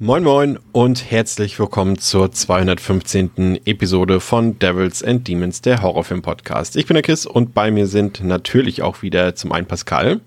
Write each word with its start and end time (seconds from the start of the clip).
Moin 0.00 0.22
Moin 0.22 0.60
und 0.70 1.10
herzlich 1.10 1.58
willkommen 1.58 1.98
zur 1.98 2.30
215. 2.30 3.58
Episode 3.64 4.20
von 4.20 4.56
Devils 4.56 5.02
and 5.02 5.26
Demons, 5.26 5.60
der 5.60 5.82
Horrorfilm-Podcast. 5.82 6.76
Ich 6.76 6.86
bin 6.86 6.94
der 6.94 7.02
Chris 7.02 7.26
und 7.26 7.52
bei 7.52 7.72
mir 7.72 7.88
sind 7.88 8.22
natürlich 8.22 8.82
auch 8.82 9.02
wieder 9.02 9.34
zum 9.34 9.50
einen 9.50 9.66
Pascal. 9.66 10.20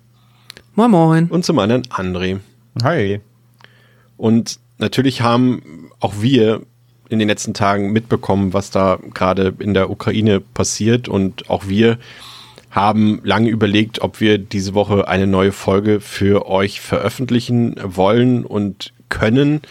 Moin 0.76 0.92
Moin. 0.92 1.28
Und 1.28 1.46
zum 1.46 1.58
anderen 1.58 1.84
André. 1.84 2.40
Hi. 2.84 3.22
Und 4.18 4.60
natürlich 4.78 5.22
haben 5.22 5.90
auch 6.02 6.16
wir 6.20 6.64
in 7.08 7.20
den 7.20 7.30
letzten 7.30 7.54
Tagen 7.54 7.94
mitbekommen, 7.94 8.52
was 8.52 8.72
da 8.72 9.00
gerade 9.14 9.54
in 9.60 9.74
der 9.74 9.90
Ukraine 9.90 10.42
passiert 10.42 11.08
und 11.08 11.50
auch 11.50 11.70
wir 11.70 11.98
haben 12.72 13.22
lange 13.24 13.50
überlegt, 13.50 14.02
ob 14.02 14.20
wir 14.20 14.38
diese 14.38 14.74
Woche 14.74 15.08
eine 15.08 15.28
neue 15.28 15.54
Folge 15.54 16.02
für 16.02 16.46
euch 16.50 16.82
veröffentlichen 16.82 17.76
wollen 17.82 18.46
und 18.46 18.92
können, 19.12 19.62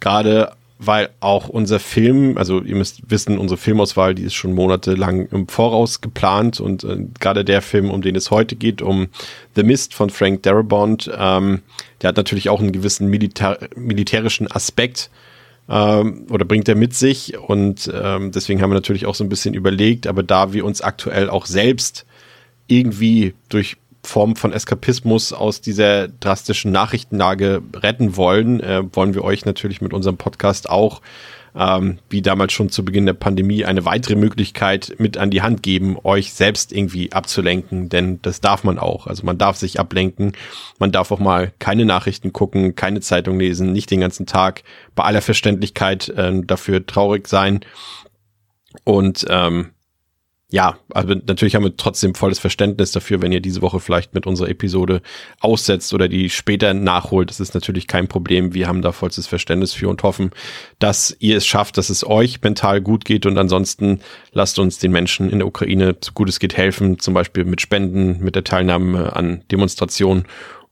gerade 0.00 0.52
weil 0.78 1.10
auch 1.18 1.48
unser 1.48 1.80
Film, 1.80 2.38
also 2.38 2.62
ihr 2.62 2.76
müsst 2.76 3.10
wissen, 3.10 3.36
unsere 3.36 3.58
Filmauswahl, 3.58 4.14
die 4.14 4.22
ist 4.22 4.34
schon 4.34 4.54
monatelang 4.54 5.26
im 5.26 5.48
Voraus 5.48 6.00
geplant 6.00 6.60
und 6.60 6.84
äh, 6.84 6.98
gerade 7.18 7.44
der 7.44 7.62
Film, 7.62 7.90
um 7.90 8.00
den 8.00 8.14
es 8.14 8.30
heute 8.30 8.54
geht, 8.54 8.80
um 8.80 9.08
The 9.56 9.64
Mist 9.64 9.92
von 9.92 10.08
Frank 10.08 10.44
Darabont, 10.44 11.10
ähm, 11.18 11.62
der 12.00 12.08
hat 12.08 12.16
natürlich 12.16 12.48
auch 12.48 12.60
einen 12.60 12.70
gewissen 12.70 13.08
Militär 13.08 13.58
militärischen 13.74 14.50
Aspekt 14.50 15.10
ähm, 15.68 16.26
oder 16.30 16.44
bringt 16.44 16.68
er 16.68 16.76
mit 16.76 16.94
sich 16.94 17.36
und 17.36 17.90
ähm, 17.92 18.30
deswegen 18.30 18.62
haben 18.62 18.70
wir 18.70 18.74
natürlich 18.74 19.06
auch 19.06 19.16
so 19.16 19.24
ein 19.24 19.28
bisschen 19.28 19.54
überlegt, 19.54 20.06
aber 20.06 20.22
da 20.22 20.52
wir 20.52 20.64
uns 20.64 20.80
aktuell 20.80 21.28
auch 21.28 21.46
selbst 21.46 22.06
irgendwie 22.68 23.34
durch 23.48 23.78
Form 24.08 24.36
von 24.36 24.52
Eskapismus 24.52 25.32
aus 25.32 25.60
dieser 25.60 26.08
drastischen 26.08 26.72
Nachrichtenlage 26.72 27.62
retten 27.74 28.16
wollen, 28.16 28.60
äh, 28.60 28.82
wollen 28.92 29.14
wir 29.14 29.22
euch 29.22 29.44
natürlich 29.44 29.82
mit 29.82 29.92
unserem 29.92 30.16
Podcast 30.16 30.70
auch, 30.70 31.02
ähm, 31.54 31.98
wie 32.08 32.22
damals 32.22 32.54
schon 32.54 32.70
zu 32.70 32.84
Beginn 32.84 33.04
der 33.04 33.12
Pandemie, 33.12 33.66
eine 33.66 33.84
weitere 33.84 34.14
Möglichkeit 34.14 34.94
mit 34.98 35.18
an 35.18 35.30
die 35.30 35.42
Hand 35.42 35.62
geben, 35.62 35.98
euch 36.04 36.32
selbst 36.32 36.72
irgendwie 36.72 37.12
abzulenken, 37.12 37.90
denn 37.90 38.20
das 38.22 38.40
darf 38.40 38.64
man 38.64 38.78
auch. 38.78 39.06
Also 39.06 39.26
man 39.26 39.36
darf 39.36 39.56
sich 39.56 39.78
ablenken, 39.78 40.32
man 40.78 40.90
darf 40.90 41.12
auch 41.12 41.20
mal 41.20 41.52
keine 41.58 41.84
Nachrichten 41.84 42.32
gucken, 42.32 42.76
keine 42.76 43.00
Zeitung 43.00 43.38
lesen, 43.38 43.72
nicht 43.72 43.90
den 43.90 44.00
ganzen 44.00 44.24
Tag 44.24 44.62
bei 44.94 45.04
aller 45.04 45.22
Verständlichkeit 45.22 46.08
äh, 46.08 46.40
dafür 46.44 46.86
traurig 46.86 47.28
sein. 47.28 47.60
Und 48.84 49.26
ähm, 49.28 49.70
ja, 50.50 50.78
also 50.94 51.14
natürlich 51.26 51.54
haben 51.54 51.64
wir 51.64 51.76
trotzdem 51.76 52.14
volles 52.14 52.38
Verständnis 52.38 52.90
dafür, 52.92 53.20
wenn 53.20 53.32
ihr 53.32 53.40
diese 53.40 53.60
Woche 53.60 53.80
vielleicht 53.80 54.14
mit 54.14 54.26
unserer 54.26 54.48
Episode 54.48 55.02
aussetzt 55.40 55.92
oder 55.92 56.08
die 56.08 56.30
später 56.30 56.72
nachholt. 56.72 57.28
Das 57.28 57.38
ist 57.38 57.52
natürlich 57.52 57.86
kein 57.86 58.08
Problem. 58.08 58.54
Wir 58.54 58.66
haben 58.66 58.80
da 58.80 58.92
vollstes 58.92 59.26
Verständnis 59.26 59.74
für 59.74 59.90
und 59.90 60.02
hoffen, 60.02 60.30
dass 60.78 61.14
ihr 61.18 61.36
es 61.36 61.44
schafft, 61.44 61.76
dass 61.76 61.90
es 61.90 62.06
euch 62.06 62.40
mental 62.40 62.80
gut 62.80 63.04
geht 63.04 63.26
und 63.26 63.36
ansonsten 63.36 64.00
lasst 64.32 64.58
uns 64.58 64.78
den 64.78 64.90
Menschen 64.90 65.28
in 65.28 65.40
der 65.40 65.46
Ukraine 65.46 65.94
so 66.02 66.12
gut 66.12 66.30
es 66.30 66.38
geht 66.38 66.56
helfen, 66.56 66.98
zum 66.98 67.12
Beispiel 67.12 67.44
mit 67.44 67.60
Spenden, 67.60 68.20
mit 68.20 68.34
der 68.34 68.44
Teilnahme 68.44 69.14
an 69.14 69.44
Demonstrationen 69.52 70.24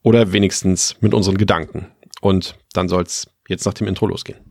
oder 0.03 0.33
wenigstens 0.33 0.97
mit 1.01 1.13
unseren 1.13 1.37
Gedanken. 1.37 1.89
Und 2.23 2.57
dann 2.73 2.89
soll's 2.89 3.29
jetzt 3.47 3.67
nach 3.67 3.75
dem 3.75 3.89
Intro 3.89 4.07
losgehen. 4.07 4.46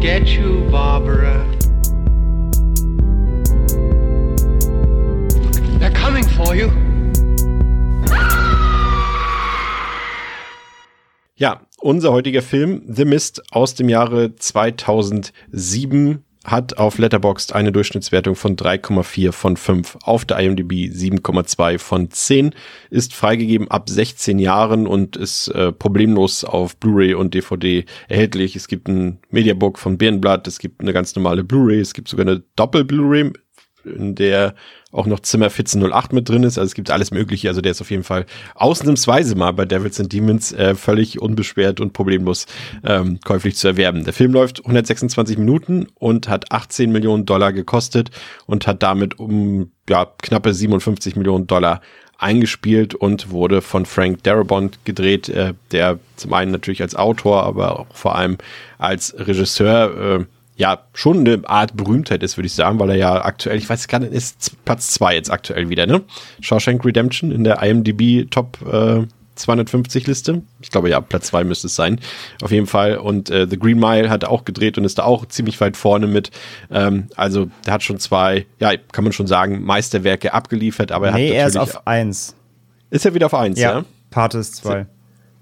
Coming 0.00 0.24
to 0.24 0.26
get 0.26 0.28
you, 0.28 0.68
Barbara. 0.70 1.44
They're 5.78 5.90
coming 5.92 6.24
for 6.24 6.54
you. 6.54 6.70
Ja, 11.36 11.60
unser 11.80 12.12
heutiger 12.12 12.42
Film 12.42 12.82
The 12.88 13.04
Mist 13.04 13.42
aus 13.52 13.74
dem 13.74 13.88
Jahre 13.88 14.34
2007 14.34 16.24
hat 16.50 16.78
auf 16.78 16.98
Letterboxd 16.98 17.54
eine 17.54 17.72
Durchschnittswertung 17.72 18.34
von 18.34 18.56
3,4 18.56 19.32
von 19.32 19.56
5, 19.56 19.98
auf 20.02 20.24
der 20.24 20.38
IMDb 20.38 20.90
7,2 20.90 21.78
von 21.78 22.10
10, 22.10 22.54
ist 22.90 23.14
freigegeben 23.14 23.70
ab 23.70 23.88
16 23.88 24.38
Jahren 24.38 24.86
und 24.86 25.16
ist 25.16 25.48
äh, 25.48 25.72
problemlos 25.72 26.44
auf 26.44 26.76
Blu-ray 26.76 27.14
und 27.14 27.34
DVD 27.34 27.84
erhältlich. 28.08 28.56
Es 28.56 28.68
gibt 28.68 28.88
ein 28.88 29.18
Mediabook 29.30 29.78
von 29.78 29.98
Birnblatt, 29.98 30.46
es 30.46 30.58
gibt 30.58 30.80
eine 30.80 30.92
ganz 30.92 31.14
normale 31.14 31.44
Blu-ray, 31.44 31.80
es 31.80 31.94
gibt 31.94 32.08
sogar 32.08 32.26
eine 32.26 32.42
Doppel-Blu-ray 32.56 33.32
in 33.84 34.14
der 34.14 34.54
auch 34.90 35.06
noch 35.06 35.20
Zimmer 35.20 35.46
1408 35.46 36.12
mit 36.12 36.28
drin 36.28 36.42
ist. 36.42 36.58
Also 36.58 36.68
es 36.68 36.74
gibt 36.74 36.90
alles 36.90 37.10
Mögliche. 37.10 37.48
Also 37.48 37.60
der 37.60 37.72
ist 37.72 37.80
auf 37.80 37.90
jeden 37.90 38.04
Fall 38.04 38.24
ausnahmsweise 38.54 39.36
mal 39.36 39.52
bei 39.52 39.64
Devils 39.64 40.00
and 40.00 40.12
Demons 40.12 40.52
äh, 40.52 40.74
völlig 40.74 41.20
unbeschwert 41.20 41.80
und 41.80 41.92
problemlos 41.92 42.46
ähm, 42.84 43.20
käuflich 43.24 43.56
zu 43.56 43.68
erwerben. 43.68 44.04
Der 44.04 44.14
Film 44.14 44.32
läuft 44.32 44.60
126 44.60 45.36
Minuten 45.36 45.86
und 45.94 46.28
hat 46.28 46.50
18 46.52 46.90
Millionen 46.90 47.26
Dollar 47.26 47.52
gekostet 47.52 48.10
und 48.46 48.66
hat 48.66 48.82
damit 48.82 49.18
um 49.18 49.72
ja, 49.88 50.06
knappe 50.22 50.54
57 50.54 51.16
Millionen 51.16 51.46
Dollar 51.46 51.82
eingespielt 52.18 52.94
und 52.94 53.30
wurde 53.30 53.62
von 53.62 53.86
Frank 53.86 54.24
Darabont 54.24 54.84
gedreht, 54.84 55.28
äh, 55.28 55.54
der 55.70 56.00
zum 56.16 56.32
einen 56.32 56.50
natürlich 56.50 56.82
als 56.82 56.96
Autor, 56.96 57.44
aber 57.44 57.78
auch 57.78 57.86
vor 57.92 58.16
allem 58.16 58.38
als 58.78 59.14
Regisseur 59.18 60.20
äh, 60.20 60.24
ja 60.58 60.80
schon 60.92 61.20
eine 61.20 61.48
Art 61.48 61.76
Berühmtheit 61.76 62.22
ist, 62.22 62.36
würde 62.36 62.46
ich 62.46 62.52
sagen, 62.52 62.78
weil 62.78 62.90
er 62.90 62.96
ja 62.96 63.24
aktuell, 63.24 63.56
ich 63.56 63.68
weiß 63.68 63.88
gar 63.88 64.00
nicht, 64.00 64.12
ist 64.12 64.64
Platz 64.64 64.88
zwei 64.92 65.14
jetzt 65.14 65.30
aktuell 65.30 65.70
wieder, 65.70 65.86
ne? 65.86 66.02
Shawshank 66.40 66.84
Redemption 66.84 67.30
in 67.30 67.44
der 67.44 67.62
IMDb 67.62 68.28
Top 68.30 68.58
äh, 68.70 69.04
250 69.36 70.08
Liste. 70.08 70.42
Ich 70.60 70.70
glaube 70.70 70.90
ja, 70.90 71.00
Platz 71.00 71.28
zwei 71.28 71.44
müsste 71.44 71.68
es 71.68 71.76
sein. 71.76 72.00
Auf 72.42 72.50
jeden 72.50 72.66
Fall. 72.66 72.98
Und 72.98 73.30
äh, 73.30 73.46
The 73.48 73.56
Green 73.56 73.78
Mile 73.78 74.10
hat 74.10 74.24
auch 74.24 74.44
gedreht 74.44 74.76
und 74.78 74.84
ist 74.84 74.98
da 74.98 75.04
auch 75.04 75.26
ziemlich 75.26 75.60
weit 75.60 75.76
vorne 75.76 76.08
mit. 76.08 76.32
Ähm, 76.72 77.06
also 77.14 77.48
der 77.64 77.74
hat 77.74 77.84
schon 77.84 78.00
zwei, 78.00 78.46
ja, 78.58 78.72
kann 78.76 79.04
man 79.04 79.12
schon 79.12 79.28
sagen, 79.28 79.62
Meisterwerke 79.62 80.34
abgeliefert, 80.34 80.90
aber 80.90 81.08
er 81.08 81.14
nee, 81.14 81.28
hat 81.28 81.36
er 81.36 81.46
ist 81.46 81.56
auf 81.56 81.86
eins. 81.86 82.34
Ist 82.90 83.06
er 83.06 83.14
wieder 83.14 83.26
auf 83.26 83.34
eins, 83.34 83.60
ja? 83.60 83.78
Ja, 83.78 83.84
Pate 84.10 84.38
ist 84.38 84.56
zwei. 84.56 84.86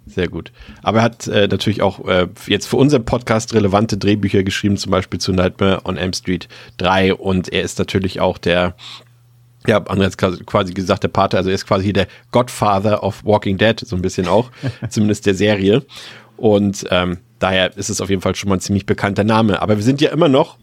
Sehr 0.07 0.29
gut. 0.29 0.53
Aber 0.83 0.99
er 0.99 1.05
hat 1.05 1.27
äh, 1.27 1.49
natürlich 1.49 1.83
auch 1.83 2.07
äh, 2.07 2.29
jetzt 2.47 2.67
für 2.67 2.77
unseren 2.77 3.05
Podcast 3.05 3.55
relevante 3.55 3.99
Drehbücher 3.99 4.45
geschrieben, 4.45 4.77
zum 4.77 4.93
Beispiel 4.93 5.21
zu 5.21 5.33
Nightmare 5.33 5.81
on 5.85 5.97
Elm 5.97 6.13
Street 6.13 6.49
3. 6.79 7.15
Und 7.15 7.53
er 7.53 7.63
ist 7.63 7.79
natürlich 7.79 8.21
auch 8.21 8.39
der, 8.39 8.77
ja, 9.67 9.79
André 9.79 10.05
hat 10.05 10.47
quasi 10.47 10.75
gesagt, 10.75 11.03
der 11.03 11.09
Pate, 11.09 11.37
also 11.37 11.51
er 11.51 11.57
ist 11.57 11.67
quasi 11.67 11.93
der 11.93 12.07
Godfather 12.31 13.03
of 13.03 13.25
Walking 13.25 13.59
Dead, 13.59 13.79
so 13.81 13.97
ein 13.97 14.03
bisschen 14.03 14.29
auch, 14.29 14.53
zumindest 14.89 15.27
der 15.27 15.35
Serie. 15.35 15.85
Und 16.37 16.87
ähm, 16.91 17.19
daher 17.41 17.77
ist 17.77 17.91
es 17.91 18.01
auf 18.01 18.09
jeden 18.09 18.23
Fall 18.23 18.37
schon 18.37 18.49
mal 18.49 18.57
ein 18.57 18.61
ziemlich 18.61 18.87
bekannter 18.87 19.25
Name. 19.25 19.61
Aber 19.61 19.77
wir 19.77 19.85
sind 19.85 20.01
ja 20.01 20.11
immer 20.11 20.29
noch 20.29 20.57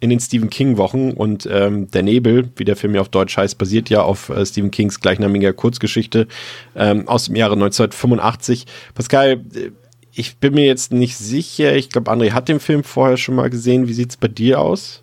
in 0.00 0.10
den 0.10 0.20
Stephen 0.20 0.50
King 0.50 0.76
Wochen 0.76 1.12
und 1.12 1.48
ähm, 1.50 1.90
der 1.90 2.02
Nebel, 2.02 2.50
wie 2.56 2.64
der 2.64 2.76
Film 2.76 2.94
ja 2.94 3.00
auf 3.00 3.08
Deutsch 3.08 3.36
heißt, 3.36 3.56
basiert 3.56 3.88
ja 3.88 4.02
auf 4.02 4.28
äh, 4.28 4.44
Stephen 4.44 4.70
Kings 4.70 5.00
gleichnamiger 5.00 5.52
Kurzgeschichte 5.52 6.26
ähm, 6.74 7.08
aus 7.08 7.26
dem 7.26 7.36
Jahre 7.36 7.54
1985. 7.54 8.66
Pascal, 8.94 9.40
äh, 9.54 9.70
ich 10.12 10.36
bin 10.36 10.54
mir 10.54 10.66
jetzt 10.66 10.92
nicht 10.92 11.16
sicher. 11.16 11.76
Ich 11.76 11.90
glaube, 11.90 12.10
André 12.10 12.32
hat 12.32 12.48
den 12.48 12.60
Film 12.60 12.84
vorher 12.84 13.16
schon 13.16 13.34
mal 13.34 13.50
gesehen. 13.50 13.86
Wie 13.88 13.92
sieht's 13.92 14.16
bei 14.16 14.28
dir 14.28 14.60
aus? 14.60 15.02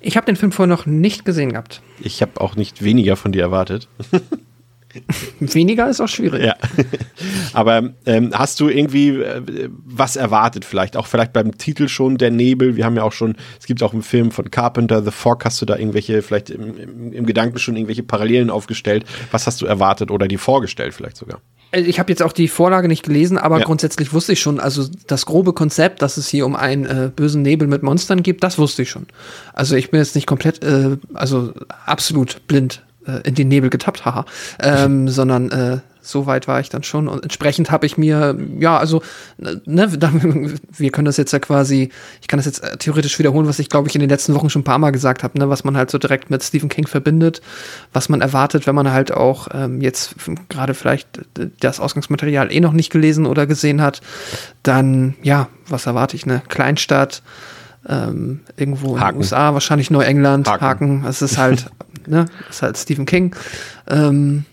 Ich 0.00 0.16
habe 0.16 0.26
den 0.26 0.36
Film 0.36 0.52
vorher 0.52 0.74
noch 0.74 0.84
nicht 0.84 1.24
gesehen 1.24 1.52
gehabt. 1.52 1.80
Ich 2.00 2.20
habe 2.20 2.40
auch 2.40 2.54
nicht 2.54 2.84
weniger 2.84 3.16
von 3.16 3.32
dir 3.32 3.42
erwartet. 3.42 3.88
Weniger 5.40 5.88
ist 5.88 6.00
auch 6.00 6.08
schwierig. 6.08 6.44
Ja. 6.44 6.56
Aber 7.52 7.90
ähm, 8.06 8.30
hast 8.34 8.60
du 8.60 8.68
irgendwie 8.68 9.08
äh, 9.10 9.68
was 9.84 10.16
erwartet 10.16 10.64
vielleicht? 10.64 10.96
Auch 10.96 11.06
vielleicht 11.06 11.32
beim 11.32 11.56
Titel 11.58 11.88
schon, 11.88 12.18
Der 12.18 12.30
Nebel. 12.30 12.76
Wir 12.76 12.84
haben 12.84 12.96
ja 12.96 13.02
auch 13.02 13.12
schon, 13.12 13.36
es 13.60 13.66
gibt 13.66 13.82
auch 13.82 13.92
einen 13.92 14.02
Film 14.02 14.30
von 14.30 14.50
Carpenter, 14.50 15.02
The 15.02 15.10
Fog. 15.10 15.44
Hast 15.44 15.60
du 15.60 15.66
da 15.66 15.76
irgendwelche, 15.76 16.22
vielleicht 16.22 16.50
im, 16.50 16.76
im, 16.76 17.12
im 17.12 17.26
Gedanken 17.26 17.58
schon 17.58 17.76
irgendwelche 17.76 18.02
Parallelen 18.02 18.50
aufgestellt? 18.50 19.04
Was 19.30 19.46
hast 19.46 19.60
du 19.60 19.66
erwartet 19.66 20.10
oder 20.10 20.28
dir 20.28 20.38
vorgestellt 20.38 20.94
vielleicht 20.94 21.16
sogar? 21.16 21.40
Also 21.72 21.88
Ich 21.88 21.98
habe 21.98 22.10
jetzt 22.12 22.22
auch 22.22 22.32
die 22.32 22.48
Vorlage 22.48 22.88
nicht 22.88 23.02
gelesen, 23.02 23.36
aber 23.36 23.58
Ja. 23.58 23.64
grundsätzlich 23.64 24.12
wusste 24.12 24.32
ich 24.32 24.40
schon, 24.40 24.60
also 24.60 24.86
das 25.06 25.26
grobe 25.26 25.52
Konzept, 25.52 26.02
dass 26.02 26.16
es 26.16 26.28
hier 26.28 26.46
um 26.46 26.54
einen 26.54 26.84
äh, 26.84 27.10
bösen 27.14 27.42
Nebel 27.42 27.66
mit 27.66 27.82
Monstern 27.82 28.22
geht, 28.22 28.42
das 28.44 28.58
wusste 28.58 28.82
ich 28.82 28.90
schon. 28.90 29.06
Also 29.52 29.74
ich 29.74 29.90
bin 29.90 29.98
jetzt 29.98 30.14
nicht 30.14 30.26
komplett, 30.26 30.62
äh, 30.62 30.96
also 31.14 31.52
absolut 31.84 32.46
blind 32.46 32.82
äh, 33.06 33.26
in 33.28 33.34
den 33.34 33.48
Nebel 33.48 33.70
getappt, 33.70 34.04
haha, 34.04 34.24
ähm, 34.60 35.08
sondern 35.14 35.50
äh, 35.50 35.78
so 36.04 36.26
weit 36.26 36.46
war 36.46 36.60
ich 36.60 36.68
dann 36.68 36.82
schon. 36.82 37.08
Und 37.08 37.22
entsprechend 37.22 37.70
habe 37.70 37.86
ich 37.86 37.96
mir, 37.96 38.36
ja, 38.58 38.76
also, 38.76 39.02
ne, 39.38 39.90
wir 40.70 40.90
können 40.90 41.06
das 41.06 41.16
jetzt 41.16 41.32
ja 41.32 41.38
quasi, 41.38 41.90
ich 42.20 42.28
kann 42.28 42.38
das 42.38 42.46
jetzt 42.46 42.62
äh, 42.62 42.76
theoretisch 42.76 43.18
wiederholen, 43.18 43.48
was 43.48 43.58
ich, 43.58 43.68
glaube 43.68 43.88
ich, 43.88 43.94
in 43.94 44.00
den 44.00 44.10
letzten 44.10 44.34
Wochen 44.34 44.50
schon 44.50 44.60
ein 44.60 44.64
paar 44.64 44.78
Mal 44.78 44.90
gesagt 44.90 45.22
habe, 45.22 45.38
ne, 45.38 45.48
was 45.48 45.64
man 45.64 45.76
halt 45.76 45.90
so 45.90 45.98
direkt 45.98 46.30
mit 46.30 46.42
Stephen 46.42 46.68
King 46.68 46.86
verbindet, 46.86 47.40
was 47.92 48.08
man 48.08 48.20
erwartet, 48.20 48.66
wenn 48.66 48.74
man 48.74 48.92
halt 48.92 49.12
auch 49.12 49.48
ähm, 49.52 49.80
jetzt 49.80 50.14
gerade 50.48 50.74
vielleicht 50.74 51.22
das 51.60 51.80
Ausgangsmaterial 51.80 52.52
eh 52.52 52.60
noch 52.60 52.72
nicht 52.72 52.90
gelesen 52.90 53.26
oder 53.26 53.46
gesehen 53.46 53.80
hat, 53.80 54.02
dann, 54.62 55.14
ja, 55.22 55.48
was 55.68 55.86
erwarte 55.86 56.16
ich, 56.16 56.26
ne? 56.26 56.42
Kleinstadt, 56.48 57.22
ähm, 57.88 58.40
irgendwo 58.56 58.98
Haken. 58.98 59.08
in 59.08 59.14
den 59.14 59.18
USA, 59.18 59.54
wahrscheinlich 59.54 59.90
Neuengland, 59.90 60.48
Haken. 60.48 60.64
Haken. 60.64 61.04
Es 61.06 61.22
ist 61.22 61.38
halt, 61.38 61.66
ne, 62.06 62.26
ist 62.48 62.62
halt 62.62 62.76
Stephen 62.76 63.06
King. 63.06 63.34
Ähm, 63.88 64.44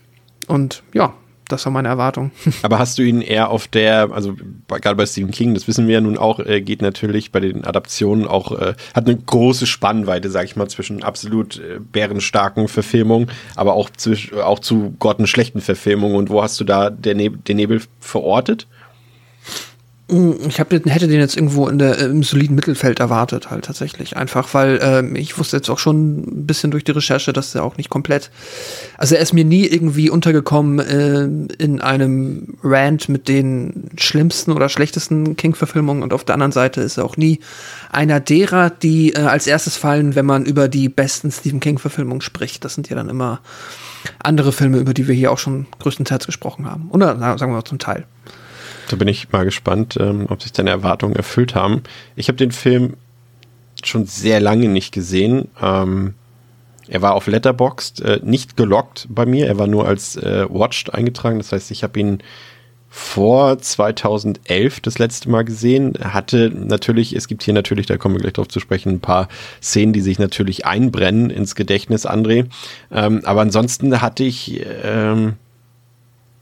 und 0.48 0.84
ja, 0.94 1.14
das 1.52 1.66
war 1.66 1.72
meine 1.72 1.90
Erwartung. 1.90 2.32
Aber 2.62 2.80
hast 2.80 2.98
du 2.98 3.04
ihn 3.04 3.22
eher 3.22 3.50
auf 3.50 3.68
der, 3.68 4.12
also 4.12 4.36
gerade 4.68 4.96
bei 4.96 5.06
Stephen 5.06 5.32
King, 5.32 5.54
das 5.54 5.68
wissen 5.68 5.88
wir 5.88 5.96
ja 5.96 6.02
nun 6.02 6.18
auch, 6.18 6.40
äh, 6.40 6.62
geht 6.62 6.82
natürlich 6.82 7.32
bei 7.32 7.40
den 7.40 7.66
Adaptionen 7.66 8.28
auch, 8.28 8.58
äh, 8.58 8.74
hat 8.94 9.08
eine 9.08 9.18
große 9.18 9.68
Spannweite, 9.68 10.30
sag 10.30 10.46
ich 10.46 10.56
mal, 10.56 10.70
zwischen 10.70 11.04
absolut 11.04 11.60
äh, 11.60 11.80
bärenstarken 11.80 12.68
Verfilmungen, 12.68 13.30
aber 13.56 13.74
auch, 13.74 13.90
zwisch, 13.90 14.34
auch 14.34 14.60
zu 14.60 14.96
grottenschlechten 15.00 15.62
Verfilmungen. 15.62 16.16
Und 16.16 16.30
wo 16.30 16.42
hast 16.42 16.60
du 16.60 16.64
da 16.64 16.90
den 16.90 17.18
Nebel 17.48 17.82
verortet? 18.00 18.68
Ich 20.48 20.60
hab, 20.60 20.74
hätte 20.74 21.08
den 21.08 21.20
jetzt 21.22 21.38
irgendwo 21.38 21.70
in 21.70 21.80
der, 21.80 21.98
im 22.00 22.22
soliden 22.24 22.56
Mittelfeld 22.56 23.00
erwartet, 23.00 23.50
halt 23.50 23.64
tatsächlich. 23.64 24.18
Einfach, 24.18 24.54
weil 24.54 24.80
ähm, 24.82 25.16
ich 25.16 25.38
wusste 25.38 25.56
jetzt 25.56 25.70
auch 25.70 25.80
schon 25.80 26.20
ein 26.20 26.46
bisschen 26.46 26.70
durch 26.70 26.84
die 26.84 26.92
Recherche, 26.92 27.32
dass 27.32 27.56
er 27.56 27.64
auch 27.64 27.78
nicht 27.78 27.90
komplett. 27.90 28.30
Also 28.98 29.16
er 29.16 29.22
ist 29.22 29.34
mir 29.34 29.46
nie 29.46 29.66
irgendwie 29.66 30.10
untergekommen 30.10 30.80
äh, 30.80 31.64
in 31.64 31.80
einem 31.80 32.58
Rant 32.62 33.08
mit 33.08 33.30
den 33.30 33.90
schlimmsten 33.98 34.52
oder 34.52 34.68
schlechtesten 34.68 35.38
King-Verfilmungen 35.38 36.04
und 36.04 36.12
auf 36.12 36.26
der 36.26 36.36
anderen 36.36 36.52
Seite 36.52 36.82
ist 36.82 36.98
er 36.98 37.06
auch 37.06 37.16
nie 37.16 37.40
einer 37.90 38.20
derer, 38.20 38.70
die 38.70 39.14
äh, 39.14 39.20
als 39.20 39.48
erstes 39.48 39.78
fallen, 39.78 40.16
wenn 40.16 40.26
man 40.26 40.46
über 40.46 40.68
die 40.68 40.90
besten 40.90 41.32
Stephen 41.32 41.62
King-Verfilmungen 41.62 42.22
spricht. 42.22 42.66
Das 42.66 42.76
sind 42.76 42.90
ja 42.90 42.98
dann 42.98 43.08
immer 43.08 43.40
andere 44.20 44.52
Filme, 44.52 44.78
über 44.78 44.94
die 44.94 45.08
wir 45.08 45.16
hier 45.16 45.32
auch 45.32 45.38
schon 45.38 45.68
größtenteils 45.80 46.26
gesprochen 46.26 46.70
haben. 46.70 46.90
Oder 46.92 47.16
na, 47.18 47.38
sagen 47.38 47.52
wir 47.54 47.58
mal 47.58 47.64
zum 47.64 47.80
Teil. 47.80 48.06
Da 48.92 48.98
bin 48.98 49.08
ich 49.08 49.32
mal 49.32 49.46
gespannt, 49.46 49.98
ähm, 50.00 50.26
ob 50.30 50.42
sich 50.42 50.52
deine 50.52 50.70
Erwartungen 50.70 51.16
erfüllt 51.16 51.56
haben. 51.56 51.84
Ich 52.16 52.28
habe 52.28 52.38
den 52.38 52.52
Film 52.52 52.98
schon 53.84 54.06
sehr 54.06 54.40
lange 54.40 54.68
nicht 54.68 54.92
gesehen. 54.92 55.48
Ähm, 55.62 56.16
er 56.88 57.02
war 57.02 57.14
auf 57.14 57.28
Letterboxd 57.28 58.02
äh, 58.02 58.20
nicht 58.24 58.58
gelockt 58.58 59.08
bei 59.10 59.26
mir. 59.26 59.48
Er 59.48 59.58
war 59.58 59.68
nur 59.68 59.88
als 59.88 60.18
äh, 60.18 60.46
Watched 60.50 60.94
eingetragen. 60.94 61.38
Das 61.38 61.54
heißt, 61.54 61.72
ich 61.72 61.84
habe 61.84 62.00
ihn 62.00 62.22
vor 62.90 63.58
2011 63.58 64.82
das 64.82 65.00
letzte 65.00 65.30
Mal 65.30 65.46
gesehen. 65.46 65.94
Hatte 66.02 66.52
natürlich, 66.54 67.16
es 67.16 67.30
gibt 67.30 67.44
hier 67.44 67.54
natürlich, 67.54 67.86
da 67.86 67.96
kommen 67.96 68.16
wir 68.16 68.20
gleich 68.20 68.34
drauf 68.34 68.50
zu 68.50 68.60
sprechen, 68.60 68.90
ein 68.90 69.00
paar 69.00 69.30
Szenen, 69.62 69.94
die 69.94 70.02
sich 70.02 70.20
natürlich 70.20 70.66
einbrennen 70.66 71.30
ins 71.30 71.56
Gedächtnis, 71.56 72.06
André. 72.06 72.48
Ähm, 72.92 73.22
aber 73.24 73.40
ansonsten 73.40 74.02
hatte 74.02 74.26
ich 74.26 74.62
ähm, 74.84 75.36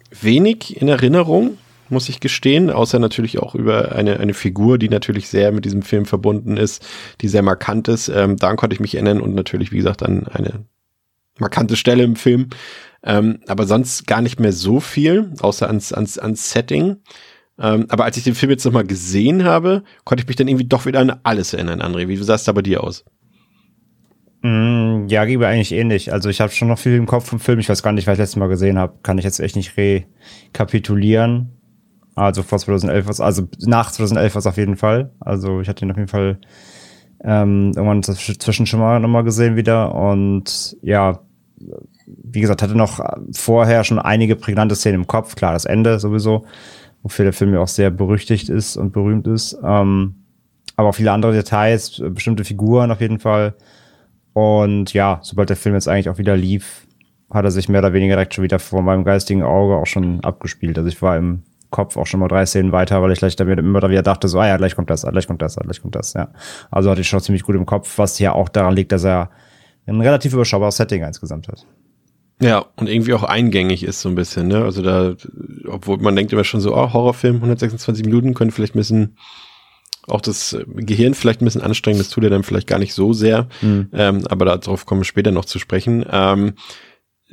wenig 0.10 0.82
in 0.82 0.88
Erinnerung, 0.88 1.60
muss 1.92 2.10
ich 2.10 2.20
gestehen, 2.20 2.70
außer 2.70 3.00
natürlich 3.00 3.40
auch 3.40 3.56
über 3.56 3.94
eine, 3.94 4.20
eine 4.20 4.34
Figur, 4.34 4.78
die 4.78 4.90
natürlich 4.90 5.30
sehr 5.30 5.52
mit 5.52 5.66
diesem 5.66 5.82
Film 5.82 6.06
verbunden 6.06 6.58
ist, 6.58 6.86
die 7.22 7.28
sehr 7.28 7.44
markant 7.44 7.88
ist. 7.88 8.10
Ähm, 8.10 8.38
daran 8.38 8.58
konnte 8.58 8.74
ich 8.74 8.80
mich 8.80 8.96
erinnern 8.96 9.22
und 9.22 9.34
natürlich, 9.36 9.72
wie 9.72 9.78
gesagt, 9.78 10.04
an 10.04 10.28
eine 10.28 10.66
markante 11.40 11.76
Stelle 11.76 12.04
im 12.04 12.16
Film. 12.16 12.50
Ähm, 13.04 13.40
aber 13.48 13.66
sonst 13.66 14.08
gar 14.08 14.22
nicht 14.22 14.40
mehr 14.40 14.54
so 14.54 14.80
viel, 14.80 15.32
außer 15.40 15.68
ans, 15.68 15.94
ans, 15.94 16.18
ans 16.18 16.52
Setting. 16.52 16.98
Ähm, 17.58 17.86
aber 17.90 18.06
als 18.06 18.18
ich 18.18 18.24
den 18.24 18.36
Film 18.36 18.52
jetzt 18.52 18.66
nochmal 18.66 18.86
gesehen 18.86 19.44
habe, 19.44 19.84
konnte 20.06 20.24
ich 20.24 20.28
mich 20.28 20.36
dann 20.36 20.48
irgendwie 20.48 20.68
doch 20.68 20.86
wieder 20.86 21.00
an 21.00 21.20
alles 21.24 21.54
erinnern, 21.54 21.82
André. 21.82 22.08
Wie 22.08 22.18
sah 22.18 22.36
es 22.36 22.44
da 22.44 22.52
bei 22.52 22.62
dir 22.62 22.84
aus? 22.84 23.06
Mm, 24.42 25.08
ja, 25.08 25.26
gebe 25.26 25.48
eigentlich 25.48 25.74
ähnlich. 25.74 26.14
Also 26.14 26.30
ich 26.30 26.40
habe 26.40 26.52
schon 26.52 26.70
noch 26.70 26.80
viel 26.80 26.96
im 26.96 27.06
Kopf 27.06 27.28
vom 27.28 27.40
Film. 27.40 27.60
Ich 27.60 27.68
weiß 27.68 27.84
gar 27.84 27.92
nicht, 27.92 28.08
was 28.08 28.14
ich 28.14 28.20
letztes 28.20 28.38
Mal 28.38 28.48
gesehen 28.48 28.78
habe. 28.78 29.00
Kann 29.04 29.18
ich 29.18 29.26
jetzt 29.26 29.40
echt 29.40 29.56
nicht 29.56 29.74
rekapitulieren. 29.78 31.59
Also 32.20 32.44
vor 32.44 32.60
2011, 32.60 33.08
war's- 33.08 33.22
also 33.22 33.48
nach 33.66 33.92
2011 33.92 34.36
war 34.36 34.40
es 34.40 34.48
auf 34.48 34.58
jeden 34.58 34.76
Fall. 34.76 35.12
Also 35.20 35.62
ich 35.62 35.70
hatte 35.70 35.86
ihn 35.86 35.92
auf 35.92 35.98
jeden 35.98 36.10
Fall 36.10 36.38
ähm, 37.24 37.72
irgendwann 37.76 38.02
dazwischen 38.02 38.66
schon 38.66 38.80
mal 38.80 39.00
nochmal 39.00 39.24
gesehen 39.24 39.56
wieder. 39.56 39.94
Und 39.96 40.78
ja, 40.82 41.20
wie 42.08 42.42
gesagt, 42.42 42.62
hatte 42.62 42.76
noch 42.78 43.00
vorher 43.34 43.84
schon 43.84 44.00
einige 44.00 44.36
prägnante 44.36 44.76
Szenen 44.76 45.02
im 45.02 45.08
Kopf. 45.08 45.36
Klar, 45.36 45.54
das 45.54 45.66
Ende 45.66 46.00
sowieso, 46.00 46.46
wofür 47.04 47.26
der 47.26 47.34
Film 47.34 47.54
ja 47.54 47.60
auch 47.60 47.68
sehr 47.68 47.90
berüchtigt 47.92 48.50
ist 48.50 48.78
und 48.78 48.92
berühmt 48.94 49.28
ist. 49.28 49.58
Ähm, 49.64 50.16
aber 50.76 50.90
auch 50.90 50.96
viele 50.96 51.12
andere 51.12 51.34
Details, 51.34 52.00
äh, 52.00 52.10
bestimmte 52.10 52.46
Figuren 52.46 52.92
auf 52.92 53.02
jeden 53.02 53.20
Fall. 53.20 53.54
Und 54.34 54.94
ja, 54.94 55.20
sobald 55.22 55.50
der 55.50 55.58
Film 55.58 55.76
jetzt 55.76 55.88
eigentlich 55.88 56.10
auch 56.10 56.18
wieder 56.18 56.38
lief, 56.38 56.88
hat 57.30 57.44
er 57.46 57.52
sich 57.52 57.70
mehr 57.70 57.82
oder 57.82 57.94
weniger 57.94 58.16
direkt 58.16 58.34
schon 58.34 58.44
wieder 58.44 58.60
vor 58.60 58.82
meinem 58.82 59.04
geistigen 59.04 59.44
Auge 59.44 59.76
auch 59.76 59.86
schon 59.86 60.22
abgespielt. 60.24 60.78
Also 60.78 60.88
ich 60.88 61.02
war 61.02 61.18
im 61.18 61.44
Kopf 61.70 61.98
auch 61.98 62.08
schon 62.08 62.20
mal 62.20 62.28
drei 62.28 62.46
Szenen 62.46 62.72
weiter, 62.72 63.02
weil 63.02 63.12
ich 63.12 63.20
gleich 63.20 63.36
damit 63.36 63.60
immer 63.60 63.88
wieder 63.90 64.02
dachte, 64.02 64.28
so, 64.28 64.40
ah 64.40 64.48
ja, 64.48 64.58
gleich 64.58 64.76
kommt 64.76 64.90
das, 64.90 65.04
gleich 65.04 65.28
kommt 65.28 65.42
das, 65.42 65.56
gleich 65.56 65.82
kommt 65.82 65.96
das, 65.96 66.14
ja. 66.14 66.30
Also 66.72 66.90
hatte 66.90 67.02
ich 67.02 67.08
schon 67.08 67.20
ziemlich 67.20 67.44
gut 67.44 67.56
im 67.56 67.66
Kopf, 67.66 67.98
was 67.98 68.20
ja 68.20 68.34
auch 68.34 68.50
daran 68.50 68.76
liegt, 68.76 68.92
dass 68.92 69.04
er 69.04 69.30
ein 69.86 70.02
relativ 70.02 70.34
überschaubares 70.34 70.78
Setting 70.78 71.04
insgesamt 71.04 71.48
hat. 71.48 71.66
Ja, 72.42 72.66
und 72.78 72.88
irgendwie 72.88 73.14
auch 73.14 73.24
eingängig 73.24 73.84
ist 73.84 74.02
so 74.02 74.10
ein 74.10 74.16
bisschen, 74.16 74.48
ne? 74.48 74.64
Also 74.64 74.82
da, 74.82 75.16
obwohl 75.68 75.98
man 75.98 76.16
denkt 76.16 76.32
immer 76.32 76.46
schon 76.46 76.62
so, 76.62 76.74
oh, 76.74 76.94
Horrorfilm, 76.94 77.36
126 77.36 78.06
Minuten, 78.06 78.34
können 78.34 78.52
vielleicht 78.52 78.76
ein 78.76 78.80
bisschen 78.80 79.18
auch 80.08 80.22
das 80.22 80.54
äh, 80.54 80.66
Gehirn 80.68 81.14
vielleicht 81.14 81.42
ein 81.42 81.46
bisschen 81.46 81.62
anstrengen, 81.62 82.00
das 82.00 82.10
tut 82.10 82.24
er 82.24 82.30
dann 82.30 82.44
vielleicht 82.44 82.68
gar 82.68 82.80
nicht 82.80 82.94
so 82.94 83.14
sehr. 83.14 83.48
Ähm, 83.94 84.26
aber 84.28 84.46
darauf 84.46 84.86
kommen 84.86 85.02
wir 85.02 85.06
später 85.06 85.32
noch 85.32 85.46
zu 85.46 85.60
sprechen. 85.60 86.06
Ähm, 86.10 86.54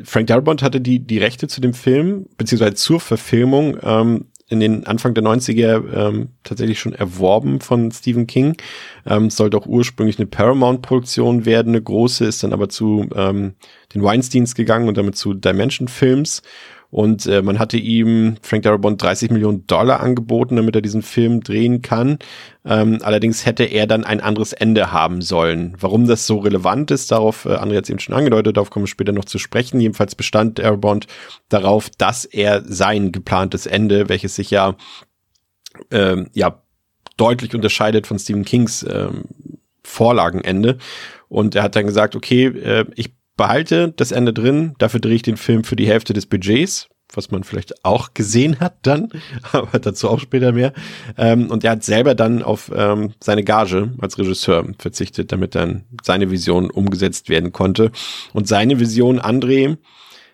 Frank 0.03 0.27
Darabont 0.27 0.63
hatte 0.63 0.81
die, 0.81 1.01
die 1.01 1.19
Rechte 1.19 1.49
zu 1.49 1.61
dem 1.61 1.75
Film, 1.75 2.27
beziehungsweise 2.37 2.75
zur 2.75 3.01
Verfilmung, 3.01 3.79
ähm, 3.83 4.27
in 4.49 4.61
den 4.61 4.87
Anfang 4.87 5.13
der 5.15 5.25
90er 5.25 5.93
ähm, 5.93 6.29
tatsächlich 6.45 6.79
schon 6.79 6.93
erworben 6.93 7.61
von 7.61 7.91
Stephen 7.91 8.29
King. 8.29 8.57
Ähm, 9.05 9.29
sollte 9.29 9.57
auch 9.57 9.67
ursprünglich 9.67 10.19
eine 10.19 10.27
Paramount-Produktion 10.27 11.45
werden, 11.45 11.71
eine 11.71 11.83
große, 11.83 12.25
ist 12.25 12.45
dann 12.45 12.53
aber 12.53 12.69
zu 12.69 13.09
ähm, 13.15 13.55
den 13.93 14.05
Weinsteins 14.05 14.55
gegangen 14.55 14.89
und 14.89 14.97
damit 14.97 15.17
zu 15.17 15.35
Dimension 15.35 15.89
Films. 15.89 16.43
Und 16.97 17.27
äh, 17.27 17.43
man 17.43 17.59
hatte 17.59 17.77
ihm, 17.77 18.37
Frank 18.41 18.63
Darabont, 18.63 19.03
30 19.03 19.31
Millionen 19.31 19.67
Dollar 19.67 20.01
angeboten, 20.01 20.57
damit 20.57 20.77
er 20.77 20.81
diesen 20.81 21.03
Film 21.03 21.43
drehen 21.43 21.83
kann. 21.83 22.19
Ähm, 22.65 23.01
allerdings 23.03 23.45
hätte 23.45 23.65
er 23.65 23.87
dann 23.87 24.03
ein 24.03 24.23
anderes 24.23 24.55
Ende 24.55 24.93
haben 24.93 25.21
sollen. 25.21 25.77
Warum 25.79 26.07
das 26.07 26.27
so 26.27 26.39
relevant 26.39 26.91
ist, 26.91 27.13
darauf, 27.13 27.45
äh, 27.45 27.51
André 27.51 27.77
hat 27.77 27.85
es 27.85 27.91
eben 27.91 27.99
schon 27.99 28.15
angedeutet, 28.15 28.57
darauf 28.57 28.71
kommen 28.71 28.85
wir 28.85 28.89
später 28.89 29.13
noch 29.13 29.27
zu 29.27 29.37
sprechen. 29.37 29.79
Jedenfalls 29.79 30.15
bestand 30.15 30.59
Darabont 30.59 31.07
darauf, 31.51 31.91
dass 31.91 32.25
er 32.25 32.63
sein 32.65 33.13
geplantes 33.13 33.67
Ende, 33.67 34.09
welches 34.09 34.37
sich 34.37 34.51
ja, 34.51 34.75
ähm, 35.91 36.31
ja 36.33 36.63
deutlich 37.19 37.55
unterscheidet 37.55 38.07
von 38.07 38.19
Stephen 38.19 38.47
Kings 38.47 38.87
ähm, 38.89 39.25
Vorlagenende. 39.85 40.79
Und 41.29 41.57
er 41.57 41.63
hat 41.63 41.77
dann 41.77 41.85
gesagt, 41.85 42.17
okay, 42.17 42.47
äh, 42.47 42.87
ich 42.95 43.15
behalte 43.37 43.93
das 43.95 44.13
Ende 44.13 44.33
drin, 44.33 44.75
dafür 44.79 45.01
drehe 45.01 45.15
ich 45.15 45.23
den 45.23 45.37
Film 45.37 45.63
für 45.65 45.77
die 45.77 45.87
Hälfte 45.87 46.13
des 46.13 46.27
Budgets, 46.27 46.89
was 47.13 47.31
man 47.31 47.45
vielleicht 47.45 47.85
auch 47.85 48.15
gesehen 48.15 48.61
hat 48.61 48.77
dann, 48.83 49.09
aber 49.53 49.79
dazu 49.79 50.09
auch 50.09 50.21
später 50.21 50.53
mehr. 50.53 50.73
Ähm, 51.17 51.51
und 51.51 51.65
er 51.65 51.73
hat 51.73 51.85
selber 51.85 52.15
dann 52.15 52.43
auf 52.43 52.71
ähm, 52.75 53.13
seine 53.21 53.45
Gage 53.45 53.93
als 53.99 54.19
Regisseur 54.19 54.67
verzichtet, 54.79 55.33
damit 55.33 55.55
dann 55.55 55.85
seine 56.03 56.31
Vision 56.31 56.71
umgesetzt 56.71 57.29
werden 57.29 57.53
konnte. 57.53 57.91
Und 58.33 58.49
seine 58.49 58.81
Vision, 58.81 59.21
André, 59.21 59.77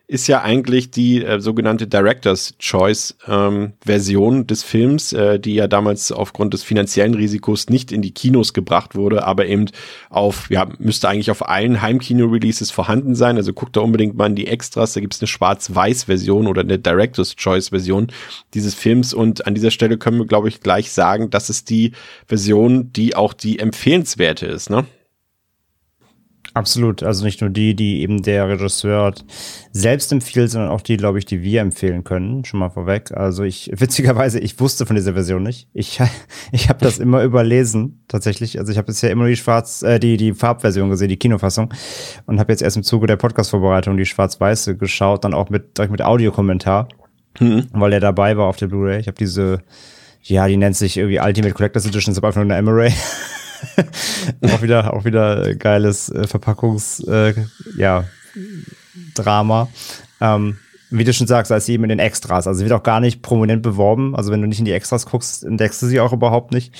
ist 0.07 0.27
ja 0.27 0.43
eigentlich 0.43 0.91
die 0.91 1.25
äh, 1.25 1.41
sogenannte 1.41 1.87
Director's 1.87 2.55
Choice 2.59 3.17
ähm, 3.27 3.73
Version 3.85 4.47
des 4.47 4.63
Films, 4.63 5.13
äh, 5.13 5.39
die 5.39 5.55
ja 5.55 5.69
damals 5.69 6.13
aufgrund 6.13 6.53
des 6.53 6.63
finanziellen 6.63 7.15
Risikos 7.15 7.71
nicht 7.71 7.93
in 7.93 8.03
die 8.03 8.13
Kinos 8.13 8.53
gebracht 8.53 8.95
wurde, 8.95 9.25
aber 9.25 9.47
eben 9.47 9.67
auf, 10.11 10.51
ja, 10.51 10.69
müsste 10.79 11.09
eigentlich 11.09 11.31
auf 11.31 11.49
allen 11.49 11.81
Heimkino-Releases 11.81 12.71
vorhanden 12.71 13.15
sein. 13.15 13.37
Also 13.37 13.53
guckt 13.53 13.77
da 13.77 13.81
unbedingt 13.81 14.17
mal 14.17 14.27
in 14.27 14.37
die 14.37 14.49
Extras, 14.49 14.93
da 14.93 15.01
gibt's 15.01 15.21
eine 15.21 15.29
Schwarz-Weiß-Version 15.29 16.47
oder 16.47 16.61
eine 16.61 16.79
Director's 16.79 17.37
Choice-Version 17.37 18.09
dieses 18.55 18.75
Films. 18.75 19.15
Und 19.15 19.47
an 19.47 19.55
dieser 19.55 19.71
Stelle 19.71 19.99
können 19.99 20.19
wir, 20.19 20.27
glaube 20.27 20.49
ich, 20.49 20.61
gleich 20.61 20.93
sagen, 20.93 21.31
das 21.31 21.49
ist 21.49 21.71
die 21.71 21.93
Version, 22.27 22.93
die 22.93 23.15
auch 23.15 23.33
die 23.33 23.59
empfehlenswerte 23.59 24.47
ist, 24.47 24.69
ne? 24.69 24.85
Absolut, 26.55 27.03
also 27.03 27.25
nicht 27.25 27.41
nur 27.41 27.49
die, 27.49 27.75
die 27.75 28.03
eben 28.03 28.23
der 28.23 28.47
Regisseur 28.47 29.15
selbst 29.71 30.13
empfiehlt, 30.13 30.51
sondern 30.51 30.71
auch 30.71 30.83
die, 30.83 30.99
glaube 30.99 31.19
ich, 31.19 31.25
die 31.25 31.43
wir 31.43 31.63
empfehlen 31.63 32.05
können, 32.05 32.45
schon 32.45 32.61
mal 32.61 32.69
vorweg. 32.69 33.11
Also 33.13 33.43
ich, 33.43 33.71
witzigerweise, 33.75 34.39
ich 34.39 34.61
wusste 34.61 34.85
von 34.85 34.95
dieser 34.95 35.15
Version 35.15 35.43
nicht. 35.43 35.69
Ich, 35.73 35.99
ich 36.53 36.69
habe 36.69 36.81
das 36.81 36.99
immer 36.99 37.23
überlesen, 37.23 38.05
tatsächlich. 38.07 38.59
Also 38.59 38.71
ich 38.71 38.77
habe 38.77 38.87
bisher 38.87 39.11
immer 39.11 39.27
die 39.27 39.37
Schwarz, 39.37 39.83
äh, 39.83 39.99
die, 39.99 40.19
die 40.19 40.35
Farbversion 40.35 40.91
gesehen, 40.91 41.09
die 41.09 41.17
Kinofassung 41.17 41.73
und 42.27 42.39
habe 42.39 42.53
jetzt 42.53 42.61
erst 42.61 42.77
im 42.77 42.83
Zuge 42.83 43.07
der 43.07 43.17
Podcast-Vorbereitung 43.17 43.97
die 43.97 44.07
Schwarz-Weiße 44.07 44.77
geschaut, 44.77 45.25
dann 45.25 45.33
auch 45.33 45.49
mit, 45.49 45.79
direkt 45.79 45.93
mit 45.93 46.03
Audiokommentar, 46.03 46.89
mhm. 47.41 47.67
weil 47.73 47.93
der 47.93 48.01
dabei 48.01 48.37
war 48.37 48.47
auf 48.47 48.57
der 48.57 48.67
Blu-ray. 48.67 49.01
Ich 49.01 49.07
habe 49.07 49.17
diese, 49.17 49.63
ja, 50.21 50.47
die 50.47 50.59
nennt 50.59 50.77
sich 50.77 50.99
irgendwie 50.99 51.19
Ultimate 51.19 51.55
Collectors 51.55 51.87
Edition, 51.87 52.13
ist 52.13 52.19
aber 52.19 52.29
einfach 52.29 52.45
nur 52.45 52.53
eine 52.55 52.59
Emery. 52.59 52.93
auch 54.42 54.62
wieder, 54.62 54.95
auch 54.95 55.04
wieder 55.04 55.54
geiles 55.54 56.09
äh, 56.09 56.26
Verpackungs, 56.26 57.00
äh, 57.00 57.35
ja, 57.76 58.04
Drama. 59.14 59.69
Ähm, 60.21 60.59
wie 60.90 61.04
du 61.04 61.12
schon 61.12 61.26
sagst, 61.26 61.50
als 61.50 61.69
eben 61.69 61.85
in 61.85 61.88
den 61.88 61.99
Extras. 61.99 62.47
Also 62.47 62.62
wird 62.62 62.73
auch 62.73 62.83
gar 62.83 63.00
nicht 63.00 63.23
prominent 63.23 63.62
beworben. 63.62 64.14
Also 64.14 64.31
wenn 64.31 64.42
du 64.42 64.47
nicht 64.47 64.59
in 64.59 64.66
die 64.66 64.73
Extras 64.73 65.07
guckst, 65.07 65.42
entdeckst 65.42 65.81
du 65.83 65.87
sie 65.87 66.00
auch 66.00 66.12
überhaupt 66.12 66.52
nicht. 66.52 66.75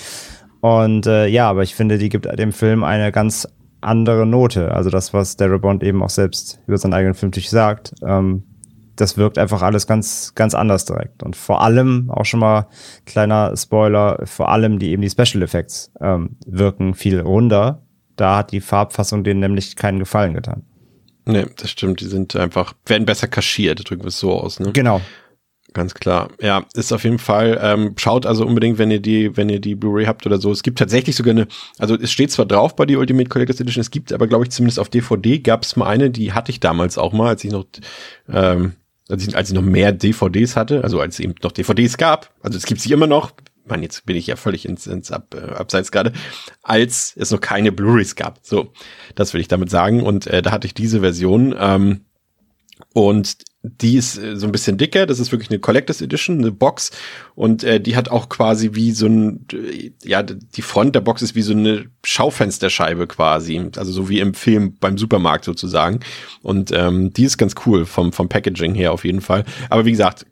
Und 0.61 1.07
äh, 1.07 1.27
ja, 1.27 1.49
aber 1.49 1.63
ich 1.63 1.75
finde, 1.75 1.99
die 1.99 2.11
gibt 2.11 2.27
dem 2.39 2.53
Film 2.53 2.85
eine 2.85 3.11
ganz 3.11 3.49
andere 3.81 4.27
Note. 4.27 4.73
Also 4.73 4.91
das, 4.91 5.13
was 5.15 5.37
Darryl 5.37 5.59
Bond 5.59 5.83
eben 5.83 6.03
auch 6.03 6.11
selbst 6.11 6.61
über 6.67 6.79
seinen 6.79 6.93
eigenen 6.95 7.15
Film 7.15 7.33
sagt. 7.33 7.95
Ähm, 8.07 8.45
das 8.97 9.17
wirkt 9.17 9.39
einfach 9.39 9.63
alles 9.63 9.87
ganz, 9.87 10.35
ganz 10.35 10.55
anders 10.55 10.85
direkt. 10.85 11.23
Und 11.23 11.37
vor 11.37 11.63
allem, 11.63 12.11
auch 12.11 12.25
schon 12.25 12.41
mal 12.41 12.69
kleiner 13.07 13.57
Spoiler, 13.57 14.21
vor 14.25 14.51
allem 14.51 14.79
die 14.79 14.91
eben 14.91 15.03
die 15.03 15.11
Special 15.11 15.43
Effects 15.43 15.93
ähm, 16.01 16.37
wirken 16.47 16.95
viel 16.95 17.21
runder. 17.21 17.83
Da 18.17 18.37
hat 18.39 18.53
die 18.53 18.61
Farbfassung 18.61 19.25
denen 19.25 19.41
nämlich 19.41 19.77
keinen 19.77 19.99
Gefallen 19.99 20.35
getan. 20.35 20.65
Nee, 21.25 21.47
das 21.57 21.71
stimmt. 21.71 22.01
Die 22.01 22.07
sind 22.07 22.37
einfach, 22.37 22.75
werden 22.87 23.07
besser 23.07 23.29
kaschiert, 23.29 23.89
drücken 23.89 24.03
wir 24.03 24.09
es 24.09 24.19
so 24.19 24.33
aus, 24.33 24.61
ne? 24.61 24.73
Genau. 24.73 25.01
Ganz 25.73 25.95
klar. 25.95 26.29
Ja, 26.41 26.67
ist 26.75 26.93
auf 26.93 27.05
jeden 27.05 27.19
Fall, 27.19 27.59
ähm, 27.63 27.95
schaut 27.97 28.27
also 28.27 28.45
unbedingt, 28.45 28.79
wenn 28.79 28.91
ihr 28.91 29.01
die, 29.01 29.37
wenn 29.37 29.49
ihr 29.49 29.61
die 29.61 29.75
Blu-ray 29.75 30.05
habt 30.05 30.27
oder 30.27 30.39
so. 30.39 30.53
Es 30.53 30.63
gibt 30.63 30.79
tatsächlich 30.79 31.17
sogar 31.17 31.33
eine, 31.33 31.47
also 31.79 31.95
es 31.95 32.13
steht 32.13 32.31
zwar 32.31 32.45
drauf 32.45 32.77
bei 32.77 32.85
die 32.85 32.97
Ultimate 32.97 33.29
Collectors 33.29 33.61
Edition, 33.61 33.81
es 33.81 33.91
gibt 33.91 34.13
aber, 34.13 34.27
glaube 34.27 34.45
ich, 34.45 34.51
zumindest 34.51 34.79
auf 34.79 34.91
DVD 34.91 35.39
gab 35.39 35.63
es 35.63 35.77
mal 35.77 35.87
eine, 35.87 36.11
die 36.11 36.33
hatte 36.33 36.51
ich 36.51 36.61
damals 36.61 36.99
auch 36.99 37.13
mal, 37.13 37.29
als 37.29 37.45
ich 37.45 37.53
noch 37.53 37.65
ähm, 38.29 38.75
als 39.09 39.27
ich, 39.27 39.37
als 39.37 39.49
ich 39.51 39.55
noch 39.55 39.63
mehr 39.63 39.93
DVDs 39.93 40.57
hatte, 40.57 40.85
also 40.85 41.01
als 41.01 41.15
es 41.15 41.21
eben 41.21 41.35
noch 41.43 41.53
DVDs 41.53 41.97
gab, 41.97 42.35
also 42.43 42.57
es 42.57 42.67
gibt 42.67 42.81
sie 42.81 42.93
immer 42.93 43.07
noch, 43.07 43.33
man, 43.65 43.83
jetzt 43.83 44.07
bin 44.07 44.17
ich 44.17 44.27
ja 44.27 44.37
völlig 44.37 44.67
ins, 44.67 44.87
ins 44.87 45.11
Ab, 45.11 45.35
äh, 45.35 45.55
Abseits 45.55 45.93
gerade, 45.93 46.13
als 46.63 47.15
es 47.17 47.31
noch 47.31 47.41
keine 47.41 47.73
Blu-rays 47.73 48.17
gab. 48.17 48.41
So, 48.43 48.73
das 49.15 49.35
will 49.35 49.41
ich 49.41 49.49
damit 49.49 49.71
sagen. 49.71 50.03
Und 50.03 50.27
äh, 50.27 50.43
da 50.43 50.51
hatte 50.51 50.67
ich 50.67 50.75
diese 50.75 51.01
Version. 51.01 51.55
Ähm, 51.59 52.05
und 52.93 53.37
die 53.63 53.97
ist 53.97 54.19
äh, 54.19 54.37
so 54.37 54.47
ein 54.47 54.53
bisschen 54.53 54.77
dicker, 54.77 55.07
das 55.07 55.21
ist 55.21 55.31
wirklich 55.31 55.51
eine 55.51 55.61
Collectors 55.61 56.01
Edition, 56.01 56.39
eine 56.39 56.51
Box. 56.51 56.91
Und 57.35 57.63
äh, 57.65 57.81
die 57.81 57.97
hat 57.97 58.09
auch 58.11 58.29
quasi 58.29 58.71
wie 58.73 58.93
so 58.93 59.07
ein, 59.07 59.47
ja, 60.03 60.23
die 60.23 60.63
Front 60.63 60.95
der 60.95 61.01
Box 61.01 61.23
ist 61.23 61.35
wie 61.35 61.43
so 61.43 61.53
eine 61.53 61.87
Schaufensterscheibe 62.05 63.07
quasi, 63.07 63.71
also 63.77 63.93
so 63.93 64.09
wie 64.09 64.21
im 64.21 64.35
Film 64.35 64.77
beim 64.81 64.99
Supermarkt 64.99 65.45
sozusagen. 65.45 66.01
Und 66.43 66.73
ähm, 66.73 67.13
die 67.13 67.25
ist 67.25 67.39
ganz 67.39 67.55
cool 67.67 67.87
vom, 67.87 68.13
vom 68.13 68.29
Packaging 68.29 68.75
her 68.75 68.93
auf 68.93 69.05
jeden 69.05 69.21
Fall, 69.21 69.45
aber 69.71 69.85
wie 69.85 69.93
gesagt, 69.93 70.27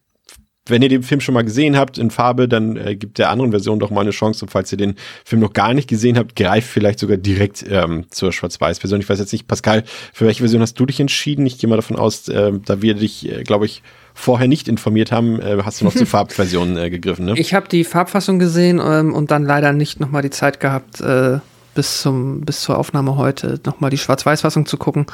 wenn 0.67 0.83
ihr 0.83 0.89
den 0.89 1.03
Film 1.03 1.21
schon 1.21 1.35
mal 1.35 1.43
gesehen 1.43 1.77
habt 1.77 1.99
in 1.99 2.11
Farbe, 2.11 2.47
dann 2.49 2.77
äh, 2.77 2.95
gibt 2.95 3.19
der 3.19 3.31
anderen 3.31 3.51
Version 3.51 3.79
doch 3.79 3.91
mal 3.91 4.03
eine 4.03 4.11
Chance. 4.11 4.45
Und 4.45 4.51
falls 4.51 4.71
ihr 4.73 4.79
den 4.79 4.95
Film 5.25 5.41
noch 5.41 5.53
gar 5.53 5.75
nicht 5.75 5.89
gesehen 5.89 6.19
habt, 6.19 6.37
greift 6.37 6.69
vielleicht 6.69 6.99
sogar 6.99 7.17
direkt 7.17 7.65
ähm, 7.69 8.05
zur 8.11 8.33
Schwarz-Weiß-Version. 8.33 9.01
Ich 9.01 9.09
weiß 9.09 9.19
jetzt 9.19 9.33
nicht, 9.33 9.49
Pascal, 9.49 9.85
für 10.13 10.27
welche 10.27 10.41
Version 10.41 10.61
hast 10.61 10.79
du 10.79 10.87
dich 10.87 11.01
entschieden? 11.01 11.47
Ich 11.47 11.59
gehe 11.59 11.69
mal 11.69 11.77
davon 11.77 11.97
aus, 11.97 12.29
äh, 12.29 12.53
da 12.65 12.83
wir 12.83 12.95
dich, 12.95 13.29
äh, 13.31 13.43
glaube 13.43 13.67
ich, 13.67 13.83
vorher 14.15 14.49
nicht 14.49 14.69
informiert 14.69 15.13
haben, 15.13 15.41
äh, 15.41 15.59
hast 15.65 15.81
du 15.81 15.87
noch 15.87 15.95
zur 15.95 16.07
Farbversion 16.07 16.77
äh, 16.77 16.91
gegriffen, 16.91 17.25
ne? 17.25 17.35
Ich 17.39 17.55
habe 17.55 17.69
die 17.69 17.85
Farbfassung 17.85 18.39
gesehen 18.39 18.81
ähm, 18.85 19.15
und 19.15 19.31
dann 19.31 19.45
leider 19.45 19.73
nicht 19.73 19.99
nochmal 19.99 20.23
die 20.23 20.31
Zeit 20.31 20.61
gehabt, 20.61 21.01
äh, 21.01 21.39
bis, 21.75 22.03
zum, 22.03 22.43
bis 22.43 22.61
zur 22.61 22.79
Aufnahme 22.79 23.17
heute 23.17 23.61
nochmal 23.65 23.91
die 23.91 23.99
Schwarz-Weiß-Fassung 23.99 24.67
zu 24.67 24.77
gucken. 24.77 25.07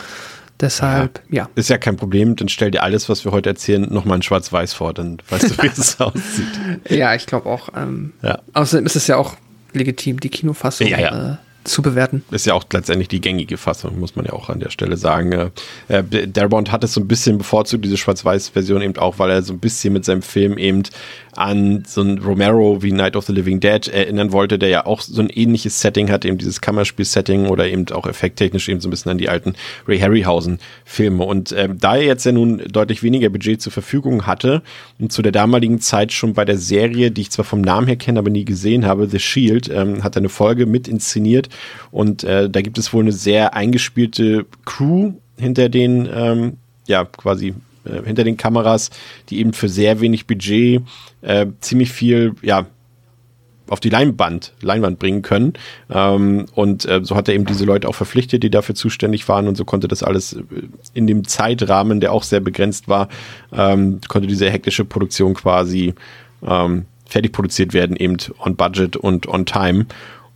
Deshalb, 0.61 1.21
ja. 1.29 1.43
ja. 1.43 1.51
Ist 1.55 1.69
ja 1.69 1.77
kein 1.77 1.97
Problem, 1.97 2.35
dann 2.37 2.49
stell 2.49 2.71
dir 2.71 2.83
alles, 2.83 3.09
was 3.09 3.25
wir 3.25 3.33
heute 3.33 3.51
erzählen, 3.51 3.83
nochmal 3.93 4.17
in 4.17 4.23
Schwarz-Weiß 4.23 4.73
vor, 4.73 4.95
dann 4.95 5.19
weißt 5.29 5.51
du, 5.51 5.63
wie 5.63 5.67
es 5.67 6.01
aussieht. 6.01 6.61
Ja, 6.89 7.15
ich 7.15 7.27
glaube 7.27 7.49
auch. 7.49 7.69
Ähm, 7.77 8.15
ja. 8.23 8.41
Außerdem 8.55 8.87
ist 8.87 8.97
es 8.97 9.07
ja 9.07 9.17
auch 9.17 9.37
legitim, 9.73 10.21
die 10.21 10.31
Kinofassung 10.31 10.87
ja, 10.87 10.99
ja. 10.99 11.33
Äh, 11.33 11.37
zu 11.67 11.83
bewerten. 11.83 12.25
Ist 12.31 12.47
ja 12.47 12.55
auch 12.55 12.65
letztendlich 12.73 13.09
die 13.09 13.21
gängige 13.21 13.57
Fassung, 13.57 13.99
muss 13.99 14.17
man 14.17 14.25
ja 14.27 14.33
auch 14.33 14.49
an 14.49 14.61
der 14.61 14.71
Stelle 14.71 14.97
sagen. 14.97 15.33
Äh, 15.33 15.51
äh 15.89 16.27
Darabont 16.27 16.73
hat 16.73 16.85
es 16.85 16.95
so 16.95 17.01
ein 17.01 17.09
bisschen 17.09 17.39
bevorzugt, 17.39 17.85
diese 17.85 17.97
Schwarz-Weiß-Version 17.97 18.83
eben 18.83 18.97
auch, 18.97 19.19
weil 19.19 19.31
er 19.31 19.43
so 19.43 19.53
ein 19.53 19.59
bisschen 19.59 19.93
mit 19.93 20.05
seinem 20.05 20.23
Film 20.23 20.59
eben 20.59 20.85
an 21.37 21.85
so 21.87 22.03
ein 22.03 22.19
Romero 22.19 22.83
wie 22.83 22.93
Night 22.93 23.15
of 23.15 23.27
the 23.27 23.33
Living 23.33 23.61
Dead 23.61 23.87
erinnern 23.89 24.33
wollte, 24.33 24.59
der 24.59 24.71
ja 24.71 24.87
auch 24.87 25.01
so 25.01 25.21
ein 25.21 25.29
ähnliches 25.29 25.81
Setting 25.81 26.11
hat, 26.11 26.25
eben 26.25 26.39
dieses 26.39 26.61
Kammerspiel-Setting 26.61 27.47
oder 27.47 27.67
eben 27.69 27.87
auch 27.91 28.07
effekttechnisch 28.07 28.69
eben 28.69 28.81
so 28.81 28.89
ein 28.89 28.91
bisschen 28.91 29.11
an 29.11 29.19
die 29.19 29.29
alten 29.29 29.55
Ray 29.87 29.99
Harryhausen-Filme. 29.99 31.23
Und 31.23 31.53
ähm, 31.57 31.79
da 31.79 31.97
er 31.97 32.05
jetzt 32.05 32.25
ja 32.25 32.33
nun 32.33 32.63
deutlich 32.71 33.03
weniger 33.03 33.29
Budget 33.29 33.61
zur 33.61 33.73
Verfügung 33.73 34.27
hatte 34.27 34.63
und 34.99 35.13
zu 35.13 35.23
der 35.23 35.33
damaligen 35.33 35.81
Zeit 35.81 36.13
schon 36.13 36.33
bei 36.33 36.45
der 36.45 36.57
Serie, 36.57 37.11
die 37.11 37.23
ich 37.23 37.31
zwar 37.31 37.45
vom 37.45 37.61
Namen 37.61 37.87
her 37.87 37.97
kenne, 37.97 38.19
aber 38.19 38.31
nie 38.31 38.45
gesehen 38.45 38.87
habe, 38.87 39.07
The 39.07 39.19
Shield, 39.19 39.69
ähm, 39.69 40.03
hat 40.03 40.17
er 40.17 40.21
eine 40.21 40.29
Folge 40.31 40.65
mit 40.65 40.89
inszeniert 40.89 41.51
und 41.91 42.25
äh, 42.25 42.49
da 42.51 42.61
gibt 42.63 42.79
es 42.79 42.93
wohl 42.93 43.03
eine 43.03 43.13
sehr 43.13 43.55
eingespielte 43.55 44.47
Crew 44.65 45.13
hinter 45.39 45.69
den 45.69 46.09
ähm, 46.13 46.57
ja 46.87 47.05
quasi 47.05 47.55
äh, 47.87 48.03
hinter 48.05 48.25
den 48.25 48.37
Kameras, 48.37 48.91
die 49.29 49.39
eben 49.39 49.53
für 49.53 49.69
sehr 49.69 50.01
wenig 50.01 50.27
Budget 50.27 50.83
äh, 51.23 51.47
ziemlich 51.61 51.93
viel, 51.93 52.35
ja, 52.43 52.67
auf 53.69 53.81
die 53.81 53.91
Leinwand, 53.91 54.53
Leinwand 54.61 54.99
bringen 55.01 55.23
können. 55.23 55.55
Ähm, 55.91 56.47
und 56.55 56.85
äh, 56.87 57.01
so 57.03 57.17
hat 57.17 57.29
er 57.29 57.35
eben 57.35 57.47
diese 57.47 57.65
Leute 57.65 57.89
auch 57.89 57.95
verpflichtet, 57.95 58.43
die 58.43 58.51
dafür 58.51 58.77
zuständig 58.77 59.29
waren 59.29 59.49
und 59.49 59.57
so 59.57 59.65
konnte 59.65 59.89
das 59.89 60.03
alles 60.03 60.35
äh, 60.35 60.43
in 60.95 61.07
dem 61.07 61.27
Zeitrahmen, 61.27 62.01
der 62.01 62.13
auch 62.13 62.23
sehr 62.23 62.41
begrenzt 62.41 62.89
war, 62.89 63.09
ähm, 63.53 64.01
konnte 64.09 64.29
diese 64.29 64.49
hektische 64.51 64.85
Produktion 64.85 65.35
quasi 65.35 65.95
ähm, 66.47 66.87
fertig 67.07 67.33
produziert 67.33 67.73
werden, 67.73 67.97
eben 67.97 68.17
on 68.39 68.57
budget 68.57 68.97
und 68.97 69.27
on 69.27 69.47
time. 69.47 69.87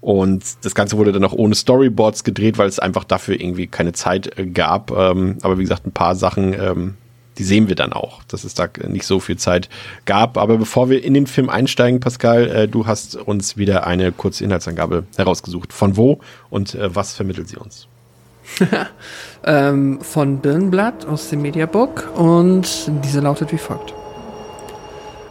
Und 0.01 0.43
das 0.63 0.75
Ganze 0.75 0.97
wurde 0.97 1.13
dann 1.13 1.25
auch 1.25 1.33
ohne 1.33 1.55
Storyboards 1.55 2.25
gedreht, 2.25 2.57
weil 2.57 2.69
es 2.69 2.79
einfach 2.79 3.05
dafür 3.05 3.39
irgendwie 3.39 3.67
keine 3.67 3.93
Zeit 3.93 4.39
äh, 4.39 4.47
gab. 4.47 4.91
Ähm, 4.91 5.39
aber 5.43 5.59
wie 5.59 5.63
gesagt, 5.63 5.87
ein 5.87 5.93
paar 5.93 6.15
Sachen 6.15 6.55
ähm, 6.55 6.95
die 7.41 7.45
sehen 7.45 7.69
wir 7.69 7.75
dann 7.75 7.95
auch, 7.95 8.23
dass 8.25 8.45
es 8.45 8.53
da 8.53 8.69
nicht 8.87 9.07
so 9.07 9.19
viel 9.19 9.39
Zeit 9.39 9.71
gab. 10.05 10.37
Aber 10.37 10.59
bevor 10.59 10.91
wir 10.91 11.03
in 11.03 11.15
den 11.15 11.27
Film 11.27 11.49
einsteigen, 11.49 11.99
Pascal, 11.99 12.49
äh, 12.49 12.69
du 12.69 12.87
hast 12.87 13.17
uns 13.17 13.57
wieder 13.57 13.87
eine 13.87 14.13
kurze 14.13 14.45
Inhaltsangabe 14.45 15.05
herausgesucht. 15.17 15.73
Von 15.73 15.97
wo 15.97 16.21
und 16.51 16.75
äh, 16.75 16.95
was 16.95 17.15
vermittelt 17.15 17.49
sie 17.49 17.57
uns? 17.57 17.89
ähm, 19.45 20.01
von 20.03 20.39
Birnblatt 20.41 21.07
aus 21.07 21.31
dem 21.31 21.41
Mediabook 21.41 22.11
und 22.15 22.91
diese 23.05 23.21
lautet 23.21 23.53
wie 23.53 23.59
folgt. 23.59 23.95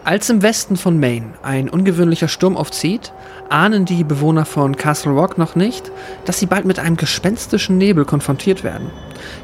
Als 0.05 0.29
im 0.29 0.41
Westen 0.41 0.77
von 0.77 0.99
Maine 0.99 1.33
ein 1.43 1.69
ungewöhnlicher 1.69 2.29
Sturm 2.29 2.55
aufzieht, 2.55 3.11
ahnen 3.49 3.85
die 3.85 4.03
Bewohner 4.03 4.45
von 4.45 4.77
Castle 4.77 5.11
Rock 5.11 5.37
noch 5.37 5.55
nicht, 5.55 5.91
dass 6.25 6.39
sie 6.39 6.45
bald 6.45 6.65
mit 6.65 6.79
einem 6.79 6.95
gespenstischen 6.95 7.77
Nebel 7.77 8.05
konfrontiert 8.05 8.63
werden. 8.63 8.89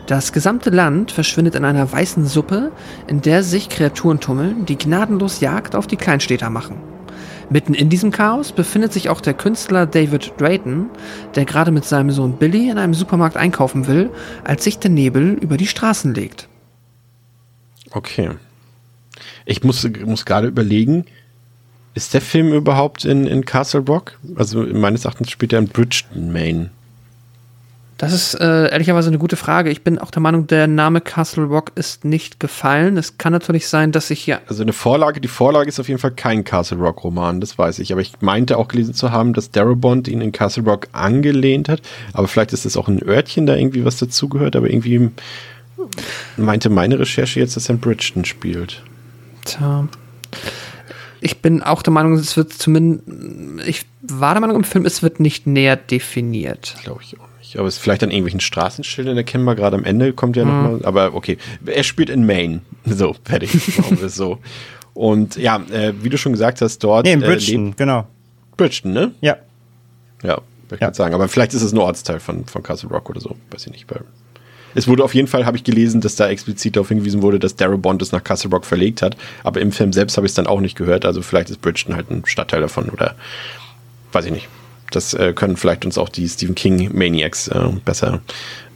Das 0.07 0.31
gesamte 0.31 0.69
Land 0.69 1.11
verschwindet 1.11 1.55
in 1.55 1.65
einer 1.65 1.91
weißen 1.91 2.25
Suppe, 2.25 2.71
in 3.07 3.21
der 3.21 3.43
sich 3.43 3.69
Kreaturen 3.69 4.19
tummeln, 4.19 4.65
die 4.65 4.77
gnadenlos 4.77 5.41
Jagd 5.41 5.75
auf 5.75 5.87
die 5.87 5.97
Kleinstädter 5.97 6.49
machen. 6.49 6.77
Mitten 7.49 7.73
in 7.73 7.89
diesem 7.89 8.11
Chaos 8.11 8.51
befindet 8.51 8.93
sich 8.93 9.09
auch 9.09 9.21
der 9.21 9.33
Künstler 9.33 9.85
David 9.85 10.33
Drayton, 10.39 10.89
der 11.35 11.45
gerade 11.45 11.71
mit 11.71 11.85
seinem 11.85 12.11
Sohn 12.11 12.37
Billy 12.37 12.69
in 12.69 12.77
einem 12.77 12.93
Supermarkt 12.93 13.37
einkaufen 13.37 13.87
will, 13.87 14.09
als 14.43 14.63
sich 14.63 14.79
der 14.79 14.89
Nebel 14.89 15.33
über 15.33 15.57
die 15.57 15.67
Straßen 15.67 16.13
legt. 16.15 16.47
Okay. 17.91 18.31
Ich 19.45 19.63
muss, 19.63 19.87
muss 20.05 20.25
gerade 20.25 20.47
überlegen, 20.47 21.05
ist 21.93 22.13
der 22.13 22.21
Film 22.21 22.51
überhaupt 22.51 23.05
in, 23.05 23.25
in 23.25 23.45
Castle 23.45 23.81
Rock? 23.81 24.19
Also 24.35 24.63
meines 24.63 25.05
Erachtens 25.05 25.31
spielt 25.31 25.53
er 25.53 25.59
in 25.59 25.67
Bridgeton, 25.67 26.31
Maine. 26.31 26.71
Das 27.97 28.11
ist 28.11 28.33
äh, 28.33 28.69
ehrlicherweise 28.69 29.07
eine 29.07 29.19
gute 29.19 29.37
Frage. 29.37 29.69
Ich 29.69 29.81
bin 29.81 29.99
auch 29.99 30.11
der 30.11 30.21
Meinung, 30.21 30.47
der 30.47 30.67
Name 30.67 30.99
Castle 30.99 31.45
Rock 31.45 31.71
ist 31.75 32.03
nicht 32.03 32.41
gefallen. 32.41 32.97
Es 32.97 33.17
kann 33.17 33.31
natürlich 33.31 33.69
sein, 33.69 33.93
dass 33.93 34.09
ich 34.09 34.21
hier. 34.21 34.41
Also 34.49 34.63
eine 34.63 34.73
Vorlage, 34.73 35.21
die 35.21 35.29
Vorlage 35.29 35.69
ist 35.69 35.79
auf 35.79 35.87
jeden 35.87 36.01
Fall 36.01 36.11
kein 36.11 36.43
Castle 36.43 36.77
Rock 36.77 37.05
Roman, 37.05 37.39
das 37.39 37.57
weiß 37.57 37.79
ich. 37.79 37.93
Aber 37.93 38.01
ich 38.01 38.11
meinte 38.19 38.57
auch 38.57 38.67
gelesen 38.67 38.93
zu 38.93 39.11
haben, 39.11 39.31
dass 39.31 39.51
Darabont 39.51 40.09
ihn 40.09 40.19
in 40.19 40.33
Castle 40.33 40.63
Rock 40.63 40.89
angelehnt 40.91 41.69
hat. 41.69 41.81
Aber 42.11 42.27
vielleicht 42.27 42.51
ist 42.51 42.65
das 42.65 42.75
auch 42.75 42.89
ein 42.89 43.01
Örtchen 43.01 43.45
da 43.45 43.55
irgendwie 43.55 43.85
was 43.85 43.95
dazugehört. 43.95 44.57
Aber 44.57 44.69
irgendwie 44.69 45.11
meinte 46.35 46.69
meine 46.69 46.99
Recherche 46.99 47.39
jetzt, 47.39 47.55
dass 47.55 47.69
er 47.69 47.75
in 47.75 47.81
Bridgeton 47.81 48.25
spielt. 48.25 48.83
Tja. 49.45 49.87
Ich 51.21 51.41
bin 51.41 51.63
auch 51.63 51.81
der 51.81 51.93
Meinung, 51.93 52.13
es 52.13 52.37
wird 52.37 52.53
zumindest, 52.53 53.07
ich 53.67 53.85
war 54.01 54.33
der 54.33 54.41
Meinung 54.41 54.57
im 54.57 54.63
Film, 54.63 54.85
es 54.85 55.01
wird 55.01 55.19
nicht 55.19 55.47
näher 55.47 55.75
definiert. 55.75 56.75
Glaube 56.83 57.01
ich 57.01 57.19
auch 57.19 57.27
nicht. 57.39 57.57
Aber 57.57 57.67
es 57.67 57.77
ist 57.77 57.81
vielleicht 57.81 58.03
an 58.03 58.11
irgendwelchen 58.11 58.41
Straßenschildern 58.41 59.17
erkennbar, 59.17 59.55
gerade 59.55 59.75
am 59.77 59.85
Ende 59.85 60.13
kommt 60.13 60.35
ja 60.35 60.45
mhm. 60.45 60.51
nochmal, 60.51 60.85
aber 60.85 61.15
okay. 61.15 61.37
Er 61.65 61.83
spielt 61.83 62.09
in 62.09 62.25
Maine. 62.25 62.61
So, 62.85 63.15
fertig. 63.23 63.51
So. 64.07 64.37
Und 64.93 65.37
ja, 65.37 65.57
äh, 65.71 65.93
wie 66.01 66.09
du 66.09 66.17
schon 66.17 66.33
gesagt 66.33 66.61
hast, 66.61 66.79
dort. 66.83 67.05
Nee, 67.05 67.13
in 67.13 67.23
äh, 67.23 67.25
Bridgeton, 67.25 67.69
äh, 67.69 67.73
genau. 67.75 68.07
Bridgeton, 68.57 68.93
ne? 68.93 69.11
Ja. 69.21 69.37
Ja, 70.21 70.37
würde 70.69 70.75
ich 70.75 70.81
ja. 70.81 70.93
sagen. 70.93 71.15
Aber 71.15 71.27
vielleicht 71.27 71.53
ist 71.55 71.63
es 71.63 71.73
ein 71.73 71.79
Ortsteil 71.79 72.19
von, 72.19 72.45
von 72.45 72.61
Castle 72.61 72.89
Rock 72.89 73.09
oder 73.09 73.19
so. 73.19 73.35
Weiß 73.49 73.65
ich 73.65 73.71
nicht. 73.71 73.87
Es 74.75 74.87
wurde 74.87 75.03
auf 75.03 75.15
jeden 75.15 75.27
Fall, 75.27 75.45
habe 75.45 75.57
ich 75.57 75.63
gelesen, 75.63 76.01
dass 76.01 76.15
da 76.15 76.27
explizit 76.27 76.75
darauf 76.75 76.89
hingewiesen 76.89 77.21
wurde, 77.21 77.39
dass 77.39 77.55
Darabont 77.55 78.01
es 78.01 78.11
nach 78.11 78.23
Castle 78.23 78.51
Rock 78.51 78.65
verlegt 78.65 79.01
hat. 79.01 79.17
Aber 79.43 79.61
im 79.61 79.71
Film 79.71 79.93
selbst 79.93 80.17
habe 80.17 80.27
ich 80.27 80.31
es 80.31 80.35
dann 80.35 80.47
auch 80.47 80.59
nicht 80.59 80.77
gehört. 80.77 81.05
Also 81.05 81.21
vielleicht 81.21 81.49
ist 81.49 81.61
Bridgeton 81.61 81.95
halt 81.95 82.11
ein 82.11 82.23
Stadtteil 82.25 82.61
davon 82.61 82.89
oder 82.89 83.15
weiß 84.11 84.25
ich 84.25 84.31
nicht. 84.31 84.47
Das 84.91 85.13
äh, 85.13 85.33
können 85.33 85.57
vielleicht 85.57 85.85
uns 85.85 85.97
auch 85.97 86.09
die 86.09 86.27
Stephen 86.27 86.55
King 86.55 86.91
Maniacs 86.93 87.47
äh, 87.47 87.69
besser 87.83 88.21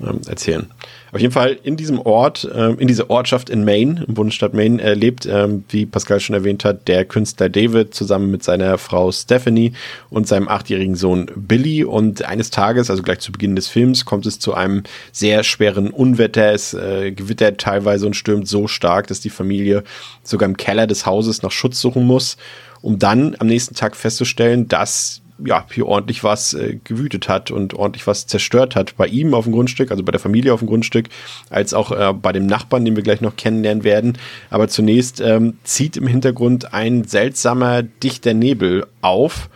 äh, 0.01 0.29
erzählen. 0.29 0.67
Auf 1.11 1.19
jeden 1.19 1.33
Fall 1.33 1.57
in 1.63 1.75
diesem 1.75 1.99
Ort, 1.99 2.43
äh, 2.43 2.71
in 2.73 2.87
dieser 2.87 3.09
Ortschaft 3.09 3.49
in 3.49 3.65
Maine, 3.65 4.05
im 4.07 4.13
Bundesstaat 4.13 4.53
Maine, 4.53 4.81
äh, 4.81 4.93
lebt, 4.93 5.25
äh, 5.25 5.47
wie 5.69 5.85
Pascal 5.85 6.19
schon 6.19 6.35
erwähnt 6.35 6.63
hat, 6.65 6.87
der 6.87 7.05
Künstler 7.05 7.49
David 7.49 7.95
zusammen 7.95 8.29
mit 8.29 8.43
seiner 8.43 8.77
Frau 8.77 9.11
Stephanie 9.11 9.73
und 10.09 10.27
seinem 10.27 10.47
achtjährigen 10.47 10.95
Sohn 10.95 11.31
Billy. 11.35 11.83
Und 11.83 12.25
eines 12.25 12.51
Tages, 12.51 12.89
also 12.89 13.01
gleich 13.01 13.19
zu 13.19 13.31
Beginn 13.31 13.55
des 13.55 13.67
Films, 13.67 14.05
kommt 14.05 14.25
es 14.25 14.39
zu 14.39 14.53
einem 14.53 14.83
sehr 15.11 15.43
schweren 15.43 15.89
Unwetter. 15.89 16.53
Es 16.53 16.73
äh, 16.73 17.11
gewittert 17.11 17.59
teilweise 17.59 18.05
und 18.05 18.15
stürmt 18.15 18.47
so 18.47 18.67
stark, 18.67 19.07
dass 19.07 19.19
die 19.19 19.29
Familie 19.29 19.83
sogar 20.23 20.47
im 20.47 20.57
Keller 20.57 20.85
des 20.85 21.05
Hauses 21.05 21.41
nach 21.41 21.51
Schutz 21.51 21.81
suchen 21.81 22.05
muss, 22.05 22.37
um 22.81 22.99
dann 22.99 23.35
am 23.39 23.47
nächsten 23.47 23.75
Tag 23.75 23.95
festzustellen, 23.95 24.67
dass 24.67 25.21
ja, 25.45 25.65
hier 25.71 25.87
ordentlich 25.87 26.23
was 26.23 26.53
äh, 26.53 26.79
gewütet 26.83 27.29
hat 27.29 27.51
und 27.51 27.73
ordentlich 27.73 28.07
was 28.07 28.27
zerstört 28.27 28.75
hat. 28.75 28.95
Bei 28.97 29.07
ihm 29.07 29.33
auf 29.33 29.45
dem 29.45 29.53
Grundstück, 29.53 29.91
also 29.91 30.03
bei 30.03 30.11
der 30.11 30.19
Familie 30.19 30.53
auf 30.53 30.59
dem 30.59 30.67
Grundstück, 30.67 31.07
als 31.49 31.73
auch 31.73 31.91
äh, 31.91 32.13
bei 32.13 32.31
dem 32.31 32.45
Nachbarn, 32.45 32.85
den 32.85 32.95
wir 32.95 33.03
gleich 33.03 33.21
noch 33.21 33.35
kennenlernen 33.35 33.83
werden. 33.83 34.17
Aber 34.49 34.67
zunächst 34.67 35.21
ähm, 35.21 35.57
zieht 35.63 35.97
im 35.97 36.07
Hintergrund 36.07 36.73
ein 36.73 37.03
seltsamer, 37.03 37.83
dichter 37.83 38.33
Nebel 38.33 38.85
auf, 39.01 39.49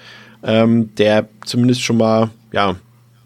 ähm, 0.43 0.93
der 0.95 1.27
zumindest 1.45 1.81
schon 1.81 1.97
mal, 1.97 2.29
ja, 2.51 2.75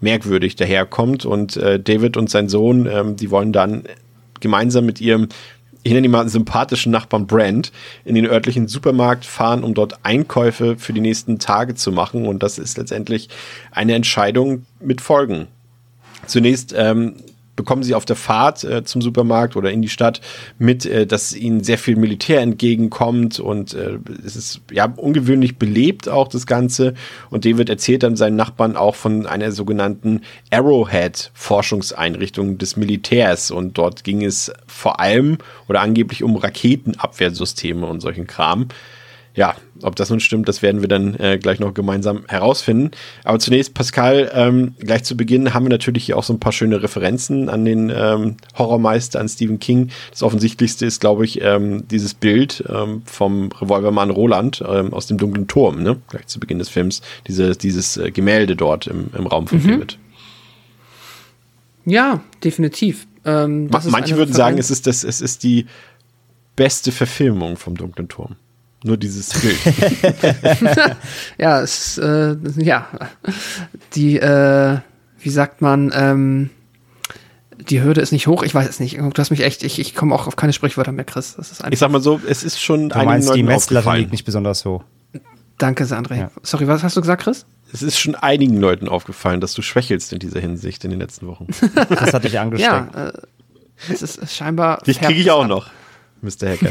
merkwürdig 0.00 0.56
daherkommt. 0.56 1.24
Und 1.24 1.56
äh, 1.56 1.80
David 1.80 2.16
und 2.16 2.30
sein 2.30 2.48
Sohn, 2.48 2.86
ähm, 2.86 3.16
die 3.16 3.30
wollen 3.30 3.52
dann 3.52 3.84
gemeinsam 4.40 4.86
mit 4.86 5.00
ihrem 5.00 5.28
ich 5.88 5.94
nenne 5.94 6.06
ihn 6.06 6.10
mal 6.10 6.28
sympathischen 6.28 6.92
Nachbarn 6.92 7.26
Brand, 7.26 7.72
in 8.04 8.14
den 8.14 8.26
örtlichen 8.26 8.68
Supermarkt 8.68 9.24
fahren, 9.24 9.64
um 9.64 9.72
dort 9.72 10.04
Einkäufe 10.04 10.76
für 10.76 10.92
die 10.92 11.00
nächsten 11.00 11.38
Tage 11.38 11.76
zu 11.76 11.92
machen. 11.92 12.26
Und 12.26 12.42
das 12.42 12.58
ist 12.58 12.76
letztendlich 12.76 13.30
eine 13.70 13.94
Entscheidung 13.94 14.66
mit 14.80 15.00
Folgen. 15.00 15.46
Zunächst 16.26 16.74
ähm, 16.76 17.14
bekommen 17.58 17.82
sie 17.82 17.96
auf 17.96 18.04
der 18.04 18.16
Fahrt 18.16 18.62
äh, 18.62 18.84
zum 18.84 19.02
Supermarkt 19.02 19.56
oder 19.56 19.72
in 19.72 19.82
die 19.82 19.88
Stadt 19.88 20.20
mit, 20.58 20.86
äh, 20.86 21.06
dass 21.06 21.34
ihnen 21.34 21.64
sehr 21.64 21.76
viel 21.76 21.96
Militär 21.96 22.40
entgegenkommt 22.40 23.40
und 23.40 23.74
äh, 23.74 23.98
es 24.24 24.36
ist 24.36 24.60
ja 24.70 24.86
ungewöhnlich 24.96 25.58
belebt 25.58 26.08
auch 26.08 26.28
das 26.28 26.46
Ganze. 26.46 26.94
Und 27.30 27.44
David 27.44 27.68
erzählt 27.68 28.04
dann 28.04 28.16
seinen 28.16 28.36
Nachbarn 28.36 28.76
auch 28.76 28.94
von 28.94 29.26
einer 29.26 29.50
sogenannten 29.50 30.22
Arrowhead 30.52 31.32
Forschungseinrichtung 31.34 32.58
des 32.58 32.76
Militärs 32.76 33.50
und 33.50 33.76
dort 33.76 34.04
ging 34.04 34.24
es 34.24 34.52
vor 34.66 35.00
allem 35.00 35.38
oder 35.68 35.80
angeblich 35.80 36.22
um 36.22 36.36
Raketenabwehrsysteme 36.36 37.84
und 37.84 38.00
solchen 38.00 38.28
Kram. 38.28 38.68
Ja, 39.34 39.56
ob 39.82 39.96
das 39.96 40.10
nun 40.10 40.20
stimmt, 40.20 40.48
das 40.48 40.62
werden 40.62 40.80
wir 40.80 40.88
dann 40.88 41.14
äh, 41.14 41.38
gleich 41.38 41.60
noch 41.60 41.74
gemeinsam 41.74 42.24
herausfinden. 42.28 42.90
Aber 43.24 43.38
zunächst, 43.38 43.74
Pascal, 43.74 44.30
ähm, 44.34 44.74
gleich 44.78 45.04
zu 45.04 45.16
Beginn 45.16 45.54
haben 45.54 45.64
wir 45.64 45.70
natürlich 45.70 46.04
hier 46.04 46.16
auch 46.16 46.24
so 46.24 46.32
ein 46.32 46.40
paar 46.40 46.52
schöne 46.52 46.82
Referenzen 46.82 47.48
an 47.48 47.64
den 47.64 47.92
ähm, 47.94 48.36
Horrormeister, 48.56 49.20
an 49.20 49.28
Stephen 49.28 49.58
King. 49.58 49.90
Das 50.10 50.22
offensichtlichste 50.22 50.86
ist, 50.86 51.00
glaube 51.00 51.24
ich, 51.24 51.40
ähm, 51.42 51.86
dieses 51.88 52.14
Bild 52.14 52.64
ähm, 52.68 53.02
vom 53.04 53.50
Revolvermann 53.52 54.10
Roland 54.10 54.62
ähm, 54.66 54.92
aus 54.92 55.06
dem 55.06 55.18
dunklen 55.18 55.46
Turm, 55.46 55.82
ne? 55.82 55.96
gleich 56.08 56.26
zu 56.26 56.40
Beginn 56.40 56.58
des 56.58 56.68
Films. 56.68 57.02
Diese, 57.26 57.52
dieses 57.52 57.96
äh, 57.96 58.10
Gemälde 58.10 58.56
dort 58.56 58.86
im, 58.86 59.10
im 59.16 59.26
Raum 59.26 59.46
von 59.46 59.62
mhm. 59.62 59.68
David. 59.68 59.98
Ja, 61.84 62.20
definitiv. 62.44 63.06
Ähm, 63.24 63.70
manche 63.70 64.16
würden 64.16 64.34
sagen, 64.34 64.58
es 64.58 64.70
ist, 64.70 64.86
das, 64.86 65.04
es 65.04 65.20
ist 65.20 65.42
die 65.42 65.66
beste 66.56 66.92
Verfilmung 66.92 67.56
vom 67.56 67.76
dunklen 67.76 68.08
Turm. 68.08 68.36
Nur 68.84 68.96
dieses 68.96 69.28
Bild. 69.40 69.58
ja, 71.38 71.60
es, 71.60 71.98
äh, 71.98 72.36
ja, 72.56 72.88
die, 73.94 74.18
äh, 74.18 74.78
wie 75.18 75.30
sagt 75.30 75.60
man, 75.60 75.92
ähm, 75.94 76.50
die 77.58 77.82
Hürde 77.82 78.00
ist 78.00 78.12
nicht 78.12 78.26
hoch, 78.28 78.42
ich 78.44 78.54
weiß 78.54 78.68
es 78.68 78.80
nicht. 78.80 78.98
Du 78.98 79.12
hast 79.16 79.30
mich 79.30 79.40
echt, 79.40 79.64
ich, 79.64 79.78
ich 79.78 79.94
komme 79.94 80.14
auch 80.14 80.26
auf 80.26 80.36
keine 80.36 80.52
Sprichwörter 80.52 80.92
mehr, 80.92 81.04
Chris. 81.04 81.34
Das 81.36 81.50
ist 81.50 81.62
ich 81.68 81.78
sag 81.78 81.90
mal 81.90 82.00
so, 82.00 82.20
es 82.26 82.44
ist 82.44 82.60
schon 82.60 82.90
du 82.90 82.96
einigen 82.96 83.26
Leuten 83.26 83.36
die 83.36 83.42
Messlatte 83.42 83.92
liegt 83.96 84.12
nicht 84.12 84.24
besonders 84.24 84.64
hoch. 84.64 84.84
Danke, 85.58 85.84
Sandré. 85.84 86.16
Ja. 86.16 86.30
Sorry, 86.42 86.68
was 86.68 86.84
hast 86.84 86.96
du 86.96 87.00
gesagt, 87.00 87.24
Chris? 87.24 87.44
Es 87.72 87.82
ist 87.82 87.98
schon 87.98 88.14
einigen 88.14 88.58
Leuten 88.58 88.88
aufgefallen, 88.88 89.40
dass 89.40 89.54
du 89.54 89.62
schwächelst 89.62 90.12
in 90.12 90.20
dieser 90.20 90.38
Hinsicht 90.38 90.84
in 90.84 90.90
den 90.90 91.00
letzten 91.00 91.26
Wochen. 91.26 91.48
das 91.88 92.14
hat 92.14 92.22
dich 92.22 92.38
angesteckt. 92.38 92.94
Ja, 92.94 93.08
äh, 93.08 93.12
es 93.92 94.02
ist 94.02 94.34
scheinbar. 94.34 94.80
Dich 94.82 95.00
kriege 95.00 95.20
ich 95.20 95.30
auch 95.32 95.46
noch. 95.46 95.68
Mr. 96.22 96.50
Hacker. 96.50 96.70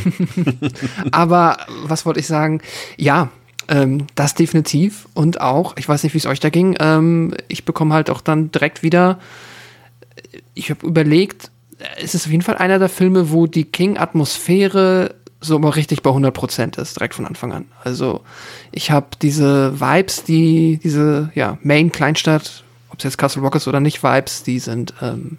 Aber 1.12 1.57
was 1.83 2.05
wollte 2.05 2.19
ich 2.19 2.27
sagen? 2.27 2.62
Ja, 2.97 3.29
ähm, 3.67 4.07
das 4.15 4.33
definitiv. 4.33 5.07
Und 5.13 5.41
auch, 5.41 5.75
ich 5.77 5.88
weiß 5.88 6.03
nicht, 6.03 6.13
wie 6.13 6.19
es 6.19 6.25
euch 6.25 6.39
da 6.39 6.49
ging, 6.49 6.75
ähm, 6.79 7.33
ich 7.47 7.65
bekomme 7.65 7.93
halt 7.93 8.10
auch 8.10 8.21
dann 8.21 8.51
direkt 8.51 8.83
wieder, 8.83 9.19
ich 10.53 10.69
habe 10.69 10.86
überlegt, 10.86 11.51
es 12.01 12.15
ist 12.15 12.25
auf 12.25 12.31
jeden 12.31 12.43
Fall 12.43 12.57
einer 12.57 12.79
der 12.79 12.89
Filme, 12.89 13.31
wo 13.31 13.45
die 13.45 13.65
King-Atmosphäre 13.65 15.15
so 15.39 15.60
mal 15.60 15.69
richtig 15.69 16.01
bei 16.01 16.10
100% 16.10 16.81
ist, 16.81 16.97
direkt 16.97 17.13
von 17.13 17.25
Anfang 17.25 17.51
an. 17.53 17.65
Also 17.83 18.21
ich 18.71 18.89
habe 18.89 19.07
diese 19.21 19.79
Vibes, 19.79 20.23
die, 20.23 20.79
diese, 20.81 21.31
ja, 21.36 21.57
Main-Kleinstadt, 21.62 22.63
ob 22.89 22.97
es 22.97 23.03
jetzt 23.03 23.17
Castle 23.17 23.43
Rock 23.43 23.55
ist 23.55 23.67
oder 23.67 23.79
nicht, 23.79 24.01
Vibes, 24.01 24.41
die 24.41 24.60
sind 24.60 24.93
ähm, 25.01 25.38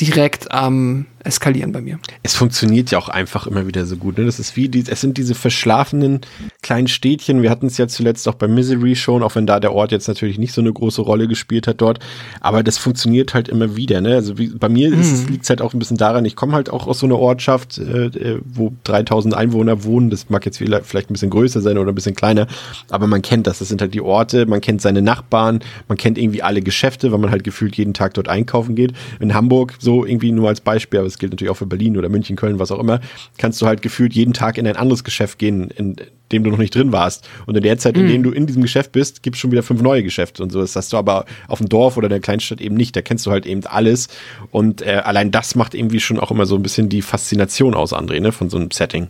direkt 0.00 0.50
am 0.50 1.06
Eskalieren 1.22 1.72
bei 1.72 1.82
mir. 1.82 1.98
Es 2.22 2.34
funktioniert 2.34 2.90
ja 2.90 2.98
auch 2.98 3.08
einfach 3.08 3.46
immer 3.46 3.66
wieder 3.66 3.84
so 3.84 3.96
gut. 3.96 4.16
Ne? 4.16 4.24
Das 4.24 4.38
ist 4.38 4.56
wie 4.56 4.68
die, 4.68 4.84
es 4.86 5.00
sind 5.00 5.18
diese 5.18 5.34
verschlafenen 5.34 6.20
kleinen 6.62 6.88
Städtchen. 6.88 7.42
Wir 7.42 7.50
hatten 7.50 7.66
es 7.66 7.76
ja 7.76 7.88
zuletzt 7.88 8.26
auch 8.26 8.34
bei 8.34 8.48
Misery 8.48 8.96
schon, 8.96 9.22
auch 9.22 9.34
wenn 9.34 9.46
da 9.46 9.60
der 9.60 9.74
Ort 9.74 9.92
jetzt 9.92 10.08
natürlich 10.08 10.38
nicht 10.38 10.52
so 10.52 10.62
eine 10.62 10.72
große 10.72 11.02
Rolle 11.02 11.28
gespielt 11.28 11.66
hat 11.66 11.80
dort. 11.80 11.98
Aber 12.40 12.62
das 12.62 12.78
funktioniert 12.78 13.34
halt 13.34 13.48
immer 13.48 13.76
wieder. 13.76 14.00
Ne? 14.00 14.14
Also 14.14 14.38
wie, 14.38 14.48
bei 14.48 14.70
mir 14.70 14.90
mhm. 14.90 15.26
liegt 15.28 15.44
es 15.44 15.50
halt 15.50 15.60
auch 15.60 15.74
ein 15.74 15.78
bisschen 15.78 15.98
daran, 15.98 16.24
ich 16.24 16.36
komme 16.36 16.54
halt 16.54 16.70
auch 16.70 16.86
aus 16.86 17.00
so 17.00 17.06
einer 17.06 17.18
Ortschaft, 17.18 17.78
äh, 17.78 18.06
äh 18.06 18.40
wo 18.44 18.72
3000 18.84 19.34
Einwohner 19.34 19.84
wohnen. 19.84 20.08
Das 20.08 20.30
mag 20.30 20.46
jetzt 20.46 20.56
vielleicht 20.56 21.10
ein 21.10 21.12
bisschen 21.12 21.30
größer 21.30 21.60
sein 21.60 21.76
oder 21.76 21.92
ein 21.92 21.94
bisschen 21.94 22.16
kleiner. 22.16 22.46
Aber 22.88 23.06
man 23.06 23.20
kennt 23.20 23.46
das. 23.46 23.58
Das 23.58 23.68
sind 23.68 23.82
halt 23.82 23.92
die 23.92 24.00
Orte. 24.00 24.46
Man 24.46 24.62
kennt 24.62 24.80
seine 24.80 25.02
Nachbarn. 25.02 25.60
Man 25.88 25.98
kennt 25.98 26.16
irgendwie 26.16 26.42
alle 26.42 26.62
Geschäfte, 26.62 27.12
weil 27.12 27.18
man 27.18 27.30
halt 27.30 27.44
gefühlt 27.44 27.76
jeden 27.76 27.92
Tag 27.92 28.14
dort 28.14 28.28
einkaufen 28.28 28.74
geht. 28.74 28.92
In 29.20 29.34
Hamburg 29.34 29.74
so 29.78 30.06
irgendwie 30.06 30.32
nur 30.32 30.48
als 30.48 30.62
Beispiel, 30.62 31.00
aber 31.00 31.09
es 31.10 31.18
gilt 31.18 31.32
natürlich 31.32 31.50
auch 31.50 31.56
für 31.56 31.66
Berlin 31.66 31.96
oder 31.96 32.08
München, 32.08 32.36
Köln, 32.36 32.58
was 32.58 32.70
auch 32.70 32.78
immer, 32.78 33.00
kannst 33.38 33.60
du 33.60 33.66
halt 33.66 33.82
gefühlt 33.82 34.14
jeden 34.14 34.32
Tag 34.32 34.58
in 34.58 34.66
ein 34.66 34.76
anderes 34.76 35.04
Geschäft 35.04 35.38
gehen, 35.38 35.70
in 35.70 35.96
dem 36.32 36.44
du 36.44 36.50
noch 36.50 36.58
nicht 36.58 36.74
drin 36.74 36.92
warst. 36.92 37.28
Und 37.46 37.56
in 37.56 37.62
der 37.62 37.78
Zeit, 37.78 37.96
in 37.96 38.04
mhm. 38.04 38.08
dem 38.08 38.22
du 38.22 38.30
in 38.30 38.46
diesem 38.46 38.62
Geschäft 38.62 38.92
bist, 38.92 39.22
gibt 39.22 39.36
es 39.36 39.40
schon 39.40 39.50
wieder 39.50 39.62
fünf 39.62 39.82
neue 39.82 40.02
Geschäfte 40.02 40.42
und 40.42 40.50
so. 40.50 40.60
Das 40.60 40.76
hast 40.76 40.92
du 40.92 40.96
aber 40.96 41.26
auf 41.48 41.58
dem 41.58 41.68
Dorf 41.68 41.96
oder 41.96 42.06
in 42.06 42.10
der 42.10 42.20
Kleinstadt 42.20 42.60
eben 42.60 42.76
nicht. 42.76 42.94
Da 42.94 43.02
kennst 43.02 43.26
du 43.26 43.30
halt 43.30 43.46
eben 43.46 43.66
alles. 43.66 44.08
Und 44.50 44.82
äh, 44.82 45.02
allein 45.04 45.30
das 45.30 45.54
macht 45.54 45.74
irgendwie 45.74 46.00
schon 46.00 46.18
auch 46.18 46.30
immer 46.30 46.46
so 46.46 46.54
ein 46.54 46.62
bisschen 46.62 46.88
die 46.88 47.02
Faszination 47.02 47.74
aus, 47.74 47.92
André, 47.92 48.20
ne, 48.20 48.32
von 48.32 48.48
so 48.48 48.56
einem 48.56 48.70
Setting. 48.70 49.08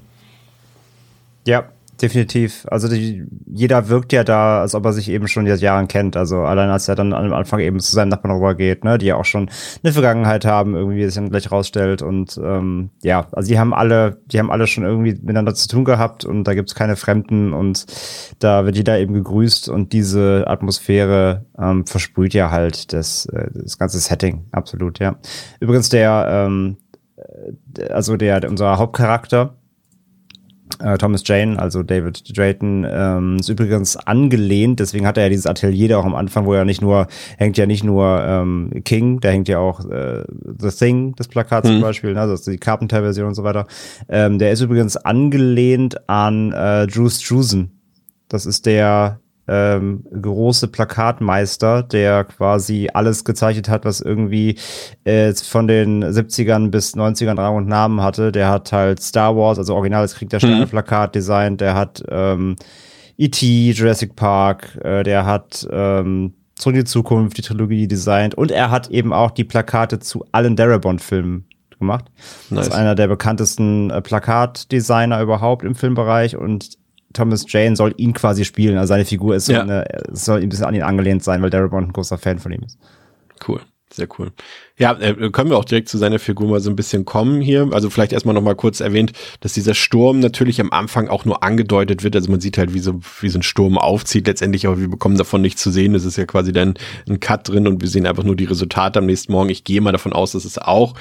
Ja, 1.47 1.71
definitiv. 2.03 2.67
Also 2.71 2.89
die, 2.89 3.25
jeder 3.47 3.89
wirkt 3.89 4.13
ja 4.13 4.25
da, 4.25 4.61
als 4.61 4.75
ob 4.75 4.85
er 4.85 4.93
sich 4.93 5.09
eben 5.11 5.29
schon 5.29 5.47
seit 5.47 5.61
Jahren 5.61 5.89
kennt. 5.89 6.17
Also 6.17 6.39
allein 6.39 6.71
als 6.71 6.89
er 6.89 6.95
dann 6.95 7.13
am 7.13 7.33
Anfang 7.33 7.61
eben 7.61 7.81
zu 7.81 7.93
seinem 7.93 8.09
Nachbarn 8.09 8.35
rübergeht, 8.37 8.85
ne, 8.85 8.99
die 8.99 9.07
ja 9.07 9.17
auch 9.17 9.25
schon 9.25 9.51
eine 9.83 9.93
Vergangenheit 9.93 10.45
haben, 10.45 10.75
irgendwie, 10.75 10.97
wie 10.97 11.03
es 11.03 11.15
dann 11.15 11.31
gleich 11.31 11.51
rausstellt. 11.51 12.03
Und 12.03 12.41
ähm, 12.43 12.91
ja, 13.03 13.27
also 13.33 13.49
die 13.49 13.59
haben 13.59 13.75
alle, 13.75 14.21
die 14.27 14.39
haben 14.39 14.51
alle 14.51 14.67
schon 14.67 14.85
irgendwie 14.85 15.13
miteinander 15.13 15.55
zu 15.55 15.69
tun 15.69 15.85
gehabt 15.85 16.25
und 16.25 16.45
da 16.45 16.55
gibt's 16.55 16.75
keine 16.75 16.97
Fremden 16.97 17.53
und 17.53 17.87
da 18.39 18.65
wird 18.65 18.77
jeder 18.77 18.99
eben 18.99 19.15
gegrüßt 19.15 19.69
und 19.69 19.93
diese 19.93 20.45
Atmosphäre 20.47 21.47
ähm, 21.59 21.87
versprüht 21.87 22.35
ja 22.35 22.51
halt 22.51 22.93
das, 22.93 23.27
äh, 23.27 23.49
das 23.53 23.79
ganze 23.79 23.99
Setting, 23.99 24.47
absolut, 24.53 24.99
ja. 24.99 25.17
Übrigens 25.61 25.89
der, 25.89 26.27
ähm, 26.29 26.77
äh, 27.17 27.89
also 27.89 28.17
der, 28.17 28.49
unser 28.49 28.79
Hauptcharakter, 28.79 29.57
Äh, 30.79 30.99
Thomas 30.99 31.23
Jane, 31.27 31.59
also 31.59 31.83
David 31.83 32.37
Drayton, 32.37 32.87
ähm, 32.89 33.37
ist 33.39 33.49
übrigens 33.49 33.97
angelehnt, 33.97 34.81
deswegen 34.81 35.07
hat 35.07 35.17
er 35.17 35.25
ja 35.25 35.29
dieses 35.29 35.47
Atelier 35.47 35.89
da 35.89 35.99
auch 35.99 36.05
am 36.05 36.15
Anfang, 36.15 36.47
wo 36.47 36.55
er 36.55 36.65
nicht 36.65 36.81
nur, 36.81 37.07
hängt 37.39 37.59
ja 37.59 37.67
nicht 37.67 37.85
nur 37.85 38.23
ähm, 38.25 38.71
King, 38.85 39.21
da 39.21 39.31
hängt 39.31 39.49
ja 39.49 39.59
auch 39.59 39.85
äh, 39.89 40.25
The 40.59 40.71
Thing, 40.71 41.15
das 41.17 41.29
Plakat 41.29 41.65
mhm. 41.65 41.69
zum 41.69 41.81
Beispiel, 41.81 42.15
ne, 42.15 42.21
also 42.21 42.51
die 42.51 42.59
Carpenter-Version 42.59 43.29
und 43.29 43.35
so 43.35 43.45
weiter. 43.45 43.67
Ähm, 44.09 44.39
der 44.39 44.53
ist 44.53 44.61
übrigens 44.61 44.97
angelehnt 44.97 46.09
an 46.09 46.53
äh, 46.53 46.87
Drew 46.87 47.09
Struzan. 47.09 47.71
Das 48.29 48.47
ist 48.47 48.67
der 48.67 49.21
ähm, 49.51 50.05
große 50.23 50.69
Plakatmeister, 50.69 51.83
der 51.83 52.25
quasi 52.25 52.89
alles 52.95 53.25
gezeichnet 53.25 53.69
hat, 53.69 53.85
was 53.85 54.01
irgendwie 54.01 54.57
äh, 55.03 55.35
von 55.35 55.67
den 55.67 56.05
70ern 56.05 56.71
bis 56.71 56.95
90ern 56.95 57.37
Rang 57.37 57.57
und 57.57 57.67
Namen 57.67 58.01
hatte. 58.01 58.31
Der 58.31 58.49
hat 58.49 58.73
halt 58.73 59.03
Star 59.03 59.37
Wars, 59.37 59.59
also 59.59 59.75
originales 59.75 60.15
Krieg 60.15 60.31
der 60.31 60.39
Sterne 60.39 60.65
mhm. 60.65 60.69
Plakat 60.69 61.17
designt, 61.17 61.61
der 61.61 61.75
hat 61.75 62.03
ähm, 62.09 62.55
E.T., 63.19 63.73
Jurassic 63.73 64.15
Park, 64.15 64.79
äh, 64.83 65.03
der 65.03 65.27
hat 65.27 65.67
ähm, 65.71 66.35
Zurück 66.55 66.77
in 66.77 66.83
die 66.83 66.87
Zukunft, 66.87 67.39
die 67.39 67.43
Trilogie 67.43 67.89
designt 67.89 68.35
und 68.35 68.51
er 68.51 68.71
hat 68.71 68.91
eben 68.91 69.13
auch 69.13 69.31
die 69.31 69.45
Plakate 69.45 69.99
zu 69.99 70.25
allen 70.31 70.57
Darabont-Filmen 70.57 71.47
gemacht. 71.79 72.05
Nice. 72.51 72.59
Das 72.59 72.69
ist 72.69 72.75
einer 72.75 72.95
der 72.95 73.09
bekanntesten 73.09 73.91
äh, 73.91 74.01
Plakatdesigner 74.03 75.23
überhaupt 75.23 75.65
im 75.65 75.75
Filmbereich 75.75 76.37
und 76.37 76.80
Thomas 77.13 77.45
Jane 77.49 77.77
soll 77.77 77.95
ihn 77.97 78.13
quasi 78.13 78.45
spielen. 78.45 78.79
Also 78.79 78.89
seine 78.89 79.05
Figur 79.05 79.37
ist 79.37 79.47
so 79.47 79.53
ja. 79.53 79.63
eine, 79.63 79.85
soll 80.11 80.41
ein 80.41 80.49
bisschen 80.49 80.67
an 80.67 80.75
ihn 80.75 80.83
angelehnt 80.83 81.25
sein, 81.25 81.43
weil 81.43 81.51
Darabont 81.51 81.89
ein 81.89 81.93
großer 81.93 82.19
Fan 82.19 82.39
von 82.39 82.53
ihm 82.53 82.63
ist. 82.63 82.79
Cool. 83.47 83.61
Sehr 83.93 84.07
cool. 84.19 84.31
Ja, 84.79 84.93
äh, 85.01 85.31
können 85.31 85.51
wir 85.51 85.59
auch 85.59 85.65
direkt 85.65 85.89
zu 85.89 85.99
seiner 85.99 86.21
Figur 86.21 86.49
mal 86.49 86.61
so 86.61 86.71
ein 86.71 86.77
bisschen 86.77 87.05
kommen 87.05 87.41
hier. 87.41 87.69
Also 87.73 87.91
vielleicht 87.91 88.13
erstmal 88.13 88.37
noch 88.37 88.43
mal 88.43 88.55
kurz 88.55 88.79
erwähnt, 88.79 89.13
dass 89.41 89.53
dieser 89.53 89.75
Sturm 89.75 90.21
natürlich 90.21 90.61
am 90.61 90.71
Anfang 90.71 91.09
auch 91.09 91.25
nur 91.25 91.43
angedeutet 91.43 92.05
wird. 92.05 92.15
Also 92.15 92.31
man 92.31 92.41
sieht 92.41 92.57
halt, 92.57 92.73
wie 92.73 92.79
so, 92.79 93.01
wie 93.21 93.29
so 93.29 93.41
ein 93.41 93.43
Sturm 93.43 93.79
aufzieht 93.79 94.29
letztendlich, 94.29 94.69
aber 94.69 94.79
wir 94.79 94.89
bekommen 94.89 95.19
davon 95.19 95.43
nichts 95.43 95.61
zu 95.61 95.73
sehen. 95.73 95.97
Es 95.97 96.05
ist 96.05 96.17
ja 96.17 96.25
quasi 96.25 96.53
dann 96.53 96.75
ein 97.09 97.19
Cut 97.19 97.49
drin 97.49 97.67
und 97.67 97.83
wir 97.83 97.89
sehen 97.89 98.07
einfach 98.07 98.23
nur 98.23 98.37
die 98.37 98.45
Resultate 98.45 99.01
am 99.01 99.07
nächsten 99.07 99.33
Morgen. 99.33 99.51
Ich 99.51 99.65
gehe 99.65 99.81
mal 99.81 99.91
davon 99.91 100.13
aus, 100.13 100.33
dass 100.33 100.45
es 100.45 100.57
auch 100.57 100.95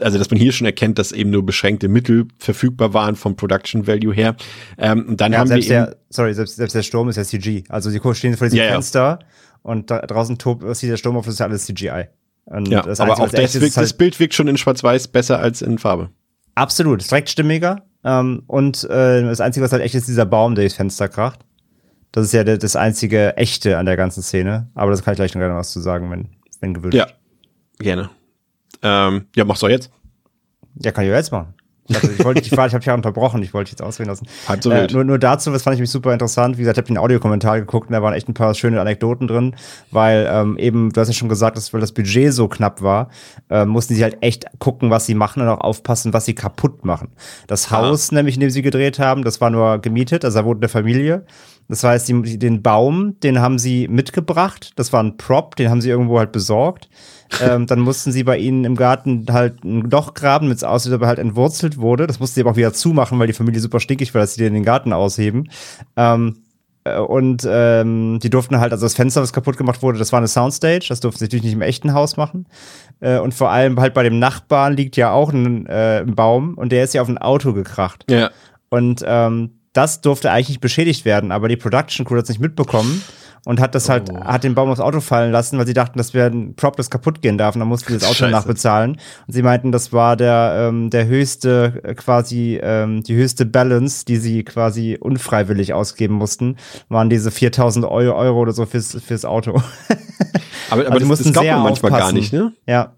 also 0.00 0.18
dass 0.18 0.30
man 0.30 0.38
hier 0.38 0.52
schon 0.52 0.66
erkennt, 0.66 0.98
dass 0.98 1.12
eben 1.12 1.30
nur 1.30 1.44
beschränkte 1.44 1.88
Mittel 1.88 2.26
verfügbar 2.38 2.94
waren 2.94 3.16
vom 3.16 3.36
Production 3.36 3.86
Value 3.86 4.14
her. 4.14 4.36
Ähm, 4.78 5.06
und 5.08 5.20
dann 5.20 5.32
ja, 5.32 5.38
haben 5.38 5.48
selbst 5.48 5.68
wir 5.68 5.76
der, 5.76 5.96
sorry, 6.10 6.34
selbst, 6.34 6.56
selbst 6.56 6.74
der 6.74 6.82
Sturm 6.82 7.08
ist 7.08 7.16
ja 7.16 7.24
CG. 7.24 7.64
Also 7.68 7.90
sie 7.90 8.00
stehen 8.14 8.36
vor 8.36 8.46
diesem 8.46 8.60
ja, 8.60 8.72
Fenster 8.72 9.18
ja. 9.20 9.26
und 9.62 9.90
da 9.90 10.00
draußen 10.00 10.38
tobt 10.38 10.64
sieht 10.76 10.90
der 10.90 10.96
Sturm 10.96 11.16
auf, 11.16 11.24
das 11.24 11.34
ist 11.34 11.40
ja 11.40 11.46
alles 11.46 11.66
CGI. 11.66 12.06
Und 12.44 12.68
ja, 12.68 12.82
das 12.82 13.00
aber 13.00 13.14
auch 13.14 13.28
das, 13.28 13.54
wirkt, 13.60 13.76
halt 13.76 13.84
das 13.84 13.92
Bild 13.94 14.20
wirkt 14.20 14.34
schon 14.34 14.46
in 14.46 14.56
Schwarz-Weiß 14.56 15.08
besser 15.08 15.40
als 15.40 15.62
in 15.62 15.78
Farbe. 15.78 16.10
Absolut, 16.54 17.02
ist 17.02 17.10
direkt 17.10 17.28
stimmiger. 17.28 17.82
Ähm, 18.04 18.44
und 18.46 18.84
äh, 18.84 19.22
das 19.22 19.40
Einzige, 19.40 19.64
was 19.64 19.72
halt 19.72 19.82
echt 19.82 19.94
ist, 19.94 20.02
ist 20.02 20.08
dieser 20.08 20.26
Baum, 20.26 20.54
der 20.54 20.62
durchs 20.62 20.76
Fenster 20.76 21.08
kracht. 21.08 21.40
Das 22.12 22.24
ist 22.24 22.32
ja 22.32 22.44
das 22.44 22.76
einzige 22.76 23.36
echte 23.36 23.76
an 23.76 23.84
der 23.84 23.96
ganzen 23.96 24.22
Szene. 24.22 24.70
Aber 24.74 24.92
das 24.92 25.02
kann 25.02 25.12
ich 25.12 25.16
gleich 25.16 25.34
noch 25.34 25.40
gerne 25.40 25.56
was 25.56 25.72
zu 25.72 25.80
sagen, 25.80 26.10
wenn, 26.10 26.28
wenn 26.60 26.72
gewünscht. 26.72 26.96
Ja, 26.96 27.08
gerne. 27.78 28.10
Ähm, 28.82 29.26
ja, 29.34 29.44
mach's 29.44 29.60
doch 29.60 29.68
jetzt. 29.68 29.90
Ja, 30.82 30.92
kann 30.92 31.04
ich 31.04 31.10
jetzt 31.10 31.32
machen. 31.32 31.54
Also 31.94 32.10
ich 32.10 32.24
wollte, 32.24 32.40
ich, 32.40 32.52
ich 32.52 32.58
habe 32.58 32.84
ja 32.84 32.94
unterbrochen, 32.94 33.42
ich 33.42 33.54
wollte 33.54 33.70
jetzt 33.70 33.82
ausreden 33.82 34.10
lassen. 34.10 34.26
Halb 34.48 34.62
so 34.62 34.70
äh, 34.70 34.86
nur, 34.90 35.04
nur 35.04 35.18
dazu, 35.18 35.50
das 35.50 35.62
fand 35.62 35.74
ich 35.74 35.80
mich 35.80 35.90
super 35.90 36.12
interessant. 36.12 36.56
Wie 36.56 36.62
gesagt, 36.62 36.76
ich 36.76 36.82
habe 36.82 36.88
den 36.88 36.98
Audiokommentar 36.98 37.60
geguckt 37.60 37.88
und 37.88 37.92
da 37.92 38.02
waren 38.02 38.14
echt 38.14 38.28
ein 38.28 38.34
paar 38.34 38.54
schöne 38.54 38.80
Anekdoten 38.80 39.28
drin, 39.28 39.54
weil 39.90 40.28
ähm, 40.30 40.58
eben, 40.58 40.92
du 40.92 41.00
hast 41.00 41.08
ja 41.08 41.14
schon 41.14 41.28
gesagt, 41.28 41.56
dass 41.56 41.72
weil 41.72 41.80
das 41.80 41.92
Budget 41.92 42.32
so 42.32 42.48
knapp 42.48 42.82
war, 42.82 43.10
äh, 43.50 43.64
mussten 43.64 43.94
sie 43.94 44.02
halt 44.02 44.18
echt 44.20 44.46
gucken, 44.58 44.90
was 44.90 45.06
sie 45.06 45.14
machen 45.14 45.42
und 45.42 45.48
auch 45.48 45.60
aufpassen, 45.60 46.12
was 46.12 46.24
sie 46.24 46.34
kaputt 46.34 46.84
machen. 46.84 47.08
Das 47.46 47.70
Haus, 47.70 48.10
ah. 48.10 48.16
nämlich, 48.16 48.34
in 48.34 48.40
dem 48.40 48.50
sie 48.50 48.62
gedreht 48.62 48.98
haben, 48.98 49.22
das 49.22 49.40
war 49.40 49.50
nur 49.50 49.78
gemietet, 49.78 50.24
also 50.24 50.40
da 50.40 50.44
wurde 50.44 50.60
eine 50.60 50.68
Familie. 50.68 51.24
Das 51.68 51.82
heißt, 51.82 52.08
die, 52.08 52.38
den 52.38 52.62
Baum, 52.62 53.18
den 53.20 53.40
haben 53.40 53.58
sie 53.58 53.88
mitgebracht. 53.88 54.72
Das 54.76 54.92
war 54.92 55.02
ein 55.02 55.16
Prop, 55.16 55.56
den 55.56 55.70
haben 55.70 55.80
sie 55.80 55.90
irgendwo 55.90 56.18
halt 56.18 56.32
besorgt. 56.32 56.88
ähm, 57.40 57.66
dann 57.66 57.80
mussten 57.80 58.12
sie 58.12 58.22
bei 58.22 58.38
ihnen 58.38 58.64
im 58.64 58.76
Garten 58.76 59.26
halt 59.30 59.64
ein 59.64 59.90
Loch 59.90 60.14
graben, 60.14 60.48
mit 60.48 60.58
es 60.58 60.64
aussieht, 60.64 60.92
aber 60.92 61.08
halt 61.08 61.18
entwurzelt 61.18 61.78
wurde. 61.78 62.06
Das 62.06 62.20
mussten 62.20 62.36
sie 62.36 62.40
aber 62.42 62.52
auch 62.52 62.56
wieder 62.56 62.72
zumachen, 62.72 63.18
weil 63.18 63.26
die 63.26 63.32
Familie 63.32 63.60
super 63.60 63.80
stinkig 63.80 64.14
war, 64.14 64.20
dass 64.20 64.34
sie 64.34 64.42
den 64.42 64.48
in 64.48 64.54
den 64.54 64.64
Garten 64.64 64.92
ausheben. 64.92 65.50
Ähm, 65.96 66.36
äh, 66.86 66.98
und 66.98 67.46
ähm, 67.48 68.18
die 68.22 68.30
durften 68.30 68.60
halt, 68.60 68.72
also 68.72 68.86
das 68.86 68.94
Fenster, 68.94 69.20
was 69.22 69.32
kaputt 69.32 69.56
gemacht 69.56 69.82
wurde, 69.82 69.98
das 69.98 70.12
war 70.12 70.18
eine 70.18 70.28
Soundstage, 70.28 70.86
das 70.88 71.00
durften 71.00 71.18
sie 71.18 71.24
natürlich 71.24 71.44
nicht 71.44 71.54
im 71.54 71.62
echten 71.62 71.92
Haus 71.92 72.16
machen. 72.16 72.46
Äh, 73.00 73.18
und 73.18 73.34
vor 73.34 73.50
allem 73.50 73.78
halt 73.80 73.94
bei 73.94 74.02
dem 74.02 74.18
Nachbarn 74.18 74.74
liegt 74.74 74.96
ja 74.96 75.10
auch 75.10 75.32
ein, 75.32 75.66
äh, 75.66 76.00
ein 76.00 76.14
Baum 76.14 76.54
und 76.54 76.70
der 76.70 76.84
ist 76.84 76.94
ja 76.94 77.02
auf 77.02 77.08
ein 77.08 77.18
Auto 77.18 77.52
gekracht. 77.52 78.04
Ja. 78.08 78.30
Und 78.68 79.04
ähm, 79.06 79.55
das 79.76 80.00
durfte 80.00 80.30
eigentlich 80.30 80.48
nicht 80.50 80.60
beschädigt 80.60 81.04
werden, 81.04 81.32
aber 81.32 81.48
die 81.48 81.56
Production 81.56 82.06
Crew 82.06 82.16
hat 82.16 82.24
es 82.24 82.30
nicht 82.30 82.40
mitbekommen 82.40 83.02
und 83.46 83.60
hat 83.60 83.76
das 83.76 83.88
halt, 83.88 84.10
oh. 84.10 84.24
hat 84.24 84.42
den 84.42 84.56
Baum 84.56 84.70
aufs 84.70 84.80
Auto 84.80 85.00
fallen 85.00 85.30
lassen, 85.30 85.56
weil 85.56 85.68
sie 85.68 85.72
dachten, 85.72 85.98
das 85.98 86.14
wäre 86.14 86.30
ein 86.30 86.56
Prop, 86.56 86.76
das 86.76 86.90
kaputt 86.90 87.22
gehen 87.22 87.38
darf 87.38 87.54
und 87.54 87.60
dann 87.60 87.68
mussten 87.68 87.92
sie 87.92 87.98
das 88.00 88.08
Auto 88.08 88.14
Scheiße. 88.14 88.32
nachbezahlen. 88.32 88.98
Und 89.26 89.32
sie 89.32 89.42
meinten, 89.42 89.70
das 89.70 89.92
war 89.92 90.16
der, 90.16 90.68
ähm, 90.68 90.90
der 90.90 91.06
höchste, 91.06 91.80
äh, 91.84 91.94
quasi, 91.94 92.58
ähm, 92.60 93.04
die 93.04 93.14
höchste 93.14 93.46
Balance, 93.46 94.04
die 94.04 94.16
sie 94.16 94.42
quasi 94.42 94.98
unfreiwillig 94.98 95.74
ausgeben 95.74 96.14
mussten, 96.14 96.56
waren 96.88 97.08
diese 97.08 97.30
4000 97.30 97.84
Euro, 97.86 98.16
Euro 98.16 98.40
oder 98.40 98.52
so 98.52 98.66
fürs, 98.66 99.00
fürs 99.00 99.24
Auto. 99.24 99.52
aber, 100.70 100.82
aber 100.82 100.86
also 100.86 100.98
das, 100.98 101.08
mussten 101.08 101.24
das 101.24 101.32
glaubt 101.34 101.48
man 101.48 101.62
manchmal 101.62 101.92
aufpassen. 101.92 102.14
gar 102.14 102.20
nicht, 102.20 102.32
ne? 102.32 102.52
Ja 102.66 102.95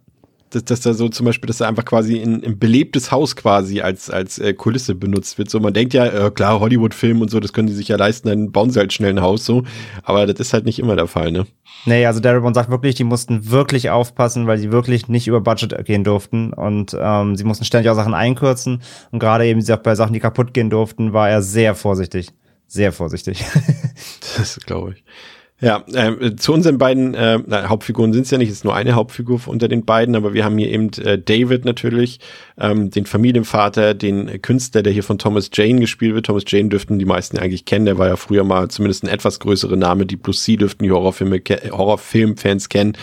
dass, 0.51 0.65
dass 0.65 0.81
da 0.81 0.95
so 0.95 1.09
zum 1.09 1.27
Beispiel, 1.27 1.47
dass 1.47 1.59
da 1.59 1.69
einfach 1.69 1.85
quasi 1.85 2.17
in, 2.17 2.45
ein 2.45 2.59
belebtes 2.59 3.11
Haus 3.11 3.37
quasi 3.37 3.81
als, 3.81 4.11
als 4.11 4.39
äh, 4.39 4.55
Kulisse 4.55 4.95
benutzt 4.95 5.39
wird. 5.39 5.51
So, 5.51 5.61
man 5.61 5.75
denkt 5.75 5.95
ja, 5.95 6.07
äh, 6.07 6.31
klar, 6.31 6.61
Hollywood-Film 6.61 7.21
und 7.21 7.31
so, 7.31 7.41
das 7.41 7.53
können 7.53 7.69
die 7.69 7.75
sich 7.75 7.89
ja 7.89 7.97
leisten, 7.97 8.29
dann 8.29 8.53
bauen 8.53 8.71
sie 8.71 8.79
halt 8.79 8.93
schnell 8.93 9.11
ein 9.11 9.21
Haus 9.21 9.45
so. 9.45 9.65
Aber 10.03 10.27
das 10.27 10.41
ist 10.41 10.53
halt 10.53 10.65
nicht 10.65 10.79
immer 10.79 10.97
der 10.97 11.07
Fall, 11.07 11.33
ne? 11.33 11.47
Nee, 11.85 12.07
also 12.07 12.21
Darabont 12.21 12.55
sagt 12.55 12.71
wirklich, 12.71 12.97
die 12.97 13.05
mussten 13.05 13.51
wirklich 13.51 13.91
aufpassen, 13.91 14.47
weil 14.47 14.59
sie 14.59 14.73
wirklich 14.73 15.09
nicht 15.09 15.29
über 15.29 15.41
Budget 15.41 15.85
gehen 15.85 16.05
durften 16.05 16.53
und 16.53 16.97
ähm, 16.99 17.37
sie 17.37 17.45
mussten 17.45 17.65
ständig 17.65 17.91
auch 17.91 17.95
Sachen 17.95 18.15
einkürzen. 18.15 18.83
Und 19.11 19.19
gerade 19.21 19.47
eben 19.47 19.63
auch 19.71 19.77
bei 19.79 19.95
Sachen, 19.95 20.13
die 20.13 20.21
kaputt 20.21 20.55
gehen 20.55 20.71
durften, 20.71 21.13
war 21.13 21.31
er 21.31 21.43
sehr 21.43 21.75
vorsichtig. 21.75 22.31
Sehr 22.67 22.93
vorsichtig. 22.93 23.45
das 24.37 24.59
glaube 24.67 24.95
ich. 24.95 25.05
Ja, 25.61 25.85
äh, 25.93 26.37
zu 26.37 26.53
unseren 26.53 26.79
beiden 26.79 27.15
äh, 27.15 27.41
na, 27.45 27.69
Hauptfiguren 27.69 28.13
sind 28.13 28.23
es 28.23 28.31
ja 28.31 28.39
nicht, 28.39 28.49
es 28.49 28.59
ist 28.59 28.65
nur 28.65 28.77
eine 28.77 28.95
Hauptfigur 28.95 29.41
unter 29.47 29.67
den 29.67 29.85
beiden, 29.85 30.15
aber 30.15 30.33
wir 30.33 30.45
haben 30.45 30.57
hier 30.57 30.71
eben 30.71 30.91
äh, 31.03 31.19
David 31.19 31.65
natürlich, 31.65 32.21
ähm, 32.61 32.91
den 32.91 33.07
Familienvater, 33.07 33.95
den 33.95 34.41
Künstler, 34.41 34.85
der 34.85 34.93
hier 34.93 35.03
von 35.03 35.19
Thomas 35.19 35.51
Jane 35.53 35.81
gespielt 35.81 36.15
wird. 36.15 36.27
Thomas 36.27 36.45
Jane 36.47 36.69
dürften 36.69 37.01
die 37.01 37.05
meisten 37.05 37.39
eigentlich 37.39 37.65
kennen, 37.65 37.87
der 37.87 37.99
war 37.99 38.07
ja 38.07 38.15
früher 38.15 38.45
mal 38.45 38.69
zumindest 38.69 39.03
ein 39.03 39.09
etwas 39.09 39.41
größere 39.41 39.77
Name, 39.77 40.07
die 40.07 40.17
Plus 40.17 40.45
C 40.45 40.57
dürften 40.57 40.85
die 40.85 40.93
Horrorfilme, 40.93 41.41
Horrorfilmfans 41.73 42.69
kennen. 42.69 42.97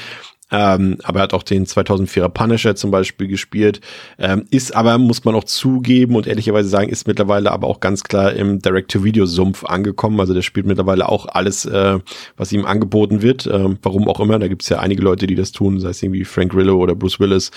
Ähm, 0.51 0.97
aber 1.03 1.19
er 1.19 1.23
hat 1.23 1.33
auch 1.33 1.43
den 1.43 1.65
2004er 1.65 2.29
Punisher 2.29 2.75
zum 2.75 2.91
Beispiel 2.91 3.27
gespielt. 3.27 3.81
Ähm, 4.19 4.45
ist 4.51 4.75
aber, 4.75 4.97
muss 4.97 5.25
man 5.25 5.33
auch 5.33 5.43
zugeben 5.43 6.15
und 6.15 6.27
ehrlicherweise 6.27 6.69
sagen, 6.69 6.89
ist 6.89 7.07
mittlerweile 7.07 7.51
aber 7.51 7.67
auch 7.67 7.79
ganz 7.79 8.03
klar 8.03 8.33
im 8.33 8.59
Direct-to-Video-Sumpf 8.59 9.65
angekommen. 9.65 10.19
Also 10.19 10.33
der 10.33 10.43
spielt 10.43 10.67
mittlerweile 10.67 11.09
auch 11.09 11.25
alles, 11.27 11.65
äh, 11.65 11.99
was 12.37 12.51
ihm 12.51 12.65
angeboten 12.65 13.23
wird. 13.23 13.47
Ähm, 13.47 13.79
warum 13.81 14.07
auch 14.07 14.19
immer. 14.19 14.37
Da 14.37 14.47
gibt 14.47 14.61
es 14.61 14.69
ja 14.69 14.79
einige 14.79 15.01
Leute, 15.01 15.25
die 15.25 15.35
das 15.35 15.51
tun, 15.51 15.79
sei 15.79 15.89
es 15.89 16.03
irgendwie 16.03 16.25
Frank 16.25 16.51
Grillo 16.51 16.77
oder 16.77 16.93
Bruce 16.93 17.19
Willis 17.19 17.49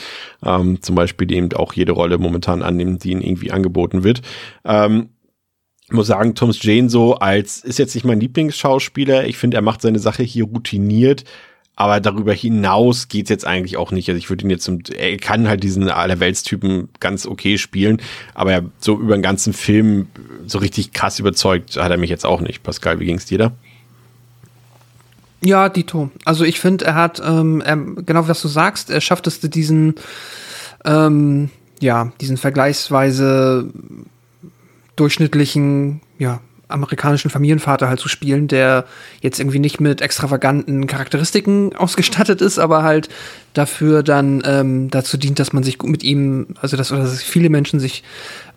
ähm, 0.42 0.80
zum 0.80 0.94
Beispiel, 0.94 1.26
die 1.26 1.36
eben 1.36 1.52
auch 1.52 1.74
jede 1.74 1.92
Rolle 1.92 2.16
momentan 2.16 2.62
annehmen, 2.62 2.98
die 2.98 3.10
ihnen 3.10 3.20
irgendwie 3.20 3.52
angeboten 3.52 4.02
wird. 4.02 4.22
Ähm, 4.64 5.10
muss 5.90 6.08
sagen, 6.08 6.34
Thomas 6.34 6.62
Jane 6.62 6.90
so 6.90 7.14
als 7.14 7.64
ist 7.64 7.78
jetzt 7.78 7.94
nicht 7.94 8.04
mein 8.04 8.20
Lieblingsschauspieler. 8.20 9.26
Ich 9.26 9.38
finde, 9.38 9.56
er 9.56 9.62
macht 9.62 9.80
seine 9.80 9.98
Sache 9.98 10.22
hier 10.22 10.44
routiniert, 10.44 11.24
aber 11.78 12.00
darüber 12.00 12.32
hinaus 12.32 13.06
geht's 13.06 13.30
jetzt 13.30 13.46
eigentlich 13.46 13.76
auch 13.76 13.92
nicht. 13.92 14.08
Also 14.08 14.18
ich 14.18 14.28
würde 14.28 14.44
ihn 14.44 14.50
jetzt, 14.50 14.68
er 14.90 15.16
kann 15.16 15.46
halt 15.46 15.62
diesen 15.62 15.88
Allerweltstypen 15.88 16.88
ganz 16.98 17.24
okay 17.24 17.56
spielen, 17.56 18.02
aber 18.34 18.50
er, 18.50 18.64
so 18.80 18.98
über 18.98 19.16
den 19.16 19.22
ganzen 19.22 19.52
Film 19.52 20.08
so 20.44 20.58
richtig 20.58 20.92
krass 20.92 21.20
überzeugt 21.20 21.76
hat 21.76 21.92
er 21.92 21.96
mich 21.96 22.10
jetzt 22.10 22.26
auch 22.26 22.40
nicht. 22.40 22.64
Pascal, 22.64 22.98
wie 22.98 23.06
ging's 23.06 23.26
dir 23.26 23.38
da? 23.38 23.52
Ja, 25.40 25.68
Dito. 25.68 26.10
Also 26.24 26.42
ich 26.42 26.58
finde, 26.58 26.84
er 26.84 26.96
hat, 26.96 27.22
ähm, 27.24 27.60
er, 27.60 27.76
genau 27.76 28.26
was 28.26 28.42
du 28.42 28.48
sagst, 28.48 28.90
er 28.90 29.00
schafft 29.00 29.28
es 29.28 29.38
diesen, 29.38 29.94
ähm, 30.84 31.48
ja, 31.78 32.10
diesen 32.20 32.38
vergleichsweise 32.38 33.70
durchschnittlichen, 34.96 36.00
ja, 36.18 36.40
amerikanischen 36.68 37.30
Familienvater 37.30 37.88
halt 37.88 38.00
zu 38.00 38.08
spielen, 38.08 38.46
der 38.46 38.84
jetzt 39.20 39.40
irgendwie 39.40 39.58
nicht 39.58 39.80
mit 39.80 40.00
extravaganten 40.00 40.86
Charakteristiken 40.86 41.74
ausgestattet 41.74 42.40
ist, 42.40 42.58
aber 42.58 42.82
halt 42.82 43.08
dafür 43.54 44.02
dann 44.02 44.42
ähm, 44.44 44.90
dazu 44.90 45.16
dient, 45.16 45.38
dass 45.38 45.52
man 45.52 45.62
sich 45.62 45.78
gut 45.78 45.90
mit 45.90 46.04
ihm, 46.04 46.48
also 46.60 46.76
dass, 46.76 46.88
dass 46.88 47.22
viele 47.22 47.48
Menschen 47.48 47.80
sich 47.80 48.04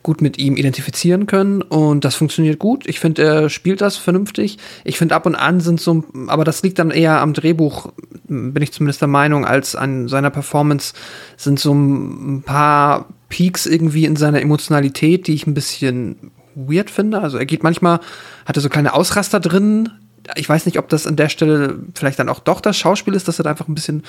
gut 0.04 0.22
mit 0.22 0.38
ihm 0.38 0.58
identifizieren 0.58 1.28
können 1.28 1.62
und 1.62 2.04
das 2.04 2.16
funktioniert 2.16 2.60
gut. 2.60 2.88
Ich 2.88 3.00
finde, 3.00 3.24
er 3.24 3.50
spielt 3.50 3.82
das 3.82 3.98
vernünftig. 3.98 4.58
Ich 4.84 4.98
finde, 4.98 5.16
ab 5.16 5.26
und 5.26 5.36
an 5.36 5.60
sind 5.62 5.80
so, 5.80 6.04
aber 6.28 6.44
das 6.44 6.64
liegt 6.64 6.80
dann 6.80 6.92
eher 6.92 7.22
am 7.22 7.34
Drehbuch, 7.34 7.92
bin 8.28 8.62
ich 8.62 8.72
zumindest 8.72 9.02
der 9.02 9.08
Meinung, 9.08 9.46
als 9.46 9.76
an 9.76 10.08
seiner 10.08 10.32
Performance 10.32 10.94
sind 11.38 11.60
so 11.60 11.74
ein 11.74 12.44
paar 12.44 13.08
Peaks 13.30 13.66
irgendwie 13.66 14.06
in 14.06 14.16
seiner 14.16 14.42
Emotionalität, 14.42 15.28
die 15.28 15.34
ich 15.34 15.48
ein 15.48 15.54
bisschen 15.54 16.32
weird 16.56 16.90
finde. 16.90 17.22
Also 17.22 17.38
er 17.38 17.46
geht 17.46 17.64
manchmal, 17.64 18.00
hat 18.46 18.56
er 18.56 18.62
so 18.62 18.70
kleine 18.70 18.94
Ausraster 18.94 19.40
drin. 19.40 19.90
Ich 20.36 20.48
weiß 20.48 20.66
nicht, 20.66 20.78
ob 20.78 20.88
das 20.90 21.08
an 21.08 21.16
der 21.16 21.30
Stelle 21.30 21.80
vielleicht 21.96 22.20
dann 22.20 22.30
auch 22.30 22.40
doch 22.40 22.62
das 22.62 22.78
Schauspiel 22.78 23.14
ist, 23.16 23.28
dass 23.28 23.40
er 23.40 23.44
da 23.44 23.50
einfach 23.52 23.68
ein 23.68 23.76
bisschen 23.76 24.04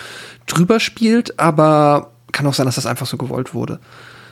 drüber 0.46 0.78
spielt, 0.80 1.38
aber 1.38 2.10
kann 2.32 2.46
auch 2.46 2.54
sein, 2.54 2.66
dass 2.66 2.76
das 2.76 2.86
einfach 2.86 3.06
so 3.06 3.16
gewollt 3.16 3.54
wurde. 3.54 3.78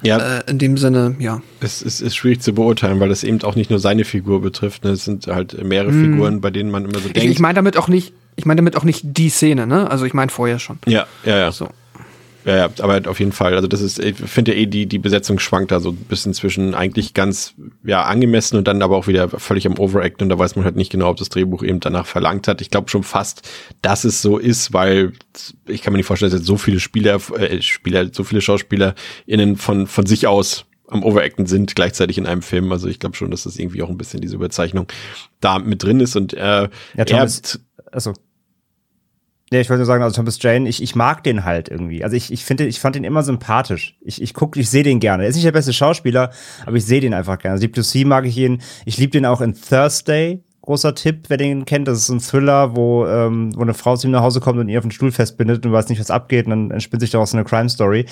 Ja. 0.02 0.38
Äh, 0.38 0.42
in 0.50 0.58
dem 0.58 0.78
Sinne, 0.78 1.16
ja. 1.18 1.42
Es 1.60 1.82
ist, 1.82 2.00
ist 2.00 2.16
schwierig 2.16 2.40
zu 2.40 2.54
beurteilen, 2.54 3.00
weil 3.00 3.10
das 3.10 3.22
eben 3.22 3.42
auch 3.42 3.54
nicht 3.54 3.68
nur 3.68 3.78
seine 3.78 4.04
Figur 4.04 4.40
betrifft. 4.40 4.84
Ne? 4.84 4.92
Es 4.92 5.04
sind 5.04 5.26
halt 5.26 5.62
mehrere 5.62 5.92
Mm. 5.92 6.04
Figuren, 6.12 6.40
bei 6.40 6.50
denen 6.50 6.70
man 6.70 6.84
immer 6.86 6.98
so 7.00 7.06
Ich, 7.08 7.12
denkt. 7.12 7.30
ich 7.30 7.38
meine 7.38 7.54
damit 7.54 7.76
auch 7.76 7.88
nicht, 7.88 8.14
ich 8.36 8.46
meine 8.46 8.60
damit 8.60 8.76
auch 8.76 8.84
nicht 8.84 9.02
die 9.04 9.28
Szene, 9.28 9.66
ne? 9.66 9.90
Also 9.90 10.06
ich 10.06 10.14
meine 10.14 10.30
vorher 10.30 10.58
schon. 10.58 10.78
ja, 10.86 11.06
ja, 11.24 11.36
ja. 11.36 11.52
So. 11.52 11.68
Ja, 12.44 12.56
ja, 12.56 12.70
aber 12.80 13.08
auf 13.10 13.20
jeden 13.20 13.32
Fall. 13.32 13.54
Also 13.54 13.68
das 13.68 13.80
ist, 13.80 13.98
ich 13.98 14.16
finde 14.16 14.54
ja 14.54 14.58
eh, 14.58 14.66
die, 14.66 14.86
die 14.86 14.98
Besetzung 14.98 15.38
schwankt 15.38 15.72
da 15.72 15.80
so 15.80 15.90
ein 15.90 15.96
bisschen 15.96 16.32
zwischen 16.32 16.74
eigentlich 16.74 17.12
ganz 17.12 17.54
ja 17.84 18.04
angemessen 18.04 18.56
und 18.56 18.66
dann 18.66 18.82
aber 18.82 18.96
auch 18.96 19.06
wieder 19.06 19.28
völlig 19.28 19.66
am 19.66 19.78
Overacten 19.78 20.24
und 20.24 20.28
da 20.30 20.38
weiß 20.38 20.56
man 20.56 20.64
halt 20.64 20.76
nicht 20.76 20.90
genau, 20.90 21.10
ob 21.10 21.16
das 21.18 21.28
Drehbuch 21.28 21.62
eben 21.62 21.80
danach 21.80 22.06
verlangt 22.06 22.48
hat. 22.48 22.60
Ich 22.60 22.70
glaube 22.70 22.88
schon 22.88 23.02
fast, 23.02 23.48
dass 23.82 24.04
es 24.04 24.22
so 24.22 24.38
ist, 24.38 24.72
weil 24.72 25.12
ich 25.66 25.82
kann 25.82 25.92
mir 25.92 25.98
nicht 25.98 26.06
vorstellen, 26.06 26.30
dass 26.30 26.40
jetzt 26.40 26.46
so 26.46 26.56
viele 26.56 26.80
Spieler, 26.80 27.20
äh, 27.36 27.60
Spieler, 27.60 28.08
so 28.12 28.24
viele 28.24 28.40
SchauspielerInnen 28.40 29.56
von, 29.56 29.86
von 29.86 30.06
sich 30.06 30.26
aus 30.26 30.64
am 30.90 31.04
Overacten 31.04 31.46
sind, 31.46 31.74
gleichzeitig 31.74 32.18
in 32.18 32.26
einem 32.26 32.42
Film. 32.42 32.72
Also 32.72 32.88
ich 32.88 32.98
glaube 32.98 33.16
schon, 33.16 33.30
dass 33.30 33.44
das 33.44 33.58
irgendwie 33.58 33.82
auch 33.82 33.88
ein 33.88 33.98
bisschen 33.98 34.20
diese 34.20 34.34
Überzeichnung 34.34 34.88
da 35.40 35.58
mit 35.58 35.82
drin 35.82 36.00
ist 36.00 36.16
und 36.16 36.34
äh, 36.34 36.38
Ja, 36.38 36.68
er, 36.94 37.06
Thomas, 37.06 37.60
also. 37.92 38.12
Nee, 39.52 39.62
ich 39.62 39.68
wollte 39.68 39.80
nur 39.80 39.86
sagen, 39.86 40.04
also 40.04 40.14
Thomas 40.14 40.40
Jane, 40.40 40.68
ich, 40.68 40.80
ich 40.80 40.94
mag 40.94 41.24
den 41.24 41.44
halt 41.44 41.68
irgendwie. 41.68 42.04
Also 42.04 42.14
ich, 42.14 42.32
ich 42.32 42.44
finde, 42.44 42.66
ich 42.66 42.78
fand 42.78 42.94
ihn 42.94 43.02
immer 43.02 43.24
sympathisch. 43.24 43.96
Ich, 44.00 44.22
ich 44.22 44.32
guck, 44.32 44.56
ich 44.56 44.70
sehe 44.70 44.84
den 44.84 45.00
gerne. 45.00 45.24
Er 45.24 45.28
ist 45.28 45.34
nicht 45.34 45.44
der 45.44 45.50
beste 45.50 45.72
Schauspieler, 45.72 46.30
aber 46.64 46.76
ich 46.76 46.86
sehe 46.86 47.00
den 47.00 47.14
einfach 47.14 47.36
gerne. 47.36 47.54
Also 47.54 47.62
Deep 47.62 47.72
Blue 47.72 47.82
Sea 47.82 48.06
mag 48.06 48.26
ich 48.26 48.36
ihn. 48.36 48.62
Ich 48.84 48.96
liebe 48.96 49.10
den 49.10 49.26
auch 49.26 49.40
in 49.40 49.54
Thursday. 49.54 50.44
Großer 50.62 50.94
Tipp, 50.94 51.24
wer 51.28 51.36
den 51.36 51.64
kennt, 51.64 51.88
das 51.88 51.98
ist 51.98 52.10
ein 52.10 52.20
Thriller, 52.20 52.76
wo, 52.76 53.06
ähm, 53.06 53.50
wo 53.56 53.62
eine 53.62 53.74
Frau 53.74 53.96
zu 53.96 54.06
ihm 54.06 54.12
nach 54.12 54.22
Hause 54.22 54.40
kommt 54.40 54.60
und 54.60 54.68
ihn 54.68 54.76
auf 54.76 54.84
den 54.84 54.90
Stuhl 54.92 55.10
festbindet 55.10 55.64
und 55.66 55.72
weiß 55.72 55.88
nicht, 55.88 55.98
was 55.98 56.10
abgeht 56.10 56.44
und 56.44 56.50
dann 56.50 56.70
entspinnt 56.70 57.00
sich 57.00 57.10
daraus 57.10 57.34
eine 57.34 57.44
Crime-Story. 57.44 58.04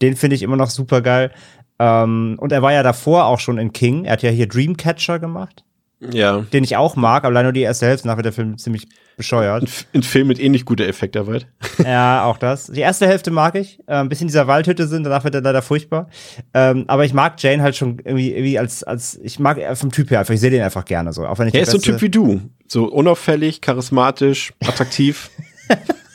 Den 0.00 0.16
finde 0.16 0.36
ich 0.36 0.42
immer 0.42 0.56
noch 0.56 0.70
super 0.70 1.02
geil. 1.02 1.32
Ähm, 1.78 2.36
und 2.40 2.52
er 2.52 2.62
war 2.62 2.72
ja 2.72 2.82
davor 2.82 3.26
auch 3.26 3.40
schon 3.40 3.58
in 3.58 3.72
King. 3.72 4.04
Er 4.04 4.12
hat 4.12 4.22
ja 4.22 4.30
hier 4.30 4.48
Dreamcatcher 4.48 5.18
gemacht, 5.18 5.64
ja, 6.00 6.40
den 6.52 6.64
ich 6.64 6.76
auch 6.76 6.96
mag, 6.96 7.24
aber 7.24 7.32
leider 7.32 7.44
nur 7.44 7.52
die 7.52 7.62
erste 7.62 7.86
Hälfte, 7.86 8.06
nach 8.06 8.16
wird 8.16 8.26
der 8.26 8.32
Film 8.32 8.58
ziemlich 8.58 8.86
bescheuert. 9.16 9.62
ein, 9.62 9.68
ein 9.94 10.02
Film 10.02 10.28
mit 10.28 10.38
ähnlich 10.38 10.64
guter 10.64 10.86
Effektarbeit. 10.86 11.46
Ja, 11.84 12.24
auch 12.24 12.38
das. 12.38 12.66
Die 12.66 12.80
erste 12.80 13.06
Hälfte 13.06 13.30
mag 13.30 13.54
ich. 13.54 13.78
Äh, 13.86 13.96
ein 13.96 14.08
bisschen 14.08 14.24
in 14.24 14.28
dieser 14.28 14.46
Waldhütte 14.46 14.86
sind, 14.86 15.04
danach 15.04 15.24
wird 15.24 15.34
er 15.34 15.42
leider 15.42 15.62
furchtbar. 15.62 16.08
Ähm, 16.54 16.84
aber 16.88 17.04
ich 17.04 17.12
mag 17.12 17.40
Jane 17.40 17.62
halt 17.62 17.76
schon 17.76 17.98
irgendwie, 18.02 18.30
irgendwie 18.32 18.58
als, 18.58 18.82
als, 18.82 19.20
ich 19.22 19.38
mag 19.38 19.60
vom 19.76 19.92
Typ 19.92 20.10
her 20.10 20.20
einfach, 20.20 20.34
ich 20.34 20.40
sehe 20.40 20.50
den 20.50 20.62
einfach 20.62 20.84
gerne 20.84 21.12
so. 21.12 21.26
Auch 21.26 21.38
wenn 21.38 21.48
ich 21.48 21.54
Er 21.54 21.58
der 21.58 21.62
ist 21.62 21.70
so 21.72 21.78
ein 21.78 21.82
Typ 21.82 22.02
wie 22.02 22.08
du. 22.08 22.40
So 22.66 22.86
unauffällig, 22.86 23.60
charismatisch, 23.60 24.52
attraktiv. 24.66 25.30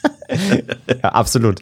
Ja, 1.04 1.10
absolut. 1.10 1.62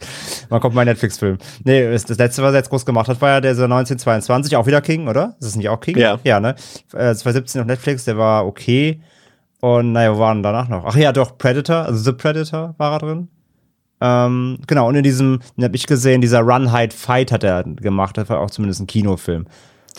Man 0.49 0.59
kommt 0.59 0.75
mal 0.75 0.85
Netflix-Film. 0.85 1.37
Nee, 1.63 1.91
das, 1.91 2.07
letzte, 2.09 2.43
was 2.43 2.53
er 2.53 2.59
jetzt 2.59 2.69
groß 2.69 2.85
gemacht 2.85 3.07
hat, 3.07 3.21
war 3.21 3.29
ja 3.29 3.41
der 3.41 3.55
so 3.55 3.63
1922, 3.63 4.55
auch 4.55 4.65
wieder 4.65 4.81
King, 4.81 5.07
oder? 5.07 5.35
Ist 5.39 5.47
das 5.47 5.55
nicht 5.55 5.69
auch 5.69 5.79
King? 5.79 5.97
Ja. 5.97 6.19
Ja, 6.23 6.39
ne? 6.39 6.55
Äh, 6.93 7.15
2017 7.15 7.61
auf 7.61 7.67
Netflix, 7.67 8.05
der 8.05 8.17
war 8.17 8.45
okay. 8.45 9.01
Und 9.61 9.91
naja, 9.93 10.15
wo 10.15 10.19
waren 10.19 10.43
danach 10.43 10.67
noch? 10.67 10.85
Ach 10.85 10.95
ja, 10.95 11.11
doch, 11.11 11.37
Predator, 11.37 11.85
also 11.85 12.03
The 12.03 12.13
Predator 12.13 12.75
war 12.77 12.93
er 12.93 12.99
drin. 12.99 13.27
Ähm, 14.01 14.59
genau, 14.67 14.87
und 14.87 14.95
in 14.95 15.03
diesem, 15.03 15.39
den 15.57 15.65
hab 15.65 15.75
ich 15.75 15.85
gesehen, 15.85 16.21
dieser 16.21 16.39
Run, 16.41 16.73
Hide, 16.73 16.95
Fight 16.95 17.31
hat 17.31 17.43
er 17.43 17.63
gemacht. 17.63 18.17
Das 18.17 18.29
war 18.29 18.39
auch 18.39 18.51
zumindest 18.51 18.81
ein 18.81 18.87
Kinofilm. 18.87 19.45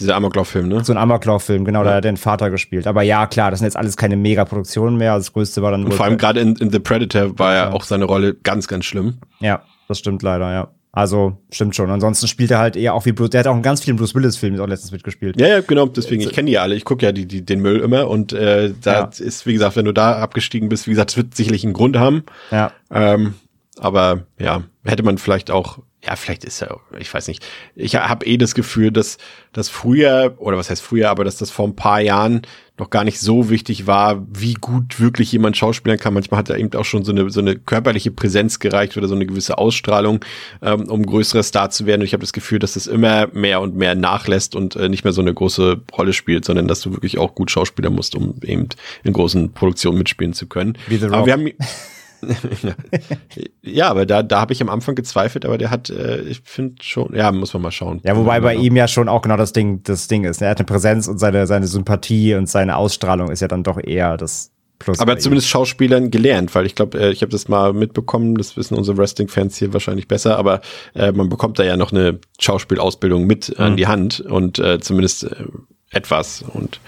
Dieser 0.00 0.16
Amoklauf-Film, 0.16 0.68
ne? 0.68 0.84
So 0.84 0.92
ein 0.92 0.98
Amoklauf-Film, 0.98 1.64
genau, 1.64 1.82
da 1.84 1.90
hat 1.90 1.96
er 1.96 2.00
den 2.00 2.16
Vater 2.16 2.50
gespielt. 2.50 2.86
Aber 2.86 3.02
ja, 3.02 3.26
klar, 3.26 3.50
das 3.50 3.60
sind 3.60 3.66
jetzt 3.66 3.76
alles 3.76 3.96
keine 3.96 4.16
Megaproduktionen 4.16 4.96
mehr. 4.96 5.16
Das 5.16 5.32
größte 5.32 5.62
war 5.62 5.70
dann 5.70 5.84
Und 5.84 5.94
vor 5.94 6.06
allem 6.06 6.18
gerade 6.18 6.40
in, 6.40 6.56
in 6.56 6.70
The 6.70 6.78
Predator 6.80 7.38
war 7.38 7.54
ja 7.54 7.64
Ja. 7.66 7.72
auch 7.72 7.84
seine 7.84 8.04
Rolle 8.06 8.34
ganz, 8.34 8.66
ganz 8.68 8.84
schlimm. 8.86 9.18
Ja, 9.40 9.62
das 9.88 9.98
stimmt 9.98 10.22
leider, 10.22 10.50
ja. 10.52 10.68
Also, 10.92 11.36
stimmt 11.52 11.76
schon. 11.76 11.88
Ansonsten 11.88 12.26
spielt 12.26 12.50
er 12.50 12.58
halt 12.58 12.74
eher 12.74 12.94
auch 12.94 13.06
wie 13.06 13.12
Bruce. 13.12 13.30
Der 13.30 13.38
hat 13.40 13.46
auch 13.46 13.54
in 13.54 13.62
ganz 13.62 13.80
vielen 13.80 13.96
Bruce 13.96 14.12
Willis-Filmen 14.16 14.58
auch 14.58 14.66
letztens 14.66 14.90
mitgespielt. 14.90 15.40
Ja, 15.40 15.46
ja, 15.46 15.60
genau, 15.60 15.86
deswegen, 15.86 16.20
ich 16.20 16.32
kenne 16.32 16.46
die 16.46 16.54
ja 16.54 16.62
alle. 16.62 16.74
Ich 16.74 16.84
gucke 16.84 17.06
ja 17.06 17.12
die, 17.12 17.26
die, 17.26 17.44
den 17.44 17.60
Müll 17.60 17.78
immer 17.78 18.08
und 18.08 18.32
äh, 18.32 18.72
da 18.82 18.92
Ja. 18.92 19.10
ist, 19.18 19.46
wie 19.46 19.52
gesagt, 19.52 19.76
wenn 19.76 19.84
du 19.84 19.92
da 19.92 20.18
abgestiegen 20.18 20.68
bist, 20.68 20.88
wie 20.88 20.90
gesagt, 20.90 21.10
es 21.12 21.16
wird 21.16 21.36
sicherlich 21.36 21.62
einen 21.62 21.74
Grund 21.74 21.96
haben. 21.96 22.24
Ja. 22.50 22.72
Ähm, 22.92 23.34
aber 23.78 24.22
ja, 24.40 24.62
hätte 24.84 25.04
man 25.04 25.18
vielleicht 25.18 25.52
auch, 25.52 25.78
ja, 26.02 26.16
vielleicht 26.16 26.44
ist 26.44 26.62
er, 26.62 26.80
ich 26.98 27.12
weiß 27.12 27.28
nicht. 27.28 27.46
Ich 27.74 27.94
habe 27.96 28.24
eh 28.24 28.38
das 28.38 28.54
Gefühl, 28.54 28.90
dass 28.90 29.18
das 29.52 29.68
früher, 29.68 30.34
oder 30.38 30.56
was 30.56 30.70
heißt 30.70 30.82
früher, 30.82 31.10
aber 31.10 31.24
dass 31.24 31.36
das 31.36 31.50
vor 31.50 31.66
ein 31.66 31.76
paar 31.76 32.00
Jahren 32.00 32.42
noch 32.78 32.88
gar 32.88 33.04
nicht 33.04 33.20
so 33.20 33.50
wichtig 33.50 33.86
war, 33.86 34.26
wie 34.32 34.54
gut 34.54 34.98
wirklich 34.98 35.30
jemand 35.30 35.58
schauspielern 35.58 35.98
kann. 35.98 36.14
Manchmal 36.14 36.38
hat 36.38 36.48
er 36.48 36.56
eben 36.56 36.72
auch 36.74 36.86
schon 36.86 37.04
so 37.04 37.12
eine, 37.12 37.28
so 37.28 37.40
eine 37.40 37.54
körperliche 37.56 38.10
Präsenz 38.10 38.58
gereicht 38.58 38.96
oder 38.96 39.08
so 39.08 39.14
eine 39.14 39.26
gewisse 39.26 39.58
Ausstrahlung, 39.58 40.24
ähm, 40.62 40.88
um 40.88 41.04
größerer 41.04 41.42
Star 41.42 41.68
zu 41.68 41.84
werden. 41.84 42.00
Und 42.00 42.06
ich 42.06 42.14
habe 42.14 42.22
das 42.22 42.32
Gefühl, 42.32 42.58
dass 42.58 42.72
das 42.72 42.86
immer 42.86 43.26
mehr 43.34 43.60
und 43.60 43.76
mehr 43.76 43.94
nachlässt 43.94 44.56
und 44.56 44.76
äh, 44.76 44.88
nicht 44.88 45.04
mehr 45.04 45.12
so 45.12 45.20
eine 45.20 45.34
große 45.34 45.82
Rolle 45.96 46.14
spielt, 46.14 46.46
sondern 46.46 46.66
dass 46.66 46.80
du 46.80 46.92
wirklich 46.92 47.18
auch 47.18 47.34
gut 47.34 47.50
Schauspieler 47.50 47.90
musst, 47.90 48.14
um 48.14 48.36
eben 48.42 48.70
in 49.04 49.12
großen 49.12 49.52
Produktionen 49.52 49.98
mitspielen 49.98 50.32
zu 50.32 50.46
können. 50.46 50.78
Aber 51.12 51.26
wir 51.26 51.34
haben 51.34 51.50
ja, 53.62 53.88
aber 53.88 54.06
da, 54.06 54.22
da 54.22 54.40
habe 54.40 54.52
ich 54.52 54.60
am 54.62 54.68
Anfang 54.68 54.94
gezweifelt, 54.94 55.44
aber 55.44 55.58
der 55.58 55.70
hat, 55.70 55.90
äh, 55.90 56.22
ich 56.22 56.42
finde 56.44 56.82
schon, 56.82 57.14
ja, 57.14 57.30
muss 57.32 57.52
man 57.52 57.62
mal 57.62 57.70
schauen. 57.70 58.00
Ja, 58.04 58.16
wobei 58.16 58.40
bei 58.40 58.54
ihm 58.54 58.76
ja 58.76 58.88
schon 58.88 59.08
auch 59.08 59.22
genau 59.22 59.36
das 59.36 59.52
Ding, 59.52 59.82
das 59.82 60.08
Ding 60.08 60.24
ist. 60.24 60.40
ne? 60.40 60.46
Er 60.46 60.50
hat 60.50 60.58
eine 60.58 60.66
Präsenz 60.66 61.08
und 61.08 61.18
seine, 61.18 61.46
seine 61.46 61.66
Sympathie 61.66 62.34
und 62.34 62.48
seine 62.48 62.76
Ausstrahlung 62.76 63.30
ist 63.30 63.40
ja 63.40 63.48
dann 63.48 63.62
doch 63.62 63.78
eher 63.82 64.16
das 64.16 64.52
Plus. 64.80 64.98
Aber 64.98 65.12
ihm. 65.12 65.20
zumindest 65.20 65.48
Schauspielern 65.48 66.10
gelernt, 66.10 66.54
weil 66.54 66.64
ich 66.64 66.74
glaube, 66.74 66.98
äh, 66.98 67.10
ich 67.12 67.20
habe 67.20 67.30
das 67.30 67.48
mal 67.48 67.74
mitbekommen, 67.74 68.34
das 68.34 68.56
wissen 68.56 68.76
unsere 68.76 68.96
Wrestling-Fans 68.96 69.58
hier 69.58 69.74
wahrscheinlich 69.74 70.08
besser, 70.08 70.38
aber 70.38 70.62
äh, 70.94 71.12
man 71.12 71.28
bekommt 71.28 71.58
da 71.58 71.64
ja 71.64 71.76
noch 71.76 71.92
eine 71.92 72.18
Schauspielausbildung 72.40 73.26
mit 73.26 73.60
an 73.60 73.76
die 73.76 73.86
Hand 73.86 74.20
und 74.20 74.58
äh, 74.58 74.80
zumindest 74.80 75.24
äh, 75.24 75.44
etwas 75.90 76.42
und 76.42 76.80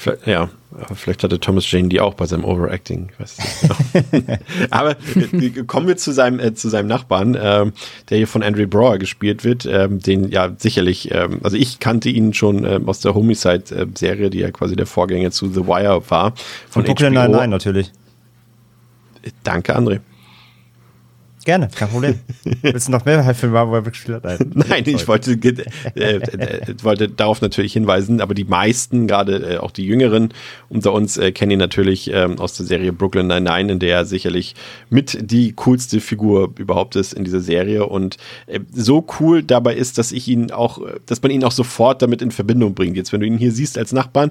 vielleicht- 0.00 0.26
ja, 0.26 0.48
vielleicht 0.94 1.22
hatte 1.24 1.38
Thomas 1.40 1.70
Jane 1.70 1.88
die 1.88 2.00
auch 2.00 2.14
bei 2.14 2.26
seinem 2.26 2.44
Overacting. 2.44 3.10
Nicht. 3.18 3.34
aber 4.70 4.92
äh, 4.92 5.50
kommen 5.66 5.86
wir 5.88 5.96
zu 5.96 6.12
seinem 6.12 6.38
äh, 6.40 6.54
zu 6.54 6.68
seinem 6.68 6.86
Nachbarn, 6.86 7.36
ähm, 7.40 7.72
der 8.08 8.18
hier 8.18 8.28
von 8.28 8.42
Andrew 8.42 8.66
Brower 8.66 8.98
gespielt 8.98 9.44
wird, 9.44 9.66
ähm, 9.66 9.98
den 10.00 10.28
ja 10.30 10.50
sicherlich, 10.58 11.10
ähm, 11.12 11.40
also 11.42 11.56
ich 11.56 11.80
kannte 11.80 12.08
ihn 12.08 12.32
schon 12.34 12.64
ähm, 12.64 12.88
aus 12.88 13.00
der 13.00 13.14
Homicide-Serie, 13.14 14.30
die 14.30 14.38
ja 14.38 14.50
quasi 14.50 14.76
der 14.76 14.86
Vorgänger 14.86 15.30
zu 15.32 15.48
The 15.48 15.66
Wire 15.66 16.02
war. 16.08 16.34
Von 16.68 16.84
Brooklyn 16.84 17.14
HBO. 17.14 17.22
Nine-Nine 17.22 17.48
natürlich. 17.48 17.90
Danke, 19.44 19.76
André. 19.76 20.00
Gerne, 21.44 21.68
kein 21.74 21.88
Problem. 21.88 22.18
Willst 22.60 22.88
du 22.88 22.92
noch 22.92 23.04
mehr 23.06 23.34
Filme 23.34 23.58
haben, 23.58 23.70
wo 23.70 23.74
er 23.76 23.82
gespielt 23.82 24.22
hat? 24.22 24.40
Nein, 24.40 24.66
Nein, 24.68 24.84
ich 24.86 25.08
wollte, 25.08 25.38
ge- 25.38 25.64
äh, 25.94 26.16
äh, 26.16 26.74
wollte 26.82 27.08
darauf 27.08 27.40
natürlich 27.40 27.72
hinweisen, 27.72 28.20
aber 28.20 28.34
die 28.34 28.44
meisten, 28.44 29.06
gerade 29.06 29.54
äh, 29.54 29.56
auch 29.58 29.70
die 29.70 29.86
Jüngeren 29.86 30.34
unter 30.68 30.92
uns, 30.92 31.16
äh, 31.16 31.32
kennen 31.32 31.52
ihn 31.52 31.58
natürlich 31.58 32.10
ähm, 32.12 32.38
aus 32.38 32.54
der 32.58 32.66
Serie 32.66 32.92
Brooklyn 32.92 33.26
Nine-Nine, 33.26 33.72
in 33.72 33.78
der 33.78 33.96
er 33.96 34.04
sicherlich 34.04 34.54
mit 34.90 35.18
die 35.30 35.52
coolste 35.52 36.00
Figur 36.00 36.52
überhaupt 36.58 36.94
ist 36.96 37.14
in 37.14 37.24
dieser 37.24 37.40
Serie 37.40 37.86
und 37.86 38.18
äh, 38.46 38.60
so 38.72 39.06
cool 39.18 39.42
dabei 39.42 39.74
ist, 39.74 39.96
dass 39.96 40.12
ich 40.12 40.28
ihn 40.28 40.50
auch, 40.50 40.78
äh, 40.86 41.00
dass 41.06 41.22
man 41.22 41.32
ihn 41.32 41.42
auch 41.44 41.52
sofort 41.52 42.02
damit 42.02 42.20
in 42.20 42.32
Verbindung 42.32 42.74
bringt. 42.74 42.96
Jetzt, 42.98 43.12
wenn 43.14 43.20
du 43.20 43.26
ihn 43.26 43.38
hier 43.38 43.52
siehst 43.52 43.78
als 43.78 43.92
Nachbarn, 43.92 44.30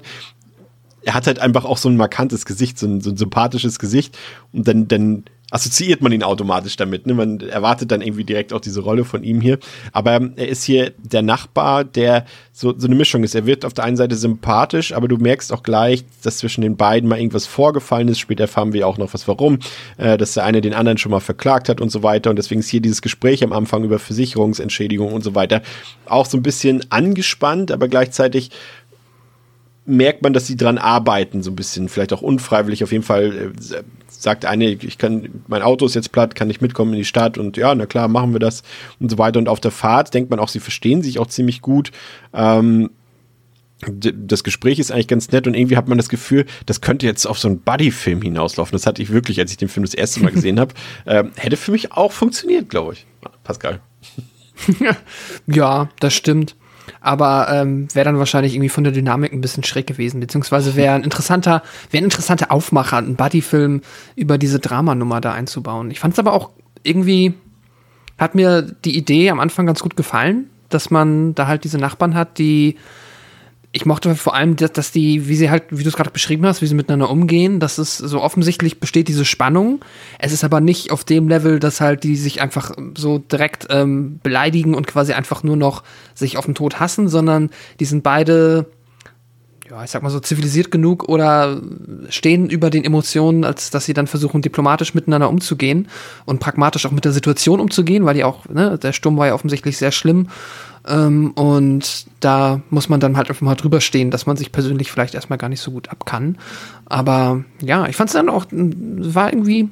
er 1.02 1.14
hat 1.14 1.26
halt 1.26 1.38
einfach 1.38 1.64
auch 1.64 1.78
so 1.78 1.88
ein 1.88 1.96
markantes 1.96 2.44
Gesicht, 2.44 2.78
so 2.78 2.86
ein, 2.86 3.00
so 3.00 3.10
ein 3.10 3.16
sympathisches 3.16 3.78
Gesicht 3.78 4.16
und 4.52 4.68
dann, 4.68 4.86
dann 4.86 5.24
assoziiert 5.50 6.02
man 6.02 6.12
ihn 6.12 6.22
automatisch 6.22 6.76
damit. 6.76 7.06
Ne? 7.06 7.14
Man 7.14 7.40
erwartet 7.40 7.90
dann 7.90 8.00
irgendwie 8.00 8.24
direkt 8.24 8.52
auch 8.52 8.60
diese 8.60 8.80
Rolle 8.80 9.04
von 9.04 9.22
ihm 9.24 9.40
hier. 9.40 9.58
Aber 9.92 10.14
ähm, 10.14 10.32
er 10.36 10.48
ist 10.48 10.64
hier 10.64 10.92
der 10.98 11.22
Nachbar, 11.22 11.84
der 11.84 12.24
so, 12.52 12.74
so 12.76 12.86
eine 12.86 12.96
Mischung 12.96 13.24
ist. 13.24 13.34
Er 13.34 13.46
wird 13.46 13.64
auf 13.64 13.72
der 13.72 13.84
einen 13.84 13.96
Seite 13.96 14.16
sympathisch, 14.16 14.92
aber 14.92 15.08
du 15.08 15.16
merkst 15.16 15.52
auch 15.52 15.62
gleich, 15.62 16.04
dass 16.22 16.38
zwischen 16.38 16.62
den 16.62 16.76
beiden 16.76 17.08
mal 17.08 17.18
irgendwas 17.18 17.46
vorgefallen 17.46 18.08
ist. 18.08 18.18
Später 18.18 18.42
erfahren 18.42 18.72
wir 18.72 18.86
auch 18.86 18.98
noch 18.98 19.12
was 19.14 19.26
warum, 19.28 19.58
äh, 19.96 20.16
dass 20.16 20.34
der 20.34 20.44
eine 20.44 20.60
den 20.60 20.74
anderen 20.74 20.98
schon 20.98 21.10
mal 21.10 21.20
verklagt 21.20 21.68
hat 21.68 21.80
und 21.80 21.90
so 21.90 22.02
weiter. 22.02 22.30
Und 22.30 22.36
deswegen 22.36 22.60
ist 22.60 22.68
hier 22.68 22.80
dieses 22.80 23.02
Gespräch 23.02 23.42
am 23.44 23.52
Anfang 23.52 23.84
über 23.84 23.98
Versicherungsentschädigung 23.98 25.12
und 25.12 25.22
so 25.22 25.34
weiter 25.34 25.62
auch 26.06 26.26
so 26.26 26.36
ein 26.36 26.42
bisschen 26.42 26.84
angespannt, 26.90 27.70
aber 27.70 27.88
gleichzeitig 27.88 28.50
merkt 29.86 30.22
man, 30.22 30.32
dass 30.32 30.46
sie 30.46 30.56
dran 30.56 30.78
arbeiten, 30.78 31.42
so 31.42 31.50
ein 31.50 31.56
bisschen, 31.56 31.88
vielleicht 31.88 32.12
auch 32.12 32.22
unfreiwillig. 32.22 32.84
Auf 32.84 32.92
jeden 32.92 33.04
Fall 33.04 33.52
äh, 33.52 33.82
sagt 34.22 34.44
eine, 34.44 34.70
ich 34.70 34.98
kann, 34.98 35.42
mein 35.48 35.62
Auto 35.62 35.86
ist 35.86 35.94
jetzt 35.94 36.12
platt, 36.12 36.34
kann 36.34 36.50
ich 36.50 36.60
mitkommen 36.60 36.92
in 36.92 36.98
die 36.98 37.04
Stadt 37.04 37.38
und 37.38 37.56
ja, 37.56 37.74
na 37.74 37.86
klar, 37.86 38.08
machen 38.08 38.32
wir 38.32 38.40
das 38.40 38.62
und 38.98 39.10
so 39.10 39.18
weiter. 39.18 39.38
Und 39.38 39.48
auf 39.48 39.60
der 39.60 39.70
Fahrt 39.70 40.12
denkt 40.14 40.30
man 40.30 40.38
auch, 40.38 40.48
sie 40.48 40.60
verstehen 40.60 41.02
sich 41.02 41.18
auch 41.18 41.26
ziemlich 41.26 41.60
gut. 41.62 41.90
Ähm, 42.32 42.90
das 43.88 44.44
Gespräch 44.44 44.78
ist 44.78 44.92
eigentlich 44.92 45.08
ganz 45.08 45.30
nett 45.30 45.46
und 45.46 45.54
irgendwie 45.54 45.76
hat 45.76 45.88
man 45.88 45.96
das 45.96 46.10
Gefühl, 46.10 46.44
das 46.66 46.82
könnte 46.82 47.06
jetzt 47.06 47.26
auf 47.26 47.38
so 47.38 47.48
einen 47.48 47.60
Buddy-Film 47.60 48.20
hinauslaufen. 48.20 48.72
Das 48.72 48.86
hatte 48.86 49.00
ich 49.00 49.10
wirklich, 49.10 49.40
als 49.40 49.50
ich 49.50 49.56
den 49.56 49.68
Film 49.68 49.84
das 49.84 49.94
erste 49.94 50.20
Mal 50.22 50.32
gesehen 50.32 50.60
habe. 50.60 50.74
Ähm, 51.06 51.32
hätte 51.36 51.56
für 51.56 51.72
mich 51.72 51.92
auch 51.92 52.12
funktioniert, 52.12 52.68
glaube 52.68 52.92
ich. 52.92 53.06
Pascal. 53.42 53.80
Ja, 55.46 55.88
das 55.98 56.14
stimmt. 56.14 56.56
Aber 57.00 57.48
ähm, 57.50 57.88
wäre 57.94 58.04
dann 58.04 58.18
wahrscheinlich 58.18 58.54
irgendwie 58.54 58.68
von 58.68 58.84
der 58.84 58.92
Dynamik 58.92 59.32
ein 59.32 59.40
bisschen 59.40 59.64
schräg 59.64 59.86
gewesen, 59.86 60.20
beziehungsweise 60.20 60.76
wäre 60.76 60.94
ein 60.94 61.04
interessanter, 61.04 61.62
wäre 61.90 62.02
ein 62.02 62.04
interessanter 62.04 62.50
Aufmacher, 62.50 62.98
einen 62.98 63.16
Buddy-Film 63.16 63.80
über 64.16 64.38
diese 64.38 64.58
Dramanummer 64.58 65.20
da 65.20 65.32
einzubauen. 65.32 65.90
Ich 65.90 66.00
fand 66.00 66.14
es 66.14 66.18
aber 66.18 66.32
auch 66.32 66.50
irgendwie, 66.82 67.34
hat 68.18 68.34
mir 68.34 68.62
die 68.62 68.96
Idee 68.96 69.30
am 69.30 69.40
Anfang 69.40 69.66
ganz 69.66 69.80
gut 69.80 69.96
gefallen, 69.96 70.50
dass 70.68 70.90
man 70.90 71.34
da 71.34 71.46
halt 71.46 71.64
diese 71.64 71.78
Nachbarn 71.78 72.14
hat, 72.14 72.38
die 72.38 72.76
ich 73.72 73.86
mochte 73.86 74.16
vor 74.16 74.34
allem, 74.34 74.56
dass, 74.56 74.90
die, 74.90 75.28
wie 75.28 75.36
sie 75.36 75.48
halt, 75.48 75.64
wie 75.70 75.84
du 75.84 75.88
es 75.88 75.96
gerade 75.96 76.10
beschrieben 76.10 76.44
hast, 76.44 76.60
wie 76.60 76.66
sie 76.66 76.74
miteinander 76.74 77.08
umgehen, 77.08 77.60
dass 77.60 77.78
es 77.78 77.98
so 77.98 78.20
offensichtlich 78.20 78.80
besteht 78.80 79.06
diese 79.06 79.24
Spannung. 79.24 79.84
Es 80.18 80.32
ist 80.32 80.42
aber 80.42 80.60
nicht 80.60 80.90
auf 80.90 81.04
dem 81.04 81.28
Level, 81.28 81.60
dass 81.60 81.80
halt 81.80 82.02
die 82.02 82.16
sich 82.16 82.42
einfach 82.42 82.72
so 82.98 83.18
direkt 83.18 83.68
ähm, 83.70 84.18
beleidigen 84.24 84.74
und 84.74 84.88
quasi 84.88 85.12
einfach 85.12 85.44
nur 85.44 85.56
noch 85.56 85.84
sich 86.14 86.36
auf 86.36 86.46
den 86.46 86.56
Tod 86.56 86.80
hassen, 86.80 87.06
sondern 87.08 87.50
die 87.78 87.84
sind 87.84 88.02
beide, 88.02 88.66
ja, 89.70 89.84
ich 89.84 89.90
sag 89.90 90.02
mal 90.02 90.10
so 90.10 90.18
zivilisiert 90.18 90.72
genug 90.72 91.08
oder 91.08 91.60
stehen 92.08 92.50
über 92.50 92.70
den 92.70 92.84
Emotionen, 92.84 93.44
als 93.44 93.70
dass 93.70 93.84
sie 93.84 93.94
dann 93.94 94.08
versuchen, 94.08 94.42
diplomatisch 94.42 94.94
miteinander 94.94 95.28
umzugehen 95.28 95.88
und 96.24 96.40
pragmatisch 96.40 96.86
auch 96.86 96.90
mit 96.90 97.04
der 97.04 97.12
Situation 97.12 97.60
umzugehen, 97.60 98.04
weil 98.04 98.14
die 98.14 98.24
auch, 98.24 98.46
ne, 98.48 98.78
der 98.78 98.92
Sturm 98.92 99.16
war 99.16 99.28
ja 99.28 99.34
offensichtlich 99.34 99.78
sehr 99.78 99.92
schlimm 99.92 100.26
ähm, 100.88 101.30
und 101.32 102.06
da 102.18 102.60
muss 102.70 102.88
man 102.88 102.98
dann 102.98 103.16
halt 103.16 103.28
einfach 103.28 103.42
mal 103.42 103.54
drüber 103.54 103.80
stehen, 103.80 104.10
dass 104.10 104.26
man 104.26 104.36
sich 104.36 104.50
persönlich 104.50 104.90
vielleicht 104.90 105.14
erstmal 105.14 105.38
gar 105.38 105.48
nicht 105.48 105.60
so 105.60 105.70
gut 105.70 105.88
ab 105.90 106.04
kann. 106.04 106.36
Aber 106.86 107.44
ja, 107.62 107.86
ich 107.86 107.94
fand 107.94 108.10
es 108.10 108.14
dann 108.14 108.28
auch, 108.28 108.46
war 108.50 109.32
irgendwie, 109.32 109.68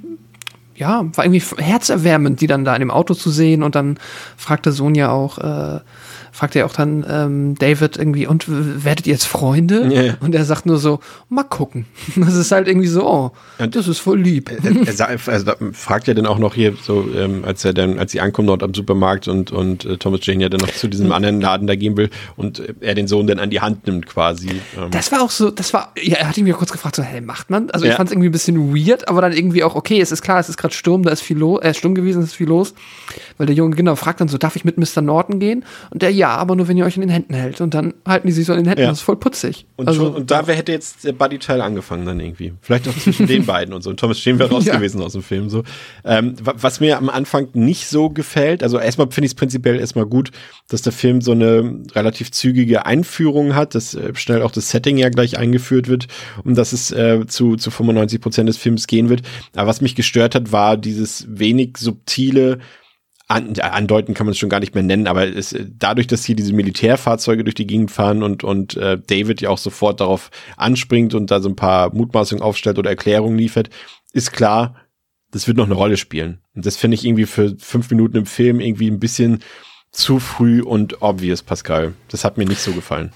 ja, 0.76 1.06
war 1.14 1.24
irgendwie 1.24 1.42
herzerwärmend, 1.60 2.40
die 2.40 2.46
dann 2.46 2.64
da 2.64 2.74
in 2.76 2.80
dem 2.80 2.90
Auto 2.92 3.14
zu 3.14 3.30
sehen. 3.30 3.64
Und 3.64 3.74
dann 3.74 3.98
fragte 4.36 4.70
Sonja 4.70 5.10
auch, 5.10 5.38
äh, 5.38 5.80
fragt 6.32 6.56
er 6.56 6.66
auch 6.66 6.72
dann 6.72 7.04
ähm, 7.08 7.54
David 7.56 7.96
irgendwie, 7.96 8.26
und 8.26 8.44
werdet 8.48 9.06
ihr 9.06 9.12
jetzt 9.12 9.26
Freunde? 9.26 9.88
Yeah. 9.90 10.16
Und 10.20 10.34
er 10.34 10.44
sagt 10.44 10.66
nur 10.66 10.78
so, 10.78 11.00
mal 11.28 11.44
gucken. 11.44 11.86
Das 12.28 12.34
ist 12.34 12.52
halt 12.52 12.68
irgendwie 12.68 12.88
so, 12.88 13.06
oh, 13.08 13.32
das 13.70 13.88
ist 13.88 14.00
voll 14.00 14.20
lieb. 14.20 14.50
Er, 14.50 15.08
er, 15.08 15.18
also, 15.26 15.52
fragt 15.72 16.08
ja 16.08 16.14
dann 16.14 16.26
auch 16.26 16.38
noch 16.38 16.54
hier 16.54 16.74
so, 16.82 17.08
ähm, 17.16 17.44
als 17.44 17.64
er 17.64 17.72
dann, 17.72 17.98
als 17.98 18.12
sie 18.12 18.20
ankommen 18.20 18.48
dort 18.48 18.62
am 18.62 18.74
Supermarkt 18.74 19.28
und, 19.28 19.50
und 19.50 19.84
äh, 19.84 19.96
Thomas 19.96 20.20
Jane 20.24 20.42
ja 20.42 20.48
dann 20.48 20.60
noch 20.60 20.72
zu 20.72 20.88
diesem 20.88 21.10
anderen 21.12 21.40
Laden 21.40 21.66
da 21.66 21.74
gehen 21.74 21.96
will 21.96 22.10
und 22.36 22.58
äh, 22.58 22.74
er 22.80 22.94
den 22.94 23.08
Sohn 23.08 23.26
dann 23.26 23.38
an 23.38 23.50
die 23.50 23.60
Hand 23.60 23.86
nimmt 23.86 24.06
quasi. 24.06 24.48
Ähm. 24.76 24.90
Das 24.90 25.10
war 25.12 25.22
auch 25.22 25.30
so, 25.30 25.50
das 25.50 25.72
war, 25.72 25.92
ja, 26.00 26.16
er 26.16 26.28
hat 26.28 26.36
ihn 26.36 26.44
mir 26.44 26.54
kurz 26.54 26.72
gefragt, 26.72 26.96
so, 26.96 27.02
hey, 27.02 27.20
macht 27.20 27.50
man? 27.50 27.70
Also 27.70 27.86
ja. 27.86 27.92
ich 27.92 27.96
fand 27.96 28.08
es 28.08 28.12
irgendwie 28.12 28.28
ein 28.28 28.32
bisschen 28.32 28.74
weird, 28.74 29.08
aber 29.08 29.22
dann 29.22 29.32
irgendwie 29.32 29.64
auch, 29.64 29.74
okay, 29.74 30.00
es 30.00 30.12
ist 30.12 30.22
klar, 30.22 30.40
es 30.40 30.48
ist 30.48 30.56
gerade 30.56 30.74
Sturm, 30.74 31.02
da 31.02 31.10
ist 31.10 31.22
viel 31.22 31.38
los, 31.38 31.60
er 31.62 31.70
ist 31.70 31.78
Sturm 31.78 31.94
gewesen, 31.94 32.22
es 32.22 32.30
ist 32.30 32.36
viel 32.36 32.48
los. 32.48 32.74
Weil 33.36 33.46
der 33.46 33.56
Junge 33.56 33.76
genau 33.76 33.96
fragt 33.96 34.20
dann 34.20 34.28
so, 34.28 34.38
darf 34.38 34.56
ich 34.56 34.64
mit 34.64 34.76
Mr. 34.78 35.00
Norton 35.00 35.38
gehen? 35.38 35.64
Und 35.90 36.02
der, 36.02 36.10
ja, 36.18 36.36
aber 36.36 36.56
nur 36.56 36.66
wenn 36.66 36.76
ihr 36.76 36.84
euch 36.84 36.96
in 36.96 37.02
den 37.02 37.10
Händen 37.10 37.32
hält. 37.32 37.60
Und 37.60 37.74
dann 37.74 37.94
halten 38.06 38.26
die 38.26 38.32
sich 38.32 38.44
so 38.44 38.52
in 38.52 38.58
den 38.58 38.66
Händen. 38.66 38.82
Ja. 38.82 38.88
Das 38.88 38.98
ist 38.98 39.04
voll 39.04 39.16
putzig. 39.16 39.66
Und, 39.76 39.86
also, 39.86 40.06
schon, 40.06 40.14
und 40.14 40.30
da 40.30 40.44
hätte 40.46 40.72
jetzt 40.72 41.04
der 41.04 41.12
Buddy-Teil 41.12 41.60
angefangen 41.60 42.04
dann 42.04 42.18
irgendwie. 42.18 42.52
Vielleicht 42.60 42.88
auch 42.88 42.96
zwischen 42.96 43.26
den 43.28 43.46
beiden 43.46 43.72
und 43.72 43.82
so. 43.82 43.90
Und 43.90 44.00
Thomas 44.00 44.18
Stehen 44.18 44.38
wäre 44.38 44.50
raus 44.50 44.64
ja. 44.64 44.76
gewesen 44.76 45.00
aus 45.00 45.12
dem 45.12 45.22
Film. 45.22 45.48
So. 45.48 45.62
Ähm, 46.04 46.34
was 46.40 46.80
mir 46.80 46.98
am 46.98 47.08
Anfang 47.08 47.48
nicht 47.54 47.86
so 47.86 48.10
gefällt, 48.10 48.62
also 48.62 48.78
erstmal 48.78 49.10
finde 49.10 49.26
ich 49.26 49.32
es 49.32 49.36
prinzipiell 49.36 49.78
erstmal 49.78 50.06
gut, 50.06 50.32
dass 50.68 50.82
der 50.82 50.92
Film 50.92 51.20
so 51.20 51.32
eine 51.32 51.82
relativ 51.94 52.32
zügige 52.32 52.84
Einführung 52.84 53.54
hat, 53.54 53.76
dass 53.76 53.94
äh, 53.94 54.14
schnell 54.14 54.42
auch 54.42 54.50
das 54.50 54.70
Setting 54.70 54.98
ja 54.98 55.10
gleich 55.10 55.38
eingeführt 55.38 55.86
wird 55.86 56.08
und 56.42 56.58
dass 56.58 56.72
es 56.72 56.90
äh, 56.90 57.26
zu, 57.26 57.56
zu 57.56 57.70
95 57.70 58.20
Prozent 58.20 58.48
des 58.48 58.56
Films 58.56 58.88
gehen 58.88 59.08
wird. 59.08 59.22
Aber 59.54 59.68
was 59.68 59.80
mich 59.80 59.94
gestört 59.94 60.34
hat, 60.34 60.50
war 60.50 60.76
dieses 60.76 61.26
wenig 61.28 61.76
subtile, 61.78 62.58
an, 63.28 63.58
andeuten 63.60 64.14
kann 64.14 64.26
man 64.26 64.32
es 64.32 64.38
schon 64.38 64.48
gar 64.48 64.60
nicht 64.60 64.74
mehr 64.74 64.82
nennen, 64.82 65.06
aber 65.06 65.26
es, 65.28 65.54
dadurch, 65.78 66.06
dass 66.06 66.24
hier 66.24 66.34
diese 66.34 66.54
Militärfahrzeuge 66.54 67.44
durch 67.44 67.54
die 67.54 67.66
Gegend 67.66 67.90
fahren 67.90 68.22
und, 68.22 68.42
und 68.42 68.76
äh, 68.78 68.98
David 68.98 69.42
ja 69.42 69.50
auch 69.50 69.58
sofort 69.58 70.00
darauf 70.00 70.30
anspringt 70.56 71.14
und 71.14 71.30
da 71.30 71.40
so 71.40 71.50
ein 71.50 71.56
paar 71.56 71.94
Mutmaßungen 71.94 72.42
aufstellt 72.42 72.78
oder 72.78 72.90
Erklärungen 72.90 73.38
liefert, 73.38 73.68
ist 74.14 74.32
klar, 74.32 74.76
das 75.30 75.46
wird 75.46 75.58
noch 75.58 75.66
eine 75.66 75.74
Rolle 75.74 75.98
spielen. 75.98 76.40
Und 76.54 76.64
das 76.64 76.76
finde 76.76 76.94
ich 76.94 77.04
irgendwie 77.04 77.26
für 77.26 77.54
fünf 77.58 77.90
Minuten 77.90 78.16
im 78.16 78.26
Film 78.26 78.60
irgendwie 78.60 78.90
ein 78.90 78.98
bisschen 78.98 79.40
zu 79.92 80.20
früh 80.20 80.62
und 80.62 81.02
obvious, 81.02 81.42
Pascal. 81.42 81.94
Das 82.08 82.24
hat 82.24 82.38
mir 82.38 82.46
nicht 82.46 82.60
so 82.60 82.72
gefallen. 82.72 83.12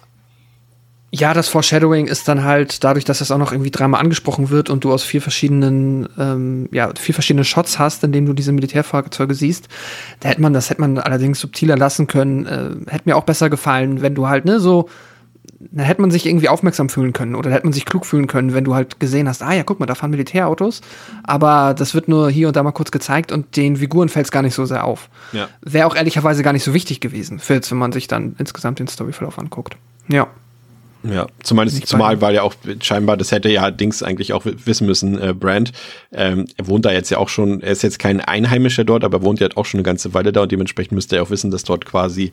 Ja, 1.14 1.34
das 1.34 1.50
Foreshadowing 1.50 2.06
ist 2.06 2.26
dann 2.26 2.42
halt 2.42 2.82
dadurch, 2.84 3.04
dass 3.04 3.18
das 3.18 3.30
auch 3.30 3.36
noch 3.36 3.52
irgendwie 3.52 3.70
dreimal 3.70 4.00
angesprochen 4.00 4.48
wird 4.48 4.70
und 4.70 4.82
du 4.82 4.90
aus 4.90 5.02
vier 5.02 5.20
verschiedenen, 5.20 6.08
ähm, 6.18 6.70
ja, 6.72 6.90
vier 6.98 7.12
verschiedene 7.12 7.44
Shots 7.44 7.78
hast, 7.78 8.02
in 8.02 8.12
denen 8.12 8.26
du 8.26 8.32
diese 8.32 8.50
Militärfahrzeuge 8.50 9.34
siehst. 9.34 9.68
Da 10.20 10.30
hätte 10.30 10.40
man, 10.40 10.54
das 10.54 10.70
hätte 10.70 10.80
man 10.80 10.96
allerdings 10.96 11.38
subtiler 11.38 11.76
lassen 11.76 12.06
können. 12.06 12.46
Äh, 12.46 12.90
hätte 12.90 13.02
mir 13.04 13.16
auch 13.16 13.24
besser 13.24 13.50
gefallen, 13.50 14.00
wenn 14.00 14.14
du 14.14 14.26
halt, 14.26 14.46
ne, 14.46 14.58
so, 14.58 14.88
da 15.60 15.82
hätte 15.82 16.00
man 16.00 16.10
sich 16.10 16.24
irgendwie 16.24 16.48
aufmerksam 16.48 16.88
fühlen 16.88 17.12
können 17.12 17.34
oder 17.34 17.50
da 17.50 17.56
hätte 17.56 17.66
man 17.66 17.74
sich 17.74 17.84
klug 17.84 18.06
fühlen 18.06 18.26
können, 18.26 18.54
wenn 18.54 18.64
du 18.64 18.74
halt 18.74 18.98
gesehen 18.98 19.28
hast, 19.28 19.42
ah 19.42 19.52
ja, 19.52 19.64
guck 19.64 19.80
mal, 19.80 19.86
da 19.86 19.94
fahren 19.94 20.10
Militärautos, 20.10 20.80
aber 21.24 21.74
das 21.74 21.94
wird 21.94 22.08
nur 22.08 22.30
hier 22.30 22.48
und 22.48 22.56
da 22.56 22.62
mal 22.62 22.72
kurz 22.72 22.90
gezeigt 22.90 23.32
und 23.32 23.56
den 23.56 23.76
Figuren 23.76 24.08
fällt 24.08 24.26
es 24.26 24.32
gar 24.32 24.42
nicht 24.42 24.54
so 24.54 24.64
sehr 24.64 24.84
auf. 24.84 25.10
Ja. 25.32 25.48
Wäre 25.60 25.86
auch 25.86 25.94
ehrlicherweise 25.94 26.42
gar 26.42 26.52
nicht 26.52 26.64
so 26.64 26.72
wichtig 26.72 27.00
gewesen, 27.00 27.38
für 27.38 27.54
jetzt, 27.54 27.70
wenn 27.70 27.78
man 27.78 27.92
sich 27.92 28.08
dann 28.08 28.34
insgesamt 28.38 28.78
den 28.78 28.88
Storyverlauf 28.88 29.38
anguckt. 29.38 29.76
Ja. 30.08 30.28
Ja, 31.04 31.26
zumindest, 31.42 31.86
zumal 31.86 32.20
weil 32.20 32.34
ja 32.34 32.42
auch 32.42 32.54
scheinbar, 32.80 33.16
das 33.16 33.32
hätte 33.32 33.48
ja 33.48 33.70
Dings 33.70 34.02
eigentlich 34.02 34.32
auch 34.32 34.44
wissen 34.44 34.86
müssen, 34.86 35.20
äh, 35.20 35.34
Brand. 35.34 35.72
Ähm, 36.12 36.46
er 36.56 36.66
wohnt 36.68 36.84
da 36.84 36.92
jetzt 36.92 37.10
ja 37.10 37.18
auch 37.18 37.28
schon, 37.28 37.60
er 37.60 37.72
ist 37.72 37.82
jetzt 37.82 37.98
kein 37.98 38.20
Einheimischer 38.20 38.84
dort, 38.84 39.02
aber 39.02 39.18
er 39.18 39.24
wohnt 39.24 39.40
ja 39.40 39.48
auch 39.56 39.64
schon 39.64 39.78
eine 39.78 39.84
ganze 39.84 40.14
Weile 40.14 40.32
da 40.32 40.42
und 40.42 40.52
dementsprechend 40.52 40.92
müsste 40.92 41.16
er 41.16 41.24
auch 41.24 41.30
wissen, 41.30 41.50
dass 41.50 41.64
dort 41.64 41.84
quasi 41.84 42.30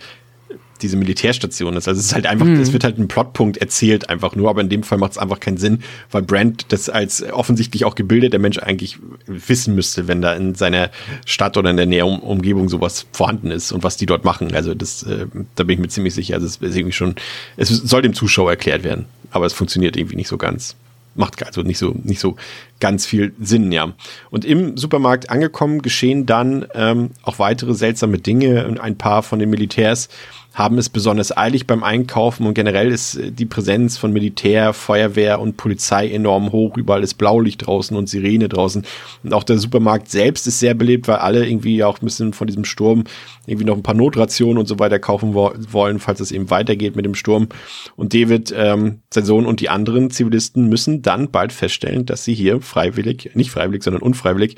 diese 0.82 0.98
Militärstation 0.98 1.76
ist. 1.76 1.88
Also 1.88 2.00
es 2.00 2.08
ist 2.08 2.14
halt 2.14 2.26
einfach, 2.26 2.46
mhm. 2.46 2.60
es 2.60 2.74
wird 2.74 2.84
halt 2.84 2.98
ein 2.98 3.08
Plotpunkt 3.08 3.58
erzählt 3.58 4.10
einfach 4.10 4.36
nur, 4.36 4.50
aber 4.50 4.62
in 4.62 4.70
dem 4.70 4.84
Fall 4.84 4.98
macht 4.98 5.14
es 5.14 5.18
einfach 5.18 5.40
keinen 5.40 5.58
Sinn, 5.58 5.84
weil 6.12 6.22
Brand 6.22 6.72
das 6.72 6.90
als 6.90 7.24
offensichtlich 7.24 7.86
auch 7.86 7.96
gebildeter 7.96 8.40
Mensch 8.40 8.58
eigentlich 8.58 8.98
wissen 9.26 9.76
müsste, 9.76 10.08
wenn 10.08 10.22
da 10.22 10.34
in 10.34 10.56
seiner 10.56 10.90
Stadt 11.26 11.58
oder 11.58 11.70
in 11.70 11.78
der 11.78 11.86
näheren 11.86 12.20
Umgebung 12.20 12.70
sowas 12.70 13.06
vorhanden 13.12 13.52
ist 13.52 13.72
und 13.72 13.84
was 13.84 13.98
die 13.98 14.06
dort 14.06 14.26
machen. 14.26 14.54
Also 14.54 14.74
das, 14.74 15.04
äh, 15.04 15.26
da 15.56 15.64
bin 15.64 15.76
ich 15.76 15.80
mir 15.80 15.90
ziemlich 15.90 16.14
sicher. 16.14 16.36
Also 16.36 16.48
es 16.48 16.58
ist 16.58 16.76
irgendwie 16.76 16.94
schon, 16.94 17.16
es 17.58 17.70
soll 17.70 18.02
dem 18.02 18.14
Zuschauer 18.14 18.52
erklärt 18.52 18.84
werden, 18.84 19.06
aber 19.32 19.46
es 19.46 19.54
funktioniert 19.54 19.98
irgendwie 19.98 20.16
nicht 20.16 20.28
so 20.28 20.38
ganz 20.38 20.76
macht 21.16 21.46
also 21.46 21.62
nicht 21.62 21.78
so 21.78 21.96
nicht 22.04 22.20
so 22.20 22.36
ganz 22.80 23.06
viel 23.06 23.34
Sinn, 23.40 23.72
ja. 23.72 23.94
Und 24.30 24.46
im 24.46 24.78
Supermarkt 24.78 25.30
angekommen 25.30 25.82
geschehen 25.82 26.26
dann 26.26 26.66
ähm, 26.74 27.12
auch 27.24 27.40
weitere 27.40 27.74
seltsame 27.74 28.20
Dinge. 28.20 28.68
und 28.68 28.80
Ein 28.80 28.98
paar 28.98 29.22
von 29.22 29.40
den 29.40 29.50
Militärs 29.50 30.10
haben 30.54 30.78
es 30.78 30.90
besonders 30.90 31.36
eilig 31.36 31.68
beim 31.68 31.84
Einkaufen 31.84 32.46
und 32.46 32.54
generell 32.54 32.92
ist 32.92 33.16
äh, 33.16 33.32
die 33.32 33.46
Präsenz 33.46 33.98
von 33.98 34.12
Militär, 34.12 34.74
Feuerwehr 34.74 35.40
und 35.40 35.58
Polizei 35.58 36.10
enorm 36.10 36.52
hoch. 36.52 36.76
Überall 36.76 37.04
ist 37.04 37.16
Blaulicht 37.16 37.66
draußen 37.66 37.96
und 37.96 38.10
Sirene 38.10 38.50
draußen. 38.50 38.86
Und 39.24 39.34
auch 39.34 39.44
der 39.44 39.60
Supermarkt 39.60 40.10
selbst 40.10 40.48
ist 40.48 40.60
sehr 40.60 40.74
belebt, 40.74 41.08
weil 41.08 41.18
alle 41.18 41.48
irgendwie 41.48 41.84
auch 41.84 42.02
ein 42.02 42.06
bisschen 42.06 42.34
von 42.34 42.48
diesem 42.48 42.66
Sturm 42.66 43.04
irgendwie 43.46 43.66
noch 43.66 43.76
ein 43.76 43.84
paar 43.84 43.96
Notrationen 43.96 44.58
und 44.58 44.68
so 44.68 44.80
weiter 44.80 45.00
kaufen 45.00 45.34
wo 45.34 45.54
wollen, 45.72 46.00
falls 46.00 46.20
es 46.20 46.32
eben 46.32 46.50
weitergeht 46.50 46.96
mit 46.96 47.06
dem 47.06 47.16
Sturm. 47.16 47.50
Und 47.96 48.14
David, 48.14 48.54
ähm, 48.56 49.00
sein 49.14 49.26
Sohn 49.26 49.46
und 49.46 49.60
die 49.60 49.70
anderen 49.70 50.10
Zivilisten 50.10 50.68
müssen 50.68 51.02
dann 51.02 51.32
bald 51.32 51.54
feststellen, 51.54 52.06
dass 52.06 52.24
sie 52.24 52.34
hier 52.34 52.62
freiwillig, 52.62 53.32
nicht 53.34 53.52
freiwillig, 53.52 53.84
sondern 53.84 54.02
unfreiwillig 54.02 54.56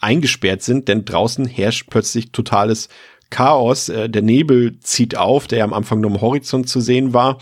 eingesperrt 0.00 0.62
sind, 0.62 0.88
denn 0.88 1.04
draußen 1.04 1.46
herrscht 1.46 1.86
plötzlich 1.90 2.30
totales 2.30 2.88
Chaos. 3.30 3.88
Äh, 3.88 4.08
der 4.08 4.22
Nebel 4.22 4.78
zieht 4.80 5.16
auf, 5.16 5.46
der 5.46 5.64
am 5.64 5.72
Anfang 5.72 6.00
nur 6.00 6.10
am 6.10 6.20
Horizont 6.20 6.68
zu 6.68 6.80
sehen 6.80 7.12
war. 7.12 7.38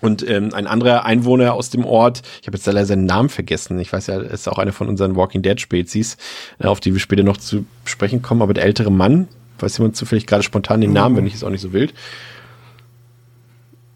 Und 0.00 0.28
ähm, 0.28 0.52
ein 0.52 0.66
anderer 0.66 1.06
Einwohner 1.06 1.54
aus 1.54 1.70
dem 1.70 1.86
Ort, 1.86 2.22
ich 2.42 2.46
habe 2.46 2.58
jetzt 2.58 2.66
leider 2.66 2.84
seinen 2.84 3.06
Namen 3.06 3.30
vergessen, 3.30 3.78
ich 3.78 3.90
weiß 3.90 4.08
ja, 4.08 4.20
ist 4.20 4.48
auch 4.48 4.58
eine 4.58 4.72
von 4.72 4.88
unseren 4.88 5.16
Walking 5.16 5.40
Dead 5.40 5.58
Spezies, 5.58 6.18
äh, 6.58 6.66
auf 6.66 6.80
die 6.80 6.92
wir 6.92 7.00
später 7.00 7.22
noch 7.22 7.38
zu 7.38 7.64
sprechen 7.86 8.20
kommen, 8.20 8.42
aber 8.42 8.52
der 8.52 8.64
ältere 8.64 8.90
Mann, 8.92 9.28
weiß 9.60 9.78
jemand 9.78 9.96
zufällig 9.96 10.26
gerade 10.26 10.42
spontan 10.42 10.82
den 10.82 10.92
Namen, 10.92 11.16
wenn 11.16 11.26
ich 11.26 11.34
es 11.34 11.42
auch 11.42 11.48
nicht 11.48 11.62
so 11.62 11.72
wild. 11.72 11.94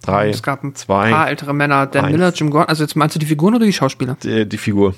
Drei, 0.02 0.30
es 0.30 0.42
gab 0.42 0.64
ein 0.64 0.74
zwei, 0.74 1.10
paar 1.10 1.28
ältere 1.28 1.52
Männer, 1.52 1.86
Dan 1.86 2.06
eins. 2.06 2.12
Miller, 2.12 2.32
Jim 2.32 2.50
Gordon, 2.50 2.70
also 2.70 2.84
jetzt 2.84 2.96
meinst 2.96 3.14
du 3.16 3.18
die 3.18 3.26
Figuren 3.26 3.56
oder 3.56 3.66
die 3.66 3.72
Schauspieler? 3.74 4.16
Die, 4.22 4.48
die 4.48 4.56
Figur 4.56 4.94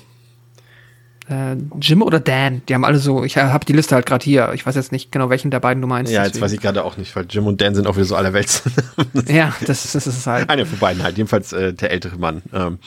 äh, 1.31 1.55
Jim 1.81 2.01
oder 2.01 2.19
Dan, 2.19 2.61
die 2.67 2.73
haben 2.73 2.85
alle 2.85 2.99
so, 2.99 3.23
ich 3.23 3.37
habe 3.37 3.65
die 3.65 3.73
Liste 3.73 3.95
halt 3.95 4.05
gerade 4.05 4.23
hier. 4.23 4.51
Ich 4.53 4.65
weiß 4.65 4.75
jetzt 4.75 4.91
nicht 4.91 5.11
genau, 5.11 5.29
welchen 5.29 5.51
der 5.51 5.59
beiden 5.59 5.81
du 5.81 5.87
meinst. 5.87 6.11
Ja, 6.11 6.25
jetzt 6.25 6.39
weiß 6.39 6.51
ich 6.51 6.61
gerade 6.61 6.83
auch 6.83 6.97
nicht, 6.97 7.15
weil 7.15 7.25
Jim 7.29 7.47
und 7.47 7.61
Dan 7.61 7.73
sind 7.73 7.87
auch 7.87 7.95
wieder 7.95 8.05
so 8.05 8.15
allerwelts. 8.15 8.63
ja, 9.27 9.53
das, 9.65 9.91
das 9.91 10.07
ist 10.07 10.27
halt. 10.27 10.49
Einer 10.49 10.65
von 10.65 10.79
beiden 10.79 11.01
halt, 11.03 11.17
jedenfalls 11.17 11.53
äh, 11.53 11.73
der 11.73 11.91
ältere 11.91 12.17
Mann. 12.17 12.41
Ähm, 12.53 12.77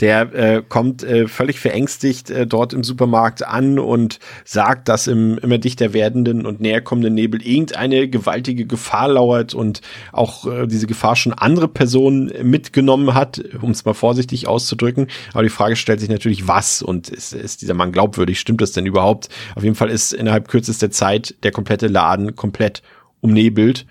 der 0.00 0.32
äh, 0.34 0.62
kommt 0.66 1.02
äh, 1.02 1.28
völlig 1.28 1.60
verängstigt 1.60 2.30
äh, 2.30 2.46
dort 2.46 2.72
im 2.72 2.82
Supermarkt 2.82 3.46
an 3.46 3.78
und 3.78 4.18
sagt, 4.44 4.88
dass 4.88 5.06
im 5.06 5.38
immer 5.38 5.58
dichter 5.58 5.92
werdenden 5.92 6.46
und 6.46 6.60
näher 6.60 6.80
kommenden 6.80 7.14
Nebel 7.14 7.42
irgendeine 7.42 8.08
gewaltige 8.08 8.66
Gefahr 8.66 9.08
lauert 9.08 9.54
und 9.54 9.82
auch 10.12 10.46
äh, 10.46 10.66
diese 10.66 10.86
Gefahr 10.86 11.16
schon 11.16 11.32
andere 11.32 11.68
Personen 11.68 12.32
mitgenommen 12.42 13.14
hat, 13.14 13.42
um 13.60 13.70
es 13.70 13.84
mal 13.84 13.94
vorsichtig 13.94 14.48
auszudrücken. 14.48 15.08
Aber 15.32 15.42
die 15.42 15.50
Frage 15.50 15.76
stellt 15.76 16.00
sich 16.00 16.08
natürlich, 16.08 16.48
was 16.48 16.80
und 16.82 17.10
ist, 17.10 17.34
ist 17.34 17.60
dieser 17.60 17.74
Mann 17.74 17.92
glaubwürdig? 17.92 18.40
Stimmt 18.40 18.62
das 18.62 18.72
denn 18.72 18.86
überhaupt? 18.86 19.28
Auf 19.54 19.64
jeden 19.64 19.76
Fall 19.76 19.90
ist 19.90 20.12
innerhalb 20.12 20.48
kürzester 20.48 20.90
Zeit 20.90 21.34
der 21.42 21.52
komplette 21.52 21.88
Laden 21.88 22.34
komplett 22.36 22.82
umnebelt 23.20 23.86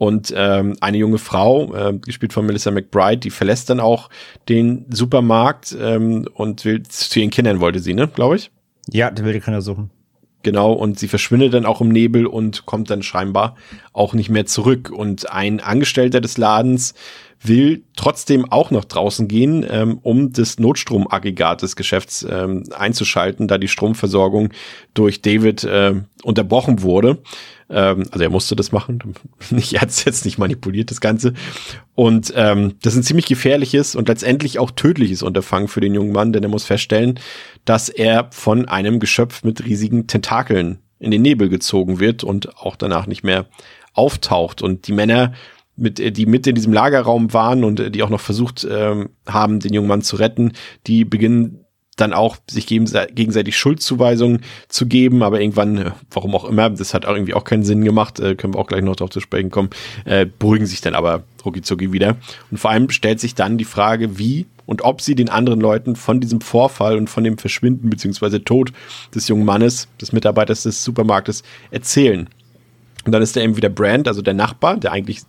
Und 0.00 0.32
ähm, 0.34 0.78
eine 0.80 0.96
junge 0.96 1.18
Frau, 1.18 1.74
äh, 1.74 1.92
gespielt 1.92 2.32
von 2.32 2.46
Melissa 2.46 2.70
McBride, 2.70 3.18
die 3.18 3.28
verlässt 3.28 3.68
dann 3.68 3.80
auch 3.80 4.08
den 4.48 4.86
Supermarkt 4.88 5.76
ähm, 5.78 6.26
und 6.32 6.64
will 6.64 6.82
zu 6.84 7.20
ihren 7.20 7.28
Kindern 7.28 7.60
wollte 7.60 7.80
sie, 7.80 7.92
ne, 7.92 8.08
glaube 8.08 8.36
ich. 8.36 8.50
Ja, 8.88 9.10
der 9.10 9.26
will 9.26 9.34
die 9.34 9.40
Kinder 9.40 9.60
suchen. 9.60 9.90
Genau, 10.42 10.72
und 10.72 10.98
sie 10.98 11.06
verschwindet 11.06 11.52
dann 11.52 11.66
auch 11.66 11.82
im 11.82 11.90
Nebel 11.90 12.24
und 12.24 12.64
kommt 12.64 12.88
dann 12.88 13.02
scheinbar 13.02 13.56
auch 13.92 14.14
nicht 14.14 14.30
mehr 14.30 14.46
zurück. 14.46 14.90
Und 14.90 15.30
ein 15.30 15.60
Angestellter 15.60 16.22
des 16.22 16.38
Ladens 16.38 16.94
will 17.42 17.82
trotzdem 17.94 18.50
auch 18.50 18.70
noch 18.70 18.86
draußen 18.86 19.28
gehen, 19.28 19.66
ähm, 19.68 19.98
um 20.00 20.32
das 20.32 20.58
Notstromaggregat 20.58 21.60
des 21.60 21.76
Geschäfts 21.76 22.26
ähm, 22.28 22.64
einzuschalten, 22.74 23.48
da 23.48 23.58
die 23.58 23.68
Stromversorgung 23.68 24.48
durch 24.94 25.20
David 25.20 25.64
äh, 25.64 25.96
unterbrochen 26.22 26.80
wurde. 26.80 27.18
Ähm, 27.70 28.04
also 28.10 28.22
er 28.22 28.30
musste 28.30 28.56
das 28.56 28.72
machen. 28.72 29.14
Nicht, 29.50 29.74
er 29.74 29.82
hat 29.82 29.90
es 29.90 30.04
jetzt 30.04 30.24
nicht 30.24 30.38
manipuliert, 30.38 30.90
das 30.90 31.00
Ganze. 31.00 31.34
Und 31.94 32.32
ähm, 32.36 32.74
das 32.82 32.94
ist 32.94 33.00
ein 33.00 33.04
ziemlich 33.04 33.26
gefährliches 33.26 33.94
und 33.94 34.08
letztendlich 34.08 34.58
auch 34.58 34.70
tödliches 34.70 35.22
Unterfangen 35.22 35.68
für 35.68 35.80
den 35.80 35.94
jungen 35.94 36.12
Mann, 36.12 36.32
denn 36.32 36.42
er 36.42 36.48
muss 36.48 36.64
feststellen, 36.64 37.20
dass 37.64 37.88
er 37.88 38.28
von 38.32 38.66
einem 38.66 39.00
Geschöpf 39.00 39.44
mit 39.44 39.64
riesigen 39.64 40.06
Tentakeln 40.06 40.80
in 40.98 41.10
den 41.10 41.22
Nebel 41.22 41.48
gezogen 41.48 42.00
wird 42.00 42.24
und 42.24 42.56
auch 42.58 42.76
danach 42.76 43.06
nicht 43.06 43.22
mehr 43.22 43.46
auftaucht. 43.94 44.62
Und 44.62 44.86
die 44.86 44.92
Männer 44.92 45.32
mit, 45.76 46.16
die 46.16 46.26
mit 46.26 46.46
in 46.46 46.54
diesem 46.54 46.72
Lagerraum 46.72 47.32
waren 47.32 47.64
und 47.64 47.94
die 47.94 48.02
auch 48.02 48.10
noch 48.10 48.20
versucht 48.20 48.66
ähm, 48.70 49.10
haben, 49.26 49.60
den 49.60 49.72
jungen 49.72 49.88
Mann 49.88 50.02
zu 50.02 50.16
retten, 50.16 50.52
die 50.86 51.04
beginnen 51.04 51.64
dann 52.00 52.12
auch 52.12 52.36
sich 52.48 52.66
gegenseitig 52.66 53.56
Schuldzuweisungen 53.56 54.40
zu 54.68 54.86
geben, 54.86 55.22
aber 55.22 55.40
irgendwann, 55.40 55.78
äh, 55.78 55.90
warum 56.10 56.34
auch 56.34 56.44
immer, 56.44 56.70
das 56.70 56.94
hat 56.94 57.06
auch 57.06 57.14
irgendwie 57.14 57.34
auch 57.34 57.44
keinen 57.44 57.64
Sinn 57.64 57.84
gemacht, 57.84 58.20
äh, 58.20 58.34
können 58.34 58.54
wir 58.54 58.58
auch 58.58 58.66
gleich 58.66 58.82
noch 58.82 58.96
darauf 58.96 59.10
zu 59.10 59.20
sprechen 59.20 59.50
kommen, 59.50 59.70
äh, 60.04 60.26
beruhigen 60.26 60.66
sich 60.66 60.80
dann 60.80 60.94
aber 60.94 61.24
rucki 61.44 61.92
wieder. 61.92 62.16
Und 62.50 62.58
vor 62.58 62.70
allem 62.70 62.90
stellt 62.90 63.20
sich 63.20 63.34
dann 63.34 63.58
die 63.58 63.64
Frage, 63.64 64.18
wie 64.18 64.46
und 64.66 64.82
ob 64.82 65.00
sie 65.00 65.14
den 65.14 65.28
anderen 65.28 65.60
Leuten 65.60 65.96
von 65.96 66.20
diesem 66.20 66.40
Vorfall 66.40 66.96
und 66.96 67.10
von 67.10 67.24
dem 67.24 67.38
Verschwinden 67.38 67.90
beziehungsweise 67.90 68.44
Tod 68.44 68.72
des 69.14 69.26
jungen 69.26 69.44
Mannes, 69.44 69.88
des 70.00 70.12
Mitarbeiters 70.12 70.62
des 70.62 70.84
Supermarktes 70.84 71.42
erzählen. 71.70 72.28
Und 73.04 73.12
dann 73.12 73.22
ist 73.22 73.34
da 73.34 73.40
eben 73.40 73.56
wieder 73.56 73.68
Brand, 73.68 74.06
also 74.08 74.22
der 74.22 74.34
Nachbar, 74.34 74.76
der 74.76 74.92
eigentlich 74.92 75.22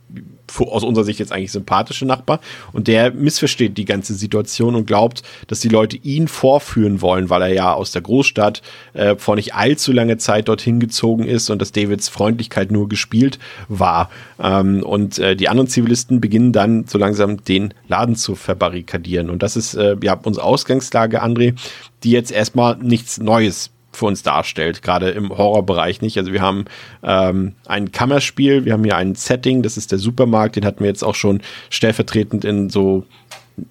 aus 0.59 0.83
unserer 0.83 1.05
Sicht 1.05 1.19
jetzt 1.19 1.31
eigentlich 1.31 1.51
sympathische 1.51 2.05
Nachbar. 2.05 2.39
Und 2.73 2.87
der 2.87 3.11
missversteht 3.11 3.77
die 3.77 3.85
ganze 3.85 4.13
Situation 4.13 4.75
und 4.75 4.85
glaubt, 4.85 5.23
dass 5.47 5.59
die 5.59 5.69
Leute 5.69 5.97
ihn 5.97 6.27
vorführen 6.27 7.01
wollen, 7.01 7.29
weil 7.29 7.41
er 7.41 7.53
ja 7.53 7.73
aus 7.73 7.91
der 7.91 8.01
Großstadt 8.01 8.61
äh, 8.93 9.15
vor 9.15 9.35
nicht 9.35 9.55
allzu 9.55 9.91
lange 9.91 10.17
Zeit 10.17 10.47
dorthin 10.47 10.79
gezogen 10.79 11.25
ist 11.25 11.49
und 11.49 11.61
dass 11.61 11.71
Davids 11.71 12.09
Freundlichkeit 12.09 12.71
nur 12.71 12.89
gespielt 12.89 13.39
war. 13.67 14.09
Ähm, 14.39 14.83
und 14.83 15.19
äh, 15.19 15.35
die 15.35 15.49
anderen 15.49 15.67
Zivilisten 15.67 16.21
beginnen 16.21 16.53
dann 16.53 16.85
so 16.87 16.97
langsam 16.97 17.43
den 17.43 17.73
Laden 17.87 18.15
zu 18.15 18.35
verbarrikadieren. 18.35 19.29
Und 19.29 19.43
das 19.43 19.55
ist 19.55 19.73
äh, 19.73 19.95
ja 20.03 20.19
unsere 20.21 20.45
Ausgangslage, 20.45 21.23
André, 21.23 21.55
die 22.03 22.11
jetzt 22.11 22.31
erstmal 22.31 22.77
nichts 22.77 23.19
Neues 23.19 23.70
für 23.91 24.05
uns 24.05 24.23
darstellt, 24.23 24.81
gerade 24.81 25.09
im 25.11 25.29
Horrorbereich 25.29 26.01
nicht. 26.01 26.17
Also 26.17 26.31
wir 26.31 26.41
haben 26.41 26.65
ähm, 27.03 27.53
ein 27.65 27.91
Kammerspiel, 27.91 28.65
wir 28.65 28.73
haben 28.73 28.83
hier 28.83 28.95
ein 28.95 29.15
Setting, 29.15 29.61
das 29.61 29.77
ist 29.77 29.91
der 29.91 29.99
Supermarkt, 29.99 30.55
den 30.55 30.65
hatten 30.65 30.79
wir 30.79 30.87
jetzt 30.87 31.03
auch 31.03 31.15
schon 31.15 31.41
stellvertretend 31.69 32.45
in 32.45 32.69
so, 32.69 33.05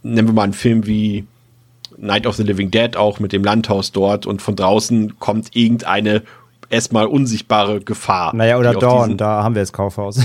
nennen 0.02 0.28
wir 0.28 0.34
mal 0.34 0.44
einen 0.44 0.52
Film 0.52 0.86
wie 0.86 1.24
Night 1.96 2.26
of 2.26 2.36
the 2.36 2.42
Living 2.42 2.70
Dead 2.70 2.96
auch 2.96 3.20
mit 3.20 3.32
dem 3.32 3.44
Landhaus 3.44 3.92
dort 3.92 4.26
und 4.26 4.42
von 4.42 4.56
draußen 4.56 5.18
kommt 5.18 5.54
irgendeine 5.54 6.22
erstmal 6.68 7.06
unsichtbare 7.06 7.80
Gefahr. 7.80 8.34
Naja, 8.34 8.58
oder 8.58 8.74
Dawn, 8.74 9.16
da 9.16 9.42
haben 9.42 9.54
wir 9.54 9.62
das 9.62 9.72
Kaufhaus. 9.72 10.20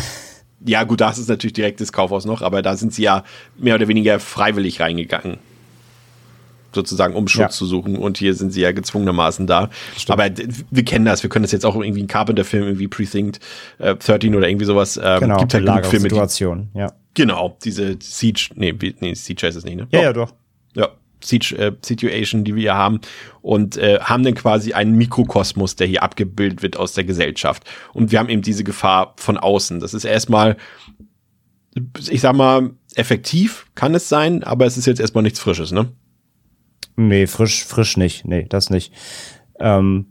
Ja, 0.68 0.84
gut, 0.84 1.00
das 1.00 1.20
ist 1.20 1.30
natürlich 1.30 1.54
direkt 1.54 1.80
das 1.80 1.94
Kaufhaus 1.94 2.26
noch, 2.26 2.42
aber 2.42 2.64
da 2.64 2.76
sind 2.76 2.92
sie 2.92 3.04
ja 3.04 3.24
mehr 3.58 3.76
oder 3.76 3.88
weniger 3.88 4.20
freiwillig 4.20 4.80
reingegangen 4.80 5.38
sozusagen, 6.76 7.16
um 7.16 7.28
Schutz 7.28 7.42
ja. 7.42 7.50
zu 7.50 7.66
suchen. 7.66 7.98
Und 7.98 8.18
hier 8.18 8.36
sind 8.36 8.52
sie 8.52 8.62
ja 8.62 8.72
gezwungenermaßen 8.72 9.48
da. 9.48 9.70
Stimmt. 9.98 10.20
Aber 10.20 10.30
wir 10.70 10.86
kennen 10.86 11.06
das. 11.06 11.24
Wir 11.24 11.30
können 11.32 11.44
das 11.44 11.52
jetzt 11.52 11.66
auch 11.66 11.76
irgendwie 11.76 12.04
ein 12.04 12.08
Carpenter-Film, 12.08 12.66
irgendwie 12.66 12.88
Precinct 12.88 13.40
äh, 13.80 13.96
13 13.96 14.36
oder 14.36 14.48
irgendwie 14.48 14.66
sowas. 14.66 15.00
Ähm, 15.02 15.22
genau, 15.22 15.38
gibt 15.38 15.54
halt 15.54 15.66
genug 15.66 15.86
Filme. 15.88 16.10
Situation, 16.10 16.70
ja. 16.76 16.94
Genau, 17.16 17.58
diese 17.64 17.98
Siege, 18.02 18.50
nee, 18.56 18.74
nee, 19.00 19.14
Siege 19.14 19.48
heißt 19.48 19.58
es 19.58 19.64
nicht, 19.64 19.78
ne? 19.78 19.88
Ja, 19.92 20.00
doch. 20.00 20.04
ja, 20.04 20.14
doch. 20.14 20.34
Ja, 20.76 20.90
Siege 21.24 21.56
äh, 21.58 21.72
Situation, 21.84 22.44
die 22.44 22.56
wir 22.56 22.62
hier 22.62 22.76
haben 22.76 23.00
und 23.42 23.78
äh, 23.78 24.00
haben 24.02 24.24
dann 24.24 24.36
quasi 24.36 24.74
einen 24.74 24.96
Mikrokosmos, 24.96 25.76
der 25.76 25.88
hier 25.88 26.04
abgebildet 26.04 26.62
wird 26.62 26.78
aus 26.78 26.94
der 26.94 27.04
Gesellschaft. 27.04 27.64
Und 27.94 28.12
wir 28.12 28.20
haben 28.20 28.30
eben 28.30 28.42
diese 28.42 28.64
Gefahr 28.64 29.14
von 29.18 29.38
außen. 29.38 29.80
Das 29.80 29.94
ist 29.94 30.06
erstmal, 30.06 30.58
ich 32.10 32.22
sag 32.22 32.36
mal, 32.36 32.72
effektiv 32.96 33.68
kann 33.76 33.96
es 33.96 34.10
sein, 34.10 34.44
aber 34.44 34.66
es 34.66 34.78
ist 34.78 34.86
jetzt 34.86 35.00
erstmal 35.00 35.24
nichts 35.24 35.40
Frisches, 35.40 35.72
ne? 35.72 35.92
Nee, 36.96 37.28
frisch, 37.28 37.66
frisch 37.66 37.98
nicht. 37.98 38.26
Nee, 38.26 38.46
das 38.50 38.70
nicht. 38.70 38.94
Ähm, 39.60 40.08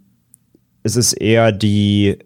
es 0.82 0.97
ist 0.97 1.14
eher 1.14 1.53
die 1.53 2.18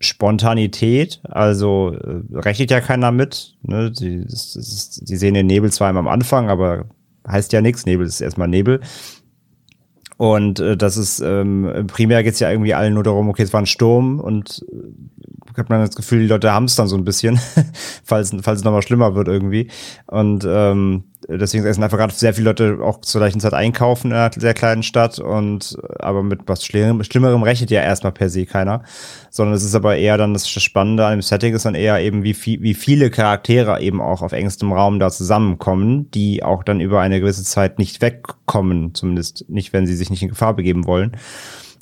Spontanität, 0.00 1.20
also 1.24 1.92
äh, 1.92 2.22
rechnet 2.36 2.70
ja 2.70 2.80
keiner 2.80 3.10
mit. 3.10 3.56
Ne? 3.62 3.90
Die, 3.90 4.24
das, 4.24 4.52
das, 4.54 5.00
die 5.02 5.16
sehen 5.16 5.34
den 5.34 5.46
Nebel 5.46 5.72
zwar 5.72 5.90
immer 5.90 6.00
am 6.00 6.08
Anfang, 6.08 6.48
aber 6.48 6.86
heißt 7.26 7.52
ja 7.52 7.60
nichts. 7.60 7.86
Nebel 7.86 8.06
ist 8.06 8.20
erstmal 8.20 8.48
Nebel. 8.48 8.80
Und 10.16 10.58
äh, 10.58 10.76
das 10.76 10.96
ist, 10.96 11.20
ähm, 11.20 11.86
primär 11.86 12.24
geht's 12.24 12.40
ja 12.40 12.50
irgendwie 12.50 12.74
allen 12.74 12.94
nur 12.94 13.04
darum, 13.04 13.28
okay, 13.28 13.42
es 13.42 13.52
war 13.52 13.62
ein 13.62 13.66
Sturm 13.66 14.18
und 14.18 14.64
äh, 14.72 14.76
hat 15.58 15.70
man 15.70 15.80
das 15.80 15.96
Gefühl, 15.96 16.20
die 16.20 16.26
Leute 16.26 16.52
haben 16.52 16.64
es 16.64 16.76
dann 16.76 16.88
so 16.88 16.96
ein 16.96 17.04
bisschen, 17.04 17.38
falls, 18.04 18.34
falls 18.42 18.60
es 18.60 18.64
nochmal 18.64 18.82
schlimmer 18.82 19.14
wird 19.14 19.28
irgendwie. 19.28 19.70
Und 20.06 20.46
ähm, 20.48 21.04
deswegen 21.28 21.66
essen 21.66 21.82
einfach 21.82 21.98
gerade 21.98 22.14
sehr 22.14 22.34
viele 22.34 22.50
Leute 22.50 22.78
auch 22.82 23.00
zur 23.00 23.20
gleichen 23.20 23.40
Zeit 23.40 23.54
einkaufen 23.54 24.10
in 24.10 24.16
einer 24.16 24.30
sehr 24.34 24.54
kleinen 24.54 24.82
Stadt 24.82 25.18
und 25.18 25.76
aber 25.98 26.22
mit 26.22 26.42
was 26.46 26.64
Schlimmerem, 26.64 27.02
Schlimmerem 27.02 27.42
rechnet 27.42 27.70
ja 27.70 27.82
erstmal 27.82 28.12
per 28.12 28.30
se 28.30 28.46
keiner. 28.46 28.82
Sondern 29.30 29.54
es 29.54 29.64
ist 29.64 29.74
aber 29.74 29.96
eher 29.96 30.16
dann 30.16 30.32
das 30.32 30.48
Spannende 30.48 31.04
an 31.04 31.12
dem 31.12 31.22
Setting 31.22 31.54
ist 31.54 31.64
dann 31.64 31.74
eher 31.74 32.00
eben, 32.00 32.22
wie, 32.22 32.34
viel, 32.34 32.62
wie 32.62 32.74
viele 32.74 33.10
Charaktere 33.10 33.80
eben 33.80 34.00
auch 34.00 34.22
auf 34.22 34.32
engstem 34.32 34.72
Raum 34.72 34.98
da 34.98 35.10
zusammenkommen, 35.10 36.10
die 36.12 36.42
auch 36.42 36.62
dann 36.62 36.80
über 36.80 37.00
eine 37.00 37.20
gewisse 37.20 37.44
Zeit 37.44 37.78
nicht 37.78 38.00
wegkommen, 38.00 38.94
zumindest 38.94 39.44
nicht, 39.48 39.72
wenn 39.72 39.86
sie 39.86 39.96
sich 39.96 40.10
nicht 40.10 40.22
in 40.22 40.28
Gefahr 40.28 40.54
begeben 40.54 40.86
wollen. 40.86 41.16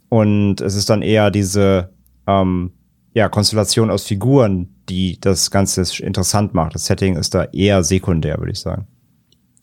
Und 0.08 0.60
es 0.60 0.74
ist 0.74 0.88
dann 0.88 1.02
eher 1.02 1.30
diese 1.30 1.90
ähm, 2.26 2.72
ja, 3.16 3.30
Konstellation 3.30 3.90
aus 3.90 4.04
Figuren, 4.04 4.68
die 4.90 5.18
das 5.18 5.50
Ganze 5.50 5.82
interessant 6.04 6.52
macht. 6.52 6.74
Das 6.74 6.84
Setting 6.84 7.16
ist 7.16 7.32
da 7.34 7.44
eher 7.44 7.82
sekundär, 7.82 8.36
würde 8.36 8.52
ich 8.52 8.60
sagen. 8.60 8.86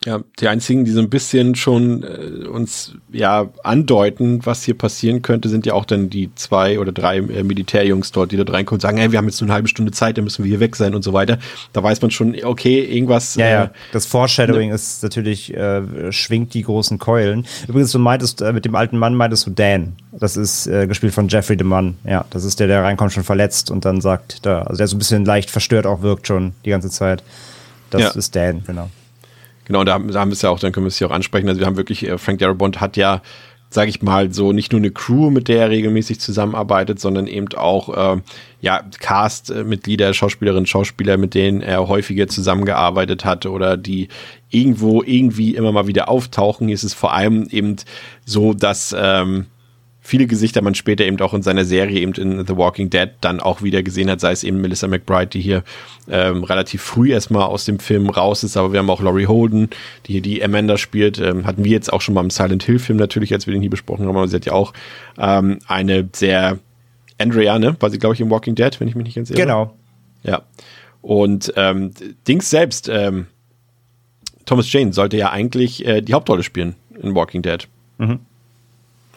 Ja, 0.05 0.19
die 0.39 0.47
einzigen, 0.49 0.83
die 0.83 0.91
so 0.91 0.99
ein 0.99 1.09
bisschen 1.09 1.55
schon 1.55 2.03
äh, 2.03 2.47
uns 2.47 2.93
ja 3.11 3.49
andeuten, 3.63 4.45
was 4.45 4.63
hier 4.63 4.77
passieren 4.77 5.21
könnte, 5.21 5.47
sind 5.47 5.65
ja 5.65 5.73
auch 5.73 5.85
dann 5.85 6.09
die 6.09 6.29
zwei 6.35 6.79
oder 6.79 6.91
drei 6.91 7.17
äh, 7.17 7.43
Militärjungs 7.43 8.11
dort, 8.11 8.31
die 8.31 8.37
da 8.37 8.43
reinkommen 8.43 8.77
und 8.77 8.81
sagen, 8.81 8.97
hey, 8.97 9.11
wir 9.11 9.17
haben 9.17 9.27
jetzt 9.27 9.39
nur 9.39 9.47
eine 9.47 9.53
halbe 9.53 9.69
Stunde 9.69 9.93
Zeit, 9.93 10.17
dann 10.17 10.25
müssen 10.25 10.43
wir 10.43 10.49
hier 10.49 10.59
weg 10.59 10.75
sein 10.75 10.93
und 10.93 11.03
so 11.03 11.13
weiter. 11.13 11.37
Da 11.71 11.81
weiß 11.81 12.01
man 12.01 12.11
schon, 12.11 12.35
okay, 12.43 12.83
irgendwas. 12.83 13.35
Ja, 13.35 13.47
ja. 13.47 13.63
Äh, 13.65 13.69
das 13.93 14.05
Foreshadowing 14.05 14.69
ne? 14.69 14.75
ist 14.75 15.03
natürlich, 15.03 15.53
äh, 15.53 16.11
schwingt 16.11 16.53
die 16.53 16.63
großen 16.63 16.99
Keulen. 16.99 17.45
Übrigens, 17.67 17.91
du 17.91 17.99
meintest, 17.99 18.41
äh, 18.41 18.51
mit 18.51 18.65
dem 18.65 18.75
alten 18.75 18.97
Mann 18.97 19.15
meintest 19.15 19.47
du 19.47 19.51
Dan. 19.51 19.93
Das 20.11 20.35
ist 20.35 20.67
äh, 20.67 20.85
gespielt 20.85 21.13
von 21.13 21.29
Jeffrey 21.29 21.55
the 21.57 21.63
Mann. 21.63 21.95
Ja, 22.03 22.25
das 22.29 22.43
ist 22.43 22.59
der, 22.59 22.67
der 22.67 22.83
reinkommt, 22.83 23.13
schon 23.13 23.23
verletzt 23.23 23.71
und 23.71 23.85
dann 23.85 24.01
sagt, 24.01 24.45
da, 24.45 24.63
also 24.63 24.77
der 24.77 24.87
so 24.87 24.95
ein 24.95 24.99
bisschen 24.99 25.23
leicht 25.23 25.49
verstört 25.49 25.85
auch 25.85 26.01
wirkt 26.01 26.27
schon 26.27 26.53
die 26.65 26.71
ganze 26.71 26.89
Zeit. 26.89 27.23
Das 27.89 28.01
ja. 28.01 28.09
ist 28.09 28.35
Dan, 28.35 28.63
genau. 28.65 28.89
Genau, 29.65 29.83
da, 29.83 29.99
da 29.99 30.19
haben 30.19 30.29
wir 30.29 30.33
es 30.33 30.41
ja 30.41 30.49
auch, 30.49 30.59
dann 30.59 30.71
können 30.71 30.85
wir 30.85 30.89
es 30.89 30.97
hier 30.97 31.07
auch 31.07 31.13
ansprechen. 31.13 31.47
Also 31.47 31.59
wir 31.59 31.67
haben 31.67 31.77
wirklich, 31.77 32.07
äh, 32.07 32.17
Frank 32.17 32.39
Darabont 32.39 32.81
hat 32.81 32.97
ja, 32.97 33.21
sage 33.69 33.89
ich 33.89 34.01
mal, 34.01 34.31
so 34.31 34.51
nicht 34.51 34.71
nur 34.71 34.79
eine 34.79 34.91
Crew, 34.91 35.29
mit 35.29 35.47
der 35.47 35.61
er 35.61 35.69
regelmäßig 35.69 36.19
zusammenarbeitet, 36.19 36.99
sondern 36.99 37.27
eben 37.27 37.47
auch 37.55 38.15
äh, 38.15 38.21
ja 38.61 38.83
Cast-Mitglieder, 38.99 40.13
Schauspielerinnen, 40.13 40.67
Schauspieler, 40.67 41.17
mit 41.17 41.33
denen 41.33 41.61
er 41.61 41.87
häufiger 41.87 42.27
zusammengearbeitet 42.27 43.25
hat 43.25 43.45
oder 43.45 43.77
die 43.77 44.09
irgendwo 44.49 45.01
irgendwie 45.01 45.55
immer 45.55 45.71
mal 45.71 45.87
wieder 45.87 46.07
auftauchen. 46.07 46.67
Hier 46.67 46.75
ist 46.75 46.83
es 46.83 46.93
vor 46.93 47.13
allem 47.13 47.47
eben 47.49 47.77
so, 48.25 48.53
dass 48.53 48.95
ähm, 48.97 49.47
viele 50.05 50.27
Gesichter 50.27 50.61
man 50.61 50.75
später 50.75 51.05
eben 51.05 51.19
auch 51.21 51.33
in 51.33 51.41
seiner 51.41 51.63
Serie 51.63 52.01
eben 52.01 52.13
in 52.13 52.45
The 52.45 52.57
Walking 52.57 52.89
Dead 52.89 53.09
dann 53.21 53.39
auch 53.39 53.63
wieder 53.63 53.81
gesehen 53.81 54.09
hat, 54.09 54.19
sei 54.19 54.33
es 54.33 54.43
eben 54.43 54.59
Melissa 54.59 54.87
McBride, 54.87 55.27
die 55.27 55.39
hier 55.39 55.63
ähm, 56.09 56.43
relativ 56.43 56.81
früh 56.81 57.13
erstmal 57.13 57.43
aus 57.43 57.63
dem 57.63 57.79
Film 57.79 58.09
raus 58.09 58.43
ist, 58.43 58.57
aber 58.57 58.73
wir 58.73 58.79
haben 58.79 58.89
auch 58.89 59.01
Laurie 59.01 59.27
Holden, 59.27 59.69
die 60.05 60.13
hier 60.13 60.21
die 60.21 60.43
Amanda 60.43 60.77
spielt, 60.77 61.19
ähm, 61.19 61.45
hatten 61.45 61.63
wir 61.63 61.71
jetzt 61.71 61.91
auch 61.91 62.01
schon 62.01 62.13
mal 62.13 62.21
im 62.21 62.29
Silent 62.29 62.63
Hill 62.63 62.79
Film 62.79 62.97
natürlich, 62.97 63.33
als 63.33 63.47
wir 63.47 63.53
den 63.53 63.61
hier 63.61 63.69
besprochen 63.69 64.05
haben, 64.05 64.17
aber 64.17 64.27
sie 64.27 64.35
hat 64.35 64.45
ja 64.45 64.51
auch 64.51 64.73
ähm, 65.17 65.59
eine 65.67 66.09
sehr 66.11 66.59
Andrea, 67.17 67.57
ne, 67.57 67.77
war 67.79 67.89
sie 67.89 67.97
glaube 67.97 68.15
ich 68.15 68.21
im 68.21 68.29
Walking 68.29 68.55
Dead, 68.55 68.77
wenn 68.81 68.89
ich 68.89 68.95
mich 68.95 69.05
nicht 69.05 69.15
ganz 69.15 69.29
irre. 69.29 69.39
Genau. 69.39 69.73
Ja. 70.23 70.43
Und 71.01 71.53
ähm, 71.55 71.91
Dings 72.27 72.49
selbst, 72.49 72.89
ähm, 72.89 73.27
Thomas 74.45 74.71
Jane 74.71 74.91
sollte 74.91 75.15
ja 75.15 75.31
eigentlich 75.31 75.85
äh, 75.85 76.01
die 76.01 76.13
Hauptrolle 76.13 76.43
spielen 76.43 76.75
in 77.01 77.15
Walking 77.15 77.41
Dead. 77.41 77.67
Mhm. 77.97 78.19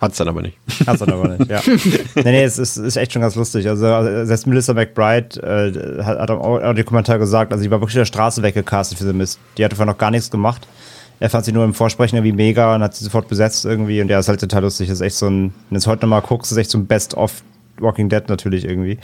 Hat's 0.01 0.18
dann 0.18 0.28
aber 0.28 0.42
nicht. 0.42 0.59
Hat's 0.86 1.01
dann 1.01 1.11
aber 1.11 1.28
nicht, 1.28 1.51
ja. 1.51 1.61
nee, 2.16 2.22
nee, 2.22 2.44
es 2.44 2.59
ist, 2.59 2.76
ist 2.76 2.97
echt 2.97 3.12
schon 3.12 3.22
ganz 3.22 3.34
lustig. 3.34 3.66
Also, 3.66 3.86
selbst 4.26 4.47
Melissa 4.47 4.74
McBride 4.74 5.40
äh, 5.42 6.03
hat, 6.03 6.18
hat 6.18 6.30
auch 6.30 6.74
den 6.74 6.84
Kommentar 6.84 7.18
gesagt, 7.18 7.53
also, 7.53 7.62
sie 7.62 7.70
war 7.70 7.80
wirklich 7.80 7.94
der 7.94 8.05
Straße 8.05 8.42
weggecastet 8.42 8.99
für 8.99 9.05
The 9.05 9.14
Mist. 9.14 9.38
Die 9.57 9.64
hatte 9.64 9.74
vorher 9.74 9.90
noch 9.92 9.99
gar 9.99 10.11
nichts 10.11 10.30
gemacht. 10.30 10.66
Er 11.18 11.30
fand 11.30 11.47
sie 11.47 11.53
nur 11.53 11.64
im 11.64 11.72
Vorsprechen 11.72 12.16
irgendwie 12.18 12.36
mega 12.36 12.74
und 12.74 12.82
hat 12.82 12.94
sie 12.94 13.05
sofort 13.05 13.26
besetzt 13.28 13.64
irgendwie. 13.64 14.03
Und 14.03 14.11
ja, 14.11 14.18
ist 14.18 14.28
halt 14.28 14.40
total 14.40 14.62
lustig. 14.62 14.88
Das 14.88 14.97
ist 14.97 15.01
echt 15.01 15.16
so 15.16 15.28
ein, 15.28 15.44
wenn 15.44 15.53
du 15.70 15.76
es 15.76 15.86
heute 15.86 16.03
nochmal 16.03 16.20
guckst, 16.20 16.53
ist 16.53 16.59
echt 16.59 16.70
so 16.70 16.76
ein 16.76 16.86
Best-of 16.86 17.42
Walking 17.78 18.11
Dead 18.11 18.28
natürlich 18.28 18.66
irgendwie. 18.66 18.99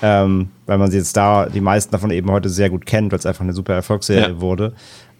Ähm, 0.00 0.50
weil 0.66 0.78
man 0.78 0.90
sie 0.92 0.98
jetzt 0.98 1.16
da, 1.16 1.46
die 1.46 1.60
meisten 1.60 1.90
davon 1.90 2.12
eben 2.12 2.30
heute 2.30 2.48
sehr 2.48 2.70
gut 2.70 2.86
kennt, 2.86 3.10
weil 3.10 3.18
es 3.18 3.26
einfach 3.26 3.40
eine 3.40 3.52
super 3.52 3.74
Erfolgsserie 3.74 4.34
ja. 4.34 4.40
wurde. 4.40 4.74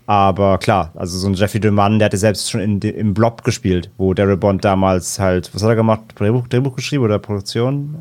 Aber 0.09 0.57
klar, 0.57 0.91
also 0.95 1.19
so 1.19 1.27
ein 1.29 1.35
Jeffrey 1.35 1.61
DeMann, 1.61 1.99
der 1.99 2.07
hatte 2.07 2.17
selbst 2.17 2.51
schon 2.51 2.63
in, 2.63 2.81
im 2.81 3.13
Blob 3.13 3.45
gespielt, 3.45 3.91
wo 3.99 4.15
Daryl 4.15 4.39
Bond 4.39 4.65
damals 4.65 5.19
halt, 5.19 5.55
was 5.55 5.63
hat 5.63 5.69
er 5.69 5.77
gemacht? 5.77 6.01
Drehbuch, 6.15 6.49
Drehbuch 6.49 6.77
geschrieben 6.77 7.05
oder 7.05 7.19
Produktion? 7.19 7.95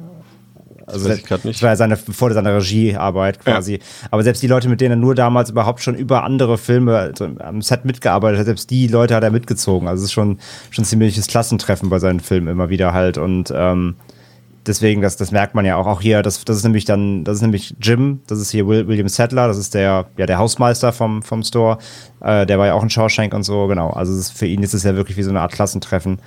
Also 0.85 1.09
das, 1.09 1.21
das, 1.23 1.41
das 1.41 1.61
war 1.61 1.71
ja 1.71 1.75
seine, 1.75 1.97
vor 1.97 2.31
seiner 2.31 2.55
Regiearbeit 2.55 3.41
quasi. 3.43 3.73
Ja. 3.73 3.79
Aber 4.09 4.23
selbst 4.23 4.41
die 4.41 4.47
Leute, 4.47 4.69
mit 4.69 4.79
denen 4.79 4.91
er 4.91 4.95
nur 4.95 5.15
damals 5.15 5.49
überhaupt 5.49 5.81
schon 5.81 5.95
über 5.95 6.23
andere 6.23 6.57
Filme 6.57 6.97
also 6.97 7.27
am 7.39 7.61
Set 7.61 7.83
mitgearbeitet 7.83 8.39
hat, 8.39 8.45
selbst 8.45 8.69
die 8.69 8.87
Leute 8.87 9.13
hat 9.13 9.23
er 9.23 9.31
mitgezogen. 9.31 9.89
Also 9.89 10.03
es 10.03 10.05
ist 10.05 10.13
schon, 10.13 10.39
schon 10.69 10.83
ein 10.83 10.85
ziemliches 10.85 11.27
Klassentreffen 11.27 11.89
bei 11.89 11.99
seinen 11.99 12.21
Filmen 12.21 12.47
immer 12.47 12.69
wieder 12.69 12.93
halt. 12.93 13.17
Und 13.17 13.51
ähm, 13.53 13.95
deswegen, 14.67 15.01
das, 15.01 15.17
das 15.17 15.31
merkt 15.31 15.55
man 15.55 15.65
ja 15.65 15.75
auch, 15.77 15.87
auch 15.87 16.01
hier, 16.01 16.21
das, 16.21 16.43
das 16.45 16.57
ist 16.57 16.63
nämlich 16.63 16.85
dann, 16.85 17.23
das 17.23 17.37
ist 17.37 17.41
nämlich 17.41 17.75
Jim, 17.81 18.21
das 18.27 18.39
ist 18.39 18.51
hier 18.51 18.67
William 18.67 19.07
Sadler, 19.07 19.47
das 19.47 19.57
ist 19.57 19.73
der, 19.73 20.07
ja, 20.17 20.25
der 20.25 20.37
Hausmeister 20.37 20.91
vom, 20.91 21.23
vom 21.23 21.43
Store, 21.43 21.77
äh, 22.21 22.45
der 22.45 22.59
war 22.59 22.67
ja 22.67 22.73
auch 22.73 22.83
ein 22.83 22.89
Shawshank 22.89 23.33
und 23.33 23.43
so, 23.43 23.67
genau. 23.67 23.89
Also 23.89 24.13
ist, 24.13 24.31
für 24.31 24.45
ihn 24.45 24.63
ist 24.63 24.73
es 24.73 24.83
ja 24.83 24.95
wirklich 24.95 25.17
wie 25.17 25.23
so 25.23 25.29
eine 25.29 25.41
Art 25.41 25.51
Klassentreffen. 25.51 26.19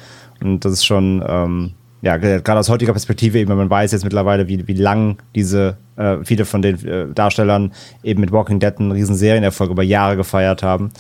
Und 0.43 0.64
das 0.64 0.72
ist 0.72 0.86
schon, 0.86 1.24
ähm, 1.26 1.72
ja, 2.03 2.16
gerade 2.16 2.59
aus 2.59 2.70
heutiger 2.70 2.93
Perspektive 2.93 3.38
eben, 3.38 3.55
man 3.55 3.68
weiß 3.68 3.93
jetzt 3.93 4.05
mittlerweile, 4.05 4.49
wie, 4.49 4.66
wie 4.66 4.74
lang 4.74 5.18
diese, 5.34 5.76
äh, 5.97 6.16
viele 6.24 6.47
von 6.47 6.62
den 6.62 6.86
äh, 6.86 7.07
Darstellern 7.12 7.72
eben 8.03 8.20
mit 8.20 8.32
Walking 8.32 8.59
Dead 8.59 8.74
einen 8.78 8.93
riesen 8.93 9.14
Serienerfolg 9.14 9.70
über 9.70 9.82
Jahre 9.82 10.16
gefeiert 10.16 10.62
haben 10.62 10.91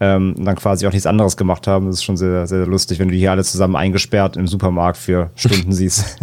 ähm, 0.00 0.34
und 0.36 0.44
dann 0.44 0.56
quasi 0.56 0.86
auch 0.86 0.92
nichts 0.92 1.06
anderes 1.06 1.36
gemacht 1.36 1.66
haben. 1.66 1.86
Das 1.86 1.96
ist 1.96 2.04
schon 2.04 2.16
sehr, 2.16 2.46
sehr 2.46 2.66
lustig, 2.66 2.98
wenn 2.98 3.08
du 3.08 3.12
die 3.12 3.20
hier 3.20 3.30
alle 3.30 3.44
zusammen 3.44 3.76
eingesperrt 3.76 4.36
im 4.36 4.46
Supermarkt 4.46 4.98
für 4.98 5.30
Stunden 5.34 5.72
siehst. 5.72 6.18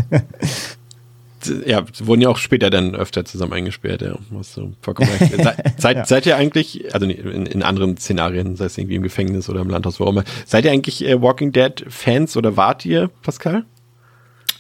ja, 1.66 1.84
wurden 2.00 2.22
ja 2.22 2.30
auch 2.30 2.38
später 2.38 2.70
dann 2.70 2.96
öfter 2.96 3.26
zusammen 3.26 3.54
eingesperrt, 3.54 4.02
ja. 4.02 4.16
Was 4.30 4.54
so 4.54 4.72
vollkommen 4.82 5.10
recht. 5.20 5.34
Seid, 5.78 5.98
ja. 5.98 6.06
seid 6.06 6.26
ihr 6.26 6.38
eigentlich, 6.38 6.94
also 6.94 7.08
in, 7.08 7.46
in, 7.46 7.64
anderen 7.64 7.98
Szenarien, 7.98 8.56
sei 8.56 8.66
es 8.66 8.78
irgendwie 8.78 8.96
im 8.96 9.04
Gefängnis 9.04 9.50
oder 9.50 9.62
im 9.62 9.70
Landhaus, 9.70 10.00
wo 10.00 10.06
auch 10.06 10.12
immer, 10.12 10.24
seid 10.46 10.66
ihr 10.66 10.72
eigentlich 10.72 11.04
äh, 11.06 11.22
Walking 11.22 11.52
Dead 11.52 11.84
Fans 11.90 12.38
oder 12.38 12.56
wart 12.56 12.86
ihr, 12.86 13.10
Pascal? 13.24 13.66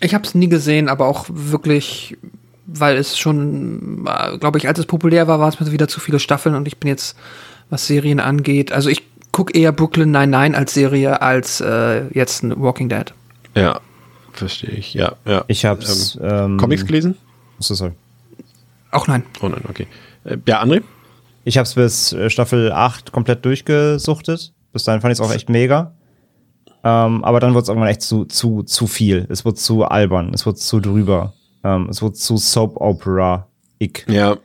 Ich 0.01 0.13
habe 0.13 0.25
es 0.25 0.35
nie 0.35 0.49
gesehen, 0.49 0.89
aber 0.89 1.07
auch 1.07 1.27
wirklich, 1.29 2.17
weil 2.65 2.97
es 2.97 3.17
schon, 3.17 4.05
äh, 4.07 4.37
glaube 4.39 4.57
ich, 4.57 4.67
als 4.67 4.79
es 4.79 4.85
populär 4.87 5.27
war, 5.27 5.39
war 5.39 5.49
es 5.49 5.59
mir 5.59 5.71
wieder 5.71 5.87
zu 5.87 5.99
viele 5.99 6.19
Staffeln 6.19 6.55
und 6.55 6.67
ich 6.67 6.77
bin 6.77 6.89
jetzt 6.89 7.15
was 7.69 7.87
Serien 7.87 8.19
angeht. 8.19 8.71
Also 8.71 8.89
ich 8.89 9.03
gucke 9.31 9.57
eher 9.57 9.71
Brooklyn 9.71 10.11
99 10.11 10.57
als 10.57 10.73
Serie 10.73 11.21
als 11.21 11.61
äh, 11.61 12.07
jetzt 12.13 12.43
Walking 12.43 12.89
Dead. 12.89 13.13
Ja, 13.55 13.79
verstehe 14.31 14.71
ich. 14.71 14.93
Ja, 14.93 15.13
ja. 15.25 15.43
Ich 15.47 15.65
habe 15.65 15.83
ähm, 15.83 16.21
ähm, 16.21 16.57
Comics 16.57 16.85
gelesen? 16.85 17.17
So 17.59 17.73
sorry. 17.73 17.93
Auch 18.91 19.07
nein. 19.07 19.23
Oh 19.41 19.47
nein, 19.47 19.63
okay. 19.67 19.87
Äh, 20.23 20.37
ja, 20.47 20.61
André? 20.63 20.83
Ich 21.43 21.57
habe 21.57 21.65
es 21.65 21.73
bis 21.73 22.13
äh, 22.13 22.29
Staffel 22.29 22.71
8 22.71 23.11
komplett 23.11 23.43
durchgesuchtet. 23.43 24.53
Bis 24.71 24.83
dahin 24.83 25.01
fand 25.01 25.11
ich 25.11 25.19
es 25.19 25.25
auch 25.25 25.33
echt 25.33 25.49
mega. 25.49 25.93
Ähm, 26.83 27.23
aber 27.23 27.39
dann 27.39 27.53
wurde 27.53 27.63
es 27.63 27.69
irgendwann 27.69 27.89
echt 27.89 28.01
zu, 28.01 28.25
zu, 28.25 28.63
zu 28.63 28.87
viel. 28.87 29.25
Es 29.29 29.45
wurde 29.45 29.55
zu 29.55 29.83
albern. 29.85 30.31
Es 30.33 30.45
wurde 30.45 30.57
zu 30.57 30.79
drüber. 30.79 31.33
Ähm, 31.63 31.87
es 31.89 32.01
wurde 32.01 32.15
zu 32.15 32.37
Soap 32.37 32.77
Opera-ig. 32.77 34.05
Ja, 34.07 34.37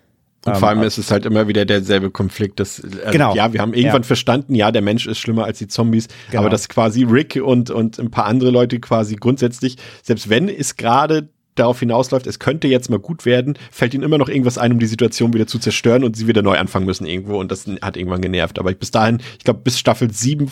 und 0.47 0.57
vor 0.57 0.69
allem 0.69 0.79
ähm, 0.79 0.87
ist 0.87 0.99
es 0.99 1.11
halt 1.11 1.27
immer 1.27 1.49
wieder 1.49 1.65
derselbe 1.65 2.11
Konflikt. 2.11 2.61
Dass, 2.61 2.83
also, 2.83 2.97
genau. 3.11 3.35
Ja, 3.35 3.53
wir 3.53 3.61
haben 3.61 3.75
irgendwann 3.75 4.03
ja. 4.03 4.07
verstanden, 4.07 4.55
ja, 4.55 4.71
der 4.71 4.83
Mensch 4.83 5.07
ist 5.07 5.19
schlimmer 5.19 5.45
als 5.45 5.59
die 5.59 5.69
Zombies, 5.69 6.09
genau. 6.31 6.43
aber 6.43 6.51
dass 6.51 6.69
quasi 6.69 7.05
Rick 7.05 7.41
und, 7.43 7.71
und 7.71 7.99
ein 7.99 8.11
paar 8.11 8.27
andere 8.27 8.51
Leute 8.51 8.81
quasi 8.81 9.17
grundsätzlich, 9.17 9.77
selbst 10.03 10.29
wenn 10.29 10.49
es 10.49 10.77
gerade 10.77 11.29
darauf 11.59 11.81
hinausläuft, 11.81 12.27
es 12.27 12.39
könnte 12.39 12.69
jetzt 12.69 12.89
mal 12.89 12.99
gut 12.99 13.25
werden, 13.25 13.59
fällt 13.71 13.95
ihnen 13.95 14.05
immer 14.05 14.19
noch 14.19 14.29
irgendwas 14.29 14.59
ein, 14.59 14.73
um 14.73 14.79
die 14.79 14.87
Situation 14.87 15.33
wieder 15.35 15.47
zu 15.47 15.59
zerstören 15.59 16.05
und 16.05 16.17
sie 16.17 16.29
wieder 16.29 16.43
neu 16.43 16.57
anfangen 16.57 16.87
müssen 16.87 17.07
irgendwo 17.07 17.39
und 17.39 17.51
das 17.51 17.67
hat 17.83 17.97
irgendwann 17.97 18.21
genervt. 18.21 18.59
Aber 18.59 18.73
bis 18.73 18.91
dahin, 18.91 19.19
ich 19.39 19.45
glaube, 19.45 19.61
bis 19.65 19.79
Staffel 19.79 20.13
7 20.13 20.51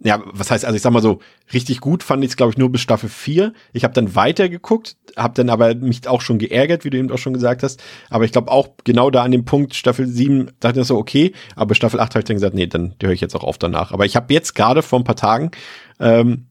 ja, 0.00 0.22
was 0.26 0.50
heißt, 0.50 0.64
also 0.64 0.76
ich 0.76 0.82
sag 0.82 0.92
mal 0.92 1.02
so, 1.02 1.18
richtig 1.52 1.80
gut 1.80 2.02
fand 2.02 2.22
ich 2.22 2.30
es, 2.30 2.36
glaube 2.36 2.52
ich, 2.52 2.58
nur 2.58 2.70
bis 2.70 2.80
Staffel 2.80 3.08
4. 3.08 3.52
Ich 3.72 3.82
habe 3.82 3.94
dann 3.94 4.14
weitergeguckt, 4.14 4.96
habe 5.16 5.34
dann 5.34 5.50
aber 5.50 5.74
mich 5.74 6.06
auch 6.06 6.20
schon 6.20 6.38
geärgert, 6.38 6.84
wie 6.84 6.90
du 6.90 6.98
eben 6.98 7.10
auch 7.10 7.18
schon 7.18 7.32
gesagt 7.32 7.62
hast. 7.62 7.82
Aber 8.08 8.24
ich 8.24 8.32
glaube 8.32 8.50
auch 8.50 8.68
genau 8.84 9.10
da 9.10 9.24
an 9.24 9.32
dem 9.32 9.44
Punkt, 9.44 9.74
Staffel 9.74 10.06
7, 10.06 10.52
dachte 10.60 10.80
ich 10.80 10.86
so, 10.86 10.96
okay, 10.96 11.32
aber 11.56 11.74
Staffel 11.74 11.98
8 11.98 12.14
habe 12.14 12.20
ich 12.20 12.26
dann 12.26 12.36
gesagt, 12.36 12.54
nee, 12.54 12.66
dann 12.66 12.94
höre 13.02 13.12
ich 13.12 13.20
jetzt 13.20 13.34
auch 13.34 13.44
auf 13.44 13.58
danach. 13.58 13.92
Aber 13.92 14.06
ich 14.06 14.14
habe 14.14 14.32
jetzt 14.32 14.54
gerade 14.54 14.82
vor 14.82 15.00
ein 15.00 15.04
paar 15.04 15.16
Tagen 15.16 15.50
ähm, 15.98 16.46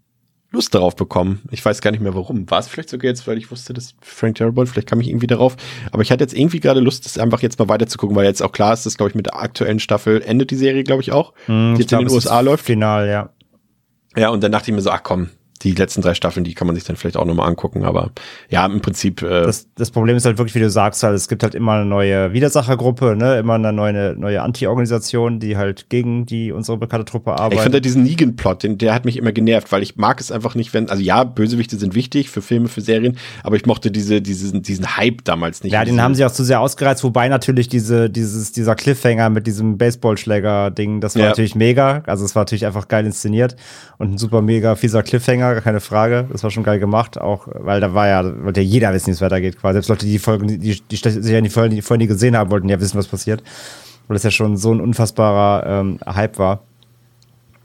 Lust 0.52 0.74
darauf 0.74 0.96
bekommen. 0.96 1.42
Ich 1.52 1.64
weiß 1.64 1.82
gar 1.82 1.92
nicht 1.92 2.00
mehr 2.00 2.16
warum. 2.16 2.50
War 2.50 2.60
es 2.60 2.68
vielleicht 2.68 2.90
sogar 2.90 3.10
jetzt, 3.10 3.28
weil 3.28 3.38
ich 3.38 3.52
wusste, 3.52 3.74
dass 3.74 3.96
Frank 4.02 4.36
Terrible, 4.36 4.66
vielleicht 4.66 4.88
kam 4.88 5.02
ich 5.02 5.10
irgendwie 5.10 5.28
darauf. 5.28 5.58
Aber 5.92 6.02
ich 6.02 6.12
hatte 6.12 6.24
jetzt 6.24 6.34
irgendwie 6.34 6.62
gerade 6.62 6.80
Lust, 6.80 7.06
das 7.06 7.18
einfach 7.18 7.42
jetzt 7.42 7.60
mal 7.60 7.68
weiter 7.68 7.88
zu 7.88 7.98
gucken, 7.98 8.16
weil 8.16 8.26
jetzt 8.26 8.42
auch 8.42 8.54
klar 8.54 8.74
ist, 8.74 8.86
dass, 8.86 8.98
glaube 8.98 9.10
ich, 9.10 9.16
mit 9.16 9.26
der 9.26 9.36
aktuellen 9.36 9.80
Staffel 9.80 10.22
endet 10.22 10.52
die 10.52 10.56
Serie, 10.56 10.84
glaube 10.84 11.02
ich, 11.02 11.12
auch. 11.12 11.34
Mm, 11.48 11.76
die 11.76 11.82
jetzt 11.82 11.90
glaub, 11.90 12.02
in 12.02 12.08
den 12.08 12.16
USA 12.16 12.40
läuft. 12.40 12.66
Final, 12.66 13.10
ja. 13.10 13.30
Ja, 14.18 14.30
und 14.30 14.42
dann 14.44 14.52
dachte 14.52 14.72
ich 14.72 14.76
mir 14.76 14.82
so, 14.82 14.90
ach 14.90 15.04
komm, 15.04 15.30
die 15.64 15.72
letzten 15.72 16.02
drei 16.02 16.14
Staffeln, 16.14 16.44
die 16.44 16.54
kann 16.54 16.68
man 16.68 16.76
sich 16.76 16.86
dann 16.86 16.96
vielleicht 16.96 17.18
auch 17.18 17.26
nochmal 17.26 17.48
angucken, 17.48 17.84
aber 17.84 18.12
ja, 18.50 18.66
im 18.66 18.82
Prinzip. 18.82 19.22
Äh 19.22 19.44
das, 19.44 19.68
das 19.76 19.92
Problem 19.92 20.16
ist 20.16 20.26
halt 20.26 20.38
wirklich, 20.38 20.56
wie 20.56 20.60
du 20.60 20.70
sagst, 20.70 21.04
halt, 21.04 21.16
es 21.16 21.28
gibt 21.28 21.44
halt 21.44 21.56
immer 21.56 21.74
eine 21.74 21.86
neue 21.86 22.34
Widersachergruppe, 22.34 23.16
ne, 23.16 23.40
immer 23.40 23.56
eine 23.56 23.74
neue, 23.74 24.16
neue 24.18 24.42
Anti-Organisation, 24.42 25.40
die 25.40 25.58
halt 25.58 25.90
gegen 25.90 26.26
die 26.26 26.52
unsere 26.52 26.78
bekannte 26.78 27.06
Truppe 27.06 27.32
arbeitet. 27.32 27.58
Ich 27.58 27.62
finde 27.64 27.82
diesen 27.82 28.04
Negan-Plot, 28.04 28.64
den, 28.64 28.78
der 28.78 28.94
hat 28.94 29.06
mich 29.06 29.18
immer 29.18 29.32
genervt, 29.32 29.72
weil 29.72 29.82
ich 29.82 29.96
mag 29.98 30.20
es 30.20 30.32
einfach 30.32 30.56
nicht, 30.56 30.74
wenn, 30.74 30.90
also 30.90 31.02
ja, 31.02 31.24
Bösewichte 31.24 31.78
sind 31.78 31.96
wichtig 31.96 32.30
für 32.30 32.42
Filme, 32.42 32.68
für 32.68 32.82
Serien, 32.82 33.18
aber 33.44 33.56
ich 33.56 33.66
mochte 33.66 33.92
diese, 33.92 34.22
diesen, 34.22 34.62
diesen 34.62 34.98
Hype 34.98 35.24
damals 35.24 35.64
nicht. 35.64 35.74
Ja, 35.74 35.86
den 35.86 36.02
haben 36.02 36.16
sie 36.16 36.26
auch 36.26 36.32
zu 36.32 36.44
sehr 36.44 36.60
ausgereizt, 36.60 37.04
wobei 37.04 37.28
natürlich 37.30 37.68
diese, 37.68 38.10
dieses, 38.10 38.52
dieser 38.52 38.76
Cliffhanger 38.76 39.30
mit 39.30 39.48
diesem 39.48 39.78
Baseballschläger-Ding, 39.78 41.02
das 41.02 41.16
war 41.16 41.24
ja. 41.24 41.30
natürlich 41.30 41.56
mega, 41.56 42.04
also 42.06 42.26
es 42.26 42.36
war 42.36 42.42
natürlich 42.42 42.66
einfach 42.66 42.88
geil 42.88 43.06
inszeniert 43.06 43.56
und 43.98 44.14
ein 44.14 44.18
super 44.18 44.42
mega 44.42 44.76
fieser 44.76 45.04
Cliffhanger, 45.04 45.47
gar 45.54 45.62
keine 45.62 45.80
Frage. 45.80 46.28
Das 46.32 46.44
war 46.44 46.52
schon 46.52 46.64
geil 46.64 46.80
gemacht, 46.80 47.20
auch 47.20 47.48
weil 47.54 47.80
da 47.82 47.94
war 47.94 48.08
ja, 48.08 48.44
wollte 48.44 48.62
ja 48.62 48.68
jeder 48.68 48.94
wissen, 48.94 49.08
wie 49.08 49.12
es 49.12 49.22
weitergeht. 49.22 49.60
Quasi. 49.60 49.74
Selbst 49.74 49.90
Leute, 49.90 50.06
die 50.06 50.14
die 50.14 50.20
Folgen, 50.20 50.48
die, 50.48 50.58
die, 50.58 50.82
die 50.82 50.98
sich 50.98 51.32
ja 51.32 51.42
die 51.42 51.50
Folgen, 51.50 51.76
die 51.76 51.82
vorher 51.82 52.00
nie 52.00 52.08
gesehen 52.08 52.36
haben, 52.36 52.52
wollten 52.52 52.70
ja 52.70 52.80
wissen, 52.80 52.98
was 52.98 53.08
passiert. 53.08 53.44
Weil 54.08 54.16
das 54.16 54.24
ja 54.24 54.32
schon 54.32 54.58
so 54.58 54.74
ein 54.74 54.82
unfassbarer 54.82 55.82
ähm, 55.82 56.00
Hype 56.06 56.40
war. 56.40 56.62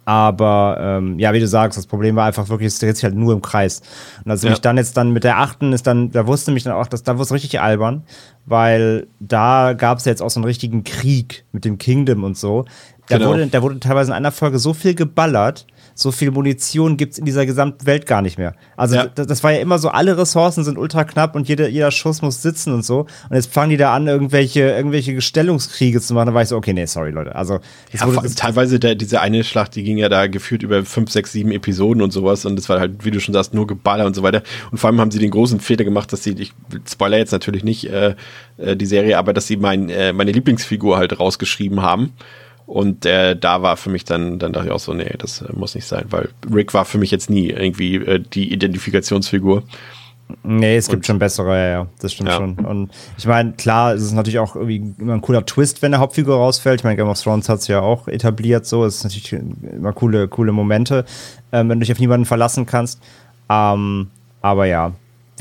Aber 0.05 0.79
ähm, 0.81 1.19
ja, 1.19 1.33
wie 1.33 1.39
du 1.39 1.47
sagst, 1.47 1.79
das 1.79 1.87
Problem 1.87 2.17
war 2.17 2.27
einfach 2.27 2.49
wirklich, 2.49 2.69
es 2.69 2.79
dreht 2.79 2.97
sich 2.97 3.05
halt 3.05 3.15
nur 3.15 3.33
im 3.33 3.41
Kreis. 3.41 3.83
Und 4.25 4.33
als 4.33 4.43
ja. 4.43 4.51
mich 4.51 4.61
dann 4.61 4.77
jetzt 4.77 4.97
dann 4.97 5.13
mit 5.13 5.23
der 5.23 5.39
achten 5.39 5.73
ist 5.73 5.87
dann, 5.87 6.11
da 6.11 6.27
wusste 6.27 6.51
mich 6.51 6.65
dann 6.65 6.73
auch, 6.73 6.89
dass 6.89 7.05
da 7.05 7.15
wurde 7.15 7.23
es 7.23 7.33
richtig 7.33 7.61
albern, 7.61 8.03
weil 8.45 9.07
da 9.21 9.75
gab 9.75 9.99
es 9.99 10.05
ja 10.05 10.11
jetzt 10.11 10.21
auch 10.21 10.31
so 10.31 10.41
einen 10.41 10.45
richtigen 10.45 10.83
Krieg 10.83 11.45
mit 11.53 11.65
dem 11.65 11.79
Kingdom 11.79 12.25
und 12.25 12.37
so. 12.37 12.65
Da, 13.07 13.19
genau. 13.19 13.31
wurde, 13.31 13.47
da 13.47 13.63
wurde 13.63 13.79
teilweise 13.79 14.11
in 14.11 14.17
einer 14.17 14.33
Folge 14.33 14.59
so 14.59 14.75
viel 14.75 14.95
geballert, 14.95 15.67
so 16.03 16.13
viel 16.13 16.31
Munition 16.31 16.97
gibt 16.97 17.13
es 17.13 17.19
in 17.19 17.25
dieser 17.25 17.47
gesamten 17.47 17.87
Welt 17.87 18.07
gar 18.07 18.23
nicht 18.23 18.39
mehr. 18.39 18.55
Also 18.77 18.97
ja. 18.97 19.07
das, 19.07 19.27
das, 19.27 19.45
war 19.45 19.53
ja 19.53 19.61
immer 19.61 19.79
so, 19.79 19.89
alle 19.89 20.19
Ressourcen 20.19 20.65
sind 20.65 20.77
ultra 20.77 21.05
knapp 21.05 21.35
und 21.35 21.49
jeder, 21.49 21.69
jeder 21.69 21.91
Schuss 21.91 22.23
muss 22.23 22.43
sitzen 22.43 22.73
und 22.73 22.85
so. 22.85 23.07
Und 23.29 23.37
jetzt 23.37 23.53
fangen 23.53 23.71
die 23.71 23.77
da 23.77 23.95
an, 23.95 24.07
irgendwelche, 24.07 24.61
irgendwelche 24.61 25.21
Stellungskriege 25.21 26.01
zu 26.01 26.15
machen. 26.15 26.27
Da 26.27 26.35
war 26.35 26.43
ich 26.43 26.49
so, 26.49 26.57
okay, 26.57 26.73
nee, 26.73 26.87
sorry, 26.87 27.11
Leute. 27.11 27.35
Also 27.35 27.61
ja, 27.93 28.07
teilweise 28.37 28.79
der, 28.81 28.95
diese 28.95 29.21
eine 29.21 29.45
Schlacht, 29.45 29.75
die 29.77 29.83
ging 29.85 29.99
ja 29.99 30.09
da 30.09 30.27
geführt 30.27 30.63
über 30.63 30.85
fünf, 30.85 31.11
sechs, 31.11 31.33
sieben 31.33 31.53
Episoden 31.53 32.03
und 32.03 32.13
sowas. 32.13 32.45
Und 32.45 32.57
das 32.57 32.69
war 32.69 32.81
halt, 32.81 33.05
wie 33.05 33.11
du 33.11 33.21
schon 33.21 33.35
sagst, 33.35 33.55
nur 33.55 33.67
Geballer 33.67 34.07
und 34.07 34.15
so 34.15 34.23
weiter. 34.23 34.43
Und 34.71 34.79
vor 34.79 34.91
allem 34.91 35.01
haben 35.01 35.11
sie 35.11 35.19
den 35.19 35.31
großen 35.31 35.61
Fehler 35.61 35.85
gemacht, 35.85 36.13
dass 36.13 36.25
sie, 36.25 36.33
ich 36.33 36.53
spoiler 36.91 37.19
jetzt 37.19 37.33
natürlich 37.33 37.65
nicht 37.65 37.89
äh, 37.89 38.15
äh 38.59 38.77
die 38.77 38.87
Serie, 38.87 39.19
aber 39.19 39.33
dass 39.33 39.47
sie 39.47 39.57
mein, 39.57 39.89
äh, 39.89 40.13
meine 40.13 40.33
Lieblingsfigur 40.33 40.97
halt 40.97 41.19
rausgeschrieben 41.19 41.83
haben. 41.83 42.13
Und 42.67 43.05
äh, 43.07 43.37
da 43.37 43.63
war 43.63 43.77
für 43.77 43.91
mich 43.91 44.05
dann, 44.05 44.39
dann 44.39 44.53
dachte 44.53 44.69
ich 44.69 44.73
auch 44.73 44.81
so, 44.81 44.95
nee, 44.95 45.15
das 45.19 45.43
äh, 45.43 45.53
muss 45.53 45.75
nicht 45.75 45.87
sein, 45.87 46.07
weil 46.11 46.29
Rick 46.53 46.75
war 46.75 46.85
für 46.85 46.99
mich 46.99 47.11
jetzt 47.11 47.29
nie 47.29 47.51
irgendwie 47.51 47.97
äh, 47.97 48.19
die 48.21 48.53
Identifikationsfigur. 48.53 49.65
Nee, 50.43 50.77
es 50.77 50.89
gibt 50.89 51.01
und, 51.01 51.07
schon 51.07 51.19
bessere, 51.19 51.57
ja, 51.57 51.69
ja, 51.69 51.87
das 52.01 52.13
stimmt 52.13 52.31
ja. 52.31 52.37
schon. 52.37 52.55
Und 52.55 52.91
ich 53.19 53.27
meine, 53.27 53.53
klar, 53.53 53.95
es 53.95 54.03
ist 54.03 54.13
natürlich 54.13 54.39
auch 54.39 54.57
irgendwie 54.57 54.95
immer 54.99 55.15
ein 55.15 55.21
cooler 55.21 55.45
Twist, 55.45 55.83
wenn 55.83 55.93
der 55.93 56.01
Hauptfigur 56.01 56.37
rausfällt. 56.37 56.81
Ich 56.81 56.85
meine, 56.85 56.97
Game 56.97 57.09
of 57.09 57.21
Thrones 57.21 57.49
hat 57.49 57.59
es 57.59 57.69
ja 57.69 57.81
auch 57.81 58.09
etabliert, 58.09 58.65
so. 58.65 58.85
Es 58.85 58.97
ist 58.97 59.05
natürlich 59.05 59.33
immer 59.33 59.93
coole, 59.93 60.29
coole 60.29 60.53
Momente, 60.53 61.05
ähm, 61.53 61.69
wenn 61.69 61.79
du 61.79 61.85
dich 61.85 61.93
auf 61.93 61.99
niemanden 61.99 62.25
verlassen 62.25 62.65
kannst. 62.65 63.03
Ähm, 63.51 64.09
aber 64.41 64.67
ja, 64.67 64.93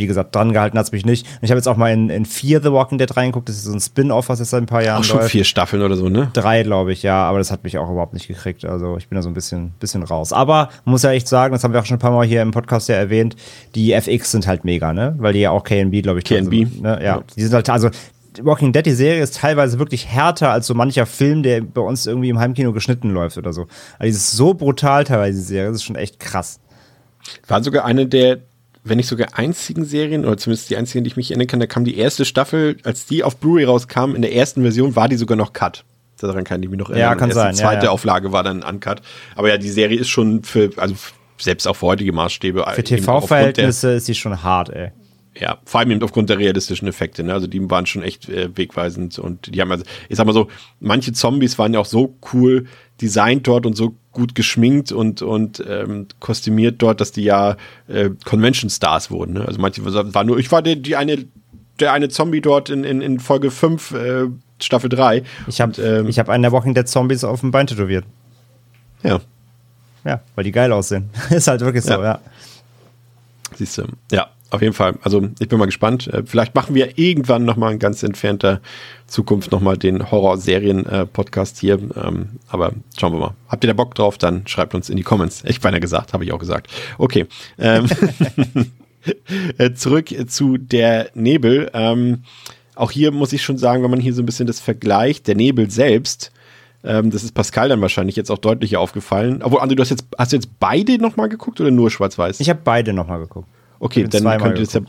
wie 0.01 0.07
gesagt, 0.07 0.35
dran 0.35 0.51
gehalten 0.51 0.77
hat's 0.77 0.91
mich 0.91 1.05
nicht. 1.05 1.25
Und 1.27 1.43
ich 1.43 1.51
habe 1.51 1.57
jetzt 1.57 1.67
auch 1.67 1.77
mal 1.77 1.93
in, 1.93 2.09
in 2.09 2.25
Fear 2.25 2.61
the 2.61 2.71
Walking 2.71 2.97
Dead 2.97 3.15
reingeguckt. 3.15 3.47
Das 3.47 3.55
ist 3.57 3.65
so 3.65 3.73
ein 3.73 3.79
Spin-off, 3.79 4.29
was 4.29 4.39
jetzt 4.39 4.49
seit 4.49 4.63
ein 4.63 4.65
paar 4.65 4.83
Jahren 4.83 4.99
Auch 4.99 5.03
schon 5.03 5.19
läuft. 5.19 5.31
vier 5.31 5.43
Staffeln 5.43 5.81
oder 5.81 5.95
so, 5.95 6.09
ne? 6.09 6.29
Drei, 6.33 6.63
glaube 6.63 6.91
ich, 6.91 7.03
ja, 7.03 7.23
aber 7.23 7.37
das 7.37 7.51
hat 7.51 7.63
mich 7.63 7.77
auch 7.77 7.89
überhaupt 7.89 8.13
nicht 8.13 8.27
gekriegt. 8.27 8.65
Also 8.65 8.97
ich 8.97 9.07
bin 9.07 9.15
da 9.15 9.21
so 9.21 9.29
ein 9.29 9.33
bisschen, 9.33 9.71
bisschen 9.79 10.03
raus. 10.03 10.33
Aber 10.33 10.69
muss 10.85 11.03
ja 11.03 11.11
echt 11.11 11.27
sagen, 11.27 11.53
das 11.53 11.63
haben 11.63 11.73
wir 11.73 11.79
auch 11.79 11.85
schon 11.85 11.97
ein 11.97 12.01
paar 12.01 12.11
Mal 12.11 12.25
hier 12.25 12.41
im 12.41 12.51
Podcast 12.51 12.89
ja 12.89 12.95
erwähnt, 12.95 13.35
die 13.75 13.93
FX 13.93 14.31
sind 14.31 14.47
halt 14.47 14.65
mega, 14.65 14.93
ne? 14.93 15.15
Weil 15.17 15.33
die 15.33 15.39
ja 15.39 15.51
auch 15.51 15.63
KNB, 15.63 16.01
glaube 16.03 16.19
ich, 16.19 16.25
KNB. 16.25 16.51
sind, 16.51 16.81
ne? 16.81 16.99
Ja, 17.03 17.21
die 17.35 17.41
sind 17.41 17.53
halt, 17.53 17.69
also 17.69 17.89
Walking 18.41 18.71
Dead, 18.71 18.85
die 18.85 18.91
Serie 18.91 19.21
ist 19.21 19.37
teilweise 19.37 19.77
wirklich 19.79 20.07
härter 20.07 20.51
als 20.51 20.67
so 20.67 20.73
mancher 20.73 21.05
Film, 21.05 21.43
der 21.43 21.61
bei 21.61 21.81
uns 21.81 22.05
irgendwie 22.05 22.29
im 22.29 22.39
Heimkino 22.39 22.71
geschnitten 22.71 23.09
läuft 23.09 23.37
oder 23.37 23.51
so. 23.51 23.67
Also 23.99 24.03
die 24.03 24.09
ist 24.09 24.31
so 24.31 24.53
brutal 24.53 25.03
teilweise, 25.03 25.37
die 25.37 25.43
Serie, 25.43 25.67
das 25.67 25.77
ist 25.77 25.83
schon 25.83 25.95
echt 25.95 26.19
krass. 26.19 26.59
War 27.47 27.63
sogar 27.63 27.85
eine 27.85 28.07
der, 28.07 28.39
wenn 28.83 28.97
nicht 28.97 29.07
sogar 29.07 29.37
einzigen 29.37 29.85
Serien, 29.85 30.25
oder 30.25 30.37
zumindest 30.37 30.69
die 30.69 30.77
einzige, 30.77 30.99
an 30.99 31.03
die 31.03 31.09
ich 31.09 31.17
mich 31.17 31.29
erinnern 31.31 31.47
kann, 31.47 31.59
da 31.59 31.67
kam 31.67 31.85
die 31.85 31.97
erste 31.97 32.25
Staffel, 32.25 32.77
als 32.83 33.05
die 33.05 33.23
auf 33.23 33.37
Blu-ray 33.37 33.65
rauskam, 33.65 34.15
in 34.15 34.21
der 34.21 34.33
ersten 34.33 34.61
Version 34.61 34.95
war 34.95 35.07
die 35.07 35.17
sogar 35.17 35.37
noch 35.37 35.53
cut. 35.53 35.83
Daran 36.19 36.43
kann 36.43 36.61
ich 36.61 36.69
mich 36.69 36.77
noch 36.77 36.89
erinnern. 36.89 37.09
Ja, 37.09 37.15
kann 37.15 37.29
Erst 37.29 37.39
sein, 37.39 37.55
Die 37.55 37.59
ja, 37.61 37.67
zweite 37.67 37.85
ja. 37.87 37.91
Auflage 37.91 38.31
war 38.31 38.43
dann 38.43 38.61
uncut. 38.63 39.01
Aber 39.35 39.49
ja, 39.49 39.57
die 39.57 39.69
Serie 39.71 39.99
ist 39.99 40.09
schon 40.09 40.43
für, 40.43 40.69
also 40.77 40.93
selbst 41.39 41.67
auch 41.67 41.75
für 41.75 41.87
heutige 41.87 42.11
Maßstäbe. 42.11 42.59
Für 42.59 42.67
aufgrund 42.67 42.89
der- 42.91 42.97
TV-Verhältnisse 42.99 43.93
ist 43.93 44.07
die 44.07 44.13
schon 44.13 44.43
hart, 44.43 44.69
ey. 44.69 44.91
Ja, 45.39 45.57
vor 45.65 45.79
allem 45.79 45.91
eben 45.91 46.03
aufgrund 46.03 46.29
der 46.29 46.37
realistischen 46.37 46.87
Effekte. 46.87 47.23
Ne? 47.23 47.33
Also 47.33 47.47
die 47.47 47.67
waren 47.69 47.85
schon 47.85 48.03
echt 48.03 48.29
äh, 48.29 48.49
wegweisend 48.55 49.17
und 49.17 49.55
die 49.55 49.61
haben 49.61 49.71
also, 49.71 49.83
ich 50.09 50.17
sag 50.17 50.25
mal 50.27 50.33
so, 50.33 50.49
manche 50.79 51.13
Zombies 51.13 51.57
waren 51.57 51.73
ja 51.73 51.79
auch 51.79 51.85
so 51.85 52.17
cool 52.33 52.65
designt 53.01 53.47
dort 53.47 53.65
und 53.65 53.75
so 53.75 53.95
gut 54.11 54.35
geschminkt 54.35 54.91
und 54.91 55.21
und 55.21 55.63
ähm, 55.67 56.07
kostümiert 56.19 56.81
dort, 56.81 56.99
dass 57.01 57.11
die 57.11 57.23
ja 57.23 57.55
äh, 57.87 58.09
Convention 58.25 58.69
Stars 58.69 59.09
wurden. 59.11 59.33
Ne? 59.33 59.45
Also 59.47 59.59
manche 59.59 59.83
waren 59.85 60.27
nur, 60.27 60.37
ich 60.37 60.51
war 60.51 60.61
der, 60.61 60.75
die 60.75 60.95
eine, 60.95 61.25
der 61.79 61.93
eine 61.93 62.09
Zombie 62.09 62.41
dort 62.41 62.69
in, 62.69 62.83
in, 62.83 63.01
in 63.01 63.19
Folge 63.19 63.51
5, 63.51 63.91
äh, 63.91 64.27
Staffel 64.59 64.89
3. 64.89 65.23
Ich 65.47 65.61
habe 65.61 65.81
ähm, 65.81 66.07
ich 66.07 66.19
hab 66.19 66.29
einen 66.29 66.43
der 66.43 66.51
Walking 66.51 66.73
Dead 66.73 66.87
Zombies 66.87 67.23
auf 67.23 67.39
dem 67.39 67.51
Bein 67.51 67.67
tätowiert. 67.67 68.05
ja, 69.03 69.19
Ja, 70.03 70.21
weil 70.35 70.43
die 70.43 70.51
geil 70.51 70.71
aussehen. 70.71 71.09
ist 71.29 71.47
halt 71.47 71.61
wirklich 71.61 71.83
so, 71.83 71.93
Ja. 71.93 72.03
ja. 72.03 72.19
Siehst 73.55 73.77
du. 73.77 73.83
Ja, 74.11 74.27
auf 74.51 74.61
jeden 74.61 74.73
Fall. 74.73 74.95
Also 75.01 75.29
ich 75.39 75.47
bin 75.47 75.57
mal 75.57 75.65
gespannt. 75.65 76.07
Äh, 76.07 76.23
Vielleicht 76.25 76.53
machen 76.53 76.75
wir 76.75 76.99
irgendwann 76.99 77.45
noch 77.45 77.55
mal 77.55 77.71
in 77.71 77.79
ganz 77.79 78.03
entfernter 78.03 78.61
Zukunft 79.07 79.51
noch 79.51 79.61
mal 79.61 79.77
den 79.77 80.11
Horror-Serien-Podcast 80.11 81.57
hier. 81.57 81.79
Ähm, 81.95 82.39
aber 82.49 82.73
schauen 82.99 83.13
wir 83.13 83.19
mal. 83.19 83.33
Habt 83.47 83.63
ihr 83.63 83.69
da 83.69 83.73
Bock 83.73 83.95
drauf? 83.95 84.17
Dann 84.17 84.45
schreibt 84.47 84.75
uns 84.75 84.89
in 84.89 84.97
die 84.97 85.03
Comments. 85.03 85.43
Ich 85.47 85.61
beinahe 85.61 85.79
gesagt, 85.79 86.11
habe 86.13 86.25
ich 86.25 86.33
auch 86.33 86.39
gesagt. 86.39 86.69
Okay. 86.97 87.27
Ähm, 87.57 87.87
äh, 89.57 89.71
zurück 89.71 90.09
zu 90.29 90.57
der 90.57 91.11
Nebel. 91.13 91.71
Ähm, 91.73 92.23
auch 92.75 92.91
hier 92.91 93.11
muss 93.11 93.31
ich 93.31 93.43
schon 93.43 93.57
sagen, 93.57 93.83
wenn 93.83 93.91
man 93.91 94.01
hier 94.01 94.13
so 94.13 94.21
ein 94.21 94.25
bisschen 94.25 94.47
das 94.47 94.59
vergleicht, 94.59 95.27
der 95.27 95.35
Nebel 95.35 95.71
selbst, 95.71 96.31
das 96.83 97.23
ist 97.23 97.35
Pascal 97.35 97.69
dann 97.69 97.79
wahrscheinlich 97.81 98.15
jetzt 98.15 98.31
auch 98.31 98.39
deutlicher 98.39 98.79
aufgefallen. 98.79 99.43
Obwohl, 99.43 99.61
André, 99.61 99.75
du 99.75 99.83
hast 99.83 99.91
jetzt, 99.91 100.05
hast 100.17 100.31
du 100.31 100.37
jetzt 100.37 100.59
beide 100.59 100.97
nochmal 100.97 101.29
geguckt 101.29 101.61
oder 101.61 101.69
nur 101.69 101.91
schwarz-weiß? 101.91 102.39
Ich 102.39 102.49
habe 102.49 102.61
beide 102.63 102.91
nochmal 102.91 103.19
geguckt. 103.19 103.47
Okay, 103.81 104.07
dann 104.07 104.23
könnt 104.39 104.57
ihr 104.59 104.63
das 104.65 104.73
ja 104.73 104.81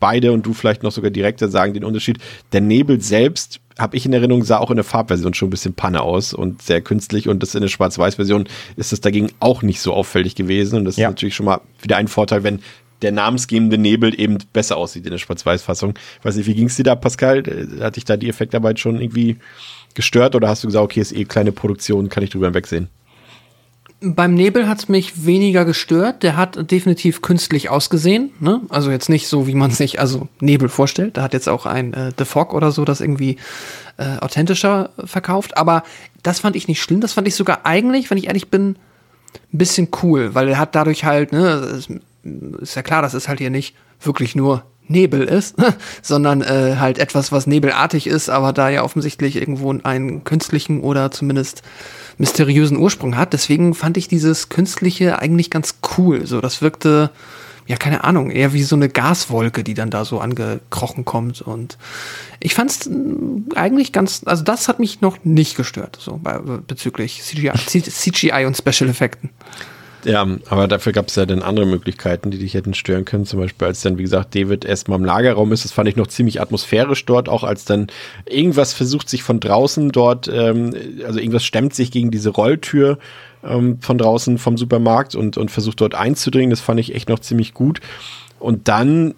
beide 0.00 0.32
und 0.32 0.46
du 0.46 0.52
vielleicht 0.54 0.82
noch 0.82 0.92
sogar 0.92 1.10
direkter 1.10 1.48
sagen, 1.48 1.74
den 1.74 1.84
Unterschied. 1.84 2.18
Der 2.52 2.60
Nebel 2.60 3.00
selbst, 3.00 3.60
habe 3.78 3.96
ich 3.96 4.06
in 4.06 4.12
Erinnerung, 4.12 4.44
sah 4.44 4.58
auch 4.58 4.70
in 4.70 4.76
der 4.76 4.84
Farbversion 4.84 5.34
schon 5.34 5.48
ein 5.48 5.50
bisschen 5.50 5.74
Panne 5.74 6.02
aus 6.02 6.32
und 6.32 6.62
sehr 6.62 6.80
künstlich 6.80 7.28
und 7.28 7.42
das 7.42 7.54
in 7.54 7.60
der 7.62 7.68
Schwarz-Weiß-Version 7.68 8.48
ist 8.76 8.92
es 8.92 9.00
dagegen 9.00 9.30
auch 9.40 9.62
nicht 9.62 9.80
so 9.80 9.92
auffällig 9.92 10.34
gewesen 10.34 10.78
und 10.78 10.84
das 10.84 10.96
Ja. 10.96 11.08
ist 11.08 11.12
natürlich 11.12 11.34
schon 11.34 11.46
mal 11.46 11.60
wieder 11.82 11.96
ein 11.96 12.08
Vorteil, 12.08 12.42
wenn 12.44 12.60
der 13.02 13.12
namensgebende 13.12 13.78
Nebel 13.78 14.18
eben 14.18 14.38
besser 14.52 14.76
aussieht 14.76 15.04
in 15.04 15.10
der 15.12 15.18
Schwarz-Weiß-Fassung. 15.18 15.94
Ich 16.18 16.24
weiß 16.24 16.36
nicht, 16.36 16.46
wie 16.46 16.54
ging 16.54 16.66
es 16.66 16.76
dir 16.76 16.82
da, 16.82 16.94
Pascal? 16.96 17.38
Äh, 17.46 17.82
Hat 17.82 17.96
dich 17.96 18.04
da 18.04 18.16
die 18.16 18.28
Effektarbeit 18.28 18.80
schon 18.80 19.00
irgendwie 19.00 19.36
gestört 19.94 20.34
oder 20.34 20.48
hast 20.48 20.64
du 20.64 20.68
gesagt, 20.68 20.84
okay, 20.84 21.00
ist 21.00 21.12
eh 21.12 21.24
kleine 21.24 21.52
Produktion, 21.52 22.08
kann 22.08 22.24
ich 22.24 22.30
drüber 22.30 22.46
hinwegsehen? 22.46 22.88
Beim 24.00 24.34
Nebel 24.34 24.68
hat's 24.68 24.88
mich 24.88 25.26
weniger 25.26 25.64
gestört. 25.64 26.22
Der 26.22 26.36
hat 26.36 26.70
definitiv 26.70 27.20
künstlich 27.20 27.68
ausgesehen. 27.68 28.30
Ne? 28.38 28.60
Also 28.68 28.90
jetzt 28.92 29.08
nicht 29.08 29.26
so, 29.26 29.46
wie 29.48 29.54
man 29.54 29.72
sich 29.72 29.98
also 29.98 30.28
Nebel 30.40 30.68
vorstellt. 30.68 31.16
Da 31.16 31.22
hat 31.22 31.32
jetzt 31.32 31.48
auch 31.48 31.66
ein 31.66 31.94
äh, 31.94 32.12
The 32.16 32.24
Fog 32.24 32.54
oder 32.54 32.70
so 32.70 32.84
das 32.84 33.00
irgendwie 33.00 33.38
äh, 33.96 34.18
authentischer 34.20 34.90
verkauft. 35.04 35.56
Aber 35.56 35.82
das 36.22 36.38
fand 36.40 36.54
ich 36.54 36.68
nicht 36.68 36.80
schlimm. 36.80 37.00
Das 37.00 37.14
fand 37.14 37.26
ich 37.26 37.34
sogar 37.34 37.66
eigentlich, 37.66 38.08
wenn 38.10 38.18
ich 38.18 38.28
ehrlich 38.28 38.48
bin, 38.48 38.76
ein 39.52 39.58
bisschen 39.58 39.88
cool, 40.02 40.34
weil 40.34 40.48
er 40.48 40.58
hat 40.58 40.74
dadurch 40.74 41.04
halt, 41.04 41.32
ne, 41.32 41.80
es 41.80 41.88
ist 42.60 42.74
ja 42.76 42.82
klar, 42.82 43.02
dass 43.02 43.14
es 43.14 43.28
halt 43.28 43.40
hier 43.40 43.50
nicht 43.50 43.74
wirklich 44.00 44.36
nur 44.36 44.64
Nebel 44.86 45.22
ist, 45.22 45.56
sondern 46.02 46.42
äh, 46.42 46.76
halt 46.78 46.98
etwas, 46.98 47.32
was 47.32 47.46
nebelartig 47.46 48.06
ist, 48.06 48.28
aber 48.28 48.52
da 48.52 48.68
ja 48.68 48.82
offensichtlich 48.82 49.36
irgendwo 49.36 49.72
einen 49.82 50.24
künstlichen 50.24 50.80
oder 50.80 51.10
zumindest 51.10 51.62
mysteriösen 52.18 52.76
Ursprung 52.76 53.16
hat. 53.16 53.32
Deswegen 53.32 53.74
fand 53.74 53.96
ich 53.96 54.08
dieses 54.08 54.48
Künstliche 54.48 55.18
eigentlich 55.20 55.50
ganz 55.50 55.76
cool. 55.96 56.26
So, 56.26 56.40
das 56.40 56.60
wirkte, 56.60 57.10
ja, 57.66 57.76
keine 57.76 58.04
Ahnung, 58.04 58.30
eher 58.30 58.52
wie 58.52 58.62
so 58.62 58.76
eine 58.76 58.88
Gaswolke, 58.88 59.64
die 59.64 59.74
dann 59.74 59.90
da 59.90 60.04
so 60.04 60.20
angekrochen 60.20 61.04
kommt. 61.04 61.40
Und 61.40 61.78
ich 62.40 62.54
fand's 62.54 62.86
mh, 62.86 63.54
eigentlich 63.54 63.92
ganz, 63.92 64.22
also 64.26 64.44
das 64.44 64.68
hat 64.68 64.80
mich 64.80 65.00
noch 65.00 65.24
nicht 65.24 65.56
gestört, 65.56 65.98
so 66.00 66.20
bei, 66.22 66.38
bezüglich 66.38 67.22
CGI, 67.22 67.52
CGI 67.54 68.44
und 68.46 68.56
Special 68.56 68.90
Effekten. 68.90 69.30
Ja, 70.04 70.26
aber 70.48 70.68
dafür 70.68 70.92
gab 70.92 71.08
es 71.08 71.16
ja 71.16 71.26
dann 71.26 71.42
andere 71.42 71.66
Möglichkeiten, 71.66 72.30
die 72.30 72.38
dich 72.38 72.54
hätten 72.54 72.74
stören 72.74 73.04
können. 73.04 73.26
Zum 73.26 73.40
Beispiel, 73.40 73.66
als 73.66 73.80
dann, 73.82 73.98
wie 73.98 74.02
gesagt, 74.02 74.34
David 74.34 74.64
erstmal 74.64 74.98
im 74.98 75.04
Lagerraum 75.04 75.52
ist, 75.52 75.64
das 75.64 75.72
fand 75.72 75.88
ich 75.88 75.96
noch 75.96 76.06
ziemlich 76.06 76.40
atmosphärisch 76.40 77.04
dort, 77.04 77.28
auch 77.28 77.42
als 77.44 77.64
dann 77.64 77.88
irgendwas 78.26 78.72
versucht, 78.72 79.08
sich 79.08 79.22
von 79.22 79.40
draußen 79.40 79.90
dort, 79.90 80.28
ähm, 80.32 80.74
also 81.04 81.18
irgendwas 81.18 81.44
stemmt 81.44 81.74
sich 81.74 81.90
gegen 81.90 82.10
diese 82.10 82.30
Rolltür 82.30 82.98
ähm, 83.44 83.78
von 83.80 83.98
draußen 83.98 84.38
vom 84.38 84.56
Supermarkt 84.56 85.14
und, 85.14 85.36
und 85.36 85.50
versucht 85.50 85.80
dort 85.80 85.94
einzudringen. 85.94 86.50
Das 86.50 86.60
fand 86.60 86.80
ich 86.80 86.94
echt 86.94 87.08
noch 87.08 87.18
ziemlich 87.18 87.54
gut. 87.54 87.80
Und 88.38 88.68
dann 88.68 89.14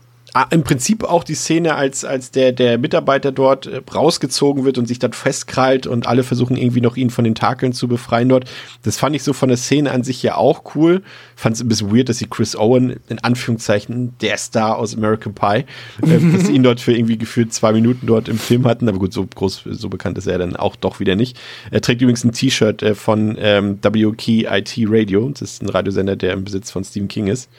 im 0.51 0.63
Prinzip 0.63 1.05
auch 1.05 1.25
die 1.25 1.35
Szene, 1.35 1.75
als, 1.75 2.05
als 2.05 2.31
der, 2.31 2.53
der 2.53 2.79
Mitarbeiter 2.79 3.33
dort 3.33 3.67
äh, 3.67 3.81
rausgezogen 3.93 4.65
wird 4.65 4.79
und 4.79 4.87
sich 4.87 4.99
dann 4.99 5.13
festkrallt 5.13 5.87
und 5.87 6.07
alle 6.07 6.23
versuchen 6.23 6.57
irgendwie 6.57 6.81
noch 6.81 6.97
ihn 6.97 7.11
von 7.11 7.25
den 7.25 7.35
Takeln 7.35 7.73
zu 7.73 7.89
befreien 7.89 8.29
dort. 8.29 8.51
Das 8.83 8.97
fand 8.97 9.17
ich 9.17 9.23
so 9.23 9.33
von 9.33 9.49
der 9.49 9.59
Szene 9.59 9.91
an 9.91 10.05
sich 10.05 10.23
ja 10.23 10.37
auch 10.37 10.75
cool. 10.75 11.03
Fand 11.37 11.57
es 11.57 11.63
ein 11.63 11.69
bisschen 11.69 11.95
weird, 11.95 12.09
dass 12.09 12.19
sie 12.19 12.27
Chris 12.27 12.57
Owen, 12.57 13.01
in 13.09 13.19
Anführungszeichen, 13.19 14.15
der 14.21 14.37
Star 14.37 14.79
aus 14.79 14.97
American 14.97 15.35
Pie, 15.35 15.65
äh, 16.03 16.19
dass 16.33 16.47
sie 16.47 16.53
ihn 16.53 16.63
dort 16.63 16.81
für 16.81 16.93
irgendwie 16.93 17.19
gefühlt 17.19 17.53
zwei 17.53 17.73
Minuten 17.73 18.07
dort 18.07 18.29
im 18.29 18.39
Film 18.39 18.67
hatten. 18.67 18.89
Aber 18.89 18.99
gut, 18.99 19.13
so 19.13 19.27
groß, 19.27 19.65
so 19.71 19.89
bekannt 19.89 20.17
ist 20.19 20.27
er 20.27 20.39
dann 20.39 20.57
auch 20.57 20.77
doch 20.77 21.01
wieder 21.01 21.17
nicht. 21.17 21.39
Er 21.71 21.81
trägt 21.81 22.03
übrigens 22.03 22.25
ein 22.25 22.33
T-Shirt 22.33 22.83
äh, 22.83 22.95
von 22.95 23.37
ähm, 23.39 23.79
WKIT 23.83 24.87
Radio. 24.89 25.29
Das 25.31 25.43
ist 25.43 25.63
ein 25.63 25.69
Radiosender, 25.69 26.17
der 26.17 26.35
im 26.35 26.45
Besitz 26.45 26.71
von 26.71 26.85
Stephen 26.85 27.09
King 27.09 27.27
ist. 27.27 27.51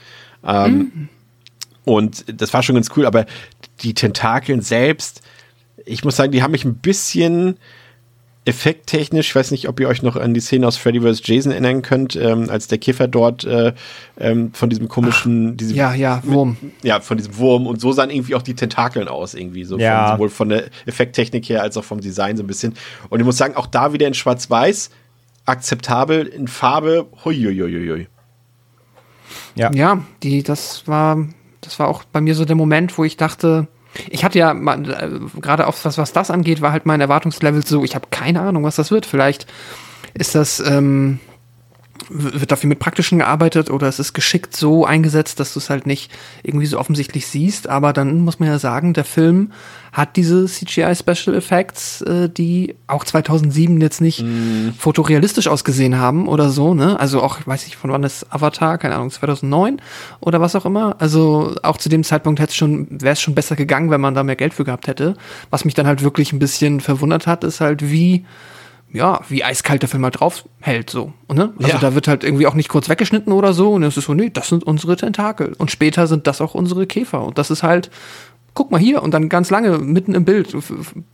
Ähm, 0.44 1.08
und 1.84 2.24
das 2.40 2.52
war 2.52 2.62
schon 2.62 2.74
ganz 2.76 2.90
cool, 2.96 3.06
aber 3.06 3.26
die 3.82 3.94
Tentakeln 3.94 4.60
selbst, 4.62 5.22
ich 5.84 6.04
muss 6.04 6.16
sagen, 6.16 6.32
die 6.32 6.42
haben 6.42 6.52
mich 6.52 6.64
ein 6.64 6.76
bisschen 6.76 7.56
effekttechnisch, 8.44 9.28
ich 9.28 9.34
weiß 9.36 9.52
nicht, 9.52 9.68
ob 9.68 9.78
ihr 9.78 9.86
euch 9.86 10.02
noch 10.02 10.16
an 10.16 10.34
die 10.34 10.40
Szene 10.40 10.66
aus 10.66 10.76
Freddy 10.76 11.00
vs. 11.00 11.22
Jason 11.24 11.52
erinnern 11.52 11.82
könnt, 11.82 12.16
ähm, 12.16 12.50
als 12.50 12.66
der 12.66 12.78
Kiffer 12.78 13.06
dort 13.06 13.44
äh, 13.44 13.72
ähm, 14.18 14.52
von 14.52 14.68
diesem 14.68 14.88
komischen, 14.88 15.56
diesem, 15.56 15.76
Ja, 15.76 15.94
ja, 15.94 16.20
Wurm. 16.24 16.56
ja, 16.82 16.98
von 17.00 17.18
diesem 17.18 17.36
Wurm 17.38 17.68
und 17.68 17.80
so 17.80 17.92
sahen 17.92 18.10
irgendwie 18.10 18.34
auch 18.34 18.42
die 18.42 18.54
Tentakeln 18.54 19.06
aus, 19.06 19.34
irgendwie 19.34 19.62
so, 19.62 19.78
Ja. 19.78 20.08
von, 20.08 20.16
sowohl 20.16 20.28
von 20.30 20.48
der 20.48 20.64
Effekttechnik 20.86 21.48
her 21.48 21.62
als 21.62 21.76
auch 21.76 21.84
vom 21.84 22.00
Design 22.00 22.36
so 22.36 22.42
ein 22.42 22.48
bisschen. 22.48 22.74
Und 23.10 23.20
ich 23.20 23.24
muss 23.26 23.36
sagen, 23.36 23.54
auch 23.54 23.68
da 23.68 23.92
wieder 23.92 24.08
in 24.08 24.14
Schwarz-Weiß, 24.14 24.90
akzeptabel, 25.44 26.26
in 26.26 26.48
Farbe, 26.48 27.06
huiuiuiui. 27.24 28.08
Ja. 29.54 29.70
Ja, 29.72 30.02
die, 30.24 30.42
das 30.42 30.88
war, 30.88 31.28
das 31.62 31.78
war 31.78 31.88
auch 31.88 32.04
bei 32.04 32.20
mir 32.20 32.34
so 32.34 32.44
der 32.44 32.56
Moment, 32.56 32.98
wo 32.98 33.04
ich 33.04 33.16
dachte, 33.16 33.68
ich 34.10 34.24
hatte 34.24 34.38
ja 34.38 34.52
äh, 34.52 35.10
gerade 35.40 35.66
auf 35.66 35.84
was, 35.84 35.96
was 35.96 36.12
das 36.12 36.30
angeht, 36.30 36.60
war 36.60 36.72
halt 36.72 36.86
mein 36.86 37.00
Erwartungslevel 37.00 37.64
so, 37.64 37.84
ich 37.84 37.94
habe 37.94 38.08
keine 38.10 38.40
Ahnung, 38.40 38.64
was 38.64 38.76
das 38.76 38.90
wird. 38.90 39.06
Vielleicht 39.06 39.46
ist 40.14 40.34
das, 40.34 40.60
ähm, 40.60 41.20
wird 42.08 42.50
dafür 42.50 42.68
mit 42.68 42.78
Praktischen 42.78 43.18
gearbeitet 43.18 43.70
oder 43.70 43.88
es 43.88 43.98
ist 43.98 44.12
geschickt 44.12 44.56
so 44.56 44.84
eingesetzt, 44.84 45.40
dass 45.40 45.52
du 45.54 45.60
es 45.60 45.70
halt 45.70 45.86
nicht 45.86 46.10
irgendwie 46.42 46.66
so 46.66 46.78
offensichtlich 46.78 47.26
siehst. 47.26 47.68
Aber 47.68 47.92
dann 47.92 48.20
muss 48.20 48.38
man 48.38 48.48
ja 48.48 48.58
sagen, 48.58 48.94
der 48.94 49.04
Film 49.04 49.52
hat 49.92 50.16
diese 50.16 50.46
CGI 50.46 50.94
Special 50.94 51.36
Effects, 51.36 52.00
äh, 52.02 52.28
die 52.28 52.74
auch 52.86 53.04
2007 53.04 53.80
jetzt 53.80 54.00
nicht 54.00 54.24
fotorealistisch 54.78 55.48
ausgesehen 55.48 55.98
haben 55.98 56.28
oder 56.28 56.50
so, 56.50 56.74
ne? 56.74 56.98
Also 56.98 57.22
auch, 57.22 57.38
weiß 57.44 57.66
ich, 57.66 57.76
von 57.76 57.90
wann 57.90 58.02
ist 58.02 58.32
Avatar, 58.32 58.78
keine 58.78 58.94
Ahnung, 58.94 59.10
2009 59.10 59.80
oder 60.20 60.40
was 60.40 60.56
auch 60.56 60.64
immer. 60.64 60.96
Also 60.98 61.54
auch 61.62 61.76
zu 61.76 61.88
dem 61.88 62.04
Zeitpunkt 62.04 62.40
hätte 62.40 62.50
es 62.50 62.56
schon, 62.56 62.88
wäre 62.90 63.12
es 63.12 63.20
schon 63.20 63.34
besser 63.34 63.56
gegangen, 63.56 63.90
wenn 63.90 64.00
man 64.00 64.14
da 64.14 64.22
mehr 64.22 64.36
Geld 64.36 64.54
für 64.54 64.64
gehabt 64.64 64.86
hätte. 64.88 65.14
Was 65.50 65.64
mich 65.64 65.74
dann 65.74 65.86
halt 65.86 66.02
wirklich 66.02 66.32
ein 66.32 66.38
bisschen 66.38 66.80
verwundert 66.80 67.26
hat, 67.26 67.44
ist 67.44 67.60
halt, 67.60 67.90
wie 67.90 68.24
ja, 68.92 69.20
wie 69.28 69.42
eiskalt 69.42 69.82
der 69.82 69.88
Film 69.88 70.04
halt 70.04 70.20
drauf 70.20 70.44
hält, 70.60 70.90
so. 70.90 71.12
Ne? 71.32 71.52
Also 71.58 71.72
Ja. 71.72 71.78
da 71.78 71.94
wird 71.94 72.08
halt 72.08 72.24
irgendwie 72.24 72.46
auch 72.46 72.54
nicht 72.54 72.68
kurz 72.68 72.88
weggeschnitten 72.88 73.32
oder 73.32 73.52
so. 73.54 73.72
Und 73.72 73.82
es 73.84 73.96
ist 73.96 74.04
so, 74.04 74.14
nee, 74.14 74.30
das 74.30 74.48
sind 74.48 74.64
unsere 74.64 74.96
Tentakel. 74.96 75.54
Und 75.58 75.70
später 75.70 76.06
sind 76.06 76.26
das 76.26 76.40
auch 76.40 76.54
unsere 76.54 76.86
Käfer. 76.86 77.22
Und 77.24 77.38
das 77.38 77.50
ist 77.50 77.62
halt, 77.62 77.90
guck 78.54 78.70
mal 78.70 78.78
hier, 78.80 79.02
und 79.02 79.12
dann 79.12 79.28
ganz 79.28 79.50
lange 79.50 79.78
mitten 79.78 80.14
im 80.14 80.24
Bild, 80.24 80.54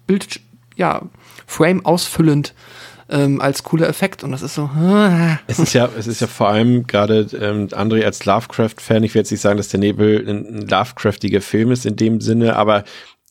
Bild, 0.06 0.40
ja, 0.76 1.02
Frame 1.46 1.84
ausfüllend 1.86 2.52
ähm, 3.10 3.40
als 3.40 3.62
cooler 3.62 3.88
Effekt. 3.88 4.24
Und 4.24 4.32
das 4.32 4.42
ist 4.42 4.54
so. 4.54 4.68
Es 5.46 5.58
ist 5.58 5.72
ja, 5.72 5.88
es 5.96 6.06
ist 6.06 6.20
ja 6.20 6.26
vor 6.26 6.48
allem 6.48 6.86
gerade 6.86 7.26
ähm, 7.40 7.68
André 7.68 8.04
als 8.04 8.24
Lovecraft-Fan, 8.24 9.02
ich 9.04 9.14
will 9.14 9.20
jetzt 9.20 9.30
nicht 9.30 9.40
sagen, 9.40 9.56
dass 9.56 9.68
der 9.68 9.80
Nebel 9.80 10.24
ein, 10.28 10.46
ein 10.46 10.66
Lovecraftiger 10.68 11.40
Film 11.40 11.70
ist 11.70 11.86
in 11.86 11.96
dem 11.96 12.20
Sinne, 12.20 12.56
aber 12.56 12.84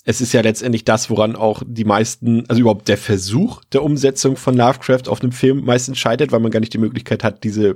es 0.10 0.22
ist 0.22 0.32
ja 0.32 0.39
letztendlich 0.39 0.86
das, 0.86 1.10
woran 1.10 1.36
auch 1.36 1.62
die 1.68 1.84
meisten, 1.84 2.45
also 2.47 2.62
überhaupt 2.62 2.88
der 2.88 2.97
Versuch 2.97 3.62
der 3.74 3.84
Umsetzung 3.84 4.38
von 4.38 4.55
Lovecraft 4.55 5.10
auf 5.10 5.22
einem 5.22 5.34
Film 5.34 5.66
meistens 5.66 5.97
scheitert, 5.97 6.32
weil 6.32 6.39
man 6.39 6.49
gar 6.49 6.62
nicht 6.62 6.74
die 6.74 6.78
Möglichkeit 6.78 7.26
hat, 7.26 7.43
diese 7.43 7.76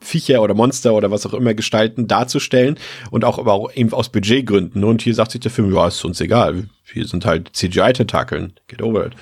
Viecher 0.00 0.42
oder 0.42 0.54
Monster 0.54 0.92
oder 0.92 1.12
was 1.12 1.24
auch 1.24 1.34
immer 1.34 1.54
Gestalten 1.54 2.08
darzustellen 2.08 2.80
und 3.12 3.24
auch 3.24 3.38
aber 3.38 3.52
auch 3.52 3.72
eben 3.72 3.92
aus 3.92 4.08
Budgetgründen. 4.08 4.82
Und 4.82 5.02
hier 5.02 5.14
sagt 5.14 5.30
sich 5.30 5.40
der 5.40 5.52
Film, 5.52 5.72
ja, 5.72 5.86
ist 5.86 6.04
uns 6.04 6.20
egal. 6.20 6.64
Hier 6.92 7.06
sind 7.06 7.24
halt 7.24 7.50
CGI-Tentakeln. 7.54 8.54
Get 8.66 8.82
over 8.82 9.06
it. 9.06 9.12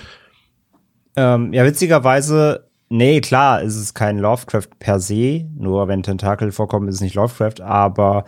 Ähm, 1.15 1.53
ja, 1.53 1.63
witzigerweise, 1.63 2.71
nee, 2.89 3.21
klar, 3.21 3.61
ist 3.61 3.77
es 3.77 3.93
kein 3.93 4.19
Lovecraft 4.19 4.79
per 4.79 4.99
se, 4.99 5.45
nur 5.55 5.89
wenn 5.89 6.03
Tentakel 6.03 6.53
vorkommen, 6.53 6.89
ist 6.89 6.97
es 6.97 7.01
nicht 7.03 7.17
Lovecraft, 7.17 7.61
aber 7.61 8.25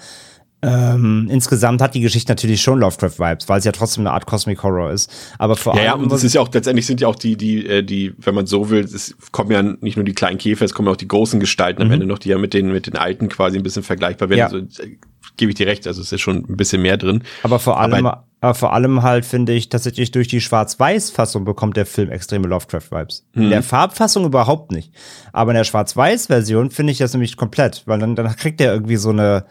ähm, 0.60 1.28
insgesamt 1.30 1.80
hat 1.80 1.94
die 1.94 2.00
Geschichte 2.00 2.32
natürlich 2.32 2.60
schon 2.62 2.80
Lovecraft-Vibes, 2.80 3.48
weil 3.48 3.58
es 3.60 3.64
ja 3.64 3.72
trotzdem 3.72 4.02
eine 4.06 4.12
Art 4.12 4.26
Cosmic 4.26 4.62
Horror 4.62 4.90
ist. 4.90 5.10
Aber 5.38 5.54
vor 5.56 5.76
Ja, 5.76 5.82
ja, 5.84 5.92
allem. 5.92 6.02
und 6.04 6.12
es 6.12 6.24
ist 6.24 6.34
ja 6.34 6.40
auch, 6.40 6.52
letztendlich 6.52 6.86
sind 6.86 7.00
ja 7.00 7.06
auch 7.08 7.14
die, 7.14 7.36
die, 7.36 7.64
äh, 7.66 7.82
die, 7.82 8.12
wenn 8.18 8.34
man 8.34 8.46
so 8.46 8.68
will, 8.70 8.80
es 8.84 9.14
kommen 9.30 9.50
ja 9.52 9.62
nicht 9.62 9.96
nur 9.96 10.04
die 10.04 10.14
kleinen 10.14 10.38
Käfer, 10.38 10.64
es 10.64 10.74
kommen 10.74 10.88
auch 10.88 10.96
die 10.96 11.06
großen 11.08 11.38
Gestalten 11.38 11.82
am 11.82 11.90
Ende 11.92 12.06
noch, 12.06 12.18
die 12.18 12.30
ja 12.30 12.38
mit 12.38 12.54
den, 12.54 12.72
mit 12.72 12.86
den 12.86 12.96
alten 12.96 13.28
quasi 13.28 13.56
ein 13.56 13.62
bisschen 13.62 13.82
vergleichbar 13.84 14.30
werden. 14.30 14.50
Mhm. 14.52 14.58
Ja. 14.58 14.66
Also, 14.68 14.82
äh, 14.82 14.96
gebe 15.36 15.50
ich 15.52 15.56
dir 15.56 15.68
recht, 15.68 15.86
also 15.86 16.00
es 16.00 16.10
ist 16.10 16.20
schon 16.20 16.38
ein 16.48 16.56
bisschen 16.56 16.82
mehr 16.82 16.96
drin. 16.96 17.22
Aber 17.44 17.60
vor 17.60 17.78
allem, 17.78 18.04
Aber- 18.06 18.24
aber 18.40 18.54
vor 18.54 18.72
allem 18.72 19.02
halt 19.04 19.24
finde 19.24 19.52
ich 19.52 19.68
tatsächlich 19.68 20.10
durch 20.10 20.26
die 20.26 20.40
Schwarz-Weiß-Fassung 20.40 21.44
bekommt 21.44 21.76
der 21.76 21.86
Film 21.86 22.10
extreme 22.10 22.48
Lovecraft-Vibes. 22.48 23.24
Mhm. 23.34 23.42
In 23.44 23.50
der 23.50 23.62
Farbfassung 23.62 24.24
überhaupt 24.24 24.72
nicht. 24.72 24.92
Aber 25.32 25.52
in 25.52 25.56
der 25.56 25.62
Schwarz-Weiß-Version 25.64 26.70
finde 26.72 26.92
ich 26.92 26.98
das 26.98 27.12
nämlich 27.12 27.36
komplett, 27.36 27.82
weil 27.86 28.00
dann, 28.00 28.16
dann 28.16 28.34
kriegt 28.34 28.60
er 28.60 28.72
irgendwie 28.72 28.96
so 28.96 29.10
eine, 29.10 29.44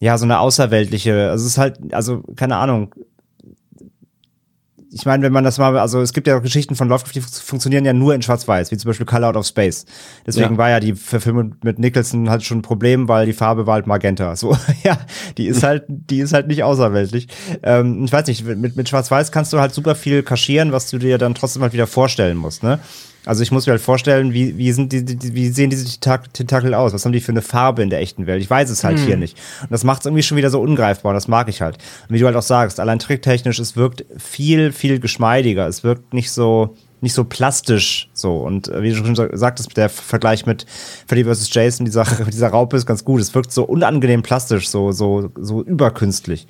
ja, 0.00 0.18
so 0.18 0.24
eine 0.24 0.40
außerweltliche, 0.40 1.30
also 1.30 1.44
es 1.44 1.52
ist 1.52 1.58
halt, 1.58 1.78
also 1.94 2.22
keine 2.36 2.56
Ahnung. 2.56 2.94
Ich 4.92 5.06
meine, 5.06 5.22
wenn 5.22 5.32
man 5.32 5.44
das 5.44 5.58
mal, 5.58 5.78
also 5.78 6.00
es 6.00 6.12
gibt 6.12 6.26
ja 6.26 6.36
Geschichten 6.40 6.74
von 6.74 6.88
Lovecraft, 6.88 7.12
die 7.14 7.20
funktionieren 7.20 7.84
ja 7.84 7.92
nur 7.92 8.12
in 8.12 8.22
Schwarz-Weiß, 8.22 8.72
wie 8.72 8.76
zum 8.76 8.88
Beispiel 8.88 9.06
Color 9.06 9.28
Out 9.28 9.36
of 9.36 9.46
Space. 9.46 9.86
Deswegen 10.26 10.54
Ja. 10.54 10.58
war 10.58 10.70
ja 10.70 10.80
die 10.80 10.94
Verfilmung 10.94 11.54
mit 11.62 11.78
Nicholson 11.78 12.28
halt 12.28 12.42
schon 12.42 12.58
ein 12.58 12.62
Problem, 12.62 13.06
weil 13.06 13.24
die 13.26 13.32
Farbe 13.32 13.68
war 13.68 13.74
halt 13.74 13.86
Magenta. 13.86 14.34
So, 14.34 14.56
ja, 14.82 14.98
die 15.38 15.46
ist 15.46 15.62
halt, 15.62 15.84
die 15.86 16.18
ist 16.18 16.32
halt 16.32 16.48
nicht 16.48 16.64
außerweltlich. 16.64 17.28
Ähm, 17.62 18.02
ich 18.04 18.12
weiß 18.12 18.26
nicht, 18.26 18.44
mit, 18.44 18.74
mit 18.74 18.88
Schwarz-Weiß 18.88 19.30
kannst 19.30 19.52
du 19.52 19.60
halt 19.60 19.72
super 19.72 19.94
viel 19.94 20.24
kaschieren, 20.24 20.72
was 20.72 20.90
du 20.90 20.98
dir 20.98 21.18
dann 21.18 21.36
trotzdem 21.36 21.62
halt 21.62 21.72
wieder 21.72 21.86
vorstellen 21.86 22.36
musst, 22.36 22.64
ne? 22.64 22.80
Also 23.26 23.42
ich 23.42 23.50
muss 23.52 23.66
mir 23.66 23.72
halt 23.72 23.82
vorstellen, 23.82 24.32
wie, 24.32 24.56
wie 24.56 24.72
sind 24.72 24.92
die, 24.92 25.04
die, 25.04 25.34
wie 25.34 25.48
sehen 25.50 25.68
diese 25.68 25.84
Tentak- 25.86 26.32
Tentakel 26.32 26.72
aus? 26.74 26.94
Was 26.94 27.04
haben 27.04 27.12
die 27.12 27.20
für 27.20 27.32
eine 27.32 27.42
Farbe 27.42 27.82
in 27.82 27.90
der 27.90 28.00
echten 28.00 28.26
Welt? 28.26 28.40
Ich 28.42 28.48
weiß 28.48 28.70
es 28.70 28.82
halt 28.82 28.98
hier 28.98 29.16
nicht. 29.18 29.36
Und 29.62 29.70
das 29.70 29.84
macht 29.84 30.00
es 30.00 30.06
irgendwie 30.06 30.22
schon 30.22 30.38
wieder 30.38 30.48
so 30.50 30.60
ungreifbar 30.60 31.10
und 31.10 31.14
das 31.16 31.28
mag 31.28 31.48
ich 31.50 31.60
halt. 31.60 31.76
Und 32.08 32.14
wie 32.14 32.18
du 32.18 32.26
halt 32.26 32.36
auch 32.36 32.42
sagst, 32.42 32.80
allein 32.80 32.98
tricktechnisch, 32.98 33.58
es 33.58 33.76
wirkt 33.76 34.04
viel, 34.16 34.72
viel 34.72 35.00
geschmeidiger. 35.00 35.68
Es 35.68 35.84
wirkt 35.84 36.14
nicht 36.14 36.30
so, 36.32 36.76
nicht 37.02 37.12
so 37.12 37.24
plastisch 37.24 38.08
so. 38.14 38.38
Und 38.38 38.68
äh, 38.68 38.82
wie 38.82 38.90
du 38.90 38.96
schon 38.96 39.14
sa- 39.14 39.28
sagtest, 39.36 39.76
der 39.76 39.90
Vergleich 39.90 40.46
mit 40.46 40.64
Freddy 41.06 41.24
vs. 41.24 41.52
Jason, 41.52 41.84
dieser, 41.84 42.04
dieser 42.32 42.48
Raupe 42.48 42.78
ist 42.78 42.86
ganz 42.86 43.04
gut. 43.04 43.20
Es 43.20 43.34
wirkt 43.34 43.52
so 43.52 43.64
unangenehm 43.64 44.22
plastisch, 44.22 44.70
so, 44.70 44.92
so, 44.92 45.30
so 45.38 45.62
überkünstlich. 45.62 46.46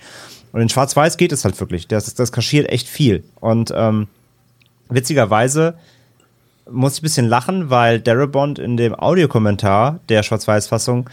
Und 0.52 0.60
in 0.60 0.68
Schwarz-Weiß 0.68 1.16
geht 1.16 1.32
es 1.32 1.44
halt 1.44 1.58
wirklich. 1.58 1.88
Das, 1.88 2.14
das 2.14 2.30
kaschiert 2.30 2.68
echt 2.70 2.86
viel. 2.86 3.24
Und 3.40 3.72
ähm, 3.74 4.06
witzigerweise 4.88 5.74
muss 6.70 6.94
ich 6.94 7.00
ein 7.00 7.02
bisschen 7.02 7.28
lachen, 7.28 7.70
weil 7.70 8.00
Darabont 8.00 8.58
in 8.58 8.76
dem 8.76 8.94
Audiokommentar 8.94 10.00
der 10.08 10.22
Schwarz-Weiß-Fassung 10.22 11.08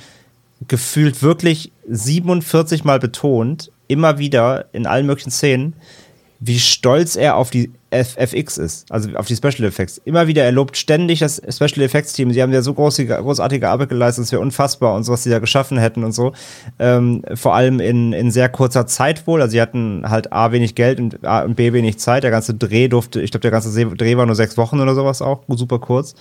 gefühlt 0.67 1.21
wirklich 1.21 1.71
47 1.87 2.83
Mal 2.83 2.99
betont, 2.99 3.71
immer 3.87 4.17
wieder 4.17 4.65
in 4.73 4.87
allen 4.87 5.05
möglichen 5.05 5.31
Szenen, 5.31 5.73
wie 6.39 6.59
stolz 6.59 7.15
er 7.15 7.35
auf 7.35 7.49
die 7.49 7.71
FX 7.89 8.57
ist, 8.57 8.91
also 8.91 9.09
auf 9.15 9.27
die 9.27 9.35
Special 9.35 9.63
Effects. 9.63 10.01
Immer 10.03 10.27
wieder, 10.27 10.43
er 10.43 10.51
lobt 10.51 10.75
ständig 10.75 11.19
das 11.19 11.41
Special 11.49 11.81
Effects 11.81 12.13
Team. 12.13 12.31
Sie 12.31 12.41
haben 12.41 12.51
ja 12.51 12.61
so 12.61 12.73
große, 12.73 13.05
großartige 13.05 13.69
Arbeit 13.69 13.89
geleistet, 13.89 14.25
es 14.25 14.31
wäre 14.31 14.41
unfassbar 14.41 14.95
und 14.95 15.03
so, 15.03 15.13
was 15.13 15.23
sie 15.23 15.29
da 15.29 15.39
geschaffen 15.39 15.77
hätten 15.77 16.03
und 16.03 16.11
so. 16.11 16.33
Ähm, 16.79 17.23
vor 17.35 17.55
allem 17.55 17.79
in, 17.79 18.13
in 18.13 18.31
sehr 18.31 18.49
kurzer 18.49 18.87
Zeit 18.87 19.25
wohl. 19.25 19.41
Also 19.41 19.51
sie 19.51 19.61
hatten 19.61 20.03
halt 20.07 20.33
A, 20.33 20.51
wenig 20.51 20.75
Geld 20.75 20.99
und, 20.99 21.25
A, 21.25 21.43
und 21.43 21.55
B, 21.55 21.73
wenig 21.73 21.97
Zeit. 21.99 22.23
Der 22.23 22.31
ganze 22.31 22.53
Dreh 22.53 22.87
durfte, 22.87 23.21
ich 23.21 23.31
glaube, 23.31 23.41
der 23.41 23.51
ganze 23.51 23.71
Dreh 23.95 24.17
war 24.17 24.25
nur 24.25 24.35
sechs 24.35 24.57
Wochen 24.57 24.79
oder 24.79 24.93
sowas 24.93 25.21
auch, 25.21 25.43
super 25.47 25.79
kurz. 25.79 26.15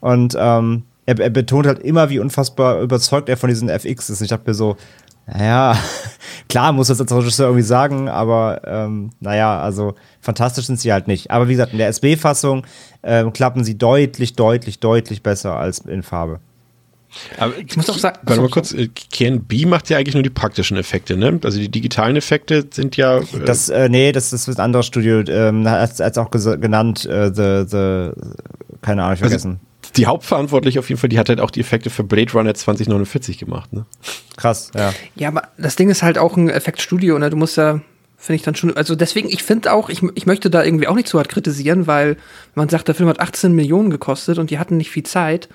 Und 0.00 0.36
ähm, 0.38 0.82
er, 1.06 1.18
er 1.18 1.30
betont 1.30 1.66
halt 1.66 1.80
immer, 1.80 2.10
wie 2.10 2.18
unfassbar 2.18 2.80
überzeugt 2.80 3.28
er 3.28 3.36
von 3.36 3.48
diesen 3.48 3.68
FX 3.68 4.10
ist. 4.10 4.20
Ich 4.20 4.28
dachte 4.28 4.48
mir 4.48 4.54
so, 4.54 4.76
naja, 5.26 5.76
klar 6.48 6.72
muss 6.72 6.88
das 6.88 7.00
als 7.00 7.12
Regisseur 7.12 7.46
irgendwie 7.46 7.62
sagen, 7.64 8.08
aber 8.08 8.62
ähm, 8.66 9.10
naja, 9.20 9.60
also 9.60 9.94
fantastisch 10.20 10.66
sind 10.66 10.80
sie 10.80 10.92
halt 10.92 11.06
nicht. 11.08 11.30
Aber 11.30 11.48
wie 11.48 11.52
gesagt, 11.52 11.72
in 11.72 11.78
der 11.78 11.88
SB-Fassung 11.88 12.66
ähm, 13.02 13.32
klappen 13.32 13.64
sie 13.64 13.78
deutlich, 13.78 14.34
deutlich, 14.34 14.80
deutlich 14.80 15.22
besser 15.22 15.56
als 15.56 15.78
in 15.80 16.02
Farbe. 16.02 16.40
Aber 17.38 17.52
Ich 17.58 17.76
muss 17.76 17.90
auch 17.90 17.98
sagen- 17.98 18.18
Warte 18.22 18.40
mal 18.40 18.48
kurz, 18.48 18.72
äh, 18.72 18.88
KNB 18.88 19.66
macht 19.66 19.90
ja 19.90 19.98
eigentlich 19.98 20.14
nur 20.14 20.22
die 20.22 20.30
praktischen 20.30 20.76
Effekte, 20.78 21.16
ne? 21.16 21.38
Also 21.44 21.58
die 21.58 21.68
digitalen 21.68 22.16
Effekte 22.16 22.64
sind 22.72 22.96
ja. 22.96 23.18
Äh, 23.18 23.24
Das, 23.44 23.68
äh, 23.68 23.88
nee, 23.90 24.12
das, 24.12 24.30
das 24.30 24.48
ist 24.48 24.58
ein 24.58 24.64
anderes 24.64 24.86
Studio, 24.86 25.20
ähm, 25.28 25.68
hat 25.68 26.00
es 26.00 26.18
auch 26.18 26.30
genannt, 26.30 27.04
äh, 27.04 27.26
the, 27.34 27.64
the, 27.68 28.10
keine 28.80 29.02
Ahnung, 29.04 29.14
ich 29.16 29.22
Also- 29.22 29.28
vergessen. 29.28 29.60
die 29.96 30.06
Hauptverantwortliche 30.06 30.78
auf 30.78 30.88
jeden 30.88 31.00
Fall, 31.00 31.08
die 31.08 31.18
hat 31.18 31.28
halt 31.28 31.40
auch 31.40 31.50
die 31.50 31.60
Effekte 31.60 31.90
für 31.90 32.04
Blade 32.04 32.32
Runner 32.32 32.54
2049 32.54 33.38
gemacht, 33.38 33.72
ne? 33.72 33.86
Krass, 34.36 34.70
ja. 34.74 34.92
Ja, 35.14 35.28
aber 35.28 35.42
das 35.58 35.76
Ding 35.76 35.90
ist 35.90 36.02
halt 36.02 36.18
auch 36.18 36.36
ein 36.36 36.48
Effektstudio, 36.48 37.18
ne? 37.18 37.30
Du 37.30 37.36
musst 37.36 37.56
ja, 37.56 37.80
finde 38.16 38.36
ich 38.36 38.42
dann 38.42 38.54
schon, 38.54 38.76
also 38.76 38.94
deswegen, 38.94 39.28
ich 39.28 39.42
finde 39.42 39.72
auch, 39.72 39.88
ich, 39.88 40.02
ich 40.14 40.26
möchte 40.26 40.50
da 40.50 40.64
irgendwie 40.64 40.88
auch 40.88 40.94
nicht 40.94 41.08
zu 41.08 41.18
hart 41.18 41.28
kritisieren, 41.28 41.86
weil 41.86 42.16
man 42.54 42.68
sagt, 42.68 42.88
der 42.88 42.94
Film 42.94 43.08
hat 43.08 43.20
18 43.20 43.52
Millionen 43.52 43.90
gekostet 43.90 44.38
und 44.38 44.50
die 44.50 44.58
hatten 44.58 44.76
nicht 44.76 44.90
viel 44.90 45.04
Zeit, 45.04 45.48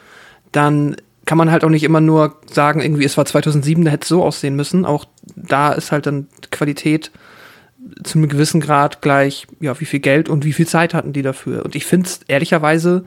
dann 0.51 0.95
kann 1.25 1.37
man 1.37 1.51
halt 1.51 1.65
auch 1.65 1.69
nicht 1.69 1.83
immer 1.83 2.01
nur 2.01 2.37
sagen, 2.49 2.81
irgendwie, 2.81 3.03
es 3.03 3.17
war 3.17 3.25
2007, 3.25 3.83
da 3.83 3.91
hätte 3.91 4.03
es 4.03 4.07
so 4.07 4.23
aussehen 4.23 4.55
müssen. 4.55 4.85
Auch 4.85 5.05
da 5.35 5.73
ist 5.73 5.91
halt 5.91 6.05
dann 6.05 6.27
Qualität 6.51 7.11
zu 8.03 8.17
einem 8.17 8.29
gewissen 8.29 8.61
Grad 8.61 9.01
gleich, 9.01 9.45
ja, 9.59 9.77
wie 9.79 9.85
viel 9.85 9.99
Geld 9.99 10.29
und 10.29 10.45
wie 10.45 10.53
viel 10.53 10.67
Zeit 10.67 10.93
hatten 10.93 11.13
die 11.13 11.21
dafür. 11.21 11.65
Und 11.65 11.75
ich 11.75 11.85
finde 11.85 12.07
es 12.07 12.21
ehrlicherweise, 12.27 13.05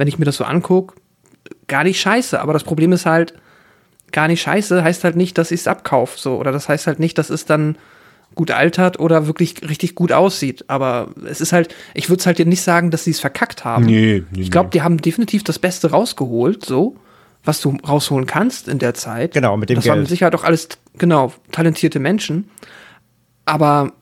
wenn 0.00 0.08
ich 0.08 0.18
mir 0.18 0.24
das 0.24 0.36
so 0.36 0.44
angucke, 0.44 0.94
gar 1.68 1.84
nicht 1.84 2.00
scheiße. 2.00 2.40
Aber 2.40 2.54
das 2.54 2.64
Problem 2.64 2.90
ist 2.92 3.04
halt, 3.04 3.34
gar 4.12 4.28
nicht 4.28 4.40
scheiße 4.40 4.82
heißt 4.82 5.04
halt 5.04 5.14
nicht, 5.14 5.36
dass 5.36 5.50
ich 5.50 5.60
es 5.60 5.68
abkaufe. 5.68 6.18
So. 6.18 6.36
Oder 6.38 6.52
das 6.52 6.70
heißt 6.70 6.86
halt 6.86 7.00
nicht, 7.00 7.18
dass 7.18 7.28
es 7.28 7.44
dann 7.44 7.76
gut 8.34 8.50
altert 8.50 8.98
oder 8.98 9.26
wirklich 9.26 9.56
richtig 9.68 9.94
gut 9.94 10.10
aussieht. 10.10 10.64
Aber 10.68 11.08
es 11.28 11.42
ist 11.42 11.52
halt, 11.52 11.74
ich 11.92 12.08
würde 12.08 12.20
es 12.20 12.26
halt 12.26 12.38
dir 12.38 12.46
nicht 12.46 12.62
sagen, 12.62 12.90
dass 12.90 13.04
sie 13.04 13.10
es 13.10 13.20
verkackt 13.20 13.66
haben. 13.66 13.84
Nee, 13.84 14.24
nee, 14.30 14.40
ich 14.40 14.50
glaube, 14.50 14.70
die 14.70 14.80
haben 14.80 14.96
definitiv 15.02 15.44
das 15.44 15.58
Beste 15.58 15.90
rausgeholt, 15.90 16.64
so, 16.64 16.96
was 17.44 17.60
du 17.60 17.76
rausholen 17.86 18.26
kannst 18.26 18.68
in 18.68 18.78
der 18.78 18.94
Zeit. 18.94 19.34
Genau, 19.34 19.58
mit 19.58 19.68
dem 19.68 19.76
Das 19.76 19.84
waren 19.86 19.96
Geld. 19.96 20.04
mit 20.04 20.08
Sicherheit 20.08 20.34
auch 20.34 20.44
alles, 20.44 20.68
genau, 20.96 21.34
talentierte 21.52 21.98
Menschen. 21.98 22.48
Aber 23.44 23.92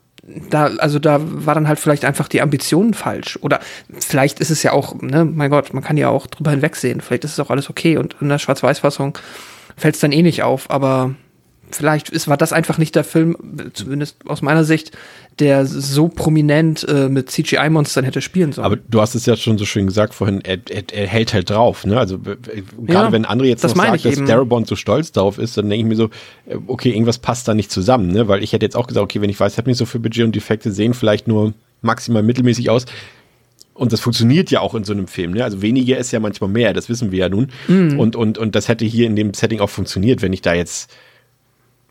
da, 0.50 0.66
also 0.78 0.98
da 0.98 1.18
war 1.20 1.54
dann 1.54 1.68
halt 1.68 1.78
vielleicht 1.78 2.04
einfach 2.04 2.28
die 2.28 2.42
Ambition 2.42 2.94
falsch. 2.94 3.38
Oder 3.42 3.60
vielleicht 3.98 4.40
ist 4.40 4.50
es 4.50 4.62
ja 4.62 4.72
auch, 4.72 5.00
ne, 5.00 5.24
mein 5.24 5.50
Gott, 5.50 5.72
man 5.74 5.82
kann 5.82 5.96
ja 5.96 6.08
auch 6.08 6.26
drüber 6.26 6.50
hinwegsehen. 6.50 7.00
Vielleicht 7.00 7.24
ist 7.24 7.32
es 7.32 7.40
auch 7.40 7.50
alles 7.50 7.70
okay 7.70 7.96
und 7.96 8.16
in 8.20 8.28
der 8.28 8.38
Schwarz-Weiß-Fassung 8.38 9.18
fällt 9.76 9.94
es 9.94 10.00
dann 10.00 10.12
eh 10.12 10.22
nicht 10.22 10.42
auf. 10.42 10.70
Aber 10.70 11.14
vielleicht 11.70 12.10
ist, 12.10 12.28
war 12.28 12.36
das 12.36 12.52
einfach 12.52 12.78
nicht 12.78 12.94
der 12.94 13.04
Film, 13.04 13.36
zumindest 13.72 14.16
aus 14.26 14.42
meiner 14.42 14.64
Sicht, 14.64 14.92
der 15.38 15.66
so 15.66 16.08
prominent 16.08 16.86
äh, 16.88 17.08
mit 17.08 17.30
CGI-Monstern 17.30 18.04
hätte 18.04 18.20
spielen 18.20 18.52
sollen. 18.52 18.64
Aber 18.64 18.76
du 18.76 19.00
hast 19.00 19.14
es 19.14 19.26
ja 19.26 19.36
schon 19.36 19.56
so 19.56 19.64
schön 19.64 19.86
gesagt 19.86 20.14
vorhin, 20.14 20.40
er, 20.40 20.58
er, 20.68 20.82
er 20.92 21.06
hält 21.06 21.32
halt 21.32 21.50
drauf, 21.50 21.86
ne? 21.86 21.98
Also 21.98 22.16
äh, 22.16 22.62
gerade 22.84 23.06
Ja, 23.06 23.12
wenn 23.12 23.24
André 23.24 23.44
jetzt 23.44 23.62
das 23.62 23.74
noch 23.74 23.84
sagt, 23.84 24.04
dass. 24.04 24.24
Darabont 24.24 24.66
so 24.66 24.76
stolz 24.76 25.12
darauf 25.12 25.38
ist, 25.38 25.56
dann 25.56 25.70
denke 25.70 25.84
ich 25.84 25.88
mir 25.88 25.96
so, 25.96 26.10
äh, 26.46 26.56
okay, 26.66 26.90
irgendwas 26.90 27.18
passt 27.18 27.46
da 27.46 27.54
nicht 27.54 27.70
zusammen, 27.70 28.10
ne? 28.10 28.26
Weil 28.28 28.42
ich 28.42 28.52
hätte 28.52 28.66
jetzt 28.66 28.76
auch 28.76 28.86
gesagt, 28.86 29.04
okay, 29.04 29.20
wenn 29.20 29.30
ich 29.30 29.38
weiß, 29.38 29.52
ich 29.52 29.58
habe 29.58 29.70
nicht 29.70 29.78
so 29.78 29.86
viel 29.86 30.00
Budget 30.00 30.24
und 30.24 30.34
die 30.34 30.40
Effekte 30.40 30.72
sehen 30.72 30.94
vielleicht 30.94 31.28
nur 31.28 31.54
maximal 31.82 32.22
mittelmäßig 32.22 32.70
aus. 32.70 32.86
Und 33.74 33.92
das 33.92 34.00
funktioniert 34.00 34.50
ja 34.50 34.60
auch 34.60 34.74
in 34.74 34.82
so 34.82 34.92
einem 34.92 35.06
Film, 35.06 35.32
ne? 35.32 35.44
Also 35.44 35.62
weniger 35.62 35.98
ist 35.98 36.10
ja 36.10 36.18
manchmal 36.18 36.50
mehr, 36.50 36.72
das 36.72 36.88
wissen 36.88 37.12
wir 37.12 37.20
ja 37.20 37.28
nun. 37.28 37.52
Mhm. 37.68 38.00
Und, 38.00 38.16
und, 38.16 38.36
und 38.36 38.56
das 38.56 38.66
hätte 38.66 38.84
hier 38.84 39.06
in 39.06 39.14
dem 39.14 39.34
Setting 39.34 39.60
auch 39.60 39.70
funktioniert, 39.70 40.20
wenn 40.20 40.32
ich 40.32 40.42
da 40.42 40.52
jetzt 40.52 40.90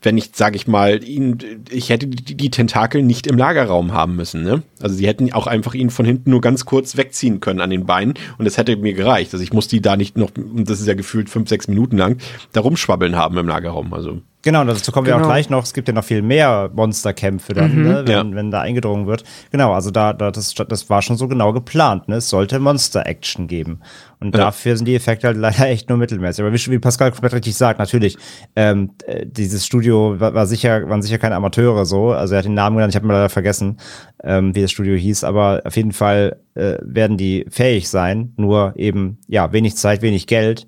wenn 0.02 0.18
ich, 0.18 0.32
sage 0.34 0.56
ich 0.56 0.68
mal, 0.68 1.04
ihn, 1.04 1.38
ich 1.70 1.90
hätte 1.90 2.08
die, 2.08 2.36
die, 2.36 2.52
Tentakel 2.52 3.02
nicht 3.02 3.26
im 3.26 3.38
Lagerraum 3.38 3.94
haben 3.94 4.16
müssen. 4.16 4.44
Ne? 4.44 4.62
Also 4.80 4.96
sie 4.96 5.08
hätten 5.08 5.34
auch 5.34 5.48
einfach 5.48 5.74
ihn 5.74 5.90
von 5.90 6.06
hinten 6.06 6.30
nur 6.30 6.42
ganz 6.42 6.66
kurz 6.66 6.98
wegziehen 6.98 7.40
können 7.40 7.62
an 7.62 7.72
den 7.72 7.86
Beinen 7.86 8.14
und 8.38 8.46
das 8.46 8.58
hätte 8.58 8.78
mir 8.78 8.94
gereicht. 8.94 9.34
Also 9.34 9.44
ich 9.44 9.54
musste 9.54 9.76
die 9.76 9.82
da 9.82 9.98
nicht 9.98 10.18
noch, 10.18 10.30
das 10.36 10.80
ist 10.80 10.88
ja 10.88 10.94
gefühlt 10.94 11.30
fünf, 11.30 11.50
sechs 11.50 11.68
Minuten 11.68 11.98
lang, 11.98 12.18
da 12.54 12.62
rumschwabbeln 12.62 13.16
haben 13.16 13.38
im 13.38 13.48
Lagerraum. 13.48 13.94
Also 13.94 14.22
Genau, 14.44 14.64
dazu 14.64 14.94
kommen 14.94 15.04
genau. 15.04 15.18
wir 15.18 15.18
auch 15.18 15.24
genau. 15.24 15.34
gleich 15.34 15.50
noch. 15.50 15.64
Es 15.64 15.74
gibt 15.74 15.90
ja 15.90 15.94
noch 15.94 16.06
viel 16.06 16.22
mehr 16.22 16.70
Monsterkämpfe 16.74 17.54
dann, 17.54 17.76
mhm. 17.76 17.84
ne, 17.84 18.04
wenn, 18.06 18.30
ja. 18.30 18.36
wenn, 18.36 18.50
da 18.50 18.62
eingedrungen 18.62 19.06
wird. 19.06 19.26
Genau, 19.52 19.74
also 19.74 19.92
da, 19.92 20.14
da 20.14 20.32
das, 20.32 20.54
das 20.54 20.90
war 20.90 21.02
schon 21.02 21.18
so 21.18 21.28
genau 21.28 21.52
geplant. 21.52 22.08
Ne? 22.08 22.16
Es 22.16 22.30
sollte 22.30 22.58
Monster-Action 22.60 23.48
geben. 23.48 23.82
Und 24.20 24.34
ja. 24.34 24.46
dafür 24.46 24.76
sind 24.76 24.88
die 24.88 24.96
Effekte 24.96 25.28
halt 25.28 25.38
leider 25.38 25.68
echt 25.68 25.90
nur 25.90 25.98
mittelmäßig. 25.98 26.44
Aber 26.44 26.54
wie, 26.54 26.72
wie 26.72 26.80
Pascal 26.80 27.12
komplett 27.12 27.34
richtig 27.34 27.56
sagt, 27.56 27.80
natürlich, 27.80 28.18
ähm, 28.56 28.92
äh, 29.06 29.26
dieses 29.26 29.66
Studio 29.66 30.20
war, 30.20 30.34
war, 30.34 30.48
sicher, 30.48 30.90
waren 30.90 31.02
sicher 31.02 31.18
keine 31.18 31.36
Amateure 31.36 31.86
so. 31.86 32.12
Also 32.12 32.34
er 32.34 32.40
hat 32.40 32.46
den 32.46 32.54
Namen 32.54 32.78
genannt, 32.78 32.92
ich 32.92 32.96
habe 32.96 33.06
mir 33.06 33.14
leider 33.14 33.30
vergessen, 33.30 33.78
ähm, 34.24 34.56
wie 34.56 34.62
das 34.62 34.72
Studio 34.72 34.96
hieß. 34.96 35.24
Aber 35.24 35.62
auf 35.66 35.76
jeden 35.76 35.92
Fall 35.92 36.42
äh, 36.56 36.78
werden 36.82 37.18
die 37.18 37.46
fähig 37.50 37.90
sein, 37.90 38.34
nur 38.38 38.74
eben, 38.76 39.20
ja, 39.28 39.52
wenig 39.54 39.76
Zeit, 39.76 40.02
wenig 40.02 40.28
Geld 40.28 40.68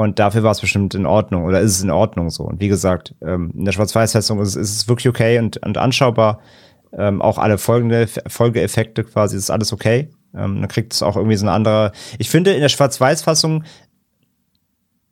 und 0.00 0.18
dafür 0.18 0.42
war 0.42 0.52
es 0.52 0.62
bestimmt 0.62 0.94
in 0.94 1.04
Ordnung 1.04 1.44
oder 1.44 1.60
ist 1.60 1.72
es 1.72 1.82
in 1.82 1.90
Ordnung 1.90 2.30
so. 2.30 2.44
Und 2.44 2.58
wie 2.58 2.68
gesagt, 2.68 3.14
ähm, 3.20 3.52
in 3.54 3.66
der 3.66 3.72
Schwarz-Weiß-Fassung 3.72 4.40
ist, 4.40 4.54
ist, 4.54 4.74
es 4.74 4.88
wirklich 4.88 5.08
okay 5.08 5.38
und, 5.38 5.58
und 5.58 5.76
anschaubar. 5.76 6.40
Ähm, 6.96 7.20
auch 7.20 7.36
alle 7.36 7.58
folgende 7.58 8.06
Folgeeffekte 8.06 9.04
quasi 9.04 9.36
ist 9.36 9.50
alles 9.50 9.74
okay. 9.74 10.08
Ähm, 10.34 10.60
dann 10.60 10.68
kriegt 10.68 10.92
es 10.92 11.02
auch 11.02 11.16
irgendwie 11.16 11.36
so 11.36 11.44
eine 11.44 11.52
andere. 11.52 11.92
Ich 12.18 12.30
finde 12.30 12.52
in 12.52 12.60
der 12.60 12.68
Schwarz-Weiß-Fassung 12.68 13.64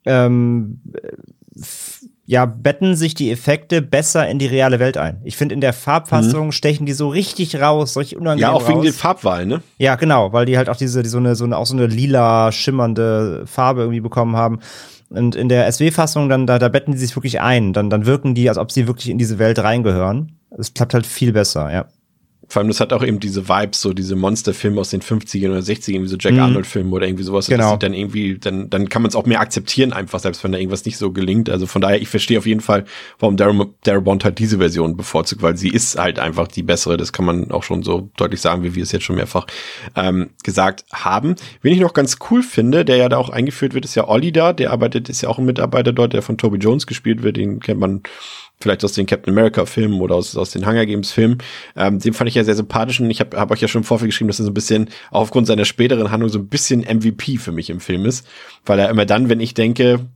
ähm, 0.05 0.81
ja, 2.29 2.45
betten 2.45 2.95
sich 2.95 3.15
die 3.15 3.31
Effekte 3.31 3.81
besser 3.81 4.29
in 4.29 4.37
die 4.37 4.45
reale 4.45 4.79
Welt 4.79 4.97
ein. 4.97 5.19
Ich 5.23 5.35
finde, 5.35 5.55
in 5.55 5.61
der 5.61 5.73
Farbfassung 5.73 6.47
mhm. 6.47 6.51
stechen 6.51 6.85
die 6.85 6.93
so 6.93 7.07
richtig 7.07 7.59
raus, 7.59 7.93
solche 7.93 8.19
unangenehm 8.19 8.51
Ja, 8.51 8.51
auch 8.51 8.67
wegen 8.67 8.77
raus. 8.77 8.85
den 8.85 8.93
Farbwahlen, 8.93 9.49
ne? 9.49 9.63
Ja, 9.79 9.95
genau, 9.95 10.31
weil 10.31 10.45
die 10.45 10.55
halt 10.55 10.69
auch 10.69 10.75
diese, 10.75 11.01
die 11.01 11.09
so 11.09 11.17
eine, 11.17 11.35
so 11.35 11.45
eine, 11.45 11.57
auch 11.57 11.65
so 11.65 11.75
eine 11.75 11.87
lila, 11.87 12.51
schimmernde 12.51 13.45
Farbe 13.47 13.81
irgendwie 13.81 14.01
bekommen 14.01 14.35
haben. 14.35 14.59
Und 15.09 15.35
in 15.35 15.49
der 15.49 15.71
SW-Fassung 15.71 16.29
dann, 16.29 16.45
da, 16.45 16.59
da 16.59 16.69
betten 16.69 16.91
die 16.91 16.99
sich 16.99 17.15
wirklich 17.15 17.41
ein. 17.41 17.73
Dann, 17.73 17.89
dann 17.89 18.05
wirken 18.05 18.35
die, 18.35 18.47
als 18.47 18.59
ob 18.59 18.71
sie 18.71 18.85
wirklich 18.85 19.09
in 19.09 19.17
diese 19.17 19.39
Welt 19.39 19.57
reingehören. 19.57 20.33
Es 20.55 20.75
klappt 20.75 20.93
halt 20.93 21.07
viel 21.07 21.33
besser, 21.33 21.73
ja. 21.73 21.87
Vor 22.49 22.61
allem, 22.61 22.67
das 22.69 22.79
hat 22.79 22.93
auch 22.93 23.03
eben 23.03 23.19
diese 23.19 23.47
Vibes, 23.47 23.79
so 23.79 23.93
diese 23.93 24.15
Monsterfilme 24.15 24.81
aus 24.81 24.89
den 24.89 25.01
50ern 25.01 25.51
oder 25.51 25.59
60ern, 25.59 25.91
irgendwie 25.91 26.09
so 26.09 26.17
Jack 26.19 26.33
mhm. 26.33 26.39
Arnold-Filme 26.39 26.89
oder 26.89 27.05
irgendwie 27.05 27.23
sowas. 27.23 27.45
Genau. 27.47 27.77
dann 27.77 27.93
irgendwie, 27.93 28.39
dann, 28.39 28.71
dann 28.71 28.89
kann 28.89 29.03
man 29.03 29.09
es 29.09 29.15
auch 29.15 29.27
mehr 29.27 29.39
akzeptieren, 29.39 29.93
einfach, 29.93 30.19
selbst 30.19 30.43
wenn 30.43 30.51
da 30.51 30.57
irgendwas 30.57 30.83
nicht 30.83 30.97
so 30.97 31.11
gelingt. 31.11 31.49
Also 31.49 31.67
von 31.67 31.81
daher, 31.81 32.01
ich 32.01 32.09
verstehe 32.09 32.39
auf 32.39 32.47
jeden 32.47 32.61
Fall, 32.61 32.85
warum 33.19 33.37
Darabont 33.37 34.25
halt 34.25 34.39
diese 34.39 34.57
Version 34.57 34.97
bevorzugt, 34.97 35.43
weil 35.43 35.57
sie 35.57 35.69
ist 35.69 35.99
halt 35.99 36.17
einfach 36.17 36.47
die 36.47 36.63
bessere. 36.63 36.97
Das 36.97 37.13
kann 37.13 37.25
man 37.25 37.51
auch 37.51 37.63
schon 37.63 37.83
so 37.83 38.09
deutlich 38.17 38.41
sagen, 38.41 38.63
wie 38.63 38.73
wir 38.73 38.81
es 38.81 38.91
jetzt 38.91 39.03
schon 39.03 39.15
mehrfach 39.15 39.45
ähm, 39.95 40.31
gesagt 40.43 40.85
haben. 40.91 41.35
Wen 41.61 41.73
ich 41.73 41.79
noch 41.79 41.93
ganz 41.93 42.17
cool 42.31 42.41
finde, 42.41 42.83
der 42.83 42.97
ja 42.97 43.09
da 43.09 43.17
auch 43.17 43.29
eingeführt 43.29 43.75
wird, 43.75 43.85
ist 43.85 43.93
ja 43.93 44.07
Olli 44.07 44.31
da. 44.31 44.53
Der 44.53 44.71
arbeitet, 44.71 45.07
ist 45.07 45.21
ja 45.21 45.29
auch 45.29 45.37
ein 45.37 45.45
Mitarbeiter 45.45 45.93
dort, 45.93 46.13
der 46.13 46.23
von 46.23 46.39
Toby 46.39 46.57
Jones 46.57 46.87
gespielt 46.87 47.21
wird. 47.21 47.37
Den 47.37 47.59
kennt 47.59 47.79
man 47.79 48.01
vielleicht 48.61 48.83
aus 48.83 48.93
den 48.93 49.05
Captain 49.05 49.33
America 49.33 49.65
Filmen 49.65 50.01
oder 50.01 50.15
aus, 50.15 50.35
aus 50.35 50.51
den 50.51 50.65
Hunger 50.65 50.85
Games 50.85 51.11
Filmen. 51.11 51.37
Ähm, 51.75 51.99
den 51.99 52.13
fand 52.13 52.27
ich 52.27 52.35
ja 52.35 52.43
sehr 52.43 52.55
sympathisch 52.55 52.99
und 52.99 53.09
ich 53.09 53.19
habe 53.19 53.37
hab 53.37 53.51
euch 53.51 53.61
ja 53.61 53.67
schon 53.67 53.81
im 53.81 53.85
Vorfeld 53.85 54.09
geschrieben, 54.09 54.27
dass 54.27 54.39
er 54.39 54.45
so 54.45 54.51
ein 54.51 54.55
bisschen, 54.55 54.89
aufgrund 55.11 55.47
seiner 55.47 55.65
späteren 55.65 56.11
Handlung, 56.11 56.29
so 56.29 56.39
ein 56.39 56.47
bisschen 56.47 56.81
MVP 56.81 57.37
für 57.37 57.51
mich 57.51 57.69
im 57.69 57.79
Film 57.79 58.05
ist, 58.05 58.27
weil 58.65 58.79
er 58.79 58.89
immer 58.89 59.05
dann, 59.05 59.29
wenn 59.29 59.39
ich 59.39 59.53
denke, 59.53 60.07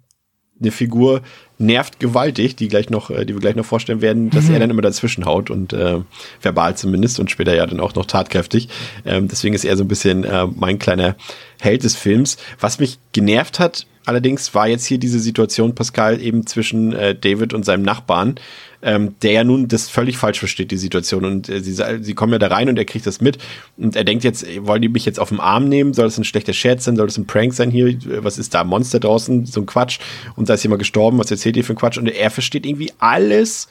eine 0.60 0.72
Figur 0.72 1.22
nervt 1.64 2.00
gewaltig, 2.00 2.56
die 2.56 2.68
gleich 2.68 2.90
noch, 2.90 3.10
äh, 3.10 3.26
die 3.26 3.34
wir 3.34 3.42
gleich 3.42 3.56
noch 3.56 3.66
vorstellen 3.66 4.02
werden, 4.02 4.30
dass 4.30 4.46
mhm. 4.46 4.54
er 4.54 4.60
dann 4.60 4.70
immer 4.70 4.82
dazwischen 4.82 5.26
haut 5.26 5.50
und 5.50 5.74
äh, 5.74 6.00
verbal 6.42 6.78
zumindest 6.78 7.20
und 7.20 7.32
später 7.32 7.56
ja 7.56 7.66
dann 7.66 7.80
auch 7.80 7.96
noch 7.96 8.06
tatkräftig. 8.06 8.70
Ähm, 9.06 9.28
deswegen 9.28 9.56
ist 9.56 9.66
er 9.66 9.78
so 9.78 9.84
ein 9.84 9.88
bisschen 9.88 10.24
äh, 10.24 10.46
mein 10.56 10.80
kleiner 10.80 11.16
Held 11.60 11.84
des 11.84 11.96
Films. 11.96 12.38
Was 12.60 12.80
mich 12.80 13.00
genervt 13.14 13.60
hat, 13.60 13.88
allerdings 14.06 14.54
war 14.54 14.68
jetzt 14.68 14.86
hier 14.86 14.98
diese 14.98 15.20
Situation, 15.20 15.76
Pascal, 15.76 16.22
eben 16.22 16.46
zwischen 16.46 16.94
äh, 16.94 17.16
David 17.16 17.54
und 17.54 17.66
seinem 17.66 17.84
Nachbarn, 17.84 18.36
ähm, 18.84 19.16
der 19.22 19.32
ja 19.32 19.44
nun 19.44 19.68
das 19.68 19.90
völlig 19.90 20.18
falsch 20.18 20.40
versteht, 20.40 20.72
die 20.72 20.78
Situation. 20.78 21.26
Und 21.26 21.50
äh, 21.50 21.62
sie, 21.62 21.82
sie 22.02 22.14
kommen 22.14 22.34
ja 22.34 22.40
da 22.40 22.48
rein 22.48 22.70
und 22.70 22.78
er 22.78 22.86
kriegt 22.86 23.08
das 23.08 23.22
mit. 23.22 23.38
Und 23.78 23.96
er 23.96 24.04
denkt 24.04 24.24
jetzt, 24.24 24.46
wollen 24.66 24.82
die 24.82 24.90
mich 24.90 25.06
jetzt 25.06 25.20
auf 25.20 25.30
den 25.30 25.40
Arm 25.40 25.70
nehmen? 25.70 25.94
Soll 25.94 26.06
das 26.06 26.18
ein 26.18 26.24
schlechter 26.24 26.54
Scherz 26.54 26.84
sein? 26.84 26.96
Soll 26.96 27.08
das 27.08 27.18
ein 27.18 27.26
Prank 27.26 27.54
sein 27.54 27.72
hier? 27.72 27.98
Was 28.24 28.38
ist 28.38 28.54
da? 28.54 28.64
Monster 28.64 29.00
draußen? 29.00 29.46
So 29.46 29.62
ein 29.62 29.66
Quatsch. 29.66 30.00
Und 30.36 30.50
da 30.50 30.56
ist 30.56 30.64
jemand 30.64 30.80
gestorben. 30.80 31.18
Was 31.18 31.32
erzählt 31.32 31.56
ihr 31.58 31.64
für 31.64 31.74
ein 31.74 31.78
Quatsch? 31.78 31.98
Und 31.98 32.08
er 32.08 32.30
versteht 32.30 32.66
irgendwie 32.66 32.92
alles 33.00 33.70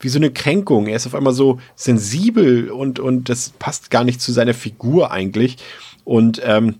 wie 0.00 0.08
so 0.08 0.18
eine 0.18 0.30
Kränkung. 0.30 0.86
Er 0.86 0.96
ist 0.96 1.06
auf 1.06 1.14
einmal 1.14 1.32
so 1.32 1.60
sensibel 1.74 2.70
und, 2.70 3.00
und 3.00 3.28
das 3.28 3.50
passt 3.50 3.90
gar 3.90 4.04
nicht 4.04 4.20
zu 4.20 4.32
seiner 4.32 4.54
Figur 4.54 5.10
eigentlich. 5.10 5.56
Und 6.04 6.40
ähm, 6.44 6.76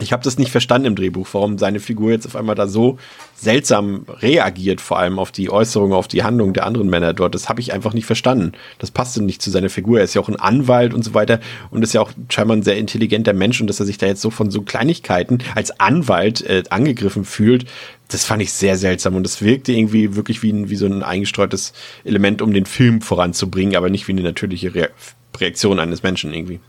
ich 0.00 0.12
habe 0.12 0.24
das 0.24 0.38
nicht 0.38 0.50
verstanden 0.50 0.88
im 0.88 0.96
Drehbuch, 0.96 1.28
warum 1.32 1.56
seine 1.56 1.78
Figur 1.78 2.10
jetzt 2.10 2.26
auf 2.26 2.34
einmal 2.34 2.56
da 2.56 2.66
so 2.66 2.98
seltsam 3.36 4.06
reagiert, 4.08 4.80
vor 4.80 4.98
allem 4.98 5.20
auf 5.20 5.30
die 5.30 5.50
Äußerungen, 5.50 5.94
auf 5.94 6.08
die 6.08 6.24
Handlungen 6.24 6.52
der 6.52 6.66
anderen 6.66 6.88
Männer 6.88 7.12
dort. 7.12 7.34
Das 7.34 7.48
habe 7.48 7.60
ich 7.60 7.72
einfach 7.72 7.94
nicht 7.94 8.06
verstanden. 8.06 8.52
Das 8.78 8.90
passte 8.90 9.22
nicht 9.22 9.40
zu 9.40 9.52
seiner 9.52 9.70
Figur. 9.70 9.98
Er 9.98 10.04
ist 10.04 10.14
ja 10.14 10.20
auch 10.20 10.28
ein 10.28 10.36
Anwalt 10.36 10.94
und 10.94 11.04
so 11.04 11.14
weiter 11.14 11.38
und 11.70 11.82
ist 11.84 11.94
ja 11.94 12.00
auch 12.00 12.10
scheinbar 12.28 12.56
ein 12.56 12.64
sehr 12.64 12.76
intelligenter 12.76 13.34
Mensch 13.34 13.60
und 13.60 13.68
dass 13.68 13.78
er 13.78 13.86
sich 13.86 13.98
da 13.98 14.06
jetzt 14.06 14.20
so 14.20 14.30
von 14.30 14.50
so 14.50 14.62
Kleinigkeiten 14.62 15.38
als 15.54 15.78
Anwalt 15.78 16.40
äh, 16.42 16.64
angegriffen 16.70 17.24
fühlt, 17.24 17.66
das 18.08 18.24
fand 18.24 18.42
ich 18.42 18.52
sehr 18.52 18.76
seltsam 18.76 19.14
und 19.14 19.22
das 19.22 19.42
wirkte 19.42 19.72
irgendwie 19.72 20.16
wirklich 20.16 20.42
wie, 20.42 20.52
ein, 20.52 20.70
wie 20.70 20.76
so 20.76 20.86
ein 20.86 21.04
eingestreutes 21.04 21.72
Element, 22.04 22.42
um 22.42 22.52
den 22.52 22.66
Film 22.66 23.00
voranzubringen, 23.00 23.76
aber 23.76 23.90
nicht 23.90 24.08
wie 24.08 24.12
eine 24.12 24.22
natürliche 24.22 24.74
Re 24.74 24.90
Reaktion 25.36 25.80
eines 25.80 26.04
Menschen 26.04 26.32
irgendwie. 26.32 26.60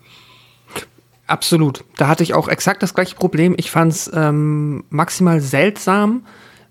Absolut. 1.27 1.83
Da 1.97 2.07
hatte 2.07 2.23
ich 2.23 2.33
auch 2.33 2.47
exakt 2.47 2.83
das 2.83 2.93
gleiche 2.93 3.15
Problem. 3.15 3.55
Ich 3.57 3.71
fand 3.71 3.91
es 3.91 4.11
ähm, 4.13 4.83
maximal 4.89 5.41
seltsam, 5.41 6.25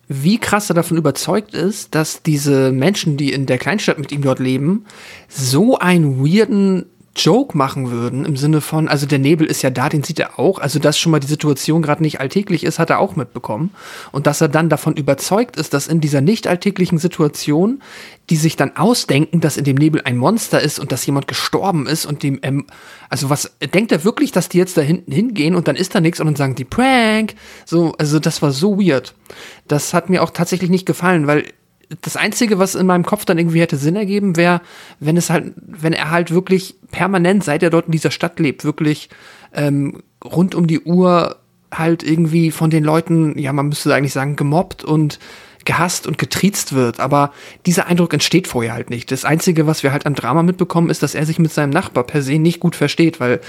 wie 0.07 0.39
krass 0.39 0.71
er 0.71 0.75
davon 0.75 0.97
überzeugt 0.97 1.55
ist, 1.55 1.95
dass 1.95 2.23
diese 2.23 2.71
Menschen, 2.73 3.17
die 3.17 3.33
in 3.33 3.47
der 3.47 3.59
Kleinstadt 3.59 3.99
mit 3.99 4.13
ihm 4.13 4.23
dort 4.23 4.39
leben, 4.39 4.85
so 5.29 5.79
einen 5.79 6.25
weirden 6.25 6.87
Joke 7.17 7.57
machen 7.57 7.91
würden, 7.91 8.25
im 8.25 8.37
Sinne 8.37 8.61
von, 8.61 8.89
also 8.89 9.07
der 9.07 9.21
Nebel 9.21 9.47
ist 9.47 9.63
ja 9.63 9.71
da, 9.71 9.89
den 9.89 10.03
sieht 10.03 10.19
er 10.19 10.39
auch, 10.39 10.59
also 10.59 10.79
dass 10.79 10.99
schon 10.99 11.13
mal 11.13 11.21
die 11.21 11.29
Situation 11.29 11.81
gerade 11.81 12.03
nicht 12.03 12.21
alltäglich 12.21 12.65
ist, 12.65 12.79
hat 12.79 12.91
er 12.91 12.99
auch 12.99 13.15
mitbekommen. 13.15 13.71
Und 14.11 14.27
dass 14.27 14.41
er 14.41 14.49
dann 14.49 14.69
davon 14.69 14.97
überzeugt 14.97 15.57
ist, 15.57 15.75
dass 15.75 15.87
in 15.87 16.01
dieser 16.01 16.21
nicht 16.21 16.47
alltäglichen 16.47 16.99
Situation, 16.99 17.83
die 18.31 18.37
sich 18.37 18.57
dann 18.57 18.77
ausdenken, 18.77 19.41
dass 19.41 19.57
in 19.57 19.65
dem 19.65 19.77
Nebel 19.77 20.03
ein 20.05 20.17
Monster 20.17 20.61
ist 20.61 20.81
und 20.81 20.91
dass 20.91 21.07
jemand 21.07 21.29
gestorben 21.29 21.87
ist 21.87 22.05
und 22.05 22.23
dem, 22.23 22.41
ähm, 22.43 22.67
also 23.09 23.31
was, 23.31 23.53
denkt 23.73 23.93
er 23.93 24.03
wirklich, 24.03 24.33
dass 24.33 24.49
die 24.49 24.59
jetzt 24.59 24.77
da 24.77 24.81
hinten 24.81 25.13
hingehen 25.13 25.55
und 25.55 25.69
dann 25.69 25.77
ist 25.77 25.95
da 25.95 26.01
nichts 26.01 26.21
und 26.21 26.27
dann 26.27 26.37
sagen 26.37 26.55
die 26.57 26.65
Prank? 26.65 27.35
So, 27.65 27.95
also 27.99 28.19
das 28.19 28.43
war 28.43 28.51
so 28.51 28.79
weird. 28.79 29.15
Das 29.69 29.95
hat 29.95 30.11
mir 30.11 30.23
auch 30.23 30.31
tatsächlich 30.31 30.71
nicht 30.71 30.87
gefallen, 30.87 31.27
weil 31.27 31.45
das 32.03 32.17
Einzige, 32.17 32.59
was 32.59 32.75
in 32.75 32.87
meinem 32.87 33.05
Kopf 33.05 33.25
dann 33.25 33.39
irgendwie 33.39 33.61
hätte 33.61 33.77
Sinn 33.77 33.97
ergeben, 33.97 34.37
wäre, 34.37 34.61
wenn 35.01 35.17
es 35.17 35.31
halt, 35.31 35.53
wenn 35.57 35.93
er 35.93 36.11
halt 36.11 36.31
wirklich 36.31 36.77
permanent, 36.91 37.45
seit 37.45 37.63
er 37.63 37.71
dort 37.71 37.87
in 37.87 37.93
dieser 37.93 38.11
Stadt 38.11 38.39
lebt, 38.39 38.65
wirklich 38.65 39.09
ähm, 39.53 40.03
rund 40.25 40.55
um 40.55 40.67
die 40.67 40.81
Uhr 40.81 41.37
halt 41.73 42.03
irgendwie 42.03 42.51
von 42.51 42.71
den 42.71 42.85
Leuten, 42.85 43.39
ja, 43.39 43.53
man 43.53 43.69
müsste 43.69 43.95
eigentlich 43.95 44.13
sagen, 44.13 44.37
gemobbt 44.37 44.85
und 44.85 45.19
gehasst 45.65 46.07
und 46.07 46.19
getriezt 46.19 46.73
wird. 46.75 47.01
Aber 47.01 47.33
dieser 47.67 47.87
Eindruck 47.87 48.13
entsteht 48.13 48.47
vorher 48.49 48.75
halt 48.75 48.91
nicht. 48.91 49.11
Das 49.11 49.25
Einzige, 49.25 49.67
was 49.67 49.83
wir 49.83 49.93
halt 49.93 50.07
am 50.07 50.15
Drama 50.15 50.43
mitbekommen, 50.43 50.91
ist, 50.91 51.03
dass 51.03 51.15
er 51.15 51.27
sich 51.27 51.39
mit 51.39 51.53
seinem 51.53 51.71
Nachbar 51.71 52.05
per 52.05 52.23
se 52.23 52.39
nicht 52.39 52.61
gut 52.61 52.77
versteht, 52.77 53.21
weil 53.21 53.41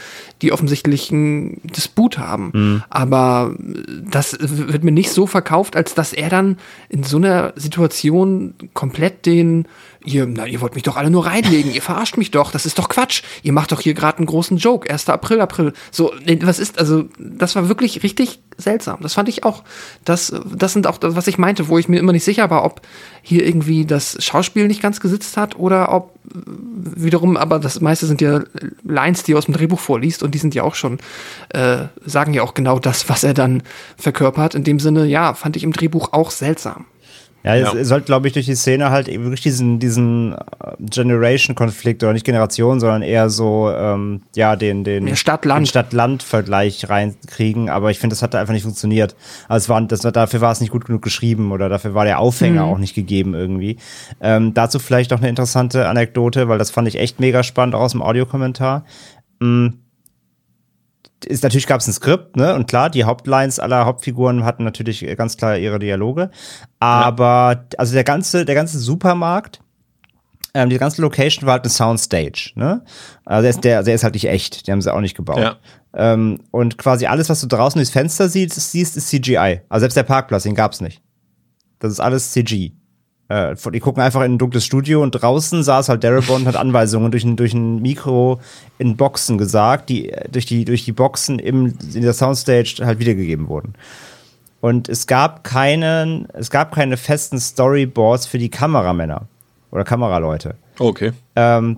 die 0.41 0.51
offensichtlich 0.51 1.11
einen 1.11 1.61
Disput 1.63 2.17
haben. 2.17 2.51
Mhm. 2.53 2.83
Aber 2.89 3.55
das 4.03 4.37
wird 4.39 4.83
mir 4.83 4.91
nicht 4.91 5.11
so 5.11 5.27
verkauft, 5.27 5.75
als 5.75 5.93
dass 5.93 6.13
er 6.13 6.29
dann 6.29 6.57
in 6.89 7.03
so 7.03 7.17
einer 7.17 7.53
Situation 7.55 8.53
komplett 8.73 9.25
den 9.25 9.67
ihr, 10.05 10.25
na, 10.25 10.45
ihr 10.45 10.61
wollt 10.61 10.75
mich 10.75 10.83
doch 10.83 10.95
alle 10.95 11.09
nur 11.09 11.25
reinlegen, 11.25 11.73
ihr 11.73 11.81
verarscht 11.81 12.17
mich 12.17 12.31
doch, 12.31 12.51
das 12.51 12.65
ist 12.65 12.79
doch 12.79 12.89
Quatsch. 12.89 13.23
Ihr 13.43 13.53
macht 13.53 13.71
doch 13.71 13.81
hier 13.81 13.93
gerade 13.93 14.19
einen 14.19 14.27
großen 14.27 14.57
Joke, 14.57 14.89
1. 14.89 15.09
April, 15.09 15.41
April. 15.41 15.73
So, 15.91 16.13
was 16.41 16.59
ist, 16.59 16.79
also, 16.79 17.05
das 17.19 17.55
war 17.55 17.67
wirklich 17.67 18.03
richtig 18.03 18.39
seltsam. 18.57 18.99
Das 19.01 19.13
fand 19.13 19.29
ich 19.29 19.43
auch, 19.43 19.63
das, 20.05 20.33
das 20.55 20.73
sind 20.73 20.87
auch 20.87 20.97
das, 20.97 21.15
was 21.15 21.27
ich 21.27 21.37
meinte, 21.37 21.67
wo 21.67 21.77
ich 21.77 21.89
mir 21.89 21.99
immer 21.99 22.13
nicht 22.13 22.23
sicher 22.23 22.49
war, 22.49 22.63
ob 22.63 22.81
hier 23.21 23.45
irgendwie 23.45 23.85
das 23.85 24.23
Schauspiel 24.23 24.67
nicht 24.67 24.81
ganz 24.81 24.99
gesitzt 24.99 25.37
hat 25.37 25.57
oder 25.57 25.93
ob 25.93 26.13
wiederum, 26.33 27.37
aber 27.37 27.59
das 27.59 27.81
meiste 27.81 28.05
sind 28.05 28.21
ja 28.21 28.41
Lines, 28.83 29.23
die 29.23 29.33
er 29.33 29.37
aus 29.37 29.45
dem 29.45 29.53
Drehbuch 29.53 29.79
vorliest 29.79 30.23
und 30.23 30.33
die 30.33 30.37
sind 30.39 30.55
ja 30.55 30.63
auch 30.63 30.75
schon, 30.75 30.99
äh, 31.49 31.85
sagen 32.05 32.33
ja 32.33 32.43
auch 32.43 32.53
genau 32.53 32.79
das, 32.79 33.09
was 33.09 33.23
er 33.23 33.33
dann 33.33 33.63
verkörpert. 33.97 34.55
In 34.55 34.63
dem 34.63 34.79
Sinne, 34.79 35.05
ja, 35.05 35.33
fand 35.33 35.55
ich 35.55 35.63
im 35.63 35.73
Drehbuch 35.73 36.13
auch 36.13 36.31
seltsam. 36.31 36.85
Ja, 37.45 37.55
Ja. 37.55 37.73
es 37.73 37.87
sollte, 37.89 38.07
glaube 38.07 38.27
ich, 38.27 38.33
durch 38.33 38.47
die 38.47 38.55
Szene 38.55 38.89
halt 38.89 39.07
wirklich 39.07 39.41
diesen, 39.41 39.79
diesen 39.79 40.33
äh, 40.33 40.37
Generation-Konflikt 40.79 42.03
oder 42.03 42.11
nicht 42.13 42.25
Generation, 42.25 42.79
sondern 42.79 43.01
eher 43.03 43.29
so, 43.29 43.69
ähm, 43.71 44.21
ja, 44.35 44.55
den, 44.55 44.83
den 44.83 45.07
Ja, 45.07 45.15
Stadt-Land. 45.15 45.61
den 45.61 45.65
Stadt-Land-Vergleich 45.67 46.89
reinkriegen. 46.89 47.69
Aber 47.69 47.91
ich 47.91 47.99
finde, 47.99 48.15
das 48.15 48.23
hat 48.23 48.33
einfach 48.35 48.53
nicht 48.53 48.63
funktioniert. 48.63 49.15
Also 49.47 49.65
es 49.65 49.69
war, 49.69 49.81
das, 49.81 50.03
war- 50.03 50.11
dafür 50.11 50.41
war 50.41 50.51
es 50.51 50.59
nicht 50.59 50.71
gut 50.71 50.85
genug 50.85 51.01
geschrieben 51.03 51.51
oder 51.51 51.69
dafür 51.69 51.93
war 51.93 52.05
der 52.05 52.19
Aufhänger 52.19 52.63
auch 52.65 52.79
nicht 52.79 52.95
gegeben 52.95 53.33
irgendwie. 53.35 53.77
Ähm, 54.21 54.53
dazu 54.55 54.79
vielleicht 54.79 55.11
noch 55.11 55.19
eine 55.19 55.29
interessante 55.29 55.87
Anekdote, 55.87 56.47
weil 56.49 56.57
das 56.57 56.71
fand 56.71 56.87
ich 56.87 56.97
echt 56.99 57.19
mega 57.19 57.43
spannend, 57.43 57.75
auch 57.75 57.81
aus 57.81 57.91
dem 57.91 58.01
Audiokommentar. 58.01 58.85
Ist 61.23 61.43
natürlich 61.43 61.67
gab 61.67 61.81
es 61.81 61.87
ein 61.87 61.93
Skript, 61.93 62.35
ne? 62.35 62.55
Und 62.55 62.67
klar, 62.67 62.89
die 62.89 63.03
Hauptlines 63.03 63.59
aller 63.59 63.85
Hauptfiguren 63.85 64.43
hatten 64.43 64.63
natürlich 64.63 65.05
ganz 65.17 65.37
klar 65.37 65.57
ihre 65.57 65.79
Dialoge. 65.79 66.29
Aber 66.79 67.65
also 67.77 67.93
der 67.93 68.03
ganze, 68.03 68.45
der 68.45 68.55
ganze 68.55 68.79
Supermarkt, 68.79 69.61
ähm, 70.53 70.69
die 70.69 70.77
ganze 70.77 71.01
Location 71.01 71.45
war 71.45 71.53
halt 71.53 71.63
eine 71.63 71.71
Soundstage, 71.71 72.51
ne? 72.55 72.83
Also 73.25 73.41
der 73.41 73.49
ist, 73.49 73.63
der, 73.63 73.83
der 73.83 73.95
ist 73.95 74.03
halt 74.03 74.13
nicht 74.13 74.27
echt, 74.27 74.67
die 74.67 74.71
haben 74.71 74.81
sie 74.81 74.93
auch 74.93 75.01
nicht 75.01 75.15
gebaut. 75.15 75.39
Ja. 75.39 75.57
Ähm, 75.93 76.41
und 76.51 76.77
quasi 76.77 77.05
alles, 77.05 77.29
was 77.29 77.41
du 77.41 77.47
draußen 77.47 77.79
durchs 77.79 77.91
Fenster 77.91 78.29
siehst, 78.29 78.71
siehst, 78.71 78.97
ist 78.97 79.09
CGI. 79.09 79.61
Also 79.69 79.83
selbst 79.83 79.97
der 79.97 80.03
Parkplatz, 80.03 80.43
den 80.43 80.55
gab's 80.55 80.81
nicht. 80.81 81.01
Das 81.79 81.91
ist 81.91 81.99
alles 81.99 82.31
CG. 82.31 82.73
Äh, 83.27 83.55
die 83.73 83.79
gucken 83.79 84.03
einfach 84.03 84.21
in 84.21 84.33
ein 84.33 84.37
dunkles 84.37 84.65
Studio 84.65 85.01
und 85.01 85.11
draußen 85.11 85.63
saß 85.63 85.89
halt 85.89 86.03
Darabont 86.03 86.41
und 86.41 86.47
hat 86.47 86.55
Anweisungen 86.55 87.11
durch 87.11 87.23
ein, 87.23 87.35
durch 87.35 87.53
ein 87.53 87.81
Mikro 87.81 88.39
in 88.77 88.97
Boxen 88.97 89.37
gesagt, 89.37 89.89
die 89.89 90.11
äh, 90.11 90.29
durch 90.29 90.45
die, 90.45 90.65
durch 90.65 90.85
die 90.85 90.91
Boxen 90.91 91.39
im, 91.39 91.73
in 91.93 92.01
der 92.01 92.13
Soundstage 92.13 92.85
halt 92.85 92.99
wiedergegeben 92.99 93.47
wurden. 93.47 93.73
Und 94.61 94.89
es 94.89 95.07
gab 95.07 95.43
keinen, 95.43 96.27
es 96.33 96.49
gab 96.49 96.73
keine 96.73 96.97
festen 96.97 97.39
Storyboards 97.39 98.27
für 98.27 98.37
die 98.37 98.49
Kameramänner 98.49 99.27
oder 99.71 99.83
Kameraleute. 99.83 100.55
Okay. 100.79 101.11
Ähm, 101.35 101.77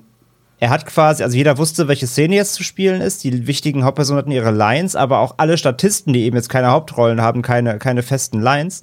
er 0.59 0.69
hat 0.71 0.85
quasi, 0.85 1.23
also 1.23 1.37
jeder 1.37 1.57
wusste, 1.57 1.87
welche 1.87 2.07
Szene 2.07 2.35
jetzt 2.35 2.55
zu 2.55 2.63
spielen 2.63 3.01
ist. 3.01 3.23
Die 3.23 3.45
wichtigen 3.45 3.83
Hauptpersonen 3.83 4.19
hatten 4.19 4.31
ihre 4.31 4.51
Lines, 4.51 4.95
aber 4.95 5.19
auch 5.19 5.35
alle 5.37 5.57
Statisten, 5.57 6.13
die 6.13 6.23
eben 6.23 6.35
jetzt 6.35 6.49
keine 6.49 6.71
Hauptrollen 6.71 7.21
haben, 7.21 7.43
keine, 7.43 7.77
keine 7.77 8.01
festen 8.01 8.41
Lines, 8.41 8.81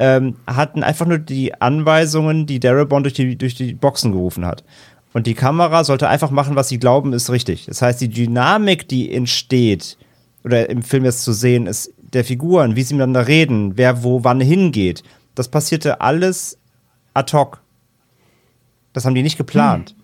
ähm, 0.00 0.36
hatten 0.46 0.82
einfach 0.82 1.06
nur 1.06 1.18
die 1.18 1.60
Anweisungen, 1.60 2.46
die 2.46 2.58
Darabont 2.58 3.04
durch 3.04 3.12
die, 3.12 3.36
durch 3.36 3.54
die 3.54 3.74
Boxen 3.74 4.12
gerufen 4.12 4.46
hat. 4.46 4.64
Und 5.12 5.26
die 5.26 5.34
Kamera 5.34 5.84
sollte 5.84 6.08
einfach 6.08 6.30
machen, 6.30 6.56
was 6.56 6.68
sie 6.68 6.78
glauben, 6.78 7.12
ist 7.12 7.30
richtig. 7.30 7.66
Das 7.66 7.82
heißt, 7.82 8.00
die 8.00 8.08
Dynamik, 8.08 8.88
die 8.88 9.12
entsteht, 9.12 9.98
oder 10.42 10.70
im 10.70 10.82
Film 10.82 11.04
jetzt 11.04 11.22
zu 11.22 11.34
sehen 11.34 11.66
ist, 11.66 11.92
der 11.98 12.24
Figuren, 12.24 12.76
wie 12.76 12.82
sie 12.82 12.94
miteinander 12.94 13.28
reden, 13.28 13.76
wer 13.76 14.02
wo 14.02 14.24
wann 14.24 14.40
hingeht, 14.40 15.02
das 15.34 15.48
passierte 15.48 16.00
alles 16.00 16.58
ad 17.12 17.36
hoc. 17.36 17.60
Das 18.94 19.04
haben 19.04 19.14
die 19.14 19.22
nicht 19.22 19.36
geplant. 19.36 19.94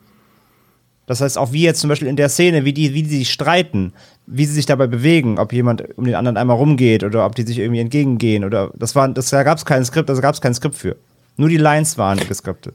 Das 1.07 1.21
heißt, 1.21 1.39
auch 1.39 1.53
wie 1.53 1.63
jetzt 1.63 1.81
zum 1.81 1.89
Beispiel 1.89 2.09
in 2.09 2.17
der 2.17 2.29
Szene, 2.29 2.65
wie 2.65 2.73
die, 2.73 2.93
wie 2.93 3.03
die 3.03 3.19
sich 3.19 3.33
streiten, 3.33 3.93
wie 4.27 4.45
sie 4.45 4.55
sich 4.55 4.67
dabei 4.67 4.89
bewegen, 4.89 5.39
ob 5.39 5.53
jemand 5.53 5.97
um 5.97 6.05
den 6.05 6.17
anderen 6.17 6.37
einmal 6.37 6.57
rumgeht 6.57 7.05
oder 7.05 7.25
ob 7.25 7.35
die 7.35 7.43
sich 7.43 7.59
irgendwie 7.59 7.81
entgegengehen 7.81 8.45
oder 8.45 8.71
das 8.75 8.95
war, 8.95 9.09
das, 9.09 9.31
da 9.31 9.43
gab 9.45 9.59
es 9.59 9.65
kein 9.65 9.85
Skript, 9.85 10.11
also 10.11 10.21
gab 10.21 10.35
es 10.35 10.41
kein 10.41 10.55
Skript 10.55 10.75
für. 10.75 10.97
Nur 11.37 11.49
die 11.49 11.59
Lines 11.59 11.97
waren 11.99 12.19
geskriptet. 12.19 12.75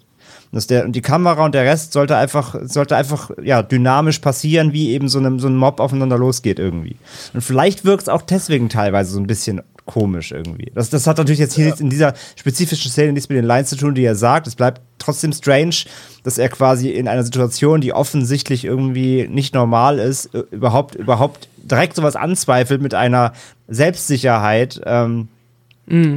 Und, 0.51 0.69
der, 0.69 0.85
und 0.85 0.93
die 0.93 1.01
Kamera 1.01 1.45
und 1.45 1.55
der 1.55 1.63
Rest 1.63 1.93
sollte 1.93 2.17
einfach, 2.17 2.55
sollte 2.63 2.95
einfach 2.95 3.31
ja, 3.41 3.63
dynamisch 3.63 4.19
passieren, 4.19 4.73
wie 4.73 4.91
eben 4.91 5.07
so, 5.07 5.19
einem, 5.19 5.39
so 5.39 5.47
ein 5.47 5.55
Mob 5.55 5.79
aufeinander 5.79 6.17
losgeht 6.17 6.59
irgendwie. 6.59 6.97
Und 7.33 7.41
vielleicht 7.41 7.85
wirkt 7.85 8.03
es 8.03 8.09
auch 8.09 8.21
deswegen 8.21 8.69
teilweise 8.69 9.11
so 9.11 9.19
ein 9.19 9.27
bisschen 9.27 9.61
komisch 9.85 10.31
irgendwie. 10.31 10.71
Das, 10.73 10.89
das 10.89 11.07
hat 11.07 11.17
natürlich 11.17 11.39
jetzt 11.39 11.55
hier 11.55 11.65
nichts 11.65 11.81
in 11.81 11.89
dieser 11.89 12.13
spezifischen 12.35 12.91
Szene 12.91 13.13
nichts 13.13 13.29
mit 13.29 13.37
den 13.37 13.45
Lines 13.45 13.69
zu 13.69 13.75
tun, 13.75 13.95
die 13.95 14.03
er 14.03 14.15
sagt. 14.15 14.47
Es 14.47 14.55
bleibt 14.55 14.81
trotzdem 14.99 15.33
strange, 15.33 15.75
dass 16.23 16.37
er 16.37 16.49
quasi 16.49 16.89
in 16.89 17.07
einer 17.07 17.23
Situation, 17.23 17.81
die 17.81 17.93
offensichtlich 17.93 18.63
irgendwie 18.65 19.27
nicht 19.27 19.53
normal 19.53 19.99
ist, 19.99 20.29
überhaupt, 20.51 20.95
überhaupt 20.95 21.47
direkt 21.57 21.95
sowas 21.95 22.15
anzweifelt 22.15 22.81
mit 22.81 22.93
einer 22.93 23.33
Selbstsicherheit. 23.67 24.81
Ähm, 24.85 25.27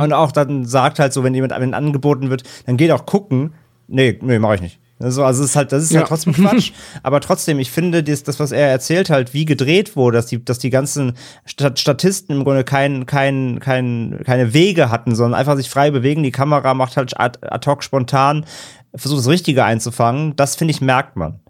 Und 0.00 0.12
auch 0.12 0.30
dann 0.30 0.66
sagt 0.66 0.98
halt 0.98 1.12
so, 1.12 1.24
wenn 1.24 1.34
jemand 1.34 1.52
einem 1.52 1.74
angeboten 1.74 2.30
wird, 2.30 2.44
dann 2.66 2.76
geht 2.76 2.90
auch 2.90 3.06
gucken. 3.06 3.52
Nee, 3.88 4.18
nee, 4.22 4.38
mach 4.38 4.54
ich 4.54 4.60
nicht. 4.60 4.78
Also, 5.00 5.24
also 5.24 5.42
es 5.42 5.50
ist 5.50 5.56
halt, 5.56 5.72
das 5.72 5.82
ist 5.82 5.92
Ja. 5.92 6.00
halt 6.00 6.08
trotzdem 6.08 6.32
Quatsch. 6.34 6.72
Aber 7.02 7.20
trotzdem, 7.20 7.58
ich 7.58 7.70
finde, 7.70 8.02
das, 8.04 8.22
das, 8.22 8.38
was 8.38 8.52
er 8.52 8.68
erzählt, 8.68 9.10
halt, 9.10 9.34
wie 9.34 9.44
gedreht 9.44 9.96
wurde, 9.96 10.16
dass 10.18 10.26
die, 10.26 10.44
dass 10.44 10.58
die 10.58 10.70
ganzen 10.70 11.14
Stat 11.44 11.78
Statisten 11.78 12.36
im 12.36 12.44
Grunde 12.44 12.64
kein, 12.64 13.04
kein, 13.06 13.58
kein, 13.60 14.20
keine 14.24 14.54
Wege 14.54 14.90
hatten, 14.90 15.14
sondern 15.14 15.38
einfach 15.38 15.56
sich 15.56 15.68
frei 15.68 15.90
bewegen. 15.90 16.22
Die 16.22 16.30
Kamera 16.30 16.74
macht 16.74 16.96
halt 16.96 17.18
ad, 17.18 17.40
ad 17.42 17.68
hoc 17.68 17.82
spontan, 17.82 18.46
versucht 18.94 19.18
das 19.20 19.28
Richtige 19.28 19.64
einzufangen. 19.64 20.36
Das 20.36 20.54
finde 20.54 20.70
ich, 20.72 20.80
merkt 20.80 21.16
man. 21.16 21.40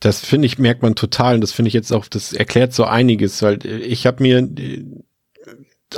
Das 0.00 0.20
finde 0.20 0.46
ich, 0.46 0.58
merkt 0.58 0.82
man 0.82 0.94
total. 0.94 1.36
Und 1.36 1.40
das 1.42 1.52
finde 1.52 1.68
ich 1.68 1.74
jetzt 1.74 1.92
auch, 1.92 2.06
das 2.08 2.32
erklärt 2.32 2.72
so 2.72 2.84
einiges, 2.84 3.42
weil 3.42 3.64
ich 3.66 4.06
habe 4.06 4.22
mir 4.22 4.48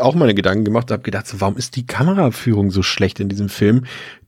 auch 0.00 0.14
meine 0.14 0.34
Gedanken 0.34 0.64
gemacht, 0.64 0.90
habe 0.90 1.02
gedacht, 1.02 1.26
so, 1.26 1.40
warum 1.40 1.56
ist 1.56 1.76
die 1.76 1.86
Kameraführung 1.86 2.70
so 2.70 2.82
schlecht 2.82 3.20
in 3.20 3.28
diesem 3.28 3.48
Film? 3.48 3.84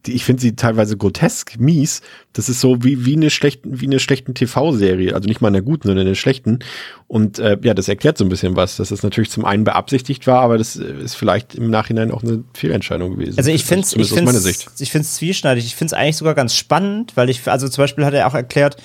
Die, 0.06 0.12
ich 0.12 0.24
finde 0.24 0.42
sie 0.42 0.54
teilweise 0.54 0.96
grotesk, 0.96 1.58
mies. 1.58 2.02
Das 2.32 2.48
ist 2.48 2.60
so 2.60 2.84
wie, 2.84 3.04
wie 3.04 3.16
eine 3.16 3.30
schlechten, 3.30 3.80
wie 3.80 3.86
eine 3.86 3.98
schlechten 3.98 4.34
TV-Serie. 4.34 5.14
Also 5.14 5.28
nicht 5.28 5.40
mal 5.40 5.48
in 5.48 5.54
der 5.54 5.62
guten, 5.62 5.88
sondern 5.88 6.06
in 6.06 6.12
der 6.12 6.14
schlechten. 6.14 6.60
Und 7.06 7.38
äh, 7.38 7.58
ja, 7.62 7.74
das 7.74 7.88
erklärt 7.88 8.18
so 8.18 8.24
ein 8.24 8.28
bisschen 8.28 8.56
was, 8.56 8.76
dass 8.76 8.90
es 8.90 9.02
natürlich 9.02 9.30
zum 9.30 9.44
einen 9.44 9.64
beabsichtigt 9.64 10.26
war, 10.26 10.40
aber 10.42 10.58
das 10.58 10.76
äh, 10.76 10.84
ist 11.02 11.14
vielleicht 11.14 11.54
im 11.54 11.70
Nachhinein 11.70 12.10
auch 12.10 12.22
eine 12.22 12.44
Fehlentscheidung 12.54 13.16
gewesen. 13.16 13.38
Also 13.38 13.50
ich 13.50 13.64
finde 13.64 13.84
es 13.84 13.94
ich 13.94 14.80
ich 14.80 14.90
find's 14.90 15.14
zwieschneidig. 15.14 15.64
Ich 15.64 15.76
finde 15.76 15.94
es 15.94 15.98
eigentlich 15.98 16.16
sogar 16.16 16.34
ganz 16.34 16.54
spannend, 16.54 17.12
weil 17.16 17.30
ich, 17.30 17.46
also 17.48 17.68
zum 17.68 17.82
Beispiel 17.82 18.04
hat 18.04 18.14
er 18.14 18.26
auch 18.28 18.34
erklärt, 18.34 18.76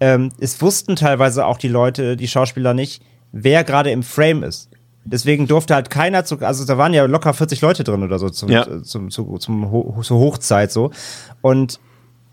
ähm, 0.00 0.30
es 0.40 0.60
wussten 0.60 0.96
teilweise 0.96 1.46
auch 1.46 1.58
die 1.58 1.68
Leute, 1.68 2.16
die 2.16 2.26
Schauspieler 2.26 2.74
nicht, 2.74 3.02
wer 3.30 3.64
gerade 3.64 3.90
im 3.90 4.02
Frame 4.02 4.42
ist. 4.42 4.68
Deswegen 5.04 5.46
durfte 5.48 5.74
halt 5.74 5.90
keiner 5.90 6.24
zu, 6.24 6.38
also 6.38 6.64
da 6.64 6.78
waren 6.78 6.94
ja 6.94 7.04
locker 7.06 7.34
40 7.34 7.60
Leute 7.60 7.82
drin 7.84 8.02
oder 8.02 8.18
so 8.18 8.28
zum, 8.30 8.48
Ja. 8.50 8.82
zum, 8.82 9.10
zum, 9.10 9.40
zum 9.40 9.70
Ho 9.72 9.98
zur 10.02 10.18
Hochzeit 10.18 10.70
so. 10.70 10.90
Und 11.40 11.80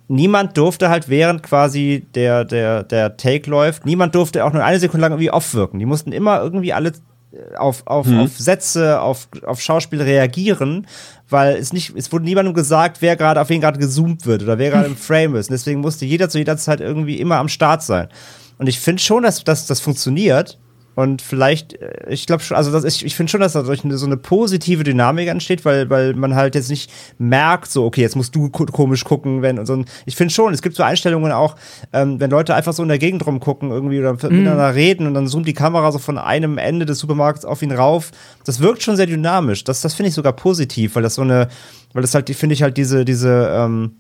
niemand 0.08 0.58
durfte 0.58 0.90
halt 0.90 1.10
während 1.10 1.44
quasi 1.44 2.06
der, 2.16 2.46
der, 2.46 2.84
der 2.84 3.18
Take 3.18 3.50
läuft, 3.50 3.86
niemand 3.86 4.16
durfte 4.16 4.46
auch 4.46 4.54
nur 4.54 4.64
eine 4.64 4.80
Sekunde 4.80 5.02
lang 5.02 5.12
irgendwie 5.14 5.32
off 5.32 5.54
wirken. 5.54 5.80
Die 5.80 5.86
mussten 5.86 6.12
immer 6.12 6.42
irgendwie 6.42 6.74
alle 6.74 6.90
äh, 7.32 7.56
auf, 7.58 7.86
auf, 7.88 8.08
auf 8.12 8.38
Sätze, 8.38 9.02
auf, 9.02 9.28
auf 9.46 9.62
Schauspiel 9.62 10.02
reagieren, 10.02 10.86
weil 11.30 11.56
es 11.58 11.74
nicht, 11.74 11.94
es 11.96 12.12
wurde 12.12 12.26
niemandem 12.26 12.54
gesagt, 12.54 13.02
wer 13.02 13.16
gerade, 13.16 13.42
auf 13.42 13.50
wen 13.50 13.62
gerade 13.62 13.80
gezoomt 13.80 14.26
wird 14.26 14.44
oder 14.44 14.58
wer 14.58 14.70
gerade 14.72 14.88
im 14.88 14.96
Frame 15.10 15.36
ist. 15.36 15.50
Und 15.50 15.54
deswegen 15.54 15.80
musste 15.82 16.06
jeder 16.06 16.30
zu 16.30 16.38
jeder 16.38 16.58
Zeit 16.58 16.82
irgendwie 16.82 17.20
immer 17.20 17.38
am 17.38 17.50
Start 17.50 17.82
sein. 17.84 18.10
Und 18.58 18.68
ich 18.68 18.80
finde 18.80 19.02
schon, 19.02 19.24
dass, 19.24 19.44
dass 19.44 19.66
das 19.68 19.80
funktioniert. 19.80 20.60
Und 21.00 21.22
vielleicht, 21.22 21.82
äh, 21.82 22.10
ich 22.10 22.26
glaube 22.28 22.44
schon, 22.44 22.58
also 22.58 22.74
das, 22.74 22.84
ich, 22.84 23.06
ich 23.06 23.16
finde 23.16 23.32
schon, 23.32 23.40
dass 23.40 23.54
dadurch 23.54 23.86
eine, 23.86 23.98
so 23.98 24.06
eine 24.06 24.18
positive 24.18 24.84
Dynamik 24.84 25.30
entsteht, 25.30 25.64
weil, 25.64 25.90
weil 25.90 26.14
man 26.14 26.36
halt 26.36 26.56
jetzt 26.56 26.70
nicht 26.70 26.92
merkt, 27.18 27.72
so, 27.72 27.86
okay, 27.86 28.02
jetzt 28.02 28.18
musst 28.18 28.36
du 28.36 28.50
ko- 28.50 28.66
komisch 28.66 29.06
gucken, 29.06 29.42
wenn 29.42 29.60
und 29.60 29.66
so. 29.66 29.82
Ich 30.06 30.18
finde 30.18 30.34
schon, 30.34 30.54
es 30.54 30.62
gibt 30.62 30.76
so 30.76 30.84
Einstellungen 30.84 31.32
auch, 31.32 31.56
ähm, 31.94 32.20
wenn 32.20 32.30
Leute 32.30 32.54
einfach 32.54 32.74
so 32.74 32.84
in 32.84 32.90
der 32.90 32.98
Gegend 32.98 33.26
rumgucken 33.26 33.72
irgendwie 33.72 33.98
oder 34.00 34.12
miteinander 34.12 34.76
reden 34.76 35.08
und 35.08 35.14
dann 35.14 35.28
zoomt 35.28 35.48
die 35.48 35.54
Kamera 35.54 35.90
so 35.94 36.00
von 36.00 36.18
einem 36.18 36.58
Ende 36.58 36.86
des 36.86 37.00
Supermarkts 37.00 37.46
auf 37.46 37.62
ihn 37.62 37.72
rauf. 37.72 38.12
Das 38.44 38.60
wirkt 38.60 38.84
schon 38.84 38.98
sehr 38.98 39.06
dynamisch. 39.06 39.64
Das, 39.64 39.80
das 39.80 39.94
finde 39.94 40.10
ich 40.10 40.16
sogar 40.16 40.34
positiv, 40.34 40.96
weil 40.96 41.04
das 41.04 41.16
so 41.16 41.22
eine, 41.22 41.48
weil 41.94 42.02
das 42.02 42.14
halt, 42.14 42.28
die 42.28 42.34
finde 42.34 42.56
ich 42.56 42.62
halt 42.62 42.76
diese, 42.76 43.06
diese, 43.06 43.50
ähm, 43.56 43.92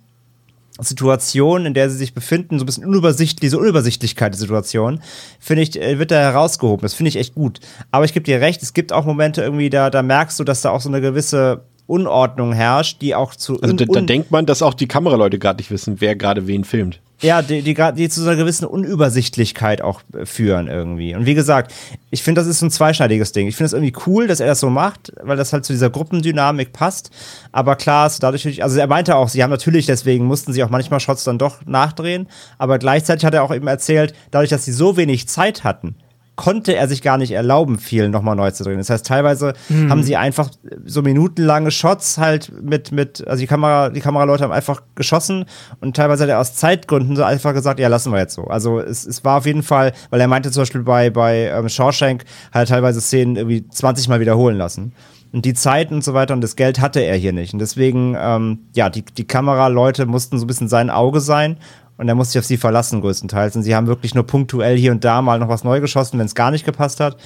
Situation, 0.81 1.65
in 1.65 1.73
der 1.73 1.89
sie 1.89 1.97
sich 1.97 2.13
befinden, 2.13 2.59
so 2.59 2.63
ein 2.63 2.65
bisschen 2.65 2.85
unübersichtlich, 2.85 3.39
diese 3.39 3.59
Unübersichtlichkeit 3.59 4.33
der 4.33 4.39
Situation, 4.39 5.01
finde 5.39 5.63
ich, 5.63 5.79
äh, 5.79 5.99
wird 5.99 6.11
da 6.11 6.19
herausgehoben. 6.19 6.81
Das 6.81 6.93
finde 6.93 7.09
ich 7.09 7.15
echt 7.17 7.35
gut. 7.35 7.59
Aber 7.91 8.05
ich 8.05 8.13
gebe 8.13 8.23
dir 8.23 8.41
recht, 8.41 8.61
es 8.63 8.73
gibt 8.73 8.93
auch 8.93 9.05
Momente 9.05 9.41
irgendwie, 9.41 9.69
da, 9.69 9.89
da 9.89 10.01
merkst 10.01 10.39
du, 10.39 10.43
dass 10.43 10.61
da 10.61 10.71
auch 10.71 10.81
so 10.81 10.89
eine 10.89 11.01
gewisse 11.01 11.65
Unordnung 11.89 12.53
herrscht, 12.53 13.01
die 13.01 13.15
auch 13.15 13.35
zu. 13.35 13.59
Also 13.61 13.75
da, 13.75 13.85
da 13.85 14.01
denkt 14.01 14.31
man, 14.31 14.45
dass 14.45 14.61
auch 14.61 14.73
die 14.73 14.87
Kameraleute 14.87 15.39
gerade 15.39 15.57
nicht 15.57 15.71
wissen, 15.71 15.95
wer 15.99 16.15
gerade 16.15 16.45
wen 16.47 16.63
filmt. 16.63 17.01
ja, 17.21 17.41
die, 17.41 17.61
die, 17.63 17.75
die 17.95 18.09
zu 18.09 18.21
so 18.21 18.29
einer 18.29 18.37
gewissen 18.37 18.65
Unübersichtlichkeit 18.65 19.81
auch 19.81 20.01
äh, 20.13 20.25
führen 20.25 20.67
irgendwie. 20.67 21.15
Und 21.15 21.25
wie 21.25 21.33
gesagt, 21.33 21.73
ich 22.11 22.21
finde, 22.23 22.41
das 22.41 22.47
ist 22.47 22.59
so 22.59 22.67
ein 22.67 22.71
zweischneidiges 22.71 23.31
Ding. 23.31 23.47
Ich 23.47 23.55
finde 23.55 23.65
es 23.65 23.73
irgendwie 23.73 23.93
cool, 24.05 24.27
dass 24.27 24.39
er 24.39 24.47
das 24.47 24.59
so 24.59 24.69
macht, 24.69 25.11
weil 25.21 25.35
das 25.35 25.51
halt 25.51 25.65
zu 25.65 25.73
dieser 25.73 25.89
Gruppendynamik 25.89 26.73
passt. 26.73 27.09
Aber 27.51 27.75
klar, 27.75 28.07
ist 28.07 28.21
dadurch, 28.21 28.63
also 28.63 28.79
er 28.79 28.87
meinte 28.87 29.15
auch, 29.15 29.27
sie 29.27 29.43
haben 29.43 29.51
natürlich, 29.51 29.87
deswegen 29.87 30.25
mussten 30.25 30.53
sie 30.53 30.63
auch 30.63 30.69
manchmal 30.69 30.99
Shots 30.99 31.23
dann 31.23 31.39
doch 31.39 31.65
nachdrehen. 31.65 32.27
Aber 32.59 32.77
gleichzeitig 32.77 33.25
hat 33.25 33.33
er 33.33 33.43
auch 33.43 33.53
eben 33.53 33.67
erzählt, 33.67 34.13
dadurch, 34.31 34.49
dass 34.49 34.63
sie 34.63 34.71
so 34.71 34.95
wenig 34.95 35.27
Zeit 35.27 35.63
hatten, 35.63 35.95
konnte 36.39 36.73
er 36.73 36.87
sich 36.87 37.01
gar 37.01 37.17
nicht 37.17 37.31
erlauben, 37.31 37.77
viel 37.77 38.07
nochmal 38.07 38.37
neu 38.37 38.49
zu 38.51 38.63
drehen. 38.63 38.77
Das 38.77 38.89
heißt, 38.89 39.05
teilweise 39.05 39.55
haben 39.89 40.03
sie 40.03 40.15
einfach 40.15 40.49
so 40.85 41.01
minutenlange 41.01 41.69
Shots 41.69 42.17
halt 42.17 42.49
mit, 42.63 42.93
mit, 42.93 43.27
also 43.27 43.41
die 43.41 43.47
Kamera, 43.47 43.89
die 43.89 43.99
Kameraleute 43.99 44.45
haben 44.45 44.53
einfach 44.53 44.83
geschossen 44.95 45.43
und 45.81 45.97
teilweise 45.97 46.23
hat 46.23 46.29
er 46.29 46.39
aus 46.39 46.55
Zeitgründen 46.55 47.17
so 47.17 47.23
einfach 47.23 47.53
gesagt, 47.53 47.77
ja, 47.81 47.89
lassen 47.89 48.13
wir 48.13 48.19
jetzt 48.19 48.35
so. 48.35 48.45
Also 48.45 48.79
es, 48.79 49.05
es 49.05 49.25
war 49.25 49.39
auf 49.39 49.45
jeden 49.45 49.63
Fall, 49.63 49.91
weil 50.11 50.21
er 50.21 50.29
meinte 50.29 50.49
zum 50.49 50.61
Beispiel 50.61 50.83
bei, 50.83 51.09
bei 51.09 51.47
ähm, 51.47 51.67
Shawshank 51.67 52.23
halt 52.53 52.69
teilweise 52.69 53.01
Szenen 53.01 53.35
irgendwie 53.35 53.67
20 53.67 54.07
Mal 54.07 54.21
wiederholen 54.21 54.57
lassen. 54.57 54.93
Und 55.33 55.43
die 55.43 55.53
Zeit 55.53 55.91
und 55.91 56.05
so 56.05 56.13
weiter 56.13 56.33
und 56.33 56.39
das 56.41 56.55
Geld 56.55 56.79
hatte 56.79 57.01
er 57.01 57.17
hier 57.17 57.33
nicht. 57.33 57.51
Und 57.51 57.59
deswegen, 57.59 58.15
ähm, 58.17 58.59
ja, 58.73 58.89
die, 58.89 59.03
die 59.03 59.27
Kameraleute 59.27 60.05
mussten 60.05 60.39
so 60.39 60.45
ein 60.45 60.47
bisschen 60.47 60.69
sein 60.69 60.89
Auge 60.89 61.19
sein 61.19 61.57
und 61.99 62.07
er 62.07 62.15
musste 62.15 62.31
sich 62.31 62.39
auf 62.39 62.45
sie 62.45 62.55
verlassen 62.55 63.01
größtenteils. 63.01 63.57
Und 63.57 63.63
sie 63.63 63.75
haben 63.75 63.85
wirklich 63.85 64.15
nur 64.15 64.25
punktuell 64.25 64.77
hier 64.77 64.93
und 64.93 65.03
da 65.03 65.21
mal 65.21 65.37
noch 65.37 65.49
was 65.49 65.65
neu 65.65 65.81
geschossen, 65.81 66.17
wenn 66.17 66.27
es 66.27 66.33
gar 66.33 66.49
nicht 66.49 66.63
gepasst 66.63 67.01
hat. 67.01 67.17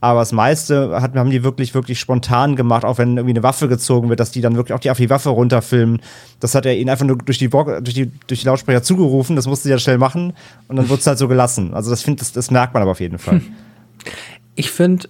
Aber 0.00 0.20
das 0.20 0.32
meiste 0.32 1.02
hat, 1.02 1.14
haben 1.14 1.28
die 1.28 1.44
wirklich, 1.44 1.74
wirklich 1.74 2.00
spontan 2.00 2.56
gemacht, 2.56 2.86
auch 2.86 2.96
wenn 2.96 3.18
irgendwie 3.18 3.34
eine 3.34 3.42
Waffe 3.42 3.68
gezogen 3.68 4.08
wird, 4.08 4.20
dass 4.20 4.30
die 4.30 4.40
dann 4.40 4.56
wirklich 4.56 4.74
auch 4.74 4.80
die 4.80 4.90
auf 4.90 4.96
die 4.96 5.10
Waffe 5.10 5.28
runterfilmen. 5.28 6.00
Das 6.40 6.54
hat 6.54 6.64
er 6.64 6.74
ihnen 6.74 6.88
einfach 6.88 7.04
nur 7.04 7.18
durch 7.18 7.36
die, 7.36 7.50
durch 7.50 7.82
die, 7.92 8.10
durch 8.26 8.40
die 8.40 8.46
Lautsprecher 8.46 8.82
zugerufen, 8.82 9.36
das 9.36 9.46
musste 9.46 9.64
sie 9.64 9.70
ja 9.70 9.78
schnell 9.78 9.98
machen 9.98 10.32
und 10.66 10.76
dann 10.76 10.88
wurde 10.88 11.00
es 11.00 11.06
halt 11.06 11.18
so 11.18 11.28
gelassen. 11.28 11.74
Also 11.74 11.90
das, 11.90 12.00
find, 12.00 12.22
das, 12.22 12.32
das 12.32 12.50
merkt 12.50 12.72
man 12.72 12.82
aber 12.82 12.92
auf 12.92 13.00
jeden 13.00 13.18
Fall. 13.18 13.42
Ich 14.54 14.70
finde, 14.70 15.08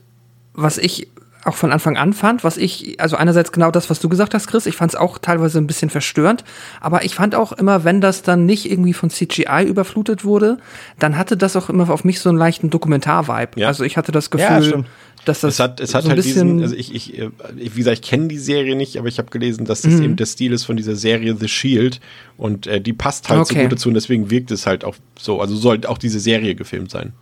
was 0.55 0.79
ich 0.79 1.09
auch 1.45 1.57
von 1.57 1.73
Anfang 1.73 1.97
an 1.97 2.13
fand, 2.13 2.45
was 2.45 2.57
ich, 2.57 3.01
also 3.01 3.17
einerseits 3.17 3.51
genau 3.53 3.71
das, 3.71 3.91
was 3.91 3.99
du 3.99 4.09
gesagt 4.09 4.33
hast, 4.35 4.47
Chris, 4.47 4.67
ich 4.67 4.77
fand 4.77 4.93
es 4.93 4.97
auch 4.97 5.19
teilweise 5.19 5.59
ein 5.59 5.67
bisschen 5.67 5.91
verstörend, 5.91 6.45
aber 6.81 7.05
ich 7.05 7.15
fand 7.17 7.35
auch 7.35 7.53
immer, 7.53 7.83
wenn 7.85 8.01
das 8.01 8.23
dann 8.23 8.47
nicht 8.47 8.71
irgendwie 8.71 8.93
von 8.93 9.11
CGI 9.11 9.65
überflutet 9.67 10.25
wurde, 10.25 10.59
dann 10.99 11.17
hatte 11.19 11.37
das 11.37 11.57
auch 11.57 11.69
immer 11.69 11.91
auf 11.91 12.05
mich 12.05 12.21
so 12.21 12.29
einen 12.29 12.39
leichten 12.39 12.71
Dokumentar-Vibe. 12.71 13.61
Ja. 13.61 13.67
Also 13.69 13.83
ich 13.85 13.97
hatte 13.97 14.13
das 14.13 14.31
Ja, 14.37 14.57
Gefühl, 14.59 14.69
stimmt. 14.69 14.87
dass 15.25 15.41
das 15.41 15.55
Es 15.55 15.61
hat, 15.61 15.81
es 15.81 15.95
hat 15.95 16.03
so 16.05 16.09
ein 16.11 16.17
halt 16.17 16.25
bisschen, 16.25 16.59
diesen, 16.59 16.63
also 16.63 16.77
ich, 16.77 16.95
ich, 16.95 17.19
äh, 17.19 17.31
ich, 17.57 17.75
wie 17.75 17.79
gesagt, 17.79 17.99
ich 18.05 18.09
kenne 18.09 18.29
die 18.29 18.39
Serie 18.39 18.77
nicht, 18.77 18.97
aber 18.97 19.09
ich 19.09 19.19
habe 19.19 19.31
gelesen, 19.31 19.65
dass 19.65 19.83
das 19.83 19.99
eben 19.99 20.15
der 20.17 20.27
Stil 20.27 20.53
ist 20.53 20.65
von 20.65 20.77
dieser 20.77 20.95
Serie 20.95 21.37
The 21.37 21.49
Shield 21.49 22.01
und 22.37 22.67
äh, 22.69 22.81
die 22.81 22.93
passt 22.93 23.29
halt 23.29 23.47
so 23.47 23.53
Okay. 23.55 23.63
gut 23.65 23.73
dazu 23.73 23.89
und 23.89 23.95
deswegen 23.95 24.31
wirkt 24.31 24.53
es 24.53 24.67
halt 24.67 24.85
auch 24.85 24.95
so. 25.19 25.41
Also 25.41 25.57
soll 25.57 25.85
auch 25.87 25.99
diese 25.99 26.21
Serie 26.21 26.55
gefilmt 26.55 26.91
sein. 26.93 27.13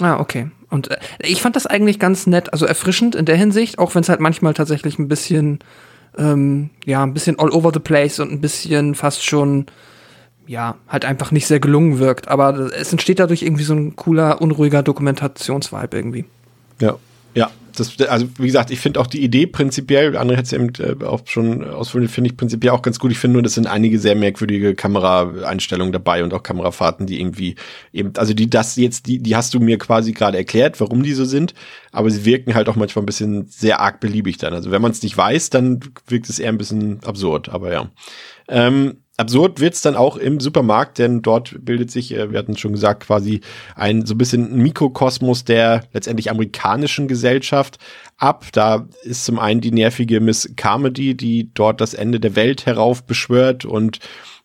Ah, 0.00 0.18
okay. 0.18 0.50
Und 0.70 0.90
äh, 0.90 0.98
ich 1.20 1.42
fand 1.42 1.56
das 1.56 1.66
eigentlich 1.66 1.98
ganz 1.98 2.26
nett, 2.26 2.52
also 2.52 2.66
erfrischend 2.66 3.14
in 3.14 3.24
der 3.26 3.36
Hinsicht, 3.36 3.78
auch 3.78 3.94
wenn 3.94 4.02
es 4.02 4.08
halt 4.08 4.20
manchmal 4.20 4.54
tatsächlich 4.54 4.98
ein 4.98 5.08
bisschen, 5.08 5.58
ähm, 6.16 6.70
ja, 6.84 7.02
ein 7.02 7.14
bisschen 7.14 7.38
all 7.38 7.50
over 7.50 7.70
the 7.72 7.80
place 7.80 8.20
und 8.20 8.32
ein 8.32 8.40
bisschen 8.40 8.94
fast 8.94 9.24
schon, 9.24 9.66
ja, 10.46 10.76
halt 10.88 11.04
einfach 11.04 11.30
nicht 11.32 11.46
sehr 11.46 11.60
gelungen 11.60 11.98
wirkt. 11.98 12.28
Aber 12.28 12.70
es 12.72 12.92
entsteht 12.92 13.18
dadurch 13.18 13.42
irgendwie 13.42 13.64
so 13.64 13.74
ein 13.74 13.96
cooler, 13.96 14.40
unruhiger 14.40 14.82
Dokumentationsvibe 14.82 15.96
irgendwie. 15.96 16.24
Ja. 16.80 16.96
Ja, 17.34 17.50
das, 17.80 17.98
also 18.08 18.28
wie 18.38 18.46
gesagt, 18.46 18.70
ich 18.70 18.78
finde 18.78 19.00
auch 19.00 19.06
die 19.06 19.22
Idee 19.22 19.46
prinzipiell, 19.46 20.16
andere 20.16 20.38
hat 20.38 20.44
es 20.44 20.52
eben 20.52 20.70
äh, 20.78 21.04
auch 21.04 21.22
schon 21.24 21.64
ausführlich, 21.68 22.10
finde 22.10 22.30
ich 22.30 22.36
prinzipiell 22.36 22.72
auch 22.72 22.82
ganz 22.82 22.98
gut. 22.98 23.10
Ich 23.10 23.18
finde 23.18 23.34
nur, 23.34 23.42
das 23.42 23.54
sind 23.54 23.66
einige 23.66 23.98
sehr 23.98 24.14
merkwürdige 24.14 24.74
Kameraeinstellungen 24.74 25.92
dabei 25.92 26.22
und 26.22 26.32
auch 26.34 26.42
Kamerafahrten, 26.42 27.06
die 27.06 27.20
irgendwie 27.20 27.56
eben, 27.92 28.12
also 28.16 28.34
die 28.34 28.48
das 28.48 28.76
jetzt, 28.76 29.06
die, 29.06 29.18
die 29.18 29.34
hast 29.34 29.54
du 29.54 29.60
mir 29.60 29.78
quasi 29.78 30.12
gerade 30.12 30.38
erklärt, 30.38 30.80
warum 30.80 31.02
die 31.02 31.14
so 31.14 31.24
sind, 31.24 31.54
aber 31.90 32.10
sie 32.10 32.24
wirken 32.24 32.54
halt 32.54 32.68
auch 32.68 32.76
manchmal 32.76 33.02
ein 33.02 33.06
bisschen 33.06 33.46
sehr 33.48 33.80
arg 33.80 34.00
beliebig 34.00 34.36
dann. 34.38 34.54
Also 34.54 34.70
wenn 34.70 34.82
man 34.82 34.92
es 34.92 35.02
nicht 35.02 35.16
weiß, 35.16 35.50
dann 35.50 35.80
wirkt 36.06 36.28
es 36.28 36.38
eher 36.38 36.50
ein 36.50 36.58
bisschen 36.58 37.02
absurd, 37.04 37.48
aber 37.48 37.72
ja. 37.72 37.90
Ähm, 38.48 38.98
absurd 39.20 39.60
wird's 39.60 39.82
dann 39.82 39.96
auch 39.96 40.16
im 40.16 40.40
Supermarkt, 40.40 40.98
denn 40.98 41.22
dort 41.22 41.64
bildet 41.64 41.90
sich, 41.90 42.14
äh, 42.14 42.32
wir 42.32 42.38
hatten 42.38 42.56
schon 42.56 42.72
gesagt, 42.72 43.04
quasi 43.04 43.40
ein 43.76 44.06
so 44.06 44.14
ein 44.14 44.18
bisschen 44.18 44.56
Mikrokosmos 44.56 45.44
der 45.44 45.84
letztendlich 45.92 46.30
amerikanischen 46.30 47.06
Gesellschaft 47.06 47.78
ab. 48.16 48.46
Da 48.52 48.88
ist 49.02 49.24
zum 49.24 49.38
einen 49.38 49.60
die 49.60 49.72
nervige 49.72 50.20
Miss 50.20 50.52
Carmody, 50.56 51.16
die 51.16 51.50
dort 51.54 51.80
das 51.80 51.94
Ende 51.94 52.18
der 52.18 52.34
Welt 52.34 52.66
heraufbeschwört 52.66 53.64
und 53.64 54.00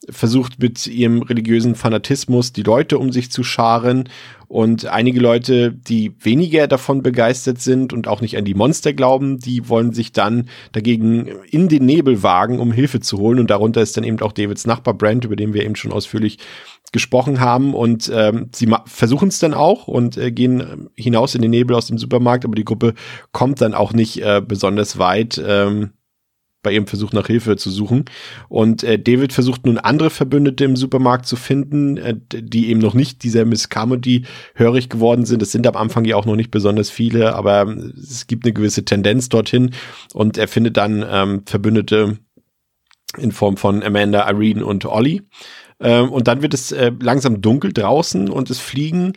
versucht 0.10 0.60
mit 0.60 0.88
ihrem 0.88 1.22
religiösen 1.22 1.76
Fanatismus 1.76 2.54
die 2.54 2.64
Leute 2.64 2.98
um 2.98 3.12
sich 3.12 3.32
zu 3.32 3.44
scharen. 3.44 4.10
Und 4.48 4.86
einige 4.86 5.20
Leute, 5.20 5.72
die 5.72 6.14
weniger 6.20 6.68
davon 6.68 7.02
begeistert 7.02 7.60
sind 7.60 7.94
und 7.94 8.08
auch 8.08 8.22
nicht 8.22 8.38
an 8.38 8.46
die 8.46 8.54
Monster 8.54 8.94
glauben, 8.94 9.40
die 9.40 9.68
wollen 9.68 9.92
sich 9.92 10.12
dann 10.12 10.50
dagegen 10.72 11.28
in 11.50 11.68
den 11.68 11.86
Nebel 11.86 12.22
wagen, 12.22 12.60
um 12.60 12.72
Hilfe 12.72 13.00
zu 13.00 13.18
holen. 13.18 13.40
Und 13.40 13.50
darunter 13.50 13.82
ist 13.82 13.98
dann 13.98 14.04
eben 14.04 14.22
auch 14.22 14.32
Davids 14.32 14.68
Nachbar 14.68 14.94
Brand, 14.94 15.26
über 15.26 15.36
den 15.36 15.54
wir 15.54 15.64
eben 15.64 15.76
schon 15.76 15.92
ausführlich 15.92 16.38
gesprochen 16.92 17.40
haben. 17.40 17.74
Und 17.74 18.12
ähm, 18.14 18.50
sie 18.54 18.70
versuchen 18.86 19.30
es 19.30 19.40
dann 19.40 19.54
auch 19.54 19.88
und 19.88 20.16
äh, 20.18 20.32
gehen 20.32 20.90
hinaus 20.96 21.36
in 21.36 21.42
den 21.42 21.52
Nebel 21.52 21.76
aus 21.76 21.88
dem 21.88 21.98
Supermarkt, 21.98 22.46
aber 22.46 22.56
die 22.56 22.66
Gruppe 22.66 22.94
kommt 23.32 23.62
dann 23.62 23.74
auch 23.74 23.94
nicht 23.94 24.22
äh, 24.22 24.42
besonders 24.46 25.00
weit. 25.00 25.42
Ähm, 25.46 25.92
bei 26.66 26.74
ihrem 26.74 26.88
Versuch 26.88 27.14
nach 27.14 27.28
Hilfe 27.28 27.56
zu 27.58 27.70
suchen. 27.70 28.06
Und 28.50 28.84
äh, 28.84 28.98
David 28.98 29.32
versucht 29.32 29.68
nun 29.68 29.78
andere 29.78 30.10
Verbündete 30.10 30.66
im 30.66 30.76
Supermarkt 30.76 31.28
zu 31.28 31.36
finden, 31.36 31.98
äh, 31.98 32.16
die 32.34 32.70
eben 32.70 32.80
noch 32.80 32.96
nicht 32.96 33.24
dieser 33.24 33.46
Miss 33.46 33.70
Carmody 33.70 34.26
hörig 34.56 34.90
geworden 34.90 35.26
sind. 35.26 35.44
Es 35.44 35.52
sind 35.52 35.68
am 35.68 35.76
Anfang 35.76 36.06
ja 36.06 36.16
auch 36.16 36.26
noch 36.26 36.36
nicht 36.36 36.50
besonders 36.50 36.90
viele, 36.90 37.36
aber 37.36 37.72
es 37.96 38.26
gibt 38.26 38.46
eine 38.46 38.54
gewisse 38.54 38.84
Tendenz 38.84 39.30
dorthin. 39.30 39.76
Und 40.14 40.40
er 40.40 40.48
findet 40.48 40.76
dann 40.76 41.06
ähm, 41.08 41.44
Verbündete 41.46 42.18
in 43.18 43.32
Form 43.32 43.58
von 43.58 43.84
Amanda, 43.84 44.28
Irene 44.28 44.66
und 44.66 44.86
Ollie. 44.86 45.22
Ähm, 45.80 46.10
und 46.10 46.28
dann 46.28 46.42
wird 46.42 46.56
es 46.56 46.72
äh, 46.72 46.92
langsam 47.00 47.42
dunkel 47.42 47.74
draußen 47.74 48.28
und 48.28 48.50
es 48.50 48.60
fliegen 48.60 49.14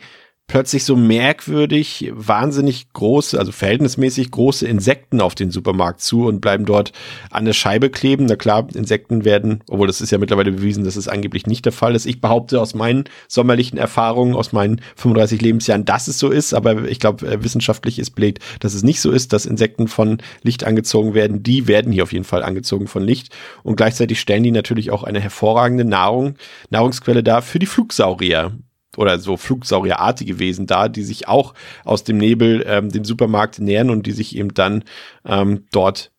plötzlich 0.49 0.83
so 0.83 0.97
merkwürdig, 0.97 2.11
wahnsinnig 2.13 2.91
große, 2.91 3.39
also 3.39 3.53
verhältnismäßig 3.53 4.31
große 4.31 4.67
Insekten 4.67 5.21
auf 5.21 5.35
den 5.35 5.51
Supermarkt 5.51 6.01
zu 6.01 6.25
und 6.25 6.41
bleiben 6.41 6.65
dort 6.65 6.91
an 7.29 7.45
der 7.45 7.53
Scheibe 7.53 7.89
kleben. 7.89 8.25
Na 8.25 8.35
klar, 8.35 8.67
Insekten 8.73 9.23
werden, 9.23 9.63
obwohl 9.69 9.87
das 9.87 10.01
ist 10.01 10.11
ja 10.11 10.17
mittlerweile 10.17 10.51
bewiesen, 10.51 10.83
dass 10.83 10.95
es 10.95 11.07
angeblich 11.07 11.45
nicht 11.45 11.65
der 11.65 11.71
Fall 11.71 11.95
ist. 11.95 12.07
Ich 12.07 12.19
behaupte 12.19 12.59
aus 12.59 12.73
meinen 12.73 13.05
sommerlichen 13.27 13.77
Erfahrungen, 13.77 14.35
aus 14.35 14.51
meinen 14.51 14.81
35 14.95 15.39
Lebensjahren, 15.39 15.85
dass 15.85 16.07
es 16.07 16.17
so 16.17 16.29
ist, 16.29 16.53
aber 16.53 16.89
ich 16.89 16.99
glaube, 16.99 17.27
äh, 17.27 17.43
wissenschaftlich 17.43 17.99
ist 17.99 18.11
belegt, 18.11 18.43
dass 18.59 18.73
es 18.73 18.81
nicht 18.81 19.01
so 19.01 19.11
ist, 19.11 19.31
dass 19.33 19.45
Insekten 19.45 19.87
von 19.87 20.17
Licht 20.41 20.63
angezogen 20.63 21.13
werden. 21.13 21.43
Die 21.43 21.67
werden 21.67 21.91
hier 21.91 22.03
auf 22.03 22.11
jeden 22.11 22.25
Fall 22.25 22.41
angezogen 22.41 22.87
von 22.87 23.03
Licht 23.03 23.35
und 23.61 23.75
gleichzeitig 23.75 24.19
stellen 24.19 24.43
die 24.43 24.51
natürlich 24.51 24.89
auch 24.89 25.03
eine 25.03 25.19
hervorragende 25.19 25.85
Nahrung, 25.85 26.33
Nahrungsquelle 26.71 27.21
dar 27.21 27.43
für 27.43 27.59
die 27.59 27.67
Flugsaurier 27.67 28.53
oder 28.99 29.17
so 29.17 29.37
Flugsaurierartige 29.37 30.39
Wesen 30.39 30.67
da, 30.67 30.89
die 30.89 31.03
sich 31.03 31.29
auch 31.29 31.53
aus 31.85 32.03
dem 32.03 32.17
Nebel 32.17 32.65
ähm, 32.67 32.89
dem 32.89 33.05
Supermarkt 33.05 33.59
nähern 33.59 33.89
und 33.89 34.05
die 34.05 34.11
sich 34.11 34.35
eben 34.35 34.53
dann 34.53 34.83
ähm, 35.25 35.65
dort 35.71 36.11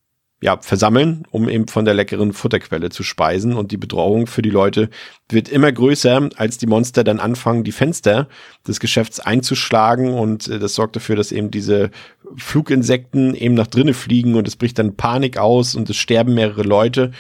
ja, 0.43 0.57
versammeln, 0.57 1.24
um 1.31 1.51
eben 1.51 1.68
von 1.68 1.85
der 1.85 1.93
leckeren 1.93 2.33
Futterquelle 2.33 2.89
zu 2.89 3.03
speisen. 3.03 3.53
Und 3.53 3.70
die 3.72 3.76
Bedrohung 3.76 4.26
für 4.26 4.41
die 4.41 4.49
Leute 4.49 4.89
wird 5.28 5.51
immer 5.51 5.70
größer, 5.70 6.31
als 6.37 6.57
die 6.57 6.66
Monster 6.66 7.05
dann 7.05 7.20
anfangen, 7.20 7.64
die 7.64 7.72
Fenster 7.72 8.26
des 8.66 8.81
Geschäfts 8.81 9.20
einzuschlagen. 9.20 10.14
Und 10.14 10.49
äh, 10.49 10.59
das 10.59 10.74
sorgt 10.74 10.97
dafür, 10.97 11.16
dass 11.16 11.33
eben 11.33 11.51
diese 11.51 11.91
Fluginsekten 12.37 13.35
eben 13.35 13.55
nach 13.55 13.66
drinnen 13.66 13.93
fliegen 13.93 14.37
und 14.37 14.49
es 14.49 14.57
bricht 14.57 14.78
dann 14.78 14.97
Panik 14.97 15.37
aus 15.37 15.74
und 15.74 15.91
es 15.91 15.99
sterben 15.99 16.33
mehrere 16.33 16.62
Leute 16.62 17.11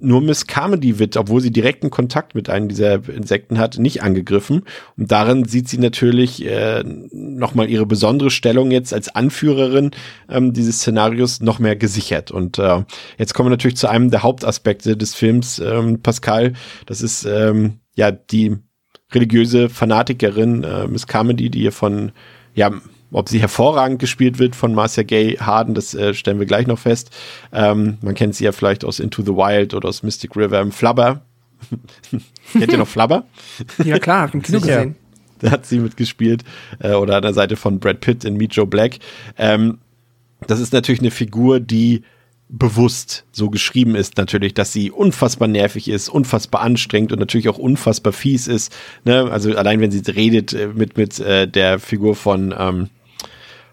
nur 0.00 0.20
Miss 0.20 0.46
Carmody 0.46 0.98
wird, 0.98 1.16
obwohl 1.16 1.40
sie 1.40 1.50
direkten 1.50 1.90
Kontakt 1.90 2.34
mit 2.34 2.48
einem 2.50 2.68
dieser 2.68 3.08
Insekten 3.08 3.58
hat, 3.58 3.78
nicht 3.78 4.02
angegriffen. 4.02 4.62
Und 4.96 5.12
darin 5.12 5.44
sieht 5.44 5.68
sie 5.68 5.78
natürlich 5.78 6.44
äh, 6.44 6.82
nochmal 6.84 7.68
ihre 7.68 7.86
besondere 7.86 8.30
Stellung 8.30 8.70
jetzt 8.70 8.92
als 8.92 9.14
Anführerin 9.14 9.90
ähm, 10.28 10.52
dieses 10.52 10.78
Szenarios 10.78 11.40
noch 11.40 11.58
mehr 11.58 11.76
gesichert. 11.76 12.30
Und 12.30 12.58
äh, 12.58 12.84
jetzt 13.18 13.34
kommen 13.34 13.46
wir 13.46 13.50
natürlich 13.50 13.76
zu 13.76 13.88
einem 13.88 14.10
der 14.10 14.22
Hauptaspekte 14.22 14.96
des 14.96 15.14
Films, 15.14 15.58
ähm, 15.58 16.02
Pascal. 16.02 16.54
Das 16.86 17.02
ist 17.02 17.24
ähm, 17.24 17.80
ja 17.94 18.10
die 18.10 18.56
religiöse 19.12 19.68
Fanatikerin 19.68 20.64
äh, 20.64 20.86
Miss 20.86 21.06
Carmody, 21.06 21.50
die 21.50 21.60
hier 21.60 21.72
von 21.72 22.12
ja 22.54 22.70
ob 23.12 23.28
sie 23.28 23.40
hervorragend 23.40 23.98
gespielt 23.98 24.38
wird 24.38 24.54
von 24.54 24.74
Marcia 24.74 25.02
Gay 25.02 25.36
Harden, 25.36 25.74
das 25.74 25.94
äh, 25.94 26.14
stellen 26.14 26.38
wir 26.38 26.46
gleich 26.46 26.66
noch 26.66 26.78
fest. 26.78 27.10
Ähm, 27.52 27.98
man 28.02 28.14
kennt 28.14 28.34
sie 28.34 28.44
ja 28.44 28.52
vielleicht 28.52 28.84
aus 28.84 29.00
Into 29.00 29.22
the 29.22 29.32
Wild 29.32 29.74
oder 29.74 29.88
aus 29.88 30.02
Mystic 30.02 30.36
River 30.36 30.60
im 30.60 30.72
Flubber. 30.72 31.22
Kennt 32.52 32.72
ihr 32.72 32.78
noch 32.78 32.88
Flubber? 32.88 33.24
Ja 33.84 33.98
klar, 33.98 34.22
hab 34.22 34.28
ich 34.30 34.34
im 34.34 34.42
Kino 34.42 34.60
gesehen. 34.60 34.96
Da 35.40 35.50
hat 35.50 35.66
sie 35.66 35.78
mitgespielt. 35.78 36.44
Äh, 36.78 36.94
oder 36.94 37.16
an 37.16 37.22
der 37.22 37.34
Seite 37.34 37.56
von 37.56 37.80
Brad 37.80 38.00
Pitt 38.00 38.24
in 38.24 38.36
Meet 38.36 38.54
Joe 38.54 38.66
Black. 38.66 38.98
Ähm, 39.38 39.78
das 40.46 40.60
ist 40.60 40.72
natürlich 40.72 41.00
eine 41.00 41.10
Figur, 41.10 41.60
die 41.60 42.02
bewusst 42.50 43.24
so 43.30 43.48
geschrieben 43.48 43.94
ist 43.94 44.16
natürlich, 44.16 44.54
dass 44.54 44.72
sie 44.72 44.90
unfassbar 44.90 45.46
nervig 45.46 45.88
ist, 45.88 46.08
unfassbar 46.08 46.62
anstrengend 46.62 47.12
und 47.12 47.20
natürlich 47.20 47.48
auch 47.48 47.58
unfassbar 47.58 48.12
fies 48.12 48.48
ist. 48.48 48.76
Ne? 49.04 49.30
Also 49.30 49.56
allein 49.56 49.80
wenn 49.80 49.92
sie 49.92 50.02
redet 50.10 50.52
äh, 50.52 50.66
mit 50.66 50.96
mit 50.96 51.20
äh, 51.20 51.46
der 51.46 51.78
Figur 51.78 52.16
von 52.16 52.52
ähm, 52.58 52.88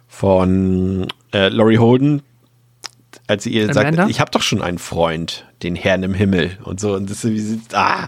von 0.07 1.07
äh, 1.33 1.49
Laurie 1.49 1.77
Holden, 1.77 2.21
als 3.27 3.43
sie 3.43 3.51
ihr 3.51 3.69
Amanda? 3.69 4.03
sagt, 4.03 4.09
ich 4.09 4.19
habe 4.19 4.31
doch 4.31 4.41
schon 4.41 4.61
einen 4.61 4.77
Freund, 4.77 5.45
den 5.63 5.75
Herrn 5.75 6.03
im 6.03 6.13
Himmel 6.13 6.57
und 6.63 6.79
so. 6.79 6.93
Und 6.95 7.09
das 7.09 7.25
ist, 7.25 7.31
wie 7.31 7.39
sie, 7.39 7.59
ah, 7.73 8.05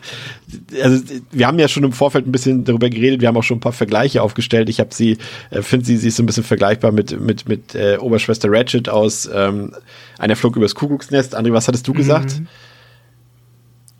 also 0.82 1.04
wir 1.32 1.46
haben 1.46 1.60
ja 1.60 1.68
schon 1.68 1.84
im 1.84 1.92
Vorfeld 1.92 2.26
ein 2.26 2.32
bisschen 2.32 2.64
darüber 2.64 2.90
geredet. 2.90 3.20
Wir 3.22 3.28
haben 3.28 3.36
auch 3.36 3.44
schon 3.44 3.58
ein 3.58 3.62
paar 3.62 3.74
Vergleiche 3.74 4.22
aufgestellt. 4.22 4.70
Ich 4.70 4.80
habe 4.80 4.94
sie, 4.94 5.18
äh, 5.50 5.62
finde 5.62 5.86
sie, 5.86 5.98
sie 5.98 6.08
ist 6.08 6.16
so 6.16 6.24
ein 6.24 6.26
bisschen 6.26 6.44
vergleichbar 6.46 6.92
mit 6.92 7.20
mit 7.20 7.50
mit 7.50 7.76
äh, 7.76 7.98
Oberschwester 8.00 8.50
Ratchet 8.50 8.88
aus 8.88 9.30
ähm, 9.34 9.74
einer 10.18 10.36
Flug 10.36 10.56
übers 10.56 10.76
Kuckucksnest. 10.76 11.38
André, 11.38 11.52
was 11.54 11.68
hattest 11.68 11.88
du 11.88 11.94
gesagt? 11.94 12.42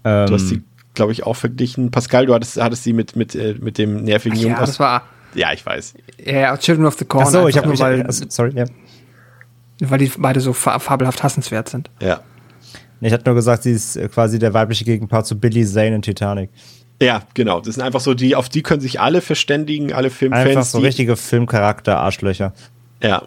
Ähm, 0.06 0.28
Du 0.28 0.34
hast 0.34 0.48
sie, 0.48 0.62
glaube 0.94 1.12
ich, 1.12 1.24
auch 1.26 1.36
verglichen. 1.36 1.92
Pascal, 1.92 2.28
du 2.28 2.34
hattest, 2.34 2.62
hattest 2.62 2.84
sie 2.84 2.94
mit 2.94 3.16
mit 3.18 3.36
äh, 3.36 3.56
mit 3.60 3.78
dem 3.78 4.04
nervigen 4.04 4.38
Ach 4.38 4.42
Jungen 4.42 4.56
ja, 4.56 4.62
aus. 4.62 4.70
das 4.70 4.80
war 4.80 5.04
Ja, 5.34 5.54
ich 5.54 5.66
weiß. 5.66 5.94
ja, 6.26 6.58
Children 6.58 6.86
of 6.86 6.98
the 6.98 7.06
Corn. 7.06 7.26
Ach 7.28 7.32
so, 7.32 7.48
ich 7.48 7.58
habe 7.58 7.78
weil 7.80 8.04
also, 8.04 8.26
sorry, 8.30 8.54
ja. 8.56 8.66
Weil 9.82 10.00
die 10.00 10.12
beide 10.18 10.42
so 10.42 10.54
fa 10.54 10.80
fabelhaft 10.80 11.24
hassenswert 11.24 11.70
sind. 11.70 11.90
Ja. 12.02 12.22
Ich 13.02 13.14
hatte 13.14 13.24
nur 13.26 13.36
gesagt, 13.36 13.64
sie 13.64 13.72
ist 13.72 13.96
äh, 13.96 14.10
quasi 14.10 14.40
der 14.40 14.54
weibliche 14.54 14.84
Gegenpart 14.84 15.26
zu 15.26 15.40
Billy 15.40 15.66
Zane 15.66 15.96
in 15.96 16.02
Titanic. 16.02 16.50
Ja, 17.02 17.24
genau. 17.34 17.62
Das 17.62 17.76
sind 17.76 17.84
einfach 17.84 18.02
so 18.02 18.14
die, 18.14 18.36
auf 18.36 18.50
die 18.50 18.62
können 18.62 18.82
sich 18.82 19.00
alle 19.00 19.22
verständigen, 19.22 19.94
alle 19.94 20.10
Filmfans. 20.10 20.50
Einfach 20.50 20.64
so 20.64 20.80
die, 20.80 20.86
richtige 20.86 21.16
Filmcharakter-Arschlöcher. 21.16 22.54
Ja. 23.02 23.24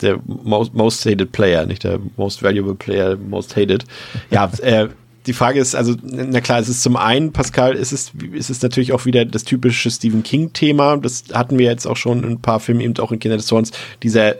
Der 0.00 0.18
most, 0.26 0.74
most 0.74 1.06
hated 1.06 1.30
player, 1.30 1.64
nicht 1.64 1.84
der 1.84 2.00
most 2.16 2.42
valuable 2.42 2.74
player, 2.74 3.16
most 3.16 3.54
hated. 3.54 3.84
Ja, 4.30 4.50
äh, 4.62 4.88
die 5.26 5.32
Frage 5.32 5.60
ist, 5.60 5.74
also, 5.74 5.94
na 6.02 6.40
klar, 6.40 6.58
es 6.58 6.68
ist 6.68 6.82
zum 6.82 6.96
einen, 6.96 7.32
Pascal, 7.32 7.74
ist 7.74 7.92
es, 7.92 8.12
ist 8.32 8.50
es 8.50 8.62
natürlich 8.62 8.92
auch 8.92 9.04
wieder 9.04 9.24
das 9.24 9.44
typische 9.44 9.90
Stephen 9.90 10.22
King-Thema. 10.22 10.96
Das 10.96 11.24
hatten 11.32 11.58
wir 11.58 11.66
jetzt 11.66 11.86
auch 11.86 11.96
schon 11.96 12.24
in 12.24 12.30
ein 12.30 12.40
paar 12.40 12.60
Filmen, 12.60 12.80
eben 12.80 12.96
auch 12.98 13.12
in 13.12 13.18
Kinder 13.18 13.36
des 13.36 13.46
Zorns, 13.46 13.70
dieser 14.02 14.34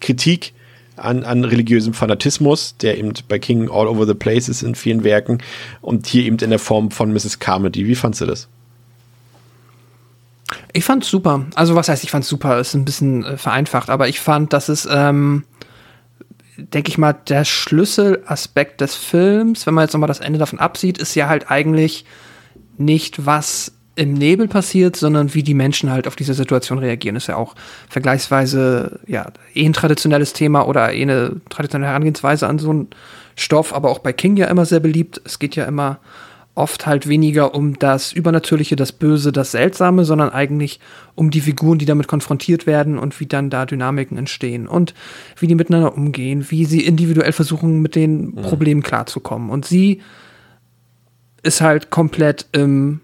Kritik 0.00 0.54
an, 0.96 1.24
an 1.24 1.44
religiösem 1.44 1.92
Fanatismus, 1.92 2.76
der 2.78 2.98
eben 2.98 3.12
bei 3.28 3.38
King 3.38 3.68
all 3.68 3.86
over 3.86 4.06
the 4.06 4.14
place 4.14 4.48
ist 4.48 4.62
in 4.62 4.74
vielen 4.74 5.04
Werken 5.04 5.38
und 5.80 6.06
hier 6.06 6.24
eben 6.24 6.38
in 6.38 6.50
der 6.50 6.58
Form 6.58 6.90
von 6.90 7.12
Mrs. 7.12 7.38
Carmody. 7.38 7.86
Wie 7.86 7.94
fandst 7.94 8.20
du 8.20 8.26
das? 8.26 8.48
Ich 10.72 10.84
fand's 10.84 11.08
super. 11.08 11.46
Also 11.54 11.74
was 11.74 11.88
heißt, 11.88 12.04
ich 12.04 12.10
fand's 12.10 12.28
super, 12.28 12.60
ist 12.60 12.74
ein 12.74 12.84
bisschen 12.84 13.24
äh, 13.24 13.36
vereinfacht, 13.36 13.90
aber 13.90 14.08
ich 14.08 14.20
fand, 14.20 14.52
dass 14.52 14.68
es, 14.68 14.88
ähm, 14.90 15.44
denke 16.56 16.88
ich 16.88 16.98
mal, 16.98 17.12
der 17.12 17.44
Schlüsselaspekt 17.44 18.80
des 18.80 18.94
Films, 18.94 19.66
wenn 19.66 19.74
man 19.74 19.84
jetzt 19.84 19.92
nochmal 19.92 20.08
das 20.08 20.20
Ende 20.20 20.38
davon 20.38 20.58
absieht, 20.58 20.98
ist 20.98 21.14
ja 21.14 21.28
halt 21.28 21.50
eigentlich 21.50 22.04
nicht, 22.76 23.26
was 23.26 23.72
im 23.96 24.14
Nebel 24.14 24.48
passiert, 24.48 24.96
sondern 24.96 25.34
wie 25.34 25.42
die 25.42 25.54
Menschen 25.54 25.90
halt 25.90 26.08
auf 26.08 26.16
diese 26.16 26.34
Situation 26.34 26.78
reagieren. 26.78 27.16
Ist 27.16 27.28
ja 27.28 27.36
auch 27.36 27.54
vergleichsweise, 27.88 28.98
ja, 29.06 29.26
eh 29.54 29.64
ein 29.64 29.72
traditionelles 29.72 30.32
Thema 30.32 30.66
oder 30.66 30.92
eh 30.92 31.02
eine 31.02 31.36
traditionelle 31.48 31.90
Herangehensweise 31.90 32.48
an 32.48 32.58
so 32.58 32.70
einen 32.70 32.88
Stoff, 33.36 33.72
aber 33.72 33.90
auch 33.90 34.00
bei 34.00 34.12
King 34.12 34.36
ja 34.36 34.46
immer 34.46 34.64
sehr 34.64 34.80
beliebt. 34.80 35.20
Es 35.24 35.38
geht 35.38 35.54
ja 35.54 35.64
immer 35.64 35.98
oft 36.54 36.86
halt 36.86 37.08
weniger 37.08 37.54
um 37.54 37.78
das 37.78 38.12
Übernatürliche, 38.12 38.76
das 38.76 38.92
Böse, 38.92 39.32
das 39.32 39.50
Seltsame, 39.50 40.04
sondern 40.04 40.30
eigentlich 40.30 40.78
um 41.16 41.30
die 41.30 41.40
Figuren, 41.40 41.78
die 41.78 41.84
damit 41.84 42.06
konfrontiert 42.06 42.66
werden 42.66 42.98
und 42.98 43.18
wie 43.18 43.26
dann 43.26 43.50
da 43.50 43.66
Dynamiken 43.66 44.16
entstehen 44.16 44.68
und 44.68 44.94
wie 45.38 45.48
die 45.48 45.56
miteinander 45.56 45.96
umgehen, 45.96 46.46
wie 46.50 46.64
sie 46.64 46.84
individuell 46.84 47.32
versuchen, 47.32 47.82
mit 47.82 47.96
den 47.96 48.34
Problemen 48.36 48.82
klarzukommen. 48.82 49.50
Und 49.50 49.64
sie 49.64 50.00
ist 51.42 51.60
halt 51.60 51.90
komplett 51.90 52.46
im 52.52 53.00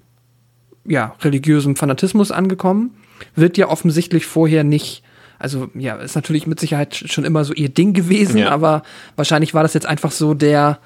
ja, 0.86 1.14
religiösem 1.20 1.74
Fanatismus 1.76 2.30
angekommen, 2.30 2.94
wird 3.34 3.58
ja 3.58 3.68
offensichtlich 3.68 4.26
vorher 4.26 4.64
nicht 4.64 5.02
also 5.40 5.70
ja, 5.74 5.94
ist 5.96 6.16
natürlich 6.16 6.46
mit 6.46 6.60
Sicherheit 6.60 6.94
schon 6.94 7.24
immer 7.24 7.46
so 7.46 7.54
ihr 7.54 7.70
Ding 7.70 7.94
gewesen, 7.94 8.36
Ja. 8.38 8.50
aber 8.50 8.82
wahrscheinlich 9.16 9.54
war 9.54 9.62
das 9.62 9.72
jetzt 9.72 9.86
einfach 9.86 10.12
so 10.12 10.34
der, 10.34 10.78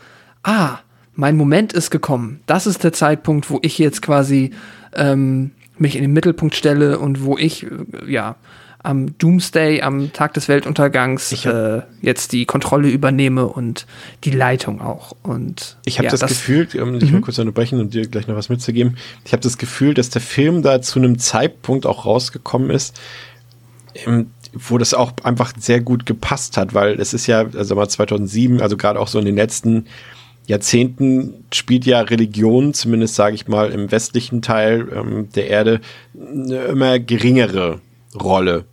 ah, 0.45 0.79
mein 1.17 1.37
Moment 1.37 1.73
ist 1.73 1.91
gekommen. 1.91 2.41
Das 2.47 2.67
ist 2.67 2.85
der 2.85 2.93
Zeitpunkt, 2.93 3.51
wo 3.51 3.59
ich 3.63 3.79
jetzt 3.79 4.03
quasi 4.03 4.51
ähm, 4.95 5.53
mich 5.79 5.97
in 5.97 6.03
den 6.03 6.13
Mittelpunkt 6.13 6.55
stelle 6.55 6.99
und 6.99 7.25
wo 7.25 7.37
ich, 7.37 7.65
äh, 7.65 7.69
ja, 8.07 8.37
am 8.85 9.17
Doomsday, 9.17 9.81
am 9.81 10.13
Tag 10.13 10.35
des 10.35 10.47
Weltuntergangs, 10.47 11.47
äh, 11.47 11.81
jetzt 12.03 12.33
die 12.33 12.45
Kontrolle 12.45 12.91
übernehme 12.91 13.47
und 13.47 13.87
die 14.25 14.31
Leitung 14.31 14.83
auch. 14.83 15.17
Und 15.23 15.79
Ich 15.87 15.99
habe 15.99 16.07
ja, 16.07 16.11
das, 16.11 16.21
Gefühl, 16.21 16.69
um 16.83 16.99
dich 16.99 17.11
mal 17.11 17.23
kurz 17.23 17.39
unterbrechen 17.39 17.81
und 17.81 17.95
dir 17.95 18.07
gleich 18.07 18.29
noch 18.29 18.37
was 18.37 18.51
mitzugeben, 18.51 18.97
ich 19.25 19.33
habe 19.33 19.43
das 19.43 19.57
Gefühl, 19.57 19.95
dass 19.95 20.11
der 20.11 20.21
Film 20.21 20.61
da 20.61 20.83
zu 20.83 20.99
einem 20.99 21.19
Zeitpunkt 21.19 21.87
auch 21.87 22.05
rausgekommen 22.05 22.69
ist, 22.69 23.01
ähm, 24.05 24.27
wo 24.53 24.77
das 24.77 24.93
auch 24.93 25.13
einfach 25.23 25.55
sehr 25.59 25.81
gut 25.81 26.05
gepasst 26.05 26.59
hat, 26.59 26.75
weil 26.75 27.01
es 27.01 27.15
ist 27.15 27.27
ja, 27.27 27.47
also 27.55 27.75
mal 27.75 27.89
2007, 27.89 28.61
also 28.61 28.77
gerade 28.77 29.01
auch 29.01 29.09
so 29.09 29.19
in 29.19 29.25
den 29.25 29.37
letzten 29.37 29.87
Jahrzehnten 30.47 31.45
spielt 31.53 31.87
ja 31.87 32.01
Religion, 32.01 32.75
zumindest 32.75 33.15
sage 33.15 33.35
ich 33.35 33.49
mal 33.49 33.71
im 33.71 33.91
westlichen 33.91 34.43
Teil 34.43 34.89
ähm, 34.95 35.29
der 35.35 35.49
Erde, 35.49 35.81
eine 36.15 36.65
immer 36.65 36.99
geringere 36.99 37.81
Rolle. 38.21 38.65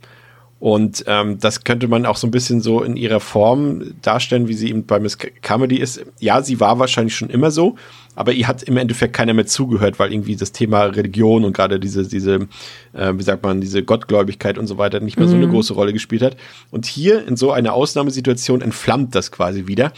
Und 0.61 1.05
ähm, 1.07 1.39
das 1.39 1.63
könnte 1.63 1.87
man 1.87 2.05
auch 2.05 2.17
so 2.17 2.27
ein 2.27 2.31
bisschen 2.31 2.61
so 2.61 2.83
in 2.83 2.95
ihrer 2.95 3.19
Form 3.19 3.95
darstellen, 4.03 4.47
wie 4.47 4.53
sie 4.53 4.69
eben 4.69 4.85
bei 4.85 4.99
Miss 4.99 5.17
Comedy 5.17 5.77
ist. 5.77 6.05
Ja, 6.19 6.43
sie 6.43 6.59
war 6.59 6.77
wahrscheinlich 6.77 7.15
schon 7.15 7.31
immer 7.31 7.49
so, 7.49 7.77
aber 8.13 8.33
ihr 8.33 8.47
hat 8.47 8.61
im 8.61 8.77
Endeffekt 8.77 9.13
keiner 9.13 9.33
mehr 9.33 9.47
zugehört, 9.47 9.97
weil 9.97 10.13
irgendwie 10.13 10.35
das 10.35 10.51
Thema 10.51 10.83
Religion 10.83 11.45
und 11.45 11.53
gerade 11.53 11.79
diese, 11.79 12.07
diese, 12.07 12.47
äh, 12.93 13.13
wie 13.15 13.23
sagt 13.23 13.41
man, 13.41 13.59
diese 13.59 13.81
Gottgläubigkeit 13.81 14.59
und 14.59 14.67
so 14.67 14.77
weiter 14.77 14.99
nicht 14.99 15.17
mehr 15.17 15.27
so 15.27 15.35
eine 15.35 15.47
große 15.47 15.73
Rolle 15.73 15.93
gespielt 15.93 16.21
hat. 16.21 16.37
Und 16.69 16.85
hier 16.85 17.27
in 17.27 17.37
so 17.37 17.51
einer 17.51 17.73
Ausnahmesituation 17.73 18.61
entflammt 18.61 19.15
das 19.15 19.31
quasi 19.31 19.65
wieder. 19.65 19.91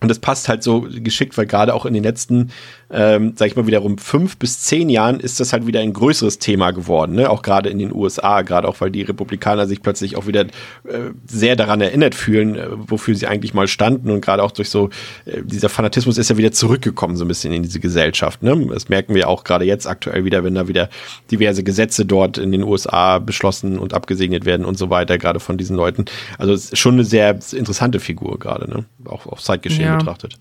Und 0.00 0.08
das 0.08 0.18
passt 0.18 0.48
halt 0.48 0.62
so 0.62 0.86
geschickt, 0.88 1.36
weil 1.36 1.46
gerade 1.46 1.74
auch 1.74 1.84
in 1.84 1.94
den 1.94 2.02
letzten, 2.02 2.50
ähm, 2.92 3.34
sag 3.36 3.46
ich 3.48 3.56
mal, 3.56 3.66
wiederum 3.66 3.98
fünf 3.98 4.36
bis 4.36 4.60
zehn 4.60 4.88
Jahren 4.88 5.20
ist 5.20 5.38
das 5.38 5.52
halt 5.52 5.66
wieder 5.66 5.80
ein 5.80 5.92
größeres 5.92 6.38
Thema 6.38 6.72
geworden, 6.72 7.14
ne? 7.14 7.30
Auch 7.30 7.42
gerade 7.42 7.68
in 7.70 7.78
den 7.78 7.94
USA, 7.94 8.42
gerade 8.42 8.66
auch 8.66 8.80
weil 8.80 8.90
die 8.90 9.02
Republikaner 9.02 9.66
sich 9.66 9.82
plötzlich 9.82 10.16
auch 10.16 10.26
wieder 10.26 10.42
äh, 10.42 11.10
sehr 11.26 11.54
daran 11.56 11.80
erinnert 11.80 12.14
fühlen, 12.14 12.56
äh, 12.56 12.66
wofür 12.70 13.14
sie 13.14 13.26
eigentlich 13.26 13.54
mal 13.54 13.68
standen 13.68 14.10
und 14.10 14.20
gerade 14.20 14.42
auch 14.42 14.50
durch 14.50 14.70
so 14.70 14.90
äh, 15.24 15.42
dieser 15.44 15.68
Fanatismus 15.68 16.18
ist 16.18 16.30
ja 16.30 16.36
wieder 16.36 16.52
zurückgekommen 16.52 17.16
so 17.16 17.24
ein 17.24 17.28
bisschen 17.28 17.52
in 17.52 17.62
diese 17.62 17.78
Gesellschaft. 17.80 18.42
Ne? 18.42 18.66
Das 18.72 18.88
merken 18.88 19.14
wir 19.14 19.28
auch 19.28 19.44
gerade 19.44 19.64
jetzt 19.64 19.86
aktuell 19.86 20.24
wieder, 20.24 20.42
wenn 20.42 20.54
da 20.54 20.66
wieder 20.66 20.88
diverse 21.30 21.62
Gesetze 21.62 22.04
dort 22.04 22.38
in 22.38 22.50
den 22.50 22.62
USA 22.64 23.18
beschlossen 23.20 23.78
und 23.78 23.94
abgesegnet 23.94 24.44
werden 24.44 24.66
und 24.66 24.78
so 24.78 24.90
weiter, 24.90 25.16
gerade 25.18 25.38
von 25.38 25.56
diesen 25.56 25.76
Leuten. 25.76 26.06
Also 26.38 26.52
es 26.52 26.72
ist 26.72 26.78
schon 26.78 26.94
eine 26.94 27.04
sehr 27.04 27.38
interessante 27.52 28.00
Figur 28.00 28.38
gerade, 28.38 28.68
ne? 28.68 28.84
Auch 29.04 29.26
auf 29.26 29.40
Zeitgeschehen 29.40 29.86
Ja. 29.86 29.96
betrachtet. 29.96 30.38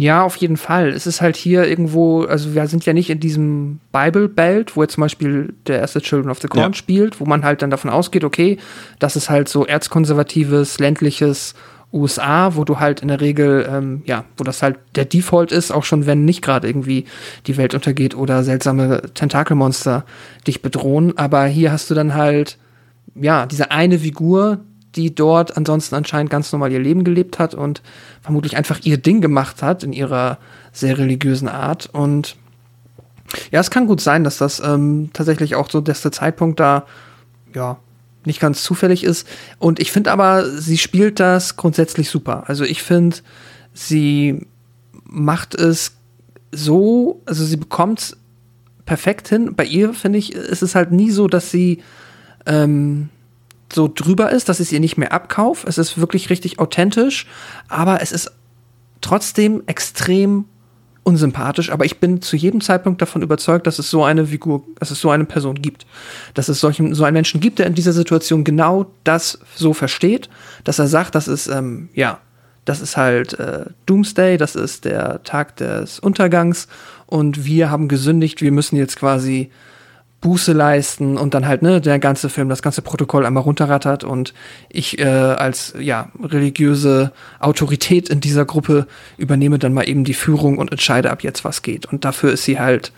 Ja, 0.00 0.22
auf 0.22 0.36
jeden 0.36 0.56
Fall. 0.56 0.90
Es 0.90 1.08
ist 1.08 1.20
halt 1.20 1.36
hier 1.36 1.66
irgendwo, 1.66 2.22
also 2.22 2.54
wir 2.54 2.68
sind 2.68 2.86
ja 2.86 2.92
nicht 2.92 3.10
in 3.10 3.18
diesem 3.18 3.80
Bible 3.92 4.28
Belt, 4.28 4.76
wo 4.76 4.82
jetzt 4.82 4.94
zum 4.94 5.02
Beispiel 5.02 5.52
der 5.66 5.80
erste 5.80 6.00
Children 6.00 6.30
of 6.30 6.38
the 6.40 6.46
Corn 6.46 6.72
Ja. 6.72 6.74
spielt, 6.74 7.18
wo 7.20 7.24
man 7.24 7.44
halt 7.44 7.62
dann 7.62 7.70
davon 7.70 7.90
ausgeht, 7.90 8.22
okay, 8.22 8.58
das 9.00 9.16
ist 9.16 9.28
halt 9.28 9.48
so 9.48 9.66
erzkonservatives, 9.66 10.78
ländliches 10.78 11.54
USA, 11.92 12.54
wo 12.54 12.62
du 12.62 12.78
halt 12.78 13.00
in 13.00 13.08
der 13.08 13.20
Regel, 13.20 13.68
ähm, 13.68 14.02
ja, 14.04 14.24
wo 14.36 14.44
das 14.44 14.62
halt 14.62 14.76
der 14.94 15.04
Default 15.04 15.50
ist, 15.50 15.72
auch 15.72 15.84
schon 15.84 16.06
wenn 16.06 16.24
nicht 16.24 16.42
gerade 16.42 16.68
irgendwie 16.68 17.06
die 17.46 17.56
Welt 17.56 17.74
untergeht 17.74 18.14
oder 18.14 18.44
seltsame 18.44 19.02
Tentakelmonster 19.14 20.04
dich 20.46 20.62
bedrohen. 20.62 21.18
Aber 21.18 21.44
hier 21.46 21.72
hast 21.72 21.90
du 21.90 21.94
dann 21.94 22.14
halt, 22.14 22.56
ja, 23.16 23.46
diese 23.46 23.72
eine 23.72 23.98
Figur, 23.98 24.60
die 24.94 25.14
dort 25.14 25.56
ansonsten 25.56 25.94
anscheinend 25.94 26.30
ganz 26.30 26.52
normal 26.52 26.72
ihr 26.72 26.80
Leben 26.80 27.04
gelebt 27.04 27.38
hat 27.38 27.54
und 27.54 27.82
vermutlich 28.20 28.56
einfach 28.56 28.80
ihr 28.82 28.98
Ding 28.98 29.20
gemacht 29.20 29.62
hat 29.62 29.84
in 29.84 29.92
ihrer 29.92 30.38
sehr 30.72 30.98
religiösen 30.98 31.48
Art. 31.48 31.88
Und 31.92 32.36
ja, 33.50 33.60
es 33.60 33.70
kann 33.70 33.86
gut 33.86 34.00
sein, 34.00 34.24
dass 34.24 34.38
das 34.38 34.60
ähm, 34.60 35.10
tatsächlich 35.12 35.54
auch 35.54 35.70
so, 35.70 35.80
der 35.80 35.94
Zeitpunkt 35.94 36.60
da, 36.60 36.86
ja, 37.54 37.78
nicht 38.24 38.40
ganz 38.40 38.62
zufällig 38.62 39.04
ist. 39.04 39.26
Und 39.58 39.80
ich 39.80 39.92
finde 39.92 40.12
aber, 40.12 40.48
sie 40.48 40.78
spielt 40.78 41.20
das 41.20 41.56
grundsätzlich 41.56 42.10
super. 42.10 42.44
Also 42.46 42.64
ich 42.64 42.82
finde, 42.82 43.18
sie 43.72 44.46
macht 45.04 45.54
es 45.54 45.92
so, 46.52 47.22
also 47.26 47.44
sie 47.44 47.56
bekommt 47.56 48.16
perfekt 48.86 49.28
hin. 49.28 49.54
Bei 49.54 49.64
ihr, 49.64 49.94
finde 49.94 50.18
ich, 50.18 50.34
ist 50.34 50.62
es 50.62 50.74
halt 50.74 50.92
nie 50.92 51.10
so, 51.10 51.28
dass 51.28 51.50
sie 51.50 51.82
ähm, 52.46 53.10
so 53.72 53.90
drüber 53.92 54.30
ist, 54.30 54.48
dass 54.48 54.60
ich 54.60 54.68
es 54.68 54.72
ihr 54.72 54.80
nicht 54.80 54.98
mehr 54.98 55.12
abkauf. 55.12 55.64
Es 55.66 55.78
ist 55.78 55.98
wirklich 55.98 56.30
richtig 56.30 56.58
authentisch, 56.58 57.26
aber 57.68 58.00
es 58.02 58.12
ist 58.12 58.32
trotzdem 59.00 59.62
extrem 59.66 60.46
unsympathisch, 61.08 61.70
aber 61.70 61.86
ich 61.86 62.00
bin 62.00 62.20
zu 62.20 62.36
jedem 62.36 62.60
Zeitpunkt 62.60 63.00
davon 63.00 63.22
überzeugt, 63.22 63.66
dass 63.66 63.78
es 63.78 63.88
so 63.88 64.04
eine 64.04 64.26
Figur, 64.26 64.62
dass 64.78 64.90
es 64.90 65.00
so 65.00 65.10
eine 65.10 65.24
Person 65.24 65.54
gibt. 65.54 65.86
Dass 66.34 66.48
es 66.48 66.60
solchen, 66.60 66.94
so 66.94 67.04
einen 67.04 67.14
Menschen 67.14 67.40
gibt, 67.40 67.58
der 67.58 67.66
in 67.66 67.74
dieser 67.74 67.94
Situation 67.94 68.44
genau 68.44 68.90
das 69.04 69.38
so 69.54 69.72
versteht, 69.72 70.28
dass 70.64 70.78
er 70.78 70.86
sagt, 70.86 71.14
das 71.14 71.26
ist, 71.26 71.46
ähm, 71.46 71.88
ja, 71.94 72.20
das 72.66 72.82
ist 72.82 72.98
halt 72.98 73.38
äh, 73.38 73.64
Doomsday, 73.86 74.36
das 74.36 74.54
ist 74.54 74.84
der 74.84 75.22
Tag 75.22 75.56
des 75.56 75.98
Untergangs 75.98 76.68
und 77.06 77.46
wir 77.46 77.70
haben 77.70 77.88
gesündigt, 77.88 78.42
wir 78.42 78.52
müssen 78.52 78.76
jetzt 78.76 78.98
quasi 78.98 79.50
Buße 80.20 80.52
leisten 80.52 81.16
und 81.16 81.34
dann 81.34 81.46
halt, 81.46 81.62
ne, 81.62 81.80
der 81.80 82.00
ganze 82.00 82.28
Film, 82.28 82.48
das 82.48 82.62
ganze 82.62 82.82
Protokoll 82.82 83.24
einmal 83.24 83.44
runterrattert 83.44 84.02
und 84.02 84.34
ich 84.68 84.98
äh, 84.98 85.04
als, 85.04 85.74
ja, 85.78 86.10
religiöse 86.20 87.12
Autorität 87.38 88.08
in 88.08 88.20
dieser 88.20 88.44
Gruppe 88.44 88.88
übernehme 89.16 89.60
dann 89.60 89.72
mal 89.72 89.88
eben 89.88 90.02
die 90.02 90.14
Führung 90.14 90.58
und 90.58 90.72
entscheide 90.72 91.10
ab 91.10 91.22
jetzt, 91.22 91.44
was 91.44 91.62
geht. 91.62 91.86
Und 91.86 92.04
dafür 92.04 92.32
ist 92.32 92.44
sie 92.44 92.58
halt, 92.58 92.92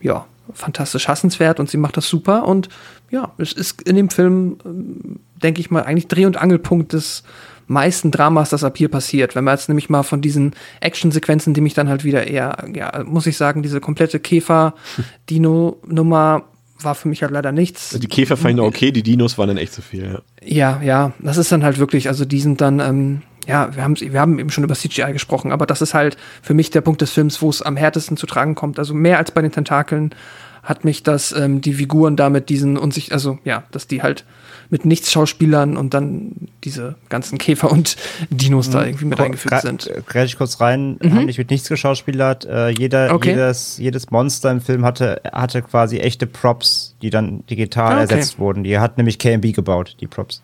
ja, 0.00 0.26
fantastisch 0.52 1.08
hassenswert 1.08 1.58
und 1.60 1.70
sie 1.70 1.78
macht 1.78 1.96
das 1.96 2.08
super 2.08 2.46
und 2.46 2.68
ja, 3.10 3.32
es 3.38 3.52
ist 3.52 3.80
in 3.82 3.94
dem 3.96 4.10
Film, 4.10 4.58
ähm, 4.64 5.20
denke 5.42 5.60
ich 5.60 5.70
mal, 5.70 5.82
eigentlich 5.84 6.08
Dreh- 6.08 6.26
und 6.26 6.36
Angelpunkt 6.36 6.92
des 6.92 7.22
meisten 7.66 8.10
Dramas, 8.10 8.50
das 8.50 8.62
ab 8.64 8.76
hier 8.76 8.90
passiert. 8.90 9.36
Wenn 9.36 9.44
man 9.44 9.54
jetzt 9.54 9.68
nämlich 9.68 9.88
mal 9.88 10.02
von 10.02 10.20
diesen 10.20 10.54
Actionsequenzen, 10.80 11.54
die 11.54 11.60
mich 11.60 11.74
dann 11.74 11.88
halt 11.88 12.02
wieder 12.04 12.26
eher, 12.26 12.64
ja, 12.74 13.04
muss 13.04 13.26
ich 13.26 13.38
sagen, 13.38 13.62
diese 13.62 13.80
komplette 13.80 14.18
Käfer-Dino-Nummer 14.20 16.44
war 16.84 16.94
für 16.94 17.08
mich 17.08 17.22
halt 17.22 17.32
leider 17.32 17.52
nichts. 17.52 17.90
Die 17.98 18.06
Käfer 18.06 18.36
fand 18.36 18.50
ich 18.50 18.56
noch 18.56 18.66
okay, 18.66 18.92
die 18.92 19.02
Dinos 19.02 19.38
waren 19.38 19.48
dann 19.48 19.56
echt 19.56 19.72
zu 19.72 19.82
viel. 19.82 20.20
Ja. 20.42 20.80
ja, 20.80 20.82
ja, 20.82 21.12
das 21.18 21.36
ist 21.36 21.50
dann 21.52 21.64
halt 21.64 21.78
wirklich, 21.78 22.08
also 22.08 22.24
die 22.24 22.40
sind 22.40 22.60
dann, 22.60 22.80
ähm, 22.80 23.22
ja, 23.46 23.74
wir 23.74 23.82
haben, 23.82 23.98
wir 24.00 24.20
haben 24.20 24.38
eben 24.38 24.50
schon 24.50 24.64
über 24.64 24.74
CGI 24.74 25.12
gesprochen, 25.12 25.52
aber 25.52 25.66
das 25.66 25.82
ist 25.82 25.94
halt 25.94 26.16
für 26.42 26.54
mich 26.54 26.70
der 26.70 26.80
Punkt 26.80 27.00
des 27.00 27.10
Films, 27.10 27.40
wo 27.42 27.50
es 27.50 27.62
am 27.62 27.76
härtesten 27.76 28.16
zu 28.16 28.26
tragen 28.26 28.54
kommt. 28.54 28.78
Also 28.78 28.94
mehr 28.94 29.18
als 29.18 29.30
bei 29.30 29.42
den 29.42 29.52
Tentakeln 29.52 30.14
hat 30.62 30.84
mich 30.84 31.02
das, 31.02 31.32
ähm, 31.32 31.60
die 31.60 31.74
Figuren 31.74 32.16
damit 32.16 32.48
diesen 32.48 32.76
und 32.78 32.94
sich, 32.94 33.12
also 33.12 33.38
ja, 33.44 33.64
dass 33.70 33.86
die 33.86 34.02
halt 34.02 34.24
mit 34.70 34.84
nichts 34.84 35.10
Schauspielern 35.12 35.76
und 35.76 35.94
dann 35.94 36.32
diese 36.64 36.96
ganzen 37.08 37.38
Käfer 37.38 37.70
und 37.70 37.96
Dinos 38.30 38.68
mhm. 38.68 38.72
da 38.72 38.84
irgendwie 38.84 39.04
mit 39.06 39.20
eingefügt 39.20 39.60
sind. 39.60 39.90
Grätsch 40.06 40.30
ich 40.30 40.38
kurz 40.38 40.60
rein, 40.60 40.98
mhm. 41.02 41.14
haben 41.14 41.24
nicht 41.26 41.38
mit 41.38 41.50
nichts 41.50 41.68
geschauspielert. 41.68 42.44
Äh, 42.44 42.68
jeder, 42.70 43.14
okay. 43.14 43.30
jedes, 43.30 43.78
jedes 43.78 44.10
Monster 44.10 44.50
im 44.50 44.60
Film 44.60 44.84
hatte, 44.84 45.20
hatte 45.32 45.62
quasi 45.62 45.98
echte 45.98 46.26
Props, 46.26 46.96
die 47.02 47.10
dann 47.10 47.44
digital 47.46 47.92
ah, 47.92 48.02
okay. 48.02 48.14
ersetzt 48.14 48.38
wurden. 48.38 48.64
Die 48.64 48.78
hat 48.78 48.96
nämlich 48.96 49.18
KMB 49.18 49.52
gebaut, 49.54 49.96
die 50.00 50.06
Props. 50.06 50.42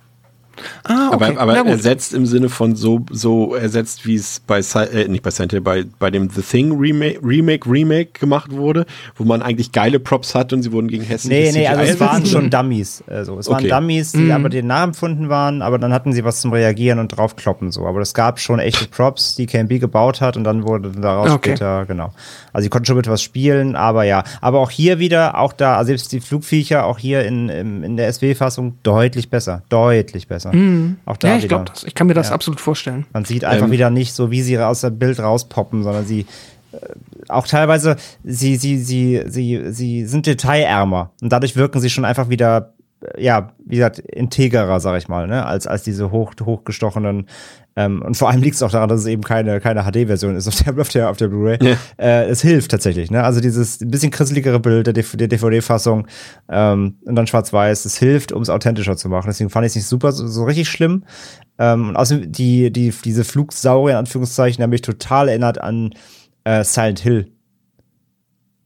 Ah, 0.85 1.11
okay. 1.13 1.37
Aber, 1.37 1.59
aber 1.59 1.71
ersetzt 1.71 2.15
im 2.15 2.27
Sinne 2.27 2.49
von 2.49 2.77
so, 2.77 3.05
so 3.11 3.55
ersetzt, 3.55 4.07
wie 4.07 4.15
es 4.15 4.41
bei, 4.47 4.61
äh, 4.61 5.09
nicht 5.09 5.23
bei 5.23 5.31
Silent 5.31 5.53
Hill, 5.53 5.61
bei, 5.61 5.85
bei 5.99 6.11
dem 6.11 6.31
The 6.31 6.43
Thing 6.43 6.79
Remake, 6.79 7.21
Remake, 7.23 7.71
Remake 7.71 8.11
gemacht 8.19 8.51
wurde, 8.53 8.87
wo 9.17 9.25
man 9.25 9.43
eigentlich 9.43 9.73
geile 9.73 10.01
Props 10.01 10.35
hat 10.35 10.53
und 10.53 10.63
sie 10.63 10.73
wurden 10.73 10.89
gegen 10.89 11.05
Hessen. 11.05 11.29
Nee, 11.29 11.51
nee, 11.53 11.67
also 11.67 11.83
es 11.83 12.01
waren 12.01 12.27
schon 12.27 12.51
Dummies. 12.51 13.03
Also 13.07 13.39
es 13.39 13.49
waren 13.49 13.67
Dummies, 13.67 14.13
die 14.13 14.19
mhm. 14.19 14.33
aber 14.33 14.49
den 14.49 14.67
nachempfunden 14.67 15.29
waren, 15.29 15.63
aber 15.63 15.79
dann 15.79 15.93
hatten 15.93 16.13
sie 16.13 16.25
was 16.25 16.41
zum 16.41 16.53
Reagieren 16.53 16.99
und 16.99 17.09
draufkloppen 17.09 17.71
so. 17.71 17.87
Aber 17.87 18.01
es 18.01 18.15
gab 18.15 18.41
schon 18.41 18.59
echte 18.59 18.87
Props, 18.87 19.35
die 19.37 19.47
KMB 19.47 19.81
gebaut 19.81 20.21
hat 20.21 20.37
und 20.37 20.45
dann 20.45 20.65
wurde 20.65 20.91
daraus 20.91 21.31
okay. 21.31 21.51
später, 21.51 21.87
genau. 21.87 22.13
Also 22.53 22.65
sie 22.65 22.69
konnten 22.71 22.87
schon 22.87 22.97
mit 22.97 23.09
was 23.09 23.23
spielen, 23.23 23.77
aber 23.77 24.05
ja. 24.05 24.25
Aber 24.41 24.61
auch 24.61 24.71
hier 24.71 24.99
wieder, 24.99 25.39
auch 25.39 25.53
da, 25.53 25.77
also 25.77 25.89
selbst 25.89 26.13
die 26.13 26.21
Flugviecher, 26.21 26.85
auch 26.85 26.99
hier 26.99 27.25
in, 27.25 27.49
in, 27.49 27.83
in 27.83 27.97
der 27.97 28.13
SW-Fassung 28.13 28.79
deutlich 28.83 29.31
besser. 29.31 29.63
Deutlich 29.69 30.29
besser. 30.29 30.50
Mhm. 30.53 30.97
Auch 31.05 31.17
da 31.17 31.29
ja, 31.29 31.37
ich 31.37 31.49
glaube 31.49 31.73
Ich 31.85 31.95
kann 31.95 32.07
mir 32.07 32.15
das 32.15 32.29
ja. 32.29 32.35
absolut 32.35 32.61
vorstellen. 32.61 33.07
Man 33.13 33.25
sieht 33.25 33.45
einfach 33.45 33.67
ähm. 33.67 33.73
wieder 33.73 33.91
nicht 33.91 34.13
so, 34.13 34.31
wie 34.31 34.43
sie 34.43 34.59
aus 34.59 34.83
dem 34.83 34.99
Bild 34.99 35.19
rauspoppen, 35.19 35.83
sondern 35.83 36.07
sie 36.07 36.27
äh, 36.73 36.77
auch 37.29 37.47
teilweise, 37.47 37.97
sie, 38.25 38.57
sie, 38.57 38.79
sie, 38.79 39.23
sie, 39.27 39.73
sie 39.73 40.07
sind 40.07 40.27
detailärmer 40.27 41.11
und 41.21 41.33
dadurch 41.33 41.57
wirken 41.57 41.81
sie 41.81 41.91
schon 41.91 42.05
einfach 42.05 42.29
wieder 42.29 42.75
ja, 43.17 43.53
wie 43.65 43.77
gesagt, 43.77 43.99
integerer, 43.99 44.81
sag 44.81 44.99
ich 44.99 45.09
mal, 45.09 45.27
ne, 45.27 45.47
als, 45.47 45.67
als 45.67 45.83
diese 45.83 46.11
hoch, 46.11 46.33
hochgestochenen 46.45 47.27
ähm, 47.77 48.03
und 48.03 48.17
vor 48.17 48.29
allem 48.29 48.43
liegt 48.43 48.57
es 48.57 48.63
auch 48.63 48.71
daran, 48.71 48.89
dass 48.89 49.01
es 49.01 49.07
eben 49.07 49.23
keine, 49.23 49.61
keine 49.61 49.85
HD-Version 49.85 50.35
ist 50.37 50.49
auf 50.49 50.57
der, 50.57 50.77
auf 50.81 50.89
der, 50.89 51.11
auf 51.11 51.17
der 51.17 51.29
Blu-ray. 51.29 51.59
Ja. 51.63 51.77
Äh, 51.99 52.29
es 52.29 52.43
hilft 52.43 52.71
tatsächlich, 52.71 53.11
ne? 53.11 53.23
Also 53.23 53.41
dieses 53.41 53.81
ein 53.81 53.91
bisschen 53.91 54.11
krisseligere 54.11 54.61
Bild 54.61 54.87
der, 54.87 54.93
der 54.93 55.29
DVD-Fassung 55.29 56.07
ähm, 56.49 56.97
und 57.05 57.15
dann 57.15 57.27
schwarz-weiß, 57.27 57.85
es 57.85 57.97
hilft, 57.97 58.33
um 58.33 58.43
es 58.43 58.51
authentischer 58.51 58.97
zu 58.97 59.09
machen. 59.09 59.29
Deswegen 59.29 59.51
fand 59.51 59.67
ich 59.67 59.71
es 59.71 59.77
nicht 59.77 59.87
super, 59.87 60.13
so, 60.13 60.27
so 60.27 60.45
richtig 60.45 60.69
schlimm. 60.69 61.05
Ähm, 61.59 61.91
und 61.91 61.97
außerdem 61.97 62.33
die, 62.33 62.73
die, 62.73 62.93
diese 63.05 63.25
Flugsaurier, 63.25 63.93
in 63.93 63.99
Anführungszeichen, 63.99 64.63
haben 64.63 64.71
mich 64.71 64.83
total 64.83 65.29
erinnert 65.29 65.61
an 65.61 65.95
äh, 66.45 66.65
Silent 66.65 67.01
Hill 67.01 67.31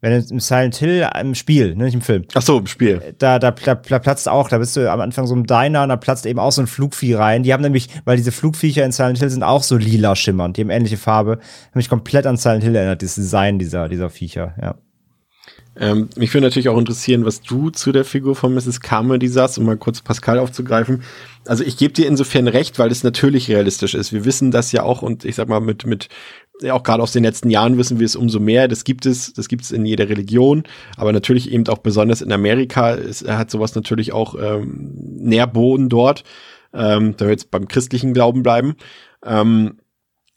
wenn 0.04 0.22
im 0.22 0.38
Silent 0.38 0.76
Hill 0.76 1.08
im 1.18 1.34
Spiel, 1.34 1.74
ne, 1.74 1.84
nicht 1.84 1.94
im 1.94 2.02
Film. 2.02 2.24
Ach 2.34 2.42
so, 2.42 2.58
im 2.58 2.66
Spiel. 2.66 3.00
Da, 3.18 3.38
da, 3.38 3.52
da, 3.52 3.74
da 3.74 3.98
platzt 3.98 4.28
auch, 4.28 4.50
da 4.50 4.58
bist 4.58 4.76
du 4.76 4.90
am 4.90 5.00
Anfang 5.00 5.26
so 5.26 5.34
ein 5.34 5.44
Diner 5.44 5.82
und 5.82 5.88
da 5.88 5.96
platzt 5.96 6.26
eben 6.26 6.38
auch 6.38 6.52
so 6.52 6.60
ein 6.60 6.66
Flugvieh 6.66 7.14
rein. 7.14 7.42
Die 7.42 7.54
haben 7.54 7.62
nämlich, 7.62 7.88
weil 8.04 8.18
diese 8.18 8.30
Flugviecher 8.30 8.84
in 8.84 8.92
Silent 8.92 9.18
Hill 9.18 9.30
sind 9.30 9.42
auch 9.42 9.62
so 9.62 9.78
lila 9.78 10.14
schimmernd, 10.14 10.58
die 10.58 10.60
haben 10.60 10.68
ähnliche 10.68 10.98
Farbe. 10.98 11.32
Haben 11.32 11.40
mich 11.72 11.88
komplett 11.88 12.26
an 12.26 12.36
Silent 12.36 12.62
Hill 12.62 12.76
erinnert, 12.76 13.00
das 13.00 13.14
Design 13.14 13.58
dieser, 13.58 13.88
dieser 13.88 14.10
Viecher, 14.10 14.54
ja. 14.60 14.74
Ähm, 15.76 16.08
mich 16.16 16.32
würde 16.32 16.46
natürlich 16.46 16.68
auch 16.68 16.78
interessieren, 16.78 17.24
was 17.24 17.40
du 17.40 17.70
zu 17.70 17.90
der 17.90 18.04
Figur 18.04 18.36
von 18.36 18.54
Mrs. 18.54 18.80
Carmody 18.80 19.26
sagst, 19.26 19.58
um 19.58 19.64
mal 19.64 19.76
kurz 19.76 20.02
Pascal 20.02 20.38
aufzugreifen. 20.38 21.02
Also 21.46 21.64
ich 21.64 21.76
gebe 21.76 21.92
dir 21.92 22.06
insofern 22.06 22.46
recht, 22.46 22.78
weil 22.78 22.92
es 22.92 23.02
natürlich 23.02 23.48
realistisch 23.48 23.94
ist. 23.94 24.12
Wir 24.12 24.24
wissen 24.24 24.50
das 24.50 24.70
ja 24.70 24.84
auch 24.84 25.02
und 25.02 25.24
ich 25.24 25.34
sag 25.34 25.48
mal 25.48 25.60
mit, 25.60 25.84
mit 25.84 26.08
ja, 26.60 26.74
auch 26.74 26.82
gerade 26.82 27.02
aus 27.02 27.12
den 27.12 27.24
letzten 27.24 27.50
Jahren 27.50 27.78
wissen 27.78 27.98
wir 27.98 28.06
es 28.06 28.16
umso 28.16 28.40
mehr. 28.40 28.68
Das 28.68 28.84
gibt 28.84 29.06
es, 29.06 29.32
das 29.32 29.48
gibt 29.48 29.64
es 29.64 29.72
in 29.72 29.84
jeder 29.84 30.08
Religion, 30.08 30.64
aber 30.96 31.12
natürlich 31.12 31.50
eben 31.50 31.66
auch 31.68 31.78
besonders 31.78 32.22
in 32.22 32.32
Amerika 32.32 32.90
ist, 32.90 33.28
hat 33.28 33.50
sowas 33.50 33.74
natürlich 33.74 34.12
auch 34.12 34.34
ähm, 34.40 34.92
Nährboden 35.18 35.88
dort. 35.88 36.24
Ähm, 36.72 37.16
da 37.16 37.26
wir 37.26 37.30
jetzt 37.30 37.52
beim 37.52 37.68
christlichen 37.68 38.14
Glauben 38.14 38.42
bleiben. 38.42 38.74
Ähm, 39.24 39.78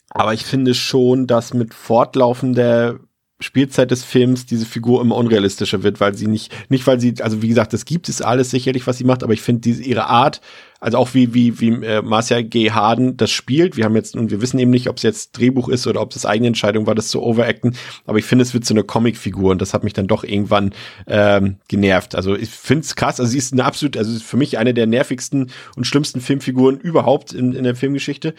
aber 0.09 0.33
ich 0.33 0.45
finde 0.45 0.73
schon, 0.75 1.25
dass 1.25 1.53
mit 1.53 1.73
fortlaufender 1.73 2.99
Spielzeit 3.39 3.91
des 3.91 4.03
Films 4.03 4.47
diese 4.47 4.65
Figur 4.65 4.99
immer 4.99 5.15
unrealistischer 5.15 5.83
wird, 5.83 5.99
weil 5.99 6.15
sie 6.15 6.25
nicht, 6.25 6.51
nicht 6.69 6.87
weil 6.87 6.99
sie, 6.99 7.15
also 7.21 7.41
wie 7.43 7.47
gesagt, 7.47 7.71
das 7.71 7.85
gibt 7.85 8.09
es 8.09 8.21
alles 8.21 8.49
sicherlich, 8.49 8.87
was 8.87 8.97
sie 8.97 9.03
macht, 9.03 9.23
aber 9.23 9.33
ich 9.33 9.41
finde 9.41 9.61
diese 9.61 9.83
ihre 9.83 10.07
Art, 10.07 10.41
also 10.79 10.97
auch 10.97 11.13
wie 11.13 11.33
wie 11.33 11.59
wie 11.59 11.69
äh, 11.69 12.01
Marcia 12.01 12.41
G. 12.41 12.71
Harden 12.71 13.17
das 13.17 13.31
spielt. 13.31 13.77
Wir 13.77 13.85
haben 13.85 13.95
jetzt 13.95 14.15
und 14.15 14.31
wir 14.31 14.41
wissen 14.41 14.59
eben 14.59 14.71
nicht, 14.71 14.89
ob 14.89 14.97
es 14.97 15.03
jetzt 15.03 15.37
Drehbuch 15.37 15.69
ist 15.69 15.85
oder 15.87 16.01
ob 16.01 16.15
es 16.15 16.25
eigene 16.25 16.47
Entscheidung 16.47 16.87
war, 16.87 16.95
das 16.95 17.09
zu 17.09 17.21
overacten. 17.21 17.75
Aber 18.05 18.17
ich 18.17 18.25
finde, 18.25 18.43
es 18.43 18.53
wird 18.53 18.65
so 18.65 18.73
eine 18.73 18.83
Comicfigur 18.83 19.51
und 19.51 19.61
das 19.61 19.73
hat 19.73 19.83
mich 19.83 19.93
dann 19.93 20.07
doch 20.07 20.23
irgendwann 20.23 20.73
ähm, 21.07 21.57
genervt. 21.67 22.15
Also 22.15 22.35
ich 22.35 22.49
finde 22.49 22.81
es 22.81 22.95
krass. 22.95 23.19
Also 23.19 23.31
sie 23.31 23.37
ist 23.39 23.53
eine 23.53 23.65
absolut, 23.65 23.97
also 23.97 24.19
für 24.19 24.37
mich 24.37 24.57
eine 24.57 24.73
der 24.73 24.87
nervigsten 24.87 25.51
und 25.75 25.85
schlimmsten 25.85 26.21
Filmfiguren 26.21 26.79
überhaupt 26.79 27.33
in, 27.33 27.53
in 27.53 27.63
der 27.63 27.75
Filmgeschichte. 27.75 28.33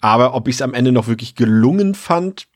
Aber 0.00 0.34
ob 0.34 0.48
ich 0.48 0.56
es 0.56 0.62
am 0.62 0.74
Ende 0.74 0.92
noch 0.92 1.08
wirklich 1.08 1.34
gelungen 1.34 1.94
fand, 1.94 2.46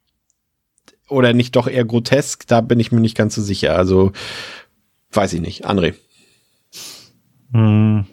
oder 1.08 1.32
nicht 1.32 1.56
doch 1.56 1.68
eher 1.68 1.84
grotesk, 1.84 2.46
da 2.46 2.60
bin 2.60 2.80
ich 2.80 2.92
mir 2.92 3.00
nicht 3.00 3.16
ganz 3.16 3.34
so 3.34 3.42
sicher. 3.42 3.76
Also 3.76 4.12
weiß 5.12 5.32
ich 5.32 5.40
nicht. 5.40 5.66
André. 5.66 5.94
Hm. 7.52 8.06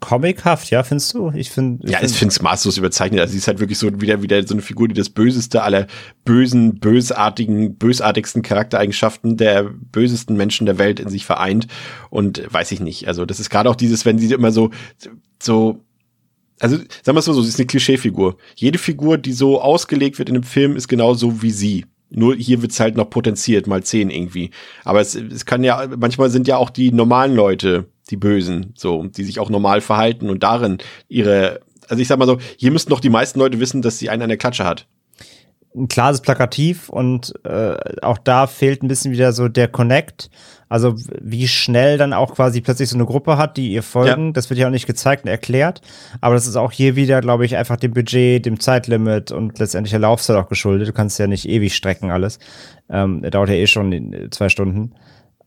Comichaft, 0.00 0.68
ja, 0.70 0.82
findest 0.82 1.14
du? 1.14 1.30
Ich 1.30 1.50
finde. 1.50 1.88
Ja, 1.88 2.02
ich 2.02 2.10
finde 2.12 2.32
es 2.32 2.42
maßlos 2.42 2.76
überzeichnet. 2.76 3.20
Also 3.20 3.32
sie 3.32 3.38
ist 3.38 3.46
halt 3.46 3.60
wirklich 3.60 3.78
so 3.78 4.00
wieder, 4.00 4.20
wieder 4.20 4.44
so 4.44 4.52
eine 4.52 4.62
Figur, 4.62 4.88
die 4.88 4.94
das 4.94 5.10
Böseste 5.10 5.62
aller 5.62 5.86
bösen, 6.24 6.80
bösartigen, 6.80 7.76
bösartigsten 7.76 8.42
Charaktereigenschaften 8.42 9.36
der 9.36 9.62
bösesten 9.62 10.36
Menschen 10.36 10.66
der 10.66 10.78
Welt 10.78 10.98
in 10.98 11.08
sich 11.08 11.24
vereint. 11.24 11.68
Und 12.10 12.42
weiß 12.52 12.72
ich 12.72 12.80
nicht. 12.80 13.06
Also, 13.06 13.24
das 13.24 13.38
ist 13.38 13.48
gerade 13.48 13.70
auch 13.70 13.76
dieses, 13.76 14.04
wenn 14.04 14.18
sie 14.18 14.32
immer 14.32 14.50
so, 14.50 14.70
so 15.40 15.84
also 16.58 16.76
sagen 16.76 17.16
wir 17.16 17.18
es 17.18 17.26
mal 17.26 17.34
so, 17.34 17.42
sie 17.42 17.48
ist 17.48 17.58
eine 17.58 17.66
Klischeefigur. 17.66 18.36
Jede 18.56 18.78
Figur, 18.78 19.18
die 19.18 19.32
so 19.32 19.60
ausgelegt 19.60 20.18
wird 20.18 20.28
in 20.28 20.36
einem 20.36 20.44
Film, 20.44 20.76
ist 20.76 20.88
genau 20.88 21.14
so 21.14 21.42
wie 21.42 21.50
sie. 21.50 21.86
Nur 22.14 22.36
hier 22.36 22.62
wird's 22.62 22.78
halt 22.78 22.96
noch 22.96 23.10
potenziert, 23.10 23.66
mal 23.66 23.82
zehn 23.82 24.10
irgendwie. 24.10 24.50
Aber 24.84 25.00
es, 25.00 25.14
es 25.14 25.46
kann 25.46 25.64
ja, 25.64 25.86
manchmal 25.96 26.30
sind 26.30 26.46
ja 26.46 26.56
auch 26.56 26.70
die 26.70 26.92
normalen 26.92 27.34
Leute 27.34 27.86
die 28.10 28.16
Bösen, 28.16 28.74
so, 28.76 29.04
die 29.04 29.24
sich 29.24 29.40
auch 29.40 29.50
normal 29.50 29.80
verhalten 29.80 30.28
und 30.28 30.42
darin 30.42 30.78
ihre, 31.08 31.60
also 31.88 32.00
ich 32.00 32.08
sag 32.08 32.18
mal 32.18 32.26
so, 32.26 32.38
hier 32.56 32.70
müssten 32.70 32.90
doch 32.90 33.00
die 33.00 33.10
meisten 33.10 33.38
Leute 33.38 33.60
wissen, 33.60 33.82
dass 33.82 33.98
sie 33.98 34.10
einen 34.10 34.22
an 34.22 34.28
der 34.28 34.38
Klatsche 34.38 34.64
hat. 34.64 34.86
Klar, 35.88 36.10
es 36.10 36.18
ist 36.18 36.24
plakativ 36.24 36.90
und 36.90 37.32
äh, 37.44 37.76
auch 38.02 38.18
da 38.18 38.46
fehlt 38.46 38.82
ein 38.82 38.88
bisschen 38.88 39.12
wieder 39.12 39.32
so 39.32 39.48
der 39.48 39.68
Connect. 39.68 40.28
Also 40.72 40.94
wie 41.20 41.48
schnell 41.48 41.98
dann 41.98 42.14
auch 42.14 42.34
quasi 42.34 42.62
plötzlich 42.62 42.88
so 42.88 42.96
eine 42.96 43.04
Gruppe 43.04 43.36
hat, 43.36 43.58
die 43.58 43.72
ihr 43.72 43.82
folgen. 43.82 44.26
Ja. 44.28 44.32
Das 44.32 44.48
wird 44.48 44.58
ja 44.58 44.68
auch 44.68 44.70
nicht 44.70 44.86
gezeigt 44.86 45.24
und 45.24 45.30
erklärt. 45.30 45.82
Aber 46.22 46.34
das 46.34 46.46
ist 46.46 46.56
auch 46.56 46.72
hier 46.72 46.96
wieder, 46.96 47.20
glaube 47.20 47.44
ich, 47.44 47.56
einfach 47.56 47.76
dem 47.76 47.92
Budget, 47.92 48.46
dem 48.46 48.58
Zeitlimit 48.58 49.32
und 49.32 49.58
letztendlich 49.58 49.90
der 49.90 50.00
Laufzeit 50.00 50.36
auch 50.36 50.48
geschuldet. 50.48 50.88
Du 50.88 50.94
kannst 50.94 51.18
ja 51.18 51.26
nicht 51.26 51.46
ewig 51.46 51.74
strecken 51.74 52.10
alles. 52.10 52.38
Ähm, 52.88 53.20
dauert 53.20 53.50
ja 53.50 53.56
eh 53.56 53.66
schon 53.66 54.28
zwei 54.30 54.48
Stunden. 54.48 54.92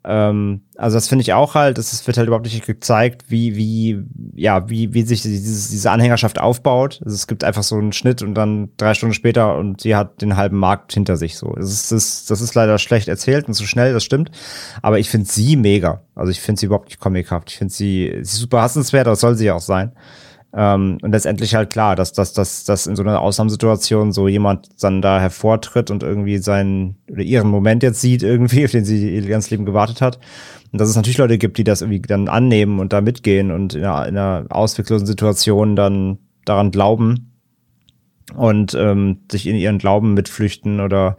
Ähm, 0.08 0.62
also 0.78 0.98
das 0.98 1.08
finde 1.08 1.24
ich 1.24 1.34
auch 1.34 1.56
halt, 1.56 1.78
es 1.78 2.06
wird 2.06 2.18
halt 2.18 2.28
überhaupt 2.28 2.46
nicht 2.46 2.66
gezeigt, 2.66 3.26
wie, 3.30 3.56
wie, 3.56 4.04
ja, 4.36 4.70
wie, 4.70 4.94
wie 4.94 5.02
sich 5.02 5.22
dieses, 5.22 5.70
diese 5.70 5.90
Anhängerschaft 5.90 6.40
aufbaut. 6.40 7.02
Also 7.04 7.16
es 7.16 7.28
gibt 7.28 7.44
einfach 7.44 7.64
so 7.64 7.76
einen 7.76 7.92
Schnitt 7.92 8.22
und 8.22 8.36
dann 8.36 8.70
drei 8.78 8.94
Stunden 8.94 9.14
später 9.14 9.58
und 9.58 9.82
sie 9.82 9.96
hat 9.96 10.22
den 10.22 10.36
halben 10.36 10.58
Markt 10.58 10.94
hinter 10.94 11.18
sich 11.18 11.38
so. 11.38 11.54
Das 11.54 11.72
ist, 11.72 11.92
das, 11.92 12.26
das 12.26 12.42
ist 12.42 12.54
leider 12.54 12.78
schlecht 12.78 13.08
erzählt 13.08 13.48
und 13.48 13.56
zu 13.56 13.66
schnell, 13.66 13.94
das 13.94 14.04
stimmt. 14.04 14.32
Aber 14.82 15.00
ich 15.00 15.10
finde 15.10 15.28
sie 15.28 15.56
mega. 15.56 16.02
Also 16.14 16.32
ich 16.32 16.40
finde 16.40 16.60
sie 16.60 16.68
überhaupt 16.68 16.90
nicht 16.90 17.00
comichaft. 17.00 17.50
Ich 17.50 17.58
finde 17.58 17.74
sie, 17.74 18.20
sie 18.22 18.38
super 18.38 18.62
hassenswert, 18.62 19.08
das 19.08 19.22
soll 19.22 19.36
sie 19.36 19.46
ja 19.46 19.56
auch 19.56 19.62
sein. 19.62 19.92
Ähm, 20.58 21.00
und 21.02 21.12
letztendlich 21.12 21.54
halt 21.54 21.70
klar, 21.70 21.98
dass, 21.98 22.14
dass, 22.14 22.32
dass, 22.32 22.64
dass 22.64 22.88
in 22.88 22.96
so 22.96 23.04
einer 23.04 23.20
Ausnahmesituation 23.20 24.14
so 24.14 24.30
jemand 24.30 24.70
dann 24.82 25.02
da 25.02 25.20
hervortritt 25.20 25.92
und 25.92 26.02
irgendwie 26.02 26.38
seinen 26.38 26.96
oder 27.12 27.24
ihren 27.24 27.50
Moment 27.50 27.84
jetzt 27.84 28.00
sieht, 28.00 28.24
irgendwie, 28.24 28.64
auf 28.66 28.72
den 28.72 28.86
sie 28.86 29.16
ihr 29.16 29.28
ganzes 29.28 29.52
Leben 29.52 29.66
gewartet 29.66 30.02
hat. 30.02 30.20
Und 30.72 30.80
dass 30.80 30.90
es 30.90 30.96
natürlich 30.96 31.18
Leute 31.18 31.38
gibt, 31.38 31.58
die 31.58 31.66
das 31.66 31.82
irgendwie 31.82 32.02
dann 32.02 32.30
annehmen 32.30 32.80
und 32.80 32.94
da 32.94 33.02
mitgehen 33.02 33.52
und 33.52 33.76
in 33.76 33.84
einer, 33.84 34.08
in 34.08 34.18
einer 34.18 34.46
ausweglosen 34.50 35.06
Situation 35.06 35.76
dann 35.76 36.20
daran 36.46 36.72
glauben 36.72 37.34
und 38.34 38.74
ähm, 38.76 39.20
sich 39.30 39.48
in 39.48 39.58
ihren 39.58 39.78
Glauben 39.78 40.14
mitflüchten 40.14 40.80
oder 40.80 41.18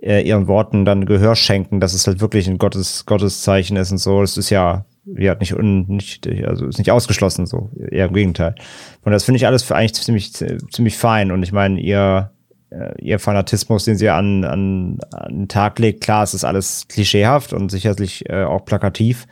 äh, 0.00 0.26
ihren 0.26 0.46
Worten 0.46 0.84
dann 0.84 1.06
Gehör 1.06 1.34
schenken, 1.34 1.80
dass 1.80 1.92
es 1.92 2.06
halt 2.06 2.20
wirklich 2.20 2.48
ein 2.48 2.58
Gottes, 2.58 3.04
Gotteszeichen 3.04 3.76
ist 3.76 3.90
und 3.90 3.98
so. 3.98 4.20
Das 4.20 4.36
ist 4.36 4.50
ja 4.50 4.84
ja, 5.04 5.34
nicht, 5.34 5.56
nicht, 5.56 6.28
also 6.46 6.66
ist 6.66 6.78
nicht 6.78 6.90
ausgeschlossen, 6.90 7.46
so, 7.46 7.70
eher 7.90 8.06
im 8.06 8.14
Gegenteil. 8.14 8.54
Und 9.02 9.12
das 9.12 9.24
finde 9.24 9.36
ich 9.36 9.46
alles 9.46 9.62
für 9.62 9.74
eigentlich 9.74 9.94
ziemlich, 9.94 10.32
ziemlich 10.32 10.96
fein. 10.96 11.32
Und 11.32 11.42
ich 11.42 11.52
meine, 11.52 11.80
ihr, 11.80 12.30
äh, 12.70 12.92
ihr 13.00 13.18
Fanatismus, 13.18 13.84
den 13.84 13.96
sie 13.96 14.10
an, 14.10 14.44
an, 14.44 14.98
an 15.12 15.32
den 15.32 15.48
Tag 15.48 15.78
legt, 15.78 16.02
klar, 16.02 16.22
es 16.22 16.34
ist 16.34 16.44
alles 16.44 16.86
klischeehaft 16.88 17.52
und 17.52 17.70
sicherlich 17.70 18.28
äh, 18.28 18.44
auch 18.44 18.64
plakativ. 18.64 19.26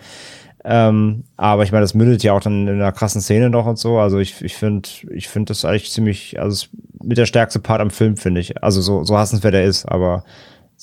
Ähm, 0.64 1.24
aber 1.36 1.62
ich 1.62 1.72
meine, 1.72 1.82
das 1.82 1.94
mündet 1.94 2.22
ja 2.22 2.32
auch 2.32 2.40
dann 2.40 2.66
in 2.66 2.74
einer 2.74 2.92
krassen 2.92 3.20
Szene 3.20 3.48
noch 3.48 3.66
und 3.66 3.78
so. 3.78 3.98
Also 3.98 4.18
ich, 4.18 4.42
ich 4.42 4.54
finde, 4.54 4.88
ich 5.10 5.28
finde 5.28 5.50
das 5.50 5.64
eigentlich 5.64 5.90
ziemlich, 5.90 6.40
also 6.40 6.66
mit 7.02 7.16
der 7.16 7.26
stärkste 7.26 7.60
Part 7.60 7.80
am 7.80 7.90
Film, 7.90 8.16
finde 8.16 8.40
ich. 8.40 8.62
Also 8.62 8.80
so, 8.80 9.04
so 9.04 9.16
hassenswert 9.16 9.54
er 9.54 9.64
ist, 9.64 9.86
aber 9.86 10.24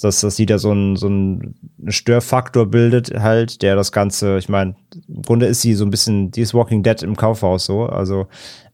dass, 0.02 0.22
dass 0.22 0.36
sie 0.36 0.46
da 0.46 0.58
so 0.58 0.72
ein, 0.72 0.96
so 0.96 1.08
ein 1.08 1.56
Störfaktor 1.88 2.66
bildet 2.66 3.14
halt, 3.18 3.62
der 3.62 3.76
das 3.76 3.92
Ganze, 3.92 4.38
ich 4.38 4.50
meine, 4.50 4.76
im 5.08 5.22
Grunde 5.22 5.46
ist 5.46 5.62
sie 5.62 5.74
so 5.74 5.86
ein 5.86 5.92
bisschen, 5.92 6.32
die 6.32 6.42
ist 6.42 6.54
Walking 6.54 6.84
Dead 6.84 7.02
im 7.04 7.16
Kaufhaus 7.16 7.66
so, 7.66 7.86
also 7.86 8.28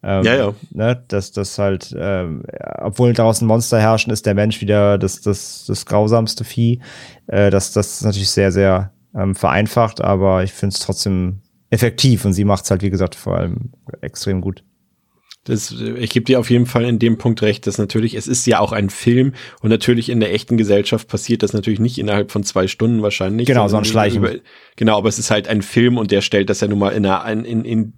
ähm, 0.03 0.23
Ja, 0.23 0.35
ja. 0.35 0.53
Ne, 0.71 1.03
dass 1.07 1.31
das 1.31 1.57
halt, 1.57 1.95
ähm, 1.97 2.43
obwohl 2.79 3.13
draußen 3.13 3.47
Monster 3.47 3.79
herrschen, 3.79 4.11
ist 4.11 4.25
der 4.25 4.33
Mensch 4.33 4.61
wieder 4.61 4.97
das, 4.97 5.21
das, 5.21 5.65
das 5.67 5.85
grausamste 5.85 6.43
Vieh. 6.43 6.79
Äh, 7.27 7.51
das, 7.51 7.71
das 7.71 7.95
ist 7.95 8.03
natürlich 8.03 8.31
sehr, 8.31 8.51
sehr 8.51 8.91
ähm, 9.15 9.35
vereinfacht, 9.35 10.01
aber 10.01 10.43
ich 10.43 10.53
finde 10.53 10.73
es 10.73 10.79
trotzdem 10.79 11.41
effektiv 11.69 12.25
und 12.25 12.33
sie 12.33 12.45
macht 12.45 12.63
es 12.63 12.71
halt, 12.71 12.81
wie 12.81 12.89
gesagt, 12.89 13.15
vor 13.15 13.37
allem 13.37 13.71
extrem 14.01 14.41
gut. 14.41 14.63
Das, 15.43 15.71
äh, 15.71 15.93
ich 15.97 16.11
gebe 16.11 16.25
dir 16.25 16.39
auf 16.39 16.49
jeden 16.49 16.65
Fall 16.65 16.85
in 16.85 16.99
dem 16.99 17.17
Punkt 17.17 17.41
recht, 17.41 17.65
dass 17.67 17.77
natürlich, 17.77 18.15
es 18.15 18.27
ist 18.27 18.45
ja 18.45 18.59
auch 18.59 18.71
ein 18.71 18.89
Film 18.89 19.33
und 19.61 19.69
natürlich 19.69 20.09
in 20.09 20.19
der 20.19 20.33
echten 20.33 20.57
Gesellschaft 20.57 21.07
passiert 21.07 21.43
das 21.43 21.53
natürlich 21.53 21.79
nicht 21.79 21.97
innerhalb 21.97 22.31
von 22.31 22.43
zwei 22.43 22.67
Stunden 22.67 23.01
wahrscheinlich. 23.01 23.47
Genau, 23.47 23.63
so 23.63 23.71
sondern 23.71 23.83
ein 23.83 23.91
Schleichen. 23.91 24.23
Über, 24.23 24.35
genau, 24.75 24.97
aber 24.97 25.09
es 25.09 25.19
ist 25.19 25.31
halt 25.31 25.47
ein 25.47 25.61
Film 25.61 25.97
und 25.97 26.11
der 26.11 26.21
stellt 26.21 26.49
das 26.49 26.61
ja 26.61 26.67
nun 26.67 26.79
mal 26.79 26.91
in, 26.91 27.05
einer, 27.05 27.45
in, 27.45 27.65
in, 27.65 27.93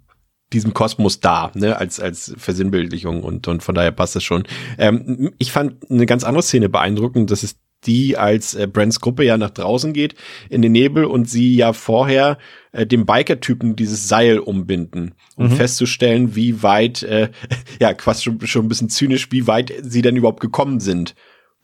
diesem 0.52 0.72
Kosmos 0.72 1.20
dar, 1.20 1.50
ne, 1.54 1.76
als, 1.76 1.98
als 2.00 2.32
Versinnbildlichung 2.36 3.22
und, 3.24 3.48
und 3.48 3.62
von 3.62 3.74
daher 3.74 3.90
passt 3.90 4.14
es 4.14 4.22
schon. 4.22 4.44
Ähm, 4.78 5.32
ich 5.38 5.50
fand 5.50 5.90
eine 5.90 6.06
ganz 6.06 6.22
andere 6.22 6.42
Szene 6.42 6.68
beeindruckend, 6.68 7.30
das 7.30 7.42
ist 7.42 7.58
die, 7.86 8.16
als 8.16 8.54
äh, 8.54 8.66
Brents 8.66 9.00
Gruppe 9.00 9.24
ja 9.24 9.36
nach 9.36 9.50
draußen 9.50 9.92
geht 9.92 10.14
in 10.50 10.62
den 10.62 10.72
Nebel 10.72 11.04
und 11.04 11.28
sie 11.28 11.54
ja 11.54 11.72
vorher 11.72 12.38
äh, 12.72 12.86
dem 12.86 13.06
Biker-Typen 13.06 13.76
dieses 13.76 14.08
Seil 14.08 14.38
umbinden, 14.38 15.14
um 15.36 15.50
festzustellen, 15.50 16.34
wie 16.34 16.62
weit, 16.62 17.02
äh, 17.02 17.30
ja, 17.80 17.94
quasi 17.94 18.22
schon, 18.22 18.46
schon 18.46 18.66
ein 18.66 18.68
bisschen 18.68 18.90
zynisch, 18.90 19.28
wie 19.30 19.46
weit 19.46 19.72
sie 19.82 20.02
denn 20.02 20.16
überhaupt 20.16 20.40
gekommen 20.40 20.80
sind 20.80 21.14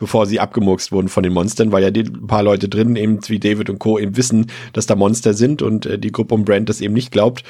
bevor 0.01 0.24
sie 0.24 0.40
abgemurkst 0.40 0.92
wurden 0.92 1.09
von 1.09 1.22
den 1.22 1.34
Monstern, 1.34 1.72
weil 1.72 1.82
ja 1.82 1.90
die, 1.90 2.05
ein 2.05 2.26
paar 2.26 2.42
Leute 2.42 2.70
drin, 2.70 2.97
eben 2.97 3.18
wie 3.28 3.38
David 3.38 3.68
und 3.68 3.78
Co. 3.78 3.98
eben 3.98 4.16
wissen, 4.16 4.47
dass 4.72 4.86
da 4.86 4.97
Monster 4.97 5.34
sind 5.34 5.60
und 5.60 5.84
äh, 5.84 5.98
die 5.98 6.10
Gruppe 6.10 6.34
um 6.34 6.47
Brand 6.47 6.70
das 6.70 6.80
eben 6.80 6.94
nicht 6.94 7.12
glaubt. 7.12 7.44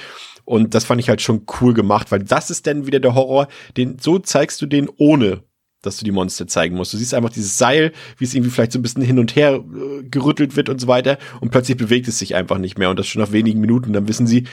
Und 0.45 0.75
das 0.75 0.85
fand 0.85 1.01
ich 1.01 1.09
halt 1.09 1.23
schon 1.23 1.47
cool 1.61 1.75
gemacht, 1.75 2.11
weil 2.11 2.25
das 2.25 2.51
ist 2.51 2.67
dann 2.67 2.87
wieder 2.87 2.99
der 2.99 3.15
Horror, 3.15 3.47
den 3.77 3.99
so 4.01 4.19
zeigst 4.19 4.61
du 4.61 4.67
den 4.67 4.89
ohne 4.97 5.45
dass 5.83 5.97
du 5.97 6.05
die 6.05 6.13
Monster 6.13 6.47
zeigen 6.47 6.77
musst. 6.77 6.93
Du 6.93 6.97
siehst 6.97 7.15
einfach 7.15 7.31
dieses 7.31 7.57
Seil, 7.59 7.93
wie 8.19 8.25
es 8.25 8.35
irgendwie 8.35 8.51
vielleicht 8.51 8.73
so 8.73 8.79
ein 8.79 8.83
bisschen 8.83 9.03
hin 9.03 9.19
und 9.19 9.37
her 9.37 9.55
äh, 9.55 10.03
gerüttelt 10.05 10.57
wird 10.57 10.69
und 10.69 10.81
so 10.81 10.87
weiter 10.87 11.19
und 11.41 11.51
plötzlich 11.51 11.77
bewegt 11.77 12.09
es 12.09 12.19
sich 12.19 12.35
einfach 12.35 12.59
nicht 12.59 12.79
mehr 12.79 12.91
und 12.91 12.99
das 12.99 13.07
schon 13.07 13.23
nach 13.23 13.33
wenigen 13.33 13.61
Minuten. 13.61 13.93
Dann 13.93 14.09
wissen 14.09 14.27
sie, 14.27 14.45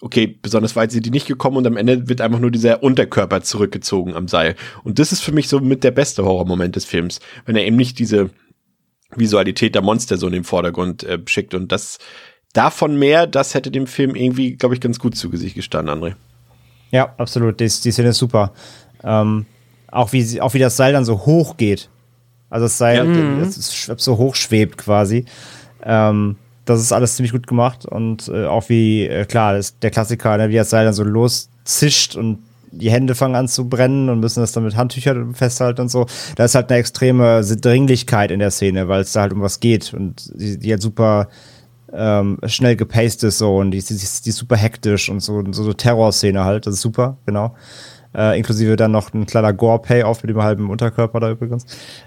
okay, 0.00 0.26
besonders 0.26 0.76
weit 0.76 0.92
sind 0.92 1.06
die 1.06 1.10
nicht 1.10 1.26
gekommen 1.26 1.56
und 1.56 1.66
am 1.66 1.76
Ende 1.76 2.08
wird 2.08 2.20
einfach 2.20 2.40
nur 2.40 2.50
dieser 2.50 2.82
Unterkörper 2.82 3.42
zurückgezogen 3.42 4.14
am 4.14 4.28
Seil. 4.28 4.56
Und 4.84 4.98
das 4.98 5.12
ist 5.12 5.22
für 5.22 5.32
mich 5.32 5.48
so 5.48 5.60
mit 5.60 5.84
der 5.84 5.90
beste 5.90 6.24
Horrormoment 6.24 6.76
des 6.76 6.84
Films, 6.84 7.20
wenn 7.46 7.56
er 7.56 7.64
eben 7.64 7.76
nicht 7.76 7.98
diese 7.98 8.30
Visualität 9.14 9.74
der 9.74 9.82
Monster 9.82 10.18
so 10.18 10.26
in 10.26 10.32
den 10.32 10.44
Vordergrund 10.44 11.04
äh, 11.04 11.18
schickt 11.26 11.54
und 11.54 11.72
das 11.72 11.98
davon 12.52 12.98
mehr, 12.98 13.26
das 13.26 13.54
hätte 13.54 13.70
dem 13.70 13.86
Film 13.86 14.14
irgendwie, 14.14 14.56
glaube 14.56 14.74
ich, 14.74 14.80
ganz 14.80 14.98
gut 14.98 15.16
zu 15.16 15.30
Gesicht 15.30 15.54
gestanden, 15.54 15.94
André. 15.94 16.14
Ja, 16.90 17.14
absolut. 17.18 17.60
Die, 17.60 17.64
die 17.64 17.92
Szene 17.92 18.08
ist 18.08 18.18
super. 18.18 18.52
Ähm, 19.02 19.46
auch, 19.96 20.12
wie, 20.12 20.40
auch 20.40 20.54
wie 20.54 20.58
das 20.58 20.76
Seil 20.76 20.92
dann 20.92 21.04
so 21.04 21.26
hoch 21.26 21.56
geht. 21.56 21.88
Also 22.50 22.66
das 22.66 22.78
Seil, 22.78 23.06
Ja. 23.06 23.40
das 23.40 23.56
ist, 23.56 23.90
so 23.98 24.18
hoch 24.18 24.34
schwebt 24.34 24.78
quasi. 24.78 25.24
Ähm, 25.82 26.36
das 26.64 26.80
ist 26.80 26.92
alles 26.92 27.16
ziemlich 27.16 27.32
gut 27.32 27.46
gemacht 27.46 27.86
und 27.86 28.28
äh, 28.28 28.46
auch 28.46 28.68
wie, 28.68 29.06
äh, 29.06 29.24
klar, 29.24 29.54
das 29.54 29.66
ist 29.66 29.76
der 29.82 29.90
Klassiker, 29.90 30.36
ne, 30.36 30.48
wie 30.48 30.54
das 30.56 30.70
Seil 30.70 30.84
dann 30.84 30.94
so 30.94 31.04
loszischt 31.04 32.16
und 32.16 32.38
die 32.72 32.90
Hände 32.90 33.14
fangen 33.14 33.36
an 33.36 33.48
zu 33.48 33.68
brennen 33.68 34.10
und 34.10 34.20
müssen 34.20 34.40
das 34.40 34.52
dann 34.52 34.64
mit 34.64 34.76
Handtüchern 34.76 35.32
festhalten 35.34 35.82
und 35.82 35.88
so. 35.90 36.06
Da 36.34 36.44
ist 36.44 36.54
halt 36.56 36.68
eine 36.70 36.78
extreme 36.80 37.42
Dringlichkeit 37.42 38.30
in 38.30 38.40
der 38.40 38.50
Szene, 38.50 38.88
weil 38.88 39.02
es 39.02 39.12
da 39.12 39.22
halt 39.22 39.32
um 39.32 39.40
was 39.40 39.60
geht 39.60 39.94
und 39.94 40.30
die, 40.34 40.58
die 40.58 40.70
halt 40.72 40.82
super 40.82 41.28
ähm, 41.92 42.38
schnell 42.46 42.74
gepaced 42.76 43.22
ist 43.22 43.38
so 43.38 43.56
und 43.58 43.70
die, 43.70 43.78
die, 43.80 43.94
die 43.94 44.28
ist 44.30 44.36
super 44.36 44.56
hektisch 44.56 45.08
und 45.08 45.20
so, 45.20 45.42
so 45.52 45.62
eine 45.64 45.76
Terrorszene 45.76 46.44
halt, 46.44 46.66
das 46.66 46.74
ist 46.74 46.80
super, 46.82 47.16
genau. 47.26 47.54
Äh, 48.16 48.38
inklusive 48.38 48.76
dann 48.76 48.92
noch 48.92 49.12
ein 49.12 49.26
kleiner 49.26 49.52
Gore-Payoff 49.52 50.22
mit 50.22 50.30
dem 50.30 50.42
halben 50.42 50.70
Unterkörper 50.70 51.20
da 51.20 51.30
übrigens. 51.30 51.66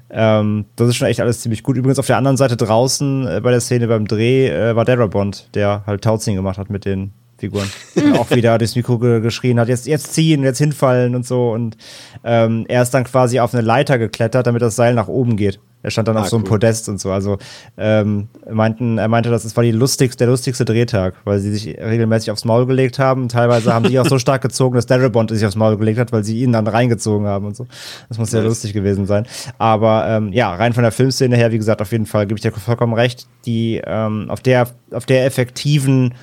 Ähm, 0.09 0.65
das 0.75 0.89
ist 0.89 0.95
schon 0.95 1.07
echt 1.07 1.21
alles 1.21 1.41
ziemlich 1.41 1.61
gut. 1.61 1.77
Übrigens 1.77 1.99
auf 1.99 2.07
der 2.07 2.17
anderen 2.17 2.37
Seite 2.37 2.57
draußen 2.57 3.27
äh, 3.27 3.41
bei 3.41 3.51
der 3.51 3.61
Szene 3.61 3.87
beim 3.87 4.07
Dreh 4.07 4.47
äh, 4.47 4.75
war 4.75 4.85
Darabont, 4.85 5.49
der 5.53 5.83
halt 5.85 6.03
Tauziehen 6.03 6.35
gemacht 6.35 6.57
hat 6.57 6.71
mit 6.71 6.85
den 6.85 7.11
Figuren. 7.37 7.69
Auch 8.17 8.31
wieder 8.31 8.57
durchs 8.57 8.75
Mikro 8.75 8.97
ge 8.97 9.21
geschrien 9.21 9.59
hat, 9.59 9.67
jetzt, 9.67 9.85
jetzt 9.85 10.13
ziehen, 10.13 10.43
jetzt 10.43 10.57
hinfallen 10.57 11.15
und 11.15 11.27
so. 11.27 11.51
Und 11.51 11.77
ähm, 12.23 12.65
er 12.67 12.81
ist 12.81 12.93
dann 12.93 13.03
quasi 13.03 13.39
auf 13.39 13.53
eine 13.53 13.61
Leiter 13.61 13.99
geklettert, 13.99 14.47
damit 14.47 14.61
das 14.63 14.75
Seil 14.75 14.95
nach 14.95 15.07
oben 15.07 15.37
geht. 15.37 15.59
Er 15.81 15.91
stand 15.91 16.07
dann 16.09 16.17
Ah, 16.17 16.21
auf 16.21 16.27
so 16.29 16.35
einem 16.35 16.43
cool. 16.43 16.49
Podest 16.49 16.89
und 16.89 16.99
so. 16.99 17.09
Also 17.11 17.37
ähm, 17.77 18.27
meinten, 18.51 18.97
er 18.97 19.07
meinte, 19.07 19.29
das 19.29 19.55
war 19.55 19.63
die 19.63 19.71
lustigste, 19.71 20.17
der 20.25 20.27
lustigste 20.27 20.65
Drehtag, 20.65 21.13
weil 21.23 21.39
sie 21.39 21.51
sich 21.55 21.67
regelmäßig 21.79 22.31
aufs 22.31 22.43
Maul 22.43 22.65
gelegt 22.65 22.99
haben. 22.99 23.29
Teilweise 23.29 23.73
haben 23.73 23.85
die 23.87 23.97
auch 23.97 24.05
so 24.05 24.19
stark 24.19 24.41
gezogen, 24.41 24.75
dass 24.75 24.87
Darabont 24.87 25.29
sich 25.31 25.45
aufs 25.45 25.55
Maul 25.55 25.77
gelegt 25.77 25.97
hat, 25.99 26.11
weil 26.11 26.23
sie 26.25 26.41
ihn 26.43 26.51
dann 26.51 26.67
reingezogen 26.67 27.27
haben 27.27 27.45
und 27.45 27.55
so. 27.55 27.65
Das 28.09 28.17
muss 28.17 28.29
sehr 28.31 28.41
Nice. 28.41 28.49
lustig 28.49 28.73
gewesen 28.73 29.05
sein. 29.05 29.25
Aber 29.57 30.05
ähm, 30.07 30.33
ja, 30.33 30.53
rein 30.53 30.73
von 30.73 30.83
der 30.83 30.91
Filmszene 30.91 31.37
her, 31.37 31.51
wie 31.53 31.57
gesagt, 31.57 31.81
auf 31.81 31.91
jeden 31.93 32.05
Fall 32.05 32.27
gebe 32.27 32.37
ich 32.37 32.41
dir 32.41 32.51
vollkommen 32.51 32.93
recht. 32.93 33.27
Die 33.45 33.81
ähm, 33.85 34.25
auf 34.29 34.41
der 34.41 34.67
auf 34.91 35.05
der 35.05 35.25
effektiven 35.25 36.13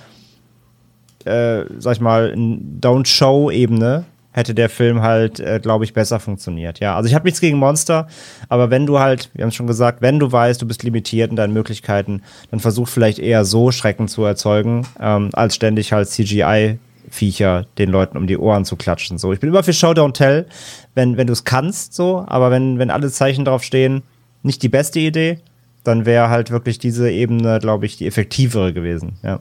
äh, 1.25 1.65
sag 1.79 1.95
ich 1.95 2.01
mal, 2.01 2.35
Don't-Show-Ebene 2.37 4.05
hätte 4.37 4.55
der 4.55 4.69
Film 4.69 5.01
halt, 5.01 5.41
äh, 5.41 5.59
glaube 5.61 5.85
ich, 5.85 5.95
besser 5.95 6.21
funktioniert. 6.21 6.79
Ja, 6.79 6.95
also 6.95 7.09
ich 7.09 7.15
habe 7.15 7.25
nichts 7.25 7.41
gegen 7.41 7.57
Monster, 7.57 8.07
aber 8.51 8.71
wenn 8.71 8.85
du 8.85 8.99
halt, 8.99 9.31
wir 9.33 9.43
haben 9.43 9.49
es 9.49 9.55
schon 9.55 9.67
gesagt, 9.67 10.03
wenn 10.03 10.19
du 10.19 10.31
weißt, 10.31 10.61
du 10.61 10.67
bist 10.67 10.83
limitiert 10.83 11.31
in 11.31 11.37
deinen 11.37 11.55
Möglichkeiten, 11.55 12.23
dann 12.51 12.61
versuch 12.61 12.87
vielleicht 12.87 13.19
eher 13.19 13.47
so 13.47 13.73
Schrecken 13.73 14.09
zu 14.09 14.25
erzeugen, 14.25 14.87
ähm, 15.01 15.31
als 15.33 15.55
ständig 15.55 15.95
halt 15.95 16.09
CGI-Viecher 16.09 17.65
den 17.79 17.91
Leuten 17.91 18.19
um 18.19 18.27
die 18.27 18.37
Ohren 18.37 18.67
zu 18.67 18.77
klatschen. 18.77 19.17
So, 19.17 19.33
ich 19.33 19.41
bin 19.41 19.49
immer 19.49 19.63
für 19.63 19.73
Show 19.73 19.93
Don't 19.93 20.13
Tell, 20.13 20.47
wenn, 20.95 21.17
wenn 21.17 21.27
du 21.27 21.33
es 21.33 21.45
kannst, 21.45 21.95
so, 21.95 22.23
aber 22.29 22.51
wenn, 22.51 22.79
wenn 22.79 22.91
alle 22.91 23.11
Zeichen 23.11 23.47
drauf 23.47 23.65
stehen, 23.65 24.03
nicht 24.43 24.63
die 24.63 24.69
beste 24.69 25.01
Idee, 25.01 25.39
dann 25.83 26.05
wäre 26.05 26.29
halt 26.29 26.51
wirklich 26.51 26.79
diese 26.79 27.11
Ebene, 27.11 27.59
glaube 27.59 27.87
ich, 27.87 27.97
die 27.97 28.07
effektivere 28.07 28.75
gewesen. 28.75 29.15
Ja. 29.23 29.41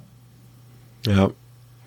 Ja. 1.06 1.32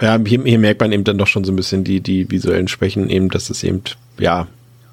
Ja, 0.01 0.19
hier, 0.25 0.43
hier 0.45 0.59
merkt 0.59 0.81
man 0.81 0.93
eben 0.93 1.05
dann 1.05 1.19
doch 1.19 1.27
schon 1.27 1.45
so 1.45 1.53
ein 1.53 1.57
bisschen 1.57 1.85
die, 1.85 2.01
die 2.01 2.31
visuellen 2.31 2.69
Schwächen, 2.69 3.11
eben, 3.11 3.31
dass 3.31 3.51
es 3.51 3.65
eben, 3.65 3.83
ja, 4.19 4.47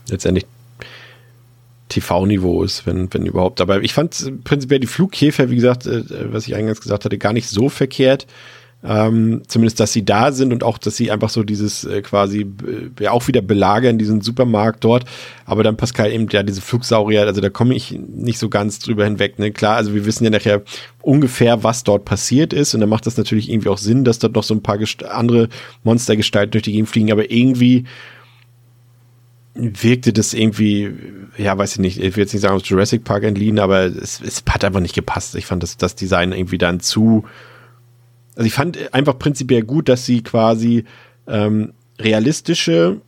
letztendlich 0.09 0.45
TV-Niveau 1.89 2.63
ist, 2.63 2.85
wenn, 2.85 3.13
wenn 3.13 3.25
überhaupt. 3.25 3.61
Aber 3.61 3.81
ich 3.83 3.93
fand 3.93 4.43
prinzipiell 4.43 4.79
die 4.79 4.87
Flughäfer, 4.87 5.49
wie 5.49 5.55
gesagt, 5.55 5.85
äh, 5.85 6.03
was 6.31 6.47
ich 6.47 6.55
eingangs 6.55 6.81
gesagt 6.81 7.05
hatte, 7.05 7.17
gar 7.17 7.33
nicht 7.33 7.47
so 7.47 7.69
verkehrt. 7.69 8.25
Ähm, 8.87 9.41
zumindest, 9.47 9.79
dass 9.79 9.93
sie 9.93 10.05
da 10.05 10.31
sind 10.31 10.53
und 10.53 10.63
auch, 10.63 10.77
dass 10.77 10.95
sie 10.95 11.09
einfach 11.09 11.29
so 11.29 11.41
dieses 11.41 11.85
äh, 11.85 12.03
quasi 12.03 12.41
äh, 12.41 13.03
ja 13.03 13.11
auch 13.11 13.27
wieder 13.27 13.41
belagern, 13.41 13.97
diesen 13.97 14.21
Supermarkt 14.21 14.83
dort. 14.83 15.05
Aber 15.45 15.63
dann 15.63 15.75
Pascal 15.75 16.11
eben, 16.11 16.27
ja, 16.29 16.43
diese 16.43 16.61
Flugsaurier, 16.61 17.21
also 17.21 17.41
da 17.41 17.49
komme 17.49 17.73
ich 17.73 17.91
nicht 17.91 18.37
so 18.37 18.47
ganz 18.47 18.77
drüber 18.77 19.03
hinweg. 19.03 19.39
Ne? 19.39 19.51
Klar, 19.51 19.75
also 19.75 19.95
wir 19.95 20.05
wissen 20.05 20.23
ja 20.23 20.29
nachher 20.29 20.61
ungefähr, 21.01 21.63
was 21.63 21.83
dort 21.83 22.05
passiert 22.05 22.53
ist. 22.53 22.75
Und 22.75 22.81
dann 22.81 22.89
macht 22.89 23.07
das 23.07 23.17
natürlich 23.17 23.49
irgendwie 23.49 23.69
auch 23.69 23.79
Sinn, 23.79 24.03
dass 24.03 24.19
dort 24.19 24.35
noch 24.35 24.43
so 24.43 24.53
ein 24.53 24.61
paar 24.61 24.77
gest 24.77 25.03
andere 25.03 25.49
Monstergestalten 25.83 26.51
durch 26.51 26.63
die 26.63 26.73
Gegend 26.73 26.89
fliegen. 26.89 27.11
Aber 27.11 27.31
irgendwie 27.31 27.85
wirkte 29.55 30.13
das 30.13 30.33
irgendwie, 30.33 30.93
ja, 31.37 31.57
weiß 31.57 31.73
ich 31.73 31.79
nicht, 31.79 31.97
ich 31.97 32.15
will 32.15 32.23
jetzt 32.23 32.33
nicht 32.33 32.41
sagen 32.41 32.55
aus 32.55 32.67
Jurassic 32.67 33.03
Park 33.03 33.23
entliehen, 33.23 33.57
aber 33.57 33.85
es, 33.85 34.21
es 34.21 34.43
hat 34.47 34.63
einfach 34.63 34.81
nicht 34.81 34.93
gepasst. 34.93 35.33
Ich 35.35 35.45
fand 35.45 35.63
das, 35.63 35.77
das 35.77 35.95
Design 35.95 36.33
irgendwie 36.33 36.57
dann 36.57 36.81
zu, 36.81 37.23
also 38.35 38.45
ich 38.47 38.53
fand 38.53 38.93
einfach 38.93 39.17
prinzipiell 39.17 39.63
gut, 39.63 39.89
dass 39.89 40.05
sie 40.05 40.21
quasi 40.23 40.85
ähm, 41.27 41.73
realistische 41.99 43.01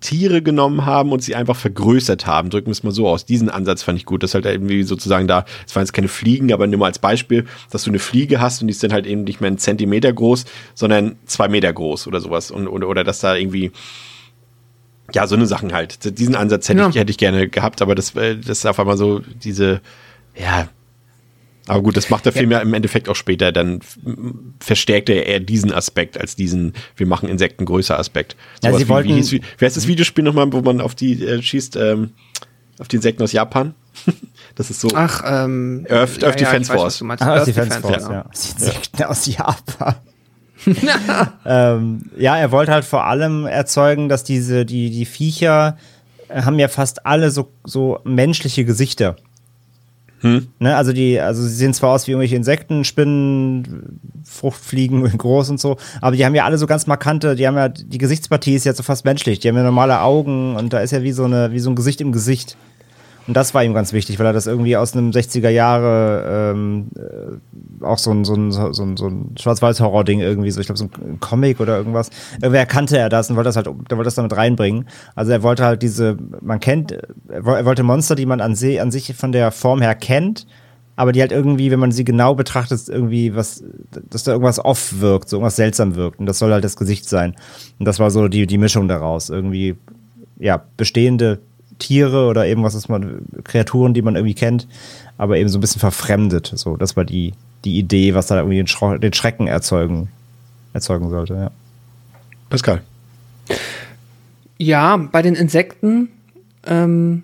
Tiere 0.00 0.42
genommen 0.42 0.84
haben 0.84 1.12
und 1.12 1.22
sie 1.22 1.34
einfach 1.34 1.56
vergrößert 1.56 2.26
haben. 2.26 2.50
Drücken 2.50 2.66
wir 2.66 2.72
es 2.72 2.82
mal 2.82 2.90
so 2.92 3.08
aus. 3.08 3.24
Diesen 3.24 3.48
Ansatz 3.48 3.82
fand 3.82 3.98
ich 3.98 4.04
gut. 4.04 4.22
Das 4.22 4.34
halt 4.34 4.44
irgendwie 4.44 4.82
sozusagen 4.82 5.26
da, 5.26 5.46
es 5.66 5.74
waren 5.74 5.82
jetzt 5.82 5.94
keine 5.94 6.08
Fliegen, 6.08 6.52
aber 6.52 6.66
nur 6.66 6.78
mal 6.78 6.86
als 6.86 6.98
Beispiel, 6.98 7.46
dass 7.70 7.84
du 7.84 7.90
eine 7.90 7.98
Fliege 7.98 8.38
hast 8.38 8.60
und 8.60 8.68
die 8.68 8.72
ist 8.72 8.82
dann 8.82 8.92
halt 8.92 9.06
eben 9.06 9.24
nicht 9.24 9.40
mehr 9.40 9.48
einen 9.48 9.56
Zentimeter 9.56 10.12
groß, 10.12 10.44
sondern 10.74 11.16
zwei 11.24 11.48
Meter 11.48 11.72
groß 11.72 12.06
oder 12.06 12.20
sowas. 12.20 12.50
Und, 12.50 12.68
oder, 12.68 12.86
oder 12.88 13.02
dass 13.02 13.20
da 13.20 13.34
irgendwie, 13.34 13.72
ja, 15.14 15.26
so 15.26 15.36
eine 15.36 15.46
Sachen 15.46 15.72
halt. 15.72 16.18
Diesen 16.18 16.34
Ansatz 16.34 16.68
hätte, 16.68 16.80
Ja. 16.80 16.88
ich, 16.90 16.96
hätte 16.96 17.10
ich 17.10 17.18
gerne 17.18 17.48
gehabt, 17.48 17.80
aber 17.80 17.94
das, 17.94 18.14
äh, 18.14 18.36
das 18.36 18.58
ist 18.58 18.66
auf 18.66 18.78
einmal 18.78 18.98
so 18.98 19.22
diese, 19.42 19.80
ja. 20.36 20.68
Aber 21.66 21.82
gut, 21.82 21.96
das 21.96 22.10
macht 22.10 22.26
der 22.26 22.32
Film 22.32 22.50
ja, 22.50 22.58
im 22.60 22.74
Endeffekt 22.74 23.08
auch 23.08 23.16
später. 23.16 23.50
Dann 23.52 23.80
verstärkt 24.60 25.08
er 25.08 25.26
eher 25.26 25.40
diesen 25.40 25.72
Aspekt 25.72 26.20
als 26.20 26.36
diesen, 26.36 26.74
wir 26.96 27.06
machen 27.06 27.28
Insekten 27.28 27.64
größer 27.64 27.98
Aspekt. 27.98 28.36
Ja, 28.62 28.68
Sowas 28.70 28.80
sie 28.80 28.84
wie, 28.86 28.88
wollten- 28.90 29.08
wie, 29.08 29.14
hieß, 29.14 29.32
wie, 29.32 29.40
wie 29.58 29.64
heißt 29.64 29.76
das 29.76 29.86
Videospiel 29.86 30.24
nochmal, 30.24 30.52
wo 30.52 30.60
man 30.60 30.80
auf 30.80 30.94
die 30.94 31.24
äh, 31.24 31.40
schießt, 31.40 31.76
ähm, 31.76 32.10
auf 32.78 32.88
die 32.88 32.96
Insekten 32.96 33.22
aus 33.22 33.32
Japan? 33.32 33.74
das 34.56 34.70
ist 34.70 34.80
so. 34.80 34.88
Ach, 34.94 35.22
ähm. 35.26 35.86
Earth- 35.88 36.22
Earth 36.22 36.38
Defense 36.40 36.64
ich 36.72 36.76
weiß, 36.76 36.80
Force. 36.80 37.00
meinst. 37.02 37.22
Ah, 37.22 37.28
Earth 37.28 37.40
aus 37.40 37.46
Defense 37.46 37.68
Defense, 37.80 37.88
Force, 37.88 38.04
genau. 38.08 38.14
ja. 38.14 38.30
Die 38.34 38.64
Insekten 38.64 39.02
aus 39.04 39.26
Japan. 39.26 39.94
ähm, 41.46 42.10
ja, 42.16 42.36
er 42.36 42.50
wollte 42.52 42.72
halt 42.72 42.84
vor 42.84 43.04
allem 43.04 43.46
erzeugen, 43.46 44.08
dass 44.08 44.24
diese, 44.24 44.64
die, 44.64 44.90
die 44.90 45.04
Viecher 45.04 45.76
äh, 46.28 46.42
haben 46.42 46.58
ja 46.58 46.68
fast 46.68 47.06
alle 47.06 47.30
so, 47.30 47.52
so 47.64 48.00
menschliche 48.04 48.64
Gesichter. 48.64 49.16
Hm. 50.24 50.48
Ne, 50.58 50.74
also 50.74 50.94
die, 50.94 51.20
also 51.20 51.42
sie 51.42 51.54
sehen 51.54 51.74
zwar 51.74 51.90
aus 51.90 52.06
wie 52.06 52.12
irgendwelche 52.12 52.36
Insekten, 52.36 52.84
Spinnen, 52.84 54.00
Fruchtfliegen 54.24 55.02
groß 55.18 55.50
und 55.50 55.60
so, 55.60 55.76
aber 56.00 56.16
die 56.16 56.24
haben 56.24 56.34
ja 56.34 56.46
alle 56.46 56.56
so 56.56 56.66
ganz 56.66 56.86
markante, 56.86 57.36
die 57.36 57.46
haben 57.46 57.58
ja, 57.58 57.68
die 57.68 57.98
Gesichtspartie 57.98 58.54
ist 58.54 58.64
ja 58.64 58.72
so 58.72 58.82
fast 58.82 59.04
menschlich, 59.04 59.40
die 59.40 59.48
haben 59.48 59.56
ja 59.56 59.62
normale 59.62 60.00
Augen 60.00 60.56
und 60.56 60.72
da 60.72 60.80
ist 60.80 60.92
ja 60.92 61.02
wie 61.02 61.12
so 61.12 61.24
eine, 61.24 61.52
wie 61.52 61.58
so 61.58 61.68
ein 61.68 61.76
Gesicht 61.76 62.00
im 62.00 62.10
Gesicht. 62.10 62.56
Und 63.26 63.34
das 63.34 63.54
war 63.54 63.64
ihm 63.64 63.72
ganz 63.72 63.92
wichtig, 63.92 64.18
weil 64.18 64.26
er 64.26 64.32
das 64.32 64.46
irgendwie 64.46 64.76
aus 64.76 64.94
einem 64.94 65.10
60er 65.10 65.48
Jahre 65.48 66.52
ähm, 66.52 66.88
äh, 66.96 67.84
auch 67.84 67.98
so 67.98 68.10
ein, 68.10 68.24
so 68.24 68.34
ein, 68.34 68.52
so 68.52 68.82
ein, 68.82 68.96
so 68.96 69.06
ein 69.06 69.34
Schwarz-Weiß-Horror-Ding 69.38 70.20
irgendwie, 70.20 70.50
so 70.50 70.60
ich 70.60 70.66
glaube 70.66 70.78
so 70.78 70.84
ein 70.84 71.20
Comic 71.20 71.60
oder 71.60 71.76
irgendwas. 71.76 72.10
Irgendwie 72.34 72.58
erkannte 72.58 72.98
er 72.98 73.08
das 73.08 73.30
und 73.30 73.36
wollte 73.36 73.48
das 73.48 73.56
halt, 73.56 73.66
der 73.66 73.96
wollte 73.96 74.04
das 74.04 74.14
damit 74.16 74.36
reinbringen. 74.36 74.86
Also 75.14 75.32
er 75.32 75.42
wollte 75.42 75.64
halt 75.64 75.82
diese, 75.82 76.18
man 76.42 76.60
kennt, 76.60 76.92
er 77.28 77.44
wollte 77.44 77.82
Monster, 77.82 78.14
die 78.14 78.26
man 78.26 78.40
an, 78.40 78.54
se, 78.54 78.80
an 78.80 78.90
sich 78.90 79.14
von 79.14 79.32
der 79.32 79.50
Form 79.52 79.80
her 79.80 79.94
kennt, 79.94 80.46
aber 80.96 81.12
die 81.12 81.20
halt 81.20 81.32
irgendwie, 81.32 81.70
wenn 81.70 81.80
man 81.80 81.92
sie 81.92 82.04
genau 82.04 82.34
betrachtet, 82.34 82.88
irgendwie 82.88 83.34
was, 83.34 83.64
dass 84.10 84.24
da 84.24 84.32
irgendwas 84.32 84.62
off 84.62 85.00
wirkt, 85.00 85.28
so 85.28 85.36
irgendwas 85.36 85.56
seltsam 85.56 85.94
wirkt. 85.96 86.20
Und 86.20 86.26
das 86.26 86.38
soll 86.38 86.52
halt 86.52 86.64
das 86.64 86.76
Gesicht 86.76 87.08
sein. 87.08 87.34
Und 87.78 87.86
das 87.86 87.98
war 87.98 88.10
so 88.10 88.28
die, 88.28 88.46
die 88.46 88.58
Mischung 88.58 88.86
daraus. 88.86 89.30
Irgendwie, 89.30 89.76
ja, 90.38 90.62
bestehende 90.76 91.40
Tiere 91.78 92.26
oder 92.26 92.46
eben 92.46 92.62
was 92.62 92.74
ist 92.74 92.88
man, 92.88 93.22
Kreaturen, 93.44 93.94
die 93.94 94.02
man 94.02 94.16
irgendwie 94.16 94.34
kennt, 94.34 94.66
aber 95.18 95.38
eben 95.38 95.48
so 95.48 95.58
ein 95.58 95.60
bisschen 95.60 95.80
verfremdet. 95.80 96.52
So, 96.54 96.76
das 96.76 96.96
war 96.96 97.04
die, 97.04 97.32
die 97.64 97.78
Idee, 97.78 98.14
was 98.14 98.26
da 98.26 98.36
irgendwie 98.36 98.56
den, 98.56 98.66
Schro 98.66 98.98
den 98.98 99.12
Schrecken 99.12 99.46
erzeugen, 99.46 100.08
erzeugen 100.72 101.10
sollte, 101.10 101.34
ja. 101.34 101.50
Pascal. 102.50 102.82
Ja, 104.58 104.96
bei 104.96 105.22
den 105.22 105.34
Insekten 105.34 106.08
ähm, 106.66 107.22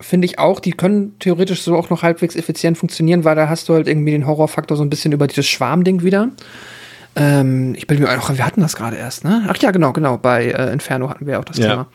finde 0.00 0.26
ich 0.26 0.38
auch, 0.38 0.60
die 0.60 0.72
können 0.72 1.18
theoretisch 1.18 1.62
so 1.62 1.76
auch 1.76 1.90
noch 1.90 2.02
halbwegs 2.02 2.36
effizient 2.36 2.76
funktionieren, 2.76 3.24
weil 3.24 3.36
da 3.36 3.48
hast 3.48 3.68
du 3.68 3.74
halt 3.74 3.88
irgendwie 3.88 4.10
den 4.10 4.26
Horrorfaktor 4.26 4.76
so 4.76 4.82
ein 4.82 4.90
bisschen 4.90 5.12
über 5.12 5.26
dieses 5.26 5.46
Schwarmding 5.46 6.02
wieder. 6.02 6.28
Ähm, 7.14 7.74
ich 7.76 7.86
bilde 7.86 8.04
mir 8.04 8.18
auch, 8.18 8.34
wir 8.34 8.46
hatten 8.46 8.60
das 8.60 8.76
gerade 8.76 8.96
erst, 8.96 9.24
ne? 9.24 9.44
Ach 9.48 9.56
ja, 9.58 9.70
genau, 9.70 9.92
genau. 9.92 10.16
Bei 10.16 10.46
äh, 10.46 10.72
Inferno 10.72 11.10
hatten 11.10 11.26
wir 11.26 11.38
auch 11.38 11.44
das 11.44 11.58
ja. 11.58 11.68
Thema. 11.68 11.86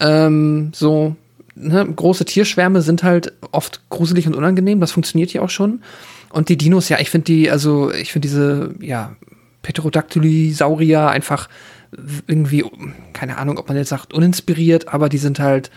Ähm, 0.00 0.70
so, 0.74 1.16
ne, 1.54 1.84
große 1.84 2.24
Tierschwärme 2.24 2.82
sind 2.82 3.02
halt 3.02 3.32
oft 3.52 3.80
gruselig 3.90 4.26
und 4.26 4.34
unangenehm. 4.34 4.80
Das 4.80 4.92
funktioniert 4.92 5.30
hier 5.30 5.42
auch 5.42 5.50
schon. 5.50 5.82
Und 6.30 6.48
die 6.48 6.56
Dinos, 6.56 6.88
ja, 6.88 6.98
ich 6.98 7.10
finde 7.10 7.26
die, 7.26 7.50
also 7.50 7.92
ich 7.92 8.12
finde 8.12 8.28
diese, 8.28 8.74
ja, 8.80 9.14
Pterodactyli-Saurier 9.62 11.08
einfach 11.08 11.48
irgendwie, 12.26 12.64
keine 13.12 13.38
Ahnung, 13.38 13.58
ob 13.58 13.68
man 13.68 13.76
jetzt 13.76 13.90
sagt, 13.90 14.12
uninspiriert, 14.12 14.88
aber 14.88 15.08
die 15.08 15.18
sind 15.18 15.38
halt, 15.38 15.70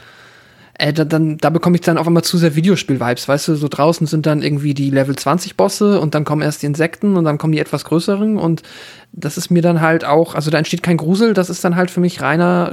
äh, 0.77 0.93
da, 0.93 1.05
dann, 1.05 1.37
da 1.37 1.49
bekomme 1.49 1.75
ich 1.75 1.81
dann 1.81 1.97
auf 1.97 2.07
einmal 2.07 2.23
zu 2.23 2.37
sehr 2.37 2.55
Videospiel-Vibes, 2.55 3.27
weißt 3.27 3.47
du, 3.49 3.55
so 3.55 3.67
draußen 3.67 4.07
sind 4.07 4.25
dann 4.25 4.41
irgendwie 4.41 4.73
die 4.73 4.89
Level 4.89 5.15
20 5.15 5.57
Bosse 5.57 5.99
und 5.99 6.15
dann 6.15 6.23
kommen 6.23 6.41
erst 6.41 6.61
die 6.61 6.67
Insekten 6.67 7.15
und 7.17 7.25
dann 7.25 7.37
kommen 7.37 7.53
die 7.53 7.59
etwas 7.59 7.85
größeren 7.85 8.37
und 8.37 8.63
das 9.11 9.37
ist 9.37 9.49
mir 9.49 9.61
dann 9.61 9.81
halt 9.81 10.05
auch, 10.05 10.35
also 10.35 10.51
da 10.51 10.57
entsteht 10.57 10.83
kein 10.83 10.97
Grusel, 10.97 11.33
das 11.33 11.49
ist 11.49 11.63
dann 11.63 11.75
halt 11.75 11.91
für 11.91 11.99
mich 11.99 12.21
reiner 12.21 12.71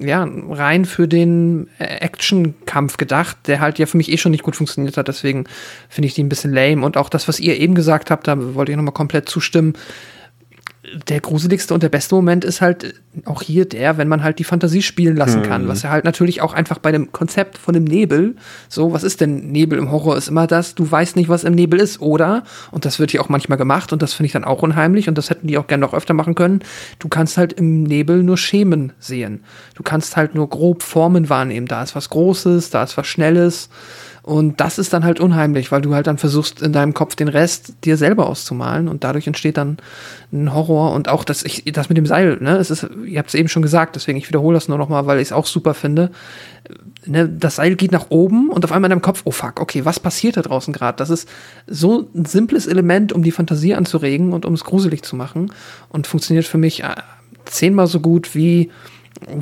ja, 0.00 0.26
rein 0.48 0.84
für 0.84 1.06
den 1.06 1.68
äh, 1.78 1.84
Action-Kampf 1.84 2.96
gedacht, 2.96 3.36
der 3.46 3.60
halt 3.60 3.78
ja 3.78 3.86
für 3.86 3.96
mich 3.96 4.10
eh 4.10 4.16
schon 4.16 4.32
nicht 4.32 4.42
gut 4.42 4.56
funktioniert 4.56 4.96
hat. 4.96 5.08
Deswegen 5.08 5.44
finde 5.88 6.06
ich 6.06 6.14
die 6.14 6.22
ein 6.22 6.28
bisschen 6.28 6.52
lame. 6.52 6.84
Und 6.84 6.96
auch 6.96 7.08
das, 7.08 7.28
was 7.28 7.40
ihr 7.40 7.58
eben 7.58 7.74
gesagt 7.74 8.10
habt, 8.10 8.26
da 8.26 8.54
wollte 8.54 8.72
ich 8.72 8.76
nochmal 8.76 8.94
komplett 8.94 9.28
zustimmen 9.28 9.74
der 11.08 11.20
gruseligste 11.20 11.74
und 11.74 11.82
der 11.82 11.88
beste 11.88 12.14
Moment 12.14 12.44
ist 12.44 12.60
halt 12.60 12.94
auch 13.24 13.42
hier 13.42 13.64
der, 13.64 13.98
wenn 13.98 14.08
man 14.08 14.22
halt 14.22 14.38
die 14.38 14.44
Fantasie 14.44 14.82
spielen 14.82 15.16
lassen 15.16 15.42
kann, 15.42 15.62
hm. 15.62 15.68
was 15.68 15.82
ja 15.82 15.90
halt 15.90 16.04
natürlich 16.04 16.40
auch 16.40 16.54
einfach 16.54 16.78
bei 16.78 16.92
dem 16.92 17.12
Konzept 17.12 17.58
von 17.58 17.74
dem 17.74 17.84
Nebel, 17.84 18.36
so, 18.68 18.92
was 18.92 19.02
ist 19.02 19.20
denn 19.20 19.52
Nebel 19.52 19.78
im 19.78 19.90
Horror, 19.90 20.16
ist 20.16 20.28
immer 20.28 20.46
das, 20.46 20.74
du 20.74 20.90
weißt 20.90 21.16
nicht, 21.16 21.28
was 21.28 21.44
im 21.44 21.54
Nebel 21.54 21.80
ist, 21.80 22.00
oder, 22.00 22.44
und 22.70 22.84
das 22.84 22.98
wird 22.98 23.10
hier 23.10 23.22
auch 23.22 23.28
manchmal 23.28 23.58
gemacht 23.58 23.92
und 23.92 24.02
das 24.02 24.14
finde 24.14 24.26
ich 24.26 24.32
dann 24.32 24.44
auch 24.44 24.62
unheimlich 24.62 25.08
und 25.08 25.18
das 25.18 25.30
hätten 25.30 25.46
die 25.46 25.58
auch 25.58 25.66
gerne 25.66 25.82
noch 25.82 25.94
öfter 25.94 26.14
machen 26.14 26.34
können, 26.34 26.60
du 26.98 27.08
kannst 27.08 27.36
halt 27.36 27.52
im 27.52 27.82
Nebel 27.82 28.22
nur 28.22 28.36
Schemen 28.36 28.92
sehen. 28.98 29.44
Du 29.74 29.82
kannst 29.82 30.16
halt 30.16 30.34
nur 30.34 30.48
grob 30.48 30.82
Formen 30.82 31.28
wahrnehmen, 31.28 31.66
da 31.66 31.82
ist 31.82 31.94
was 31.94 32.10
Großes, 32.10 32.70
da 32.70 32.82
ist 32.82 32.96
was 32.96 33.06
Schnelles, 33.06 33.68
und 34.24 34.60
das 34.60 34.78
ist 34.78 34.92
dann 34.92 35.04
halt 35.04 35.18
unheimlich, 35.18 35.72
weil 35.72 35.82
du 35.82 35.94
halt 35.94 36.06
dann 36.06 36.16
versuchst, 36.16 36.62
in 36.62 36.72
deinem 36.72 36.94
Kopf 36.94 37.16
den 37.16 37.26
Rest 37.26 37.74
dir 37.84 37.96
selber 37.96 38.28
auszumalen 38.28 38.86
und 38.86 39.02
dadurch 39.02 39.26
entsteht 39.26 39.56
dann 39.56 39.78
ein 40.32 40.54
Horror 40.54 40.92
und 40.92 41.08
auch 41.08 41.24
das, 41.24 41.42
ich, 41.44 41.64
das 41.72 41.88
mit 41.88 41.98
dem 41.98 42.06
Seil, 42.06 42.38
ne, 42.40 42.56
es 42.56 42.70
ist, 42.70 42.86
ihr 43.04 43.18
habt 43.18 43.30
es 43.30 43.34
eben 43.34 43.48
schon 43.48 43.62
gesagt, 43.62 43.96
deswegen 43.96 44.18
ich 44.18 44.28
wiederhole 44.28 44.54
das 44.54 44.68
nur 44.68 44.78
nochmal, 44.78 45.06
weil 45.06 45.18
ich 45.18 45.28
es 45.28 45.32
auch 45.32 45.46
super 45.46 45.74
finde. 45.74 46.12
Ne, 47.04 47.28
das 47.28 47.56
Seil 47.56 47.74
geht 47.74 47.90
nach 47.90 48.06
oben 48.10 48.50
und 48.50 48.64
auf 48.64 48.70
einmal 48.70 48.88
in 48.88 48.92
deinem 48.92 49.02
Kopf, 49.02 49.22
oh 49.24 49.32
fuck, 49.32 49.60
okay, 49.60 49.84
was 49.84 49.98
passiert 49.98 50.36
da 50.36 50.42
draußen 50.42 50.72
gerade? 50.72 50.96
Das 50.98 51.10
ist 51.10 51.28
so 51.66 52.08
ein 52.14 52.24
simples 52.24 52.68
Element, 52.68 53.12
um 53.12 53.24
die 53.24 53.32
Fantasie 53.32 53.74
anzuregen 53.74 54.32
und 54.32 54.46
um 54.46 54.54
es 54.54 54.62
gruselig 54.62 55.02
zu 55.02 55.16
machen 55.16 55.52
und 55.88 56.06
funktioniert 56.06 56.46
für 56.46 56.58
mich 56.58 56.84
äh, 56.84 56.94
zehnmal 57.46 57.88
so 57.88 57.98
gut 57.98 58.36
wie, 58.36 58.70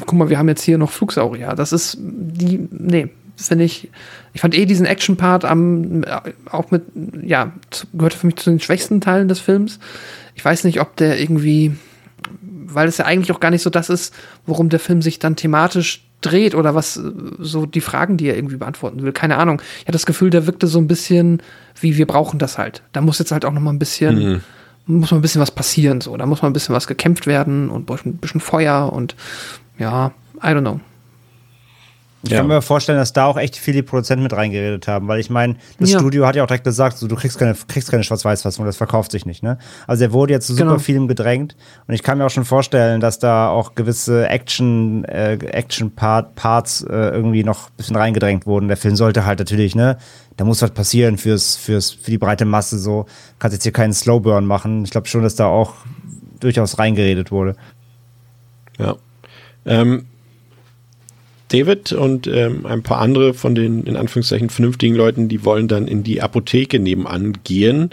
guck 0.06 0.14
mal, 0.14 0.30
wir 0.30 0.38
haben 0.38 0.48
jetzt 0.48 0.62
hier 0.62 0.78
noch 0.78 0.90
Flugsaurier. 0.90 1.54
Das 1.54 1.74
ist 1.74 1.98
die, 2.00 2.66
nee, 2.70 3.10
finde 3.48 3.64
ich, 3.64 3.90
ich 4.32 4.40
fand 4.40 4.56
eh 4.56 4.66
diesen 4.66 4.86
Action-Part 4.86 5.44
am, 5.44 6.04
auch 6.50 6.70
mit, 6.70 6.82
ja, 7.22 7.52
gehörte 7.92 8.16
für 8.16 8.26
mich 8.26 8.36
zu 8.36 8.50
den 8.50 8.60
schwächsten 8.60 9.00
Teilen 9.00 9.28
des 9.28 9.40
Films. 9.40 9.78
Ich 10.34 10.44
weiß 10.44 10.64
nicht, 10.64 10.80
ob 10.80 10.96
der 10.96 11.20
irgendwie, 11.20 11.76
weil 12.42 12.88
es 12.88 12.98
ja 12.98 13.04
eigentlich 13.04 13.32
auch 13.32 13.40
gar 13.40 13.50
nicht 13.50 13.62
so 13.62 13.70
das 13.70 13.90
ist, 13.90 14.14
worum 14.46 14.68
der 14.68 14.80
Film 14.80 15.02
sich 15.02 15.18
dann 15.18 15.36
thematisch 15.36 16.04
dreht 16.20 16.54
oder 16.54 16.74
was 16.74 17.00
so 17.38 17.64
die 17.64 17.80
Fragen, 17.80 18.18
die 18.18 18.28
er 18.28 18.36
irgendwie 18.36 18.56
beantworten 18.56 19.02
will. 19.02 19.12
Keine 19.12 19.38
Ahnung. 19.38 19.62
Ich 19.78 19.82
hatte 19.82 19.92
das 19.92 20.06
Gefühl, 20.06 20.30
der 20.30 20.46
wirkte 20.46 20.66
so 20.66 20.78
ein 20.78 20.86
bisschen 20.86 21.40
wie 21.80 21.96
wir 21.96 22.06
brauchen 22.06 22.38
das 22.38 22.58
halt. 22.58 22.82
Da 22.92 23.00
muss 23.00 23.18
jetzt 23.18 23.32
halt 23.32 23.44
auch 23.44 23.52
noch 23.52 23.60
mal 23.60 23.72
ein 23.72 23.78
bisschen, 23.78 24.42
mhm. 24.86 24.98
muss 24.98 25.10
mal 25.10 25.18
ein 25.18 25.22
bisschen 25.22 25.40
was 25.40 25.50
passieren, 25.50 26.00
so. 26.00 26.16
Da 26.16 26.26
muss 26.26 26.42
mal 26.42 26.48
ein 26.48 26.52
bisschen 26.52 26.74
was 26.74 26.86
gekämpft 26.86 27.26
werden 27.26 27.70
und 27.70 27.90
ein 27.90 28.16
bisschen 28.16 28.40
Feuer 28.40 28.92
und 28.92 29.16
ja, 29.78 30.12
I 30.42 30.48
don't 30.48 30.60
know. 30.60 30.80
Ich 32.22 32.30
ja. 32.30 32.38
kann 32.38 32.48
mir 32.48 32.60
vorstellen, 32.60 32.98
dass 32.98 33.14
da 33.14 33.24
auch 33.24 33.38
echt 33.38 33.56
viele 33.56 33.82
Produzenten 33.82 34.22
mit 34.22 34.34
reingeredet 34.34 34.86
haben, 34.88 35.08
weil 35.08 35.20
ich 35.20 35.30
meine, 35.30 35.56
das 35.78 35.92
ja. 35.92 35.98
Studio 35.98 36.26
hat 36.26 36.36
ja 36.36 36.42
auch 36.42 36.48
direkt 36.48 36.64
gesagt, 36.64 36.98
so, 36.98 37.08
du 37.08 37.16
kriegst 37.16 37.38
keine, 37.38 37.54
kriegst 37.66 37.90
keine 37.90 38.04
Schwarz-Weiß-Fassung, 38.04 38.66
das 38.66 38.76
verkauft 38.76 39.10
sich 39.10 39.24
nicht, 39.24 39.42
ne? 39.42 39.56
Also 39.86 40.04
er 40.04 40.12
wurde 40.12 40.34
jetzt 40.34 40.46
zu 40.46 40.52
super 40.52 40.72
genau. 40.72 40.78
vielem 40.78 41.08
gedrängt 41.08 41.56
und 41.86 41.94
ich 41.94 42.02
kann 42.02 42.18
mir 42.18 42.26
auch 42.26 42.30
schon 42.30 42.44
vorstellen, 42.44 43.00
dass 43.00 43.18
da 43.18 43.48
auch 43.48 43.74
gewisse 43.74 44.28
Action, 44.28 45.04
äh, 45.06 45.34
Action-Parts 45.36 46.82
äh, 46.82 46.94
irgendwie 46.94 47.42
noch 47.42 47.68
ein 47.68 47.76
bisschen 47.78 47.96
reingedrängt 47.96 48.44
wurden. 48.44 48.68
Der 48.68 48.76
Film 48.76 48.96
sollte 48.96 49.24
halt 49.24 49.38
natürlich, 49.38 49.74
ne? 49.74 49.96
Da 50.36 50.44
muss 50.44 50.60
was 50.60 50.72
passieren 50.72 51.16
fürs, 51.16 51.56
fürs, 51.56 51.90
für 51.90 52.10
die 52.10 52.18
breite 52.18 52.44
Masse 52.44 52.78
so. 52.78 53.06
Kannst 53.38 53.54
jetzt 53.54 53.62
hier 53.62 53.72
keinen 53.72 53.92
Slowburn 53.92 54.46
machen. 54.46 54.84
Ich 54.84 54.90
glaube 54.90 55.06
schon, 55.06 55.22
dass 55.22 55.36
da 55.36 55.46
auch 55.46 55.74
durchaus 56.38 56.78
reingeredet 56.78 57.30
wurde. 57.30 57.56
Ja. 58.78 58.96
Ähm, 59.66 60.06
David 61.50 61.92
und 61.92 62.26
ähm, 62.26 62.64
ein 62.64 62.82
paar 62.82 62.98
andere 62.98 63.34
von 63.34 63.54
den 63.54 63.84
in 63.84 63.96
Anführungszeichen 63.96 64.50
vernünftigen 64.50 64.94
Leuten, 64.94 65.28
die 65.28 65.44
wollen 65.44 65.68
dann 65.68 65.88
in 65.88 66.02
die 66.02 66.22
Apotheke 66.22 66.78
nebenan 66.78 67.38
gehen, 67.44 67.90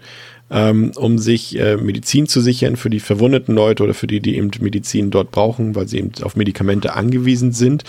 ähm, 0.51 0.91
um 0.95 1.17
sich 1.17 1.59
äh, 1.59 1.75
Medizin 1.75 2.27
zu 2.27 2.39
sichern 2.39 2.75
für 2.75 2.89
die 2.89 2.99
verwundeten 2.99 3.55
Leute 3.55 3.83
oder 3.83 3.93
für 3.93 4.07
die, 4.07 4.19
die 4.19 4.37
eben 4.37 4.51
Medizin 4.61 5.09
dort 5.09 5.31
brauchen, 5.31 5.75
weil 5.75 5.87
sie 5.87 5.97
eben 5.97 6.11
auf 6.21 6.35
Medikamente 6.35 6.95
angewiesen 6.95 7.51
sind. 7.51 7.83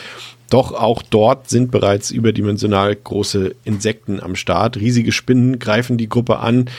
Doch 0.51 0.73
auch 0.73 1.03
dort 1.03 1.51
sind 1.51 1.70
bereits 1.70 2.11
überdimensional 2.11 2.97
große 2.97 3.55
Insekten 3.65 4.20
am 4.20 4.35
Start. 4.35 4.78
Riesige 4.78 5.12
Spinnen 5.12 5.59
greifen 5.59 5.99
die 5.99 6.09
Gruppe 6.09 6.39
an, 6.39 6.70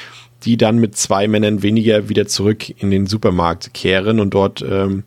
die 0.43 0.57
dann 0.57 0.79
mit 0.79 0.97
zwei 0.97 1.27
Männern 1.27 1.61
weniger 1.61 2.09
wieder 2.09 2.25
zurück 2.25 2.69
in 2.81 2.89
den 2.89 3.05
Supermarkt 3.05 3.73
kehren 3.73 4.19
und 4.19 4.33
dort 4.33 4.65
ähm, 4.67 5.03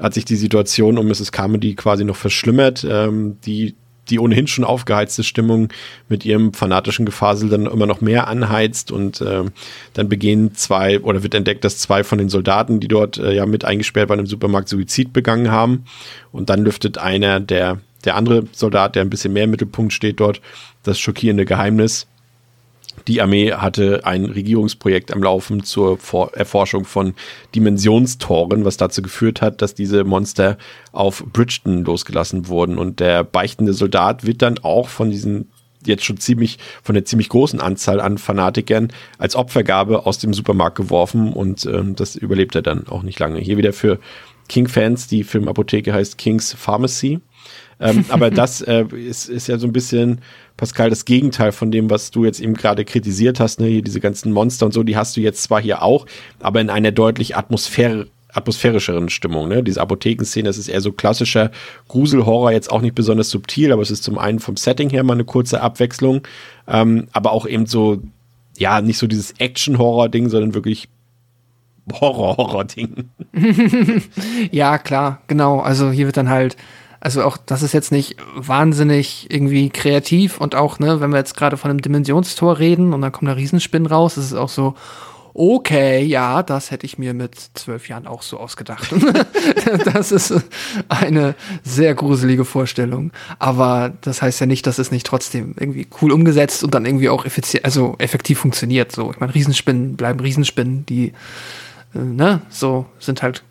hat 0.00 0.14
sich 0.14 0.24
die 0.24 0.36
Situation 0.36 0.98
um 0.98 1.06
Mrs. 1.06 1.32
Carmody 1.32 1.74
quasi 1.74 2.04
noch 2.04 2.16
verschlimmert. 2.16 2.86
Ähm, 2.88 3.38
die 3.44 3.74
die 4.10 4.18
ohnehin 4.18 4.46
schon 4.46 4.64
aufgeheizte 4.64 5.22
Stimmung 5.22 5.68
mit 6.08 6.24
ihrem 6.24 6.52
fanatischen 6.52 7.06
Gefasel 7.06 7.48
dann 7.48 7.66
immer 7.66 7.86
noch 7.86 8.00
mehr 8.00 8.26
anheizt 8.28 8.90
und 8.90 9.20
äh, 9.20 9.44
dann 9.94 10.08
begehen 10.08 10.54
zwei 10.54 11.00
oder 11.00 11.22
wird 11.22 11.34
entdeckt, 11.34 11.64
dass 11.64 11.78
zwei 11.78 12.04
von 12.04 12.18
den 12.18 12.28
Soldaten, 12.28 12.80
die 12.80 12.88
dort 12.88 13.18
äh, 13.18 13.32
ja 13.32 13.46
mit 13.46 13.64
eingesperrt 13.64 14.08
waren 14.08 14.18
im 14.18 14.26
Supermarkt, 14.26 14.68
Suizid 14.68 15.12
begangen 15.12 15.50
haben 15.50 15.84
und 16.32 16.50
dann 16.50 16.64
lüftet 16.64 16.98
einer 16.98 17.40
der 17.40 17.78
der 18.04 18.16
andere 18.16 18.44
Soldat, 18.52 18.94
der 18.96 19.02
ein 19.02 19.10
bisschen 19.10 19.34
mehr 19.34 19.44
im 19.44 19.50
Mittelpunkt 19.50 19.92
steht 19.92 20.20
dort, 20.20 20.40
das 20.82 20.98
schockierende 20.98 21.44
Geheimnis, 21.44 22.06
die 23.10 23.20
Armee 23.20 23.52
hatte 23.52 24.02
ein 24.04 24.26
Regierungsprojekt 24.26 25.12
am 25.12 25.20
Laufen 25.20 25.64
zur 25.64 25.98
Vor 25.98 26.32
Erforschung 26.34 26.84
von 26.84 27.14
Dimensionstoren, 27.56 28.64
was 28.64 28.76
dazu 28.76 29.02
geführt 29.02 29.42
hat, 29.42 29.62
dass 29.62 29.74
diese 29.74 30.04
Monster 30.04 30.56
auf 30.92 31.24
Bridgeton 31.32 31.84
losgelassen 31.84 32.46
wurden. 32.46 32.78
Und 32.78 33.00
der 33.00 33.24
beichtende 33.24 33.72
Soldat 33.72 34.24
wird 34.26 34.42
dann 34.42 34.60
auch 34.60 34.88
von 34.88 35.10
diesen 35.10 35.50
jetzt 35.84 36.04
schon 36.04 36.18
ziemlich 36.18 36.58
von 36.84 36.94
der 36.94 37.04
ziemlich 37.04 37.30
großen 37.30 37.60
Anzahl 37.60 38.00
an 38.00 38.16
Fanatikern 38.16 38.92
als 39.18 39.34
Opfergabe 39.34 40.06
aus 40.06 40.18
dem 40.18 40.32
Supermarkt 40.32 40.76
geworfen 40.76 41.32
und 41.32 41.66
ähm, 41.66 41.96
das 41.96 42.14
überlebt 42.14 42.54
er 42.54 42.62
dann 42.62 42.86
auch 42.86 43.02
nicht 43.02 43.18
lange. 43.18 43.40
Hier 43.40 43.56
wieder 43.56 43.72
für 43.72 43.98
King-Fans, 44.48 45.08
die 45.08 45.24
Filmapotheke 45.24 45.92
heißt 45.92 46.16
King's 46.16 46.52
Pharmacy. 46.52 47.20
Ähm, 47.80 48.04
aber 48.08 48.30
das 48.30 48.60
äh, 48.60 48.84
ist, 48.94 49.28
ist 49.28 49.48
ja 49.48 49.58
so 49.58 49.66
ein 49.66 49.72
bisschen, 49.72 50.20
Pascal, 50.56 50.90
das 50.90 51.04
Gegenteil 51.04 51.52
von 51.52 51.70
dem, 51.70 51.90
was 51.90 52.10
du 52.10 52.24
jetzt 52.24 52.40
eben 52.40 52.54
gerade 52.54 52.84
kritisiert 52.84 53.40
hast, 53.40 53.60
ne? 53.60 53.66
Hier 53.66 53.82
diese 53.82 54.00
ganzen 54.00 54.32
Monster 54.32 54.66
und 54.66 54.72
so, 54.72 54.82
die 54.82 54.96
hast 54.96 55.16
du 55.16 55.20
jetzt 55.20 55.42
zwar 55.42 55.60
hier 55.60 55.82
auch, 55.82 56.06
aber 56.40 56.60
in 56.60 56.70
einer 56.70 56.92
deutlich 56.92 57.36
Atmosphäre 57.36 58.06
atmosphärischeren 58.32 59.08
Stimmung. 59.08 59.48
Ne? 59.48 59.62
Diese 59.62 59.80
Apothekenszene, 59.80 60.48
das 60.48 60.58
ist 60.58 60.68
eher 60.68 60.80
so 60.80 60.92
klassischer 60.92 61.50
Gruselhorror, 61.88 62.52
jetzt 62.52 62.70
auch 62.70 62.80
nicht 62.80 62.94
besonders 62.94 63.30
subtil, 63.30 63.72
aber 63.72 63.82
es 63.82 63.90
ist 63.90 64.04
zum 64.04 64.18
einen 64.18 64.38
vom 64.38 64.56
Setting 64.56 64.90
her 64.90 65.02
mal 65.02 65.14
eine 65.14 65.24
kurze 65.24 65.60
Abwechslung, 65.60 66.22
ähm, 66.68 67.08
aber 67.12 67.32
auch 67.32 67.46
eben 67.46 67.66
so, 67.66 68.02
ja, 68.56 68.80
nicht 68.80 68.98
so 68.98 69.06
dieses 69.06 69.32
Action-Horror-Ding, 69.32 70.28
sondern 70.28 70.54
wirklich 70.54 70.88
Horror-Horror-Ding. 71.92 73.10
ja, 74.52 74.78
klar, 74.78 75.22
genau. 75.26 75.60
Also 75.60 75.90
hier 75.90 76.06
wird 76.06 76.16
dann 76.16 76.28
halt, 76.28 76.56
also 77.00 77.22
auch, 77.24 77.38
das 77.38 77.62
ist 77.62 77.72
jetzt 77.72 77.92
nicht 77.92 78.16
wahnsinnig 78.34 79.26
irgendwie 79.30 79.70
kreativ 79.70 80.38
und 80.38 80.54
auch, 80.54 80.78
ne, 80.78 81.00
wenn 81.00 81.10
wir 81.10 81.18
jetzt 81.18 81.36
gerade 81.36 81.56
von 81.56 81.70
einem 81.70 81.80
Dimensionstor 81.80 82.58
reden 82.58 82.92
und 82.92 83.00
dann 83.00 83.10
kommt 83.10 83.28
da 83.30 83.32
Riesenspinn 83.32 83.86
raus, 83.86 84.18
ist 84.18 84.26
es 84.26 84.34
auch 84.34 84.50
so, 84.50 84.74
okay, 85.32 86.02
ja, 86.04 86.42
das 86.42 86.70
hätte 86.70 86.84
ich 86.84 86.98
mir 86.98 87.14
mit 87.14 87.34
zwölf 87.54 87.88
Jahren 87.88 88.06
auch 88.06 88.22
so 88.22 88.38
ausgedacht. 88.38 88.92
das 89.94 90.12
ist 90.12 90.34
eine 90.88 91.34
sehr 91.62 91.94
gruselige 91.94 92.44
Vorstellung. 92.44 93.12
Aber 93.38 93.92
das 94.00 94.22
heißt 94.22 94.40
ja 94.40 94.46
nicht, 94.46 94.66
dass 94.66 94.78
es 94.78 94.90
nicht 94.90 95.06
trotzdem 95.06 95.54
irgendwie 95.58 95.86
cool 96.02 96.12
umgesetzt 96.12 96.64
und 96.64 96.74
dann 96.74 96.84
irgendwie 96.84 97.08
auch 97.08 97.24
effizient, 97.24 97.64
also 97.64 97.94
effektiv 97.98 98.40
funktioniert. 98.40 98.92
So, 98.92 99.10
ich 99.10 99.20
meine, 99.20 99.34
Riesenspinnen 99.34 99.96
bleiben 99.96 100.20
Riesenspinnen, 100.20 100.84
die, 100.86 101.12
äh, 101.94 101.98
ne, 101.98 102.42
so 102.50 102.86
sind 102.98 103.22
halt 103.22 103.42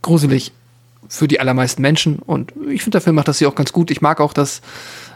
gruselig 0.00 0.52
für 1.16 1.28
die 1.28 1.40
allermeisten 1.40 1.82
Menschen. 1.82 2.18
Und 2.18 2.52
ich 2.68 2.82
finde, 2.82 2.96
der 2.96 3.00
Film 3.00 3.16
macht 3.16 3.28
das 3.28 3.38
hier 3.38 3.48
auch 3.48 3.54
ganz 3.54 3.72
gut. 3.72 3.90
Ich 3.90 4.00
mag 4.00 4.20
auch, 4.20 4.32
dass 4.32 4.62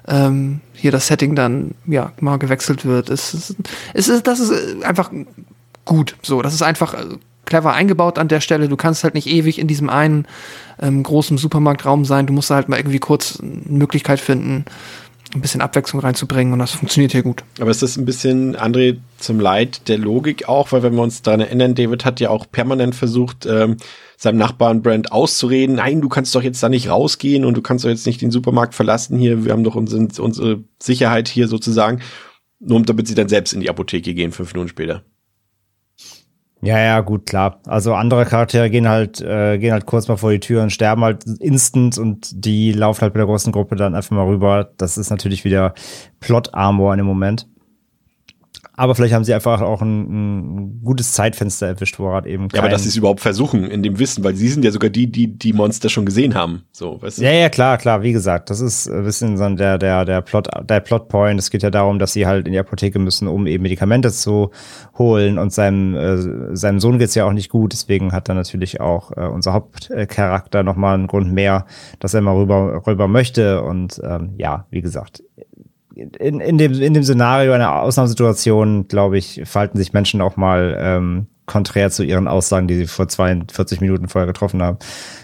ähm, 0.07 0.61
hier 0.73 0.93
das 0.93 1.07
Setting 1.07 1.35
dann 1.35 1.73
ja 1.87 2.13
mal 2.21 2.39
gewechselt 2.39 2.85
wird. 2.85 3.11
Es, 3.11 3.35
es, 3.35 3.57
es 3.95 4.09
ist, 4.09 4.27
das 4.27 4.41
ist 4.41 4.85
einfach 4.85 5.11
gut. 5.85 6.17
So, 6.23 6.43
das 6.43 6.55
ist 6.55 6.63
einfach 6.63 6.95
äh, 6.95 7.05
clever 7.45 7.73
eingebaut 7.73 8.19
an 8.19 8.29
der 8.29 8.41
Stelle. 8.41 8.69
Du 8.69 8.77
kannst 8.77 9.05
halt 9.05 9.15
nicht 9.15 9.27
ewig 9.27 9.59
in 9.59 9.67
diesem 9.67 9.91
einen 9.91 10.27
ähm, 10.81 11.03
großen 11.03 11.39
Supermarktraum 11.39 12.05
sein. 12.05 12.27
Du 12.27 12.33
musst 12.33 12.51
halt 12.51 12.69
mal 12.69 12.79
irgendwie 12.79 13.01
kurz 13.01 13.41
eine 13.41 13.79
Möglichkeit 13.79 14.21
finden, 14.21 14.65
ein 15.39 15.43
bisschen 15.43 15.61
Abwechslung 15.61 16.01
reinzubringen 16.01 16.53
und 16.53 16.59
das 16.59 16.73
funktioniert 16.73 17.13
hier 17.13 17.23
gut. 17.23 17.43
Aber 17.61 17.71
es 17.71 17.83
ist 17.83 17.97
ein 17.97 18.05
bisschen, 18.05 18.57
André, 18.57 18.99
zum 19.19 19.41
Leid 19.41 19.89
der 19.89 19.99
Logik 19.99 20.49
auch, 20.49 20.73
weil 20.73 20.83
wenn 20.83 20.95
wir 20.95 21.03
uns 21.03 21.23
daran 21.23 21.41
erinnern, 21.41 21.75
David 21.75 22.05
hat 22.05 22.21
ja 22.21 22.31
auch 22.31 22.51
permanent 22.51 22.95
versucht, 22.95 23.47
ähm, 23.47 23.77
seinem 24.17 24.39
Nachbarn 24.39 24.83
Brand 24.83 25.13
auszureden, 25.13 25.77
nein, 25.77 26.01
du 26.01 26.09
kannst 26.09 26.35
doch 26.35 26.43
jetzt 26.43 26.63
da 26.63 26.69
nicht 26.69 26.91
rausgehen 26.91 27.45
und 27.45 27.57
du 27.57 27.63
kannst 27.63 27.85
doch 27.85 27.89
jetzt 27.89 28.07
nicht 28.07 28.21
den 28.21 28.31
Supermarkt 28.31 28.75
verlassen 28.75 29.19
hier, 29.19 29.45
wir 29.45 29.53
haben 29.53 29.65
doch 29.65 29.77
unsere, 29.77 30.09
unsere 30.21 30.65
Sicherheit 30.83 31.29
hier 31.29 31.49
sozusagen, 31.49 32.01
nur 32.59 32.83
damit 32.83 33.07
sie 33.07 33.15
dann 33.15 33.29
selbst 33.29 33.53
in 33.53 33.61
die 33.61 33.71
Apotheke 33.71 34.15
gehen, 34.15 34.33
fünf 34.33 34.53
Minuten 34.53 34.69
später. 34.69 35.05
Ja, 36.61 36.79
ja, 36.79 37.01
gut, 37.01 37.27
klar. 37.27 37.61
Also 37.67 37.95
andere 37.95 38.25
Charaktere 38.25 38.69
gehen 38.69 38.89
halt, 38.89 39.21
äh, 39.21 39.59
gehen 39.59 39.73
halt 39.73 39.87
kurz 39.87 40.09
mal 40.09 40.17
vor 40.17 40.33
die 40.33 40.41
Tür 40.41 40.63
und 40.63 40.71
sterben 40.71 41.05
halt 41.05 41.25
instant 41.39 41.99
und 41.99 42.31
die 42.45 42.73
laufen 42.73 43.03
halt 43.03 43.15
mit 43.15 43.21
der 43.21 43.27
großen 43.27 43.53
Gruppe 43.53 43.77
dann 43.77 43.95
einfach 43.95 44.11
mal 44.11 44.27
rüber. 44.27 44.73
Das 44.77 44.99
ist 44.99 45.11
natürlich 45.11 45.45
wieder 45.45 45.73
Plot-Armor 46.19 46.95
in 46.95 46.99
dem 46.99 47.07
Moment. 47.07 47.47
Aber 48.79 48.95
vielleicht 48.95 49.13
haben 49.13 49.25
sie 49.25 49.35
einfach 49.35 49.61
auch 49.61 49.83
ein, 49.83 50.03
ein 50.03 50.81
gutes 50.85 51.11
Zeitfenster 51.11 51.67
erwischt, 51.67 51.99
wo 51.99 52.13
er 52.13 52.25
eben. 52.27 52.47
Ja, 52.53 52.61
aber 52.61 52.69
dass 52.69 52.85
sie 52.85 52.91
es 52.91 52.97
überhaupt 52.97 53.19
versuchen 53.19 53.65
in 53.65 53.83
dem 53.83 53.99
Wissen, 53.99 54.23
weil 54.23 54.37
sie 54.37 54.47
sind 54.47 54.65
ja 54.65 54.71
sogar 54.71 54.89
die, 54.89 55.11
die 55.11 55.37
die 55.37 55.53
Monster 55.53 55.89
schon 55.89 56.07
gesehen 56.07 56.37
haben. 56.37 56.63
So, 56.71 57.03
weißt 57.03 57.19
du? 57.19 57.25
Ja, 57.25 57.33
ja, 57.33 57.49
klar, 57.49 57.77
klar. 57.79 58.03
Wie 58.03 58.13
gesagt, 58.13 58.51
das 58.51 58.61
ist 58.61 58.89
ein 58.89 59.03
bisschen 59.03 59.37
so 59.37 59.49
der 59.49 59.79
der 59.79 60.05
der 60.05 60.21
Plot 60.21 60.47
der 60.63 60.79
Plotpoint. 60.79 61.41
Es 61.41 61.51
geht 61.51 61.65
ja 61.65 61.71
darum, 61.71 61.99
dass 61.99 62.13
sie 62.13 62.25
halt 62.25 62.47
in 62.47 62.53
die 62.53 62.59
Apotheke 62.61 63.01
müssen, 63.01 63.27
um 63.27 63.49
eben 63.49 63.65
Medikamente 63.65 64.13
zu 64.13 64.53
holen. 64.97 65.41
Und 65.41 65.53
seinem 65.53 65.97
äh, 65.97 66.57
seinem 66.57 66.79
Sohn 66.79 67.01
geht's 67.01 67.17
ja 67.17 67.25
auch 67.25 67.33
nicht 67.33 67.49
gut. 67.49 67.73
Deswegen 67.73 68.13
hat 68.13 68.29
er 68.29 68.37
natürlich 68.37 68.81
auch 68.81 69.11
äh, 69.17 69.27
unser 69.27 69.55
Hauptcharakter 69.55 70.63
noch 70.63 70.77
mal 70.77 70.95
einen 70.95 71.09
Grund 71.09 71.33
mehr, 71.33 71.67
dass 71.99 72.15
er 72.15 72.21
mal 72.21 72.37
rüber 72.37 72.81
rüber 72.87 73.09
möchte. 73.09 73.61
Und 73.61 74.01
ähm, 74.05 74.35
ja, 74.37 74.67
wie 74.71 74.83
gesagt, 74.83 75.25
in, 75.99 76.41
in, 76.41 76.59
dem, 76.59 76.81
in 76.81 76.95
dem 76.95 77.03
Szenario 77.03 77.53
einer 77.53 77.83
Ausnahmesituation, 77.83 78.89
glaube 78.89 79.19
ich, 79.19 79.43
verhalten 79.45 79.79
sich 79.79 79.93
Menschen 79.93 80.21
auch 80.21 80.37
mal 80.37 80.77
ähm, 80.81 81.27
konträr 81.47 81.91
zu 81.91 82.05
ihren 82.05 82.29
Aussagen, 82.29 82.69
die 82.69 82.77
sie 82.77 82.87
vor 82.87 83.09
42 83.09 83.81
Minuten 83.81 84.09
vorher 84.09 84.27
getroffen 84.27 84.63
haben. 84.63 84.79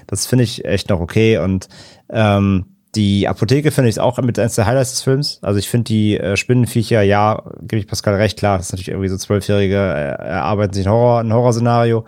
Das 0.06 0.26
finde 0.26 0.44
ich 0.44 0.64
echt 0.64 0.88
noch 0.90 1.00
okay. 1.00 1.38
Und 1.38 1.68
ähm, 2.10 2.66
die 2.94 3.28
Apotheke 3.28 3.70
finde 3.70 3.90
ich 3.90 4.00
auch 4.00 4.18
mit 4.18 4.38
eines 4.38 4.54
der 4.54 4.66
Highlights 4.66 4.90
des 4.90 5.02
Films. 5.02 5.38
Also 5.42 5.58
ich 5.58 5.68
finde 5.68 5.84
die 5.84 6.18
äh, 6.18 6.36
Spinnenviecher, 6.36 7.02
ja, 7.02 7.42
gebe 7.60 7.78
ich 7.78 7.86
Pascal 7.86 8.14
recht, 8.14 8.38
klar, 8.38 8.56
das 8.56 8.66
ist 8.66 8.72
natürlich 8.72 8.88
irgendwie 8.88 9.08
so 9.08 9.16
Zwölfjährige 9.16 9.76
äh, 9.76 10.24
erarbeiten 10.24 10.74
sich 10.74 10.86
ein 10.86 10.92
Horror, 10.92 11.20
ein 11.20 11.32
Horrorszenario. 11.32 12.04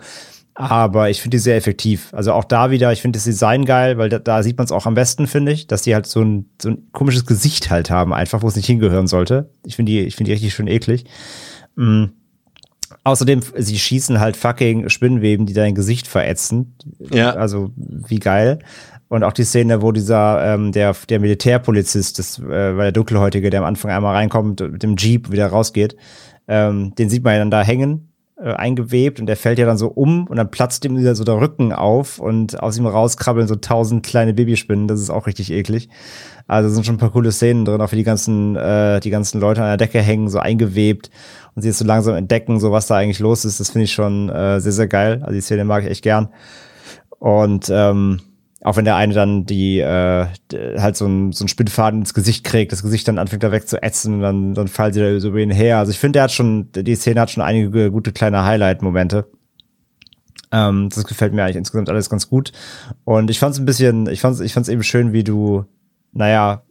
Aber 0.59 1.11
ich 1.11 1.21
finde 1.21 1.37
die 1.37 1.39
sehr 1.39 1.55
effektiv. 1.55 2.11
Also 2.13 2.33
auch 2.33 2.43
da 2.43 2.71
wieder, 2.71 2.91
ich 2.91 3.03
finde 3.03 3.17
das 3.17 3.25
Design 3.25 3.63
geil, 3.63 3.99
weil 3.99 4.09
da, 4.09 4.17
da 4.17 4.41
sieht 4.41 4.57
man 4.57 4.65
es 4.65 4.71
auch 4.71 4.87
am 4.87 4.95
besten, 4.95 5.27
finde 5.27 5.51
ich, 5.51 5.67
dass 5.67 5.83
die 5.83 5.93
halt 5.93 6.07
so 6.07 6.21
ein, 6.21 6.49
so 6.59 6.69
ein 6.69 6.87
komisches 6.93 7.27
Gesicht 7.27 7.69
halt 7.69 7.91
haben, 7.91 8.11
einfach, 8.11 8.41
wo 8.41 8.47
es 8.47 8.55
nicht 8.55 8.65
hingehören 8.65 9.05
sollte. 9.05 9.51
Ich 9.63 9.75
finde 9.75 9.91
die, 9.91 9.99
ich 9.99 10.15
finde 10.15 10.29
die 10.29 10.33
richtig 10.33 10.55
schön 10.55 10.65
eklig. 10.65 11.05
Mhm. 11.75 12.13
Außerdem, 13.03 13.41
sie 13.55 13.77
schießen 13.77 14.19
halt 14.19 14.35
fucking 14.35 14.89
Spinnenweben, 14.89 15.45
die 15.45 15.53
dein 15.53 15.75
Gesicht 15.75 16.07
verätzen. 16.07 16.75
Ja. 17.11 17.33
Also, 17.35 17.69
wie 17.75 18.17
geil. 18.17 18.57
Und 19.09 19.23
auch 19.23 19.33
die 19.33 19.43
Szene, 19.43 19.83
wo 19.83 19.91
dieser, 19.91 20.55
ähm, 20.55 20.71
der, 20.71 20.95
der 21.07 21.19
Militärpolizist, 21.19 22.17
das 22.17 22.39
äh, 22.39 22.75
war 22.75 22.83
der 22.83 22.91
Dunkelhäutige, 22.93 23.51
der 23.51 23.59
am 23.59 23.67
Anfang 23.67 23.91
einmal 23.91 24.15
reinkommt, 24.15 24.59
mit 24.59 24.81
dem 24.81 24.95
Jeep 24.97 25.31
wieder 25.31 25.47
rausgeht, 25.47 25.95
ähm, 26.47 26.95
den 26.95 27.11
sieht 27.11 27.23
man 27.23 27.33
ja 27.33 27.39
dann 27.39 27.51
da 27.51 27.61
hängen 27.61 28.07
äh, 28.39 28.53
eingewebt 28.53 29.19
und 29.19 29.25
der 29.25 29.35
fällt 29.35 29.57
ja 29.57 29.65
dann 29.65 29.77
so 29.77 29.87
um 29.87 30.27
und 30.27 30.37
dann 30.37 30.51
platzt 30.51 30.85
ihm 30.85 30.97
wieder 30.97 31.15
so 31.15 31.23
der 31.23 31.39
Rücken 31.39 31.73
auf 31.73 32.19
und 32.19 32.61
aus 32.61 32.77
ihm 32.77 32.85
rauskrabbeln 32.85 33.47
so 33.47 33.55
tausend 33.55 34.05
kleine 34.05 34.33
Babyspinnen. 34.33 34.87
Das 34.87 34.99
ist 34.99 35.09
auch 35.09 35.27
richtig 35.27 35.51
eklig. 35.51 35.89
Also 36.45 36.69
sind 36.69 36.85
schon 36.85 36.95
ein 36.95 36.99
paar 36.99 37.11
coole 37.11 37.31
Szenen 37.31 37.65
drin, 37.65 37.81
auch 37.81 37.91
wie 37.91 37.97
die 37.97 38.03
ganzen, 38.03 38.55
äh, 38.55 38.99
die 38.99 39.09
ganzen 39.09 39.41
Leute 39.41 39.61
an 39.61 39.67
der 39.67 39.77
Decke 39.77 40.01
hängen, 40.01 40.29
so 40.29 40.39
eingewebt 40.39 41.09
und 41.55 41.63
sie 41.63 41.69
jetzt 41.69 41.79
so 41.79 41.85
langsam 41.85 42.15
entdecken, 42.15 42.59
so 42.59 42.71
was 42.71 42.87
da 42.87 42.95
eigentlich 42.95 43.19
los 43.19 43.43
ist. 43.43 43.59
Das 43.59 43.71
finde 43.71 43.85
ich 43.85 43.93
schon 43.93 44.29
äh, 44.29 44.61
sehr, 44.61 44.71
sehr 44.71 44.87
geil. 44.87 45.19
Also 45.23 45.33
die 45.33 45.41
Szene 45.41 45.65
mag 45.65 45.83
ich 45.83 45.89
echt 45.89 46.03
gern. 46.03 46.29
Und 47.19 47.69
ähm, 47.71 48.21
auch 48.67 48.75
wenn 48.75 48.83
der 48.83 48.97
eine 48.97 49.13
dann 49.13 49.45
die 49.45 49.79
äh, 49.79 50.27
halt 50.77 50.97
so 50.97 51.05
ein, 51.05 51.31
so 51.31 51.45
ein 51.45 51.47
Spinnfaden 51.47 52.01
ins 52.01 52.13
Gesicht 52.13 52.43
kriegt, 52.43 52.73
das 52.73 52.83
Gesicht 52.83 53.07
dann 53.07 53.17
anfängt 53.17 53.41
da 53.41 53.53
wegzuätzen 53.53 54.15
und 54.15 54.19
dann, 54.19 54.53
dann 54.55 54.67
fallen 54.67 54.91
sie 54.91 54.99
da 54.99 55.17
so 55.21 55.29
über 55.29 55.39
ihn 55.39 55.51
her. 55.51 55.77
Also 55.77 55.91
ich 55.91 55.99
finde, 55.99 56.17
der 56.17 56.23
hat 56.23 56.33
schon, 56.33 56.69
die 56.73 56.95
Szene 56.95 57.21
hat 57.21 57.31
schon 57.31 57.43
einige 57.43 57.89
gute 57.91 58.11
kleine 58.11 58.43
Highlight-Momente. 58.43 59.25
Ähm, 60.51 60.89
das 60.93 61.05
gefällt 61.05 61.33
mir 61.33 61.45
eigentlich 61.45 61.55
insgesamt 61.55 61.87
alles 61.87 62.09
ganz 62.09 62.29
gut. 62.29 62.51
Und 63.05 63.29
ich 63.29 63.39
fand 63.39 63.53
es 63.53 63.59
ein 63.59 63.65
bisschen, 63.65 64.05
ich 64.09 64.19
fand 64.19 64.35
es 64.35 64.41
ich 64.41 64.51
fand's 64.51 64.67
eben 64.67 64.83
schön, 64.83 65.13
wie 65.13 65.23
du, 65.23 65.63
naja, 66.11 66.63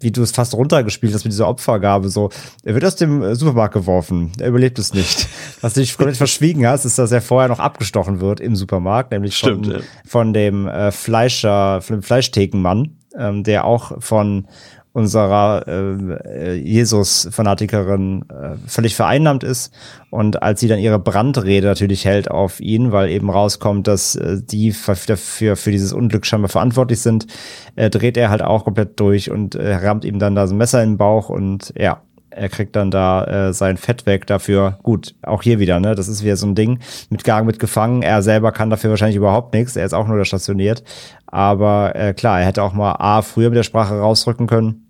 wie 0.00 0.12
du 0.12 0.22
es 0.22 0.30
fast 0.30 0.54
runtergespielt 0.54 1.14
hast 1.14 1.24
mit 1.24 1.32
dieser 1.32 1.48
Opfergabe. 1.48 2.08
So, 2.08 2.30
er 2.62 2.74
wird 2.74 2.84
aus 2.84 2.96
dem 2.96 3.22
äh, 3.22 3.34
Supermarkt 3.34 3.74
geworfen, 3.74 4.32
er 4.38 4.48
überlebt 4.48 4.78
es 4.78 4.94
nicht. 4.94 5.28
Was 5.60 5.74
du 5.74 5.80
dich 5.80 5.96
komplett 5.96 6.16
verschwiegen 6.16 6.66
hast, 6.66 6.84
ist, 6.84 6.98
dass 6.98 7.12
er 7.12 7.22
vorher 7.22 7.48
noch 7.48 7.58
abgestochen 7.58 8.20
wird 8.20 8.40
im 8.40 8.56
Supermarkt, 8.56 9.10
nämlich 9.10 9.36
Stimmt, 9.36 9.66
von, 9.66 9.74
ja. 9.76 9.80
von 10.06 10.32
dem 10.32 10.66
äh, 10.66 10.92
Fleischer, 10.92 11.80
von 11.80 11.96
dem 11.96 12.02
Fleischthekenmann, 12.02 12.96
ähm, 13.16 13.44
der 13.44 13.64
auch 13.64 14.00
von 14.02 14.46
unserer 14.94 15.66
äh, 15.66 16.54
Jesus-Fanatikerin 16.54 18.24
äh, 18.28 18.68
völlig 18.68 18.94
vereinnahmt 18.94 19.42
ist. 19.42 19.74
Und 20.10 20.42
als 20.44 20.60
sie 20.60 20.68
dann 20.68 20.78
ihre 20.78 21.00
Brandrede 21.00 21.66
natürlich 21.66 22.04
hält 22.04 22.30
auf 22.30 22.60
ihn, 22.60 22.92
weil 22.92 23.10
eben 23.10 23.28
rauskommt, 23.28 23.88
dass 23.88 24.14
äh, 24.14 24.38
die 24.40 24.72
dafür 25.06 25.56
für 25.56 25.72
dieses 25.72 25.92
Unglück 25.92 26.24
scheinbar 26.24 26.48
verantwortlich 26.48 27.00
sind, 27.00 27.26
äh, 27.74 27.90
dreht 27.90 28.16
er 28.16 28.30
halt 28.30 28.42
auch 28.42 28.64
komplett 28.64 29.00
durch 29.00 29.32
und 29.32 29.56
äh, 29.56 29.74
rammt 29.74 30.04
ihm 30.04 30.20
dann 30.20 30.36
da 30.36 30.46
so 30.46 30.54
ein 30.54 30.58
Messer 30.58 30.80
in 30.84 30.92
den 30.92 30.96
Bauch 30.96 31.28
und 31.28 31.74
ja, 31.76 32.00
er 32.30 32.48
kriegt 32.48 32.76
dann 32.76 32.90
da 32.90 33.24
äh, 33.24 33.52
sein 33.52 33.76
Fett 33.76 34.06
weg 34.06 34.26
dafür. 34.26 34.78
Gut, 34.82 35.14
auch 35.22 35.42
hier 35.42 35.58
wieder, 35.58 35.80
ne? 35.80 35.94
Das 35.94 36.08
ist 36.08 36.24
wieder 36.24 36.36
so 36.36 36.46
ein 36.46 36.54
Ding. 36.54 36.80
Mit 37.10 37.24
Gang 37.24 37.46
mit 37.46 37.58
gefangen. 37.58 38.02
Er 38.02 38.22
selber 38.22 38.52
kann 38.52 38.70
dafür 38.70 38.90
wahrscheinlich 38.90 39.16
überhaupt 39.16 39.54
nichts. 39.54 39.76
Er 39.76 39.86
ist 39.86 39.92
auch 39.92 40.06
nur 40.06 40.18
da 40.18 40.24
stationiert. 40.24 40.82
Aber 41.26 41.94
äh, 41.94 42.12
klar, 42.12 42.40
er 42.40 42.46
hätte 42.46 42.62
auch 42.62 42.72
mal 42.72 42.92
A, 42.98 43.22
früher 43.22 43.50
mit 43.50 43.56
der 43.56 43.62
Sprache 43.62 43.98
rausrücken 43.98 44.46
können. 44.46 44.83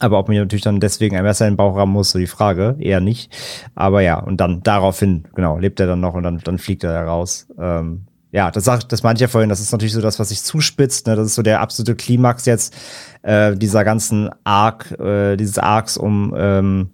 Aber 0.00 0.18
ob 0.18 0.28
man 0.28 0.38
natürlich 0.38 0.62
dann 0.62 0.80
deswegen 0.80 1.16
ein 1.16 1.22
Messer 1.22 1.46
in 1.46 1.52
den 1.52 1.56
Bauch 1.58 1.76
haben 1.76 1.92
muss, 1.92 2.10
so 2.10 2.18
die 2.18 2.26
Frage, 2.26 2.76
eher 2.80 3.00
nicht. 3.00 3.32
Aber 3.74 4.00
ja, 4.00 4.18
und 4.18 4.38
dann 4.38 4.62
daraufhin, 4.62 5.24
genau, 5.34 5.58
lebt 5.58 5.78
er 5.78 5.86
dann 5.86 6.00
noch 6.00 6.14
und 6.14 6.22
dann, 6.22 6.38
dann 6.38 6.58
fliegt 6.58 6.82
er 6.84 6.92
da 6.92 7.04
raus. 7.04 7.46
Ähm, 7.58 8.06
ja, 8.32 8.50
das 8.50 8.64
sagt, 8.64 8.92
das 8.92 9.02
meinte 9.02 9.18
ich 9.18 9.22
ja 9.22 9.28
vorhin, 9.28 9.50
das 9.50 9.60
ist 9.60 9.72
natürlich 9.72 9.92
so 9.92 10.00
das, 10.00 10.18
was 10.18 10.28
sich 10.28 10.42
zuspitzt, 10.42 11.06
ne? 11.06 11.16
Das 11.16 11.26
ist 11.26 11.34
so 11.34 11.42
der 11.42 11.60
absolute 11.60 11.96
Klimax 11.96 12.46
jetzt 12.46 12.74
äh, 13.22 13.56
dieser 13.56 13.84
ganzen 13.84 14.30
Arc, 14.44 14.92
äh, 15.00 15.36
dieses 15.36 15.58
Arcs 15.58 15.96
um 15.96 16.34
ähm, 16.36 16.90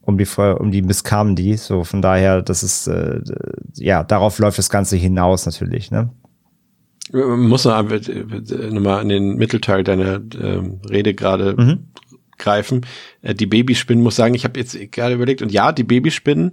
um 0.00 0.16
die 0.16 0.26
um 0.36 0.70
die 0.70 0.80
Miss 0.80 1.04
Carmody. 1.04 1.58
So 1.58 1.84
von 1.84 2.00
daher, 2.00 2.40
das 2.40 2.62
ist 2.62 2.86
äh, 2.86 3.20
ja 3.74 4.02
darauf 4.02 4.38
läuft 4.38 4.58
das 4.58 4.70
Ganze 4.70 4.96
hinaus 4.96 5.44
natürlich, 5.44 5.90
ne? 5.90 6.10
Muss 7.12 7.64
noch 7.64 7.82
nochmal 7.82 9.02
in 9.02 9.08
den 9.08 9.36
Mittelteil 9.36 9.84
deiner 9.84 10.20
äh, 10.38 10.60
Rede 10.88 11.14
gerade 11.14 11.54
mhm. 11.56 11.88
Greifen. 12.38 12.86
Äh, 13.22 13.34
die 13.34 13.46
Babyspinnen 13.46 14.02
muss 14.02 14.16
sagen, 14.16 14.34
ich 14.34 14.44
habe 14.44 14.58
jetzt 14.58 14.76
gerade 14.92 15.14
überlegt 15.14 15.42
und 15.42 15.52
ja, 15.52 15.72
die 15.72 15.84
Babyspinnen 15.84 16.52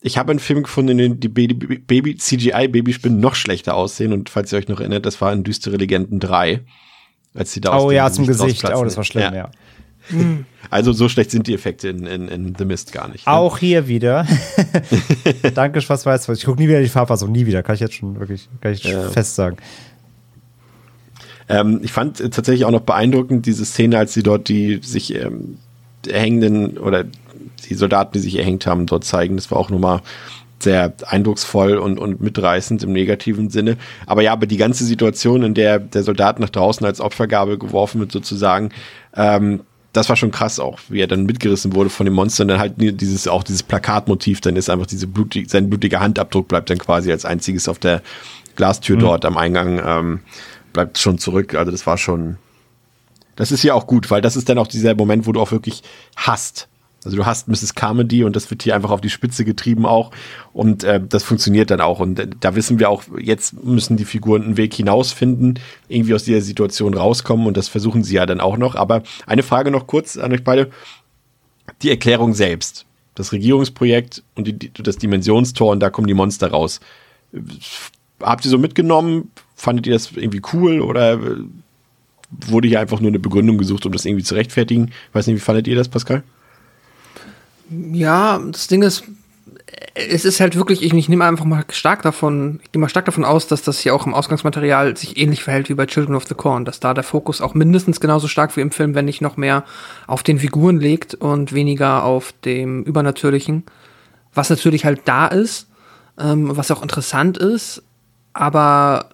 ich 0.00 0.16
habe 0.16 0.30
einen 0.30 0.38
Film 0.38 0.62
gefunden, 0.62 0.90
in 0.92 0.98
dem 0.98 1.20
die 1.20 1.28
Baby, 1.28 1.78
Baby 1.78 2.16
CGI 2.16 2.68
Babyspinnen 2.68 3.18
noch 3.18 3.34
schlechter 3.34 3.74
aussehen. 3.74 4.12
Und 4.12 4.30
falls 4.30 4.52
ihr 4.52 4.58
euch 4.58 4.68
noch 4.68 4.80
erinnert, 4.80 5.06
das 5.06 5.20
war 5.20 5.32
in 5.32 5.42
Düstere 5.42 5.76
Legenden 5.76 6.20
3. 6.20 6.60
Als 7.34 7.52
sie 7.52 7.60
da 7.60 7.78
oh 7.78 7.90
ja, 7.90 8.10
zum 8.10 8.26
Gesicht. 8.26 8.64
Oh, 8.64 8.84
das 8.84 8.96
war 8.96 9.04
schlimm, 9.04 9.34
ja. 9.34 9.34
ja. 9.34 9.50
Also 10.70 10.92
so 10.92 11.08
schlecht 11.08 11.30
sind 11.30 11.46
die 11.46 11.54
Effekte 11.54 11.88
in, 11.88 12.04
in, 12.04 12.28
in 12.28 12.54
The 12.54 12.66
Mist 12.66 12.92
gar 12.92 13.08
nicht. 13.08 13.26
Ne? 13.26 13.32
Auch 13.32 13.56
hier 13.56 13.88
wieder. 13.88 14.26
Danke, 15.54 15.82
was 15.88 16.04
weiß 16.04 16.28
Ich 16.28 16.44
gucke 16.44 16.60
nie 16.60 16.68
wieder 16.68 16.82
die 16.82 16.88
Farbfassung, 16.88 17.32
nie 17.32 17.46
wieder. 17.46 17.62
Kann 17.62 17.74
ich 17.74 17.80
jetzt 17.80 17.94
schon 17.94 18.18
wirklich 18.18 18.50
kann 18.60 18.72
ich 18.72 18.84
ja. 18.84 19.08
fest 19.08 19.34
sagen. 19.34 19.56
Ähm, 21.48 21.80
ich 21.82 21.92
fand 21.92 22.18
tatsächlich 22.18 22.64
auch 22.64 22.70
noch 22.70 22.80
beeindruckend 22.80 23.46
diese 23.46 23.64
Szene, 23.64 23.98
als 23.98 24.14
sie 24.14 24.22
dort 24.22 24.48
die 24.48 24.80
sich 24.82 25.14
ähm, 25.14 25.58
erhängenden 26.06 26.78
oder 26.78 27.04
die 27.68 27.74
Soldaten, 27.74 28.12
die 28.12 28.20
sich 28.20 28.36
erhängt 28.36 28.66
haben, 28.66 28.86
dort 28.86 29.04
zeigen. 29.04 29.36
Das 29.36 29.50
war 29.50 29.58
auch 29.58 29.70
nochmal 29.70 30.00
sehr 30.60 30.92
eindrucksvoll 31.06 31.76
und, 31.76 31.98
und 31.98 32.20
mitreißend 32.20 32.82
im 32.82 32.92
negativen 32.92 33.50
Sinne. 33.50 33.76
Aber 34.06 34.22
ja, 34.22 34.32
aber 34.32 34.46
die 34.46 34.56
ganze 34.56 34.84
Situation, 34.84 35.42
in 35.42 35.54
der 35.54 35.78
der 35.78 36.02
Soldat 36.02 36.40
nach 36.40 36.50
draußen 36.50 36.84
als 36.84 37.00
Opfergabe 37.00 37.58
geworfen 37.58 38.00
wird, 38.00 38.12
sozusagen, 38.12 38.70
ähm, 39.14 39.60
das 39.92 40.08
war 40.08 40.16
schon 40.16 40.30
krass 40.30 40.60
auch, 40.60 40.78
wie 40.88 41.00
er 41.00 41.06
dann 41.06 41.24
mitgerissen 41.24 41.74
wurde 41.74 41.90
von 41.90 42.06
dem 42.06 42.14
Monster 42.14 42.42
und 42.42 42.48
dann 42.48 42.58
halt 42.58 42.74
dieses, 42.76 43.26
auch 43.26 43.42
dieses 43.42 43.62
Plakatmotiv, 43.62 44.40
dann 44.40 44.56
ist 44.56 44.68
einfach 44.68 44.86
diese 44.86 45.06
blutig, 45.06 45.48
sein 45.48 45.70
blutiger 45.70 46.00
Handabdruck 46.00 46.48
bleibt 46.48 46.70
dann 46.70 46.78
quasi 46.78 47.10
als 47.10 47.24
einziges 47.24 47.68
auf 47.68 47.78
der 47.78 48.02
Glastür 48.56 48.96
mhm. 48.96 49.00
dort 49.00 49.24
am 49.24 49.36
Eingang, 49.36 49.80
ähm, 49.84 50.20
bleibt 50.78 50.98
schon 50.98 51.18
zurück. 51.18 51.56
Also 51.56 51.72
das 51.72 51.88
war 51.88 51.98
schon, 51.98 52.36
das 53.34 53.50
ist 53.50 53.64
ja 53.64 53.74
auch 53.74 53.88
gut, 53.88 54.12
weil 54.12 54.20
das 54.20 54.36
ist 54.36 54.48
dann 54.48 54.58
auch 54.58 54.68
dieser 54.68 54.94
Moment, 54.94 55.26
wo 55.26 55.32
du 55.32 55.40
auch 55.40 55.50
wirklich 55.50 55.82
hast. 56.14 56.68
Also 57.04 57.16
du 57.16 57.26
hast 57.26 57.48
Mrs. 57.48 57.74
Carmody 57.74 58.22
und 58.22 58.36
das 58.36 58.48
wird 58.48 58.62
hier 58.62 58.76
einfach 58.76 58.92
auf 58.92 59.00
die 59.00 59.10
Spitze 59.10 59.44
getrieben 59.44 59.86
auch 59.86 60.12
und 60.52 60.84
äh, 60.84 61.00
das 61.04 61.24
funktioniert 61.24 61.72
dann 61.72 61.80
auch 61.80 61.98
und 61.98 62.20
äh, 62.20 62.28
da 62.38 62.54
wissen 62.54 62.78
wir 62.78 62.90
auch, 62.90 63.02
jetzt 63.18 63.64
müssen 63.64 63.96
die 63.96 64.04
Figuren 64.04 64.44
einen 64.44 64.56
Weg 64.56 64.72
hinausfinden, 64.72 65.58
irgendwie 65.88 66.14
aus 66.14 66.22
dieser 66.22 66.42
Situation 66.42 66.94
rauskommen 66.94 67.48
und 67.48 67.56
das 67.56 67.66
versuchen 67.66 68.04
sie 68.04 68.14
ja 68.14 68.24
dann 68.26 68.40
auch 68.40 68.56
noch. 68.56 68.76
Aber 68.76 69.02
eine 69.26 69.42
Frage 69.42 69.72
noch 69.72 69.88
kurz 69.88 70.16
an 70.16 70.32
euch 70.32 70.44
beide. 70.44 70.70
Die 71.82 71.90
Erklärung 71.90 72.34
selbst, 72.34 72.86
das 73.16 73.32
Regierungsprojekt 73.32 74.22
und 74.36 74.46
die, 74.46 74.72
das 74.72 74.96
Dimensionstor 74.96 75.72
und 75.72 75.80
da 75.80 75.90
kommen 75.90 76.06
die 76.06 76.14
Monster 76.14 76.52
raus. 76.52 76.78
Habt 78.20 78.44
ihr 78.44 78.50
so 78.50 78.58
mitgenommen? 78.58 79.32
Fandet 79.58 79.88
ihr 79.88 79.92
das 79.92 80.12
irgendwie 80.12 80.40
cool 80.52 80.80
oder 80.80 81.14
äh, 81.14 81.36
wurde 82.30 82.68
hier 82.68 82.78
einfach 82.78 83.00
nur 83.00 83.08
eine 83.08 83.18
Begründung 83.18 83.58
gesucht, 83.58 83.84
um 83.86 83.92
das 83.92 84.04
irgendwie 84.04 84.22
zu 84.22 84.36
rechtfertigen? 84.36 84.92
weiß 85.12 85.26
nicht, 85.26 85.34
wie 85.34 85.40
fandet 85.40 85.66
ihr 85.66 85.74
das, 85.74 85.88
Pascal? 85.88 86.22
Ja, 87.68 88.38
das 88.38 88.68
Ding 88.68 88.82
ist, 88.82 89.02
es 89.94 90.24
ist 90.24 90.38
halt 90.38 90.54
wirklich, 90.54 90.84
ich, 90.84 90.94
ich 90.94 91.08
nehme 91.08 91.24
einfach 91.24 91.44
mal 91.44 91.64
stark 91.70 92.02
davon, 92.02 92.60
ich 92.62 92.72
nehme 92.72 92.82
mal 92.82 92.88
stark 92.88 93.06
davon 93.06 93.24
aus, 93.24 93.48
dass 93.48 93.62
das 93.62 93.80
hier 93.80 93.96
auch 93.96 94.06
im 94.06 94.14
Ausgangsmaterial 94.14 94.96
sich 94.96 95.18
ähnlich 95.18 95.42
verhält 95.42 95.68
wie 95.68 95.74
bei 95.74 95.86
Children 95.86 96.14
of 96.14 96.28
the 96.28 96.36
Corn, 96.36 96.64
dass 96.64 96.78
da 96.78 96.94
der 96.94 97.02
Fokus 97.02 97.40
auch 97.40 97.54
mindestens 97.54 97.98
genauso 97.98 98.28
stark 98.28 98.56
wie 98.56 98.60
im 98.60 98.70
Film, 98.70 98.94
wenn 98.94 99.06
nicht 99.06 99.22
noch 99.22 99.36
mehr 99.36 99.64
auf 100.06 100.22
den 100.22 100.38
Figuren 100.38 100.78
legt 100.78 101.14
und 101.14 101.52
weniger 101.52 102.04
auf 102.04 102.32
dem 102.44 102.84
Übernatürlichen. 102.84 103.64
Was 104.32 104.50
natürlich 104.50 104.84
halt 104.84 105.00
da 105.06 105.26
ist, 105.26 105.66
ähm, 106.16 106.56
was 106.56 106.70
auch 106.70 106.82
interessant 106.82 107.36
ist, 107.36 107.82
aber 108.32 109.10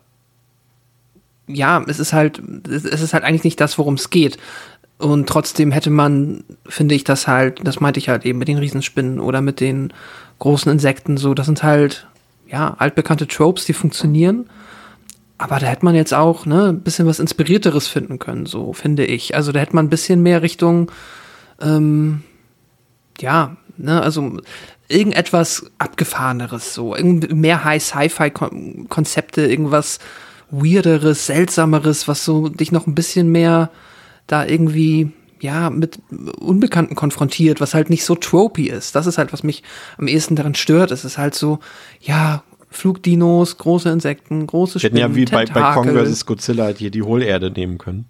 ja, 1.47 1.85
es 1.87 1.99
ist 1.99 2.13
halt, 2.13 2.43
es 2.69 2.85
ist 2.85 3.15
halt 3.15 3.25
eigentlich 3.25 3.45
nicht 3.45 3.61
das, 3.61 3.79
worum 3.79 3.95
es 3.95 4.11
geht. 4.11 4.39
Und 4.99 5.29
trotzdem 5.29 5.73
hätte 5.73 5.91
man, 5.91 6.45
finde 6.67 6.95
ich, 6.95 7.05
das 7.05 7.27
halt, 7.27 7.61
das 7.67 7.81
meinte 7.81 7.99
ich 7.99 8.09
halt 8.09 8.25
eben 8.25 8.39
mit 8.39 8.49
den 8.49 8.59
Riesenspinnen 8.59 9.21
oder 9.21 9.41
mit 9.41 9.61
den 9.61 9.93
großen 10.39 10.71
Insekten 10.71 11.17
so, 11.17 11.35
das 11.35 11.47
sind 11.47 11.63
halt, 11.63 12.07
ja, 12.49 12.75
altbekannte 12.79 13.27
Tropes, 13.27 13.65
die 13.65 13.73
funktionieren. 13.73 14.49
Aber 15.37 15.59
da 15.59 15.67
hätte 15.67 15.85
man 15.85 15.97
jetzt 15.97 16.15
auch, 16.15 16.47
ne, 16.47 16.69
ein 16.69 16.81
bisschen 16.81 17.07
was 17.07 17.19
Inspirierteres 17.19 17.89
finden 17.89 18.19
können, 18.19 18.47
so, 18.47 18.73
finde 18.73 19.05
ich. 19.05 19.35
Also 19.35 19.53
da 19.53 19.61
hätte 19.61 19.75
man 19.75 19.87
ein 19.87 19.91
bisschen 19.91 20.23
mehr 20.23 20.43
Richtung, 20.43 20.91
ähm, 21.61 22.23
ja, 23.19 23.57
ne, 23.77 24.01
also 24.01 24.39
irgendetwas 24.89 25.67
abgefahreneres, 25.79 26.73
so, 26.73 26.95
mehr 27.01 27.65
High-Sci-Fi-Konzepte, 27.65 29.47
irgendwas 29.47 29.99
weirderes, 30.63 31.27
seltsameres, 31.27 32.09
was 32.09 32.25
so 32.25 32.49
dich 32.49 32.73
noch 32.73 32.87
ein 32.87 32.95
bisschen 32.95 33.31
mehr 33.31 33.71
da 34.27 34.45
irgendwie 34.45 35.13
ja, 35.41 35.69
mit 35.69 35.99
Unbekannten 36.41 36.95
konfrontiert, 36.95 37.61
was 37.61 37.75
halt 37.75 37.91
nicht 37.91 38.05
so 38.05 38.15
tropy 38.15 38.69
ist. 38.69 38.95
Das 38.95 39.07
ist 39.07 39.19
halt, 39.19 39.33
was 39.33 39.43
mich 39.43 39.63
am 39.99 40.09
ehesten 40.09 40.37
daran 40.37 40.55
stört. 40.55 40.91
Es 40.91 41.05
ist 41.05 41.19
halt 41.19 41.35
so, 41.35 41.59
ja, 42.01 42.43
Flugdinos, 42.71 43.59
große 43.59 43.91
Insekten, 43.91 44.47
große 44.47 44.79
Spinnen, 44.79 44.97
Hätten 44.97 45.13
ja 45.13 45.17
wie 45.17 45.27
bei, 45.27 45.45
bei 45.45 45.75
Kong 45.75 45.89
vs. 45.89 46.27
Godzilla 46.27 46.65
halt 46.65 46.79
hier 46.79 46.91
die 46.91 47.03
Hohlerde 47.03 47.51
nehmen 47.51 47.79
können. 47.79 48.07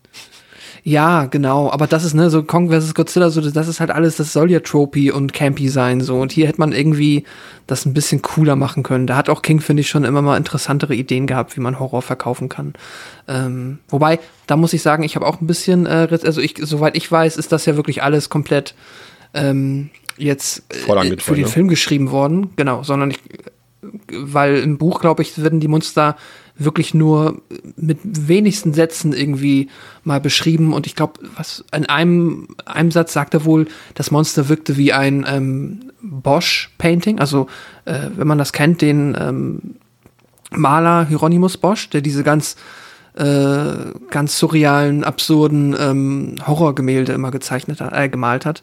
Ja, 0.83 1.27
genau. 1.27 1.71
Aber 1.71 1.87
das 1.87 2.05
ist, 2.05 2.15
ne, 2.15 2.31
so 2.31 2.43
Kong 2.43 2.71
vs. 2.71 2.95
Godzilla, 2.95 3.31
so, 3.31 3.41
das 3.41 3.69
ist 3.69 3.81
halt 3.81 3.91
alles, 3.91 4.17
das 4.17 4.33
soll 4.33 4.51
ja 4.51 4.61
tropy 4.61 5.11
und 5.11 5.33
campy 5.33 5.69
sein, 5.69 6.01
so. 6.01 6.21
Und 6.21 6.33
hier 6.33 6.47
hätte 6.47 6.61
man 6.61 6.73
irgendwie 6.73 7.25
das 7.67 7.87
ein 7.87 7.95
bisschen 7.95 8.21
cooler 8.23 8.57
machen 8.57 8.83
können. 8.83 9.07
Da 9.07 9.17
hat 9.17 9.31
auch 9.31 9.43
King, 9.43 9.61
finde 9.61 9.81
ich, 9.81 9.89
schon 9.89 10.05
immer 10.05 10.23
mal 10.23 10.37
interessantere 10.37 10.95
Ideen 10.95 11.27
gehabt, 11.27 11.57
wie 11.57 11.61
man 11.61 11.79
Horror 11.79 12.03
verkaufen 12.03 12.49
kann. 12.49 12.75
Ähm, 13.29 13.79
wobei, 13.89 14.19
da 14.47 14.57
muss 14.57 14.73
ich 14.73 14.83
sagen, 14.83 15.03
ich 15.03 15.17
habe 15.17 15.27
auch 15.27 15.41
ein 15.41 15.47
bisschen, 15.47 15.87
äh, 15.87 16.09
also 16.11 16.41
ich, 16.41 16.57
soweit 16.61 16.97
ich 16.97 17.11
weiß, 17.11 17.37
ist 17.37 17.53
das 17.53 17.65
ja 17.65 17.77
wirklich 17.77 18.03
alles 18.03 18.29
komplett, 18.29 18.75
ähm, 19.33 19.91
jetzt 20.17 20.65
äh, 20.69 21.19
für 21.19 21.35
den 21.35 21.45
ne? 21.45 21.51
Film 21.51 21.69
geschrieben 21.69 22.11
worden. 22.11 22.51
Genau, 22.57 22.83
sondern 22.83 23.11
ich, 23.11 23.21
weil 24.13 24.57
im 24.57 24.79
Buch, 24.79 25.01
glaube 25.01 25.23
ich, 25.23 25.41
werden 25.43 25.61
die 25.61 25.69
Monster 25.69 26.17
wirklich 26.57 26.95
nur 26.95 27.43
mit 27.77 27.99
wenigsten 28.03 28.75
Sätzen 28.75 29.13
irgendwie 29.13 29.69
mal 30.05 30.21
beschrieben. 30.21 30.73
Und 30.73 30.87
ich 30.87 30.95
glaube, 30.95 31.21
was 31.37 31.65
in 31.75 31.87
einem, 31.87 32.49
einem 32.65 32.91
Satz 32.91 33.13
sagt 33.13 33.35
er 33.35 33.45
wohl, 33.45 33.67
das 33.95 34.11
Monster 34.11 34.49
wirkte 34.49 34.77
wie 34.77 34.93
ein 34.93 35.27
ähm, 35.29 35.93
Bosch-Painting. 36.03 37.19
Also, 37.19 37.49
äh, 37.85 38.11
wenn 38.17 38.27
man 38.27 38.39
das 38.39 38.53
kennt, 38.53 38.83
den 38.83 39.17
ähm, 39.19 39.77
Maler 40.51 41.07
Hieronymus 41.07 41.57
Bosch, 41.57 41.91
der 41.91 42.01
diese 42.01 42.23
ganz 42.23 42.57
äh, 43.15 43.93
ganz 44.11 44.39
surrealen, 44.39 45.05
absurden 45.05 45.77
ähm, 45.79 46.35
Horrorgemälde 46.47 47.13
immer 47.13 47.31
gezeichnet 47.31 47.81
hat, 47.81 47.93
äh, 47.93 48.09
gemalt 48.09 48.45
hat. 48.45 48.63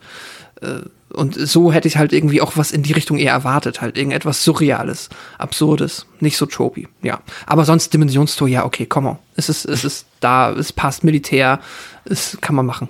Äh, 0.62 0.82
und 1.14 1.36
so 1.36 1.72
hätte 1.72 1.88
ich 1.88 1.98
halt 1.98 2.14
irgendwie 2.14 2.42
auch 2.42 2.58
was 2.58 2.72
in 2.72 2.84
die 2.84 2.94
Richtung 2.94 3.18
eher 3.18 3.34
erwartet, 3.34 3.82
halt 3.82 3.98
irgendetwas 3.98 4.44
Surreales, 4.44 5.10
Absurdes, 5.38 6.06
nicht 6.20 6.38
so 6.38 6.46
tropy, 6.46 6.88
ja. 7.02 7.22
Aber 7.46 7.66
sonst 7.66 7.94
Dimensionstor, 7.94 8.48
ja, 8.48 8.66
okay, 8.66 8.86
come 8.86 9.10
on. 9.10 9.18
Es 9.36 9.50
ist, 9.50 9.66
es 9.66 9.84
ist 9.84 10.06
da, 10.20 10.52
es 10.52 10.72
passt 10.72 11.04
Militär, 11.04 11.60
es 12.06 12.38
kann 12.42 12.56
man 12.56 12.66
machen. 12.66 12.90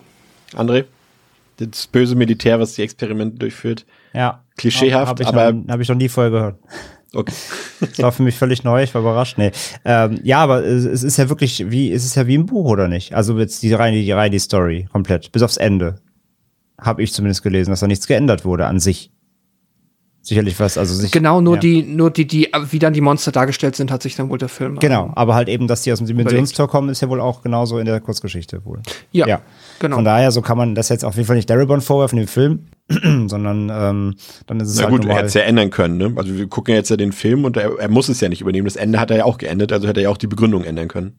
André? 0.53 0.85
Das 1.57 1.87
böse 1.87 2.15
Militär, 2.15 2.59
was 2.59 2.73
die 2.73 2.81
Experimente 2.81 3.37
durchführt. 3.37 3.85
Ja. 4.13 4.43
Klischeehaft, 4.57 5.09
hab 5.09 5.19
ich 5.19 5.27
aber. 5.27 5.53
Habe 5.69 5.81
ich 5.81 5.89
noch 5.89 5.95
nie 5.95 6.09
vorher 6.09 6.31
gehört. 6.31 6.59
Okay. 7.13 7.33
das 7.79 7.99
war 7.99 8.11
für 8.11 8.23
mich 8.23 8.35
völlig 8.35 8.63
neu, 8.63 8.83
ich 8.83 8.93
war 8.93 9.01
überrascht. 9.01 9.37
Nee. 9.37 9.51
Ähm, 9.85 10.19
ja, 10.23 10.39
aber 10.39 10.63
es, 10.63 10.85
es, 10.85 11.03
ist 11.03 11.17
ja 11.17 11.29
wirklich 11.29 11.69
wie, 11.69 11.91
es 11.91 12.05
ist 12.05 12.15
ja 12.15 12.25
wie 12.25 12.37
ein 12.37 12.45
Buch, 12.45 12.65
oder 12.65 12.87
nicht? 12.87 13.13
Also 13.13 13.37
jetzt 13.37 13.63
die 13.63 13.73
reine, 13.73 13.97
die 13.97 14.11
reine 14.11 14.39
Story, 14.39 14.87
komplett, 14.91 15.31
bis 15.31 15.43
aufs 15.43 15.57
Ende 15.57 15.97
habe 16.81 17.03
ich 17.03 17.13
zumindest 17.13 17.43
gelesen, 17.43 17.69
dass 17.69 17.79
da 17.79 17.87
nichts 17.87 18.07
geändert 18.07 18.43
wurde 18.43 18.65
an 18.65 18.79
sich. 18.79 19.11
Sicherlich 20.23 20.59
was, 20.59 20.77
also 20.77 20.93
sich, 20.93 21.11
Genau, 21.11 21.41
nur 21.41 21.55
ja. 21.55 21.61
die, 21.61 21.81
nur 21.81 22.11
die, 22.11 22.27
die, 22.27 22.49
wie 22.69 22.77
dann 22.77 22.93
die 22.93 23.01
Monster 23.01 23.31
dargestellt 23.31 23.75
sind, 23.75 23.89
hat 23.89 24.03
sich 24.03 24.15
dann 24.15 24.29
wohl 24.29 24.37
der 24.37 24.49
Film. 24.49 24.77
Genau, 24.77 25.11
aber 25.15 25.33
halt 25.33 25.49
eben, 25.49 25.67
dass 25.67 25.81
die 25.81 25.91
aus 25.91 25.97
dem 25.97 26.05
Dimensionstor 26.05 26.67
kommen, 26.67 26.89
ist 26.89 27.01
ja 27.01 27.09
wohl 27.09 27.19
auch 27.19 27.41
genauso 27.41 27.79
in 27.79 27.87
der 27.87 27.99
Kurzgeschichte 27.99 28.63
wohl. 28.63 28.81
Ja, 29.11 29.25
ja. 29.25 29.41
genau. 29.79 29.95
Von 29.95 30.05
daher, 30.05 30.31
so 30.31 30.43
kann 30.43 30.59
man 30.59 30.75
das 30.75 30.89
jetzt 30.89 31.03
auf 31.05 31.15
jeden 31.15 31.25
Fall 31.25 31.37
nicht 31.37 31.49
Darabon 31.49 31.81
vorwerfen, 31.81 32.19
dem 32.19 32.27
Film, 32.27 32.67
sondern 33.27 33.71
ähm, 33.73 34.15
dann 34.45 34.59
ist 34.59 34.69
es 34.69 34.75
Na 34.75 34.83
halt 34.83 34.91
gut, 34.91 35.05
er 35.05 35.15
hätte 35.15 35.25
es 35.25 35.33
ja 35.33 35.41
ändern 35.41 35.71
können, 35.71 35.97
ne? 35.97 36.13
Also 36.15 36.37
wir 36.37 36.47
gucken 36.47 36.75
jetzt 36.75 36.91
ja 36.91 36.97
den 36.97 37.13
Film 37.13 37.43
und 37.43 37.57
er, 37.57 37.79
er 37.79 37.89
muss 37.89 38.07
es 38.07 38.21
ja 38.21 38.29
nicht 38.29 38.41
übernehmen. 38.41 38.65
Das 38.65 38.75
Ende 38.75 38.99
hat 38.99 39.09
er 39.09 39.17
ja 39.17 39.25
auch 39.25 39.39
geändert, 39.39 39.71
also 39.71 39.87
hätte 39.87 40.01
er 40.01 40.03
ja 40.03 40.09
auch 40.09 40.17
die 40.17 40.27
Begründung 40.27 40.63
ändern 40.65 40.87
können. 40.87 41.17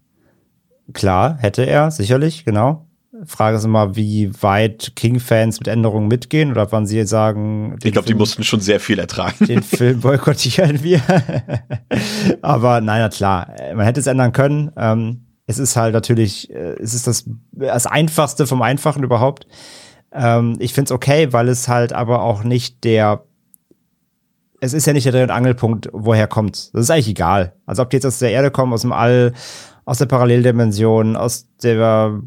Klar, 0.93 1.39
hätte 1.41 1.65
er, 1.65 1.91
sicherlich, 1.91 2.45
genau. 2.45 2.87
Frage 3.25 3.57
ist 3.57 3.65
immer, 3.65 3.95
wie 3.97 4.31
weit 4.43 4.93
King-Fans 4.97 5.61
mit 5.61 5.69
Änderungen 5.69 6.09
mitgehen 6.09 6.51
oder 6.51 6.71
wann 6.73 6.87
sie 6.87 7.05
sagen. 7.07 7.77
Ich 7.83 7.93
glaube, 7.93 8.07
die 8.07 8.15
mussten 8.15 8.43
schon 8.45 8.61
sehr 8.61 8.81
viel 8.81 8.99
ertragen. 8.99 9.47
Den 9.47 9.63
Film 9.63 10.01
boykottieren 10.03 10.83
wir. 10.83 11.01
Aber 12.43 12.81
nein, 12.81 13.01
na 13.01 13.09
klar, 13.09 13.55
man 13.75 13.85
hätte 13.85 14.01
es 14.01 14.07
ändern 14.07 14.33
können. 14.33 14.73
Ähm, 14.77 15.27
es 15.47 15.59
ist 15.59 15.77
halt 15.77 15.95
natürlich, 15.95 16.51
äh, 16.51 16.77
es 16.81 16.95
ist 16.95 17.07
das, 17.07 17.25
das 17.53 17.87
Einfachste 17.87 18.47
vom 18.47 18.63
Einfachen 18.63 19.03
überhaupt. 19.03 19.47
Ähm, 20.13 20.57
ich 20.59 20.73
finde 20.75 20.87
es 20.87 20.93
okay, 20.93 21.33
weil 21.33 21.49
es 21.49 21.69
halt 21.69 21.93
aber 21.93 22.23
auch 22.23 22.45
nicht 22.45 22.85
der 22.85 23.25
es 24.63 24.75
ist 24.75 24.87
ja 24.87 24.93
nicht 24.93 25.05
der 25.05 25.13
Dreh- 25.13 25.25
und 25.25 25.33
Angelpunkt, 25.33 25.89
woher 25.93 26.29
kommt. 26.29 26.73
Das 26.73 26.85
ist 26.85 26.91
eigentlich 26.91 27.09
egal. 27.09 27.57
Also 27.67 27.83
ob 27.83 27.91
die 27.91 27.97
jetzt 27.97 28.07
aus 28.07 28.21
der 28.21 28.31
Erde 28.31 28.53
kommen, 28.53 28.73
aus 28.73 28.83
dem 28.83 28.93
All, 28.93 29.33
aus 29.85 29.99
der 29.99 30.07
Paralleldimension, 30.07 31.17
aus 31.17 31.49
der 31.65 32.21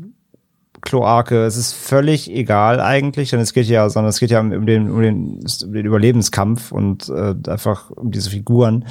Kloake, 0.86 1.44
es 1.44 1.58
ist 1.58 1.74
völlig 1.74 2.32
egal 2.32 2.80
eigentlich, 2.80 3.32
denn 3.32 3.42
es 3.42 3.54
geht 3.54 3.68
ja, 3.68 3.90
sondern 3.90 4.10
es 4.10 4.20
geht 4.20 4.32
ja 4.32 4.40
um 4.40 4.50
den, 4.50 4.90
um 4.90 5.02
den, 5.02 5.40
um 5.40 5.74
den 5.74 5.86
Überlebenskampf 5.86 6.72
und 6.72 7.10
äh, 7.10 7.36
einfach 7.50 7.92
um 7.92 8.12
diese 8.12 8.30
Figuren. 8.30 8.86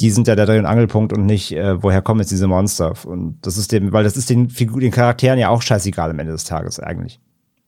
Die 0.00 0.10
sind 0.10 0.28
ja 0.28 0.36
der 0.36 0.46
Dreh- 0.46 0.58
und 0.58 0.66
Angelpunkt 0.66 1.12
und 1.12 1.26
nicht, 1.26 1.52
äh, 1.52 1.82
woher 1.82 2.02
kommen 2.02 2.20
jetzt 2.20 2.30
diese 2.30 2.46
Monster. 2.46 2.94
Und 3.04 3.38
das 3.42 3.58
ist 3.58 3.72
dem, 3.72 3.92
weil 3.92 4.04
das 4.04 4.16
ist 4.16 4.30
den 4.30 4.48
Figuren, 4.48 4.80
den 4.80 4.92
Charakteren 4.92 5.38
ja 5.38 5.48
auch 5.48 5.62
scheißegal 5.62 6.10
am 6.10 6.18
Ende 6.18 6.32
des 6.32 6.44
Tages 6.44 6.78
eigentlich. 6.78 7.20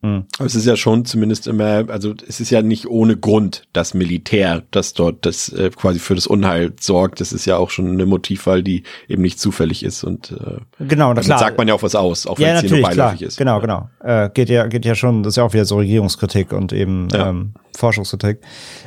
Mhm. 0.02 0.24
Aber 0.38 0.46
es 0.46 0.56
ist 0.56 0.66
ja 0.66 0.76
schon 0.76 1.04
zumindest 1.04 1.46
immer, 1.46 1.88
also 1.88 2.12
es 2.26 2.40
ist 2.40 2.50
ja 2.50 2.60
nicht 2.60 2.88
ohne 2.88 3.16
Grund 3.16 3.62
das 3.72 3.94
Militär, 3.94 4.64
das 4.72 4.94
dort 4.94 5.24
das 5.24 5.48
äh, 5.50 5.70
quasi 5.70 6.00
für 6.00 6.16
das 6.16 6.26
Unheil 6.26 6.72
sorgt. 6.80 7.20
Das 7.20 7.32
ist 7.32 7.46
ja 7.46 7.56
auch 7.56 7.70
schon 7.70 7.88
eine 7.88 8.04
Motivwahl, 8.04 8.64
die 8.64 8.82
eben 9.08 9.22
nicht 9.22 9.38
zufällig 9.38 9.84
ist 9.84 10.02
und 10.02 10.32
äh, 10.32 10.84
genau, 10.84 11.14
damit 11.14 11.26
klar. 11.26 11.38
sagt 11.38 11.56
man 11.56 11.68
ja 11.68 11.74
auch 11.74 11.82
was 11.82 11.94
aus, 11.94 12.26
auch 12.26 12.38
wenn 12.38 12.48
ja, 12.48 12.54
es 12.54 12.60
hier 12.62 12.70
nur 12.70 12.82
beiläufig 12.82 13.18
klar. 13.18 13.28
ist. 13.28 13.36
Genau, 13.36 13.60
genau. 13.60 13.88
Äh, 14.02 14.28
geht 14.34 14.48
ja, 14.48 14.66
geht 14.66 14.84
ja 14.84 14.96
schon, 14.96 15.22
das 15.22 15.34
ist 15.34 15.36
ja 15.36 15.44
auch 15.44 15.52
wieder 15.52 15.64
so 15.64 15.76
Regierungskritik 15.76 16.52
und 16.52 16.72
eben 16.72 17.06
ja. 17.12 17.30
ähm, 17.30 17.52
Forschungskritik. 17.76 18.40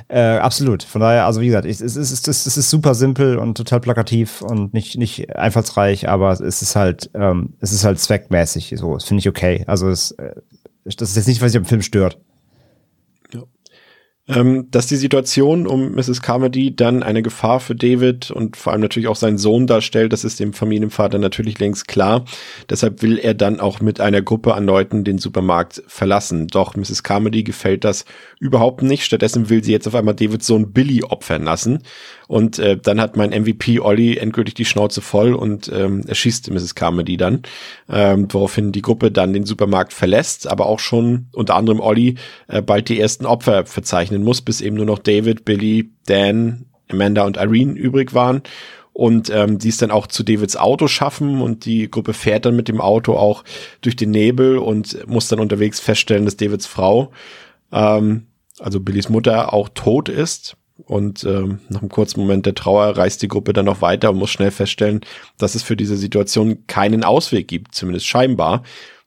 Äh, 0.10 0.20
absolut. 0.20 0.84
Von 0.84 1.02
daher, 1.02 1.26
also 1.26 1.42
wie 1.42 1.48
gesagt, 1.48 1.66
es 1.66 1.82
ist, 1.82 1.96
es 1.96 2.12
ist, 2.12 2.28
es 2.28 2.58
ist 2.58 2.70
super 2.70 2.94
simpel 2.94 3.38
und 3.38 3.56
total 3.56 3.80
plakativ 3.80 4.42
und 4.42 4.74
nicht, 4.74 4.98
nicht 4.98 5.36
einfallsreich, 5.36 6.10
aber 6.10 6.32
es 6.32 6.62
ist 6.62 6.76
halt, 6.76 7.10
ähm, 7.14 7.54
es 7.62 7.72
ist 7.72 7.86
halt 7.86 8.00
zweckmäßig 8.00 8.76
so. 8.78 8.94
Das 8.94 9.06
finde 9.06 9.20
ich 9.20 9.30
okay. 9.30 9.64
Also 9.66 9.90
es, 9.90 10.12
äh, 10.12 10.36
das 10.86 11.10
ist 11.10 11.16
jetzt 11.16 11.28
nicht, 11.28 11.42
was 11.42 11.52
sich 11.52 11.60
am 11.60 11.66
Film 11.66 11.82
stört. 11.82 12.20
Ja. 13.34 13.44
Ähm, 14.28 14.68
dass 14.70 14.86
die 14.86 14.96
Situation 14.96 15.66
um 15.66 15.94
Mrs. 15.94 16.22
Carmody 16.22 16.76
dann 16.76 17.02
eine 17.02 17.24
Gefahr 17.24 17.60
für 17.60 17.76
David 17.76 18.30
und 18.30 18.56
vor 18.56 18.72
allem 18.72 18.82
natürlich 18.82 19.08
auch 19.08 19.16
seinen 19.16 19.40
Sohn 19.40 19.66
darstellt, 19.66 20.14
das 20.14 20.24
ist 20.24 20.40
dem 20.40 20.54
Familienvater 20.54 21.18
natürlich 21.18 21.60
längst 21.60 21.88
klar. 21.88 22.26
Deshalb 22.70 23.02
will 23.02 23.18
er 23.18 23.34
dann 23.34 23.60
auch 23.60 23.82
mit 23.82 24.00
einer 24.00 24.22
Gruppe 24.22 24.54
an 24.54 24.66
Leuten 24.66 25.04
den 25.04 25.18
Supermarkt 25.18 25.84
verlassen. 25.88 26.48
Doch 26.48 26.76
Mrs. 26.76 27.02
Carmody 27.02 27.44
gefällt 27.44 27.84
das 27.84 28.06
überhaupt 28.40 28.84
nicht. 28.84 29.06
Stattdessen 29.06 29.50
will 29.50 29.64
sie 29.64 29.72
jetzt 29.72 29.88
auf 29.88 29.96
einmal 29.96 30.16
Davids 30.16 30.46
Sohn 30.46 30.72
Billy 30.72 31.04
opfern 31.04 31.44
lassen. 31.44 31.80
Und 32.28 32.58
äh, 32.60 32.78
dann 32.78 33.00
hat 33.00 33.18
mein 33.18 33.30
MVP 33.30 33.80
Olli 33.80 34.18
endgültig 34.18 34.56
die 34.56 34.66
Schnauze 34.66 35.02
voll 35.02 35.34
und 35.34 35.72
ähm, 35.72 36.04
erschießt 36.08 36.50
Mrs. 36.50 36.74
Carmody 36.74 37.18
dann, 37.18 37.44
ähm, 37.88 38.28
woraufhin 38.32 38.72
die 38.72 38.82
Gruppe 38.82 39.12
dann 39.12 39.34
den 39.34 39.46
Supermarkt 39.46 39.94
verlässt, 39.94 40.48
aber 40.48 40.66
auch 40.66 40.80
schon 40.80 41.28
unter 41.34 41.56
anderem 41.56 41.80
Olli 41.80 42.16
äh, 42.48 42.62
bald 42.62 42.90
die 42.90 43.00
ersten 43.00 43.26
Opfer 43.26 43.66
verzeichnen 43.66 44.24
muss, 44.24 44.42
bis 44.42 44.62
eben 44.62 44.76
nur 44.76 44.86
noch 44.86 45.00
David, 45.00 45.46
Billy, 45.46 45.92
Dan, 46.08 46.66
Amanda 46.90 47.26
und 47.26 47.38
Irene 47.38 47.74
übrig 47.74 48.14
waren 48.14 48.42
und 48.96 49.30
ähm, 49.30 49.60
die 49.60 49.70
es 49.70 49.78
dann 49.78 49.92
auch 49.92 50.08
zu 50.08 50.24
Davids 50.24 50.56
Auto 50.56 50.88
schaffen 50.88 51.42
und 51.42 51.66
die 51.66 51.92
Gruppe 51.92 52.14
fährt 52.14 52.46
dann 52.46 52.56
mit 52.56 52.70
dem 52.70 52.80
Auto 52.80 53.16
auch 53.16 53.44
durch 53.82 53.98
den 53.98 54.12
Nebel 54.12 54.58
und 54.58 55.06
muss 55.06 55.28
dann 55.28 55.42
unterwegs 55.42 55.82
feststellen, 55.82 56.24
dass 56.24 56.38
Davids 56.38 56.66
Frau, 56.66 57.12
ähm, 57.74 58.28
also 58.58 58.80
Billys 58.80 59.10
Mutter, 59.10 59.54
auch 59.54 59.68
tot 59.68 60.08
ist. 60.08 60.56
Und 60.84 61.24
ähm, 61.24 61.60
nach 61.70 61.82
einem 61.82 61.90
kurzen 61.90 62.20
Moment 62.20 62.46
der 62.46 62.56
Trauer 62.56 62.98
reist 62.98 63.22
die 63.22 63.30
Gruppe 63.30 63.54
dann 63.54 63.66
noch 63.66 63.82
weiter 63.82 64.10
und 64.12 64.18
muss 64.18 64.30
schnell 64.30 64.52
feststellen, 64.52 65.02
dass 65.38 65.56
es 65.56 65.64
für 65.64 65.78
diese 65.78 65.96
Situation 65.96 66.68
keinen 66.68 67.04
Ausweg 67.04 67.48
gibt, 67.48 67.74
zumindest 67.74 68.08
scheinbar. 68.08 68.64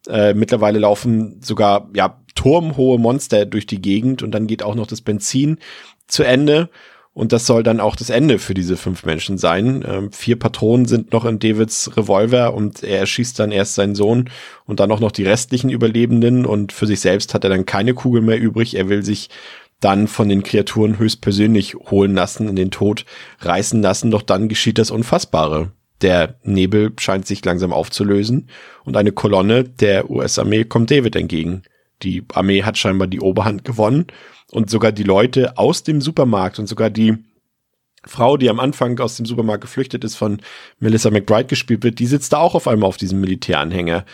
Äh, 0.08 0.32
mittlerweile 0.34 0.78
laufen 0.78 1.40
sogar 1.42 1.90
ja 1.94 2.18
turmhohe 2.34 2.98
Monster 2.98 3.44
durch 3.44 3.66
die 3.66 3.82
Gegend 3.82 4.22
und 4.22 4.30
dann 4.30 4.46
geht 4.46 4.62
auch 4.62 4.74
noch 4.74 4.86
das 4.86 5.02
Benzin 5.02 5.58
zu 6.06 6.22
Ende. 6.22 6.70
Und 7.12 7.32
das 7.32 7.46
soll 7.46 7.64
dann 7.64 7.80
auch 7.80 7.96
das 7.96 8.10
Ende 8.10 8.38
für 8.38 8.54
diese 8.54 8.76
fünf 8.76 9.04
Menschen 9.04 9.38
sein. 9.38 9.84
Ähm, 9.86 10.12
vier 10.12 10.38
Patronen 10.38 10.86
sind 10.86 11.12
noch 11.12 11.24
in 11.24 11.40
Davids 11.40 11.96
Revolver 11.96 12.54
und 12.54 12.84
er 12.84 13.00
erschießt 13.00 13.36
dann 13.40 13.50
erst 13.50 13.74
seinen 13.74 13.96
Sohn 13.96 14.30
und 14.66 14.78
dann 14.78 14.92
auch 14.92 15.00
noch 15.00 15.10
die 15.10 15.24
restlichen 15.24 15.68
Überlebenden 15.68 16.46
und 16.46 16.72
für 16.72 16.86
sich 16.86 17.00
selbst 17.00 17.34
hat 17.34 17.42
er 17.42 17.50
dann 17.50 17.66
keine 17.66 17.92
Kugel 17.94 18.22
mehr 18.22 18.38
übrig. 18.38 18.76
Er 18.76 18.88
will 18.88 19.04
sich 19.04 19.30
dann 19.80 20.09
von 20.09 20.28
den 20.28 20.42
Kreaturen 20.42 20.98
höchstpersönlich 20.98 21.74
holen 21.74 22.14
lassen, 22.14 22.48
in 22.48 22.56
den 22.56 22.70
Tod 22.70 23.05
reißen 23.40 23.80
lassen, 23.80 24.10
doch 24.10 24.22
dann 24.22 24.48
geschieht 24.48 24.78
das 24.78 24.90
Unfassbare. 24.90 25.72
Der 26.02 26.36
Nebel 26.42 26.92
scheint 26.98 27.26
sich 27.26 27.44
langsam 27.44 27.72
aufzulösen 27.72 28.48
und 28.84 28.96
eine 28.96 29.12
Kolonne 29.12 29.64
der 29.64 30.10
US-Armee 30.10 30.64
kommt 30.64 30.90
David 30.90 31.16
entgegen. 31.16 31.62
Die 32.02 32.24
Armee 32.32 32.62
hat 32.62 32.78
scheinbar 32.78 33.09
die 33.09 33.20
Oberhand 33.20 33.64
gewonnen 33.64 34.06
und 34.50 34.70
sogar 34.70 34.92
die 34.92 35.02
Leute 35.02 35.59
aus 35.59 35.82
dem 35.82 36.00
Supermarkt 36.00 36.59
und 36.59 36.68
sogar 36.68 36.90
die 36.90 37.16
Frau, 38.05 38.36
die 38.36 38.48
am 38.48 38.60
Anfang 38.60 38.98
aus 39.00 39.16
dem 39.16 39.26
Supermarkt 39.26 39.62
geflüchtet 39.62 40.05
ist, 40.05 40.14
von 40.14 40.40
Melissa 40.78 41.10
McBride 41.10 41.46
gespielt 41.46 41.82
wird, 41.82 41.98
die 41.98 42.06
sitzt 42.06 42.32
da 42.32 42.38
auch 42.38 42.55
auf 42.55 42.68
einmal 42.68 42.88
auf 42.88 42.96
diesem 42.96 43.20
Militäranhänger. 43.20 44.05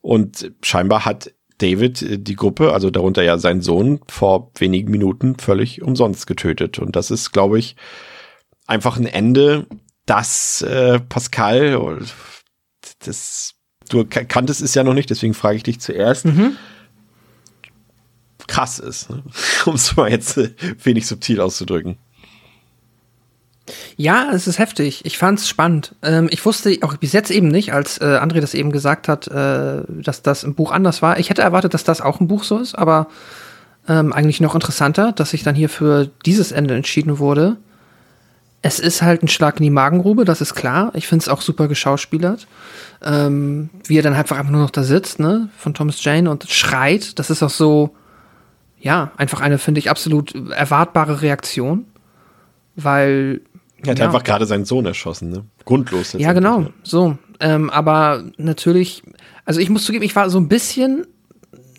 Und 0.00 0.52
scheinbar 0.62 1.04
hat 1.04 1.32
David 1.62 2.02
äh, 2.02 2.18
die 2.18 2.36
Gruppe, 2.36 2.72
also 2.72 2.90
darunter 2.90 3.22
ja 3.22 3.38
sein 3.38 3.62
Sohn, 3.62 4.00
vor 4.08 4.50
wenigen 4.58 4.90
Minuten 4.90 5.38
völlig 5.38 5.82
umsonst 5.82 6.26
getötet. 6.26 6.78
Und 6.78 6.96
das 6.96 7.10
ist, 7.10 7.32
glaube 7.32 7.58
ich, 7.58 7.76
einfach 8.66 8.96
ein 8.96 9.06
Ende, 9.06 9.66
das 10.06 10.62
äh, 10.62 10.98
Pascal, 11.00 12.00
das 13.04 13.54
du 13.88 14.04
kanntest 14.06 14.62
es 14.62 14.74
ja 14.74 14.84
noch 14.84 14.94
nicht, 14.94 15.10
deswegen 15.10 15.34
frage 15.34 15.56
ich 15.56 15.62
dich 15.62 15.80
zuerst. 15.80 16.24
Mhm. 16.24 16.56
Krass 18.46 18.78
ist, 18.78 19.10
ne? 19.10 19.22
um 19.66 19.74
es 19.74 19.96
mal 19.96 20.10
jetzt 20.10 20.36
äh, 20.36 20.50
wenig 20.82 21.06
subtil 21.06 21.40
auszudrücken. 21.40 21.98
Ja, 23.96 24.30
es 24.32 24.46
ist 24.46 24.58
heftig. 24.58 25.04
Ich 25.04 25.18
fand 25.18 25.38
es 25.38 25.48
spannend. 25.48 25.94
Ähm, 26.02 26.28
ich 26.30 26.44
wusste 26.44 26.76
auch 26.82 26.96
bis 26.96 27.12
jetzt 27.12 27.30
eben 27.30 27.48
nicht, 27.48 27.72
als 27.72 27.98
äh, 27.98 28.04
André 28.04 28.40
das 28.40 28.54
eben 28.54 28.72
gesagt 28.72 29.08
hat, 29.08 29.28
äh, 29.28 29.82
dass 29.88 30.22
das 30.22 30.44
im 30.44 30.54
Buch 30.54 30.72
anders 30.72 31.02
war. 31.02 31.18
Ich 31.18 31.30
hätte 31.30 31.42
erwartet, 31.42 31.74
dass 31.74 31.84
das 31.84 32.00
auch 32.00 32.20
ein 32.20 32.28
Buch 32.28 32.44
so 32.44 32.58
ist, 32.58 32.74
aber 32.74 33.08
ähm, 33.88 34.12
eigentlich 34.12 34.40
noch 34.40 34.54
interessanter, 34.54 35.12
dass 35.12 35.30
sich 35.30 35.42
dann 35.42 35.54
hier 35.54 35.68
für 35.68 36.10
dieses 36.24 36.52
Ende 36.52 36.74
entschieden 36.74 37.18
wurde. 37.18 37.56
Es 38.64 38.78
ist 38.78 39.02
halt 39.02 39.24
ein 39.24 39.28
Schlag 39.28 39.58
in 39.58 39.64
die 39.64 39.70
Magengrube, 39.70 40.24
das 40.24 40.40
ist 40.40 40.54
klar. 40.54 40.92
Ich 40.94 41.08
finde 41.08 41.24
es 41.24 41.28
auch 41.28 41.40
super 41.40 41.66
geschauspielert. 41.66 42.46
Ähm, 43.04 43.70
wie 43.86 43.98
er 43.98 44.02
dann 44.02 44.14
einfach 44.14 44.38
einfach 44.38 44.52
nur 44.52 44.60
noch 44.60 44.70
da 44.70 44.84
sitzt, 44.84 45.18
ne, 45.18 45.48
von 45.58 45.74
Thomas 45.74 46.02
Jane 46.02 46.30
und 46.30 46.48
schreit. 46.48 47.18
Das 47.18 47.30
ist 47.30 47.42
auch 47.42 47.50
so, 47.50 47.96
ja, 48.78 49.10
einfach 49.16 49.40
eine, 49.40 49.58
finde 49.58 49.80
ich, 49.80 49.90
absolut 49.90 50.32
erwartbare 50.52 51.22
Reaktion. 51.22 51.86
Weil 52.76 53.40
er 53.84 53.90
hat 53.90 53.98
ja. 53.98 54.06
einfach 54.06 54.24
gerade 54.24 54.46
seinen 54.46 54.64
Sohn 54.64 54.86
erschossen, 54.86 55.30
ne? 55.30 55.44
Grundlos. 55.64 56.14
Ja, 56.14 56.32
genau. 56.32 56.66
So. 56.82 57.18
Ähm, 57.40 57.70
aber 57.70 58.24
natürlich, 58.36 59.02
also 59.44 59.60
ich 59.60 59.70
muss 59.70 59.84
zugeben, 59.84 60.04
ich 60.04 60.14
war 60.14 60.30
so 60.30 60.38
ein 60.38 60.48
bisschen, 60.48 61.06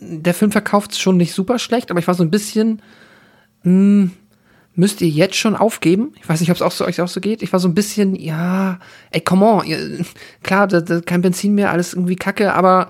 der 0.02 0.34
Film 0.34 0.52
verkauft 0.52 0.92
es 0.92 1.00
schon 1.00 1.18
nicht 1.18 1.34
super 1.34 1.60
schlecht, 1.60 1.90
aber 1.90 2.00
ich 2.00 2.08
war 2.08 2.14
so 2.14 2.24
ein 2.24 2.32
bisschen, 2.32 2.82
mh, 3.64 3.72
hm, 3.72 4.12
müsst 4.76 5.02
ihr 5.02 5.08
jetzt 5.08 5.36
schon 5.36 5.56
aufgeben? 5.56 6.14
Ich 6.20 6.28
weiß 6.28 6.40
nicht, 6.40 6.50
ob 6.50 6.56
es 6.56 6.62
auch 6.62 6.72
so, 6.72 6.86
euch 6.86 7.00
auch 7.00 7.08
so 7.08 7.22
geht. 7.22 7.44
Ich 7.44 7.54
war 7.54 7.60
so 7.60 7.68
ein 7.68 7.76
bisschen, 7.76 8.16
ja, 8.16 8.80
ey, 9.12 9.22
come 9.22 9.46
on. 9.46 10.06
Klar, 10.42 10.68
da, 10.68 10.82
da, 10.82 11.02
kein 11.02 11.22
Benzin 11.22 11.54
mehr, 11.56 11.72
alles 11.72 11.94
irgendwie 11.94 12.16
kacke, 12.16 12.54
aber 12.54 12.90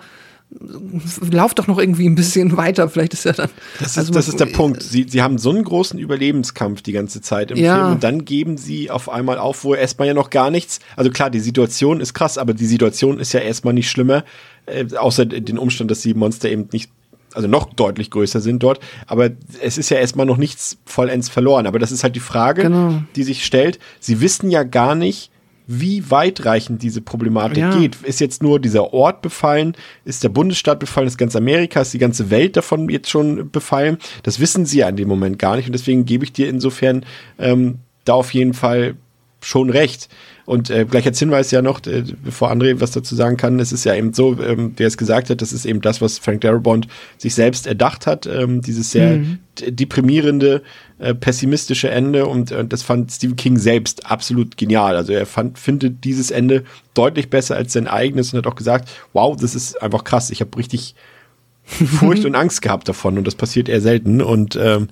lauf 1.32 1.54
doch 1.54 1.68
noch 1.68 1.80
irgendwie 1.80 2.08
ein 2.08 2.16
bisschen 2.16 2.56
weiter, 2.58 2.90
vielleicht 2.90 3.14
ist 3.14 3.26
ja 3.26 3.34
dann. 3.34 3.50
Das 3.80 3.92
ist, 3.92 3.98
also, 3.98 4.14
das 4.14 4.28
ist 4.28 4.40
der 4.40 4.46
Punkt. 4.48 4.84
Sie, 4.84 5.06
sie 5.08 5.22
haben 5.22 5.38
so 5.38 5.50
einen 5.50 5.64
großen 5.64 6.00
Überlebenskampf 6.00 6.82
die 6.82 6.92
ganze 6.92 7.22
Zeit 7.22 7.52
im 7.52 7.58
ja. 7.58 7.76
Film 7.76 7.94
und 7.94 8.04
dann 8.04 8.26
geben 8.26 8.58
sie 8.58 8.92
auf 8.92 9.10
einmal 9.10 9.38
auf, 9.38 9.64
wo 9.64 9.74
erstmal 9.74 10.08
ja 10.08 10.14
noch 10.14 10.30
gar 10.30 10.52
nichts. 10.52 10.80
Also 10.96 11.12
klar, 11.12 11.30
die 11.30 11.40
Situation 11.40 12.00
ist 12.00 12.14
krass, 12.14 12.38
aber 12.38 12.54
die 12.54 12.66
Situation 12.66 13.20
ist 13.20 13.34
ja 13.34 13.40
erstmal 13.40 13.74
nicht 13.74 13.90
schlimmer, 13.90 14.24
äh, 14.66 14.86
außer 14.96 15.26
den 15.26 15.58
Umstand, 15.58 15.92
dass 15.92 16.02
die 16.02 16.14
Monster 16.14 16.50
eben 16.50 16.68
nicht 16.72 16.90
also 17.34 17.48
noch 17.48 17.74
deutlich 17.74 18.12
größer 18.12 18.42
sind 18.42 18.62
dort, 18.62 18.80
aber 19.08 19.32
es 19.62 19.80
ist 19.80 19.90
ja 19.90 19.98
erstmal 19.98 20.28
noch 20.28 20.38
nichts 20.38 20.78
vollends 20.86 21.30
verloren. 21.30 21.66
Aber 21.66 21.80
das 21.80 21.92
ist 21.92 22.04
halt 22.04 22.16
die 22.16 22.20
Frage, 22.20 22.64
genau. 22.64 23.02
die 23.16 23.24
sich 23.24 23.44
stellt. 23.44 23.80
Sie 24.00 24.22
wissen 24.22 24.52
ja 24.52 24.64
gar 24.64 24.94
nicht, 24.94 25.32
wie 25.68 26.10
weitreichend 26.12 26.84
diese 26.84 27.02
Problematik 27.02 27.58
ja. 27.58 27.78
geht. 27.78 27.98
Ist 28.04 28.20
jetzt 28.20 28.44
nur 28.44 28.60
dieser 28.60 28.94
Ort 28.94 29.22
befallen? 29.22 29.76
Ist 30.06 30.24
der 30.24 30.30
Bundesstaat 30.30 30.80
befallen? 30.80 31.08
Ist 31.08 31.18
ganz 31.18 31.36
Amerika? 31.36 31.82
Ist 31.82 31.94
die 31.94 32.00
ganze 32.00 32.30
Welt 32.30 32.58
davon 32.58 32.90
jetzt 32.90 33.10
schon 33.10 33.50
befallen? 33.50 33.98
Das 34.24 34.40
wissen 34.40 34.66
sie 34.66 34.80
ja 34.80 34.90
in 34.90 34.98
dem 34.98 35.08
Moment 35.08 35.40
gar 35.40 35.56
nicht. 35.56 35.68
Und 35.68 35.74
deswegen 35.74 36.06
gebe 36.06 36.26
ich 36.26 36.34
dir 36.34 36.50
insofern 36.50 37.06
ähm, 37.40 37.80
da 38.06 38.14
auf 38.14 38.34
jeden 38.34 38.54
Fall 38.54 38.96
schon 39.42 39.70
recht. 39.70 40.10
Und 40.46 40.70
äh, 40.70 40.86
gleich 40.86 41.06
als 41.06 41.20
Hinweis 41.20 41.52
ja 41.52 41.62
noch, 41.62 41.86
äh, 41.88 42.04
bevor 42.22 42.52
André 42.52 42.82
was 42.82 42.92
dazu 42.92 43.16
sagen 43.16 43.38
kann, 43.38 43.60
es 43.60 43.72
ist 43.72 43.86
ja 43.86 43.96
eben 43.96 44.14
so, 44.14 44.38
ähm, 44.42 44.74
wer 44.76 44.88
es 44.88 44.98
gesagt 44.98 45.30
hat, 45.30 45.42
das 45.42 45.54
ist 45.54 45.66
eben 45.66 45.80
das, 45.80 46.02
was 46.02 46.20
Frank 46.20 46.42
Darabont 46.42 46.88
sich 47.18 47.34
selbst 47.34 47.66
erdacht 47.66 48.08
hat, 48.08 48.26
ähm, 48.26 48.62
dieses 48.62 48.92
sehr 48.92 49.18
mhm. 49.18 49.40
deprimierende, 49.70 50.62
äh, 51.00 51.14
pessimistische 51.16 51.90
Ende 51.90 52.26
und 52.26 52.52
äh, 52.52 52.66
das 52.66 52.84
fand 52.84 53.12
Stephen 53.12 53.38
King 53.38 53.58
selbst 53.58 54.06
absolut 54.12 54.58
genial. 54.58 54.98
Also 54.98 55.14
er 55.14 55.26
fand, 55.26 55.58
findet 55.58 56.04
dieses 56.04 56.30
Ende 56.30 56.66
deutlich 56.94 57.30
besser 57.30 57.56
als 57.56 57.72
sein 57.72 57.88
eigenes 57.88 58.34
und 58.34 58.40
hat 58.40 58.48
auch 58.48 58.56
gesagt, 58.56 58.90
wow, 59.14 59.38
das 59.40 59.56
ist 59.56 59.82
einfach 59.82 60.04
krass, 60.04 60.30
ich 60.30 60.42
habe 60.42 60.58
richtig 60.58 60.96
Furcht 61.64 62.26
und 62.26 62.36
Angst 62.36 62.62
gehabt 62.62 62.90
davon 62.90 63.18
und 63.18 63.26
das 63.26 63.36
passiert 63.36 63.70
eher 63.70 63.80
selten 63.80 64.22
und 64.22 64.58
ähm, 64.62 64.90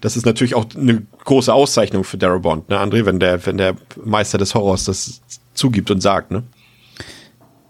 das 0.00 0.16
ist 0.16 0.26
natürlich 0.26 0.54
auch 0.54 0.66
eine 0.76 1.02
große 1.24 1.52
Auszeichnung 1.52 2.04
für 2.04 2.18
Darabont, 2.18 2.68
ne, 2.68 2.78
André, 2.78 3.04
wenn 3.04 3.20
der, 3.20 3.44
wenn 3.46 3.58
der 3.58 3.74
Meister 4.02 4.38
des 4.38 4.54
Horrors 4.54 4.84
das 4.84 5.20
zugibt 5.54 5.90
und 5.90 6.00
sagt, 6.00 6.30
ne? 6.30 6.42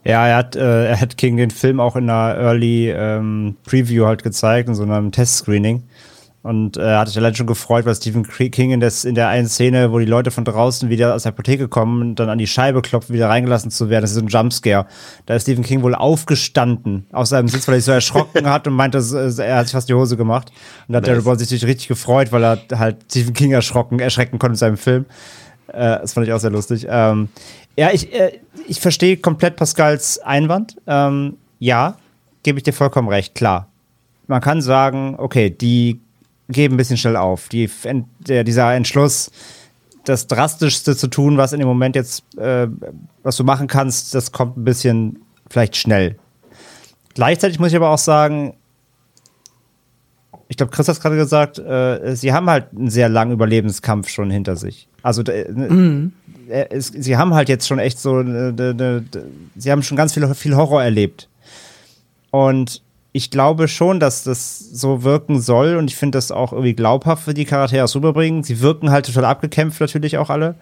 Ja, 0.03 0.27
er 0.27 0.37
hat, 0.37 0.57
äh, 0.57 0.89
er 0.89 1.01
hat 1.01 1.19
King 1.19 1.37
den 1.37 1.51
Film 1.51 1.79
auch 1.79 1.95
in 1.95 2.09
einer 2.09 2.39
Early 2.39 2.91
ähm, 2.91 3.57
Preview 3.65 4.07
halt 4.07 4.23
gezeigt, 4.23 4.69
in 4.69 4.75
so 4.75 4.83
einem 4.83 5.13
Testscreening. 5.13 5.83
Und 6.43 6.79
äh, 6.79 6.97
hat 6.97 7.09
sich 7.09 7.19
allein 7.19 7.35
schon 7.35 7.47
gefreut, 7.47 7.85
weil 7.85 7.95
Stephen 7.95 8.27
King 8.27 8.71
in, 8.71 8.81
des, 8.81 9.05
in 9.05 9.15
der 9.15 9.29
einen 9.29 9.47
Szene, 9.47 9.93
wo 9.93 9.99
die 9.99 10.07
Leute 10.07 10.31
von 10.31 10.47
draußen 10.47 10.89
wieder 10.89 11.15
aus 11.15 11.25
der 11.25 11.33
Apotheke 11.33 11.69
kommen 11.69 12.01
und 12.01 12.15
dann 12.19 12.31
an 12.31 12.39
die 12.39 12.47
Scheibe 12.47 12.81
klopfen, 12.81 13.15
wieder 13.15 13.29
reingelassen 13.29 13.71
zu 13.71 13.91
werden. 13.91 14.03
Das 14.03 14.13
ist 14.13 14.17
so 14.17 14.23
ein 14.23 14.29
Jumpscare. 14.29 14.87
Da 15.27 15.35
ist 15.35 15.43
Stephen 15.43 15.63
King 15.63 15.83
wohl 15.83 15.95
aufgestanden 15.95 17.07
aus 17.13 17.29
seinem 17.29 17.49
Sitz, 17.49 17.69
weil 17.69 17.75
er 17.75 17.81
sich 17.81 17.85
so 17.85 17.93
erschrocken 17.93 18.47
hat 18.51 18.67
und 18.67 18.73
meinte, 18.73 18.99
er 18.99 19.57
hat 19.57 19.67
sich 19.67 19.73
fast 19.73 19.91
die 19.91 19.95
Hose 19.95 20.17
gemacht. 20.17 20.51
Und 20.89 20.95
da 20.95 20.97
hat 20.99 21.07
nice. 21.07 21.25
Bond 21.25 21.41
sich 21.41 21.49
natürlich 21.49 21.67
richtig 21.67 21.89
gefreut, 21.89 22.33
weil 22.33 22.43
er 22.43 22.59
halt 22.79 22.97
Stephen 23.11 23.35
King 23.35 23.53
erschrocken, 23.53 23.99
erschrecken 23.99 24.39
konnte 24.39 24.55
in 24.55 24.59
seinem 24.59 24.77
Film. 24.79 25.05
Äh, 25.69 26.01
das 26.01 26.15
fand 26.15 26.27
ich 26.27 26.33
auch 26.33 26.41
sehr 26.41 26.51
lustig. 26.51 26.87
Ähm, 26.89 27.29
ja, 27.77 27.91
ich, 27.93 28.15
äh, 28.15 28.41
ich 28.67 28.81
verstehe 28.81 29.19
komplett 29.19 29.57
Pascals 29.57 30.19
Einwand. 30.21 30.77
Ähm, 30.87 31.37
ja, 31.59 31.99
gebe 32.43 32.59
ich 32.59 32.63
dir 32.63 32.73
vollkommen 32.73 33.09
recht, 33.09 33.35
klar. 33.35 33.69
Man 34.27 34.41
kann 34.41 34.63
sagen, 34.63 35.17
okay, 35.19 35.51
die 35.51 36.01
geben 36.51 36.75
ein 36.75 36.77
bisschen 36.77 36.97
schnell 36.97 37.17
auf. 37.17 37.49
Die, 37.49 37.71
der, 38.21 38.45
dieser 38.45 38.75
Entschluss, 38.75 39.31
das 40.05 40.27
Drastischste 40.27 40.97
zu 40.97 41.09
tun, 41.09 41.37
was 41.37 41.53
in 41.53 41.59
dem 41.59 41.69
Moment 41.69 41.97
jetzt, 41.97 42.25
äh, 42.37 42.67
was 43.23 43.37
du 43.37 43.45
machen 43.45 43.67
kannst, 43.67 44.15
das 44.15 44.33
kommt 44.33 44.57
ein 44.57 44.65
bisschen 44.65 45.21
vielleicht 45.49 45.77
schnell. 45.77 46.17
Gleichzeitig 47.15 47.59
muss 47.59 47.71
ich 47.71 47.77
aber 47.77 47.91
auch 47.91 47.99
sagen, 47.99 48.55
ich 50.49 50.57
glaube, 50.57 50.73
Chris 50.73 50.89
hat 50.89 50.97
es 50.97 51.01
gerade 51.01 51.17
gesagt, 51.17 51.59
äh, 51.59 52.17
sie 52.17 52.33
haben 52.33 52.51
halt 52.51 52.67
einen 52.77 52.91
sehr 52.91 53.09
langen 53.09 53.33
Überlebenskampf 53.33 54.09
schon 54.09 54.31
hinter 54.31 54.57
sich. 54.57 54.89
Also 55.03 55.23
äh, 55.23 55.51
mhm. 55.51 56.13
es, 56.49 56.89
sie 56.89 57.17
haben 57.17 57.35
halt 57.35 57.49
jetzt 57.49 57.69
schon 57.69 57.79
echt 57.79 58.01
so, 58.01 58.21
äh, 58.21 59.03
sie 59.57 59.71
haben 59.71 59.83
schon 59.83 59.97
ganz 59.97 60.13
viel, 60.13 60.27
viel 60.35 60.57
Horror 60.57 60.83
erlebt. 60.83 61.29
Und 62.31 62.83
ich 63.13 63.31
glaube 63.31 63.67
schon, 63.67 63.99
dass 63.99 64.23
das 64.23 64.59
so 64.59 65.03
wirken 65.03 65.41
soll 65.41 65.77
und 65.77 65.91
ich 65.91 65.97
finde 65.97 66.17
das 66.17 66.31
auch 66.31 66.53
irgendwie 66.53 66.75
glaubhaft 66.75 67.25
für 67.25 67.35
die 67.35 67.45
Charaktere 67.45 67.93
rüberbringen. 67.93 68.45
Sie 68.45 68.61
wirken 68.61 68.91
halt 68.91 69.07
total 69.07 69.25
abgekämpft 69.25 69.81
natürlich 69.81 70.19
auch 70.19 70.31
alle. 70.31 70.55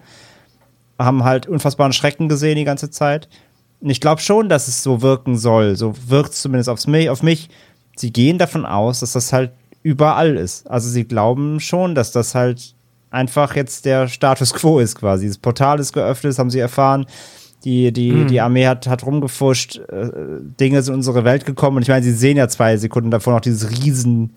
Haben 0.97 1.23
halt 1.23 1.47
unfassbaren 1.47 1.93
Schrecken 1.93 2.27
gesehen 2.27 2.55
die 2.55 2.63
ganze 2.63 2.89
Zeit. 2.89 3.29
Und 3.81 3.89
ich 3.89 4.01
glaube 4.01 4.21
schon, 4.21 4.49
dass 4.49 4.67
es 4.67 4.83
so 4.83 5.01
wirken 5.01 5.37
soll. 5.37 5.75
So 5.75 5.93
wirkt 6.07 6.31
es 6.31 6.41
zumindest 6.41 6.69
aufs 6.69 6.87
auf 6.87 7.23
mich. 7.23 7.49
Sie 7.95 8.11
gehen 8.11 8.37
davon 8.37 8.65
aus, 8.65 9.01
dass 9.01 9.13
das 9.13 9.31
halt 9.31 9.51
überall 9.83 10.35
ist. 10.35 10.69
Also 10.69 10.89
sie 10.89 11.05
glauben 11.05 11.59
schon, 11.59 11.95
dass 11.95 12.11
das 12.11 12.35
halt 12.35 12.75
einfach 13.11 13.55
jetzt 13.55 13.85
der 13.85 14.07
Status 14.07 14.53
quo 14.53 14.79
ist 14.79 14.95
quasi. 14.95 15.27
Das 15.27 15.37
Portal 15.37 15.79
ist 15.79 15.93
geöffnet, 15.93 16.31
das 16.31 16.39
haben 16.39 16.49
sie 16.49 16.59
erfahren. 16.59 17.05
Die, 17.65 17.91
die, 17.91 18.11
mhm. 18.11 18.27
die 18.27 18.39
Armee 18.39 18.67
hat, 18.67 18.87
hat 18.87 19.05
rumgefuscht, 19.05 19.79
äh, 19.89 20.09
Dinge 20.59 20.81
sind 20.81 20.93
in 20.93 20.99
unsere 20.99 21.25
Welt 21.25 21.45
gekommen. 21.45 21.77
Und 21.77 21.83
ich 21.83 21.89
meine, 21.89 22.03
sie 22.03 22.13
sehen 22.13 22.37
ja 22.37 22.47
zwei 22.47 22.77
Sekunden 22.77 23.11
davor 23.11 23.33
noch 23.33 23.41
dieses 23.41 23.69
riesen 23.69 24.33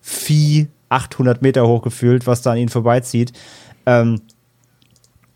Vieh, 0.00 0.68
800 0.88 1.42
Meter 1.42 1.66
hoch 1.66 1.82
gefühlt, 1.82 2.26
was 2.26 2.42
da 2.42 2.52
an 2.52 2.58
ihnen 2.58 2.68
vorbeizieht. 2.68 3.32
Ähm, 3.86 4.20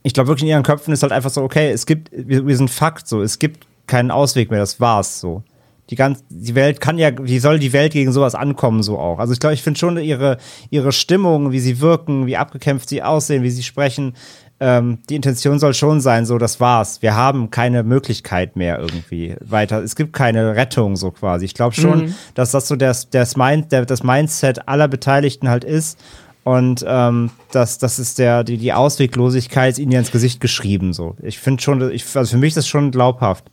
ich 0.03 0.15
glaube 0.15 0.29
wirklich 0.29 0.45
in 0.45 0.49
ihren 0.49 0.63
Köpfen 0.63 0.95
ist 0.95 1.03
halt 1.03 1.13
einfach 1.13 1.31
so, 1.31 1.43
okay, 1.43 1.71
es 1.71 1.85
gibt, 1.85 2.11
wir, 2.13 2.47
wir 2.47 2.57
sind 2.57 2.71
Fakt 2.71 3.09
so, 3.09 3.23
es 3.23 3.39
gibt 3.39 3.67
keinen 3.87 4.11
Ausweg 4.11 4.51
mehr, 4.51 4.61
das 4.61 4.81
war's 4.81 5.21
so. 5.21 5.43
Die 5.91 5.97
ganze, 5.97 6.23
die 6.29 6.55
Welt 6.55 6.81
kann 6.81 6.99
ja, 6.99 7.11
wie 7.21 7.39
soll 7.39 7.59
die 7.59 7.73
Welt 7.73 7.93
gegen 7.93 8.13
sowas 8.13 8.35
ankommen, 8.35 8.83
so 8.83 8.99
auch? 8.99 9.19
Also 9.19 9.33
ich 9.33 9.41
glaube, 9.41 9.55
ich 9.55 9.63
finde 9.63 9.79
schon 9.79 9.97
ihre, 9.99 10.37
ihre 10.69 10.93
Stimmung, 10.93 11.51
wie 11.51 11.61
sie 11.61 11.81
wirken, 11.81 12.27
wie 12.27 12.37
abgekämpft 12.37 12.91
sie 12.91 13.03
aussehen, 13.03 13.43
wie 13.43 13.51
sie 13.51 13.63
sprechen, 13.63 14.15
ähm, 14.61 14.99
die 15.09 15.15
Intention 15.15 15.59
soll 15.59 15.75
schon 15.75 16.01
sein, 16.01 16.27
so, 16.27 16.39
das 16.39 16.59
war's. 16.59 17.01
Wir 17.01 17.15
haben 17.15 17.51
keine 17.51 17.83
Möglichkeit 17.85 18.57
mehr 18.57 18.79
irgendwie 18.79 19.37
weiter. 19.41 19.83
Es 19.83 19.95
gibt 19.95 20.13
keine 20.13 20.57
Rettung, 20.57 20.97
so 20.97 21.11
quasi. 21.11 21.45
Ich 21.45 21.55
glaube 21.55 21.75
schon, 21.75 22.07
mhm. 22.07 22.15
dass 22.35 22.51
das 22.51 22.67
so 22.67 22.75
das, 22.75 23.09
das, 23.11 23.37
Mind, 23.37 23.71
der, 23.71 23.87
das 23.87 24.03
Mindset 24.03 24.69
aller 24.69 24.89
Beteiligten 24.89 25.49
halt 25.49 25.65
ist. 25.65 25.99
Und 26.43 26.85
ähm, 26.89 27.31
das, 27.53 27.79
das 27.79 27.99
ist 27.99 28.19
der, 28.19 28.43
die, 28.43 28.57
die 28.57 28.73
Ausweglosigkeit 28.73 29.73
ist 29.73 29.79
ihnen 29.79 29.93
ja 29.93 29.99
ins 29.99 30.11
Gesicht 30.11 30.41
geschrieben. 30.41 30.93
So. 30.93 31.15
Ich 31.23 31.39
finde 31.39 31.63
schon, 31.63 31.91
ich, 31.93 32.05
also 32.17 32.33
für 32.33 32.39
mich 32.39 32.49
ist 32.49 32.57
das 32.57 32.69
schon 32.69 32.91
glaubhaft. 32.91 33.45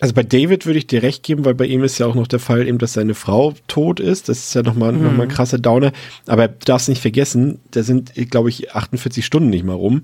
Also 0.00 0.14
bei 0.14 0.22
David 0.22 0.64
würde 0.64 0.78
ich 0.78 0.86
dir 0.86 1.02
recht 1.02 1.24
geben, 1.24 1.44
weil 1.44 1.54
bei 1.54 1.66
ihm 1.66 1.82
ist 1.82 1.98
ja 1.98 2.06
auch 2.06 2.14
noch 2.14 2.28
der 2.28 2.38
Fall 2.38 2.68
eben, 2.68 2.78
dass 2.78 2.92
seine 2.92 3.14
Frau 3.14 3.54
tot 3.66 3.98
ist. 3.98 4.28
Das 4.28 4.38
ist 4.38 4.54
ja 4.54 4.62
nochmal 4.62 4.92
mhm. 4.92 5.02
noch 5.02 5.12
mal 5.12 5.24
ein 5.24 5.28
krasser 5.28 5.58
Downer. 5.58 5.92
Aber 6.26 6.46
du 6.46 6.64
darfst 6.64 6.88
nicht 6.88 7.02
vergessen, 7.02 7.58
da 7.72 7.82
sind, 7.82 8.12
glaube 8.30 8.48
ich, 8.48 8.74
48 8.74 9.26
Stunden 9.26 9.50
nicht 9.50 9.64
mal 9.64 9.74
rum. 9.74 10.02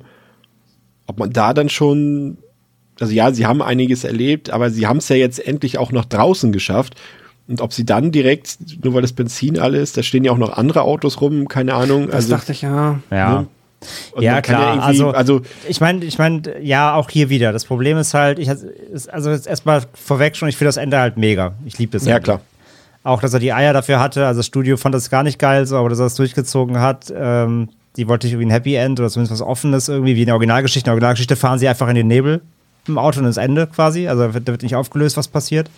Ob 1.07 1.19
man 1.19 1.33
da 1.33 1.55
dann 1.55 1.69
schon, 1.69 2.39
also 2.99 3.12
ja, 3.12 3.33
sie 3.33 3.47
haben 3.47 3.62
einiges 3.62 4.03
erlebt, 4.03 4.51
aber 4.51 4.71
sie 4.71 4.87
haben 4.87 4.97
es 4.97 5.09
ja 5.09 5.16
jetzt 5.16 5.47
endlich 5.47 5.79
auch 5.79 5.93
noch 5.93 6.07
draußen 6.07 6.51
geschafft. 6.51 6.95
Und 7.47 7.61
ob 7.61 7.73
sie 7.73 7.85
dann 7.85 8.11
direkt, 8.11 8.57
nur 8.83 8.95
weil 8.95 9.03
das 9.03 9.12
Benzin 9.12 9.59
alle 9.59 9.79
ist, 9.79 9.97
da 9.97 10.03
stehen 10.03 10.25
ja 10.25 10.33
auch 10.33 10.39
noch 10.39 10.57
andere 10.57 10.83
Autos 10.83 11.21
rum, 11.21 11.47
keine 11.47 11.75
Ahnung. 11.75 12.07
Das 12.07 12.16
also, 12.16 12.31
dachte 12.31 12.53
ich 12.53 12.62
ja. 12.62 13.01
Ja. 13.11 13.43
Ne? 13.43 13.47
Und 14.12 14.23
ja, 14.23 14.40
klar. 14.40 14.77
Ja 14.77 14.82
also, 14.82 15.11
also, 15.11 15.43
ich 15.69 15.81
meine, 15.81 16.05
ich 16.05 16.19
meine, 16.19 16.43
ja, 16.61 16.94
auch 16.94 17.11
hier 17.11 17.28
wieder. 17.28 17.52
Das 17.52 17.65
Problem 17.65 17.97
ist 17.98 18.15
halt, 18.15 18.39
ich, 18.39 18.48
also 18.48 19.31
jetzt 19.31 19.47
erstmal 19.47 19.82
vorweg 19.94 20.36
schon, 20.36 20.48
ich 20.48 20.56
finde 20.56 20.69
das 20.69 20.77
Ende 20.77 20.98
halt 20.98 21.16
mega. 21.16 21.55
Ich 21.65 21.78
liebe 21.78 21.93
das. 21.93 22.06
Ja, 22.06 22.16
Ende. 22.16 22.24
klar. 22.24 22.40
Auch, 23.02 23.20
dass 23.20 23.35
er 23.35 23.40
die 23.40 23.52
Eier 23.52 23.73
dafür 23.73 24.01
hatte. 24.01 24.27
Also, 24.27 24.39
das 24.39 24.47
Studio 24.47 24.77
fand 24.77 24.94
das 24.94 25.11
gar 25.11 25.23
nicht 25.23 25.39
geil, 25.39 25.66
so, 25.66 25.77
aber 25.77 25.90
dass 25.90 25.98
er 25.98 26.05
das 26.05 26.15
durchgezogen 26.15 26.81
hat. 26.81 27.12
Ähm, 27.15 27.69
die 27.97 28.09
wollte 28.09 28.27
ich 28.27 28.32
irgendwie 28.32 28.48
ein 28.48 28.51
Happy 28.51 28.74
End 28.74 28.98
oder 28.98 29.09
zumindest 29.11 29.40
was 29.40 29.47
Offenes 29.47 29.89
irgendwie, 29.89 30.16
wie 30.16 30.20
in 30.20 30.27
der 30.27 30.35
Originalgeschichte. 30.35 30.86
In 30.86 30.90
der 30.90 30.94
Originalgeschichte 30.94 31.36
fahren 31.36 31.59
sie 31.59 31.69
einfach 31.69 31.89
in 31.89 31.94
den 31.94 32.09
Nebel 32.09 32.40
im 32.89 32.98
Auto 32.98 33.20
und 33.20 33.27
ins 33.27 33.36
Ende 33.36 33.66
quasi. 33.66 34.09
Also, 34.09 34.28
da 34.28 34.47
wird 34.47 34.62
nicht 34.62 34.74
aufgelöst, 34.74 35.16
was 35.16 35.28
passiert. 35.28 35.70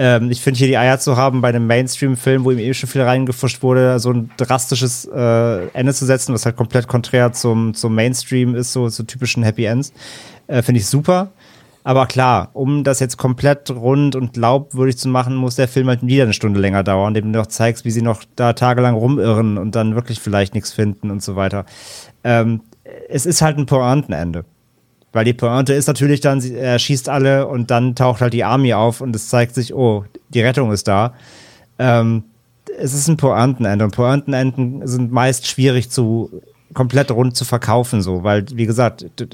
Ähm, 0.00 0.30
ich 0.30 0.40
finde 0.40 0.56
hier 0.56 0.66
die 0.66 0.78
Eier 0.78 0.98
zu 0.98 1.18
haben, 1.18 1.42
bei 1.42 1.50
einem 1.50 1.66
Mainstream-Film, 1.66 2.44
wo 2.44 2.50
ihm 2.50 2.58
eben 2.58 2.72
schon 2.72 2.88
viel 2.88 3.02
reingefuscht 3.02 3.62
wurde, 3.62 3.98
so 3.98 4.10
ein 4.10 4.30
drastisches 4.38 5.04
äh, 5.04 5.66
Ende 5.74 5.92
zu 5.92 6.06
setzen, 6.06 6.32
was 6.32 6.46
halt 6.46 6.56
komplett 6.56 6.88
konträr 6.88 7.32
zum, 7.32 7.74
zum 7.74 7.94
Mainstream 7.94 8.54
ist, 8.54 8.72
so 8.72 8.88
zu 8.88 9.02
typischen 9.02 9.42
Happy 9.42 9.66
Ends, 9.66 9.92
äh, 10.46 10.62
finde 10.62 10.80
ich 10.80 10.86
super. 10.86 11.28
Aber 11.84 12.06
klar, 12.06 12.48
um 12.54 12.82
das 12.82 12.98
jetzt 13.00 13.18
komplett 13.18 13.70
rund 13.70 14.16
und 14.16 14.32
glaubwürdig 14.32 14.96
zu 14.96 15.10
machen, 15.10 15.36
muss 15.36 15.56
der 15.56 15.68
Film 15.68 15.88
halt 15.88 16.00
wieder 16.06 16.24
eine 16.24 16.32
Stunde 16.32 16.60
länger 16.60 16.82
dauern, 16.82 17.14
indem 17.14 17.34
du 17.34 17.38
noch 17.38 17.48
zeigst, 17.48 17.84
wie 17.84 17.90
sie 17.90 18.02
noch 18.02 18.24
da 18.36 18.54
tagelang 18.54 18.94
rumirren 18.94 19.58
und 19.58 19.74
dann 19.74 19.94
wirklich 19.96 20.18
vielleicht 20.18 20.54
nichts 20.54 20.72
finden 20.72 21.10
und 21.10 21.22
so 21.22 21.36
weiter. 21.36 21.66
Ähm, 22.24 22.62
es 23.10 23.26
ist 23.26 23.42
halt 23.42 23.58
ein 23.58 23.66
Pointenende. 23.66 24.46
Weil 25.12 25.24
die 25.24 25.32
Pointe 25.32 25.72
ist 25.72 25.88
natürlich 25.88 26.20
dann, 26.20 26.40
er 26.40 26.78
schießt 26.78 27.08
alle 27.08 27.48
und 27.48 27.70
dann 27.70 27.94
taucht 27.96 28.20
halt 28.20 28.32
die 28.32 28.44
Army 28.44 28.74
auf 28.74 29.00
und 29.00 29.14
es 29.16 29.28
zeigt 29.28 29.54
sich, 29.54 29.74
oh, 29.74 30.04
die 30.28 30.40
Rettung 30.40 30.70
ist 30.72 30.86
da. 30.86 31.14
Ähm, 31.78 32.24
es 32.78 32.94
ist 32.94 33.08
ein 33.08 33.16
Pointenende 33.16 33.84
und 33.84 33.94
Pointenenden 33.94 34.86
sind 34.86 35.10
meist 35.10 35.46
schwierig 35.46 35.90
zu 35.90 36.42
komplett 36.74 37.10
rund 37.10 37.36
zu 37.36 37.44
verkaufen, 37.44 38.00
so, 38.02 38.22
weil, 38.22 38.44
wie 38.52 38.66
gesagt, 38.66 39.04
du, 39.16 39.26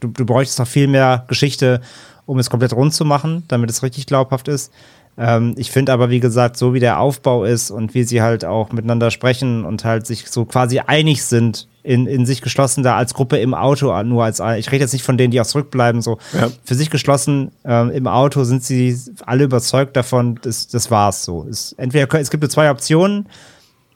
du, 0.00 0.24
bräuchtest 0.24 0.58
noch 0.58 0.68
viel 0.68 0.86
mehr 0.86 1.24
Geschichte, 1.26 1.80
um 2.26 2.38
es 2.38 2.48
komplett 2.48 2.72
rund 2.72 2.94
zu 2.94 3.04
machen, 3.04 3.42
damit 3.48 3.70
es 3.70 3.82
richtig 3.82 4.06
glaubhaft 4.06 4.46
ist. 4.46 4.72
Ähm, 5.18 5.54
ich 5.56 5.70
finde 5.70 5.92
aber, 5.92 6.10
wie 6.10 6.20
gesagt, 6.20 6.56
so 6.56 6.74
wie 6.74 6.80
der 6.80 7.00
Aufbau 7.00 7.44
ist 7.44 7.70
und 7.70 7.94
wie 7.94 8.04
sie 8.04 8.22
halt 8.22 8.44
auch 8.44 8.72
miteinander 8.72 9.10
sprechen 9.10 9.64
und 9.64 9.84
halt 9.84 10.06
sich 10.06 10.28
so 10.28 10.44
quasi 10.44 10.80
einig 10.80 11.24
sind, 11.24 11.68
in, 11.82 12.06
in 12.06 12.26
sich 12.26 12.42
geschlossen 12.42 12.82
da 12.82 12.96
als 12.96 13.14
Gruppe 13.14 13.38
im 13.38 13.54
Auto, 13.54 14.02
nur 14.02 14.24
als, 14.24 14.40
ich 14.40 14.72
rede 14.72 14.82
jetzt 14.82 14.92
nicht 14.92 15.04
von 15.04 15.16
denen, 15.16 15.30
die 15.30 15.40
auch 15.40 15.46
zurückbleiben, 15.46 16.02
so 16.02 16.18
ja. 16.32 16.50
für 16.64 16.74
sich 16.74 16.90
geschlossen 16.90 17.52
ähm, 17.64 17.90
im 17.90 18.08
Auto 18.08 18.42
sind 18.44 18.64
sie 18.64 18.98
alle 19.24 19.44
überzeugt 19.44 19.96
davon, 19.96 20.38
das, 20.42 20.66
das 20.66 20.90
war's 20.90 21.24
so. 21.24 21.46
Es, 21.48 21.72
entweder, 21.78 22.12
es 22.18 22.30
gibt 22.30 22.42
nur 22.42 22.50
zwei 22.50 22.70
Optionen, 22.70 23.28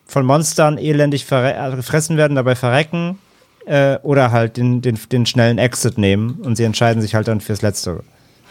von 0.06 0.24
Monstern 0.24 0.78
elendig 0.78 1.30
äh, 1.30 1.70
gefressen 1.76 2.16
werden, 2.16 2.34
dabei 2.34 2.55
verrecken, 2.55 3.18
äh, 3.66 3.98
oder 4.02 4.32
halt 4.32 4.56
den, 4.56 4.82
den, 4.82 4.98
den 5.10 5.26
schnellen 5.26 5.59
Exit 5.59 5.98
nehmen 5.98 6.38
und 6.42 6.56
sie 6.56 6.64
entscheiden 6.64 7.02
sich 7.02 7.14
halt 7.14 7.28
dann 7.28 7.40
fürs 7.40 7.62
Letztere. 7.62 8.02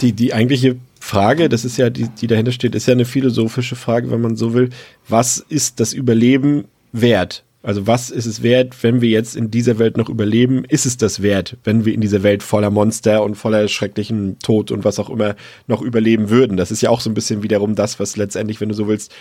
Die, 0.02 0.14
die 0.14 0.34
eigentliche 0.34 0.78
Frage, 1.00 1.50
das 1.50 1.66
ist 1.66 1.78
ja, 1.78 1.90
die, 1.90 2.10
die 2.10 2.28
dahinter 2.28 2.52
steht, 2.52 2.76
ist 2.76 2.88
ja 2.88 2.94
eine 2.94 3.06
philosophische 3.06 3.76
Frage, 3.76 4.12
wenn 4.12 4.22
man 4.22 4.36
so 4.36 4.54
will. 4.54 4.70
Was 5.08 5.38
ist 5.50 5.80
das 5.80 5.94
Überleben 5.94 6.66
wert? 6.92 7.44
Also 7.62 7.88
was 7.88 8.10
ist 8.10 8.26
es 8.26 8.42
wert, 8.42 8.84
wenn 8.84 9.02
wir 9.02 9.10
jetzt 9.10 9.36
in 9.36 9.52
dieser 9.52 9.80
Welt 9.80 9.98
noch 9.98 10.08
überleben? 10.08 10.64
Ist 10.64 10.86
es 10.86 10.96
das 10.96 11.22
wert, 11.22 11.58
wenn 11.66 11.84
wir 11.84 11.94
in 11.94 12.00
dieser 12.00 12.24
Welt 12.24 12.42
voller 12.42 12.70
Monster 12.70 13.22
und 13.22 13.36
voller 13.36 13.68
schrecklichen 13.68 14.40
Tod 14.40 14.72
und 14.72 14.86
was 14.86 14.98
auch 14.98 15.10
immer 15.10 15.36
noch 15.68 15.82
überleben 15.82 16.30
würden? 16.30 16.56
Das 16.56 16.72
ist 16.72 16.82
ja 16.82 16.90
auch 16.90 17.02
so 17.02 17.10
ein 17.10 17.14
bisschen 17.14 17.44
wiederum 17.44 17.76
das, 17.76 18.00
was 18.00 18.16
letztendlich, 18.16 18.62
wenn 18.62 18.70
du 18.70 18.76
so 18.76 18.88
willst, 18.88 19.14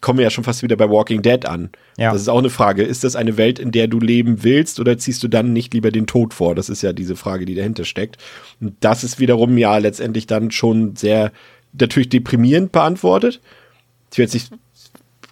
kommen 0.00 0.18
wir 0.18 0.24
ja 0.24 0.30
schon 0.30 0.44
fast 0.44 0.62
wieder 0.62 0.76
bei 0.76 0.88
Walking 0.88 1.22
Dead 1.22 1.44
an. 1.46 1.70
Ja. 1.98 2.12
Das 2.12 2.22
ist 2.22 2.28
auch 2.28 2.38
eine 2.38 2.50
Frage. 2.50 2.82
Ist 2.82 3.04
das 3.04 3.16
eine 3.16 3.36
Welt, 3.36 3.58
in 3.58 3.70
der 3.70 3.86
du 3.88 4.00
leben 4.00 4.42
willst 4.42 4.80
oder 4.80 4.96
ziehst 4.98 5.22
du 5.22 5.28
dann 5.28 5.52
nicht 5.52 5.74
lieber 5.74 5.90
den 5.90 6.06
Tod 6.06 6.32
vor? 6.32 6.54
Das 6.54 6.68
ist 6.68 6.82
ja 6.82 6.92
diese 6.92 7.16
Frage, 7.16 7.44
die 7.44 7.54
dahinter 7.54 7.84
steckt. 7.84 8.16
Und 8.60 8.76
das 8.80 9.04
ist 9.04 9.18
wiederum 9.18 9.58
ja 9.58 9.76
letztendlich 9.78 10.26
dann 10.26 10.50
schon 10.50 10.96
sehr 10.96 11.32
natürlich 11.72 12.08
deprimierend 12.08 12.72
beantwortet. 12.72 13.40
Ich 14.12 14.18
jetzt 14.18 14.34
nicht 14.34 14.50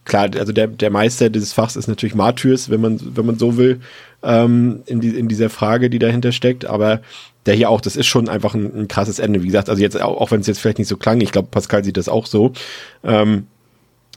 klar, 0.04 0.30
also 0.38 0.52
der, 0.52 0.66
der 0.66 0.90
Meister 0.90 1.30
dieses 1.30 1.52
Fachs 1.52 1.76
ist 1.76 1.86
natürlich 1.86 2.14
Martyrs, 2.14 2.70
wenn 2.70 2.80
man, 2.80 3.00
wenn 3.16 3.26
man 3.26 3.38
so 3.38 3.56
will, 3.56 3.80
ähm, 4.22 4.82
in, 4.86 5.00
die, 5.00 5.10
in 5.10 5.28
dieser 5.28 5.50
Frage, 5.50 5.90
die 5.90 5.98
dahinter 5.98 6.32
steckt, 6.32 6.64
aber 6.64 7.00
der 7.46 7.54
hier 7.54 7.70
auch, 7.70 7.80
das 7.80 7.96
ist 7.96 8.06
schon 8.06 8.28
einfach 8.28 8.54
ein, 8.54 8.74
ein 8.74 8.88
krasses 8.88 9.18
Ende. 9.18 9.42
Wie 9.42 9.46
gesagt, 9.46 9.68
also 9.68 9.80
jetzt, 9.80 10.00
auch, 10.00 10.20
auch 10.20 10.30
wenn 10.30 10.40
es 10.40 10.46
jetzt 10.46 10.58
vielleicht 10.58 10.78
nicht 10.78 10.88
so 10.88 10.96
klang, 10.96 11.20
ich 11.20 11.32
glaube, 11.32 11.48
Pascal 11.50 11.84
sieht 11.84 11.96
das 11.96 12.08
auch 12.08 12.26
so. 12.26 12.52
Ähm, 13.04 13.46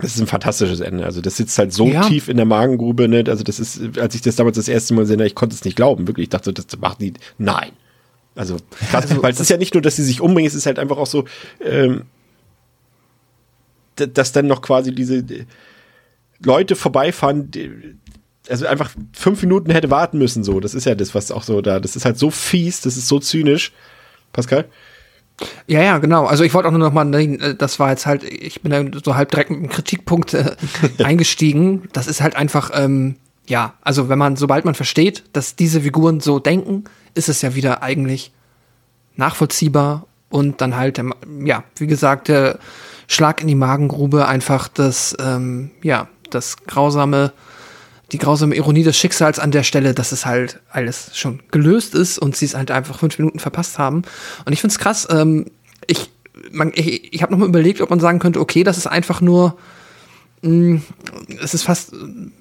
das 0.01 0.15
ist 0.15 0.21
ein 0.21 0.27
fantastisches 0.27 0.79
Ende. 0.79 1.05
Also 1.05 1.21
das 1.21 1.37
sitzt 1.37 1.57
halt 1.57 1.71
so 1.73 1.87
Ja. 1.87 2.01
tief 2.07 2.27
in 2.27 2.37
der 2.37 2.45
Magengrube, 2.45 3.07
ne? 3.07 3.23
Also 3.27 3.43
das 3.43 3.59
ist, 3.59 3.97
als 3.97 4.15
ich 4.15 4.21
das 4.21 4.35
damals 4.35 4.57
das 4.57 4.67
erste 4.67 4.93
Mal 4.93 5.07
habe, 5.09 5.25
ich 5.25 5.35
konnte 5.35 5.55
es 5.55 5.63
nicht 5.63 5.75
glauben, 5.75 6.07
wirklich. 6.07 6.25
Ich 6.25 6.29
dachte, 6.29 6.51
das 6.53 6.65
macht 6.79 7.01
die. 7.01 7.13
Nein. 7.37 7.71
Also, 8.35 8.57
krass, 8.89 9.05
weil 9.21 9.33
es 9.33 9.39
ist 9.39 9.49
ja 9.49 9.57
nicht 9.57 9.73
nur, 9.73 9.81
dass 9.81 9.97
sie 9.97 10.03
sich 10.03 10.21
umbringen, 10.21 10.47
es 10.47 10.55
ist 10.55 10.65
halt 10.65 10.79
einfach 10.79 10.97
auch 10.97 11.05
so, 11.05 11.25
ähm, 11.59 12.03
dass 13.95 14.31
dann 14.31 14.47
noch 14.47 14.61
quasi 14.61 14.93
diese 14.95 15.17
äh, 15.17 15.45
Leute 16.43 16.75
vorbeifahren, 16.75 17.51
die, 17.51 17.71
also 18.49 18.65
einfach 18.65 18.91
fünf 19.13 19.41
Minuten 19.43 19.71
hätte 19.71 19.89
warten 19.89 20.17
müssen, 20.17 20.43
so. 20.43 20.59
Das 20.59 20.73
ist 20.73 20.85
ja 20.85 20.95
das, 20.95 21.13
was 21.13 21.31
auch 21.31 21.43
so 21.43 21.61
da, 21.61 21.79
das 21.79 21.95
ist 21.95 22.05
halt 22.05 22.17
so 22.17 22.31
fies, 22.31 22.81
das 22.81 22.97
ist 22.97 23.07
so 23.07 23.19
zynisch. 23.19 23.73
Pascal? 24.33 24.65
Ja, 25.67 25.81
ja, 25.81 25.97
genau. 25.97 26.25
Also 26.25 26.43
ich 26.43 26.53
wollte 26.53 26.67
auch 26.67 26.71
nur 26.71 26.79
noch 26.79 26.93
mal, 26.93 27.13
äh, 27.13 27.55
das 27.55 27.79
war 27.79 27.89
jetzt 27.89 28.05
halt, 28.05 28.23
ich 28.23 28.61
bin 28.61 28.71
da 28.71 28.99
so 29.03 29.15
halb 29.15 29.31
direkt 29.31 29.49
mit 29.49 29.59
einem 29.59 29.69
Kritikpunkt 29.69 30.33
äh, 30.33 30.55
eingestiegen. 31.03 31.89
Das 31.93 32.07
ist 32.07 32.21
halt 32.21 32.35
einfach, 32.35 32.71
ähm, 32.73 33.15
ja, 33.47 33.73
also 33.81 34.09
wenn 34.09 34.19
man, 34.19 34.35
sobald 34.35 34.65
man 34.65 34.75
versteht, 34.75 35.23
dass 35.33 35.55
diese 35.55 35.81
Figuren 35.81 36.19
so 36.19 36.39
denken, 36.39 36.85
ist 37.13 37.29
es 37.29 37.41
ja 37.41 37.55
wieder 37.55 37.83
eigentlich 37.83 38.31
nachvollziehbar 39.15 40.05
und 40.29 40.61
dann 40.61 40.75
halt, 40.75 40.97
der, 40.97 41.05
ja, 41.43 41.63
wie 41.75 41.87
gesagt, 41.87 42.27
der 42.27 42.59
Schlag 43.07 43.41
in 43.41 43.47
die 43.47 43.55
Magengrube, 43.55 44.27
einfach 44.27 44.67
das, 44.67 45.15
ähm, 45.19 45.71
ja, 45.83 46.07
das 46.29 46.57
grausame, 46.65 47.33
die 48.11 48.17
grausame 48.17 48.55
Ironie 48.55 48.83
des 48.83 48.97
Schicksals 48.97 49.39
an 49.39 49.51
der 49.51 49.63
Stelle, 49.63 49.93
dass 49.93 50.11
es 50.11 50.25
halt 50.25 50.59
alles 50.69 51.17
schon 51.17 51.39
gelöst 51.51 51.95
ist 51.95 52.19
und 52.19 52.35
sie 52.35 52.45
es 52.45 52.55
halt 52.55 52.71
einfach 52.71 52.99
fünf 52.99 53.17
Minuten 53.17 53.39
verpasst 53.39 53.79
haben. 53.79 54.03
Und 54.45 54.53
ich 54.53 54.59
find's 54.59 54.79
krass, 54.79 55.07
ähm, 55.09 55.45
ich, 55.87 56.09
ich, 56.73 57.13
ich 57.13 57.21
habe 57.21 57.31
nochmal 57.31 57.47
überlegt, 57.47 57.81
ob 57.81 57.89
man 57.89 57.99
sagen 57.99 58.19
könnte, 58.19 58.39
okay, 58.39 58.63
das 58.63 58.77
ist 58.77 58.87
einfach 58.87 59.21
nur, 59.21 59.57
mh, 60.41 60.81
es 61.41 61.53
ist 61.53 61.63
fast 61.63 61.93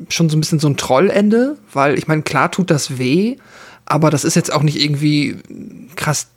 schon 0.08 0.28
so 0.28 0.36
ein 0.36 0.40
bisschen 0.40 0.58
so 0.58 0.68
ein 0.68 0.76
Trollende, 0.76 1.56
weil 1.72 1.96
ich 1.98 2.08
meine, 2.08 2.22
klar 2.22 2.50
tut 2.50 2.70
das 2.70 2.98
weh, 2.98 3.36
aber 3.86 4.10
das 4.10 4.24
ist 4.24 4.34
jetzt 4.34 4.52
auch 4.52 4.62
nicht 4.62 4.80
irgendwie 4.80 5.36
krass 5.94 6.28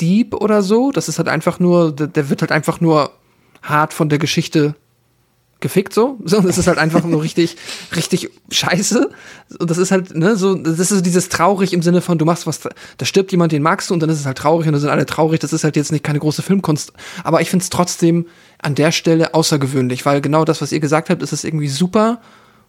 deep 0.00 0.34
oder 0.34 0.62
so. 0.62 0.90
Das 0.90 1.08
ist 1.08 1.18
halt 1.18 1.28
einfach 1.28 1.58
nur, 1.58 1.92
der, 1.92 2.06
der 2.08 2.28
wird 2.28 2.42
halt 2.42 2.52
einfach 2.52 2.80
nur 2.80 3.12
hart 3.62 3.94
von 3.94 4.08
der 4.08 4.18
Geschichte 4.18 4.74
gefickt 5.60 5.92
so. 5.92 6.18
So, 6.24 6.40
das 6.40 6.58
ist 6.58 6.66
halt 6.66 6.78
einfach 6.78 7.04
nur 7.04 7.22
richtig, 7.22 7.56
richtig 7.94 8.30
scheiße. 8.50 9.10
Und 9.58 9.70
das 9.70 9.78
ist 9.78 9.90
halt, 9.90 10.14
ne, 10.14 10.36
so, 10.36 10.54
das 10.54 10.78
ist 10.78 10.88
so 10.88 11.00
dieses 11.00 11.28
traurig 11.28 11.72
im 11.72 11.82
Sinne 11.82 12.00
von, 12.00 12.18
du 12.18 12.24
machst 12.24 12.46
was, 12.46 12.60
da 12.96 13.06
stirbt 13.06 13.30
jemand, 13.30 13.52
den 13.52 13.62
magst 13.62 13.90
du 13.90 13.94
und 13.94 14.00
dann 14.00 14.10
ist 14.10 14.20
es 14.20 14.26
halt 14.26 14.38
traurig 14.38 14.66
und 14.66 14.72
dann 14.72 14.80
sind 14.80 14.90
alle 14.90 15.06
traurig. 15.06 15.40
Das 15.40 15.52
ist 15.52 15.64
halt 15.64 15.76
jetzt 15.76 15.92
nicht 15.92 16.04
keine 16.04 16.18
große 16.18 16.42
Filmkunst. 16.42 16.92
Aber 17.22 17.40
ich 17.40 17.50
find's 17.50 17.70
trotzdem 17.70 18.26
an 18.60 18.74
der 18.74 18.92
Stelle 18.92 19.34
außergewöhnlich, 19.34 20.04
weil 20.06 20.20
genau 20.20 20.44
das, 20.44 20.60
was 20.60 20.72
ihr 20.72 20.80
gesagt 20.80 21.10
habt, 21.10 21.22
ist 21.22 21.32
es 21.32 21.44
irgendwie 21.44 21.68
super 21.68 22.20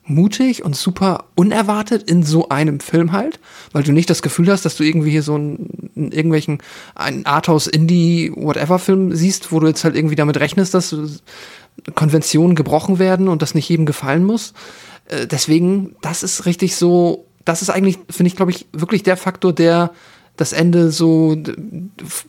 mutig 0.07 0.63
und 0.63 0.75
super 0.75 1.25
unerwartet 1.35 2.03
in 2.09 2.23
so 2.23 2.49
einem 2.49 2.79
Film 2.79 3.11
halt, 3.11 3.39
weil 3.71 3.83
du 3.83 3.91
nicht 3.91 4.09
das 4.09 4.21
Gefühl 4.21 4.51
hast, 4.51 4.63
dass 4.63 4.75
du 4.75 4.83
irgendwie 4.83 5.09
hier 5.09 5.23
so 5.23 5.35
einen, 5.35 5.91
in 5.95 6.11
irgendwelchen 6.11 6.59
einen 6.93 7.25
Arthouse 7.25 7.67
Indie 7.67 8.31
whatever 8.35 8.77
Film 8.79 9.15
siehst, 9.15 9.51
wo 9.51 9.59
du 9.59 9.67
jetzt 9.67 9.83
halt 9.83 9.95
irgendwie 9.95 10.15
damit 10.15 10.39
rechnest, 10.39 10.73
dass 10.73 10.95
Konventionen 11.93 12.55
gebrochen 12.55 12.99
werden 12.99 13.27
und 13.27 13.41
das 13.41 13.53
nicht 13.55 13.69
jedem 13.69 13.85
gefallen 13.85 14.23
muss. 14.23 14.53
Äh, 15.07 15.27
deswegen, 15.27 15.95
das 16.01 16.23
ist 16.23 16.45
richtig 16.45 16.75
so, 16.75 17.25
das 17.43 17.61
ist 17.61 17.69
eigentlich, 17.69 17.99
finde 18.09 18.27
ich, 18.27 18.35
glaube 18.35 18.51
ich, 18.51 18.65
wirklich 18.73 19.03
der 19.03 19.17
Faktor, 19.17 19.53
der 19.53 19.91
das 20.37 20.51
Ende 20.51 20.91
so 20.91 21.35
d- 21.35 21.53
f- 22.01 22.25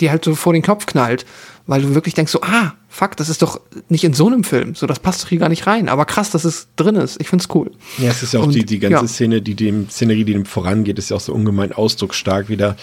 dir 0.00 0.10
halt 0.10 0.24
so 0.24 0.34
vor 0.34 0.52
den 0.52 0.62
Kopf 0.62 0.86
knallt, 0.86 1.26
weil 1.66 1.82
du 1.82 1.94
wirklich 1.94 2.14
denkst 2.14 2.32
so, 2.32 2.40
ah, 2.42 2.74
fuck, 2.88 3.16
das 3.16 3.28
ist 3.28 3.42
doch 3.42 3.60
nicht 3.88 4.02
in 4.04 4.14
so 4.14 4.26
einem 4.26 4.42
Film, 4.42 4.74
so 4.74 4.86
das 4.86 4.98
passt 5.00 5.22
doch 5.22 5.28
hier 5.28 5.38
gar 5.38 5.50
nicht 5.50 5.66
rein, 5.66 5.88
aber 5.88 6.06
krass, 6.06 6.30
dass 6.30 6.44
es 6.44 6.68
drin 6.76 6.96
ist. 6.96 7.20
Ich 7.20 7.28
find's 7.28 7.48
cool. 7.54 7.70
Ja, 7.98 8.10
es 8.10 8.22
ist 8.22 8.32
ja 8.32 8.40
auch 8.40 8.44
Und, 8.44 8.54
die, 8.54 8.64
die 8.64 8.78
ganze 8.78 9.02
ja. 9.04 9.08
Szene, 9.08 9.42
die 9.42 9.54
dem 9.54 9.88
Szenerie, 9.90 10.24
die 10.24 10.32
dem 10.32 10.46
vorangeht, 10.46 10.98
ist 10.98 11.10
ja 11.10 11.16
auch 11.16 11.20
so 11.20 11.34
ungemein 11.34 11.72
ausdrucksstark 11.72 12.48
wieder. 12.48 12.76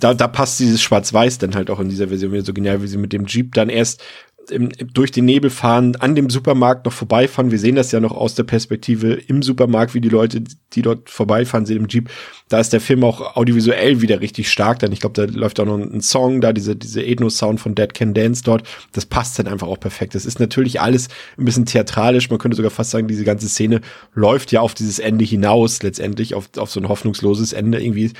Da, 0.00 0.12
da 0.12 0.28
passt 0.28 0.58
dieses 0.60 0.82
Schwarz-Weiß 0.82 1.38
dann 1.38 1.54
halt 1.54 1.70
auch 1.70 1.78
in 1.80 1.88
dieser 1.88 2.08
Version 2.08 2.32
wieder 2.32 2.44
so 2.44 2.52
genial, 2.52 2.82
wie 2.82 2.88
sie 2.88 2.98
mit 2.98 3.12
dem 3.12 3.26
Jeep 3.26 3.54
dann 3.54 3.68
erst 3.68 4.02
im, 4.50 4.70
durch 4.92 5.10
den 5.10 5.24
Nebel 5.24 5.50
fahren, 5.50 5.96
an 5.96 6.14
dem 6.14 6.30
Supermarkt 6.30 6.86
noch 6.86 6.92
vorbeifahren. 6.92 7.50
Wir 7.50 7.58
sehen 7.58 7.76
das 7.76 7.92
ja 7.92 8.00
noch 8.00 8.12
aus 8.12 8.34
der 8.34 8.44
Perspektive 8.44 9.14
im 9.14 9.42
Supermarkt, 9.42 9.94
wie 9.94 10.00
die 10.00 10.08
Leute, 10.08 10.42
die 10.72 10.82
dort 10.82 11.10
vorbeifahren, 11.10 11.66
sind 11.66 11.76
im 11.76 11.88
Jeep. 11.88 12.10
Da 12.48 12.60
ist 12.60 12.72
der 12.72 12.80
Film 12.80 13.04
auch 13.04 13.36
audiovisuell 13.36 14.00
wieder 14.00 14.20
richtig 14.20 14.50
stark. 14.50 14.78
Dann, 14.78 14.92
ich 14.92 15.00
glaube, 15.00 15.14
da 15.14 15.32
läuft 15.32 15.58
auch 15.60 15.66
noch 15.66 15.78
ein 15.78 16.00
Song, 16.00 16.40
da 16.40 16.52
diese, 16.52 16.76
diese 16.76 17.02
Ethno-Sound 17.02 17.60
von 17.60 17.74
Dead 17.74 17.92
Can 17.92 18.14
Dance 18.14 18.42
dort. 18.44 18.62
Das 18.92 19.06
passt 19.06 19.38
dann 19.38 19.48
einfach 19.48 19.66
auch 19.66 19.80
perfekt. 19.80 20.14
Das 20.14 20.26
ist 20.26 20.40
natürlich 20.40 20.80
alles 20.80 21.08
ein 21.38 21.44
bisschen 21.44 21.66
theatralisch. 21.66 22.30
Man 22.30 22.38
könnte 22.38 22.56
sogar 22.56 22.70
fast 22.70 22.90
sagen, 22.90 23.08
diese 23.08 23.24
ganze 23.24 23.48
Szene 23.48 23.80
läuft 24.14 24.52
ja 24.52 24.60
auf 24.60 24.74
dieses 24.74 24.98
Ende 24.98 25.24
hinaus, 25.24 25.82
letztendlich 25.82 26.34
auf, 26.34 26.50
auf 26.56 26.70
so 26.70 26.80
ein 26.80 26.88
hoffnungsloses 26.88 27.52
Ende 27.52 27.82
irgendwie 27.82 28.12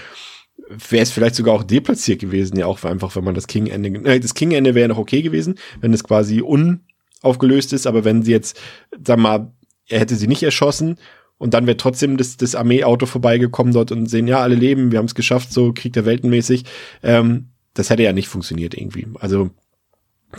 wäre 0.68 1.02
es 1.02 1.10
vielleicht 1.10 1.34
sogar 1.34 1.54
auch 1.54 1.62
deplatziert 1.62 2.20
gewesen, 2.20 2.58
ja 2.58 2.66
auch 2.66 2.82
einfach, 2.84 3.14
wenn 3.16 3.24
man 3.24 3.34
das 3.34 3.46
King-Ende, 3.46 4.10
äh, 4.10 4.20
das 4.20 4.34
King-Ende 4.34 4.74
wäre 4.74 4.88
noch 4.88 4.98
okay 4.98 5.22
gewesen, 5.22 5.56
wenn 5.80 5.92
es 5.92 6.04
quasi 6.04 6.40
unaufgelöst 6.40 7.72
ist, 7.72 7.86
aber 7.86 8.04
wenn 8.04 8.22
sie 8.22 8.32
jetzt, 8.32 8.60
sag 9.04 9.18
mal, 9.18 9.52
er 9.88 10.00
hätte 10.00 10.16
sie 10.16 10.26
nicht 10.26 10.42
erschossen 10.42 10.98
und 11.38 11.54
dann 11.54 11.66
wäre 11.66 11.76
trotzdem 11.76 12.16
das, 12.16 12.36
das 12.36 12.54
Armeeauto 12.54 13.06
vorbeigekommen 13.06 13.72
dort 13.72 13.92
und 13.92 14.06
sehen, 14.06 14.26
ja, 14.26 14.40
alle 14.40 14.56
leben, 14.56 14.90
wir 14.90 14.98
haben 14.98 15.06
es 15.06 15.14
geschafft, 15.14 15.52
so 15.52 15.72
Krieg 15.72 15.92
der 15.92 16.06
Weltenmäßig, 16.06 16.64
ähm, 17.02 17.50
das 17.74 17.90
hätte 17.90 18.02
ja 18.02 18.12
nicht 18.12 18.28
funktioniert 18.28 18.74
irgendwie. 18.74 19.06
Also 19.20 19.50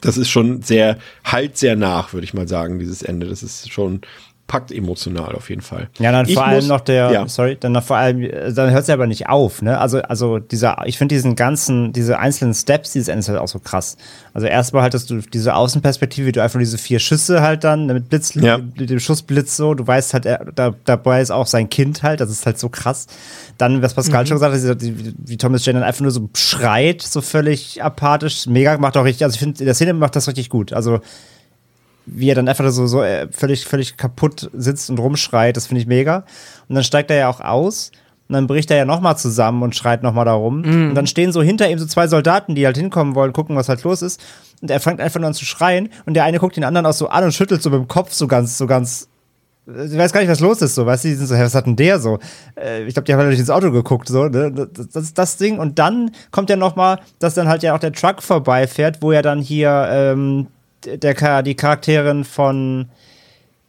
das 0.01 0.17
ist 0.17 0.29
schon 0.29 0.61
sehr, 0.61 0.97
halt 1.23 1.57
sehr 1.57 1.75
nach, 1.75 2.13
würde 2.13 2.25
ich 2.25 2.33
mal 2.33 2.47
sagen, 2.47 2.79
dieses 2.79 3.01
Ende. 3.01 3.27
Das 3.27 3.43
ist 3.43 3.71
schon 3.71 4.01
packt 4.47 4.71
emotional 4.71 5.35
auf 5.35 5.49
jeden 5.49 5.61
Fall. 5.61 5.89
Ja, 5.99 6.11
dann 6.13 6.25
Ich 6.25 6.33
vor 6.33 6.45
allem 6.45 6.55
muss- 6.55 6.67
noch 6.67 6.79
der, 6.79 7.11
ja. 7.11 7.27
sorry, 7.27 7.57
dann 7.59 7.73
noch 7.73 7.83
vor 7.83 7.97
allem, 7.97 8.21
dann 8.55 8.71
hört 8.71 8.83
es 8.83 8.89
aber 8.89 9.05
nicht 9.05 9.27
auf, 9.27 9.61
ne? 9.61 9.77
Also, 9.77 10.01
also 10.03 10.39
dieser, 10.39 10.77
ich 10.85 10.97
finde 10.97 11.15
diesen 11.15 11.35
ganzen, 11.35 11.91
diese 11.91 12.17
einzelnen 12.17 12.53
Steps 12.53 12.93
dieses 12.93 13.09
Endes 13.09 13.27
halt 13.27 13.39
auch 13.39 13.47
so 13.49 13.59
krass. 13.59 13.97
Also 14.33 14.47
erstmal 14.47 14.83
hattest 14.83 15.09
du 15.09 15.17
diese 15.19 15.53
Außenperspektive, 15.53 16.27
wie 16.27 16.31
du 16.31 16.41
einfach 16.41 16.59
diese 16.59 16.77
vier 16.77 16.99
Schüsse 16.99 17.41
halt 17.41 17.65
dann 17.65 17.87
mit 17.87 18.07
Blitz, 18.09 18.33
Ja. 18.35 18.57
mit 18.57 18.89
dem 18.89 18.99
Schussblitz 18.99 19.57
so, 19.57 19.73
du 19.73 19.85
weißt 19.85 20.13
halt, 20.13 20.25
er, 20.25 20.45
da, 20.55 20.73
dabei 20.85 21.21
ist 21.21 21.31
auch 21.31 21.45
sein 21.47 21.69
Kind 21.69 22.01
halt, 22.03 22.21
das 22.21 22.29
ist 22.29 22.45
halt 22.45 22.57
so 22.57 22.69
krass. 22.69 23.07
Dann, 23.57 23.81
was 23.81 23.95
Pascal 23.95 24.25
schon 24.27 24.35
gesagt 24.37 24.55
hat, 24.55 24.81
die- 24.81 25.13
wie 25.25 25.37
Thomas 25.37 25.65
Jane 25.65 25.79
dann 25.79 25.87
einfach 25.87 26.01
nur 26.01 26.11
so 26.11 26.29
schreit, 26.35 27.01
so 27.01 27.19
völlig 27.21 27.83
apathisch, 27.83 28.45
mega, 28.47 28.77
macht 28.77 28.95
auch 28.95 29.03
richtig, 29.03 29.25
also 29.25 29.33
ich 29.35 29.39
finde, 29.39 29.59
in 29.59 29.65
der 29.65 29.75
Szene 29.75 29.93
macht 29.93 30.15
das 30.15 30.27
richtig 30.27 30.49
gut. 30.49 30.71
Also, 30.71 30.99
wie 32.09 32.29
er 32.31 32.35
dann 32.35 32.47
einfach 32.47 32.69
so, 32.71 32.87
so 32.87 33.03
äh, 33.03 33.27
völlig, 33.31 33.65
völlig 33.65 33.97
kaputt 33.97 34.49
sitzt 34.53 34.89
und 34.89 34.97
rumschreit, 34.99 35.55
das 35.57 35.67
finde 35.67 35.81
ich 35.81 35.87
mega. 35.87 36.23
Und 36.69 36.75
dann 36.75 36.83
steigt 36.83 37.11
er 37.11 37.17
ja 37.17 37.29
auch 37.29 37.41
aus 37.41 37.91
und 38.29 38.33
dann 38.33 38.47
bricht 38.47 38.71
er 38.71 38.77
ja 38.77 38.85
nochmal 38.85 39.17
zusammen 39.17 39.61
und 39.61 39.75
schreit 39.75 40.03
nochmal 40.03 40.25
da 40.25 40.33
rum. 40.33 40.63
Und 40.89 40.95
dann 40.95 41.05
stehen 41.07 41.31
so 41.31 41.41
hinter 41.41 41.69
ihm 41.69 41.79
so 41.79 41.85
zwei 41.85 42.07
Soldaten, 42.07 42.55
die 42.55 42.65
halt 42.65 42.77
hinkommen 42.77 43.13
wollen, 43.15 43.33
gucken, 43.33 43.55
was 43.55 43.69
halt 43.69 43.83
los 43.83 44.01
ist. 44.01 44.21
Und 44.61 44.71
er 44.71 44.79
fängt 44.79 44.99
einfach 45.01 45.19
nur 45.19 45.27
an 45.27 45.33
zu 45.33 45.45
schreien 45.45 45.89
und 46.05 46.13
der 46.15 46.23
eine 46.23 46.39
guckt 46.39 46.55
den 46.57 46.63
anderen 46.63 46.85
auch 46.85 46.93
so 46.93 47.09
an 47.09 47.23
und 47.25 47.33
schüttelt 47.33 47.61
so 47.61 47.69
mit 47.69 47.79
dem 47.79 47.87
Kopf 47.87 48.11
so 48.13 48.27
ganz, 48.27 48.57
so 48.57 48.65
ganz. 48.67 49.07
äh, 49.67 49.85
Ich 49.85 49.97
weiß 49.97 50.11
gar 50.13 50.21
nicht, 50.21 50.29
was 50.31 50.39
los 50.39 50.61
ist, 50.61 50.75
so, 50.75 50.85
weißt 50.85 51.03
du, 51.03 51.09
die 51.09 51.13
sind 51.15 51.27
so, 51.27 51.35
hä, 51.35 51.43
was 51.43 51.53
hat 51.55 51.65
denn 51.67 51.75
der 51.75 51.99
so? 51.99 52.19
Äh, 52.55 52.83
Ich 52.85 52.93
glaube, 52.95 53.05
die 53.05 53.13
haben 53.13 53.19
halt 53.19 53.29
durch 53.29 53.39
ins 53.39 53.49
Auto 53.49 53.69
geguckt, 53.71 54.07
so, 54.07 54.27
ne? 54.27 54.51
Das, 54.51 55.03
ist 55.03 55.17
das 55.17 55.37
Ding. 55.37 55.59
Und 55.59 55.77
dann 55.77 56.11
kommt 56.31 56.49
ja 56.49 56.55
noch 56.55 56.75
mal, 56.75 56.99
dass 57.19 57.35
dann 57.35 57.47
halt 57.47 57.63
ja 57.63 57.75
auch 57.75 57.79
der 57.79 57.91
Truck 57.93 58.23
vorbeifährt, 58.23 59.01
wo 59.01 59.11
ja 59.11 59.21
dann 59.21 59.39
hier 59.41 59.87
ähm, 59.91 60.47
der, 60.95 61.43
die 61.43 61.55
Charakterin 61.55 62.23
von 62.23 62.89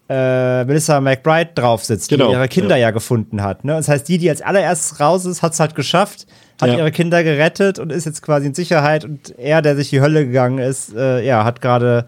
äh, 0.08 0.64
Melissa 0.64 1.00
McBride 1.00 1.50
drauf 1.54 1.84
sitzt, 1.84 2.08
Genau, 2.08 2.28
die 2.28 2.32
ihre 2.32 2.48
Kinder 2.48 2.76
ja. 2.76 2.88
ja. 2.88 2.90
gefunden 2.92 3.42
hat. 3.42 3.64
Ne? 3.64 3.72
Das 3.74 3.88
heißt, 3.88 4.08
die, 4.08 4.18
die 4.18 4.30
als 4.30 4.40
allererstes 4.40 5.00
raus 5.00 5.26
ist, 5.26 5.42
hat 5.42 5.52
es 5.52 5.60
halt 5.60 5.74
geschafft, 5.74 6.26
hat 6.60 6.70
Ja. 6.70 6.78
ihre 6.78 6.90
Kinder 6.90 7.22
gerettet 7.22 7.78
und 7.78 7.92
ist 7.92 8.06
jetzt 8.06 8.22
quasi 8.22 8.46
in 8.46 8.54
Sicherheit. 8.54 9.04
Und 9.04 9.38
er, 9.38 9.60
der 9.60 9.76
sich 9.76 9.90
die 9.90 10.00
Hölle 10.00 10.24
gegangen 10.26 10.58
ist, 10.58 10.94
äh, 10.94 11.24
ja, 11.24 11.44
hat 11.44 11.60
gerade 11.60 12.06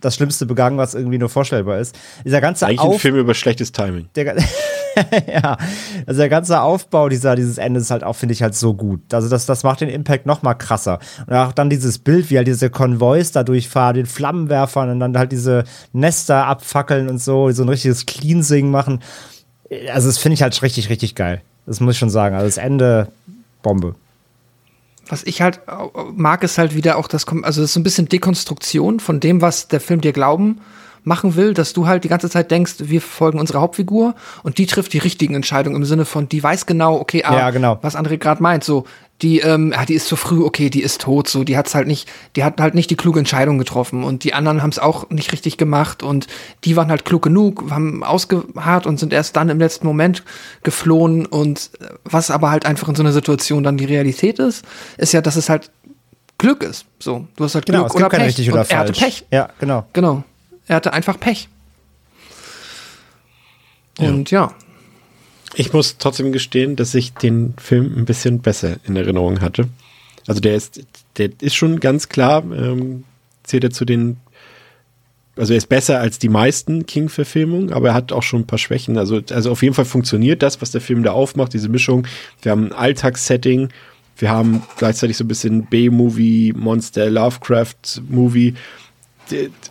das 0.00 0.14
Schlimmste 0.16 0.46
begangen, 0.46 0.78
was 0.78 0.94
irgendwie 0.94 1.18
nur 1.18 1.28
vorstellbar 1.28 1.78
ist. 1.78 1.96
Dieser 2.24 2.40
ganze 2.40 2.66
Eigentlich 2.66 2.80
ein 2.80 2.86
Auf 2.88 3.00
Film 3.00 3.16
über 3.16 3.34
schlechtes 3.34 3.72
Timing. 3.72 4.08
der, 4.14 4.36
ja, 5.32 5.56
also 6.06 6.18
der 6.18 6.28
ganze 6.28 6.60
Aufbau 6.60 7.08
dieser, 7.08 7.36
dieses 7.36 7.58
Endes 7.58 7.90
halt 7.90 8.04
auch, 8.04 8.14
finde 8.14 8.32
ich 8.32 8.42
halt 8.42 8.54
so 8.54 8.74
gut. 8.74 9.12
Also 9.12 9.28
das, 9.28 9.46
das 9.46 9.62
macht 9.62 9.80
den 9.80 9.88
Impact 9.88 10.26
noch 10.26 10.42
mal 10.42 10.54
krasser. 10.54 10.98
Und 11.26 11.34
auch 11.34 11.52
dann 11.52 11.70
dieses 11.70 11.98
Bild, 11.98 12.30
wie 12.30 12.36
halt 12.36 12.46
diese 12.46 12.70
Konvois 12.70 13.30
da 13.32 13.42
durchfahren, 13.42 13.96
den 13.96 14.06
Flammenwerfern 14.06 14.90
und 14.90 15.00
dann 15.00 15.16
halt 15.16 15.32
diese 15.32 15.64
Nester 15.92 16.46
abfackeln 16.46 17.08
und 17.08 17.18
so, 17.18 17.50
so 17.52 17.62
ein 17.62 17.68
richtiges 17.68 18.06
Cleansing 18.06 18.70
machen. 18.70 19.00
Also 19.92 20.08
das 20.08 20.18
finde 20.18 20.34
ich 20.34 20.42
halt 20.42 20.60
richtig, 20.62 20.90
richtig 20.90 21.14
geil. 21.14 21.42
Das 21.66 21.80
muss 21.80 21.94
ich 21.94 21.98
schon 21.98 22.10
sagen. 22.10 22.34
Also 22.34 22.46
das 22.46 22.56
Ende, 22.56 23.08
Bombe. 23.62 23.94
Was 25.10 25.24
ich 25.24 25.42
halt 25.42 25.60
mag, 26.14 26.42
ist 26.44 26.56
halt 26.56 26.74
wieder 26.74 26.96
auch 26.96 27.08
das, 27.08 27.26
also 27.26 27.42
das 27.42 27.58
ist 27.58 27.74
so 27.74 27.80
ein 27.80 27.82
bisschen 27.82 28.08
Dekonstruktion 28.08 29.00
von 29.00 29.20
dem, 29.20 29.42
was 29.42 29.68
der 29.68 29.80
Film 29.80 30.00
dir 30.00 30.12
glauben 30.12 30.60
machen 31.02 31.34
will, 31.36 31.54
dass 31.54 31.72
du 31.72 31.86
halt 31.86 32.04
die 32.04 32.08
ganze 32.08 32.30
Zeit 32.30 32.50
denkst, 32.50 32.74
wir 32.78 33.00
folgen 33.00 33.40
unserer 33.40 33.60
Hauptfigur 33.60 34.14
und 34.42 34.58
die 34.58 34.66
trifft 34.66 34.92
die 34.92 34.98
richtigen 34.98 35.34
Entscheidungen 35.34 35.76
im 35.76 35.84
Sinne 35.84 36.04
von, 36.04 36.28
die 36.28 36.42
weiß 36.42 36.66
genau, 36.66 36.96
okay, 36.96 37.24
ah, 37.24 37.36
ja, 37.36 37.50
genau. 37.50 37.78
was 37.82 37.96
André 37.96 38.18
gerade 38.18 38.42
meint, 38.42 38.64
so, 38.64 38.84
die, 39.22 39.40
ähm, 39.40 39.72
ja, 39.72 39.84
die 39.84 39.94
ist 39.94 40.08
zu 40.08 40.16
früh, 40.16 40.42
okay, 40.42 40.70
die 40.70 40.82
ist 40.82 41.02
tot, 41.02 41.28
so, 41.28 41.44
die 41.44 41.56
hat's 41.56 41.74
halt 41.74 41.86
nicht, 41.86 42.08
die 42.36 42.44
hat 42.44 42.60
halt 42.60 42.74
nicht 42.74 42.90
die 42.90 42.96
kluge 42.96 43.18
Entscheidung 43.18 43.58
getroffen 43.58 44.02
und 44.04 44.24
die 44.24 44.34
anderen 44.34 44.62
haben 44.62 44.70
es 44.70 44.78
auch 44.78 45.10
nicht 45.10 45.32
richtig 45.32 45.56
gemacht 45.56 46.02
und 46.02 46.26
die 46.64 46.76
waren 46.76 46.88
halt 46.88 47.04
klug 47.04 47.22
genug, 47.22 47.70
haben 47.70 48.02
ausgeharrt 48.02 48.86
und 48.86 48.98
sind 48.98 49.12
erst 49.12 49.36
dann 49.36 49.48
im 49.48 49.58
letzten 49.58 49.86
Moment 49.86 50.24
geflohen 50.62 51.26
und 51.26 51.70
äh, 51.80 51.86
was 52.04 52.30
aber 52.30 52.50
halt 52.50 52.66
einfach 52.66 52.88
in 52.88 52.94
so 52.94 53.02
einer 53.02 53.12
Situation 53.12 53.62
dann 53.62 53.76
die 53.76 53.84
Realität 53.84 54.38
ist, 54.38 54.64
ist 54.96 55.12
ja, 55.12 55.20
dass 55.20 55.36
es 55.36 55.48
halt 55.48 55.70
Glück 56.38 56.62
ist, 56.62 56.86
so, 56.98 57.26
du 57.36 57.44
hast 57.44 57.54
halt 57.54 57.66
genau, 57.66 57.84
Glück 57.84 57.96
oder 57.96 58.08
Pech 58.08 58.26
richtig 58.26 58.50
oder 58.50 58.62
und 58.62 58.70
er 58.70 58.78
hatte 58.78 58.94
falsch. 58.94 59.04
Pech, 59.04 59.26
Ja, 59.30 59.50
genau. 59.58 59.86
genau, 59.92 60.24
er 60.66 60.76
hatte 60.76 60.92
einfach 60.92 61.20
Pech. 61.20 61.48
Und 63.98 64.30
ja. 64.30 64.54
Ich 65.54 65.72
muss 65.72 65.98
trotzdem 65.98 66.32
gestehen, 66.32 66.76
dass 66.76 66.94
ich 66.94 67.12
den 67.12 67.54
Film 67.58 67.94
ein 67.96 68.04
bisschen 68.04 68.40
besser 68.40 68.76
in 68.86 68.96
Erinnerung 68.96 69.40
hatte. 69.40 69.68
Also 70.26 70.40
der 70.40 70.54
ist, 70.54 70.82
der 71.16 71.30
ist 71.40 71.54
schon 71.54 71.80
ganz 71.80 72.08
klar, 72.08 72.44
ähm, 72.44 73.04
zählt 73.42 73.64
er 73.64 73.70
zu 73.70 73.84
den, 73.84 74.18
also 75.36 75.52
er 75.52 75.56
ist 75.56 75.68
besser 75.68 75.98
als 75.98 76.18
die 76.18 76.28
meisten 76.28 76.86
King-Verfilmungen, 76.86 77.72
aber 77.72 77.88
er 77.88 77.94
hat 77.94 78.12
auch 78.12 78.22
schon 78.22 78.42
ein 78.42 78.46
paar 78.46 78.58
Schwächen. 78.58 78.96
Also, 78.96 79.20
also 79.30 79.50
auf 79.50 79.62
jeden 79.62 79.74
Fall 79.74 79.86
funktioniert 79.86 80.42
das, 80.42 80.62
was 80.62 80.70
der 80.70 80.80
Film 80.80 81.02
da 81.02 81.12
aufmacht, 81.12 81.52
diese 81.52 81.68
Mischung. 81.68 82.06
Wir 82.42 82.52
haben 82.52 82.66
ein 82.66 82.72
Alltagssetting, 82.72 83.70
wir 84.18 84.30
haben 84.30 84.62
gleichzeitig 84.76 85.16
so 85.16 85.24
ein 85.24 85.28
bisschen 85.28 85.64
B-Movie, 85.64 86.52
Monster, 86.54 87.10
Lovecraft-Movie 87.10 88.54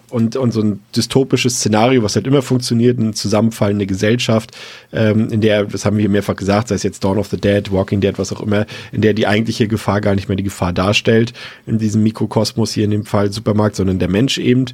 und, 0.10 0.36
und 0.36 0.52
so 0.52 0.62
ein 0.62 0.80
dystopisches 0.96 1.58
Szenario, 1.58 2.04
was 2.04 2.16
halt 2.16 2.28
immer 2.28 2.42
funktioniert, 2.42 3.00
eine 3.00 3.14
zusammenfallende 3.14 3.86
Gesellschaft, 3.86 4.52
ähm, 4.92 5.30
in 5.30 5.42
der, 5.42 5.66
das 5.66 5.86
haben 5.86 5.98
wir 5.98 6.10
mehrfach 6.10 6.36
gesagt, 6.36 6.70
sei 6.70 6.76
es 6.76 6.84
jetzt 6.84 7.04
Dawn 7.04 7.18
of 7.18 7.28
the 7.28 7.38
Dead, 7.38 7.72
Walking 7.72 8.02
Dead, 8.02 8.18
was 8.18 8.32
auch 8.32 8.42
immer, 8.42 8.66
in 8.92 9.02
der 9.02 9.14
die 9.14 9.28
eigentliche 9.28 9.68
Gefahr 9.68 10.02
gar 10.02 10.16
nicht 10.16 10.28
mehr 10.28 10.36
die 10.36 10.44
Gefahr 10.44 10.74
darstellt, 10.74 11.34
in 11.66 11.78
diesem 11.78 12.04
Mikrokosmos 12.04 12.74
hier 12.74 12.86
in 12.86 12.92
dem 12.92 13.06
Fall 13.06 13.32
Supermarkt, 13.32 13.76
sondern 13.76 14.00
der 14.00 14.10
Mensch 14.10 14.38
eben. 14.38 14.66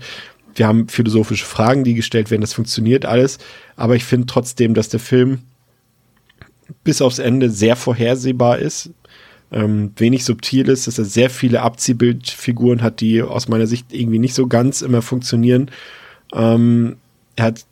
Wir 0.55 0.67
haben 0.67 0.87
philosophische 0.87 1.45
Fragen, 1.45 1.83
die 1.83 1.95
gestellt 1.95 2.31
werden, 2.31 2.41
das 2.41 2.53
funktioniert 2.53 3.05
alles, 3.05 3.39
aber 3.75 3.95
ich 3.95 4.05
finde 4.05 4.27
trotzdem, 4.27 4.73
dass 4.73 4.87
der 4.87 5.01
Film 5.01 5.39
bis 6.83 7.01
aufs 7.01 7.19
Ende 7.19 7.49
sehr 7.49 7.75
vorhersehbar 7.75 8.59
ist 8.59 8.89
ähm, 9.55 9.93
wenig 9.95 10.25
subtil 10.25 10.67
ist, 10.67 10.85
dass 10.85 10.99
er 10.99 11.05
sehr 11.05 11.29
viele 11.29 11.61
Abziehbildfiguren 11.61 12.83
hat, 12.83 12.99
die 12.99 13.21
aus 13.23 13.47
meiner 13.47 13.67
Sicht 13.67 13.87
irgendwie 13.91 14.19
nicht 14.19 14.35
so 14.35 14.47
ganz 14.47 14.81
immer 14.81 15.01
funktionieren. 15.01 15.71
Ähm, 16.33 16.97
er 17.37 17.45
hat 17.45 17.65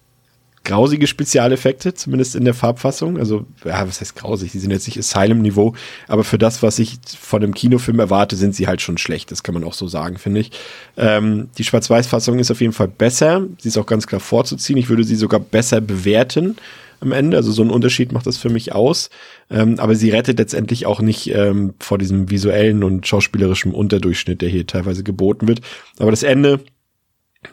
grausige 0.64 1.08
Spezialeffekte, 1.08 1.94
zumindest 1.94 2.38
in 2.38 2.46
der 2.46 2.54
Farbfassung. 2.54 3.18
Also, 3.18 3.46
ja, 3.66 3.86
was 3.86 4.00
heißt 4.00 4.16
grausig? 4.16 4.54
Die 4.54 4.60
sind 4.60 4.72
jetzt 4.72 4.88
nicht 4.88 4.98
Asylum-Niveau, 4.98 5.76
aber 6.08 6.24
für 6.24 6.38
das, 6.38 6.64
was 6.64 6.80
ich 6.80 7.00
von 7.20 7.44
einem 7.44 7.54
Kinofilm 7.54 8.00
erwarte, 8.00 8.38
sind 8.38 8.56
sie 8.56 8.68
halt 8.68 8.82
schon 8.82 8.98
schlecht. 8.98 9.30
Das 9.32 9.44
kann 9.44 9.54
man 9.54 9.66
auch 9.66 9.74
so 9.74 9.90
sagen, 9.90 10.18
finde 10.18 10.40
ich. 10.40 10.52
Ähm, 10.96 11.50
die 11.58 11.66
Schwarz-Weiß-Fassung 11.66 12.40
ist 12.40 12.50
auf 12.50 12.62
jeden 12.62 12.72
Fall 12.72 12.88
besser. 12.88 13.46
Sie 13.58 13.68
ist 13.68 13.78
auch 13.78 13.86
ganz 13.86 14.08
klar 14.08 14.22
vorzuziehen. 14.22 14.78
Ich 14.78 14.88
würde 14.88 15.04
sie 15.04 15.18
sogar 15.18 15.42
besser 15.42 15.82
bewerten 15.82 16.56
am 17.04 17.12
Ende. 17.12 17.38
Also 17.38 17.52
so 17.52 17.62
ein 17.62 17.70
Unterschied 17.70 18.12
macht 18.12 18.26
das 18.26 18.38
für 18.38 18.50
mich 18.50 18.74
aus. 18.74 19.10
Ähm, 19.50 19.80
aber 19.80 19.96
sie 19.96 20.10
rettet 20.10 20.40
letztendlich 20.40 20.86
auch 20.86 21.02
nicht 21.02 21.34
ähm, 21.34 21.74
vor 21.80 21.98
diesem 21.98 22.30
visuellen 22.30 22.84
und 22.84 23.08
schauspielerischen 23.08 23.74
Unterdurchschnitt, 23.74 24.42
der 24.42 24.50
hier 24.50 24.66
teilweise 24.66 25.04
geboten 25.04 25.48
wird. 25.48 25.62
Aber 26.00 26.12
das 26.12 26.24
Ende, 26.24 26.62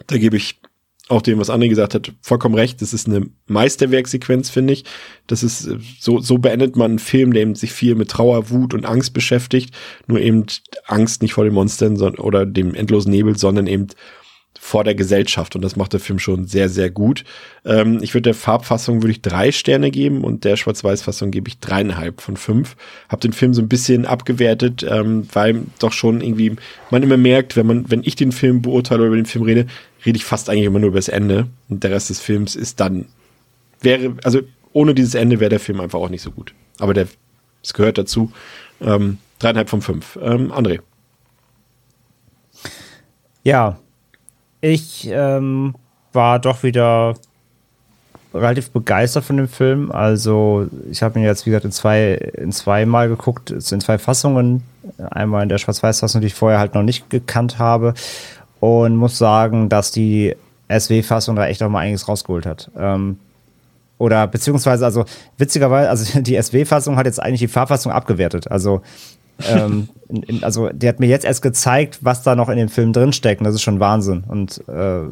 da 0.06 0.16
gebe 0.16 0.36
ich 0.36 0.60
auch 1.10 1.22
dem, 1.22 1.38
was 1.38 1.50
André 1.50 1.68
gesagt 1.68 1.94
hat, 1.94 2.12
vollkommen 2.20 2.54
recht. 2.54 2.80
Das 2.80 2.94
ist 2.94 3.08
eine 3.08 3.26
Meisterwerksequenz, 3.48 4.48
finde 4.48 4.72
ich. 4.72 4.84
Das 5.26 5.42
ist 5.42 5.66
äh, 5.66 5.76
so, 5.98 6.20
so 6.20 6.38
beendet 6.38 6.76
man 6.76 6.92
einen 6.92 6.98
Film, 6.98 7.32
der 7.32 7.42
eben 7.42 7.54
sich 7.56 7.72
viel 7.72 7.96
mit 7.96 8.10
Trauer, 8.10 8.50
Wut 8.50 8.74
und 8.74 8.86
Angst 8.86 9.12
beschäftigt. 9.12 9.74
Nur 10.06 10.20
eben 10.20 10.46
Angst 10.86 11.22
nicht 11.22 11.34
vor 11.34 11.44
den 11.44 11.54
Monstern 11.54 11.98
oder 11.98 12.46
dem 12.46 12.74
endlosen 12.74 13.10
Nebel, 13.10 13.36
sondern 13.36 13.66
eben 13.66 13.88
vor 14.58 14.84
der 14.84 14.94
Gesellschaft 14.94 15.56
und 15.56 15.62
das 15.62 15.76
macht 15.76 15.92
der 15.92 16.00
Film 16.00 16.18
schon 16.18 16.46
sehr, 16.46 16.68
sehr 16.68 16.90
gut. 16.90 17.24
Ähm, 17.64 17.98
ich 18.02 18.14
würde 18.14 18.24
der 18.24 18.34
Farbfassung 18.34 19.02
würde 19.02 19.12
ich 19.12 19.22
drei 19.22 19.52
Sterne 19.52 19.90
geben 19.90 20.22
und 20.22 20.44
der 20.44 20.56
Schwarz-Weiß-Fassung 20.56 21.30
gebe 21.30 21.48
ich 21.48 21.60
dreieinhalb 21.60 22.20
von 22.20 22.36
fünf. 22.36 22.76
Hab 23.08 23.20
den 23.20 23.32
Film 23.32 23.54
so 23.54 23.62
ein 23.62 23.68
bisschen 23.68 24.06
abgewertet, 24.06 24.84
ähm, 24.88 25.26
weil 25.32 25.62
doch 25.78 25.92
schon 25.92 26.20
irgendwie 26.20 26.56
man 26.90 27.02
immer 27.02 27.16
merkt, 27.16 27.56
wenn 27.56 27.66
man, 27.66 27.90
wenn 27.90 28.02
ich 28.04 28.16
den 28.16 28.32
Film 28.32 28.60
beurteile 28.60 29.00
oder 29.00 29.08
über 29.08 29.16
den 29.16 29.26
Film 29.26 29.44
rede, 29.44 29.66
rede 30.04 30.16
ich 30.16 30.24
fast 30.24 30.50
eigentlich 30.50 30.66
immer 30.66 30.78
nur 30.78 30.88
über 30.88 30.98
das 30.98 31.08
Ende 31.08 31.46
und 31.68 31.82
der 31.82 31.92
Rest 31.92 32.10
des 32.10 32.20
Films 32.20 32.56
ist 32.56 32.80
dann 32.80 33.06
wäre, 33.80 34.16
also 34.24 34.40
ohne 34.72 34.94
dieses 34.94 35.14
Ende 35.14 35.40
wäre 35.40 35.50
der 35.50 35.60
Film 35.60 35.80
einfach 35.80 35.98
auch 35.98 36.10
nicht 36.10 36.22
so 36.22 36.30
gut. 36.30 36.54
Aber 36.78 36.94
der, 36.94 37.08
es 37.62 37.74
gehört 37.74 37.98
dazu. 37.98 38.32
Ähm, 38.80 39.18
dreieinhalb 39.38 39.68
von 39.68 39.82
fünf. 39.82 40.18
Ähm, 40.22 40.52
André. 40.52 40.80
Ja, 43.42 43.78
ich 44.60 45.08
ähm, 45.10 45.74
war 46.12 46.38
doch 46.38 46.62
wieder 46.62 47.14
relativ 48.32 48.70
begeistert 48.70 49.24
von 49.24 49.36
dem 49.36 49.48
Film. 49.48 49.90
Also 49.90 50.68
ich 50.90 51.02
habe 51.02 51.18
ihn 51.18 51.24
jetzt, 51.24 51.46
wie 51.46 51.50
gesagt, 51.50 51.64
in 51.64 51.72
zwei, 51.72 52.14
in 52.14 52.52
zwei 52.52 52.86
Mal 52.86 53.08
geguckt, 53.08 53.50
in 53.50 53.60
zwei 53.60 53.98
Fassungen. 53.98 54.62
Einmal 55.10 55.42
in 55.42 55.48
der 55.48 55.58
Schwarz-Weiß-Fassung, 55.58 56.20
die 56.20 56.28
ich 56.28 56.34
vorher 56.34 56.58
halt 56.58 56.74
noch 56.74 56.82
nicht 56.82 57.10
gekannt 57.10 57.58
habe. 57.58 57.94
Und 58.60 58.96
muss 58.96 59.18
sagen, 59.18 59.68
dass 59.68 59.90
die 59.90 60.36
SW-Fassung 60.68 61.36
da 61.36 61.46
echt 61.46 61.62
auch 61.62 61.68
mal 61.68 61.80
einiges 61.80 62.08
rausgeholt 62.08 62.46
hat. 62.46 62.70
Ähm, 62.76 63.18
oder 63.98 64.26
beziehungsweise, 64.26 64.84
also 64.84 65.04
witzigerweise, 65.36 65.90
also 65.90 66.20
die 66.22 66.40
SW-Fassung 66.40 66.96
hat 66.96 67.06
jetzt 67.06 67.22
eigentlich 67.22 67.40
die 67.40 67.48
Farbfassung 67.48 67.92
abgewertet. 67.92 68.50
Also 68.50 68.82
ähm, 69.48 69.88
in, 70.08 70.22
in, 70.22 70.44
also 70.44 70.68
der 70.68 70.90
hat 70.90 71.00
mir 71.00 71.06
jetzt 71.06 71.24
erst 71.24 71.42
gezeigt, 71.42 71.98
was 72.02 72.22
da 72.22 72.34
noch 72.34 72.48
in 72.48 72.56
dem 72.56 72.68
Film 72.68 72.92
drinsteckt. 72.92 73.40
Und 73.40 73.44
das 73.44 73.54
ist 73.54 73.62
schon 73.62 73.80
Wahnsinn. 73.80 74.24
Und 74.26 74.62
äh, 74.68 75.02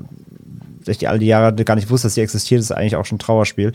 ich 0.86 0.98
die 0.98 1.08
all 1.08 1.18
die 1.18 1.26
Jahre 1.26 1.54
gar 1.64 1.74
nicht 1.74 1.90
wusste, 1.90 2.06
dass 2.06 2.14
die 2.14 2.20
existiert, 2.20 2.60
ist 2.60 2.72
eigentlich 2.72 2.96
auch 2.96 3.04
schon 3.04 3.16
ein 3.16 3.20
Trauerspiel. 3.20 3.72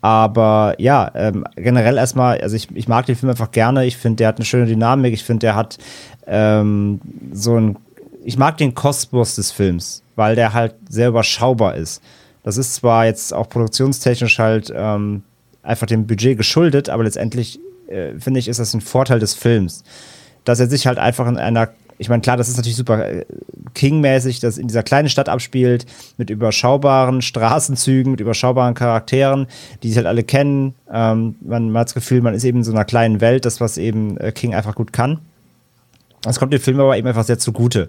Aber 0.00 0.74
ja, 0.78 1.10
ähm, 1.14 1.44
generell 1.56 1.96
erstmal, 1.96 2.40
also 2.40 2.56
ich, 2.56 2.68
ich 2.74 2.88
mag 2.88 3.06
den 3.06 3.16
Film 3.16 3.30
einfach 3.30 3.50
gerne. 3.50 3.86
Ich 3.86 3.96
finde, 3.96 4.16
der 4.16 4.28
hat 4.28 4.36
eine 4.36 4.44
schöne 4.44 4.66
Dynamik. 4.66 5.14
Ich 5.14 5.24
finde, 5.24 5.40
der 5.40 5.54
hat 5.54 5.78
ähm, 6.26 7.00
so 7.32 7.56
ein. 7.56 7.76
Ich 8.24 8.36
mag 8.36 8.56
den 8.56 8.74
Kosmos 8.74 9.36
des 9.36 9.52
Films, 9.52 10.02
weil 10.16 10.34
der 10.34 10.52
halt 10.52 10.74
sehr 10.88 11.08
überschaubar 11.08 11.76
ist. 11.76 12.02
Das 12.42 12.56
ist 12.56 12.74
zwar 12.74 13.06
jetzt 13.06 13.32
auch 13.32 13.48
produktionstechnisch 13.48 14.38
halt 14.38 14.72
ähm, 14.74 15.22
einfach 15.62 15.86
dem 15.86 16.06
Budget 16.06 16.36
geschuldet, 16.36 16.88
aber 16.88 17.04
letztendlich 17.04 17.60
äh, 17.88 18.18
finde 18.18 18.40
ich, 18.40 18.48
ist 18.48 18.60
das 18.60 18.74
ein 18.74 18.80
Vorteil 18.80 19.18
des 19.18 19.34
Films. 19.34 19.84
Dass 20.44 20.60
er 20.60 20.68
sich 20.68 20.86
halt 20.86 20.98
einfach 20.98 21.26
in 21.26 21.36
einer, 21.36 21.70
ich 21.98 22.08
meine, 22.08 22.22
klar, 22.22 22.36
das 22.36 22.48
ist 22.48 22.56
natürlich 22.56 22.76
super 22.76 23.08
äh, 23.08 23.24
King-mäßig, 23.74 24.40
dass 24.40 24.58
in 24.58 24.68
dieser 24.68 24.82
kleinen 24.82 25.08
Stadt 25.08 25.28
abspielt, 25.28 25.86
mit 26.16 26.30
überschaubaren 26.30 27.22
Straßenzügen, 27.22 28.12
mit 28.12 28.20
überschaubaren 28.20 28.74
Charakteren, 28.74 29.46
die 29.82 29.88
sich 29.88 29.96
halt 29.96 30.06
alle 30.06 30.22
kennen. 30.22 30.74
Ähm, 30.92 31.36
man, 31.40 31.70
man 31.70 31.80
hat 31.80 31.88
das 31.88 31.94
Gefühl, 31.94 32.20
man 32.22 32.34
ist 32.34 32.44
eben 32.44 32.58
in 32.58 32.64
so 32.64 32.72
einer 32.72 32.84
kleinen 32.84 33.20
Welt, 33.20 33.44
das, 33.44 33.60
was 33.60 33.78
eben 33.78 34.16
äh, 34.18 34.32
King 34.32 34.54
einfach 34.54 34.74
gut 34.74 34.92
kann. 34.92 35.20
Das 36.26 36.40
kommt 36.40 36.52
dem 36.52 36.60
Film 36.60 36.80
aber 36.80 36.96
eben 36.96 37.06
einfach 37.06 37.24
sehr 37.24 37.38
zugute, 37.38 37.88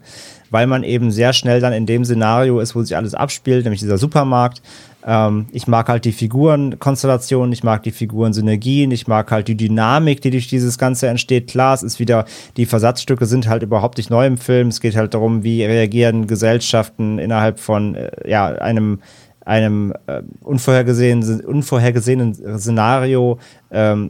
weil 0.51 0.67
man 0.67 0.83
eben 0.83 1.09
sehr 1.09 1.33
schnell 1.33 1.59
dann 1.59 1.73
in 1.73 1.87
dem 1.87 2.05
Szenario 2.05 2.59
ist, 2.59 2.75
wo 2.75 2.83
sich 2.83 2.95
alles 2.95 3.15
abspielt, 3.15 3.63
nämlich 3.63 3.79
dieser 3.79 3.97
Supermarkt. 3.97 4.61
Ähm, 5.07 5.47
ich 5.53 5.67
mag 5.67 5.87
halt 5.87 6.03
die 6.03 6.11
Figurenkonstellationen, 6.11 7.53
ich 7.53 7.63
mag 7.63 7.81
die 7.83 7.91
Figuren-Synergien, 7.91 8.91
ich 8.91 9.07
mag 9.07 9.31
halt 9.31 9.47
die 9.47 9.55
Dynamik, 9.55 10.21
die 10.21 10.31
durch 10.31 10.49
dieses 10.49 10.77
Ganze 10.77 11.07
entsteht. 11.07 11.47
Klar, 11.47 11.73
es 11.73 11.81
ist 11.81 11.99
wieder, 11.99 12.25
die 12.57 12.65
Versatzstücke 12.65 13.25
sind 13.25 13.47
halt 13.47 13.63
überhaupt 13.63 13.97
nicht 13.97 14.09
neu 14.09 14.27
im 14.27 14.37
Film. 14.37 14.67
Es 14.67 14.81
geht 14.81 14.97
halt 14.97 15.13
darum, 15.13 15.43
wie 15.43 15.63
reagieren 15.63 16.27
Gesellschaften 16.27 17.19
innerhalb 17.19 17.59
von 17.59 17.95
äh, 17.95 18.29
ja, 18.29 18.47
einem 18.47 18.99
einem 19.45 19.93
äh, 20.07 20.23
unvorhergesehenen, 20.41 21.39
unvorhergesehenen 21.39 22.59
Szenario 22.59 23.39
ähm, 23.71 24.09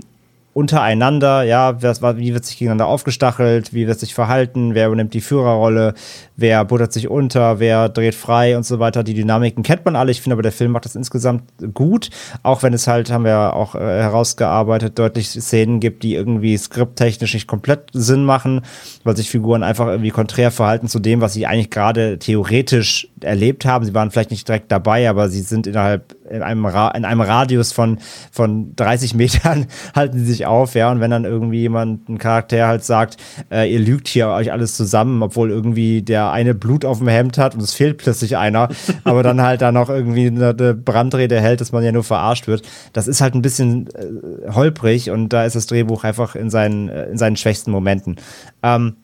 untereinander, 0.58 1.44
ja, 1.44 1.84
was, 1.84 2.02
wie 2.02 2.34
wird 2.34 2.44
sich 2.44 2.58
gegeneinander 2.58 2.88
aufgestachelt, 2.88 3.76
wie 3.76 3.86
wird 3.86 4.00
sich 4.00 4.16
verhalten, 4.16 4.74
wer 4.74 4.88
übernimmt 4.88 5.14
die 5.14 5.22
Führerrolle, 5.22 5.94
wer 6.36 6.66
buttert 6.66 6.92
sich 6.92 7.08
unter, 7.10 7.60
wer 7.60 7.90
dreht 7.90 8.16
frei 8.16 8.58
und 8.58 8.66
so 8.66 8.80
weiter. 8.80 9.04
Die 9.04 9.14
Dynamiken 9.14 9.62
kennt 9.62 9.86
man 9.86 9.96
alle. 9.96 10.10
Ich 10.10 10.20
finde 10.20 10.34
aber, 10.34 10.42
der 10.42 10.52
Film 10.52 10.72
macht 10.72 10.86
das 10.86 10.96
insgesamt 10.96 11.44
gut, 11.76 12.10
auch 12.42 12.64
wenn 12.64 12.74
es 12.74 12.88
halt, 12.88 13.12
haben 13.12 13.24
wir 13.24 13.54
auch 13.54 13.76
äh, 13.76 13.80
herausgearbeitet, 13.82 14.98
deutlich 14.98 15.30
Szenen 15.30 15.80
gibt, 15.80 16.02
die 16.02 16.16
irgendwie 16.16 16.58
skripttechnisch 16.58 17.36
nicht 17.36 17.46
komplett 17.46 17.92
Sinn 17.94 18.26
machen, 18.26 18.62
weil 19.04 19.16
sich 19.16 19.30
Figuren 19.30 19.62
einfach 19.62 19.86
irgendwie 19.86 20.10
konträr 20.10 20.50
verhalten 20.50 20.88
zu 20.88 20.98
dem, 20.98 21.22
was 21.22 21.34
sie 21.34 21.46
eigentlich 21.46 21.70
gerade 21.70 22.18
theoretisch 22.18 23.10
erlebt 23.22 23.64
haben. 23.66 23.86
Sie 23.86 23.94
waren 23.94 24.10
vielleicht 24.10 24.32
nicht 24.32 24.48
direkt 24.48 24.72
dabei, 24.72 25.08
aber 25.08 25.30
sie 25.30 25.42
sind 25.42 25.68
innerhalb 25.68 26.16
in 26.30 26.41
einem, 26.41 26.66
Ra 26.66 26.90
in 26.90 27.06
einem 27.06 27.22
Radius 27.22 27.72
von, 27.72 27.99
von 28.32 28.76
30 28.76 29.14
Metern 29.14 29.68
halten 29.95 30.20
sie 30.20 30.26
sich 30.26 30.45
auf, 30.45 30.76
ja, 30.76 30.91
und 30.91 30.99
wenn 30.99 31.12
dann 31.12 31.26
irgendwie 31.26 31.60
jemand, 31.60 32.10
ein 32.10 32.18
Charakter 32.18 32.68
halt 32.68 32.84
sagt, 32.84 33.18
äh, 33.52 33.72
ihr 33.72 33.80
lügt 33.80 34.08
hier 34.08 34.30
euch 34.30 34.52
alles 34.52 34.76
zusammen, 34.76 35.22
obwohl 35.24 35.49
irgendwie 35.49 36.02
der 36.02 36.32
eine 36.32 36.54
Blut 36.54 36.86
auf 36.86 36.99
dem 36.99 37.08
Hemd 37.08 37.38
hat 37.38 37.56
und 37.56 37.62
es 37.62 37.74
fehlt 37.74 37.98
plötzlich 37.98 38.38
einer, 38.38 38.70
aber 39.04 39.24
dann 39.24 39.41
halt 39.41 39.62
da 39.62 39.72
noch 39.72 39.90
irgendwie 39.90 40.28
eine, 40.28 40.49
eine 40.49 40.74
Brandrede 40.74 41.40
hält, 41.40 41.62
dass 41.62 41.72
man 41.72 41.84
ja 41.84 41.91
nur 41.91 42.04
verarscht 42.04 42.48
wird, 42.48 42.64
das 42.94 43.08
ist 43.08 43.22
halt 43.22 43.36
ein 43.36 43.41
bisschen 43.41 43.88
äh, 43.95 44.52
holprig 44.52 45.10
und 45.12 45.30
da 45.30 45.45
ist 45.45 45.56
das 45.56 45.68
Drehbuch 45.68 46.04
einfach 46.04 46.36
in 46.36 46.49
seinen, 46.49 46.90
äh, 46.90 47.06
in 47.06 47.18
seinen 47.18 47.38
schwächsten 47.38 47.72
Momenten. 47.72 48.18
Ähm, 48.64 48.95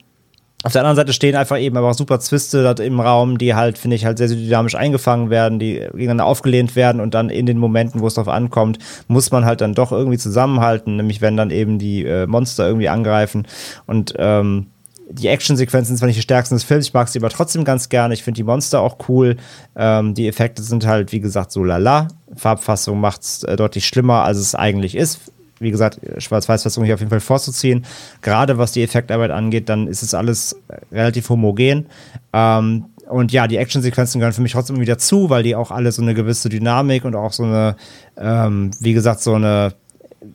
auf 0.64 0.72
der 0.72 0.82
anderen 0.82 0.96
Seite 0.96 1.12
stehen 1.12 1.36
einfach 1.36 1.60
eben 1.60 1.76
aber 1.76 1.90
auch 1.90 1.94
super 1.94 2.20
Zwiste 2.22 2.64
dort 2.64 2.80
im 2.80 3.02
Raum, 3.02 3.38
die 3.38 3.54
halt, 3.54 3.78
finde 3.78 3.98
ich, 3.98 4.06
halt 4.06 4.18
sehr, 4.18 4.30
sehr 4.30 4.38
dynamisch 4.38 4.76
eingefangen 4.76 5.30
werden, 5.30 5.60
die 5.60 5.76
gegeneinander 5.76 6.26
aufgelehnt 6.26 6.76
werden 6.78 7.02
und 7.02 7.14
dann 7.14 7.30
in 7.30 7.46
den 7.46 7.58
Momenten, 7.58 8.00
wo 8.00 8.08
es 8.08 8.14
drauf 8.14 8.30
ankommt, 8.30 8.80
muss 9.08 9.30
man 9.32 9.44
halt 9.44 9.60
dann 9.60 9.76
doch 9.76 9.92
irgendwie 9.92 10.18
zusammenhalten, 10.18 10.96
nämlich 10.96 11.22
wenn 11.22 11.36
dann 11.36 11.52
eben 11.52 11.80
die 11.80 12.06
äh, 12.06 12.28
Monster 12.28 12.66
irgendwie 12.66 12.88
angreifen 12.88 13.46
und 13.88 14.14
ähm, 14.18 14.68
die 15.10 15.28
Actionsequenzen 15.28 15.90
sind 15.90 15.98
zwar 15.98 16.08
nicht 16.08 16.18
die 16.18 16.24
stärksten 16.24 16.56
des 16.56 16.64
Films, 16.64 16.88
ich 16.88 16.94
mag 16.94 17.10
sie 17.10 17.20
aber 17.20 17.30
trotzdem 17.30 17.66
ganz 17.66 17.90
gerne. 17.90 18.14
Ich 18.14 18.24
finde 18.24 18.38
die 18.38 18.44
Monster 18.44 18.80
auch 18.80 18.98
cool. 19.10 19.36
Ähm, 19.76 20.16
die 20.16 20.28
Effekte 20.28 20.64
sind 20.64 20.88
halt, 20.88 21.12
wie 21.12 21.20
gesagt, 21.20 21.52
so 21.52 21.64
lala. 21.64 22.08
Farbfassung 22.36 23.00
macht 23.00 23.22
es 23.22 23.44
äh, 23.44 23.56
deutlich 23.56 23.86
schlimmer, 23.86 24.24
als 24.24 24.38
es 24.38 24.56
eigentlich 24.56 24.96
ist 24.96 25.20
wie 25.64 25.72
gesagt, 25.72 26.00
Schwarz-Weiß-Fassung 26.18 26.84
hier 26.84 26.94
auf 26.94 27.00
jeden 27.00 27.10
Fall 27.10 27.20
vorzuziehen. 27.20 27.86
Gerade 28.22 28.58
was 28.58 28.72
die 28.74 28.84
Effektarbeit 28.84 29.32
angeht, 29.32 29.70
dann 29.70 29.88
ist 29.88 30.04
es 30.04 30.14
alles 30.14 30.56
relativ 30.92 31.30
homogen. 31.30 31.88
Ähm, 32.34 32.86
und 33.10 33.32
ja, 33.32 33.48
die 33.48 33.58
Actionsequenzen 33.58 34.20
gehören 34.20 34.34
für 34.34 34.42
mich 34.42 34.54
trotzdem 34.54 34.80
wieder 34.80 34.98
zu, 34.98 35.30
weil 35.30 35.44
die 35.44 35.56
auch 35.56 35.72
alle 35.72 35.92
so 35.92 36.02
eine 36.02 36.14
gewisse 36.14 36.50
Dynamik 36.50 37.06
und 37.06 37.16
auch 37.16 37.34
so 37.34 37.44
eine, 37.44 37.76
ähm, 38.18 38.72
wie 38.80 38.94
gesagt, 38.94 39.22
so 39.22 39.34
eine 39.34 39.74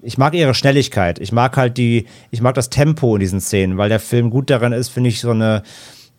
ich 0.03 0.19
mag 0.19 0.35
ihre 0.35 0.55
Schnelligkeit. 0.55 1.19
Ich 1.19 1.33
mag 1.33 1.57
halt 1.57 1.79
die, 1.79 2.07
ich 2.31 2.43
mag 2.43 2.55
das 2.55 2.69
Tempo 2.71 3.17
in 3.17 3.21
diesen 3.21 3.41
Szenen, 3.41 3.79
weil 3.79 3.89
der 3.89 4.01
Film 4.01 4.31
gut 4.31 4.51
darin 4.51 4.73
ist, 4.73 4.91
finde 4.91 5.09
ich, 5.09 5.21
so 5.21 5.31
eine, 5.31 5.63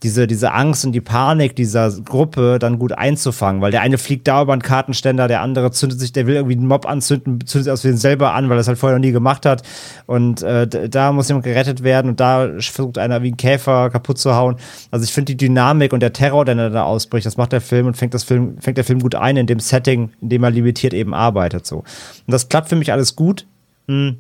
diese, 0.04 0.28
diese 0.28 0.54
Angst 0.54 0.86
und 0.86 0.94
die 0.94 1.02
Panik 1.02 1.56
dieser 1.56 1.92
Gruppe 1.92 2.58
dann 2.60 2.80
gut 2.80 2.94
einzufangen, 2.94 3.62
weil 3.62 3.72
der 3.72 3.82
eine 3.82 3.98
fliegt 3.98 4.28
da 4.28 4.42
über 4.42 4.54
einen 4.54 4.62
Kartenständer, 4.62 5.28
der 5.28 5.42
andere 5.42 5.72
zündet 5.72 6.00
sich, 6.00 6.14
der 6.14 6.26
will 6.26 6.36
irgendwie 6.36 6.56
einen 6.56 6.68
Mob 6.68 6.88
anzünden, 6.88 7.46
zündet 7.46 7.66
sich 7.66 7.72
aus 7.72 7.84
wie 7.84 7.92
selber 7.92 8.34
an, 8.34 8.50
weil 8.50 8.58
er 8.58 8.62
es 8.62 8.68
halt 8.68 8.78
vorher 8.78 8.98
noch 8.98 9.06
nie 9.06 9.12
gemacht 9.12 9.46
hat. 9.46 9.64
Und 10.06 10.42
äh, 10.42 10.90
da 10.90 11.12
muss 11.12 11.28
jemand 11.28 11.46
gerettet 11.46 11.84
werden 11.84 12.12
und 12.12 12.20
da 12.20 12.50
versucht 12.60 12.98
einer 12.98 13.22
wie 13.24 13.32
ein 13.32 13.38
Käfer 13.38 13.90
kaputt 13.90 14.18
zu 14.18 14.36
hauen. 14.36 14.56
Also 14.92 15.04
ich 15.04 15.12
finde 15.12 15.34
die 15.36 15.38
Dynamik 15.38 15.92
und 15.92 16.00
der 16.00 16.14
Terror, 16.14 16.46
der 16.46 16.70
da 16.70 16.84
ausbricht, 16.84 17.26
das 17.26 17.38
macht 17.38 17.52
der 17.52 17.62
Film 17.62 17.88
und 17.88 17.98
fängt 17.98 18.14
das 18.14 18.24
Film, 18.24 18.58
fängt 18.60 18.78
der 18.78 18.86
Film 18.86 19.00
gut 19.00 19.16
ein 19.16 19.36
in 19.36 19.48
dem 19.48 19.60
Setting, 19.60 20.12
in 20.22 20.30
dem 20.30 20.44
er 20.44 20.52
limitiert 20.52 20.94
eben 20.94 21.14
arbeitet. 21.14 21.66
so. 21.66 21.80
Und 21.80 21.86
das 22.28 22.48
klappt 22.48 22.70
für 22.70 22.76
mich 22.78 22.92
alles 22.92 23.16
gut. 23.16 23.46
Hm 23.88 24.18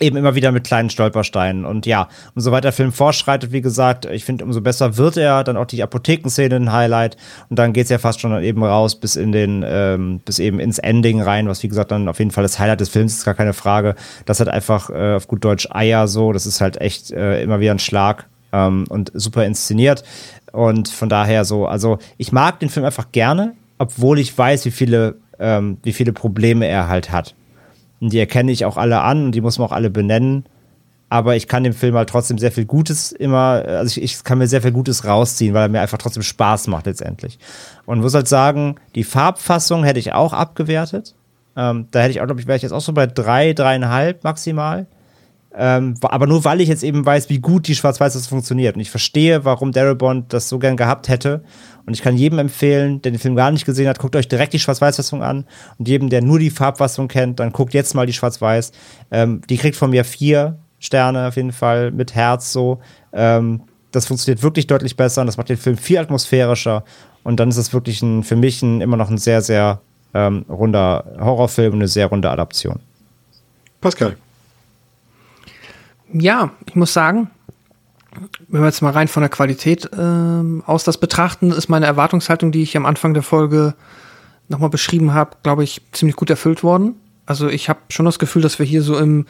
eben 0.00 0.16
immer 0.16 0.34
wieder 0.34 0.50
mit 0.50 0.64
kleinen 0.64 0.90
Stolpersteinen. 0.90 1.64
Und 1.64 1.86
ja, 1.86 2.08
umso 2.34 2.50
weiter 2.50 2.62
der 2.62 2.72
Film 2.72 2.92
vorschreitet, 2.92 3.52
wie 3.52 3.60
gesagt, 3.60 4.06
ich 4.06 4.24
finde, 4.24 4.44
umso 4.44 4.60
besser 4.60 4.96
wird 4.96 5.16
er. 5.16 5.44
Dann 5.44 5.56
auch 5.56 5.66
die 5.66 5.82
Apothekenszene 5.82 6.56
ein 6.56 6.72
Highlight. 6.72 7.16
Und 7.48 7.58
dann 7.58 7.72
geht 7.72 7.84
es 7.84 7.90
ja 7.90 7.98
fast 7.98 8.20
schon 8.20 8.42
eben 8.42 8.64
raus 8.64 8.98
bis 8.98 9.16
in 9.16 9.32
den, 9.32 9.64
ähm, 9.66 10.20
bis 10.24 10.38
eben 10.38 10.58
ins 10.58 10.78
Ending 10.78 11.20
rein, 11.20 11.48
was 11.48 11.62
wie 11.62 11.68
gesagt 11.68 11.90
dann 11.90 12.08
auf 12.08 12.18
jeden 12.18 12.30
Fall 12.30 12.42
das 12.42 12.58
Highlight 12.58 12.80
des 12.80 12.88
Films 12.88 13.18
ist, 13.18 13.24
gar 13.24 13.34
keine 13.34 13.52
Frage. 13.52 13.94
Das 14.24 14.40
hat 14.40 14.48
einfach 14.48 14.90
äh, 14.90 15.14
auf 15.14 15.28
gut 15.28 15.44
Deutsch 15.44 15.68
Eier 15.70 16.08
so. 16.08 16.32
Das 16.32 16.46
ist 16.46 16.60
halt 16.60 16.80
echt 16.80 17.10
äh, 17.10 17.42
immer 17.42 17.60
wieder 17.60 17.72
ein 17.72 17.78
Schlag 17.78 18.26
ähm, 18.52 18.86
und 18.88 19.12
super 19.14 19.44
inszeniert. 19.44 20.02
Und 20.52 20.88
von 20.88 21.08
daher 21.08 21.44
so, 21.44 21.66
also 21.66 21.98
ich 22.16 22.32
mag 22.32 22.58
den 22.60 22.70
Film 22.70 22.86
einfach 22.86 23.12
gerne, 23.12 23.52
obwohl 23.78 24.18
ich 24.18 24.36
weiß, 24.36 24.64
wie 24.64 24.70
viele, 24.70 25.16
ähm, 25.38 25.78
wie 25.82 25.92
viele 25.92 26.12
Probleme 26.12 26.66
er 26.66 26.88
halt 26.88 27.12
hat. 27.12 27.34
Und 28.00 28.12
die 28.12 28.18
erkenne 28.18 28.52
ich 28.52 28.64
auch 28.64 28.76
alle 28.76 29.00
an 29.00 29.26
und 29.26 29.32
die 29.32 29.40
muss 29.40 29.58
man 29.58 29.68
auch 29.68 29.72
alle 29.72 29.90
benennen. 29.90 30.44
Aber 31.08 31.34
ich 31.34 31.48
kann 31.48 31.64
dem 31.64 31.72
Film 31.72 31.96
halt 31.96 32.08
trotzdem 32.08 32.38
sehr 32.38 32.52
viel 32.52 32.66
Gutes 32.66 33.10
immer, 33.10 33.64
also 33.66 33.98
ich, 33.98 34.02
ich 34.02 34.24
kann 34.24 34.38
mir 34.38 34.46
sehr 34.46 34.62
viel 34.62 34.70
Gutes 34.70 35.04
rausziehen, 35.04 35.54
weil 35.54 35.62
er 35.62 35.68
mir 35.68 35.80
einfach 35.80 35.98
trotzdem 35.98 36.22
Spaß 36.22 36.68
macht 36.68 36.86
letztendlich. 36.86 37.38
Und 37.84 38.00
muss 38.00 38.14
halt 38.14 38.28
sagen, 38.28 38.76
die 38.94 39.02
Farbfassung 39.02 39.82
hätte 39.82 39.98
ich 39.98 40.12
auch 40.12 40.32
abgewertet. 40.32 41.16
Ähm, 41.56 41.88
da 41.90 42.00
hätte 42.00 42.12
ich 42.12 42.20
auch, 42.20 42.26
glaube 42.26 42.40
ich, 42.40 42.46
wäre 42.46 42.56
ich 42.56 42.62
jetzt 42.62 42.72
auch 42.72 42.80
so 42.80 42.92
bei 42.92 43.08
drei, 43.08 43.52
dreieinhalb 43.54 44.22
maximal. 44.22 44.86
Ähm, 45.52 45.94
aber 46.02 46.26
nur 46.26 46.44
weil 46.44 46.60
ich 46.60 46.68
jetzt 46.68 46.84
eben 46.84 47.04
weiß, 47.04 47.28
wie 47.28 47.40
gut 47.40 47.66
die 47.66 47.74
Schwarz-Weiß 47.74 48.26
funktioniert. 48.26 48.76
Und 48.76 48.82
ich 48.82 48.90
verstehe, 48.90 49.44
warum 49.44 49.72
Darabont 49.72 50.32
das 50.32 50.48
so 50.48 50.58
gern 50.58 50.76
gehabt 50.76 51.08
hätte. 51.08 51.42
Und 51.86 51.94
ich 51.94 52.02
kann 52.02 52.16
jedem 52.16 52.38
empfehlen, 52.38 53.02
der 53.02 53.12
den 53.12 53.18
Film 53.18 53.34
gar 53.34 53.50
nicht 53.50 53.64
gesehen 53.64 53.88
hat, 53.88 53.98
guckt 53.98 54.14
euch 54.14 54.28
direkt 54.28 54.52
die 54.52 54.60
Schwarz-Weiß-Fassung 54.60 55.22
an. 55.22 55.44
Und 55.78 55.88
jedem, 55.88 56.08
der 56.08 56.22
nur 56.22 56.38
die 56.38 56.50
Farbfassung 56.50 57.08
kennt, 57.08 57.40
dann 57.40 57.52
guckt 57.52 57.74
jetzt 57.74 57.94
mal 57.94 58.06
die 58.06 58.12
Schwarz-Weiß. 58.12 58.72
Ähm, 59.10 59.40
die 59.48 59.56
kriegt 59.56 59.76
von 59.76 59.90
mir 59.90 60.04
vier 60.04 60.58
Sterne 60.78 61.26
auf 61.26 61.36
jeden 61.36 61.52
Fall 61.52 61.90
mit 61.90 62.14
Herz 62.14 62.52
so. 62.52 62.80
Ähm, 63.12 63.62
das 63.90 64.06
funktioniert 64.06 64.42
wirklich 64.42 64.68
deutlich 64.68 64.96
besser 64.96 65.20
und 65.22 65.26
das 65.26 65.36
macht 65.36 65.48
den 65.48 65.56
Film 65.56 65.76
viel 65.76 65.98
atmosphärischer. 65.98 66.84
Und 67.24 67.40
dann 67.40 67.48
ist 67.48 67.56
es 67.56 67.72
wirklich 67.72 68.02
ein, 68.02 68.22
für 68.22 68.36
mich 68.36 68.62
ein, 68.62 68.80
immer 68.80 68.96
noch 68.96 69.10
ein 69.10 69.18
sehr, 69.18 69.42
sehr 69.42 69.80
ähm, 70.14 70.44
runder 70.48 71.04
Horrorfilm 71.18 71.72
und 71.72 71.80
eine 71.80 71.88
sehr 71.88 72.06
runde 72.06 72.30
Adaption. 72.30 72.78
Pascal. 73.80 74.16
Ja, 76.12 76.50
ich 76.66 76.74
muss 76.74 76.92
sagen, 76.92 77.30
wenn 78.48 78.60
wir 78.62 78.66
jetzt 78.66 78.82
mal 78.82 78.92
rein 78.92 79.08
von 79.08 79.22
der 79.22 79.30
Qualität 79.30 79.88
ähm, 79.96 80.62
aus 80.66 80.84
das 80.84 80.98
betrachten, 80.98 81.52
ist 81.52 81.68
meine 81.68 81.86
Erwartungshaltung, 81.86 82.50
die 82.52 82.62
ich 82.62 82.76
am 82.76 82.86
Anfang 82.86 83.14
der 83.14 83.22
Folge 83.22 83.74
nochmal 84.48 84.70
beschrieben 84.70 85.14
habe, 85.14 85.36
glaube 85.42 85.62
ich, 85.62 85.80
ziemlich 85.92 86.16
gut 86.16 86.30
erfüllt 86.30 86.62
worden. 86.62 86.96
Also 87.26 87.48
ich 87.48 87.68
habe 87.68 87.80
schon 87.90 88.06
das 88.06 88.18
Gefühl, 88.18 88.42
dass 88.42 88.58
wir 88.58 88.66
hier 88.66 88.82
so 88.82 88.98
im 88.98 89.26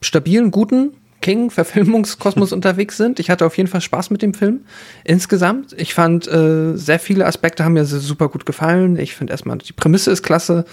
stabilen, 0.00 0.50
guten 0.50 0.92
King-Verfilmungskosmos 1.28 2.52
unterwegs 2.54 2.96
sind. 2.96 3.20
Ich 3.20 3.28
hatte 3.28 3.44
auf 3.44 3.58
jeden 3.58 3.68
Fall 3.68 3.82
Spaß 3.82 4.08
mit 4.08 4.22
dem 4.22 4.32
Film. 4.32 4.60
Insgesamt, 5.04 5.74
ich 5.76 5.92
fand, 5.92 6.26
äh, 6.26 6.74
sehr 6.74 6.98
viele 6.98 7.26
Aspekte 7.26 7.64
haben 7.64 7.74
mir 7.74 7.84
super 7.84 8.30
gut 8.30 8.46
gefallen. 8.46 8.98
Ich 8.98 9.14
finde 9.14 9.34
erstmal, 9.34 9.58
die 9.58 9.74
Prämisse 9.74 10.10
ist 10.10 10.22
klasse. 10.22 10.64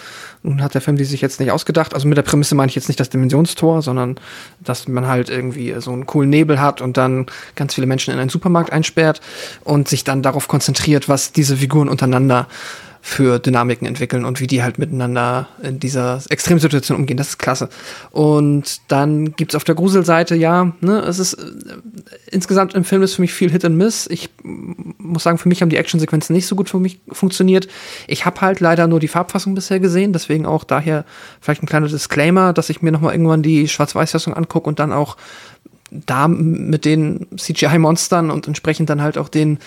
Nun 0.43 0.63
hat 0.63 0.73
der 0.73 0.79
Film 0.79 0.95
die 0.95 1.03
sich 1.03 1.19
jetzt 1.19 1.41
nicht 1.41 1.51
ausgedacht. 1.51 1.93
Also 1.93 2.07
mit 2.07 2.17
der 2.17 2.21
Prämisse 2.21 2.55
meine 2.55 2.69
ich 2.69 2.75
jetzt 2.75 2.87
nicht 2.87 3.01
das 3.01 3.09
Dimensionstor, 3.09 3.81
sondern 3.81 4.15
dass 4.61 4.87
man 4.87 5.07
halt 5.07 5.29
irgendwie 5.29 5.75
so 5.79 5.91
einen 5.91 6.05
coolen 6.05 6.29
Nebel 6.29 6.61
hat 6.61 6.79
und 6.79 6.95
dann 6.95 7.25
ganz 7.55 7.73
viele 7.73 7.85
Menschen 7.85 8.13
in 8.13 8.19
einen 8.21 8.29
Supermarkt 8.29 8.71
einsperrt 8.71 9.19
und 9.65 9.89
sich 9.89 10.05
dann 10.05 10.21
darauf 10.21 10.47
konzentriert, 10.47 11.09
was 11.09 11.33
diese 11.33 11.57
Figuren 11.57 11.89
untereinander 11.89 12.47
für 13.07 13.37
Dynamiken 13.37 13.85
entwickeln 13.85 14.25
und 14.25 14.41
wie 14.41 14.47
die 14.47 14.63
halt 14.63 14.79
miteinander 14.79 15.47
in 15.61 15.79
dieser 15.79 16.19
Extremsituation 16.27 16.97
umgehen. 16.97 17.17
Das 17.17 17.29
ist 17.29 17.37
klasse. 17.37 17.69
Und 18.09 18.81
dann 18.87 19.35
gibt's 19.35 19.53
auf 19.53 19.63
der 19.63 19.75
Gruselseite, 19.75 20.33
ja, 20.33 20.73
ne, 20.81 21.01
es 21.01 21.19
ist 21.19 21.35
äh, 21.35 21.45
insgesamt 22.31 22.73
im 22.73 22.83
Film 22.83 23.03
ist 23.03 23.13
für 23.13 23.21
mich 23.21 23.31
viel 23.31 23.51
Hit 23.51 23.63
and 23.63 23.77
Miss. 23.77 24.07
Ich 24.09 24.31
muss 24.41 25.21
sagen, 25.21 25.37
für 25.37 25.47
mich 25.47 25.61
haben 25.61 25.69
die 25.69 25.77
Actionsequenzen 25.77 26.35
nicht 26.35 26.47
so 26.47 26.55
gut 26.55 26.67
für 26.67 26.79
mich 26.79 26.99
funktioniert. 27.11 27.67
Ich 28.07 28.25
habe 28.25 28.41
halt 28.41 28.59
leider 28.59 28.87
nur 28.87 28.99
die 28.99 29.07
Farbfassung 29.07 29.53
bisher 29.53 29.79
gesehen, 29.79 30.11
deswegen 30.11 30.47
auch 30.47 30.63
daher 30.63 31.05
vielleicht 31.41 31.61
ein 31.61 31.67
kleiner 31.67 31.87
Disclaimer, 31.87 32.53
dass 32.53 32.71
ich 32.71 32.81
mir 32.81 32.91
noch 32.91 33.01
mal 33.01 33.11
irgendwann 33.11 33.43
die 33.43 33.67
Schwarz-Weiß-Fassung 33.67 34.33
angucke 34.33 34.67
und 34.67 34.79
dann 34.79 34.91
auch 34.91 35.15
da 36.05 36.27
mit 36.27 36.85
den 36.85 37.27
CGI-Monstern 37.37 38.31
und 38.31 38.47
entsprechend 38.47 38.89
dann 38.89 39.01
halt 39.01 39.17
auch 39.17 39.29
den 39.29 39.59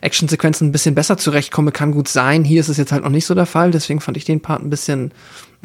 Actionsequenzen 0.00 0.68
ein 0.68 0.72
bisschen 0.72 0.94
besser 0.94 1.16
zurechtkomme, 1.18 1.72
kann 1.72 1.92
gut 1.92 2.08
sein. 2.08 2.44
Hier 2.44 2.60
ist 2.60 2.68
es 2.68 2.76
jetzt 2.76 2.92
halt 2.92 3.04
noch 3.04 3.10
nicht 3.10 3.26
so 3.26 3.34
der 3.34 3.46
Fall, 3.46 3.70
deswegen 3.70 4.00
fand 4.00 4.16
ich 4.16 4.24
den 4.24 4.40
Part 4.40 4.62
ein 4.62 4.70
bisschen, 4.70 5.12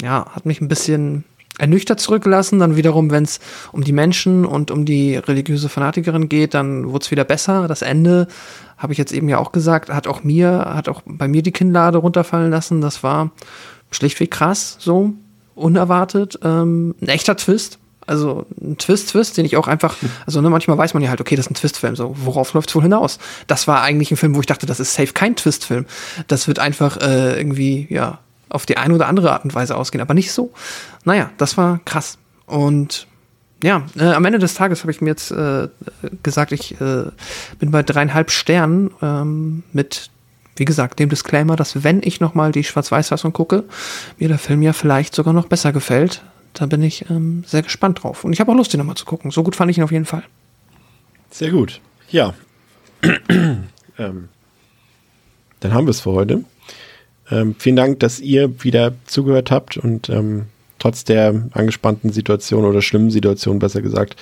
ja, 0.02 0.26
hat 0.34 0.46
mich 0.46 0.60
ein 0.60 0.68
bisschen 0.68 1.24
ernüchtert 1.58 2.00
zurückgelassen. 2.00 2.58
Dann 2.58 2.76
wiederum, 2.76 3.10
wenn 3.10 3.24
es 3.24 3.40
um 3.72 3.84
die 3.84 3.92
Menschen 3.92 4.44
und 4.44 4.70
um 4.70 4.84
die 4.84 5.16
religiöse 5.16 5.68
Fanatikerin 5.68 6.28
geht, 6.28 6.54
dann 6.54 6.90
wurde 6.90 7.04
es 7.04 7.10
wieder 7.10 7.24
besser. 7.24 7.68
Das 7.68 7.82
Ende, 7.82 8.26
habe 8.82 8.92
ich 8.92 8.98
jetzt 8.98 9.12
eben 9.12 9.28
ja 9.28 9.38
auch 9.38 9.52
gesagt, 9.52 9.90
hat 9.90 10.08
auch 10.08 10.24
mir, 10.24 10.72
hat 10.74 10.88
auch 10.88 11.02
bei 11.06 11.28
mir 11.28 11.42
die 11.42 11.52
Kinnlade 11.52 11.98
runterfallen 11.98 12.50
lassen. 12.50 12.80
Das 12.80 13.02
war 13.04 13.30
schlichtweg 13.92 14.32
krass, 14.32 14.76
so 14.80 15.12
unerwartet. 15.54 16.40
Ähm, 16.42 16.94
ein 17.00 17.08
echter 17.08 17.36
Twist. 17.36 17.78
Also 18.06 18.46
ein 18.60 18.78
Twist-Twist, 18.78 19.36
den 19.36 19.44
ich 19.44 19.56
auch 19.56 19.68
einfach, 19.68 19.96
also 20.26 20.40
ne, 20.40 20.50
manchmal 20.50 20.78
weiß 20.78 20.94
man 20.94 21.02
ja 21.02 21.08
halt, 21.08 21.20
okay, 21.20 21.36
das 21.36 21.46
ist 21.46 21.52
ein 21.52 21.54
Twist-Film, 21.54 21.96
so, 21.96 22.14
worauf 22.18 22.52
läuft 22.52 22.68
es 22.68 22.74
wohl 22.74 22.82
hinaus? 22.82 23.18
Das 23.46 23.68
war 23.68 23.82
eigentlich 23.82 24.10
ein 24.10 24.16
Film, 24.16 24.34
wo 24.34 24.40
ich 24.40 24.46
dachte, 24.46 24.66
das 24.66 24.80
ist 24.80 24.94
safe 24.94 25.12
kein 25.12 25.36
Twist-Film. 25.36 25.86
Das 26.26 26.48
wird 26.48 26.58
einfach 26.58 26.96
äh, 26.96 27.38
irgendwie, 27.38 27.86
ja, 27.90 28.18
auf 28.48 28.66
die 28.66 28.76
eine 28.76 28.94
oder 28.94 29.08
andere 29.08 29.32
Art 29.32 29.44
und 29.44 29.54
Weise 29.54 29.76
ausgehen, 29.76 30.02
aber 30.02 30.14
nicht 30.14 30.32
so. 30.32 30.52
Naja, 31.04 31.30
das 31.38 31.56
war 31.56 31.80
krass. 31.84 32.18
Und 32.46 33.06
ja, 33.62 33.84
äh, 33.96 34.12
am 34.12 34.24
Ende 34.24 34.38
des 34.38 34.54
Tages 34.54 34.82
habe 34.82 34.90
ich 34.90 35.00
mir 35.00 35.10
jetzt 35.10 35.30
äh, 35.30 35.68
gesagt, 36.22 36.52
ich 36.52 36.80
äh, 36.80 37.04
bin 37.58 37.70
bei 37.70 37.82
dreieinhalb 37.82 38.30
Sternen 38.30 38.90
ähm, 39.00 39.62
mit, 39.72 40.10
wie 40.56 40.64
gesagt, 40.64 40.98
dem 40.98 41.08
Disclaimer, 41.08 41.56
dass 41.56 41.84
wenn 41.84 42.02
ich 42.02 42.20
nochmal 42.20 42.52
die 42.52 42.64
Schwarz-Weiß-Fassung 42.64 43.32
gucke, 43.32 43.64
mir 44.18 44.28
der 44.28 44.38
Film 44.38 44.62
ja 44.62 44.72
vielleicht 44.72 45.14
sogar 45.14 45.32
noch 45.32 45.46
besser 45.46 45.72
gefällt. 45.72 46.22
Da 46.52 46.66
bin 46.66 46.82
ich 46.82 47.08
ähm, 47.10 47.44
sehr 47.46 47.62
gespannt 47.62 48.02
drauf. 48.02 48.24
Und 48.24 48.32
ich 48.32 48.40
habe 48.40 48.52
auch 48.52 48.56
Lust, 48.56 48.74
ihn 48.74 48.78
nochmal 48.78 48.96
zu 48.96 49.04
gucken. 49.04 49.30
So 49.30 49.42
gut 49.42 49.56
fand 49.56 49.70
ich 49.70 49.78
ihn 49.78 49.84
auf 49.84 49.92
jeden 49.92 50.04
Fall. 50.04 50.22
Sehr 51.30 51.50
gut. 51.50 51.80
Ja. 52.10 52.34
ähm, 53.98 54.28
dann 55.60 55.74
haben 55.74 55.86
wir 55.86 55.90
es 55.90 56.00
für 56.00 56.12
heute. 56.12 56.44
Ähm, 57.30 57.54
vielen 57.58 57.76
Dank, 57.76 58.00
dass 58.00 58.20
ihr 58.20 58.62
wieder 58.62 58.92
zugehört 59.06 59.50
habt 59.50 59.76
und 59.76 60.08
ähm, 60.10 60.46
trotz 60.78 61.04
der 61.04 61.48
angespannten 61.52 62.12
Situation 62.12 62.64
oder 62.64 62.82
schlimmen 62.82 63.10
Situation, 63.10 63.60
besser 63.60 63.80
gesagt, 63.80 64.16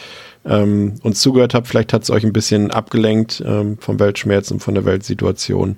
ähm, 0.44 0.96
uns 1.02 1.20
zugehört 1.20 1.54
habt. 1.54 1.66
Vielleicht 1.66 1.92
hat 1.92 2.02
es 2.02 2.10
euch 2.10 2.22
ein 2.22 2.34
bisschen 2.34 2.70
abgelenkt 2.70 3.42
ähm, 3.44 3.78
vom 3.78 3.98
Weltschmerz 3.98 4.50
und 4.50 4.60
von 4.60 4.74
der 4.74 4.84
Weltsituation. 4.84 5.76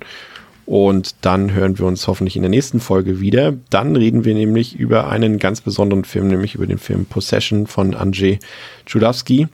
Und 0.65 1.15
dann 1.21 1.53
hören 1.53 1.77
wir 1.77 1.85
uns 1.85 2.07
hoffentlich 2.07 2.35
in 2.35 2.41
der 2.41 2.49
nächsten 2.49 2.79
Folge 2.79 3.19
wieder. 3.19 3.53
Dann 3.69 3.95
reden 3.95 4.23
wir 4.23 4.33
nämlich 4.33 4.75
über 4.75 5.09
einen 5.09 5.37
ganz 5.37 5.61
besonderen 5.61 6.05
Film, 6.05 6.27
nämlich 6.27 6.55
über 6.55 6.67
den 6.67 6.77
Film 6.77 7.05
Possession 7.05 7.67
von 7.67 7.93
Andrzej 7.93 8.39
Chudowski. 8.85 9.47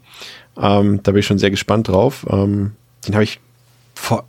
Ähm, 0.57 1.01
da 1.01 1.11
bin 1.11 1.19
ich 1.19 1.25
schon 1.25 1.39
sehr 1.39 1.49
gespannt 1.49 1.87
drauf. 1.87 2.25
Ähm, 2.29 2.73
den 3.07 3.15
habe 3.15 3.23
ich 3.23 3.39
vor 3.95 4.25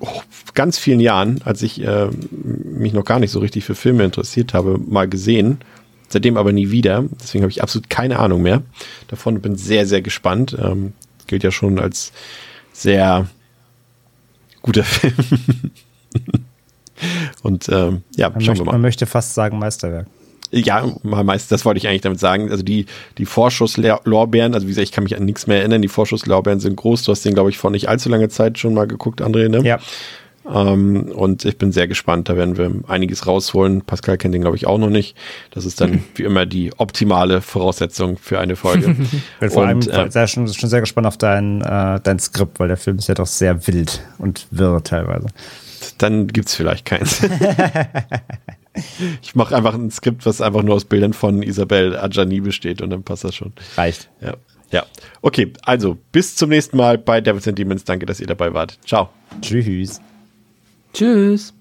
oh, 0.00 0.20
ganz 0.54 0.78
vielen 0.78 1.00
Jahren, 1.00 1.40
als 1.44 1.62
ich 1.62 1.82
äh, 1.82 2.08
mich 2.42 2.92
noch 2.92 3.04
gar 3.04 3.18
nicht 3.18 3.30
so 3.30 3.38
richtig 3.38 3.64
für 3.64 3.74
Filme 3.74 4.04
interessiert 4.04 4.54
habe, 4.54 4.78
mal 4.78 5.08
gesehen. 5.08 5.58
Seitdem 6.08 6.36
aber 6.36 6.52
nie 6.52 6.70
wieder. 6.70 7.04
Deswegen 7.20 7.42
habe 7.42 7.50
ich 7.50 7.62
absolut 7.62 7.90
keine 7.90 8.18
Ahnung 8.18 8.42
mehr 8.42 8.62
davon. 9.08 9.40
Bin 9.40 9.56
sehr, 9.56 9.86
sehr 9.86 10.02
gespannt. 10.02 10.56
Ähm, 10.60 10.92
gilt 11.26 11.42
ja 11.42 11.50
schon 11.50 11.78
als 11.78 12.12
sehr 12.72 13.26
guter 14.62 14.84
Film. 14.84 15.14
Und 17.42 17.68
ähm, 17.68 18.02
ja, 18.16 18.30
Man, 18.30 18.40
schauen 18.40 18.48
möchte, 18.48 18.60
wir 18.60 18.64
mal. 18.64 18.72
man 18.72 18.80
möchte 18.80 19.06
fast 19.06 19.34
sagen 19.34 19.58
Meisterwerk. 19.58 20.06
Ja, 20.50 20.86
mal 21.02 21.24
meist, 21.24 21.50
das 21.50 21.64
wollte 21.64 21.78
ich 21.78 21.88
eigentlich 21.88 22.02
damit 22.02 22.20
sagen. 22.20 22.50
Also 22.50 22.62
die, 22.62 22.86
die 23.18 23.26
Vorschusslorbeeren, 23.26 24.54
also 24.54 24.66
wie 24.66 24.70
gesagt, 24.70 24.84
ich 24.84 24.92
kann 24.92 25.04
mich 25.04 25.16
an 25.16 25.24
nichts 25.24 25.46
mehr 25.46 25.58
erinnern, 25.58 25.82
die 25.82 25.88
Vorschusslorbeeren 25.88 26.60
sind 26.60 26.76
groß. 26.76 27.02
Du 27.02 27.12
hast 27.12 27.24
den, 27.24 27.34
glaube 27.34 27.50
ich, 27.50 27.58
vor 27.58 27.70
nicht 27.70 27.88
allzu 27.88 28.08
langer 28.08 28.28
Zeit 28.28 28.58
schon 28.58 28.72
mal 28.72 28.86
geguckt, 28.86 29.20
André, 29.22 29.48
ne? 29.48 29.62
Ja. 29.62 29.78
Ähm, 30.48 31.12
und 31.14 31.44
ich 31.44 31.58
bin 31.58 31.72
sehr 31.72 31.88
gespannt, 31.88 32.28
da 32.28 32.36
werden 32.36 32.56
wir 32.56 32.70
einiges 32.88 33.26
rausholen. 33.26 33.82
Pascal 33.82 34.16
kennt 34.16 34.34
den, 34.34 34.42
glaube 34.42 34.56
ich, 34.56 34.66
auch 34.66 34.78
noch 34.78 34.90
nicht. 34.90 35.16
Das 35.50 35.64
ist 35.64 35.80
dann 35.80 36.04
wie 36.14 36.22
immer 36.22 36.46
die 36.46 36.72
optimale 36.78 37.40
Voraussetzung 37.40 38.16
für 38.16 38.38
eine 38.38 38.56
Folge. 38.56 38.94
bin 39.40 39.50
vor 39.50 39.66
allem 39.66 39.80
äh, 39.80 40.10
sehr, 40.10 40.26
schon, 40.26 40.48
schon 40.48 40.68
sehr 40.68 40.80
gespannt 40.80 41.06
auf 41.06 41.16
dein, 41.16 41.62
äh, 41.62 42.00
dein 42.02 42.18
Skript, 42.18 42.60
weil 42.60 42.68
der 42.68 42.76
Film 42.76 42.98
ist 42.98 43.08
ja 43.08 43.14
doch 43.14 43.26
sehr 43.26 43.66
wild 43.66 44.02
und 44.18 44.46
wirr 44.50 44.82
teilweise. 44.84 45.26
dann 45.98 46.28
gibt's 46.28 46.54
vielleicht 46.54 46.84
keins. 46.84 47.22
ich 49.22 49.34
mache 49.34 49.56
einfach 49.56 49.74
ein 49.74 49.90
Skript, 49.90 50.26
was 50.26 50.40
einfach 50.40 50.62
nur 50.62 50.74
aus 50.74 50.84
Bildern 50.84 51.12
von 51.12 51.42
Isabel 51.42 51.96
Adjani 51.96 52.40
besteht 52.40 52.82
und 52.82 52.90
dann 52.90 53.02
passt 53.02 53.24
das 53.24 53.34
schon. 53.34 53.52
Reicht. 53.76 54.08
Ja. 54.20 54.34
Ja. 54.72 54.84
Okay, 55.22 55.52
also 55.62 55.96
bis 56.10 56.34
zum 56.34 56.50
nächsten 56.50 56.76
Mal 56.76 56.98
bei 56.98 57.20
Devils 57.20 57.46
and 57.46 57.58
Demons. 57.58 57.84
Danke, 57.84 58.04
dass 58.04 58.20
ihr 58.20 58.26
dabei 58.26 58.52
wart. 58.52 58.78
Ciao. 58.84 59.10
Tschüss. 59.40 60.00
Tschüss. 60.96 61.52